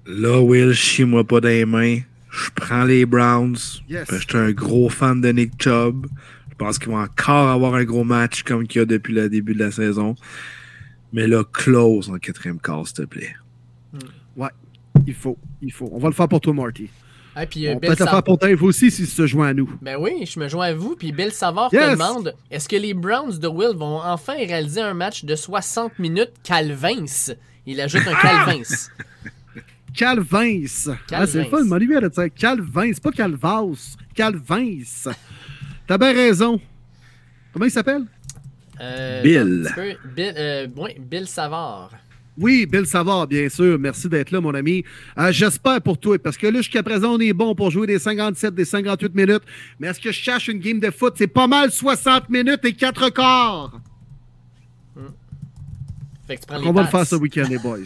Là, 0.05 0.39
Will, 0.39 0.71
chie-moi 0.71 1.25
pas 1.25 1.41
les 1.41 1.65
mains. 1.65 1.99
Je 2.31 2.49
prends 2.55 2.85
les 2.85 3.05
Browns. 3.05 3.57
Yes. 3.89 4.07
Je 4.09 4.15
suis 4.15 4.37
un 4.37 4.51
gros 4.51 4.87
fan 4.87 5.19
de 5.19 5.27
Nick 5.29 5.61
Chubb. 5.61 6.07
Je 6.51 6.55
pense 6.55 6.79
qu'ils 6.79 6.89
vont 6.89 7.01
encore 7.01 7.49
avoir 7.49 7.75
un 7.75 7.83
gros 7.83 8.05
match 8.05 8.43
comme 8.43 8.65
qu'il 8.65 8.79
y 8.79 8.81
a 8.83 8.85
depuis 8.85 9.13
le 9.13 9.27
début 9.27 9.55
de 9.55 9.59
la 9.59 9.71
saison. 9.71 10.15
Mais 11.11 11.27
là, 11.27 11.43
close 11.43 12.09
en 12.09 12.17
quatrième 12.17 12.61
quart, 12.61 12.87
s'il 12.87 12.95
te 12.95 13.01
plaît. 13.01 13.35
Il 15.07 15.13
faut, 15.13 15.37
il 15.61 15.71
faut. 15.71 15.89
On 15.91 15.97
va 15.99 16.09
le 16.09 16.13
faire 16.13 16.27
pour 16.27 16.41
toi, 16.41 16.53
Marty. 16.53 16.89
Ah, 17.35 17.45
puis, 17.45 17.67
euh, 17.67 17.75
On 17.75 17.79
peut 17.79 17.89
le 17.89 17.95
faire 17.95 18.23
pour 18.23 18.37
Dave 18.37 18.61
aussi 18.63 18.91
s'il 18.91 19.07
se 19.07 19.25
joint 19.27 19.49
à 19.49 19.53
nous. 19.53 19.69
Ben 19.81 19.95
oui, 19.99 20.25
je 20.25 20.39
me 20.39 20.47
joins 20.47 20.65
à 20.67 20.73
vous. 20.73 20.95
Puis 20.95 21.11
Bill 21.11 21.31
Savard 21.31 21.69
Yes! 21.71 21.85
te 21.85 21.91
demande 21.91 22.35
est-ce 22.49 22.67
que 22.67 22.75
les 22.75 22.93
Browns 22.93 23.37
de 23.37 23.47
Will 23.47 23.75
vont 23.77 24.01
enfin 24.01 24.33
réaliser 24.33 24.81
un 24.81 24.93
match 24.93 25.23
de 25.23 25.35
60 25.35 25.99
minutes 25.99 26.33
Calvins? 26.43 27.33
Il 27.65 27.79
ajoute 27.79 28.01
un 28.07 28.15
Calvins. 28.15 28.63
Calvins. 29.95 30.65
Ah, 31.11 31.27
c'est 31.27 31.39
le 31.39 31.43
fun, 31.45 31.57
Calvins. 31.57 31.65
mon 31.65 31.75
lui, 31.77 31.87
de 31.87 32.07
dire 32.07 32.27
Calvins, 32.35 32.91
pas 33.01 33.11
Calvas. 33.11 33.95
Calvins. 34.15 35.11
T'as 35.87 35.97
bien 35.97 36.13
raison. 36.13 36.59
Comment 37.53 37.65
il 37.65 37.71
s'appelle? 37.71 38.03
Euh, 38.81 39.21
Bill. 39.21 39.65
un 39.65 39.69
petit 39.69 39.73
peu. 39.73 40.09
Bill, 40.15 40.33
euh, 40.37 40.67
Bill 40.99 41.27
Savard. 41.27 41.91
Oui, 42.39 42.65
Bill 42.65 42.85
Savard, 42.85 43.27
bien 43.27 43.49
sûr. 43.49 43.77
Merci 43.77 44.07
d'être 44.07 44.31
là, 44.31 44.39
mon 44.39 44.53
ami. 44.53 44.85
Euh, 45.17 45.31
J'espère 45.31 45.81
pour 45.81 45.97
toi, 45.97 46.17
parce 46.17 46.37
que 46.37 46.47
là, 46.47 46.59
jusqu'à 46.59 46.83
présent, 46.83 47.15
on 47.15 47.19
est 47.19 47.33
bon 47.33 47.53
pour 47.53 47.69
jouer 47.69 47.85
des 47.85 47.99
57, 47.99 48.55
des 48.55 48.63
58 48.65 49.13
minutes. 49.13 49.43
Mais 49.79 49.87
est-ce 49.87 49.99
que 49.99 50.11
je 50.11 50.19
cherche 50.19 50.47
une 50.47 50.59
game 50.59 50.79
de 50.79 50.89
foot? 50.89 51.13
C'est 51.17 51.27
pas 51.27 51.47
mal 51.47 51.69
60 51.71 52.29
minutes 52.29 52.63
et 52.63 52.73
4 52.73 53.09
quarts. 53.09 53.81
Fait 56.29 56.35
que 56.35 56.41
tu 56.41 56.45
prends 56.45 56.59
les 56.59 56.67
On 56.67 56.73
va 56.73 56.83
le 56.83 56.87
faire 56.89 57.07
ce 57.07 57.15
week-end, 57.23 57.45
les 57.49 57.57
boys. 57.57 57.79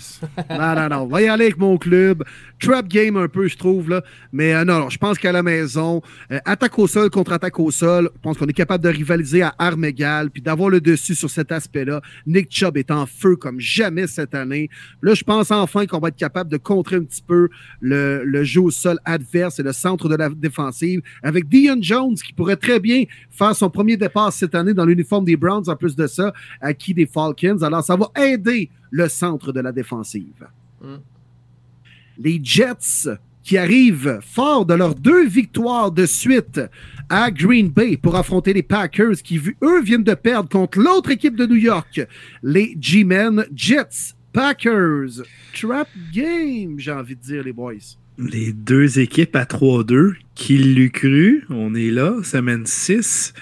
non, 0.49 0.76
non, 0.76 0.90
non. 0.90 0.98
On 1.03 1.07
va 1.07 1.22
y 1.22 1.30
aller 1.30 1.45
avec 1.45 1.57
mon 1.57 1.78
club. 1.78 2.26
Trap 2.60 2.90
game 2.90 3.15
un 3.15 3.30
peu, 3.30 3.48
je 3.48 3.56
trouve. 3.56 3.90
Là. 3.90 4.03
Mais 4.34 4.53
euh, 4.53 4.65
non, 4.65 4.80
non, 4.80 4.90
je 4.90 4.98
pense 4.98 5.18
qu'à 5.18 5.32
la 5.32 5.41
maison, 5.41 6.02
euh, 6.30 6.40
attaque 6.44 6.78
au 6.78 6.86
sol 6.86 7.10
contre 7.10 7.32
attaque 7.32 7.57
au 7.57 7.72
sol, 7.72 8.10
je 8.14 8.20
pense 8.20 8.38
qu'on 8.38 8.48
est 8.48 8.53
capable 8.53 8.84
de 8.84 8.90
rivaliser 8.90 9.44
à 9.44 9.56
armes 9.57 9.86
égales 9.86 10.30
puis 10.30 10.41
d'avoir 10.41 10.70
le 10.70 10.82
dessus 10.82 11.15
sur 11.15 11.30
cet 11.30 11.53
aspect-là. 11.53 12.02
Nick 12.28 12.52
Chubb 12.52 12.76
est 12.76 12.91
en 12.91 13.06
feu 13.06 13.38
comme 13.38 13.61
jamais 13.61 14.07
cette 14.07 14.36
année. 14.36 14.70
Là, 15.02 15.14
je 15.14 15.24
pense 15.24 15.49
enfin 15.49 15.86
qu'on 15.86 15.99
va 15.99 16.10
être 16.10 16.18
capable 16.18 16.52
de 16.52 16.57
contrer 16.57 16.98
un 16.98 17.03
petit 17.03 17.24
peu 17.26 17.48
le, 17.80 18.26
le 18.26 18.44
jeu 18.44 18.60
au 18.60 18.72
sol 18.72 18.99
adverse 19.06 19.60
et 19.60 19.64
le 19.64 19.72
centre 19.72 20.10
de 20.10 20.18
la 20.18 20.28
défensive 20.28 21.02
avec 21.22 21.48
Dion 21.48 21.78
Jones 21.80 22.15
qui 22.15 22.34
pourrait 22.34 22.57
très 22.57 22.82
bien 22.82 23.06
faire 23.32 23.56
son 23.56 23.70
premier 23.70 23.95
départ 23.95 24.34
cette 24.34 24.53
année 24.53 24.74
dans 24.74 24.86
l'uniforme 24.86 25.24
des 25.24 25.38
Browns 25.38 25.70
en 25.70 25.78
plus 25.78 25.95
de 25.95 26.07
ça, 26.07 26.34
acquis 26.60 26.94
des 26.94 27.06
Falcons. 27.06 27.61
Alors, 27.61 27.86
ça 27.86 27.95
va 27.95 28.11
aider 28.22 28.32
le 28.91 29.07
centre 29.07 29.51
de 29.51 29.60
la 29.60 29.72
défensive. 29.72 30.47
Les 32.18 32.39
Jets 32.43 33.10
qui 33.43 33.57
arrivent 33.57 34.19
fort 34.22 34.65
de 34.65 34.73
leurs 34.73 34.95
deux 34.95 35.27
victoires 35.27 35.91
de 35.91 36.05
suite 36.05 36.61
à 37.10 37.30
Green 37.30 37.69
Bay 37.69 37.97
pour 37.97 38.15
affronter 38.15 38.53
les 38.53 38.64
Packers 38.64 39.18
qui, 39.23 39.41
eux, 39.61 39.81
viennent 39.81 40.03
de 40.03 40.14
perdre 40.14 40.49
contre 40.49 40.80
l'autre 40.80 41.11
équipe 41.11 41.35
de 41.35 41.45
New 41.45 41.57
York, 41.57 42.07
les 42.41 42.77
G-Men 42.80 43.45
Jets. 43.53 44.15
Packers, 44.31 45.22
trap 45.53 45.88
game, 46.11 46.80
j'ai 46.80 46.91
envie 46.91 47.15
de 47.15 47.22
dire, 47.22 47.43
les 47.43 47.53
boys. 47.53 47.73
Les 48.18 48.51
deux 48.51 48.99
équipes 48.99 49.35
à 49.35 49.43
3-2, 49.43 50.14
qui 50.34 50.57
l'eût 50.57 50.89
cru? 50.89 51.45
On 51.49 51.76
est 51.76 51.91
là, 51.91 52.23
semaine 52.23 52.65
6. 52.65 53.34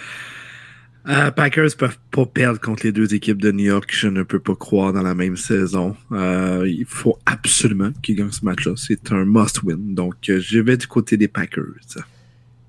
Euh, 1.08 1.32
Packers 1.32 1.76
peuvent 1.78 1.98
pas 2.12 2.26
perdre 2.26 2.60
contre 2.60 2.86
les 2.86 2.92
deux 2.92 3.14
équipes 3.16 3.42
de 3.42 3.52
New 3.52 3.66
York. 3.66 3.90
Je 3.92 4.08
ne 4.08 4.24
peux 4.24 4.40
pas 4.40 4.56
croire 4.56 4.94
dans 4.94 5.02
la 5.02 5.16
même 5.16 5.36
saison. 5.36 5.96
Euh, 6.12 6.66
il 6.68 6.86
faut 6.86 7.18
absolument 7.26 7.92
qu'ils 8.04 8.18
gagnent 8.18 8.32
ce 8.32 8.46
match-là. 8.46 8.74
C'est 8.76 9.12
un 9.12 9.26
must-win. 9.26 9.96
Donc, 9.96 10.30
euh, 10.30 10.40
je 10.40 10.60
vais 10.60 10.78
du 10.78 10.88
côté 10.88 11.18
des 11.18 11.28
Packers. 11.28 11.64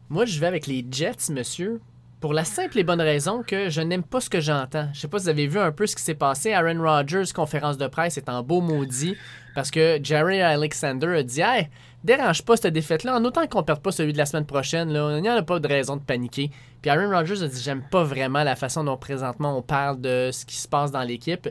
Moi, 0.09 0.25
je 0.25 0.41
vais 0.41 0.47
avec 0.47 0.67
les 0.67 0.85
Jets, 0.91 1.31
monsieur. 1.31 1.81
Pour 2.21 2.33
la 2.33 2.45
simple 2.45 2.79
et 2.79 2.85
bonne 2.85 3.01
raison 3.01 3.43
que 3.43 3.69
je 3.69 3.81
n'aime 3.81 4.05
pas 4.05 4.21
ce 4.21 4.31
que 4.31 4.41
j'entends. 4.41 4.89
Je 4.95 5.01
sais 5.01 5.09
pas 5.09 5.19
si 5.19 5.25
vous 5.25 5.31
avez 5.31 5.49
vu 5.49 5.59
un 5.59 5.73
peu 5.73 5.87
ce 5.87 5.97
qui 5.97 6.03
s'est 6.03 6.15
passé. 6.15 6.53
Aaron 6.53 6.81
Rodgers, 6.81 7.25
conférence 7.35 7.77
de 7.77 7.89
presse, 7.89 8.17
est 8.17 8.29
en 8.29 8.45
beau 8.45 8.61
maudit 8.61 9.17
parce 9.55 9.71
que 9.71 9.99
Jerry 10.03 10.41
Alexander 10.41 11.09
a 11.19 11.23
dit 11.25 11.41
Hey, 11.41 11.69
dérange 12.05 12.43
pas 12.43 12.57
cette 12.57 12.75
défaite-là, 12.75 13.17
en 13.17 13.25
autant 13.25 13.47
qu'on 13.47 13.63
perde 13.63 13.81
pas 13.81 13.93
celui 13.93 14.13
de 14.13 14.19
la 14.19 14.27
semaine 14.27 14.47
prochaine. 14.47 14.93
Là, 14.93 15.17
il 15.17 15.23
n'y 15.23 15.31
en 15.31 15.37
a 15.37 15.43
pas 15.43 15.59
de 15.59 15.69
raison 15.69 15.97
de 15.97 16.03
paniquer. 16.03 16.51
Puis 16.81 16.91
Aaron 16.91 17.11
Rodgers 17.11 17.43
a 17.43 17.49
dit 17.49 17.63
J'aime 17.63 17.83
pas 17.91 18.05
vraiment 18.05 18.43
la 18.43 18.57
façon 18.57 18.85
dont 18.85 18.97
présentement 18.97 19.57
on 19.57 19.63
parle 19.63 20.01
de 20.01 20.31
ce 20.33 20.45
qui 20.45 20.57
se 20.57 20.69
passe 20.69 20.91
dans 20.91 21.03
l'équipe. 21.03 21.49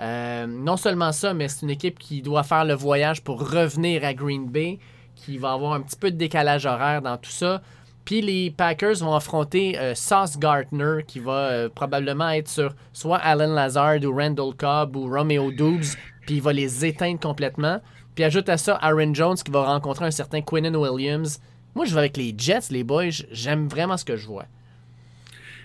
Euh, 0.00 0.46
non 0.46 0.76
seulement 0.76 1.12
ça, 1.12 1.34
mais 1.34 1.48
c'est 1.48 1.62
une 1.62 1.70
équipe 1.70 1.98
qui 1.98 2.22
doit 2.22 2.42
faire 2.42 2.64
le 2.64 2.74
voyage 2.74 3.22
pour 3.22 3.48
revenir 3.48 4.04
à 4.04 4.14
Green 4.14 4.48
Bay, 4.48 4.78
qui 5.14 5.38
va 5.38 5.52
avoir 5.52 5.74
un 5.74 5.80
petit 5.80 5.96
peu 5.96 6.10
de 6.10 6.16
décalage 6.16 6.66
horaire 6.66 7.02
dans 7.02 7.16
tout 7.16 7.30
ça. 7.30 7.62
Puis 8.04 8.20
les 8.20 8.50
Packers 8.50 8.96
vont 8.96 9.14
affronter 9.14 9.78
euh, 9.78 9.94
Sauce 9.94 10.38
Gardner, 10.38 11.04
qui 11.06 11.20
va 11.20 11.50
euh, 11.50 11.68
probablement 11.68 12.30
être 12.30 12.48
sur 12.48 12.74
soit 12.92 13.18
Alan 13.18 13.52
Lazard 13.52 14.02
ou 14.02 14.12
Randall 14.16 14.54
Cobb 14.56 14.96
ou 14.96 15.08
Romeo 15.08 15.52
Doubs, 15.52 15.96
puis 16.26 16.36
il 16.36 16.42
va 16.42 16.52
les 16.52 16.84
éteindre 16.84 17.20
complètement. 17.20 17.80
Puis 18.14 18.24
ajoute 18.24 18.48
à 18.48 18.56
ça 18.56 18.76
Aaron 18.76 19.14
Jones 19.14 19.36
qui 19.36 19.50
va 19.50 19.64
rencontrer 19.64 20.04
un 20.04 20.10
certain 20.10 20.40
Quinnen 20.40 20.76
Williams. 20.76 21.40
Moi, 21.74 21.86
je 21.86 21.94
vais 21.94 22.00
avec 22.00 22.16
les 22.16 22.34
Jets, 22.36 22.70
les 22.70 22.84
boys. 22.84 23.24
J'aime 23.30 23.68
vraiment 23.68 23.96
ce 23.96 24.04
que 24.04 24.16
je 24.16 24.26
vois. 24.26 24.46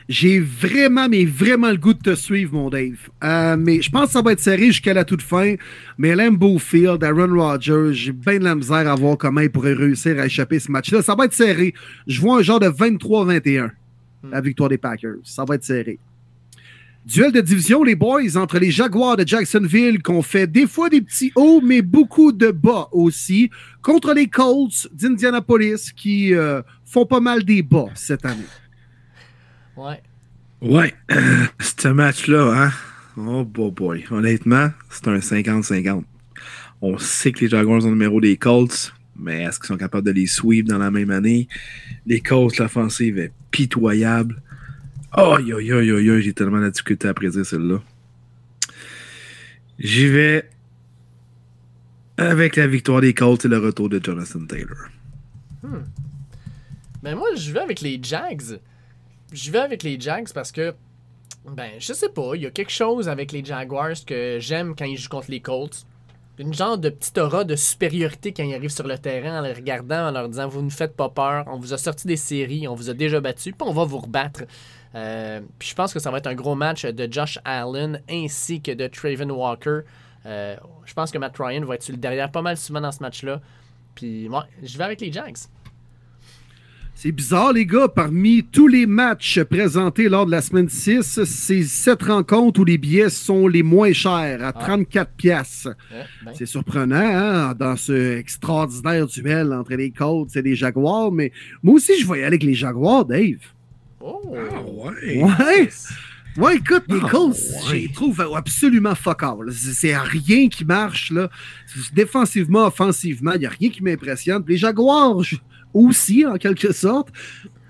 J'ai 0.09 0.39
vraiment, 0.39 1.09
mais 1.09 1.25
vraiment 1.25 1.69
le 1.69 1.75
goût 1.75 1.93
de 1.93 2.01
te 2.01 2.15
suivre, 2.15 2.53
mon 2.53 2.69
Dave. 2.69 3.09
Euh, 3.25 3.57
mais 3.57 3.81
je 3.81 3.89
pense 3.89 4.05
que 4.05 4.11
ça 4.11 4.21
va 4.21 4.31
être 4.31 4.39
serré 4.39 4.67
jusqu'à 4.67 4.93
la 4.93 5.03
toute 5.03 5.21
fin. 5.21 5.55
Mais 5.97 6.15
Lambeau 6.15 6.59
Field, 6.59 7.03
Aaron 7.03 7.37
Rodgers, 7.37 7.89
j'ai 7.91 8.13
bien 8.13 8.39
de 8.39 8.45
la 8.45 8.55
misère 8.55 8.89
à 8.89 8.95
voir 8.95 9.17
comment 9.17 9.41
il 9.41 9.51
pourrait 9.51 9.73
réussir 9.73 10.17
à 10.17 10.27
échapper 10.27 10.59
ce 10.59 10.71
match-là. 10.71 11.01
Ça 11.01 11.13
va 11.13 11.25
être 11.25 11.33
serré. 11.33 11.73
Je 12.07 12.21
vois 12.21 12.37
un 12.39 12.41
genre 12.41 12.61
de 12.61 12.69
23-21, 12.69 13.71
la 14.31 14.39
victoire 14.39 14.69
des 14.69 14.77
Packers. 14.77 15.17
Ça 15.25 15.43
va 15.45 15.55
être 15.55 15.65
serré. 15.65 15.99
Duel 17.07 17.31
de 17.31 17.39
division, 17.39 17.83
les 17.83 17.95
boys, 17.95 18.35
entre 18.35 18.59
les 18.59 18.69
Jaguars 18.69 19.15
de 19.15 19.25
Jacksonville, 19.25 20.03
qu'on 20.03 20.21
fait 20.21 20.45
des 20.45 20.67
fois 20.67 20.89
des 20.89 20.99
petits 20.99 21.31
hauts, 21.35 21.61
mais 21.61 21.81
beaucoup 21.81 22.33
de 22.33 22.51
bas 22.51 22.89
aussi, 22.91 23.49
contre 23.81 24.13
les 24.13 24.27
Colts 24.27 24.89
d'Indianapolis, 24.91 25.93
qui 25.95 26.35
euh, 26.35 26.61
font 26.83 27.05
pas 27.05 27.21
mal 27.21 27.45
des 27.45 27.63
bas 27.63 27.85
cette 27.95 28.25
année. 28.25 28.43
Ouais. 29.77 30.03
Ouais, 30.61 30.93
ce 31.61 31.87
match-là, 31.87 32.65
hein? 32.65 32.71
Oh 33.15 33.45
boy, 33.45 33.71
boy. 33.71 34.05
Honnêtement, 34.11 34.71
c'est 34.89 35.07
un 35.07 35.19
50-50. 35.19 36.03
On 36.81 36.97
sait 36.97 37.31
que 37.31 37.39
les 37.39 37.47
Jaguars 37.47 37.85
ont 37.85 37.85
le 37.85 37.91
numéro 37.91 38.19
des 38.19 38.35
Colts, 38.35 38.93
mais 39.17 39.43
est-ce 39.43 39.59
qu'ils 39.59 39.67
sont 39.67 39.77
capables 39.77 40.05
de 40.05 40.11
les 40.11 40.27
suivre 40.27 40.67
dans 40.67 40.77
la 40.77 40.91
même 40.91 41.11
année? 41.11 41.47
Les 42.05 42.19
Colts, 42.19 42.57
l'offensive 42.57 43.17
est 43.17 43.31
pitoyable. 43.49 44.41
Oh, 45.15 45.37
yo, 45.39 45.59
yo, 45.59 45.81
yo, 45.81 45.99
yo, 45.99 46.19
j'ai 46.19 46.33
tellement 46.33 46.59
de 46.59 46.69
difficulté 46.69 47.07
à 47.07 47.13
prédire 47.13 47.45
celle-là. 47.45 47.81
J'y 49.79 50.07
vais 50.07 50.49
avec 52.17 52.55
la 52.55 52.67
victoire 52.67 52.99
des 52.99 53.13
Colts 53.13 53.45
et 53.45 53.47
le 53.47 53.59
retour 53.59 53.89
de 53.89 54.03
Jonathan 54.03 54.45
Taylor. 54.45 54.89
Hmm. 55.63 55.83
Ben 57.03 57.15
moi, 57.15 57.29
je 57.35 57.51
vais 57.53 57.59
avec 57.59 57.79
les 57.81 57.99
Jags. 58.01 58.59
Je 59.31 59.51
vais 59.51 59.59
avec 59.59 59.83
les 59.83 59.99
Jags 59.99 60.27
parce 60.33 60.51
que, 60.51 60.73
ben, 61.49 61.71
je 61.79 61.93
sais 61.93 62.09
pas, 62.09 62.31
il 62.35 62.41
y 62.41 62.45
a 62.45 62.51
quelque 62.51 62.71
chose 62.71 63.07
avec 63.07 63.31
les 63.31 63.45
Jaguars 63.45 64.03
que 64.05 64.39
j'aime 64.41 64.75
quand 64.75 64.85
ils 64.85 64.97
jouent 64.97 65.09
contre 65.09 65.31
les 65.31 65.39
Colts. 65.39 65.85
Une 66.39 66.53
genre 66.53 66.77
de 66.77 66.89
petite 66.89 67.17
aura 67.17 67.43
de 67.45 67.55
supériorité 67.55 68.31
quand 68.31 68.43
ils 68.43 68.53
arrivent 68.53 68.69
sur 68.69 68.87
le 68.87 68.97
terrain 68.97 69.39
en 69.39 69.41
les 69.41 69.53
regardant, 69.53 70.09
en 70.09 70.11
leur 70.11 70.27
disant 70.27 70.47
Vous 70.47 70.61
ne 70.61 70.69
faites 70.69 70.95
pas 70.95 71.09
peur, 71.09 71.45
on 71.47 71.57
vous 71.57 71.73
a 71.73 71.77
sorti 71.77 72.07
des 72.07 72.17
séries, 72.17 72.67
on 72.67 72.75
vous 72.75 72.89
a 72.89 72.93
déjà 72.93 73.19
battu, 73.21 73.53
puis 73.53 73.67
on 73.67 73.73
va 73.73 73.85
vous 73.85 73.99
rebattre. 73.99 74.43
Euh, 74.97 75.41
puis 75.59 75.69
je 75.69 75.75
pense 75.75 75.93
que 75.93 75.99
ça 75.99 76.09
va 76.09 76.17
être 76.17 76.27
un 76.27 76.35
gros 76.35 76.55
match 76.55 76.85
de 76.85 77.07
Josh 77.11 77.37
Allen 77.45 78.01
ainsi 78.09 78.61
que 78.61 78.71
de 78.71 78.87
Traven 78.87 79.31
Walker. 79.31 79.81
Euh, 80.25 80.55
je 80.85 80.93
pense 80.93 81.11
que 81.11 81.17
Matt 81.17 81.37
Ryan 81.37 81.63
va 81.65 81.75
être 81.75 81.83
sur 81.83 81.93
le 81.93 81.99
derrière 81.99 82.31
pas 82.31 82.41
mal 82.41 82.57
souvent 82.57 82.81
dans 82.81 82.91
ce 82.91 83.01
match-là. 83.01 83.39
Puis 83.93 84.27
moi, 84.27 84.47
je 84.63 84.77
vais 84.77 84.83
avec 84.83 85.01
les 85.01 85.11
Jags. 85.11 85.37
C'est 86.95 87.11
bizarre, 87.11 87.53
les 87.53 87.67
gars. 87.67 87.87
Parmi 87.87 88.43
tous 88.43 88.67
les 88.67 88.87
matchs 88.87 89.39
présentés 89.43 90.09
lors 90.09 90.25
de 90.25 90.31
la 90.31 90.41
semaine 90.41 90.67
6, 90.67 91.25
c'est 91.25 91.61
cette 91.61 92.01
rencontre 92.01 92.61
où 92.61 92.65
les 92.65 92.79
billets 92.79 93.11
sont 93.11 93.47
les 93.47 93.61
moins 93.61 93.93
chers, 93.93 94.43
à 94.43 94.51
34 94.51 95.11
pièces. 95.11 95.67
ben. 96.25 96.31
C'est 96.33 96.47
surprenant, 96.47 96.97
hein, 96.97 97.53
dans 97.53 97.75
ce 97.75 98.17
extraordinaire 98.17 99.05
duel 99.05 99.53
entre 99.53 99.75
les 99.75 99.91
Colts 99.91 100.35
et 100.35 100.41
les 100.41 100.55
Jaguars. 100.55 101.11
Mais 101.11 101.31
moi 101.61 101.75
aussi, 101.75 101.99
je 102.01 102.07
vais 102.07 102.15
y 102.15 102.19
aller 102.21 102.27
avec 102.27 102.43
les 102.43 102.55
Jaguars, 102.55 103.05
Dave. 103.05 103.53
Oh! 103.99 104.21
ouais. 104.25 105.23
Ouais! 105.23 105.69
Ouais, 106.37 106.57
écoute, 106.57 106.83
les 106.87 106.99
Ah, 107.03 107.07
Colts, 107.09 107.33
ouais. 107.35 107.59
je 107.67 107.73
les 107.73 107.91
trouve 107.91 108.21
absolument 108.35 108.93
fuck 108.93 109.23
all. 109.23 109.51
C'est 109.51 109.97
rien 109.97 110.49
qui 110.49 110.65
marche, 110.65 111.09
là. 111.11 111.29
Défensivement, 111.93 112.67
offensivement, 112.67 113.31
il 113.33 113.39
n'y 113.39 113.45
a 113.47 113.49
rien 113.49 113.69
qui 113.71 113.81
m'impressionne. 113.81 114.43
Les 114.47 114.57
Jaguars 114.57 115.17
aussi, 115.73 116.25
en 116.27 116.35
quelque 116.37 116.71
sorte. 116.73 117.09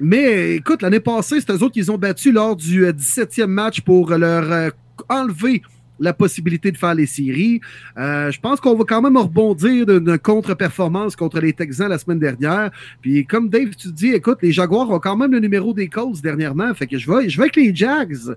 Mais 0.01 0.55
écoute, 0.55 0.81
l'année 0.81 0.99
passée, 0.99 1.39
c'est 1.39 1.49
eux 1.51 1.63
autres 1.63 1.71
qui 1.71 1.79
les 1.79 1.89
ont 1.89 1.97
battus 1.97 2.33
lors 2.33 2.57
du 2.57 2.85
euh, 2.85 2.91
17e 2.91 3.45
match 3.47 3.79
pour 3.81 4.09
leur 4.09 4.51
euh, 4.51 4.69
enlever 5.07 5.61
la 5.99 6.13
possibilité 6.13 6.71
de 6.71 6.77
faire 6.77 6.95
les 6.95 7.05
séries. 7.05 7.61
Euh, 7.97 8.31
je 8.31 8.39
pense 8.39 8.59
qu'on 8.59 8.75
va 8.75 8.83
quand 8.83 9.01
même 9.01 9.17
rebondir 9.17 9.85
d'une 9.85 10.17
contre-performance 10.17 11.15
contre 11.15 11.39
les 11.39 11.53
Texans 11.53 11.89
la 11.89 11.97
semaine 11.97 12.19
dernière. 12.19 12.71
Puis 13.01 13.25
comme 13.25 13.49
Dave, 13.49 13.75
tu 13.75 13.91
dis, 13.91 14.09
écoute, 14.09 14.39
les 14.41 14.51
Jaguars 14.51 14.89
ont 14.89 14.99
quand 14.99 15.17
même 15.17 15.31
le 15.31 15.39
numéro 15.39 15.73
des 15.73 15.87
Colts 15.87 16.21
dernièrement. 16.21 16.73
Fait 16.73 16.87
que 16.87 16.97
je 16.97 17.11
vais, 17.11 17.29
je 17.29 17.37
vais 17.37 17.43
avec 17.43 17.55
les 17.55 17.75
Jags. 17.75 18.35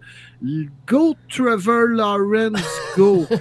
Go 0.87 1.15
Trevor 1.29 1.87
Lawrence, 1.89 2.63
go. 2.97 3.27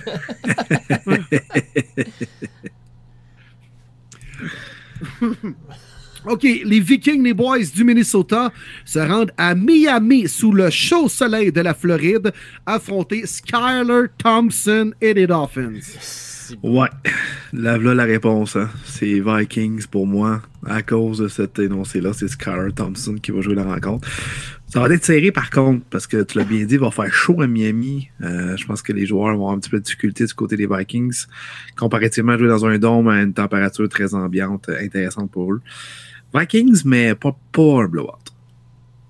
OK, 6.26 6.44
les 6.44 6.80
Vikings, 6.80 7.24
les 7.24 7.34
Boys 7.34 7.66
du 7.74 7.84
Minnesota 7.84 8.52
se 8.86 9.00
rendent 9.00 9.32
à 9.38 9.56
Miami 9.56 10.28
sous 10.28 10.52
le 10.52 10.70
chaud 10.70 11.08
soleil 11.08 11.52
de 11.52 11.62
la 11.62 11.74
Floride 11.74 12.34
affronter 12.66 13.26
Skyler 13.26 14.08
Thompson 14.18 14.92
et 15.00 15.14
les 15.14 15.28
Dolphins. 15.28 15.80
Bon. 16.62 16.82
Ouais, 16.82 16.90
là, 17.54 17.78
là 17.78 17.94
la 17.94 18.04
réponse. 18.04 18.56
Hein. 18.56 18.70
C'est 18.86 19.22
Vikings 19.22 19.86
pour 19.88 20.08
moi. 20.08 20.42
À 20.66 20.82
cause 20.82 21.20
de 21.20 21.28
cet 21.28 21.58
énoncé-là, 21.60 22.12
c'est 22.14 22.28
Skyler 22.28 22.74
Thompson 22.76 23.16
qui 23.22 23.32
va 23.32 23.42
jouer 23.42 23.56
la 23.56 23.64
rencontre. 23.64 24.08
Ça 24.68 24.82
va 24.82 24.94
être 24.94 25.06
serré 25.06 25.32
par 25.32 25.50
contre, 25.50 25.84
parce 25.90 26.06
que 26.06 26.22
tu 26.22 26.38
l'as 26.38 26.44
bien 26.44 26.66
dit, 26.66 26.76
il 26.76 26.80
va 26.80 26.92
faire 26.92 27.12
chaud 27.14 27.42
à 27.42 27.48
Miami. 27.48 28.10
Euh, 28.22 28.56
je 28.58 28.66
pense 28.66 28.82
que 28.82 28.94
les 28.94 29.06
joueurs 29.06 29.28
vont 29.28 29.34
avoir 29.34 29.54
un 29.54 29.60
petit 29.60 29.70
peu 29.70 29.80
de 29.80 29.84
difficulté 29.84 30.26
du 30.26 30.34
côté 30.34 30.58
des 30.58 30.68
Vikings. 30.68 31.26
Comparativement 31.78 32.34
à 32.34 32.38
jouer 32.38 32.50
dans 32.50 32.66
un 32.66 32.78
dôme 32.78 33.08
à 33.08 33.22
une 33.22 33.34
température 33.34 33.88
très 33.90 34.14
ambiante, 34.14 34.70
intéressante 34.70 35.32
pour 35.32 35.54
eux. 35.54 35.62
Vikings, 36.34 36.84
mais 36.86 37.16
pas, 37.16 37.36
pas 37.52 37.84
un 37.84 37.88
blowout. 37.88 38.20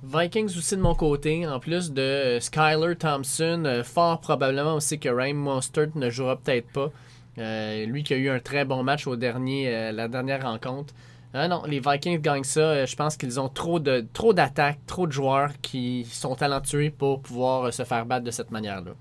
Vikings 0.03 0.57
aussi 0.57 0.77
de 0.77 0.81
mon 0.81 0.95
côté, 0.95 1.45
en 1.45 1.59
plus 1.59 1.91
de 1.91 2.37
Skyler 2.39 2.95
Thompson, 2.95 3.63
euh, 3.65 3.83
fort 3.83 4.21
probablement 4.21 4.75
aussi 4.75 4.97
que 4.97 5.09
Raheem 5.09 5.35
Mostert 5.37 5.89
ne 5.95 6.09
jouera 6.09 6.37
peut-être 6.37 6.71
pas. 6.71 6.91
Euh, 7.37 7.85
lui 7.85 8.03
qui 8.03 8.13
a 8.13 8.17
eu 8.17 8.29
un 8.29 8.39
très 8.39 8.63
bon 8.63 8.83
match 8.83 9.05
au 9.05 9.17
dernier, 9.17 9.67
euh, 9.67 9.91
la 9.91 10.07
dernière 10.07 10.43
rencontre. 10.43 10.93
Ah 11.33 11.47
non, 11.47 11.61
les 11.67 11.79
Vikings 11.79 12.21
gagnent 12.21 12.43
ça. 12.43 12.85
Je 12.85 12.95
pense 12.95 13.17
qu'ils 13.17 13.39
ont 13.39 13.49
trop 13.49 13.79
de 13.79 14.05
trop 14.13 14.33
d'attaques, 14.33 14.79
trop 14.87 15.05
de 15.05 15.11
joueurs 15.11 15.51
qui 15.61 16.05
sont 16.09 16.35
talentueux 16.35 16.91
pour 16.97 17.21
pouvoir 17.21 17.71
se 17.71 17.83
faire 17.83 18.05
battre 18.05 18.23
de 18.23 18.31
cette 18.31 18.49
manière-là. 18.49 18.91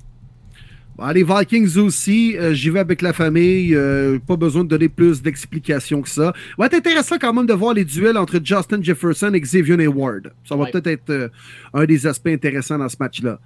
Bon, 0.99 1.07
les 1.11 1.23
Vikings 1.23 1.77
aussi, 1.79 2.37
euh, 2.37 2.53
j'y 2.53 2.71
vais 2.71 2.81
avec 2.81 3.03
la 3.03 3.13
famille. 3.13 3.73
euh, 3.75 4.19
pas 4.19 4.35
besoin 4.37 4.65
de 4.65 4.69
donner 4.69 4.89
plus 4.89 5.23
d'explications 5.23 6.03
que 6.03 6.09
ça. 6.09 6.33
Va 6.59 6.67
être 6.67 6.75
intéressant 6.75 7.17
quand 7.21 7.33
même 7.33 7.47
de 7.47 7.53
voir 7.55 7.73
les 7.73 7.85
duels 7.85 8.19
entre 8.19 8.41
Justin 8.43 8.83
Jefferson 8.83 9.31
et 9.33 9.41
Xavier 9.41 9.75
Hayward. 9.81 10.33
Ça 10.45 10.57
va 10.57 10.65
Ouais. 10.65 10.71
peut-être 10.73 10.89
être 10.89 11.11
euh, 11.11 11.29
un 11.73 11.85
des 11.85 12.05
aspects 12.07 12.27
intéressants 12.27 12.79
dans 12.79 12.89
ce 12.89 12.97
match-là. 12.99 13.39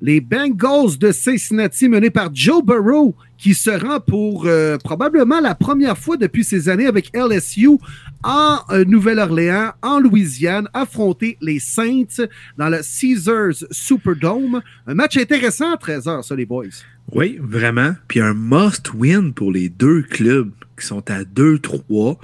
Les 0.00 0.20
Bengals 0.20 0.98
de 0.98 1.12
Cincinnati 1.12 1.88
menés 1.88 2.10
par 2.10 2.30
Joe 2.34 2.62
Burrow 2.64 3.14
qui 3.38 3.54
se 3.54 3.70
rend 3.70 4.00
pour 4.00 4.46
euh, 4.46 4.78
probablement 4.78 5.40
la 5.40 5.54
première 5.54 5.98
fois 5.98 6.16
depuis 6.16 6.44
ces 6.44 6.68
années 6.68 6.86
avec 6.86 7.10
LSU 7.14 7.70
en 8.22 8.58
euh, 8.70 8.84
Nouvelle-Orléans, 8.84 9.72
en 9.82 10.00
Louisiane, 10.00 10.68
affronter 10.72 11.36
les 11.40 11.58
Saints 11.58 12.26
dans 12.56 12.68
le 12.68 12.78
Caesars 12.78 13.66
Superdome. 13.70 14.62
Un 14.86 14.94
match 14.94 15.16
intéressant 15.16 15.72
à 15.72 15.76
13h, 15.76 16.22
ça, 16.22 16.34
les 16.34 16.46
boys. 16.46 16.64
Oui, 17.12 17.38
vraiment. 17.40 17.94
Puis 18.08 18.20
un 18.20 18.34
must-win 18.34 19.32
pour 19.32 19.52
les 19.52 19.68
deux 19.68 20.02
clubs 20.02 20.50
qui 20.78 20.86
sont 20.86 21.08
à 21.10 21.22
2-3. 21.22 22.18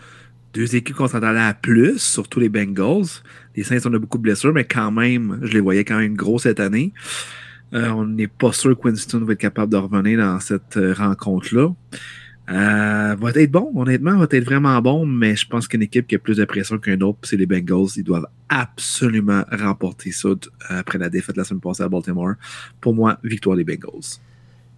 Deux 0.54 0.76
équipes 0.76 0.96
qu'on 0.96 1.08
s'entendait 1.08 1.40
à 1.40 1.54
plus, 1.54 1.98
surtout 1.98 2.40
les 2.40 2.48
Bengals. 2.48 3.06
Les 3.54 3.62
Saints, 3.62 3.78
on 3.84 3.94
a 3.94 3.98
beaucoup 3.98 4.18
de 4.18 4.22
blessures, 4.22 4.52
mais 4.52 4.64
quand 4.64 4.90
même, 4.90 5.40
je 5.42 5.52
les 5.52 5.60
voyais 5.60 5.84
quand 5.84 5.98
même 5.98 6.14
gros 6.14 6.38
cette 6.38 6.60
année. 6.60 6.92
Euh, 7.74 7.88
on 7.90 8.04
n'est 8.04 8.28
pas 8.28 8.52
sûr 8.52 8.78
que 8.78 8.88
Winston 8.88 9.20
va 9.20 9.32
être 9.32 9.38
capable 9.38 9.72
de 9.72 9.78
revenir 9.78 10.18
dans 10.18 10.38
cette 10.40 10.76
euh, 10.76 10.92
rencontre-là. 10.92 11.72
Euh, 12.50 13.16
va 13.18 13.30
être 13.34 13.50
bon, 13.50 13.72
honnêtement, 13.74 14.18
va 14.18 14.26
être 14.30 14.44
vraiment 14.44 14.80
bon, 14.82 15.06
mais 15.06 15.36
je 15.36 15.46
pense 15.46 15.68
qu'une 15.68 15.82
équipe 15.82 16.06
qui 16.06 16.16
a 16.16 16.18
plus 16.18 16.36
de 16.36 16.44
pression 16.44 16.78
qu'un 16.78 17.00
autre, 17.00 17.20
c'est 17.22 17.36
les 17.36 17.46
Bengals. 17.46 17.88
Ils 17.96 18.04
doivent 18.04 18.26
absolument 18.48 19.44
remporter 19.50 20.12
ça 20.12 20.30
après 20.68 20.98
la 20.98 21.08
défaite 21.08 21.36
la 21.36 21.44
semaine 21.44 21.60
passée 21.60 21.82
à 21.82 21.88
Baltimore. 21.88 22.34
Pour 22.80 22.94
moi, 22.94 23.18
victoire 23.22 23.56
des 23.56 23.64
Bengals. 23.64 24.18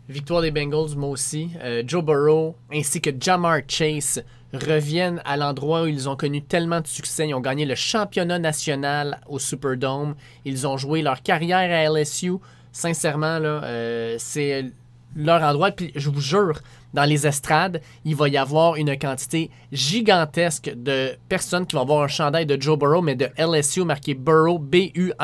Victoire 0.08 0.42
des 0.42 0.50
Bengals, 0.50 0.94
moi 0.96 1.08
aussi. 1.08 1.50
Joe 1.86 2.04
Burrow 2.04 2.54
ainsi 2.70 3.00
que 3.00 3.10
Jamar 3.18 3.60
Chase 3.66 4.22
reviennent 4.52 5.20
à 5.24 5.36
l'endroit 5.36 5.84
où 5.84 5.86
ils 5.86 6.08
ont 6.08 6.16
connu 6.16 6.42
tellement 6.42 6.80
de 6.80 6.86
succès. 6.86 7.26
Ils 7.28 7.34
ont 7.34 7.40
gagné 7.40 7.64
le 7.64 7.74
championnat 7.74 8.38
national 8.38 9.20
au 9.26 9.38
Superdome. 9.38 10.14
Ils 10.44 10.66
ont 10.66 10.76
joué 10.76 11.02
leur 11.02 11.22
carrière 11.22 11.58
à 11.58 11.90
LSU. 11.90 12.34
Sincèrement, 12.74 13.38
là, 13.38 13.62
euh, 13.62 14.16
c'est 14.18 14.72
leur 15.14 15.42
endroit. 15.42 15.70
Puis 15.70 15.92
je 15.94 16.10
vous 16.10 16.20
jure, 16.20 16.58
dans 16.92 17.04
les 17.04 17.24
estrades, 17.24 17.80
il 18.04 18.16
va 18.16 18.28
y 18.28 18.36
avoir 18.36 18.74
une 18.74 18.98
quantité 18.98 19.48
gigantesque 19.70 20.72
de 20.74 21.16
personnes 21.28 21.66
qui 21.66 21.76
vont 21.76 21.82
avoir 21.82 22.02
un 22.02 22.08
chandail 22.08 22.46
de 22.46 22.60
Joe 22.60 22.76
Burrow, 22.76 23.00
mais 23.00 23.14
de 23.14 23.28
LSU 23.38 23.84
marqué 23.84 24.14
Burrow, 24.14 24.58
B-U-R-R-E-A-X 24.58 25.14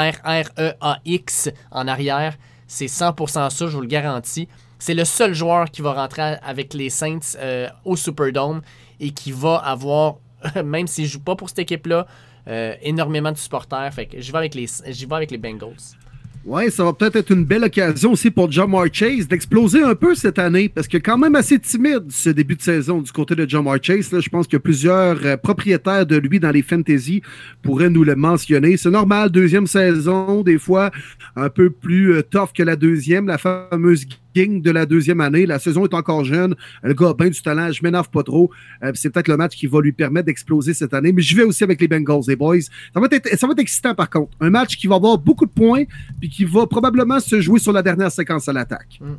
en 1.73 1.89
arrière. 1.89 2.37
C'est 2.69 2.87
100% 2.87 3.51
ça, 3.51 3.67
je 3.67 3.67
vous 3.67 3.81
le 3.81 3.89
garantis. 3.89 4.47
C'est 4.79 4.95
le 4.95 5.05
seul 5.05 5.35
joueur 5.35 5.73
qui 5.73 5.83
va 5.83 5.93
rentrer 5.95 6.37
avec 6.45 6.73
les 6.73 6.89
Saints 6.89 7.35
euh, 7.37 7.69
au 7.85 7.97
Superdome 7.97 8.61
et 9.01 9.11
qui 9.11 9.33
va 9.33 9.57
avoir, 9.57 10.19
même 10.65 10.87
s'il 10.87 11.03
ne 11.05 11.09
joue 11.09 11.21
pas 11.21 11.35
pour 11.35 11.49
cette 11.49 11.59
équipe-là, 11.59 12.07
euh, 12.47 12.77
énormément 12.81 13.33
de 13.33 13.39
supporters. 13.39 13.93
Fait 13.93 14.07
que 14.07 14.21
j'y 14.21 14.31
vais 14.31 14.39
avec 14.39 14.55
les, 14.55 14.69
j'y 14.87 15.05
vais 15.05 15.17
avec 15.17 15.33
les 15.33 15.39
Bengals. 15.39 15.99
Ouais, 16.47 16.71
ça 16.71 16.85
va 16.85 16.95
peut-être 16.95 17.17
être 17.17 17.33
une 17.33 17.45
belle 17.45 17.65
occasion 17.65 18.13
aussi 18.13 18.31
pour 18.31 18.51
Jamar 18.51 18.87
Chase 18.91 19.29
d'exploser 19.29 19.83
un 19.83 19.95
peu 19.95 20.15
cette 20.15 20.39
année 20.39 20.71
parce 20.71 20.89
que 20.89 20.97
quand 20.97 21.19
même 21.19 21.35
assez 21.35 21.59
timide 21.59 22.05
ce 22.09 22.31
début 22.31 22.57
de 22.57 22.63
saison 22.63 23.03
du 23.03 23.13
côté 23.13 23.35
de 23.35 23.47
Jamar 23.47 23.77
Chase. 23.83 24.11
Là, 24.11 24.21
je 24.21 24.29
pense 24.31 24.47
que 24.47 24.57
plusieurs 24.57 25.19
euh, 25.27 25.37
propriétaires 25.37 26.07
de 26.07 26.17
lui 26.17 26.41
dans 26.41 26.51
les 26.51 26.63
fantasy 26.63 27.21
pourraient 27.61 27.91
nous 27.91 28.05
le 28.05 28.17
mentionner. 28.17 28.79
C'est 28.79 28.91
normal, 28.91 29.29
deuxième 29.31 29.67
saison, 29.67 30.43
des 30.43 30.59
fois 30.59 30.91
un 31.37 31.51
peu 31.51 31.69
plus 31.69 32.15
euh, 32.15 32.23
tough 32.23 32.53
que 32.55 32.63
la 32.63 32.77
deuxième, 32.77 33.27
la 33.27 33.37
fameuse 33.37 34.07
King 34.35 34.63
de 34.63 34.71
la 34.71 34.87
deuxième 34.87 35.21
année. 35.21 35.47
La 35.47 35.59
saison 35.59 35.85
est 35.85 35.95
encore 35.95 36.25
jeune. 36.25 36.55
Le 36.83 36.95
gars 36.95 37.11
a 37.11 37.15
bien 37.15 37.29
du 37.29 37.41
talent. 37.41 37.71
Je 37.73 37.83
m'énerve 37.83 38.11
pas 38.11 38.23
trop. 38.23 38.51
Euh, 38.83 38.93
c'est 38.95 39.11
peut-être 39.11 39.29
le 39.29 39.37
match 39.37 39.57
qui 39.57 39.67
va 39.67 39.81
lui 39.81 39.93
permettre 39.93 40.27
d'exploser 40.27 40.75
cette 40.75 40.95
année. 40.95 41.13
Mais 41.13 41.23
je 41.23 41.37
vais 41.37 41.43
aussi 41.43 41.65
avec 41.65 41.81
les 41.81 41.89
Bengals, 41.89 42.23
les 42.29 42.37
boys. 42.37 42.61
Ça 42.95 43.01
va, 43.01 43.07
être, 43.11 43.29
ça 43.37 43.47
va 43.47 43.53
être 43.53 43.59
excitant 43.59 43.95
par 43.95 44.11
contre. 44.11 44.31
Un 44.41 44.51
match 44.51 44.77
qui 44.77 44.87
va 44.87 44.97
avoir 44.97 45.19
beaucoup 45.19 45.47
de 45.47 45.51
points 45.51 45.85
puis 46.21 46.29
qui 46.29 46.45
va 46.45 46.67
probablement 46.67 47.21
se 47.21 47.41
jouer 47.41 47.59
sur 47.59 47.73
la 47.73 47.83
dernière 47.83 48.11
séquence 48.11 48.49
à 48.49 48.53
l'attaque. 48.53 48.99
Mm. 49.01 49.15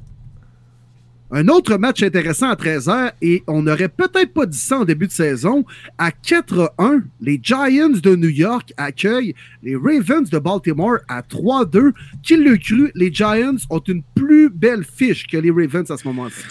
Un 1.34 1.48
autre 1.48 1.78
match 1.78 2.04
intéressant 2.04 2.50
à 2.50 2.56
13h, 2.56 3.14
et 3.22 3.42
on 3.48 3.62
n'aurait 3.62 3.88
peut-être 3.88 4.34
pas 4.34 4.46
dit 4.46 4.58
ça 4.58 4.80
en 4.80 4.86
début 4.86 5.08
de 5.08 5.14
saison. 5.14 5.64
À 5.98 6.10
4-1, 6.10 7.04
les 7.22 7.40
Giants 7.42 7.90
de 7.90 8.16
New 8.18 8.30
York 8.30 8.74
accueillent 8.76 9.34
les 9.64 9.78
Ravens 9.78 10.30
de 10.30 10.40
Baltimore 10.40 10.98
à 11.08 11.22
3-2. 11.22 11.94
Qui 12.22 12.36
le 12.36 12.58
cru, 12.58 12.92
les 12.96 13.14
Giants 13.14 13.56
ont 13.70 13.80
une 13.80 14.04
plus 14.14 14.50
belle 14.50 14.84
fiche 14.84 15.26
que 15.26 15.38
les 15.38 15.52
Ravens 15.52 15.90
à 15.90 15.96
ce 15.96 16.06
moment-ci. 16.06 16.42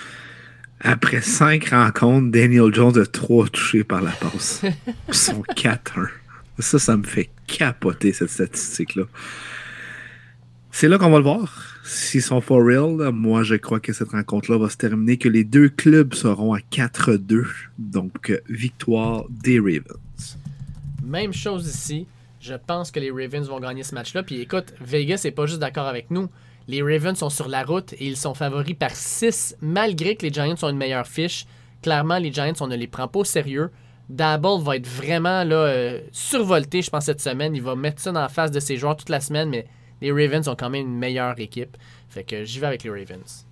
Après 0.81 1.21
cinq 1.21 1.69
rencontres, 1.69 2.31
Daniel 2.31 2.73
Jones 2.73 2.99
a 2.99 3.05
trois 3.05 3.49
touchés 3.49 3.85
par 3.85 4.01
la 4.01 4.13
passe. 4.13 4.63
Ils 5.09 5.15
sont 5.15 5.43
4-1. 5.55 6.09
Ça, 6.59 6.79
ça 6.79 6.97
me 6.97 7.03
fait 7.03 7.29
capoter 7.47 8.15
cette 8.15 8.31
statistique-là. 8.31 9.05
C'est 10.71 10.89
là 10.89 10.97
qu'on 10.97 11.11
va 11.11 11.19
le 11.19 11.25
voir. 11.25 11.70
S'ils 11.93 12.23
sont 12.23 12.41
for 12.41 12.65
real, 12.65 13.11
moi 13.11 13.43
je 13.43 13.57
crois 13.57 13.81
que 13.81 13.93
cette 13.93 14.11
rencontre-là 14.11 14.59
va 14.59 14.69
se 14.71 14.77
terminer, 14.77 15.17
que 15.17 15.29
les 15.29 15.43
deux 15.43 15.69
clubs 15.69 16.15
seront 16.15 16.55
à 16.55 16.61
4-2. 16.61 17.45
Donc, 17.79 18.33
victoire 18.49 19.25
des 19.29 19.59
Ravens. 19.59 20.39
Même 21.03 21.33
chose 21.33 21.67
ici. 21.67 22.07
Je 22.41 22.55
pense 22.55 22.93
que 22.93 23.01
les 23.01 23.11
Ravens 23.11 23.49
vont 23.49 23.59
gagner 23.59 23.83
ce 23.83 23.97
match-là. 23.97 24.23
Puis 24.23 24.41
écoute, 24.41 24.73
Vegas 24.81 25.23
n'est 25.25 25.33
pas 25.33 25.47
juste 25.47 25.59
d'accord 25.59 25.89
avec 25.89 26.13
nous. 26.13 26.29
Les 26.69 26.81
Ravens 26.81 27.19
sont 27.19 27.29
sur 27.29 27.49
la 27.49 27.65
route 27.65 27.93
et 27.95 28.07
ils 28.07 28.17
sont 28.17 28.35
favoris 28.35 28.77
par 28.79 28.95
6, 28.95 29.57
malgré 29.61 30.15
que 30.15 30.25
les 30.25 30.33
Giants 30.33 30.55
ont 30.63 30.69
une 30.69 30.77
meilleure 30.77 31.09
fiche. 31.09 31.45
Clairement, 31.83 32.19
les 32.19 32.33
Giants, 32.33 32.53
on 32.61 32.69
ne 32.69 32.77
les 32.77 32.87
prend 32.87 33.09
pas 33.09 33.19
au 33.19 33.25
sérieux. 33.25 33.69
Dabble 34.09 34.63
va 34.63 34.77
être 34.77 34.87
vraiment 34.87 35.43
là, 35.43 35.57
euh, 35.57 36.01
survolté, 36.13 36.83
je 36.83 36.91
pense, 36.91 37.07
cette 37.07 37.21
semaine. 37.21 37.57
Il 37.57 37.63
va 37.63 37.75
mettre 37.75 38.01
ça 38.01 38.13
la 38.13 38.29
face 38.29 38.53
de 38.53 38.61
ses 38.61 38.77
joueurs 38.77 38.97
toute 38.97 39.09
la 39.09 39.21
semaine, 39.21 39.49
mais 39.49 39.67
les 40.01 40.13
Ravens 40.13 40.49
ont 40.49 40.57
quand 40.57 40.71
même 40.71 40.87
une 40.87 40.99
meilleure 40.99 41.39
équipe. 41.39 41.77
Fait 42.09 42.25
que 42.25 42.45
j'y 42.45 42.59
vais 42.59 42.67
avec 42.67 42.83
les 42.85 42.91
Ravens. 42.91 43.47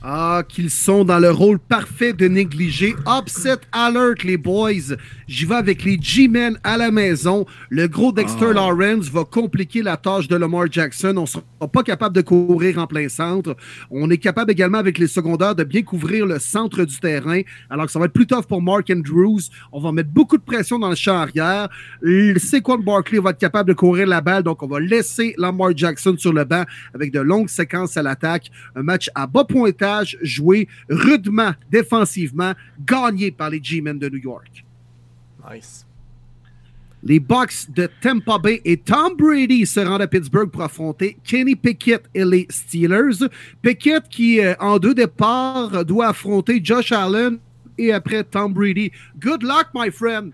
Ah, 0.00 0.44
qu'ils 0.48 0.70
sont 0.70 1.04
dans 1.04 1.18
le 1.18 1.32
rôle 1.32 1.58
parfait 1.58 2.12
de 2.12 2.28
négliger. 2.28 2.94
Upset 3.04 3.58
alert, 3.72 4.22
les 4.22 4.36
boys. 4.36 4.94
J'y 5.26 5.44
vais 5.44 5.56
avec 5.56 5.82
les 5.82 5.98
G-Men 6.00 6.56
à 6.62 6.76
la 6.76 6.92
maison. 6.92 7.46
Le 7.68 7.88
gros 7.88 8.12
Dexter 8.12 8.50
ah. 8.50 8.52
Lawrence 8.52 9.10
va 9.10 9.24
compliquer 9.24 9.82
la 9.82 9.96
tâche 9.96 10.28
de 10.28 10.36
Lamar 10.36 10.70
Jackson. 10.70 11.14
On 11.16 11.22
ne 11.22 11.26
sera 11.26 11.42
pas 11.72 11.82
capable 11.82 12.14
de 12.14 12.20
courir 12.20 12.78
en 12.78 12.86
plein 12.86 13.08
centre. 13.08 13.56
On 13.90 14.08
est 14.08 14.18
capable 14.18 14.52
également 14.52 14.78
avec 14.78 14.98
les 14.98 15.08
secondaires 15.08 15.56
de 15.56 15.64
bien 15.64 15.82
couvrir 15.82 16.26
le 16.26 16.38
centre 16.38 16.84
du 16.84 17.00
terrain. 17.00 17.40
Alors 17.68 17.86
que 17.86 17.92
ça 17.92 17.98
va 17.98 18.04
être 18.04 18.12
plus 18.12 18.26
tough 18.28 18.46
pour 18.48 18.62
Mark 18.62 18.88
Andrews. 18.90 19.40
On 19.72 19.80
va 19.80 19.90
mettre 19.90 20.10
beaucoup 20.10 20.36
de 20.36 20.42
pression 20.42 20.78
dans 20.78 20.90
le 20.90 20.96
champ 20.96 21.16
arrière. 21.16 21.68
Saquon 22.36 22.78
Barkley 22.78 23.18
va 23.18 23.30
être 23.30 23.38
capable 23.38 23.70
de 23.70 23.74
courir 23.74 24.06
la 24.06 24.20
balle. 24.20 24.44
Donc, 24.44 24.62
on 24.62 24.68
va 24.68 24.78
laisser 24.78 25.34
Lamar 25.38 25.76
Jackson 25.76 26.14
sur 26.16 26.32
le 26.32 26.44
banc 26.44 26.62
avec 26.94 27.10
de 27.10 27.18
longues 27.18 27.48
séquences 27.48 27.96
à 27.96 28.02
l'attaque. 28.02 28.52
Un 28.76 28.84
match 28.84 29.10
à 29.16 29.26
bas 29.26 29.42
pointage 29.42 29.87
joué 30.22 30.68
rudement 30.88 31.52
défensivement, 31.70 32.52
gagné 32.84 33.30
par 33.30 33.50
les 33.50 33.62
G-Men 33.62 33.98
de 33.98 34.08
New 34.08 34.18
York. 34.18 34.64
Nice. 35.50 35.86
Les 37.02 37.20
Bucks 37.20 37.70
de 37.70 37.88
Tampa 38.00 38.38
Bay 38.38 38.60
et 38.64 38.76
Tom 38.76 39.16
Brady 39.16 39.64
se 39.66 39.80
rendent 39.80 40.02
à 40.02 40.08
Pittsburgh 40.08 40.50
pour 40.50 40.62
affronter 40.62 41.16
Kenny 41.22 41.54
Pickett 41.54 42.04
et 42.12 42.24
les 42.24 42.46
Steelers. 42.50 43.28
Pickett 43.62 44.08
qui, 44.08 44.40
euh, 44.40 44.54
en 44.58 44.78
deux 44.78 44.94
départs, 44.94 45.84
doit 45.84 46.08
affronter 46.08 46.60
Josh 46.62 46.90
Allen 46.90 47.38
et 47.78 47.92
après 47.92 48.24
Tom 48.24 48.52
Brady. 48.52 48.90
Good 49.20 49.44
luck, 49.44 49.68
my 49.74 49.90
friend. 49.90 50.32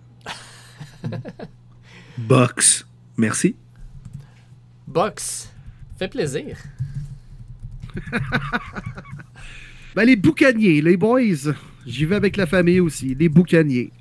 Bucks. 2.18 2.86
Merci. 3.16 3.54
Bucks. 4.86 5.48
Fait 5.98 6.08
plaisir. 6.08 6.56
Ben, 9.94 10.04
les 10.04 10.16
boucaniers, 10.16 10.82
les 10.82 10.96
boys. 10.96 11.54
J'y 11.86 12.04
vais 12.04 12.16
avec 12.16 12.36
la 12.36 12.46
famille 12.46 12.80
aussi. 12.80 13.14
Les 13.14 13.28
boucaniers. 13.28 13.92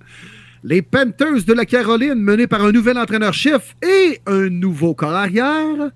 Les 0.64 0.82
Panthers 0.82 1.44
de 1.46 1.54
la 1.54 1.66
Caroline, 1.66 2.16
menés 2.16 2.48
par 2.48 2.64
un 2.64 2.72
nouvel 2.72 2.98
entraîneur-chef 2.98 3.76
et 3.84 4.20
un 4.26 4.50
nouveau 4.50 4.96
corps 4.96 5.14
arrière, 5.14 5.92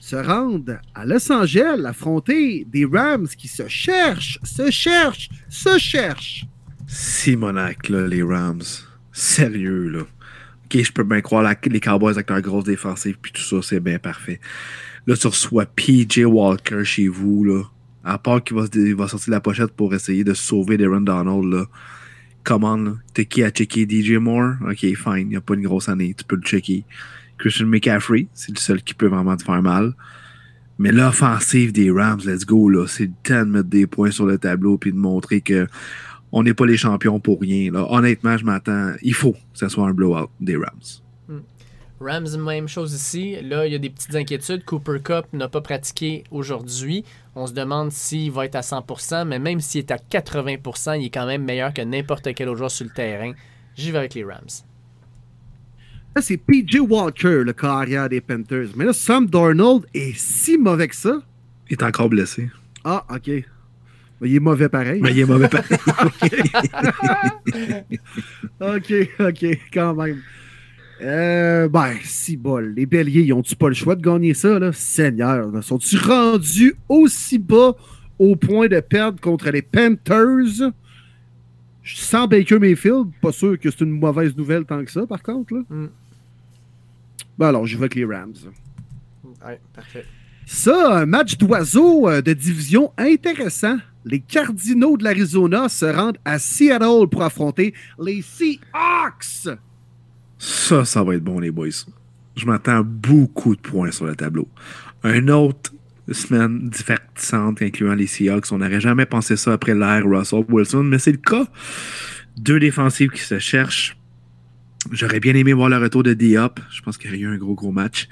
se 0.00 0.16
rendent 0.16 0.80
à 0.94 1.04
Los 1.04 1.30
Angeles 1.30 1.84
affronter 1.84 2.66
des 2.68 2.86
Rams 2.86 3.28
qui 3.28 3.46
se 3.46 3.68
cherchent, 3.68 4.40
se 4.42 4.70
cherchent, 4.70 5.28
se 5.48 5.78
cherchent. 5.78 6.46
Simonac, 6.88 7.88
là, 7.88 8.06
les 8.06 8.22
Rams. 8.22 8.62
Sérieux, 9.12 9.88
là. 9.88 10.00
Ok, 10.64 10.82
je 10.82 10.90
peux 10.90 11.04
bien 11.04 11.20
croire 11.20 11.54
les 11.64 11.80
Cowboys 11.80 12.14
avec 12.14 12.30
leur 12.30 12.40
grosse 12.40 12.64
défensive, 12.64 13.16
puis 13.22 13.30
tout 13.30 13.42
ça, 13.42 13.56
c'est 13.62 13.80
bien 13.80 14.00
parfait. 14.00 14.40
Là, 15.06 15.16
tu 15.16 15.28
reçois 15.28 15.66
PJ 15.66 16.24
Walker 16.24 16.82
chez 16.82 17.06
vous, 17.06 17.44
là 17.44 17.62
à 18.06 18.18
part 18.18 18.42
qu'il 18.42 18.56
va, 18.56 19.08
sortir 19.08 19.32
la 19.32 19.40
pochette 19.40 19.72
pour 19.72 19.92
essayer 19.92 20.22
de 20.22 20.32
sauver 20.32 20.78
Darren 20.78 21.00
Donald, 21.00 21.44
là. 21.44 21.64
Come 22.44 23.00
t'es 23.12 23.24
qui 23.24 23.42
à 23.42 23.50
checker 23.50 23.88
DJ 23.88 24.12
Moore? 24.12 24.54
Ok, 24.62 24.78
fine, 24.78 25.16
il 25.16 25.28
n'y 25.28 25.36
a 25.36 25.40
pas 25.40 25.54
une 25.54 25.62
grosse 25.62 25.88
année, 25.88 26.14
tu 26.16 26.24
peux 26.24 26.36
le 26.36 26.42
checker. 26.42 26.84
Christian 27.38 27.66
McCaffrey, 27.66 28.28
c'est 28.32 28.52
le 28.54 28.60
seul 28.60 28.82
qui 28.82 28.94
peut 28.94 29.08
vraiment 29.08 29.36
te 29.36 29.42
faire 29.42 29.60
mal. 29.60 29.94
Mais 30.78 30.92
l'offensive 30.92 31.72
des 31.72 31.90
Rams, 31.90 32.20
let's 32.24 32.46
go, 32.46 32.68
là, 32.68 32.86
c'est 32.86 33.06
le 33.06 33.12
temps 33.24 33.44
de 33.44 33.50
mettre 33.50 33.68
des 33.68 33.88
points 33.88 34.12
sur 34.12 34.26
le 34.26 34.38
tableau 34.38 34.78
puis 34.78 34.92
de 34.92 34.98
montrer 34.98 35.40
que 35.40 35.66
on 36.30 36.44
n'est 36.44 36.54
pas 36.54 36.66
les 36.66 36.76
champions 36.76 37.18
pour 37.18 37.40
rien. 37.40 37.72
Là. 37.72 37.84
Honnêtement, 37.90 38.36
je 38.36 38.44
m'attends, 38.44 38.92
il 39.02 39.14
faut 39.14 39.32
que 39.32 39.38
ce 39.54 39.68
soit 39.68 39.88
un 39.88 39.92
blowout 39.92 40.28
des 40.40 40.56
Rams. 40.56 41.02
Rams, 41.98 42.36
même 42.44 42.68
chose 42.68 42.92
ici. 42.92 43.36
Là, 43.42 43.66
il 43.66 43.72
y 43.72 43.74
a 43.74 43.78
des 43.78 43.90
petites 43.90 44.14
inquiétudes. 44.14 44.64
Cooper 44.64 44.98
Cup 45.02 45.26
n'a 45.32 45.48
pas 45.48 45.62
pratiqué 45.62 46.24
aujourd'hui. 46.30 47.04
On 47.38 47.46
se 47.46 47.52
demande 47.52 47.92
s'il 47.92 48.32
va 48.32 48.46
être 48.46 48.54
à 48.54 48.62
100%, 48.62 49.26
mais 49.26 49.38
même 49.38 49.60
s'il 49.60 49.80
est 49.80 49.90
à 49.90 49.98
80%, 49.98 50.98
il 50.98 51.04
est 51.04 51.10
quand 51.10 51.26
même 51.26 51.44
meilleur 51.44 51.74
que 51.74 51.82
n'importe 51.82 52.34
quel 52.34 52.48
autre 52.48 52.56
joueur 52.56 52.70
sur 52.70 52.86
le 52.86 52.90
terrain. 52.90 53.32
J'y 53.76 53.90
vais 53.90 53.98
avec 53.98 54.14
les 54.14 54.24
Rams. 54.24 54.46
Là, 56.14 56.22
c'est 56.22 56.38
PJ 56.38 56.78
Walker, 56.80 57.42
le 57.44 57.52
carrière 57.52 58.08
des 58.08 58.22
Panthers. 58.22 58.68
Mais 58.74 58.86
là, 58.86 58.94
Sam 58.94 59.26
Darnold 59.26 59.84
est 59.92 60.16
si 60.16 60.56
mauvais 60.56 60.88
que 60.88 60.96
ça. 60.96 61.20
Il 61.68 61.74
est 61.74 61.82
encore 61.82 62.08
blessé. 62.08 62.48
Ah, 62.84 63.04
OK. 63.10 63.28
Mais 63.28 63.44
il 64.22 64.36
est 64.36 64.40
mauvais 64.40 64.70
pareil. 64.70 65.02
Mais 65.02 65.10
il 65.10 65.20
est 65.20 65.26
mauvais 65.26 65.50
pareil. 65.50 65.78
OK, 68.62 68.94
OK, 69.20 69.44
quand 69.74 69.94
même. 69.94 70.22
Euh, 71.02 71.68
ben, 71.68 71.94
si 72.02 72.36
bol. 72.36 72.72
Les 72.74 72.86
béliers, 72.86 73.22
ils 73.22 73.32
ont-tu 73.32 73.56
pas 73.56 73.68
le 73.68 73.74
choix 73.74 73.96
de 73.96 74.02
gagner 74.02 74.34
ça, 74.34 74.58
là? 74.58 74.72
Seigneur, 74.72 75.50
là. 75.50 75.62
sont-ils 75.62 75.98
rendus 75.98 76.74
aussi 76.88 77.38
bas 77.38 77.74
au 78.18 78.36
point 78.36 78.68
de 78.68 78.80
perdre 78.80 79.20
contre 79.20 79.50
les 79.50 79.62
Panthers? 79.62 80.72
Sans 81.84 82.26
Baker 82.26 82.58
Mayfield, 82.58 83.08
pas 83.20 83.30
sûr 83.30 83.58
que 83.58 83.70
c'est 83.70 83.82
une 83.82 83.90
mauvaise 83.90 84.36
nouvelle 84.36 84.64
tant 84.64 84.84
que 84.84 84.90
ça, 84.90 85.06
par 85.06 85.22
contre. 85.22 85.54
Là. 85.54 85.60
Mm. 85.68 85.88
Ben 87.38 87.48
alors, 87.48 87.66
je 87.66 87.76
vais 87.76 87.82
avec 87.82 87.94
les 87.94 88.04
Rams. 88.04 88.34
Ouais, 89.46 89.60
parfait. 89.74 90.04
Ça, 90.46 90.98
un 90.98 91.06
match 91.06 91.36
d'oiseaux 91.36 92.08
euh, 92.08 92.22
de 92.22 92.32
division 92.32 92.92
intéressant. 92.96 93.76
Les 94.04 94.20
Cardinals 94.20 94.96
de 94.96 95.04
l'Arizona 95.04 95.68
se 95.68 95.84
rendent 95.84 96.18
à 96.24 96.38
Seattle 96.38 97.08
pour 97.10 97.22
affronter 97.22 97.74
les 97.98 98.22
Seahawks. 98.22 99.58
Ça, 100.38 100.84
ça 100.84 101.02
va 101.02 101.14
être 101.14 101.24
bon, 101.24 101.38
les 101.38 101.50
boys. 101.50 101.68
Je 102.36 102.46
m'attends 102.46 102.82
beaucoup 102.84 103.56
de 103.56 103.60
points 103.60 103.90
sur 103.90 104.06
le 104.06 104.14
tableau. 104.14 104.48
Un 105.02 105.28
autre 105.28 105.72
semaine 106.12 106.68
divertissante 106.68 107.62
incluant 107.62 107.94
les 107.94 108.06
Seahawks. 108.06 108.52
On 108.52 108.58
n'aurait 108.58 108.80
jamais 108.80 109.06
pensé 109.06 109.36
ça 109.36 109.54
après 109.54 109.74
l'ère 109.74 110.04
Russell 110.04 110.44
Wilson, 110.48 110.84
mais 110.84 110.98
c'est 110.98 111.12
le 111.12 111.18
cas. 111.18 111.46
Deux 112.36 112.60
défensives 112.60 113.10
qui 113.10 113.22
se 113.22 113.38
cherchent. 113.38 113.96
J'aurais 114.92 115.20
bien 115.20 115.34
aimé 115.34 115.52
voir 115.52 115.68
le 115.68 115.78
retour 115.78 116.02
de 116.02 116.14
Diop. 116.14 116.60
Je 116.70 116.80
pense 116.82 116.96
qu'il 116.96 117.10
y 117.10 117.14
aurait 117.14 117.22
eu 117.22 117.26
un 117.34 117.38
gros, 117.38 117.54
gros 117.54 117.72
match. 117.72 118.08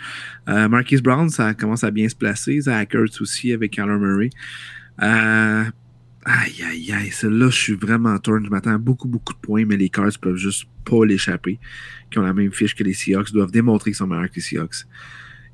Euh, 0.48 0.68
Marquis 0.68 0.96
Brown, 0.96 1.28
ça 1.28 1.54
commence 1.54 1.84
à 1.84 1.90
bien 1.90 2.08
se 2.08 2.16
placer. 2.16 2.62
Zach 2.62 2.94
Ertz 2.94 3.20
aussi 3.20 3.52
avec 3.52 3.72
Kyler 3.72 3.98
Murray. 3.98 4.30
Euh, 5.02 5.64
aïe, 6.24 6.62
aïe, 6.62 6.92
aïe. 6.92 7.10
Celle-là, 7.10 7.50
je 7.50 7.56
suis 7.56 7.74
vraiment 7.74 8.18
torn. 8.18 8.44
Je 8.44 8.50
m'attends 8.50 8.74
à 8.74 8.78
beaucoup, 8.78 9.08
beaucoup 9.08 9.32
de 9.32 9.38
points, 9.38 9.64
mais 9.64 9.76
les 9.76 9.88
Cards 9.88 10.18
peuvent 10.20 10.36
juste 10.36 10.66
pas 10.84 11.04
l'échapper. 11.04 11.58
Qui 12.10 12.18
ont 12.18 12.22
la 12.22 12.32
même 12.32 12.52
fiche 12.52 12.74
que 12.74 12.84
les 12.84 12.94
Seahawks. 12.94 13.32
doivent 13.32 13.50
démontrer 13.50 13.90
qu'ils 13.90 13.96
sont 13.96 14.06
meilleurs 14.06 14.30
que 14.30 14.36
les 14.36 14.42
Seahawks. 14.42 14.86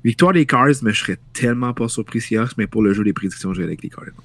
Victoire 0.03 0.33
des 0.33 0.45
Cards, 0.45 0.81
mais 0.81 0.93
je 0.93 0.99
serais 0.99 1.19
tellement 1.33 1.73
pas 1.73 1.87
surpris 1.87 2.21
Seahawks, 2.21 2.57
mais 2.57 2.67
pour 2.67 2.81
le 2.81 2.93
jeu 2.93 3.03
des 3.03 3.13
prédictions, 3.13 3.53
je 3.53 3.59
vais 3.59 3.67
avec 3.67 3.83
les 3.83 3.89
Cardinals. 3.89 4.15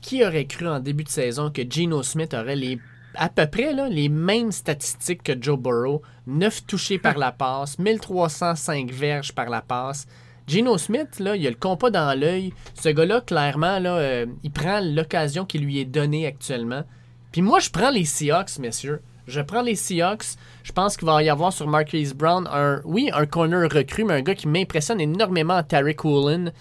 Qui 0.00 0.24
aurait 0.24 0.46
cru 0.46 0.66
en 0.66 0.80
début 0.80 1.04
de 1.04 1.08
saison 1.08 1.50
que 1.50 1.62
Geno 1.68 2.02
Smith 2.02 2.34
aurait 2.34 2.56
les 2.56 2.78
à 3.18 3.28
peu 3.28 3.46
près 3.46 3.72
là, 3.72 3.88
les 3.88 4.08
mêmes 4.08 4.52
statistiques 4.52 5.22
que 5.22 5.32
Joe 5.40 5.58
Burrow? 5.58 6.02
9 6.26 6.66
touchés 6.66 6.98
par 6.98 7.16
la 7.16 7.32
passe, 7.32 7.78
1305 7.78 8.90
verges 8.90 9.32
par 9.32 9.48
la 9.48 9.62
passe. 9.62 10.06
Geno 10.46 10.78
Smith, 10.78 11.18
là, 11.18 11.34
il 11.34 11.46
a 11.46 11.50
le 11.50 11.56
compas 11.56 11.90
dans 11.90 12.18
l'œil. 12.18 12.52
Ce 12.74 12.88
gars-là, 12.88 13.20
clairement, 13.20 13.78
là, 13.78 13.96
euh, 13.96 14.26
il 14.44 14.50
prend 14.52 14.80
l'occasion 14.80 15.44
qui 15.44 15.58
lui 15.58 15.80
est 15.80 15.84
donnée 15.84 16.26
actuellement. 16.26 16.84
Puis 17.32 17.42
moi, 17.42 17.58
je 17.58 17.70
prends 17.70 17.90
les 17.90 18.04
Seahawks, 18.04 18.58
messieurs. 18.58 19.02
Je 19.26 19.40
prends 19.40 19.62
les 19.62 19.74
Seahawks. 19.74 20.36
Je 20.62 20.72
pense 20.72 20.96
qu'il 20.96 21.06
va 21.06 21.20
y 21.22 21.28
avoir 21.28 21.52
sur 21.52 21.66
Marquise 21.66 22.14
Brown 22.14 22.48
un, 22.52 22.80
oui, 22.84 23.10
un 23.12 23.26
corner 23.26 23.68
recru, 23.68 24.04
mais 24.04 24.14
un 24.14 24.22
gars 24.22 24.36
qui 24.36 24.46
m'impressionne 24.46 25.00
énormément, 25.00 25.60
Tarek 25.62 26.04
Woolen. 26.04 26.52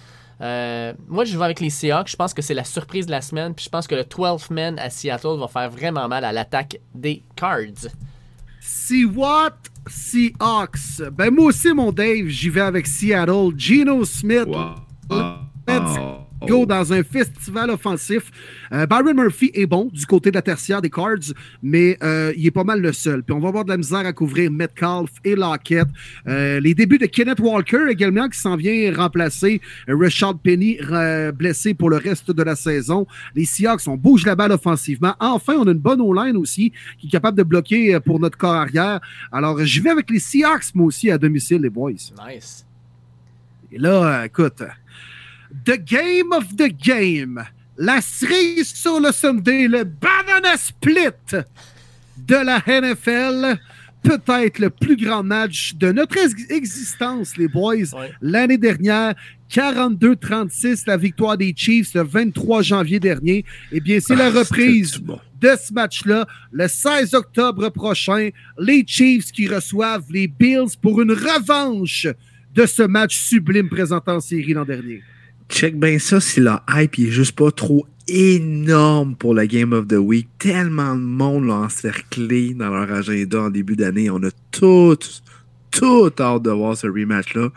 Euh, 0.42 0.94
moi, 1.08 1.24
je 1.24 1.38
vais 1.38 1.46
avec 1.46 1.60
les 1.60 1.70
Seahawks. 1.70 2.10
Je 2.10 2.16
pense 2.16 2.34
que 2.34 2.42
c'est 2.42 2.56
la 2.56 2.64
surprise 2.64 3.06
de 3.06 3.12
la 3.12 3.22
semaine. 3.22 3.54
Puis 3.54 3.66
je 3.66 3.70
pense 3.70 3.86
que 3.86 3.96
le 3.96 4.04
12th 4.04 4.52
man 4.52 4.80
à 4.80 4.90
Seattle 4.90 5.38
va 5.40 5.48
faire 5.48 5.70
vraiment 5.70 6.08
mal 6.08 6.26
à 6.26 6.32
l'attaque 6.32 6.80
des 6.94 7.22
Cards. 7.36 7.90
See 8.68 9.06
what? 9.06 9.70
Seahawks. 9.88 11.00
Ben 11.12 11.32
moi 11.32 11.46
aussi, 11.46 11.72
mon 11.74 11.92
Dave, 11.92 12.28
j'y 12.28 12.50
vais 12.50 12.62
avec 12.62 12.88
Seattle. 12.88 13.52
Geno 13.56 14.04
Smith. 14.06 14.48
Go 16.42 16.66
dans 16.66 16.94
un 16.94 17.04
festival 17.04 17.70
offensif. 17.70 18.32
Euh, 18.72 18.86
Byron 18.86 19.16
Murphy 19.16 19.52
est 19.54 19.66
bon 19.66 19.90
du 19.92 20.06
côté 20.06 20.32
de 20.32 20.36
la 20.36 20.42
tertiaire 20.42 20.82
des 20.82 20.90
Cards, 20.90 21.34
mais 21.62 21.98
euh, 22.04 22.34
il 22.38 22.46
est 22.46 22.52
pas 22.52 22.64
mal 22.64 22.82
le 22.82 22.94
seul. 22.94 23.24
Puis 23.24 23.34
on 23.34 23.40
va 23.40 23.50
avoir 23.50 23.66
de 23.66 23.70
la 23.70 23.78
misère 23.78 24.06
à 24.06 24.14
couvrir 24.14 24.52
Metcalf 24.52 25.12
et 25.24 25.36
Lockett. 25.36 25.88
Euh, 26.28 26.60
les 26.60 26.74
débuts 26.74 26.98
de 26.98 27.06
Kenneth 27.06 27.40
Walker 27.40 27.86
également 27.90 28.28
qui 28.30 28.40
s'en 28.40 28.56
vient 28.56 28.94
remplacer 28.96 29.62
Rashad 29.88 30.38
Penny 30.42 30.78
blessé 31.34 31.74
pour 31.74 31.90
le 31.90 31.98
reste 31.98 32.32
de 32.32 32.44
la 32.44 32.56
saison. 32.56 33.08
Les 33.36 33.46
Seahawks, 33.46 33.88
on 33.88 33.98
bouge 33.98 34.26
la 34.26 34.36
balle 34.36 34.52
offensivement. 34.52 35.16
Enfin, 35.20 35.54
on 35.58 35.68
a 35.68 35.72
une 35.72 35.78
bonne 35.78 36.02
O-line 36.02 36.38
aussi 36.38 36.72
qui 37.00 37.08
est 37.08 37.10
capable 37.10 37.38
de 37.38 37.44
bloquer 37.44 38.00
pour 38.00 38.20
notre 38.20 38.38
corps 38.38 38.56
arrière. 38.56 39.00
Alors, 39.32 39.64
je 39.64 39.82
vais 39.82 39.90
avec 39.90 40.10
les 40.10 40.20
Seahawks, 40.20 40.74
moi 40.74 40.88
aussi, 40.88 41.10
à 41.12 41.18
domicile, 41.18 41.62
les 41.62 41.70
boys. 41.70 41.92
Nice. 41.92 42.66
Et 43.72 43.78
là, 43.78 44.26
écoute, 44.26 44.64
The 45.64 45.78
Game 45.78 46.32
of 46.34 46.56
the 46.58 46.68
Game, 46.68 47.44
la 47.78 48.02
cerise 48.02 48.74
sur 48.74 49.00
le 49.00 49.12
Sunday, 49.12 49.68
le 49.68 49.84
banana 49.84 50.58
split 50.58 51.38
de 52.18 52.36
la 52.36 52.62
NFL. 52.68 53.58
Peut-être 54.04 54.60
le 54.60 54.70
plus 54.70 54.96
grand 54.98 55.24
match 55.24 55.74
de 55.76 55.92
notre 55.92 56.18
existence, 56.52 57.38
les 57.38 57.48
boys. 57.48 57.88
L'année 58.22 58.58
dernière, 58.58 59.16
42-36, 59.50 60.84
la 60.86 60.98
victoire 60.98 61.38
des 61.38 61.54
Chiefs 61.56 61.94
le 61.96 62.04
23 62.04 62.62
janvier 62.62 63.00
dernier. 63.00 63.46
Eh 63.72 63.80
bien, 63.80 64.00
c'est 64.00 64.16
la 64.16 64.28
ah, 64.28 64.40
reprise 64.40 65.02
de 65.42 65.50
ce 65.60 65.74
match-là. 65.74 66.28
Le 66.52 66.68
16 66.68 67.16
octobre 67.16 67.70
prochain, 67.70 68.30
les 68.60 68.84
Chiefs 68.86 69.32
qui 69.32 69.48
reçoivent 69.48 70.12
les 70.12 70.28
Bills 70.28 70.78
pour 70.80 71.02
une 71.02 71.14
revanche 71.14 72.08
de 72.54 72.66
ce 72.66 72.84
match 72.84 73.18
sublime 73.18 73.70
présenté 73.70 74.12
en 74.12 74.20
série 74.20 74.54
l'an 74.54 74.66
dernier 74.66 75.02
check 75.50 75.80
bien 75.80 76.00
ça 76.00 76.20
si 76.20 76.40
la 76.40 76.64
hype 76.70 77.00
est 77.00 77.12
juste 77.12 77.34
pas 77.34 77.52
trop 77.52 77.86
énorme 78.08 79.16
pour 79.16 79.34
le 79.34 79.46
Game 79.46 79.74
of 79.74 79.88
the 79.88 79.94
Week. 79.94 80.28
Tellement 80.38 80.96
de 80.96 81.02
monde 81.02 81.48
l'a 81.48 81.56
encerclé 81.56 82.54
dans 82.54 82.70
leur 82.70 82.92
agenda 82.92 83.42
en 83.42 83.50
début 83.50 83.76
d'année. 83.76 84.10
On 84.10 84.22
a 84.24 84.32
tout, 84.52 84.98
tout 85.72 86.12
hâte 86.20 86.44
de 86.44 86.52
voir 86.52 86.78
ce 86.78 86.88
rematch-là. 86.88 87.50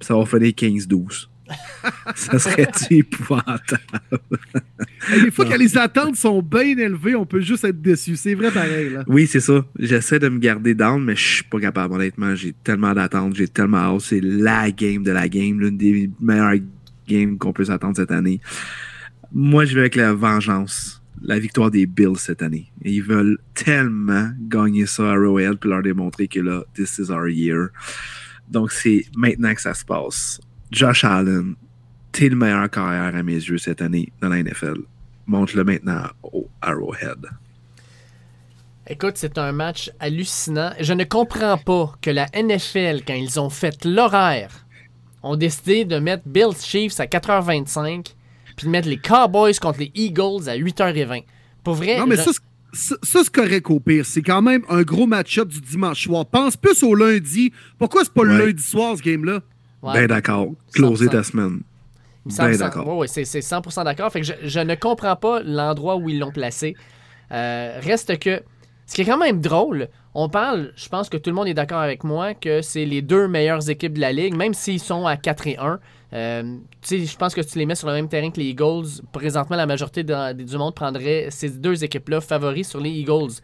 Ça 0.00 0.16
va 0.16 0.24
finir 0.26 0.50
15-12. 0.50 1.28
ça 2.14 2.38
serait 2.38 2.68
épouvantable. 2.90 3.80
des 5.22 5.30
fois, 5.30 5.46
quand 5.46 5.56
les 5.56 5.78
attentes 5.78 6.16
sont 6.16 6.42
bien 6.42 6.76
élevées, 6.76 7.14
on 7.14 7.24
peut 7.24 7.40
juste 7.40 7.64
être 7.64 7.80
déçu. 7.80 8.16
C'est 8.16 8.34
vrai 8.34 8.50
pareil. 8.50 8.90
Là. 8.90 9.04
Oui, 9.06 9.26
c'est 9.26 9.40
ça. 9.40 9.64
J'essaie 9.78 10.18
de 10.18 10.28
me 10.28 10.38
garder 10.38 10.74
down, 10.74 11.02
mais 11.02 11.16
je 11.16 11.36
suis 11.36 11.44
pas 11.44 11.58
capable, 11.58 11.94
honnêtement. 11.94 12.34
J'ai 12.34 12.54
tellement 12.64 12.92
d'attentes, 12.92 13.34
j'ai 13.34 13.48
tellement 13.48 13.78
hâte. 13.78 14.02
C'est 14.02 14.20
la 14.20 14.70
game 14.70 15.02
de 15.02 15.10
la 15.10 15.28
game, 15.28 15.58
l'une 15.58 15.78
des 15.78 16.10
meilleures 16.20 16.60
game 17.08 17.38
qu'on 17.38 17.52
peut 17.52 17.64
s'attendre 17.64 17.96
cette 17.96 18.12
année. 18.12 18.40
Moi, 19.32 19.64
je 19.64 19.74
vais 19.74 19.80
avec 19.80 19.96
la 19.96 20.12
vengeance, 20.12 21.02
la 21.22 21.38
victoire 21.38 21.70
des 21.70 21.86
Bills 21.86 22.18
cette 22.18 22.42
année. 22.42 22.70
ils 22.84 23.02
veulent 23.02 23.38
tellement 23.54 24.30
gagner 24.40 24.86
ça 24.86 25.10
à 25.10 25.16
Royal 25.16 25.56
pour 25.56 25.70
leur 25.70 25.82
démontrer 25.82 26.28
que 26.28 26.40
là, 26.40 26.62
this 26.74 26.98
is 26.98 27.10
our 27.10 27.28
year. 27.28 27.68
Donc, 28.48 28.72
c'est 28.72 29.04
maintenant 29.16 29.54
que 29.54 29.60
ça 29.60 29.74
se 29.74 29.84
passe. 29.84 30.40
Josh 30.70 31.04
Allen, 31.04 31.56
t'es 32.12 32.28
le 32.28 32.36
meilleur 32.36 32.70
carrière 32.70 33.14
à 33.14 33.22
mes 33.22 33.34
yeux 33.34 33.58
cette 33.58 33.82
année 33.82 34.12
dans 34.20 34.28
la 34.28 34.42
NFL. 34.42 34.78
Montre-le 35.26 35.64
maintenant 35.64 36.04
au 36.22 36.48
Arrowhead. 36.62 37.26
Écoute, 38.90 39.14
c'est 39.16 39.36
un 39.36 39.52
match 39.52 39.90
hallucinant. 40.00 40.72
Je 40.80 40.94
ne 40.94 41.04
comprends 41.04 41.58
pas 41.58 41.92
que 42.00 42.10
la 42.10 42.26
NFL, 42.34 43.02
quand 43.06 43.14
ils 43.14 43.38
ont 43.38 43.50
fait 43.50 43.84
l'horaire 43.84 44.66
ont 45.22 45.36
décidé 45.36 45.84
de 45.84 45.98
mettre 45.98 46.24
Bills 46.26 46.60
Chiefs 46.62 47.00
à 47.00 47.06
4h25 47.06 48.14
puis 48.56 48.66
de 48.66 48.70
mettre 48.70 48.88
les 48.88 48.98
Cowboys 48.98 49.58
contre 49.60 49.80
les 49.80 49.92
Eagles 49.94 50.48
à 50.48 50.56
8h20. 50.56 51.24
Pour 51.62 51.74
vrai. 51.74 51.98
Non, 51.98 52.06
mais 52.06 52.16
ça, 52.16 52.30
c'est 53.02 53.30
correct 53.30 53.70
au 53.70 53.80
pire. 53.80 54.04
C'est 54.04 54.22
quand 54.22 54.42
même 54.42 54.62
un 54.68 54.82
gros 54.82 55.06
match-up 55.06 55.48
du 55.48 55.60
dimanche 55.60 56.04
soir. 56.04 56.26
Pense 56.26 56.56
plus 56.56 56.82
au 56.82 56.94
lundi. 56.94 57.52
Pourquoi 57.78 58.04
c'est 58.04 58.12
pas 58.12 58.24
le 58.24 58.36
lundi 58.36 58.62
soir, 58.62 58.96
ce 58.96 59.02
game-là? 59.02 59.40
ben 59.82 60.06
d'accord. 60.06 60.48
Closer 60.74 61.06
ta 61.06 61.22
semaine. 61.22 61.60
Ben 62.26 62.56
d'accord. 62.56 62.98
Oui, 62.98 63.08
c'est 63.08 63.22
100% 63.22 63.84
d'accord. 63.84 64.10
Fait 64.12 64.20
que 64.20 64.26
je, 64.42 64.60
ne 64.60 64.74
comprends 64.74 65.16
pas 65.16 65.40
l'endroit 65.42 65.96
où 65.96 66.08
ils 66.08 66.18
l'ont 66.18 66.32
placé. 66.32 66.74
Euh, 67.30 67.78
reste 67.80 68.18
que, 68.18 68.42
ce 68.86 68.94
qui 68.94 69.02
est 69.02 69.04
quand 69.04 69.18
même 69.18 69.40
drôle, 69.40 69.88
on 70.20 70.28
parle, 70.28 70.72
je 70.74 70.88
pense 70.88 71.08
que 71.08 71.16
tout 71.16 71.30
le 71.30 71.36
monde 71.36 71.46
est 71.46 71.54
d'accord 71.54 71.78
avec 71.78 72.02
moi, 72.02 72.34
que 72.34 72.60
c'est 72.60 72.84
les 72.84 73.02
deux 73.02 73.28
meilleures 73.28 73.70
équipes 73.70 73.92
de 73.92 74.00
la 74.00 74.10
ligue, 74.10 74.34
même 74.34 74.52
s'ils 74.52 74.80
sont 74.80 75.06
à 75.06 75.16
4 75.16 75.46
et 75.46 75.56
1. 75.58 75.78
Euh, 76.12 76.56
je 76.90 77.16
pense 77.16 77.36
que 77.36 77.40
tu 77.40 77.56
les 77.56 77.66
mets 77.66 77.76
sur 77.76 77.86
le 77.86 77.94
même 77.94 78.08
terrain 78.08 78.28
que 78.32 78.40
les 78.40 78.46
Eagles. 78.46 79.00
Présentement, 79.12 79.54
la 79.54 79.66
majorité 79.66 80.02
du 80.02 80.56
monde 80.56 80.74
prendrait 80.74 81.28
ces 81.30 81.50
deux 81.50 81.84
équipes-là 81.84 82.20
favoris 82.20 82.68
sur 82.68 82.80
les 82.80 82.90
Eagles. 82.90 83.34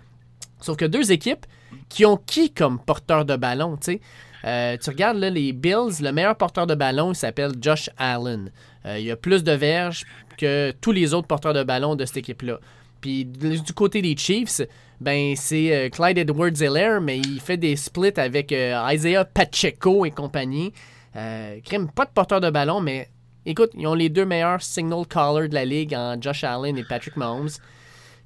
Sauf 0.60 0.76
que 0.76 0.84
deux 0.84 1.12
équipes 1.12 1.46
qui 1.88 2.04
ont 2.06 2.16
qui 2.16 2.50
comme 2.50 2.80
porteur 2.80 3.24
de 3.24 3.36
ballon, 3.36 3.76
tu 3.76 4.00
euh, 4.44 4.76
tu 4.76 4.90
regardes 4.90 5.18
les 5.18 5.52
Bills, 5.52 6.02
le 6.02 6.10
meilleur 6.10 6.36
porteur 6.36 6.66
de 6.66 6.74
ballon, 6.74 7.14
s'appelle 7.14 7.52
Josh 7.60 7.88
Allen. 7.96 8.50
Euh, 8.84 8.98
il 8.98 9.08
a 9.12 9.16
plus 9.16 9.44
de 9.44 9.52
verges 9.52 10.04
que 10.36 10.72
tous 10.80 10.90
les 10.90 11.14
autres 11.14 11.28
porteurs 11.28 11.54
de 11.54 11.62
ballon 11.62 11.94
de 11.94 12.04
cette 12.04 12.16
équipe-là. 12.16 12.58
Puis 13.00 13.24
du 13.24 13.72
côté 13.74 14.02
des 14.02 14.16
Chiefs, 14.16 14.62
ben 15.04 15.34
c'est 15.36 15.74
euh, 15.74 15.88
Clyde 15.90 16.18
edwards 16.18 16.62
helaire 16.62 17.00
mais 17.00 17.18
il 17.18 17.40
fait 17.40 17.56
des 17.56 17.76
splits 17.76 18.18
avec 18.18 18.52
euh, 18.52 18.88
Isaiah 18.90 19.24
Pacheco 19.24 20.04
et 20.04 20.10
compagnie. 20.10 20.72
Euh, 21.16 21.60
crème, 21.64 21.90
pas 21.90 22.06
de 22.06 22.10
porteur 22.10 22.40
de 22.40 22.50
ballon, 22.50 22.80
mais 22.80 23.08
écoute, 23.46 23.70
ils 23.74 23.86
ont 23.86 23.94
les 23.94 24.08
deux 24.08 24.24
meilleurs 24.24 24.62
signal 24.62 25.06
callers 25.06 25.48
de 25.48 25.54
la 25.54 25.64
ligue 25.64 25.94
en 25.94 26.20
Josh 26.20 26.42
Allen 26.42 26.76
et 26.76 26.84
Patrick 26.84 27.16
Mahomes. 27.16 27.50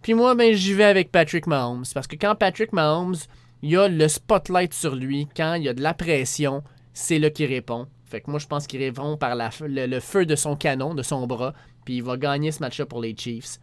Puis 0.01 0.15
moi, 0.15 0.35
ben 0.35 0.55
j'y 0.55 0.73
vais 0.73 0.85
avec 0.85 1.11
Patrick 1.11 1.47
Mahomes, 1.47 1.85
parce 1.93 2.07
que 2.07 2.17
quand 2.17 2.35
Patrick 2.35 2.73
Mahomes 2.73 3.17
il 3.63 3.71
y 3.71 3.77
a 3.77 3.89
le 3.89 4.09
spotlight 4.09 4.73
sur 4.73 4.95
lui. 4.95 5.29
Quand 5.37 5.55
il 5.55 5.65
y 5.65 5.69
a 5.69 5.75
de 5.75 5.83
la 5.83 5.95
pression, 5.95 6.63
c'est 6.93 7.19
là 7.19 7.31
qu'il 7.31 7.47
répond. 7.47 7.87
Fait 8.05 8.21
que 8.21 8.31
moi, 8.31 8.39
je 8.39 8.47
pense 8.47 8.67
qu'il 8.67 8.81
répond 8.81 9.17
par 9.17 9.37
le 9.37 10.01
feu 10.01 10.27
de 10.27 10.37
son 10.37 10.57
canon, 10.57 10.95
de 10.95 11.03
son 11.03 11.27
bras, 11.27 11.53
puis 11.85 11.97
il 11.97 12.03
va 12.03 12.17
gagner 12.17 12.53
ce 12.53 12.61
match-là 12.61 12.87
pour 12.87 13.01
les 13.01 13.15
Chiefs. 13.17 13.59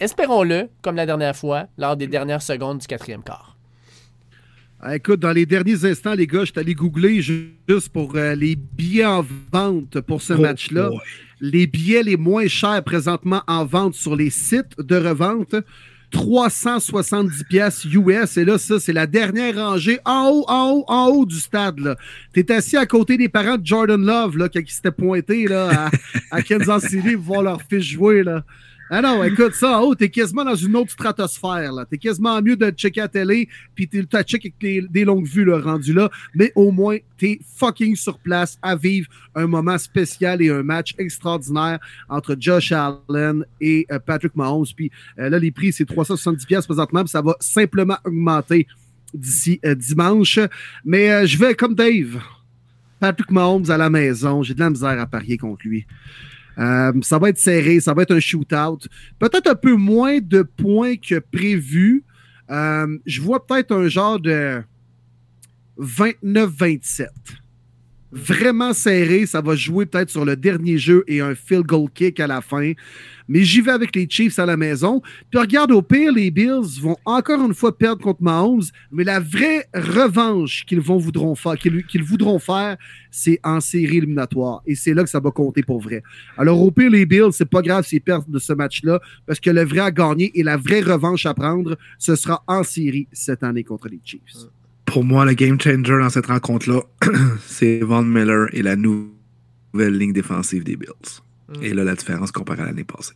Espérons-le, 0.00 0.68
comme 0.82 0.96
la 0.96 1.06
dernière 1.06 1.36
fois, 1.36 1.66
lors 1.76 1.96
des 1.96 2.06
dernières 2.06 2.42
secondes 2.42 2.78
du 2.78 2.86
quatrième 2.86 3.22
quart. 3.22 3.56
Ah, 4.80 4.94
écoute, 4.94 5.18
dans 5.18 5.32
les 5.32 5.44
derniers 5.44 5.84
instants, 5.84 6.14
les 6.14 6.28
gars, 6.28 6.40
je 6.44 6.52
suis 6.52 6.60
allé 6.60 6.72
googler 6.74 7.20
juste 7.20 7.88
pour 7.92 8.14
euh, 8.14 8.36
les 8.36 8.54
billets 8.54 9.04
en 9.06 9.26
vente 9.52 10.00
pour 10.02 10.22
ce 10.22 10.34
Oh, 10.34 10.40
match-là. 10.40 10.90
Les 11.40 11.66
billets 11.66 12.04
les 12.04 12.16
moins 12.16 12.46
chers 12.46 12.82
présentement 12.84 13.42
en 13.48 13.64
vente 13.64 13.94
sur 13.94 14.14
les 14.14 14.30
sites 14.30 14.80
de 14.80 14.94
revente, 14.96 15.56
370 16.12 17.44
pièces 17.44 17.84
US. 17.86 18.36
Et 18.36 18.44
là, 18.44 18.56
ça, 18.56 18.78
c'est 18.78 18.92
la 18.92 19.08
dernière 19.08 19.56
rangée 19.56 19.98
en 20.04 20.28
haut, 20.30 20.44
en 20.48 20.70
haut, 20.70 20.84
en 20.86 21.06
haut 21.08 21.26
du 21.26 21.40
stade. 21.40 21.80
là. 21.80 21.96
T'es 22.32 22.50
assis 22.52 22.76
à 22.76 22.86
côté 22.86 23.16
des 23.16 23.28
parents 23.28 23.58
de 23.58 23.66
Jordan 23.66 24.00
Love, 24.00 24.36
là, 24.38 24.48
qui 24.48 24.72
s'était 24.72 24.92
pointé 24.92 25.48
là, 25.48 25.90
à, 26.30 26.36
à 26.36 26.42
Kansas 26.42 26.86
City 26.86 27.14
pour 27.14 27.24
voir 27.24 27.42
leur 27.42 27.62
fils 27.68 27.82
jouer. 27.82 28.22
Là. 28.22 28.44
Ah 28.90 29.02
non, 29.02 29.22
écoute, 29.22 29.52
ça 29.52 29.80
en 29.80 29.94
t'es 29.94 30.08
quasiment 30.08 30.44
dans 30.44 30.54
une 30.54 30.74
autre 30.74 30.90
stratosphère. 30.90 31.72
là. 31.72 31.84
T'es 31.84 31.98
quasiment 31.98 32.40
mieux 32.40 32.56
de 32.56 32.70
checker 32.70 33.02
à 33.02 33.08
télé, 33.08 33.48
puis 33.74 33.86
t'es 33.86 34.02
t'as 34.04 34.22
check 34.22 34.46
avec 34.46 34.90
des, 34.90 35.04
longues 35.04 35.26
vues 35.26 35.44
là, 35.44 35.60
rendu 35.60 35.92
là. 35.92 36.10
Mais 36.34 36.52
au 36.54 36.70
moins, 36.70 36.96
t'es 37.18 37.38
fucking 37.56 37.96
sur 37.96 38.18
place 38.18 38.58
à 38.62 38.76
vivre 38.76 39.08
un 39.34 39.46
moment 39.46 39.76
spécial 39.76 40.40
et 40.40 40.48
un 40.48 40.62
match 40.62 40.94
extraordinaire 40.96 41.78
entre 42.08 42.34
Josh 42.38 42.72
Allen 42.72 43.44
et 43.60 43.86
euh, 43.92 43.98
Patrick 43.98 44.34
Mahomes. 44.34 44.66
Puis 44.74 44.90
euh, 45.18 45.28
là, 45.28 45.38
les 45.38 45.50
prix, 45.50 45.72
c'est 45.72 45.88
370$ 45.88 46.46
piastres 46.46 46.68
présentement, 46.68 47.02
puis 47.02 47.10
ça 47.10 47.20
va 47.20 47.36
simplement 47.40 47.98
augmenter 48.04 48.66
d'ici 49.12 49.60
euh, 49.66 49.74
dimanche. 49.74 50.38
Mais 50.86 51.26
je 51.26 51.38
vais 51.38 51.54
comme 51.54 51.74
Dave. 51.74 52.22
Patrick 53.00 53.30
Mahomes 53.30 53.70
à 53.70 53.76
la 53.76 53.90
maison, 53.90 54.42
j'ai 54.42 54.54
de 54.54 54.60
la 54.60 54.70
misère 54.70 54.98
à 54.98 55.06
parier 55.06 55.36
contre 55.36 55.66
lui. 55.66 55.86
Euh, 56.58 56.92
ça 57.02 57.18
va 57.18 57.28
être 57.28 57.38
serré, 57.38 57.80
ça 57.80 57.94
va 57.94 58.02
être 58.02 58.14
un 58.14 58.20
shootout. 58.20 58.88
Peut-être 59.18 59.48
un 59.48 59.54
peu 59.54 59.74
moins 59.74 60.18
de 60.18 60.42
points 60.42 60.96
que 60.96 61.18
prévu. 61.18 62.04
Euh, 62.50 62.98
je 63.06 63.20
vois 63.20 63.46
peut-être 63.46 63.72
un 63.72 63.88
genre 63.88 64.18
de 64.18 64.62
29-27. 65.78 67.06
Vraiment 68.10 68.72
serré, 68.72 69.26
ça 69.26 69.42
va 69.42 69.54
jouer 69.54 69.84
peut-être 69.84 70.08
sur 70.08 70.24
le 70.24 70.34
dernier 70.34 70.78
jeu 70.78 71.04
et 71.08 71.20
un 71.20 71.34
field 71.34 71.66
goal 71.66 71.90
kick 71.92 72.20
à 72.20 72.26
la 72.26 72.40
fin. 72.40 72.72
Mais 73.28 73.44
j'y 73.44 73.60
vais 73.60 73.72
avec 73.72 73.94
les 73.94 74.08
Chiefs 74.08 74.38
à 74.38 74.46
la 74.46 74.56
maison. 74.56 75.02
Puis 75.30 75.38
regarde, 75.38 75.72
au 75.72 75.82
pire, 75.82 76.10
les 76.10 76.30
Bills 76.30 76.80
vont 76.80 76.96
encore 77.04 77.44
une 77.44 77.52
fois 77.52 77.76
perdre 77.76 78.02
contre 78.02 78.22
Mahomes, 78.22 78.62
mais 78.90 79.04
la 79.04 79.20
vraie 79.20 79.68
revanche 79.74 80.64
qu'ils 80.64 80.80
vont 80.80 80.96
voudront 80.96 81.34
faire, 81.34 81.58
qu'ils 81.58 82.02
voudront 82.02 82.38
faire, 82.38 82.78
c'est 83.10 83.38
en 83.44 83.60
série 83.60 83.98
éliminatoire. 83.98 84.62
Et 84.66 84.74
c'est 84.74 84.94
là 84.94 85.04
que 85.04 85.10
ça 85.10 85.20
va 85.20 85.30
compter 85.30 85.62
pour 85.62 85.80
vrai. 85.80 86.02
Alors, 86.38 86.62
au 86.62 86.70
pire, 86.70 86.90
les 86.90 87.04
Bills, 87.04 87.32
c'est 87.32 87.50
pas 87.50 87.60
grave 87.60 87.84
s'ils 87.84 88.00
perdent 88.00 88.30
de 88.30 88.38
ce 88.38 88.54
match-là, 88.54 89.00
parce 89.26 89.38
que 89.38 89.50
le 89.50 89.64
vrai 89.64 89.80
à 89.80 89.90
gagner 89.90 90.30
et 90.34 90.42
la 90.42 90.56
vraie 90.56 90.80
revanche 90.80 91.26
à 91.26 91.34
prendre, 91.34 91.76
ce 91.98 92.16
sera 92.16 92.42
en 92.46 92.62
série 92.62 93.06
cette 93.12 93.42
année 93.42 93.64
contre 93.64 93.88
les 93.88 94.00
Chiefs. 94.02 94.48
Pour 94.88 95.04
moi, 95.04 95.26
le 95.26 95.34
game 95.34 95.60
changer 95.60 95.98
dans 95.98 96.08
cette 96.08 96.26
rencontre-là, 96.26 96.80
c'est 97.46 97.80
Von 97.80 98.04
Miller 98.04 98.46
et 98.52 98.62
la 98.62 98.74
nouvelle 98.74 99.12
ligne 99.74 100.14
défensive 100.14 100.64
des 100.64 100.76
Bills. 100.76 101.20
Mm. 101.48 101.62
Et 101.62 101.74
là, 101.74 101.84
la 101.84 101.94
différence 101.94 102.32
comparée 102.32 102.62
à 102.62 102.66
l'année 102.66 102.84
passée. 102.84 103.12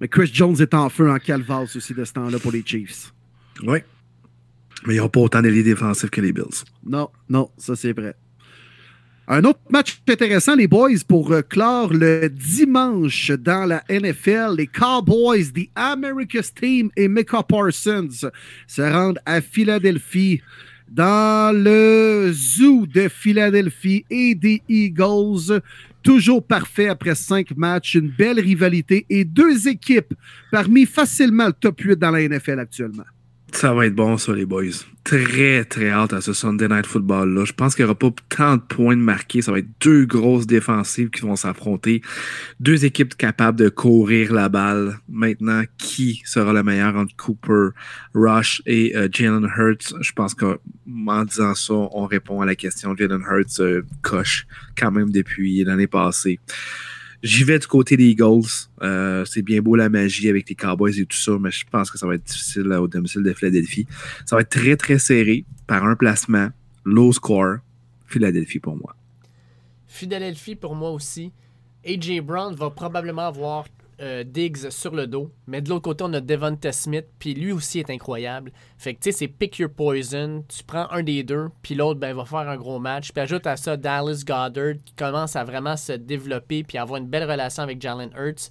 Mais 0.00 0.08
Chris 0.08 0.30
Jones 0.32 0.56
est 0.60 0.72
en 0.72 0.88
feu 0.88 1.10
en 1.10 1.18
calvas 1.18 1.64
aussi 1.74 1.94
de 1.94 2.04
ce 2.04 2.12
temps-là 2.12 2.38
pour 2.38 2.52
les 2.52 2.62
Chiefs. 2.64 3.12
Oui. 3.64 3.78
Mais 4.86 4.92
il 4.92 4.96
n'y 4.96 5.00
aura 5.00 5.10
pas 5.10 5.20
autant 5.20 5.42
d'alliés 5.42 5.64
défensifs 5.64 6.10
que 6.10 6.20
les 6.20 6.32
Bills. 6.32 6.62
Non, 6.84 7.10
non, 7.28 7.50
ça 7.58 7.74
c'est 7.74 7.92
vrai. 7.92 8.14
Un 9.28 9.42
autre 9.42 9.58
match 9.68 10.00
intéressant, 10.08 10.54
les 10.54 10.68
boys, 10.68 10.90
pour 11.08 11.32
euh, 11.32 11.42
clore 11.42 11.92
le 11.92 12.28
dimanche 12.28 13.32
dans 13.32 13.64
la 13.64 13.82
NFL. 13.90 14.54
Les 14.56 14.68
Cowboys, 14.68 15.52
The 15.52 15.68
America's 15.74 16.54
Team 16.54 16.90
et 16.96 17.08
Micah 17.08 17.42
Parsons 17.42 18.30
se 18.68 18.82
rendent 18.82 19.18
à 19.26 19.40
Philadelphie 19.40 20.40
dans 20.88 21.54
le 21.54 22.30
zoo 22.32 22.86
de 22.86 23.08
Philadelphie 23.08 24.04
et 24.10 24.34
des 24.34 24.62
Eagles. 24.68 25.60
Toujours 26.02 26.44
parfait 26.44 26.88
après 26.88 27.14
cinq 27.14 27.56
matchs, 27.56 27.94
une 27.94 28.10
belle 28.10 28.38
rivalité 28.38 29.04
et 29.10 29.24
deux 29.24 29.66
équipes 29.66 30.14
parmi 30.52 30.86
facilement 30.86 31.46
le 31.46 31.52
top 31.52 31.80
8 31.80 31.98
dans 31.98 32.12
la 32.12 32.28
NFL 32.28 32.60
actuellement. 32.60 33.04
Ça 33.52 33.72
va 33.72 33.86
être 33.86 33.94
bon, 33.94 34.18
ça, 34.18 34.32
les 34.32 34.44
boys. 34.44 34.64
Très, 35.04 35.64
très 35.64 35.88
hâte 35.90 36.12
à 36.12 36.20
ce 36.20 36.32
Sunday 36.32 36.68
Night 36.68 36.84
Football-là. 36.84 37.44
Je 37.44 37.52
pense 37.52 37.74
qu'il 37.74 37.84
n'y 37.84 37.90
aura 37.90 37.98
pas 37.98 38.10
tant 38.28 38.56
de 38.56 38.60
points 38.60 38.96
de 38.96 39.00
marqués. 39.00 39.40
Ça 39.40 39.52
va 39.52 39.60
être 39.60 39.68
deux 39.80 40.04
grosses 40.04 40.46
défensives 40.46 41.10
qui 41.10 41.22
vont 41.22 41.36
s'affronter. 41.36 42.02
Deux 42.58 42.84
équipes 42.84 43.16
capables 43.16 43.58
de 43.58 43.68
courir 43.68 44.32
la 44.32 44.48
balle. 44.48 44.98
Maintenant, 45.08 45.62
qui 45.78 46.22
sera 46.24 46.52
le 46.52 46.62
meilleur 46.64 46.96
entre 46.96 47.14
Cooper, 47.16 47.68
Rush 48.14 48.62
et 48.66 48.96
euh, 48.96 49.08
Jalen 49.10 49.48
Hurts? 49.56 49.94
Je 50.00 50.12
pense 50.12 50.34
qu'en 50.34 50.56
disant 51.24 51.54
ça, 51.54 51.74
on 51.74 52.06
répond 52.06 52.40
à 52.40 52.46
la 52.46 52.56
question. 52.56 52.96
Jalen 52.96 53.22
Hurts 53.22 53.60
euh, 53.60 53.82
coche 54.02 54.46
quand 54.76 54.90
même 54.90 55.10
depuis 55.10 55.62
l'année 55.62 55.86
passée. 55.86 56.40
J'y 57.22 57.44
vais 57.44 57.58
du 57.58 57.66
côté 57.66 57.96
des 57.96 58.06
Eagles. 58.06 58.68
Euh, 58.82 59.24
c'est 59.24 59.42
bien 59.42 59.60
beau 59.60 59.76
la 59.76 59.88
magie 59.88 60.28
avec 60.28 60.48
les 60.48 60.54
Cowboys 60.54 61.00
et 61.00 61.06
tout 61.06 61.16
ça, 61.16 61.32
mais 61.40 61.50
je 61.50 61.64
pense 61.70 61.90
que 61.90 61.98
ça 61.98 62.06
va 62.06 62.14
être 62.14 62.24
difficile 62.24 62.72
au 62.72 62.88
domicile 62.88 63.22
de 63.22 63.32
Philadelphie. 63.32 63.86
Ça 64.24 64.36
va 64.36 64.42
être 64.42 64.50
très, 64.50 64.76
très 64.76 64.98
serré 64.98 65.44
par 65.66 65.84
un 65.84 65.96
placement, 65.96 66.48
low 66.84 67.12
score. 67.12 67.56
Philadelphie 68.06 68.60
pour 68.60 68.76
moi. 68.76 68.94
Philadelphie 69.86 70.54
pour 70.54 70.74
moi 70.74 70.90
aussi. 70.90 71.32
AJ 71.84 72.20
Brown 72.20 72.54
va 72.54 72.70
probablement 72.70 73.26
avoir 73.26 73.66
euh, 74.00 74.24
Diggs 74.24 74.70
sur 74.70 74.94
le 74.94 75.06
dos. 75.06 75.32
Mais 75.46 75.60
de 75.60 75.68
l'autre 75.68 75.82
côté, 75.82 76.04
on 76.04 76.12
a 76.12 76.20
Devonta 76.20 76.72
Smith, 76.72 77.06
puis 77.18 77.34
lui 77.34 77.52
aussi 77.52 77.78
est 77.78 77.90
incroyable. 77.90 78.52
Fait 78.76 78.94
que 78.94 79.00
tu 79.00 79.10
sais, 79.10 79.18
c'est 79.18 79.28
pick 79.28 79.58
your 79.58 79.70
poison. 79.70 80.44
Tu 80.48 80.62
prends 80.64 80.90
un 80.90 81.02
des 81.02 81.22
deux, 81.22 81.48
puis 81.62 81.74
l'autre 81.74 82.00
ben, 82.00 82.14
va 82.14 82.24
faire 82.24 82.48
un 82.48 82.56
gros 82.56 82.78
match. 82.78 83.12
Puis 83.12 83.20
ajoute 83.20 83.46
à 83.46 83.56
ça 83.56 83.76
Dallas 83.76 84.22
Goddard 84.26 84.74
qui 84.84 84.94
commence 84.94 85.36
à 85.36 85.44
vraiment 85.44 85.76
se 85.76 85.92
développer 85.92 86.62
puis 86.62 86.78
avoir 86.78 87.00
une 87.00 87.08
belle 87.08 87.30
relation 87.30 87.62
avec 87.62 87.80
Jalen 87.80 88.10
Hurts. 88.16 88.50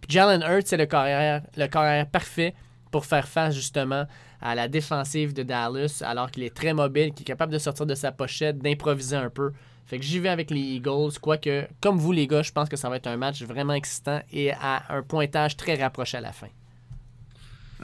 Puis 0.00 0.10
Jalen 0.10 0.42
Hurts, 0.42 0.66
c'est 0.66 0.76
le 0.76 0.86
carrière, 0.86 1.42
le 1.56 1.66
carrière 1.66 2.08
parfait 2.08 2.54
pour 2.90 3.04
faire 3.04 3.28
face 3.28 3.54
justement 3.54 4.06
à 4.40 4.54
la 4.54 4.68
défensive 4.68 5.32
de 5.32 5.42
Dallas, 5.42 6.02
alors 6.04 6.30
qu'il 6.30 6.42
est 6.42 6.54
très 6.54 6.72
mobile, 6.72 7.12
qu'il 7.12 7.22
est 7.22 7.26
capable 7.26 7.52
de 7.52 7.58
sortir 7.58 7.86
de 7.86 7.94
sa 7.94 8.12
pochette, 8.12 8.58
d'improviser 8.58 9.16
un 9.16 9.30
peu. 9.30 9.52
Fait 9.86 9.98
que 9.98 10.04
j'y 10.04 10.18
vais 10.18 10.28
avec 10.28 10.50
les 10.50 10.60
Eagles, 10.60 11.18
quoique, 11.20 11.68
comme 11.80 11.98
vous 11.98 12.10
les 12.10 12.26
gars, 12.26 12.42
je 12.42 12.50
pense 12.50 12.68
que 12.68 12.76
ça 12.76 12.88
va 12.88 12.96
être 12.96 13.06
un 13.06 13.16
match 13.16 13.42
vraiment 13.42 13.72
excitant 13.72 14.20
et 14.32 14.50
à 14.52 14.82
un 14.88 15.02
pointage 15.02 15.56
très 15.56 15.76
rapproché 15.76 16.18
à 16.18 16.20
la 16.20 16.32
fin. 16.32 16.48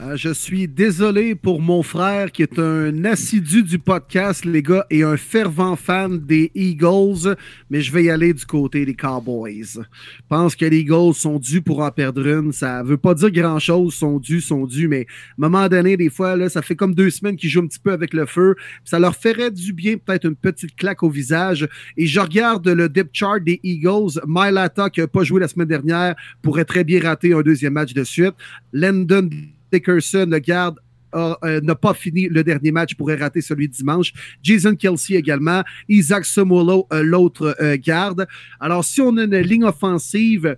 Euh, 0.01 0.17
je 0.17 0.31
suis 0.31 0.69
désolé 0.69 1.35
pour 1.35 1.61
mon 1.61 1.83
frère 1.83 2.33
qui 2.33 2.43
est 2.43 2.59
un 2.59 3.05
assidu 3.05 3.63
du 3.63 3.79
podcast, 3.79 4.47
les 4.47 4.63
gars, 4.63 4.87
et 4.89 5.03
un 5.03 5.19
fervent 5.19 5.77
fan 5.77 6.19
des 6.19 6.51
Eagles, 6.55 7.37
mais 7.69 7.83
je 7.83 7.93
vais 7.93 8.05
y 8.05 8.11
aller 8.11 8.33
du 8.33 8.47
côté 8.47 8.87
des 8.87 8.95
Cowboys. 8.95 9.63
Je 9.75 9.81
pense 10.31 10.57
que 10.57 10.65
les 10.65 10.79
Eagles 10.79 11.13
sont 11.13 11.39
dus 11.39 11.61
pour 11.61 11.81
en 11.81 11.91
perdre 11.91 12.27
une. 12.27 12.53
Ça 12.53 12.83
veut 12.83 12.97
pas 12.97 13.13
dire 13.13 13.31
grand-chose, 13.31 13.93
sont 13.93 14.19
dus, 14.19 14.41
sont 14.41 14.65
dus, 14.65 14.89
mais 14.89 15.01
à 15.03 15.45
un 15.45 15.49
moment 15.51 15.69
donné, 15.69 15.99
des 15.99 16.09
fois, 16.09 16.37
là, 16.37 16.49
ça 16.49 16.63
fait 16.63 16.77
comme 16.77 16.95
deux 16.95 17.11
semaines 17.11 17.37
qu'ils 17.37 17.51
jouent 17.51 17.61
un 17.61 17.67
petit 17.67 17.79
peu 17.79 17.93
avec 17.93 18.15
le 18.15 18.25
feu. 18.25 18.55
Ça 18.85 18.99
leur 18.99 19.15
ferait 19.15 19.51
du 19.51 19.75
bien, 19.75 19.99
peut-être 19.99 20.25
une 20.25 20.37
petite 20.37 20.75
claque 20.75 21.03
au 21.03 21.11
visage. 21.11 21.69
Et 21.99 22.07
je 22.07 22.19
regarde 22.19 22.67
le 22.67 22.89
depth 22.89 23.11
chart 23.13 23.45
des 23.45 23.61
Eagles. 23.63 24.23
Mylata, 24.27 24.89
qui 24.89 25.01
n'a 25.01 25.07
pas 25.07 25.23
joué 25.23 25.39
la 25.39 25.49
semaine 25.49 25.69
dernière, 25.69 26.15
pourrait 26.41 26.65
très 26.65 26.83
bien 26.83 27.03
rater 27.03 27.35
un 27.35 27.43
deuxième 27.43 27.75
match 27.75 27.93
de 27.93 28.05
suite. 28.05 28.35
Landon 28.73 29.29
Dickerson, 29.73 30.27
le 30.31 30.39
garde, 30.39 30.79
euh, 31.15 31.61
n'a 31.61 31.75
pas 31.75 31.95
fini 31.95 32.29
le 32.29 32.43
dernier 32.43 32.73
match, 32.73 32.95
pourrait 32.95 33.17
rater 33.17 33.43
celui 33.43 33.69
de 33.69 33.75
dimanche. 33.75 34.13
Jason 34.43 34.75
Kelsey 34.75 35.15
également. 35.17 35.63
Isaac 35.89 36.25
Somolo, 36.25 36.87
euh, 36.93 37.03
l'autre 37.03 37.55
euh, 37.61 37.77
garde. 37.79 38.27
Alors, 38.61 38.85
si 38.85 39.01
on 39.01 39.17
a 39.19 39.25
une 39.25 39.37
ligne 39.39 39.65
offensive 39.65 40.57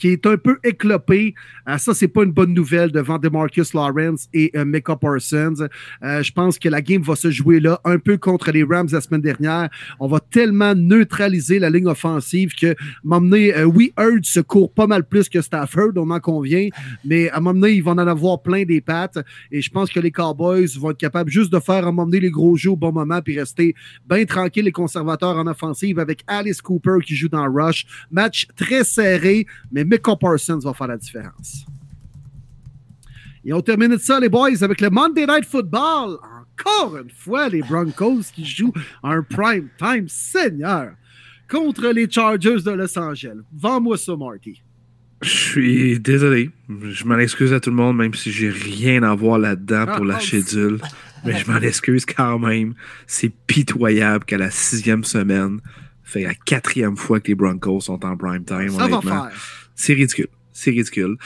qui 0.00 0.08
est 0.08 0.26
un 0.26 0.36
peu 0.36 0.58
éclopée, 0.64 1.34
euh, 1.68 1.78
ça, 1.78 1.94
c'est 1.94 2.08
pas 2.08 2.24
une 2.24 2.32
bonne 2.32 2.54
nouvelle 2.54 2.90
devant 2.90 3.18
DeMarcus 3.18 3.74
Lawrence 3.74 4.28
et 4.32 4.50
euh, 4.56 4.64
Micah 4.64 4.96
Parsons. 4.96 5.68
Euh, 6.02 6.22
je 6.22 6.32
pense 6.32 6.58
que 6.58 6.68
la 6.68 6.80
game 6.80 7.02
va 7.02 7.14
se 7.14 7.30
jouer 7.30 7.60
là, 7.60 7.80
un 7.84 7.98
peu 7.98 8.16
contre 8.16 8.50
les 8.50 8.64
Rams 8.64 8.88
la 8.90 9.00
semaine 9.00 9.20
dernière. 9.20 9.68
On 10.00 10.08
va 10.08 10.18
tellement 10.20 10.74
neutraliser 10.74 11.58
la 11.58 11.70
ligne 11.70 11.86
offensive 11.86 12.54
que, 12.58 12.74
m'emmener, 13.04 13.54
euh, 13.54 13.64
oui, 13.64 13.92
Hurd 13.98 14.24
se 14.24 14.40
court 14.40 14.72
pas 14.72 14.86
mal 14.86 15.04
plus 15.04 15.28
que 15.28 15.42
Stafford, 15.42 15.92
on 15.96 16.10
en 16.10 16.20
convient, 16.20 16.68
mais 17.04 17.28
à 17.30 17.40
m'emmener, 17.40 17.72
ils 17.72 17.82
vont 17.82 17.92
en 17.92 17.98
avoir 17.98 18.42
plein 18.42 18.64
des 18.64 18.80
pattes. 18.80 19.18
Et 19.52 19.60
je 19.60 19.70
pense 19.70 19.90
que 19.90 20.00
les 20.00 20.10
Cowboys 20.10 20.78
vont 20.78 20.90
être 20.90 20.98
capables 20.98 21.30
juste 21.30 21.52
de 21.52 21.60
faire 21.60 21.86
à 21.86 21.92
m'emmener 21.92 22.20
les 22.20 22.30
gros 22.30 22.56
jeux 22.56 22.70
au 22.70 22.76
bon 22.76 22.92
moment 22.92 23.20
puis 23.20 23.38
rester 23.38 23.74
bien 24.08 24.24
tranquille 24.24 24.64
les 24.64 24.72
conservateurs 24.72 25.36
en 25.36 25.46
offensive 25.46 25.98
avec 25.98 26.22
Alice 26.26 26.62
Cooper 26.62 26.98
qui 27.04 27.14
joue 27.14 27.28
dans 27.28 27.52
Rush. 27.52 27.84
Match 28.10 28.46
très 28.56 28.84
serré, 28.84 29.46
mais 29.70 29.84
Micah 29.90 30.16
Parsons 30.16 30.58
va 30.58 30.72
faire 30.72 30.86
la 30.86 30.96
différence. 30.96 31.66
Et 33.44 33.52
on 33.52 33.60
termine 33.60 33.88
de 33.92 33.96
ça, 33.98 34.20
les 34.20 34.28
boys, 34.28 34.62
avec 34.62 34.80
le 34.80 34.90
Monday 34.90 35.26
Night 35.26 35.46
Football. 35.46 36.18
encore 36.58 36.98
une 36.98 37.10
fois 37.10 37.48
les 37.48 37.62
Broncos 37.62 38.20
qui 38.34 38.44
jouent 38.44 38.72
un 39.02 39.22
prime 39.22 39.68
time 39.78 40.06
seigneur 40.08 40.92
contre 41.48 41.88
les 41.88 42.08
Chargers 42.10 42.60
de 42.62 42.70
Los 42.70 42.98
Angeles. 42.98 43.40
Vends-moi 43.52 43.96
ça, 43.96 44.14
Marty. 44.14 44.62
Je 45.22 45.28
suis 45.28 46.00
désolé. 46.00 46.50
Je 46.68 47.04
m'en 47.04 47.18
excuse 47.18 47.52
à 47.52 47.60
tout 47.60 47.70
le 47.70 47.76
monde, 47.76 47.96
même 47.96 48.14
si 48.14 48.30
j'ai 48.30 48.50
rien 48.50 49.02
à 49.02 49.14
voir 49.14 49.38
là-dedans 49.38 49.86
pour 49.96 50.04
la 50.04 50.16
Ah, 50.16 50.20
schedule. 50.20 50.78
Mais 51.24 51.38
je 51.38 51.50
m'en 51.50 51.58
excuse 51.58 52.06
quand 52.06 52.38
même. 52.38 52.74
C'est 53.06 53.32
pitoyable 53.46 54.24
qu'à 54.24 54.38
la 54.38 54.50
sixième 54.50 55.04
semaine, 55.04 55.60
fait 56.02 56.22
la 56.22 56.34
quatrième 56.34 56.96
fois 56.96 57.20
que 57.20 57.28
les 57.28 57.34
Broncos 57.34 57.80
sont 57.80 58.04
en 58.04 58.16
prime 58.16 58.44
time. 58.44 58.70
Ça 58.70 58.86
va 58.86 59.00
faire. 59.00 59.30
C'est 59.80 59.94
ridicule. 59.94 60.28
C'est 60.52 60.70
ridicule. 60.72 61.16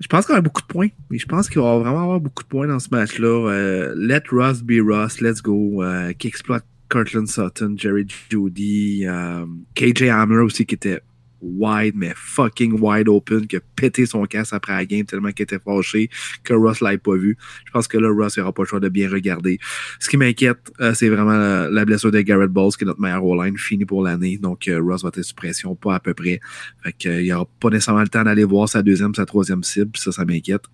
Je 0.00 0.06
pense 0.06 0.26
qu'on 0.26 0.34
a 0.34 0.40
beaucoup 0.40 0.62
de 0.62 0.66
points. 0.68 0.90
Mais 1.10 1.18
je 1.18 1.26
pense 1.26 1.48
qu'il 1.48 1.60
va 1.60 1.76
vraiment 1.76 2.02
avoir 2.02 2.20
beaucoup 2.20 2.44
de 2.44 2.48
points 2.48 2.68
dans 2.68 2.78
ce 2.78 2.88
match-là. 2.92 3.50
Euh, 3.50 3.94
let 3.96 4.22
Ross 4.30 4.62
be 4.62 4.80
Ross. 4.80 5.20
Let's 5.20 5.42
go. 5.42 5.82
Euh, 5.82 6.12
qui 6.12 6.28
exploite 6.28 6.64
Cortland 6.88 7.26
Sutton, 7.26 7.74
Jerry 7.76 8.06
Judy, 8.30 9.04
euh, 9.06 9.44
KJ 9.74 10.04
Hammer 10.04 10.38
aussi 10.38 10.66
qui 10.66 10.76
était 10.76 11.00
wide, 11.40 11.94
mais 11.96 12.12
fucking 12.14 12.80
wide 12.80 13.08
open, 13.08 13.46
qui 13.46 13.56
a 13.56 13.60
pété 13.76 14.06
son 14.06 14.24
casque 14.26 14.52
après 14.52 14.72
la 14.72 14.84
game 14.84 15.04
tellement 15.04 15.30
qu'il 15.30 15.44
était 15.44 15.58
fâché 15.58 16.10
que 16.44 16.54
Ross 16.54 16.80
l'avait 16.80 16.98
pas 16.98 17.16
vu. 17.16 17.36
Je 17.66 17.70
pense 17.70 17.88
que 17.88 17.98
là, 17.98 18.08
Ross 18.10 18.38
n'aura 18.38 18.52
pas 18.52 18.62
le 18.62 18.68
choix 18.68 18.80
de 18.80 18.88
bien 18.88 19.08
regarder. 19.08 19.58
Ce 20.00 20.08
qui 20.08 20.16
m'inquiète, 20.16 20.58
euh, 20.80 20.94
c'est 20.94 21.08
vraiment 21.08 21.68
la, 21.68 21.84
blessure 21.84 22.10
de 22.10 22.20
Garrett 22.20 22.50
Bowles, 22.50 22.72
qui 22.72 22.84
est 22.84 22.86
notre 22.86 23.00
meilleur 23.00 23.24
O-line, 23.24 23.56
fini 23.56 23.84
pour 23.84 24.02
l'année. 24.02 24.38
Donc, 24.38 24.68
euh, 24.68 24.80
Ross 24.80 25.02
va 25.02 25.08
être 25.08 25.22
sous 25.22 25.34
pression, 25.34 25.74
pas 25.74 25.94
à 25.94 26.00
peu 26.00 26.14
près. 26.14 26.40
Fait 26.82 26.92
qu'il 26.92 27.22
n'y 27.22 27.32
aura 27.32 27.48
pas 27.60 27.70
nécessairement 27.70 28.02
le 28.02 28.08
temps 28.08 28.24
d'aller 28.24 28.44
voir 28.44 28.68
sa 28.68 28.82
deuxième, 28.82 29.14
sa 29.14 29.26
troisième 29.26 29.62
cible. 29.62 29.96
Ça, 29.96 30.12
ça 30.12 30.24
m'inquiète. 30.24 30.64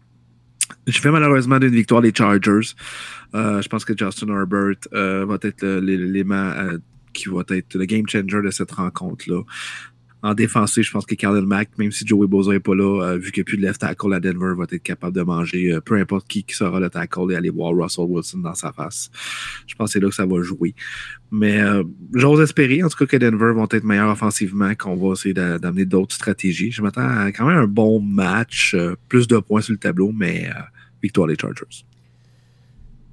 Je 0.86 0.99
fais 0.99 1.11
malheureusement 1.11 1.59
d'une 1.59 1.74
victoire 1.74 2.03
des 2.03 2.12
Chargers. 2.15 2.74
Euh, 3.35 3.62
je 3.62 3.69
pense 3.69 3.85
que 3.85 3.97
Justin 3.97 4.28
Herbert 4.28 4.77
euh, 4.93 5.24
va 5.27 5.39
être 5.43 5.65
l'élément 5.65 6.35
euh, 6.35 6.78
qui 7.12 7.28
va 7.28 7.43
être 7.49 7.74
le 7.74 7.85
game 7.85 8.07
changer 8.09 8.43
de 8.43 8.51
cette 8.51 8.73
rencontre-là. 8.73 9.43
En 10.25 10.33
défensif, 10.33 10.87
je 10.87 10.91
pense 10.91 11.05
que 11.05 11.15
Khalil 11.15 11.45
Mack, 11.45 11.77
même 11.77 11.93
si 11.93 12.07
Joey 12.07 12.27
Bozo 12.27 12.51
n'est 12.51 12.59
pas 12.59 12.75
là, 12.75 13.03
euh, 13.03 13.19
vu 13.19 13.31
qu'il 13.31 13.43
n'y 13.43 13.45
a 13.45 13.45
plus 13.45 13.57
de 13.59 13.63
left 13.63 13.83
tackle 13.83 14.15
à 14.15 14.21
Denver, 14.21 14.55
va 14.57 14.65
être 14.65 14.83
capable 14.83 15.15
de 15.15 15.21
manger 15.21 15.71
euh, 15.71 15.83
peu 15.83 15.97
importe 15.97 16.27
qui, 16.27 16.45
qui 16.45 16.55
sera 16.57 16.81
le 16.81 16.89
tackle 16.89 17.31
et 17.31 17.37
aller 17.37 17.51
voir 17.51 17.75
Russell 17.75 18.07
Wilson 18.09 18.39
dans 18.39 18.55
sa 18.55 18.73
face. 18.73 19.11
Je 19.67 19.75
pense 19.75 19.91
que 19.91 19.93
c'est 19.93 20.01
là 20.01 20.09
que 20.09 20.15
ça 20.15 20.25
va 20.25 20.41
jouer. 20.43 20.75
Mais 21.31 21.61
euh, 21.61 21.85
j'ose 22.15 22.41
espérer, 22.41 22.83
en 22.83 22.89
tout 22.89 22.97
cas, 22.97 23.05
que 23.05 23.17
Denver 23.19 23.53
vont 23.53 23.69
être 23.71 23.85
meilleurs 23.85 24.11
offensivement, 24.11 24.75
qu'on 24.75 24.97
va 24.97 25.13
essayer 25.13 25.35
d'a- 25.35 25.59
d'amener 25.59 25.85
d'autres 25.85 26.15
stratégies. 26.15 26.71
Je 26.71 26.81
m'attends 26.81 27.07
à 27.07 27.31
quand 27.31 27.47
même 27.47 27.59
un 27.59 27.67
bon 27.67 28.01
match, 28.01 28.75
plus 29.11 29.29
de 29.29 29.37
points 29.37 29.61
sur 29.61 29.73
le 29.73 29.79
tableau, 29.79 30.11
mais 30.11 30.49
victoire 31.03 31.27
des 31.29 31.37
Chargers. 31.39 31.85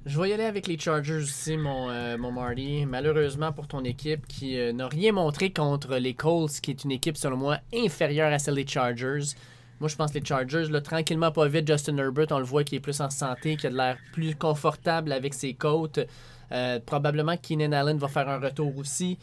Je 0.04 0.20
vais 0.20 0.30
y 0.30 0.32
aller 0.32 0.44
avec 0.44 0.66
les 0.66 0.76
Chargers 0.76 1.22
aussi, 1.22 1.56
mon, 1.56 1.88
euh, 1.88 2.16
Marty. 2.16 2.86
Malheureusement 2.86 3.52
pour 3.52 3.68
ton 3.68 3.84
équipe 3.84 4.26
qui 4.26 4.58
euh, 4.58 4.72
n'a 4.72 4.88
rien 4.88 5.12
montré 5.12 5.52
contre 5.52 5.94
les 5.94 6.14
Colts, 6.14 6.60
qui 6.60 6.72
est 6.72 6.82
une 6.82 6.90
équipe, 6.90 7.16
selon 7.16 7.36
moi, 7.36 7.58
inférieure 7.72 8.32
à 8.32 8.40
celle 8.40 8.56
des 8.56 8.66
Chargers. 8.66 9.36
Moi, 9.78 9.88
je 9.88 9.94
pense 9.94 10.10
que 10.10 10.18
les 10.18 10.24
Chargers, 10.24 10.66
là, 10.70 10.80
tranquillement, 10.80 11.30
pas 11.30 11.46
vite, 11.46 11.68
Justin 11.68 11.98
Herbert, 11.98 12.26
on 12.32 12.40
le 12.40 12.44
voit 12.44 12.64
qui 12.64 12.74
est 12.74 12.80
plus 12.80 13.00
en 13.00 13.10
santé, 13.10 13.56
qui 13.56 13.68
a 13.68 13.70
de 13.70 13.76
l'air 13.76 13.96
plus 14.12 14.34
confortable 14.34 15.12
avec 15.12 15.34
ses 15.34 15.54
côtes. 15.54 16.00
Euh, 16.50 16.80
probablement 16.84 17.36
Keenan 17.36 17.70
Allen 17.70 17.96
va 17.96 18.08
faire 18.08 18.28
un 18.28 18.40
retour 18.40 18.76
aussi, 18.78 19.18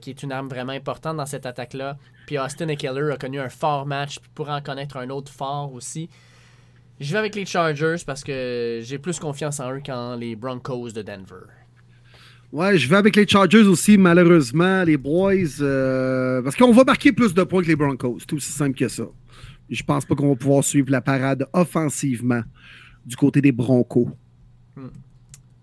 qui 0.00 0.10
est 0.10 0.22
une 0.22 0.32
arme 0.32 0.48
vraiment 0.48 0.72
importante 0.72 1.18
dans 1.18 1.26
cette 1.26 1.46
attaque-là. 1.46 1.98
Puis 2.26 2.38
Austin 2.38 2.68
Eckler 2.68 3.12
a 3.12 3.16
connu 3.16 3.38
un 3.38 3.50
fort 3.50 3.86
match, 3.86 4.18
puis 4.18 4.30
pourra 4.34 4.56
en 4.56 4.60
connaître 4.62 4.96
un 4.96 5.10
autre 5.10 5.30
fort 5.30 5.72
aussi. 5.72 6.08
Je 6.98 7.12
vais 7.12 7.18
avec 7.18 7.34
les 7.34 7.44
Chargers 7.44 7.96
parce 8.06 8.24
que 8.24 8.80
j'ai 8.82 8.98
plus 8.98 9.18
confiance 9.18 9.60
en 9.60 9.72
eux 9.72 9.82
qu'en 9.84 10.16
les 10.16 10.34
Broncos 10.34 10.92
de 10.92 11.02
Denver. 11.02 11.46
Ouais, 12.52 12.78
je 12.78 12.88
vais 12.88 12.96
avec 12.96 13.16
les 13.16 13.26
Chargers 13.26 13.66
aussi, 13.66 13.98
malheureusement, 13.98 14.82
les 14.84 14.96
Boys, 14.96 15.60
euh, 15.60 16.40
parce 16.42 16.56
qu'on 16.56 16.72
va 16.72 16.84
marquer 16.84 17.12
plus 17.12 17.34
de 17.34 17.42
points 17.42 17.62
que 17.62 17.68
les 17.68 17.76
Broncos. 17.76 18.18
C'est 18.20 18.32
aussi 18.32 18.52
simple 18.52 18.78
que 18.78 18.88
ça. 18.88 19.04
Je 19.68 19.82
pense 19.82 20.04
pas 20.06 20.14
qu'on 20.14 20.28
va 20.30 20.36
pouvoir 20.36 20.64
suivre 20.64 20.90
la 20.90 21.00
parade 21.00 21.46
offensivement 21.52 22.42
du 23.04 23.16
côté 23.16 23.40
des 23.42 23.52
Broncos. 23.52 24.10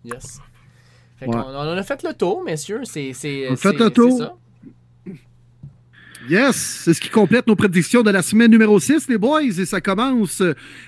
Yes. 0.04 0.40
Fait 1.18 1.28
Ouais. 1.28 1.36
on, 1.36 1.56
en 1.56 1.78
a 1.78 1.84
fait 1.84 2.04
le 2.04 2.14
tour, 2.14 2.44
messieurs. 2.44 2.82
C'est, 2.84 3.14
c'est, 3.14 3.50
On 3.50 3.54
a 3.54 3.56
fait 3.56 3.74
le 3.74 3.90
tour. 3.90 4.38
Yes, 6.30 6.56
c'est 6.56 6.94
ce 6.94 7.02
qui 7.02 7.10
complète 7.10 7.48
nos 7.48 7.56
prédictions 7.56 8.02
de 8.02 8.10
la 8.10 8.22
semaine 8.22 8.50
numéro 8.50 8.80
6, 8.80 9.10
les 9.10 9.18
boys. 9.18 9.44
Et 9.44 9.66
ça 9.66 9.82
commence 9.82 10.42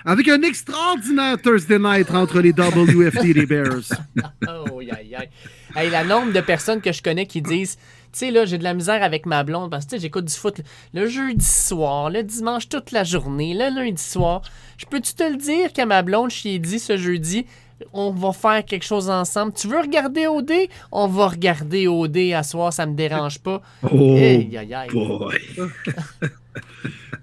avec 0.06 0.30
un 0.30 0.42
extraordinaire 0.42 1.42
Thursday 1.42 1.78
night 1.78 2.10
entre 2.12 2.40
les 2.40 2.52
WFT 2.52 3.26
et 3.26 3.34
les 3.34 3.46
Bears. 3.46 3.84
Oh, 4.48 4.80
aïe, 4.80 5.16
aïe. 5.16 5.30
Hey, 5.76 5.90
la 5.90 6.04
nombre 6.04 6.32
de 6.32 6.40
personnes 6.40 6.80
que 6.80 6.92
je 6.92 7.04
connais 7.04 7.26
qui 7.26 7.42
disent 7.42 7.76
Tu 8.14 8.20
sais, 8.20 8.32
là, 8.32 8.46
j'ai 8.46 8.58
de 8.58 8.64
la 8.64 8.74
misère 8.74 9.04
avec 9.04 9.26
ma 9.26 9.44
blonde 9.44 9.72
parce 9.72 9.86
que 9.86 9.98
j'écoute 9.98 10.26
du 10.26 10.34
foot 10.34 10.62
le 10.94 11.08
jeudi 11.08 11.46
soir, 11.46 12.10
le 12.10 12.24
dimanche 12.24 12.70
toute 12.70 12.92
la 12.92 13.04
journée, 13.04 13.54
le 13.54 13.76
lundi 13.76 14.02
soir. 14.02 14.42
Je 14.78 14.86
peux-tu 14.86 15.14
te 15.16 15.24
le 15.24 15.36
dire 15.38 15.74
qu'à 15.74 15.86
ma 15.86 16.02
blonde, 16.02 16.32
je 16.32 16.44
lui 16.44 16.56
ai 16.56 16.60
dit 16.60 16.80
ce 16.80 16.96
jeudi 16.96 17.46
on 17.94 18.12
va 18.12 18.32
faire 18.32 18.64
quelque 18.64 18.86
chose 18.86 19.10
ensemble. 19.10 19.54
Tu 19.54 19.68
veux 19.68 19.80
regarder 19.80 20.28
OD? 20.28 20.52
On 20.92 21.08
va 21.08 21.28
regarder 21.28 21.88
OD 21.88 22.18
à 22.34 22.44
soir, 22.44 22.72
ça 22.72 22.86
me 22.86 22.94
dérange 22.96 23.40
pas. 23.40 23.62
Oh, 23.84 23.90
boy. 23.90 25.40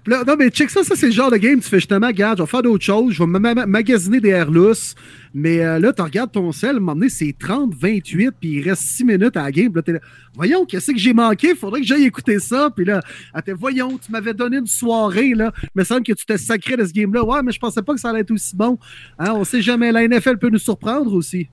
Non, 0.05 0.35
mais 0.37 0.49
check 0.49 0.69
ça, 0.69 0.83
ça 0.83 0.95
c'est 0.97 1.05
le 1.05 1.11
genre 1.13 1.31
de 1.31 1.37
game, 1.37 1.61
tu 1.61 1.69
fais 1.69 1.77
justement, 1.79 2.07
regarde, 2.07 2.39
je 2.39 2.43
vais 2.43 2.49
faire 2.49 2.61
d'autres 2.61 2.83
choses, 2.83 3.13
je 3.13 3.19
vais 3.23 3.25
ma- 3.25 3.39
ma- 3.39 3.65
magasiner 3.65 4.19
des 4.19 4.29
airs 4.29 4.51
lousses, 4.51 4.95
mais 5.33 5.63
euh, 5.63 5.79
là, 5.79 5.93
tu 5.93 6.01
regardes 6.01 6.31
ton 6.33 6.51
sel, 6.51 6.71
à 6.71 6.73
un 6.73 6.79
moment 6.79 6.93
donné, 6.95 7.07
c'est 7.07 7.33
30, 7.39 7.73
28, 7.73 8.31
puis 8.37 8.49
il 8.49 8.61
reste 8.69 8.81
6 8.81 9.05
minutes 9.05 9.37
à 9.37 9.43
la 9.43 9.51
game, 9.53 9.71
là, 9.73 9.81
là, 9.87 9.99
voyons, 10.35 10.65
qu'est-ce 10.65 10.91
que 10.91 10.97
j'ai 10.97 11.13
manqué, 11.13 11.55
faudrait 11.55 11.79
que 11.79 11.87
j'aille 11.87 12.03
écouter 12.03 12.39
ça, 12.39 12.69
puis 12.75 12.83
là, 12.83 12.99
était, 13.37 13.53
voyons, 13.53 13.97
tu 13.97 14.11
m'avais 14.11 14.33
donné 14.33 14.57
une 14.57 14.67
soirée, 14.67 15.35
là, 15.35 15.53
il 15.63 15.69
me 15.75 15.83
semble 15.85 16.03
que 16.03 16.11
tu 16.13 16.25
t'es 16.25 16.37
sacré 16.37 16.75
de 16.75 16.83
ce 16.83 16.91
game-là, 16.91 17.23
ouais, 17.23 17.41
mais 17.41 17.53
je 17.53 17.59
pensais 17.59 17.81
pas 17.81 17.93
que 17.93 18.01
ça 18.01 18.09
allait 18.09 18.21
être 18.21 18.31
aussi 18.31 18.57
bon, 18.57 18.77
hein, 19.19 19.31
on 19.35 19.45
sait 19.45 19.61
jamais, 19.61 19.93
la 19.93 20.05
NFL 20.05 20.37
peut 20.37 20.49
nous 20.49 20.59
surprendre 20.59 21.13
aussi. 21.13 21.47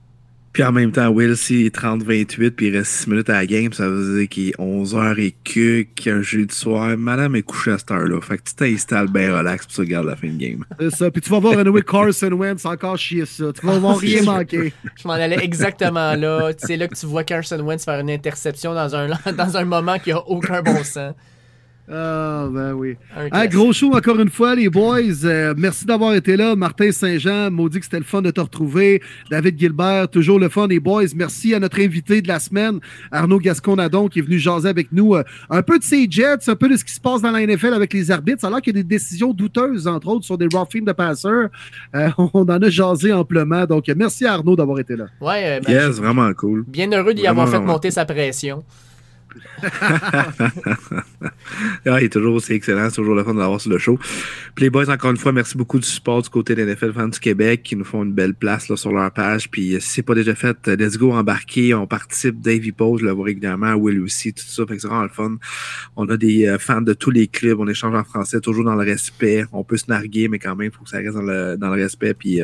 Puis 0.53 0.63
en 0.63 0.71
même 0.71 0.91
temps, 0.91 1.07
Will, 1.09 1.37
s'il 1.37 1.65
est 1.65 1.75
30-28 1.75 2.51
puis 2.51 2.67
il 2.67 2.77
reste 2.77 2.91
6 2.91 3.09
minutes 3.09 3.29
à 3.29 3.33
la 3.33 3.45
game, 3.45 3.71
ça 3.71 3.87
veut 3.87 4.19
dire 4.19 4.29
qu'il 4.29 4.49
est 4.49 4.57
11h 4.57 5.19
et 5.19 5.35
que, 5.43 5.83
qu'il 5.83 6.11
y 6.11 6.15
a 6.15 6.17
un 6.17 6.21
jeudi 6.21 6.53
soir. 6.53 6.97
Madame 6.97 7.35
est 7.35 7.41
couchée 7.41 7.71
à 7.71 7.77
cette 7.77 7.91
heure-là. 7.91 8.19
Fait 8.21 8.37
que 8.37 8.43
tu 8.43 8.55
t'installes 8.55 9.07
bien 9.07 9.37
relax 9.37 9.65
pour 9.65 9.75
ça 9.75 9.81
regarder 9.83 10.09
la 10.09 10.15
fin 10.15 10.27
de 10.27 10.37
game. 10.37 10.65
C'est 10.79 10.89
ça, 10.89 11.11
puis 11.11 11.21
tu 11.21 11.29
vas 11.29 11.39
voir 11.39 11.57
Anyway 11.57 11.81
Carson 11.83 12.31
Wentz 12.33 12.65
encore 12.65 12.97
chier 12.97 13.25
ça, 13.25 13.45
tu 13.53 13.65
vas 13.65 13.79
voir 13.79 13.97
rien 13.97 14.23
manquer. 14.23 14.73
Je 15.01 15.07
m'en 15.07 15.13
allais 15.13 15.43
exactement 15.43 16.15
là. 16.15 16.51
C'est 16.57 16.77
là 16.77 16.87
que 16.87 16.95
tu 16.95 17.05
vois 17.05 17.23
Carson 17.23 17.59
Wentz 17.59 17.85
faire 17.85 17.99
une 17.99 18.09
interception 18.09 18.73
dans 18.73 18.95
un, 18.95 19.07
dans 19.37 19.57
un 19.57 19.65
moment 19.65 19.99
qui 19.99 20.11
a 20.11 20.19
aucun 20.27 20.61
bon 20.61 20.83
sens. 20.83 21.13
Ah, 21.93 22.47
ben 22.51 22.73
oui. 22.73 22.95
Un 23.31 23.45
gros 23.47 23.73
show 23.73 23.93
encore 23.93 24.19
une 24.19 24.29
fois, 24.29 24.55
les 24.55 24.69
boys. 24.69 25.25
Euh, 25.25 25.53
merci 25.57 25.85
d'avoir 25.85 26.13
été 26.13 26.37
là. 26.37 26.55
Martin 26.55 26.91
Saint-Jean, 26.91 27.51
maudit 27.51 27.79
que 27.79 27.85
c'était 27.85 27.97
le 27.99 28.05
fun 28.05 28.21
de 28.21 28.31
te 28.31 28.39
retrouver. 28.39 29.01
David 29.29 29.59
Gilbert, 29.59 30.07
toujours 30.07 30.39
le 30.39 30.47
fun, 30.49 30.67
les 30.67 30.79
boys. 30.79 31.03
Merci 31.15 31.53
à 31.53 31.59
notre 31.59 31.79
invité 31.81 32.21
de 32.21 32.27
la 32.27 32.39
semaine, 32.39 32.79
Arnaud 33.11 33.39
Gasconadon, 33.39 34.07
qui 34.07 34.19
est 34.19 34.21
venu 34.21 34.39
jaser 34.39 34.69
avec 34.69 34.91
nous 34.91 35.15
euh, 35.15 35.23
un 35.49 35.61
peu 35.63 35.77
de 35.79 35.83
ses 35.83 36.07
Jets, 36.09 36.47
un 36.49 36.55
peu 36.55 36.69
de 36.69 36.77
ce 36.77 36.85
qui 36.85 36.93
se 36.93 37.01
passe 37.01 37.21
dans 37.21 37.31
la 37.31 37.45
NFL 37.45 37.73
avec 37.73 37.93
les 37.93 38.09
arbitres. 38.09 38.41
Ça 38.41 38.47
a 38.47 38.49
l'air 38.51 38.61
qu'il 38.61 38.75
y 38.75 38.79
a 38.79 38.83
des 38.83 38.87
décisions 38.87 39.33
douteuses, 39.33 39.87
entre 39.87 40.07
autres, 40.07 40.25
sur 40.25 40.37
des 40.37 40.47
roughing 40.51 40.85
de 40.85 40.93
passeurs. 40.93 41.49
Euh, 41.95 42.09
on 42.17 42.41
en 42.43 42.61
a 42.61 42.69
jasé 42.69 43.11
amplement. 43.11 43.65
Donc, 43.65 43.85
merci 43.97 44.25
à 44.25 44.33
Arnaud 44.33 44.55
d'avoir 44.55 44.79
été 44.79 44.95
là. 44.95 45.05
Ouais, 45.19 45.57
euh, 45.57 45.59
ben, 45.65 45.71
Yes, 45.73 45.97
vraiment 45.97 46.31
cool. 46.33 46.63
bien 46.67 46.89
heureux 46.91 47.13
d'y 47.13 47.27
avoir 47.27 47.47
fait 47.47 47.57
Vraiment, 47.57 47.73
monter 47.73 47.91
sa 47.91 48.05
pression. 48.05 48.63
Ah, 51.85 51.99
il 51.99 52.05
est 52.05 52.09
toujours 52.09 52.35
aussi 52.35 52.53
excellent, 52.53 52.89
c'est 52.89 52.97
toujours 52.97 53.15
le 53.15 53.23
fun 53.23 53.33
de 53.33 53.39
l'avoir 53.39 53.59
sur 53.59 53.71
le 53.71 53.77
show. 53.77 53.97
Puis 54.55 54.65
les 54.65 54.69
boys, 54.69 54.89
encore 54.89 55.11
une 55.11 55.17
fois, 55.17 55.31
merci 55.31 55.57
beaucoup 55.57 55.79
du 55.79 55.87
support 55.87 56.21
du 56.21 56.29
côté 56.29 56.55
des 56.55 56.65
NFL 56.65 56.93
fans 56.93 57.07
du 57.07 57.19
Québec 57.19 57.63
qui 57.63 57.75
nous 57.75 57.83
font 57.83 58.03
une 58.03 58.13
belle 58.13 58.33
place 58.33 58.69
là, 58.69 58.77
sur 58.77 58.91
leur 58.91 59.11
page. 59.11 59.49
Puis 59.49 59.75
euh, 59.75 59.79
si 59.79 59.89
c'est 59.89 60.03
pas 60.03 60.15
déjà 60.15 60.35
fait, 60.35 60.57
euh, 60.67 60.75
let's 60.75 60.97
go 60.97 61.11
embarquer. 61.11 61.73
On 61.73 61.87
participe, 61.87 62.39
Davey 62.39 62.71
Pose, 62.71 63.01
je 63.01 63.05
le 63.05 63.11
vois 63.11 63.25
régulièrement, 63.25 63.73
Will 63.73 64.01
aussi, 64.01 64.33
tout 64.33 64.43
ça. 64.45 64.65
Fait 64.65 64.75
que 64.75 64.81
c'est 64.81 64.87
vraiment 64.87 65.03
le 65.03 65.09
fun. 65.09 65.37
On 65.95 66.07
a 66.09 66.17
des 66.17 66.47
euh, 66.47 66.57
fans 66.57 66.81
de 66.81 66.93
tous 66.93 67.11
les 67.11 67.27
clubs, 67.27 67.59
on 67.59 67.67
échange 67.67 67.95
en 67.95 68.03
français, 68.03 68.39
toujours 68.39 68.63
dans 68.63 68.75
le 68.75 68.83
respect. 68.83 69.45
On 69.51 69.63
peut 69.63 69.77
se 69.77 69.85
narguer, 69.89 70.27
mais 70.27 70.39
quand 70.39 70.55
même, 70.55 70.71
il 70.73 70.75
faut 70.75 70.83
que 70.83 70.89
ça 70.89 70.97
reste 70.97 71.13
dans 71.13 71.21
le, 71.21 71.81
respect. 71.81 72.13
Puis 72.13 72.41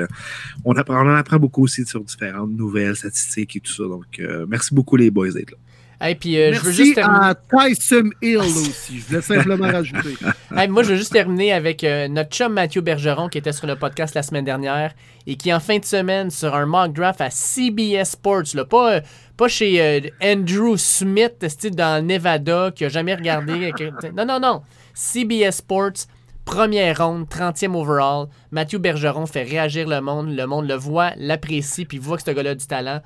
on, 0.66 0.74
apprend, 0.74 1.02
en 1.02 1.16
apprend 1.16 1.38
beaucoup 1.38 1.64
aussi 1.64 1.86
sur 1.86 2.04
différentes 2.04 2.52
nouvelles, 2.52 2.96
statistiques 2.96 3.56
et 3.56 3.60
tout 3.60 3.72
ça. 3.72 3.84
Donc 3.84 4.22
merci 4.48 4.74
beaucoup 4.74 4.96
les 4.96 5.12
boys 5.12 5.32
d'être 5.32 5.52
là. 5.52 5.58
Hey, 6.00 6.14
puis 6.14 6.40
euh, 6.40 6.54
je 6.54 6.60
veux 6.60 6.66
merci 6.68 6.86
juste 6.86 6.96
terminer. 6.96 7.26
à 7.26 7.36
Tyson 7.36 8.10
Hill 8.22 8.38
aussi. 8.38 9.00
Je 9.00 9.06
voulais 9.08 9.22
simplement 9.22 9.68
rajouter. 9.68 10.16
Hey, 10.56 10.68
moi, 10.70 10.82
je 10.82 10.92
veux 10.92 10.96
juste 10.96 11.12
terminer 11.12 11.54
avec 11.54 11.84
euh, 11.84 12.08
notre 12.08 12.30
chum 12.30 12.54
Mathieu 12.54 12.82
Bergeron 12.82 13.28
qui 13.30 13.38
était 13.38 13.52
sur 13.52 13.68
le 13.68 13.76
podcast 13.76 14.16
la 14.16 14.24
semaine 14.24 14.46
dernière 14.46 14.94
et 15.28 15.36
qui, 15.36 15.54
en 15.54 15.60
fin 15.60 15.78
de 15.78 15.86
semaine, 15.86 16.32
sur 16.32 16.56
un 16.56 16.66
mock 16.66 16.94
draft 16.94 17.22
à 17.22 17.30
CBS 17.30 18.12
Sports, 18.12 18.56
là, 18.56 18.66
pas, 18.66 18.94
euh, 18.94 19.02
pas 19.36 19.48
chez 19.48 20.12
Andrew 20.24 20.78
Smith, 20.78 21.48
style 21.48 21.76
dans 21.76 22.02
le 22.02 22.08
Nevada, 22.08 22.72
qui 22.74 22.86
a 22.86 22.90
jamais 22.90 23.14
regardé. 23.14 23.72
non, 24.16 24.26
non, 24.26 24.40
non. 24.40 24.62
CBS 24.94 25.58
Sports 25.58 26.08
Première 26.48 27.06
ronde, 27.06 27.28
30e 27.28 27.76
overall. 27.76 28.28
Mathieu 28.52 28.80
Bergeron 28.80 29.26
fait 29.26 29.44
réagir 29.44 29.86
le 29.86 30.00
monde. 30.00 30.34
Le 30.34 30.48
monde 30.48 30.66
le 30.66 30.76
voit, 30.76 31.12
l'apprécie, 31.18 31.84
puis 31.84 31.98
voit 31.98 32.16
que 32.16 32.24
ce 32.24 32.32
gars-là 32.32 32.52
a 32.52 32.56
du 32.56 32.66
talent. 32.66 33.02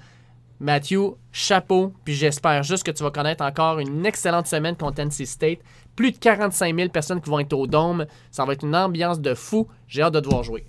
Mathieu, 0.62 1.16
chapeau, 1.32 1.92
puis 2.06 2.14
j'espère 2.14 2.62
juste 2.62 2.84
que 2.84 2.92
tu 2.92 3.02
vas 3.02 3.10
connaître 3.10 3.44
encore 3.44 3.80
une 3.80 4.06
excellente 4.06 4.46
semaine 4.46 4.76
contre 4.76 5.02
NC 5.02 5.26
State. 5.26 5.58
Plus 5.96 6.12
de 6.12 6.18
45 6.18 6.76
000 6.76 6.90
personnes 6.90 7.20
qui 7.20 7.32
vont 7.32 7.40
être 7.40 7.54
au 7.54 7.66
Dôme. 7.66 8.06
Ça 8.30 8.46
va 8.46 8.54
être 8.54 8.64
une 8.64 8.76
ambiance 8.76 9.20
de 9.20 9.34
fou. 9.34 9.68
J'ai 9.88 10.04
hâte 10.04 10.14
de 10.14 10.20
te 10.20 10.30
voir 10.30 10.44
jouer. 10.44 10.64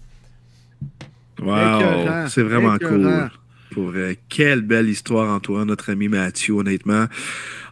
Wow, 1.41 2.27
c'est 2.29 2.43
vraiment 2.43 2.77
écœurant. 2.77 3.29
cool. 3.29 3.31
Pour 3.73 3.85
vrai, 3.91 4.19
quelle 4.29 4.63
belle 4.63 4.89
histoire, 4.89 5.31
Antoine, 5.31 5.69
notre 5.69 5.91
ami 5.93 6.09
Mathieu, 6.09 6.55
honnêtement. 6.55 7.07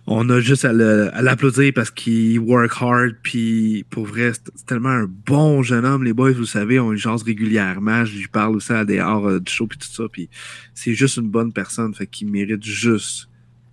On 0.06 0.28
a 0.30 0.40
juste 0.40 0.64
à 0.64 0.72
le- 0.72 1.14
à 1.14 1.22
l'applaudir 1.22 1.72
parce 1.74 1.90
qu'il 1.90 2.38
work 2.40 2.72
hard, 2.80 3.16
puis 3.22 3.84
pour 3.90 4.06
vrai, 4.06 4.32
c'est 4.32 4.66
tellement 4.66 4.88
un 4.88 5.06
bon 5.26 5.62
jeune 5.62 5.84
homme, 5.84 6.02
les 6.04 6.12
boys, 6.12 6.32
vous 6.32 6.46
savez, 6.46 6.80
on 6.80 6.90
le 6.90 6.96
jase 6.96 7.22
régulièrement, 7.22 8.04
je 8.04 8.18
lui 8.18 8.26
parle 8.28 8.56
aussi 8.56 8.72
à 8.72 8.84
des 8.84 8.98
hors 8.98 9.28
euh, 9.28 9.38
du 9.40 9.52
show, 9.52 9.66
puis 9.66 9.78
tout 9.78 9.86
ça, 9.88 10.04
puis 10.10 10.28
c'est 10.74 10.94
juste 10.94 11.16
une 11.18 11.28
bonne 11.28 11.52
personne, 11.52 11.94
fait 11.94 12.06
qu'il 12.06 12.28
mérite 12.28 12.64
juste 12.64 13.28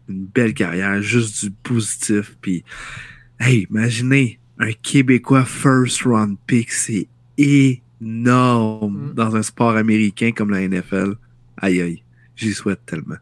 une 0.10 0.26
belle 0.26 0.54
carrière, 0.54 1.02
juste 1.02 1.46
du 1.46 1.52
positif, 1.64 2.38
puis 2.42 2.64
hey, 3.40 3.66
imaginez, 3.72 4.40
un 4.60 4.72
Québécois 4.74 5.46
first 5.46 6.02
round 6.04 6.38
pick, 6.46 6.72
c'est 6.72 7.08
énorme 7.38 9.10
Mm. 9.10 9.14
dans 9.16 9.36
un 9.36 9.42
sport 9.44 9.76
américain 9.76 10.32
comme 10.36 10.52
la 10.52 10.62
NFL. 10.68 11.16
Aïe 11.58 11.82
aïe, 11.82 12.04
j'y 12.36 12.54
souhaite 12.54 12.86
tellement. 12.86 13.16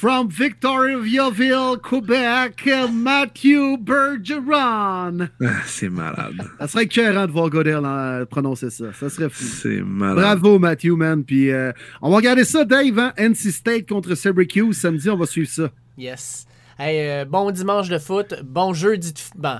From 0.00 0.30
Victoriaville, 0.30 1.76
Québec, 1.82 2.66
Matthew 2.90 3.76
Bergeron. 3.78 5.28
Ah, 5.44 5.60
c'est 5.66 5.90
malade. 5.90 6.40
Ça 6.58 6.68
serait 6.68 6.84
écœurant 6.84 7.26
de 7.26 7.32
voir 7.32 7.50
Godel 7.50 7.82
euh, 7.84 8.24
prononcer 8.24 8.70
ça. 8.70 8.94
Ça 8.94 9.10
serait 9.10 9.28
fou. 9.28 9.44
C'est 9.44 9.82
malade. 9.82 10.16
Bravo, 10.40 10.58
Matthew, 10.58 10.96
man. 10.96 11.22
Puis 11.22 11.50
euh, 11.50 11.72
on 12.00 12.08
va 12.08 12.16
regarder 12.16 12.44
ça, 12.44 12.64
Dave. 12.64 12.98
Hein? 12.98 13.12
NC 13.18 13.52
State 13.52 13.86
contre 13.90 14.14
Syracuse. 14.14 14.78
Samedi, 14.78 15.10
on 15.10 15.18
va 15.18 15.26
suivre 15.26 15.50
ça. 15.50 15.70
Yes. 15.98 16.46
Hey, 16.78 17.06
euh, 17.06 17.26
bon 17.26 17.50
dimanche 17.50 17.90
de 17.90 17.98
foot. 17.98 18.36
Bon 18.42 18.72
jeudi 18.72 19.12
de 19.12 19.18
foot. 19.18 19.36
Bon. 19.36 19.58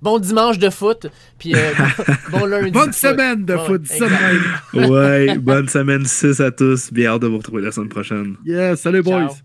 bon 0.00 0.18
dimanche 0.20 0.60
de 0.60 0.70
foot. 0.70 1.08
Puis 1.40 1.56
euh, 1.56 1.72
bon 2.30 2.44
lundi. 2.44 2.70
Bonne 2.70 2.90
de 2.90 2.94
foot. 2.94 3.10
semaine 3.10 3.44
de 3.44 3.56
foot. 3.56 3.84
semaine. 3.88 4.88
Ouais, 4.92 5.36
bonne 5.38 5.68
semaine 5.68 6.04
6 6.04 6.40
à 6.40 6.52
tous. 6.52 6.92
Bien 6.92 7.14
hâte 7.14 7.22
de 7.22 7.26
vous 7.26 7.38
retrouver 7.38 7.62
la 7.62 7.72
semaine 7.72 7.88
prochaine. 7.88 8.36
Yeah, 8.46 8.76
salut, 8.76 9.02
boys. 9.02 9.42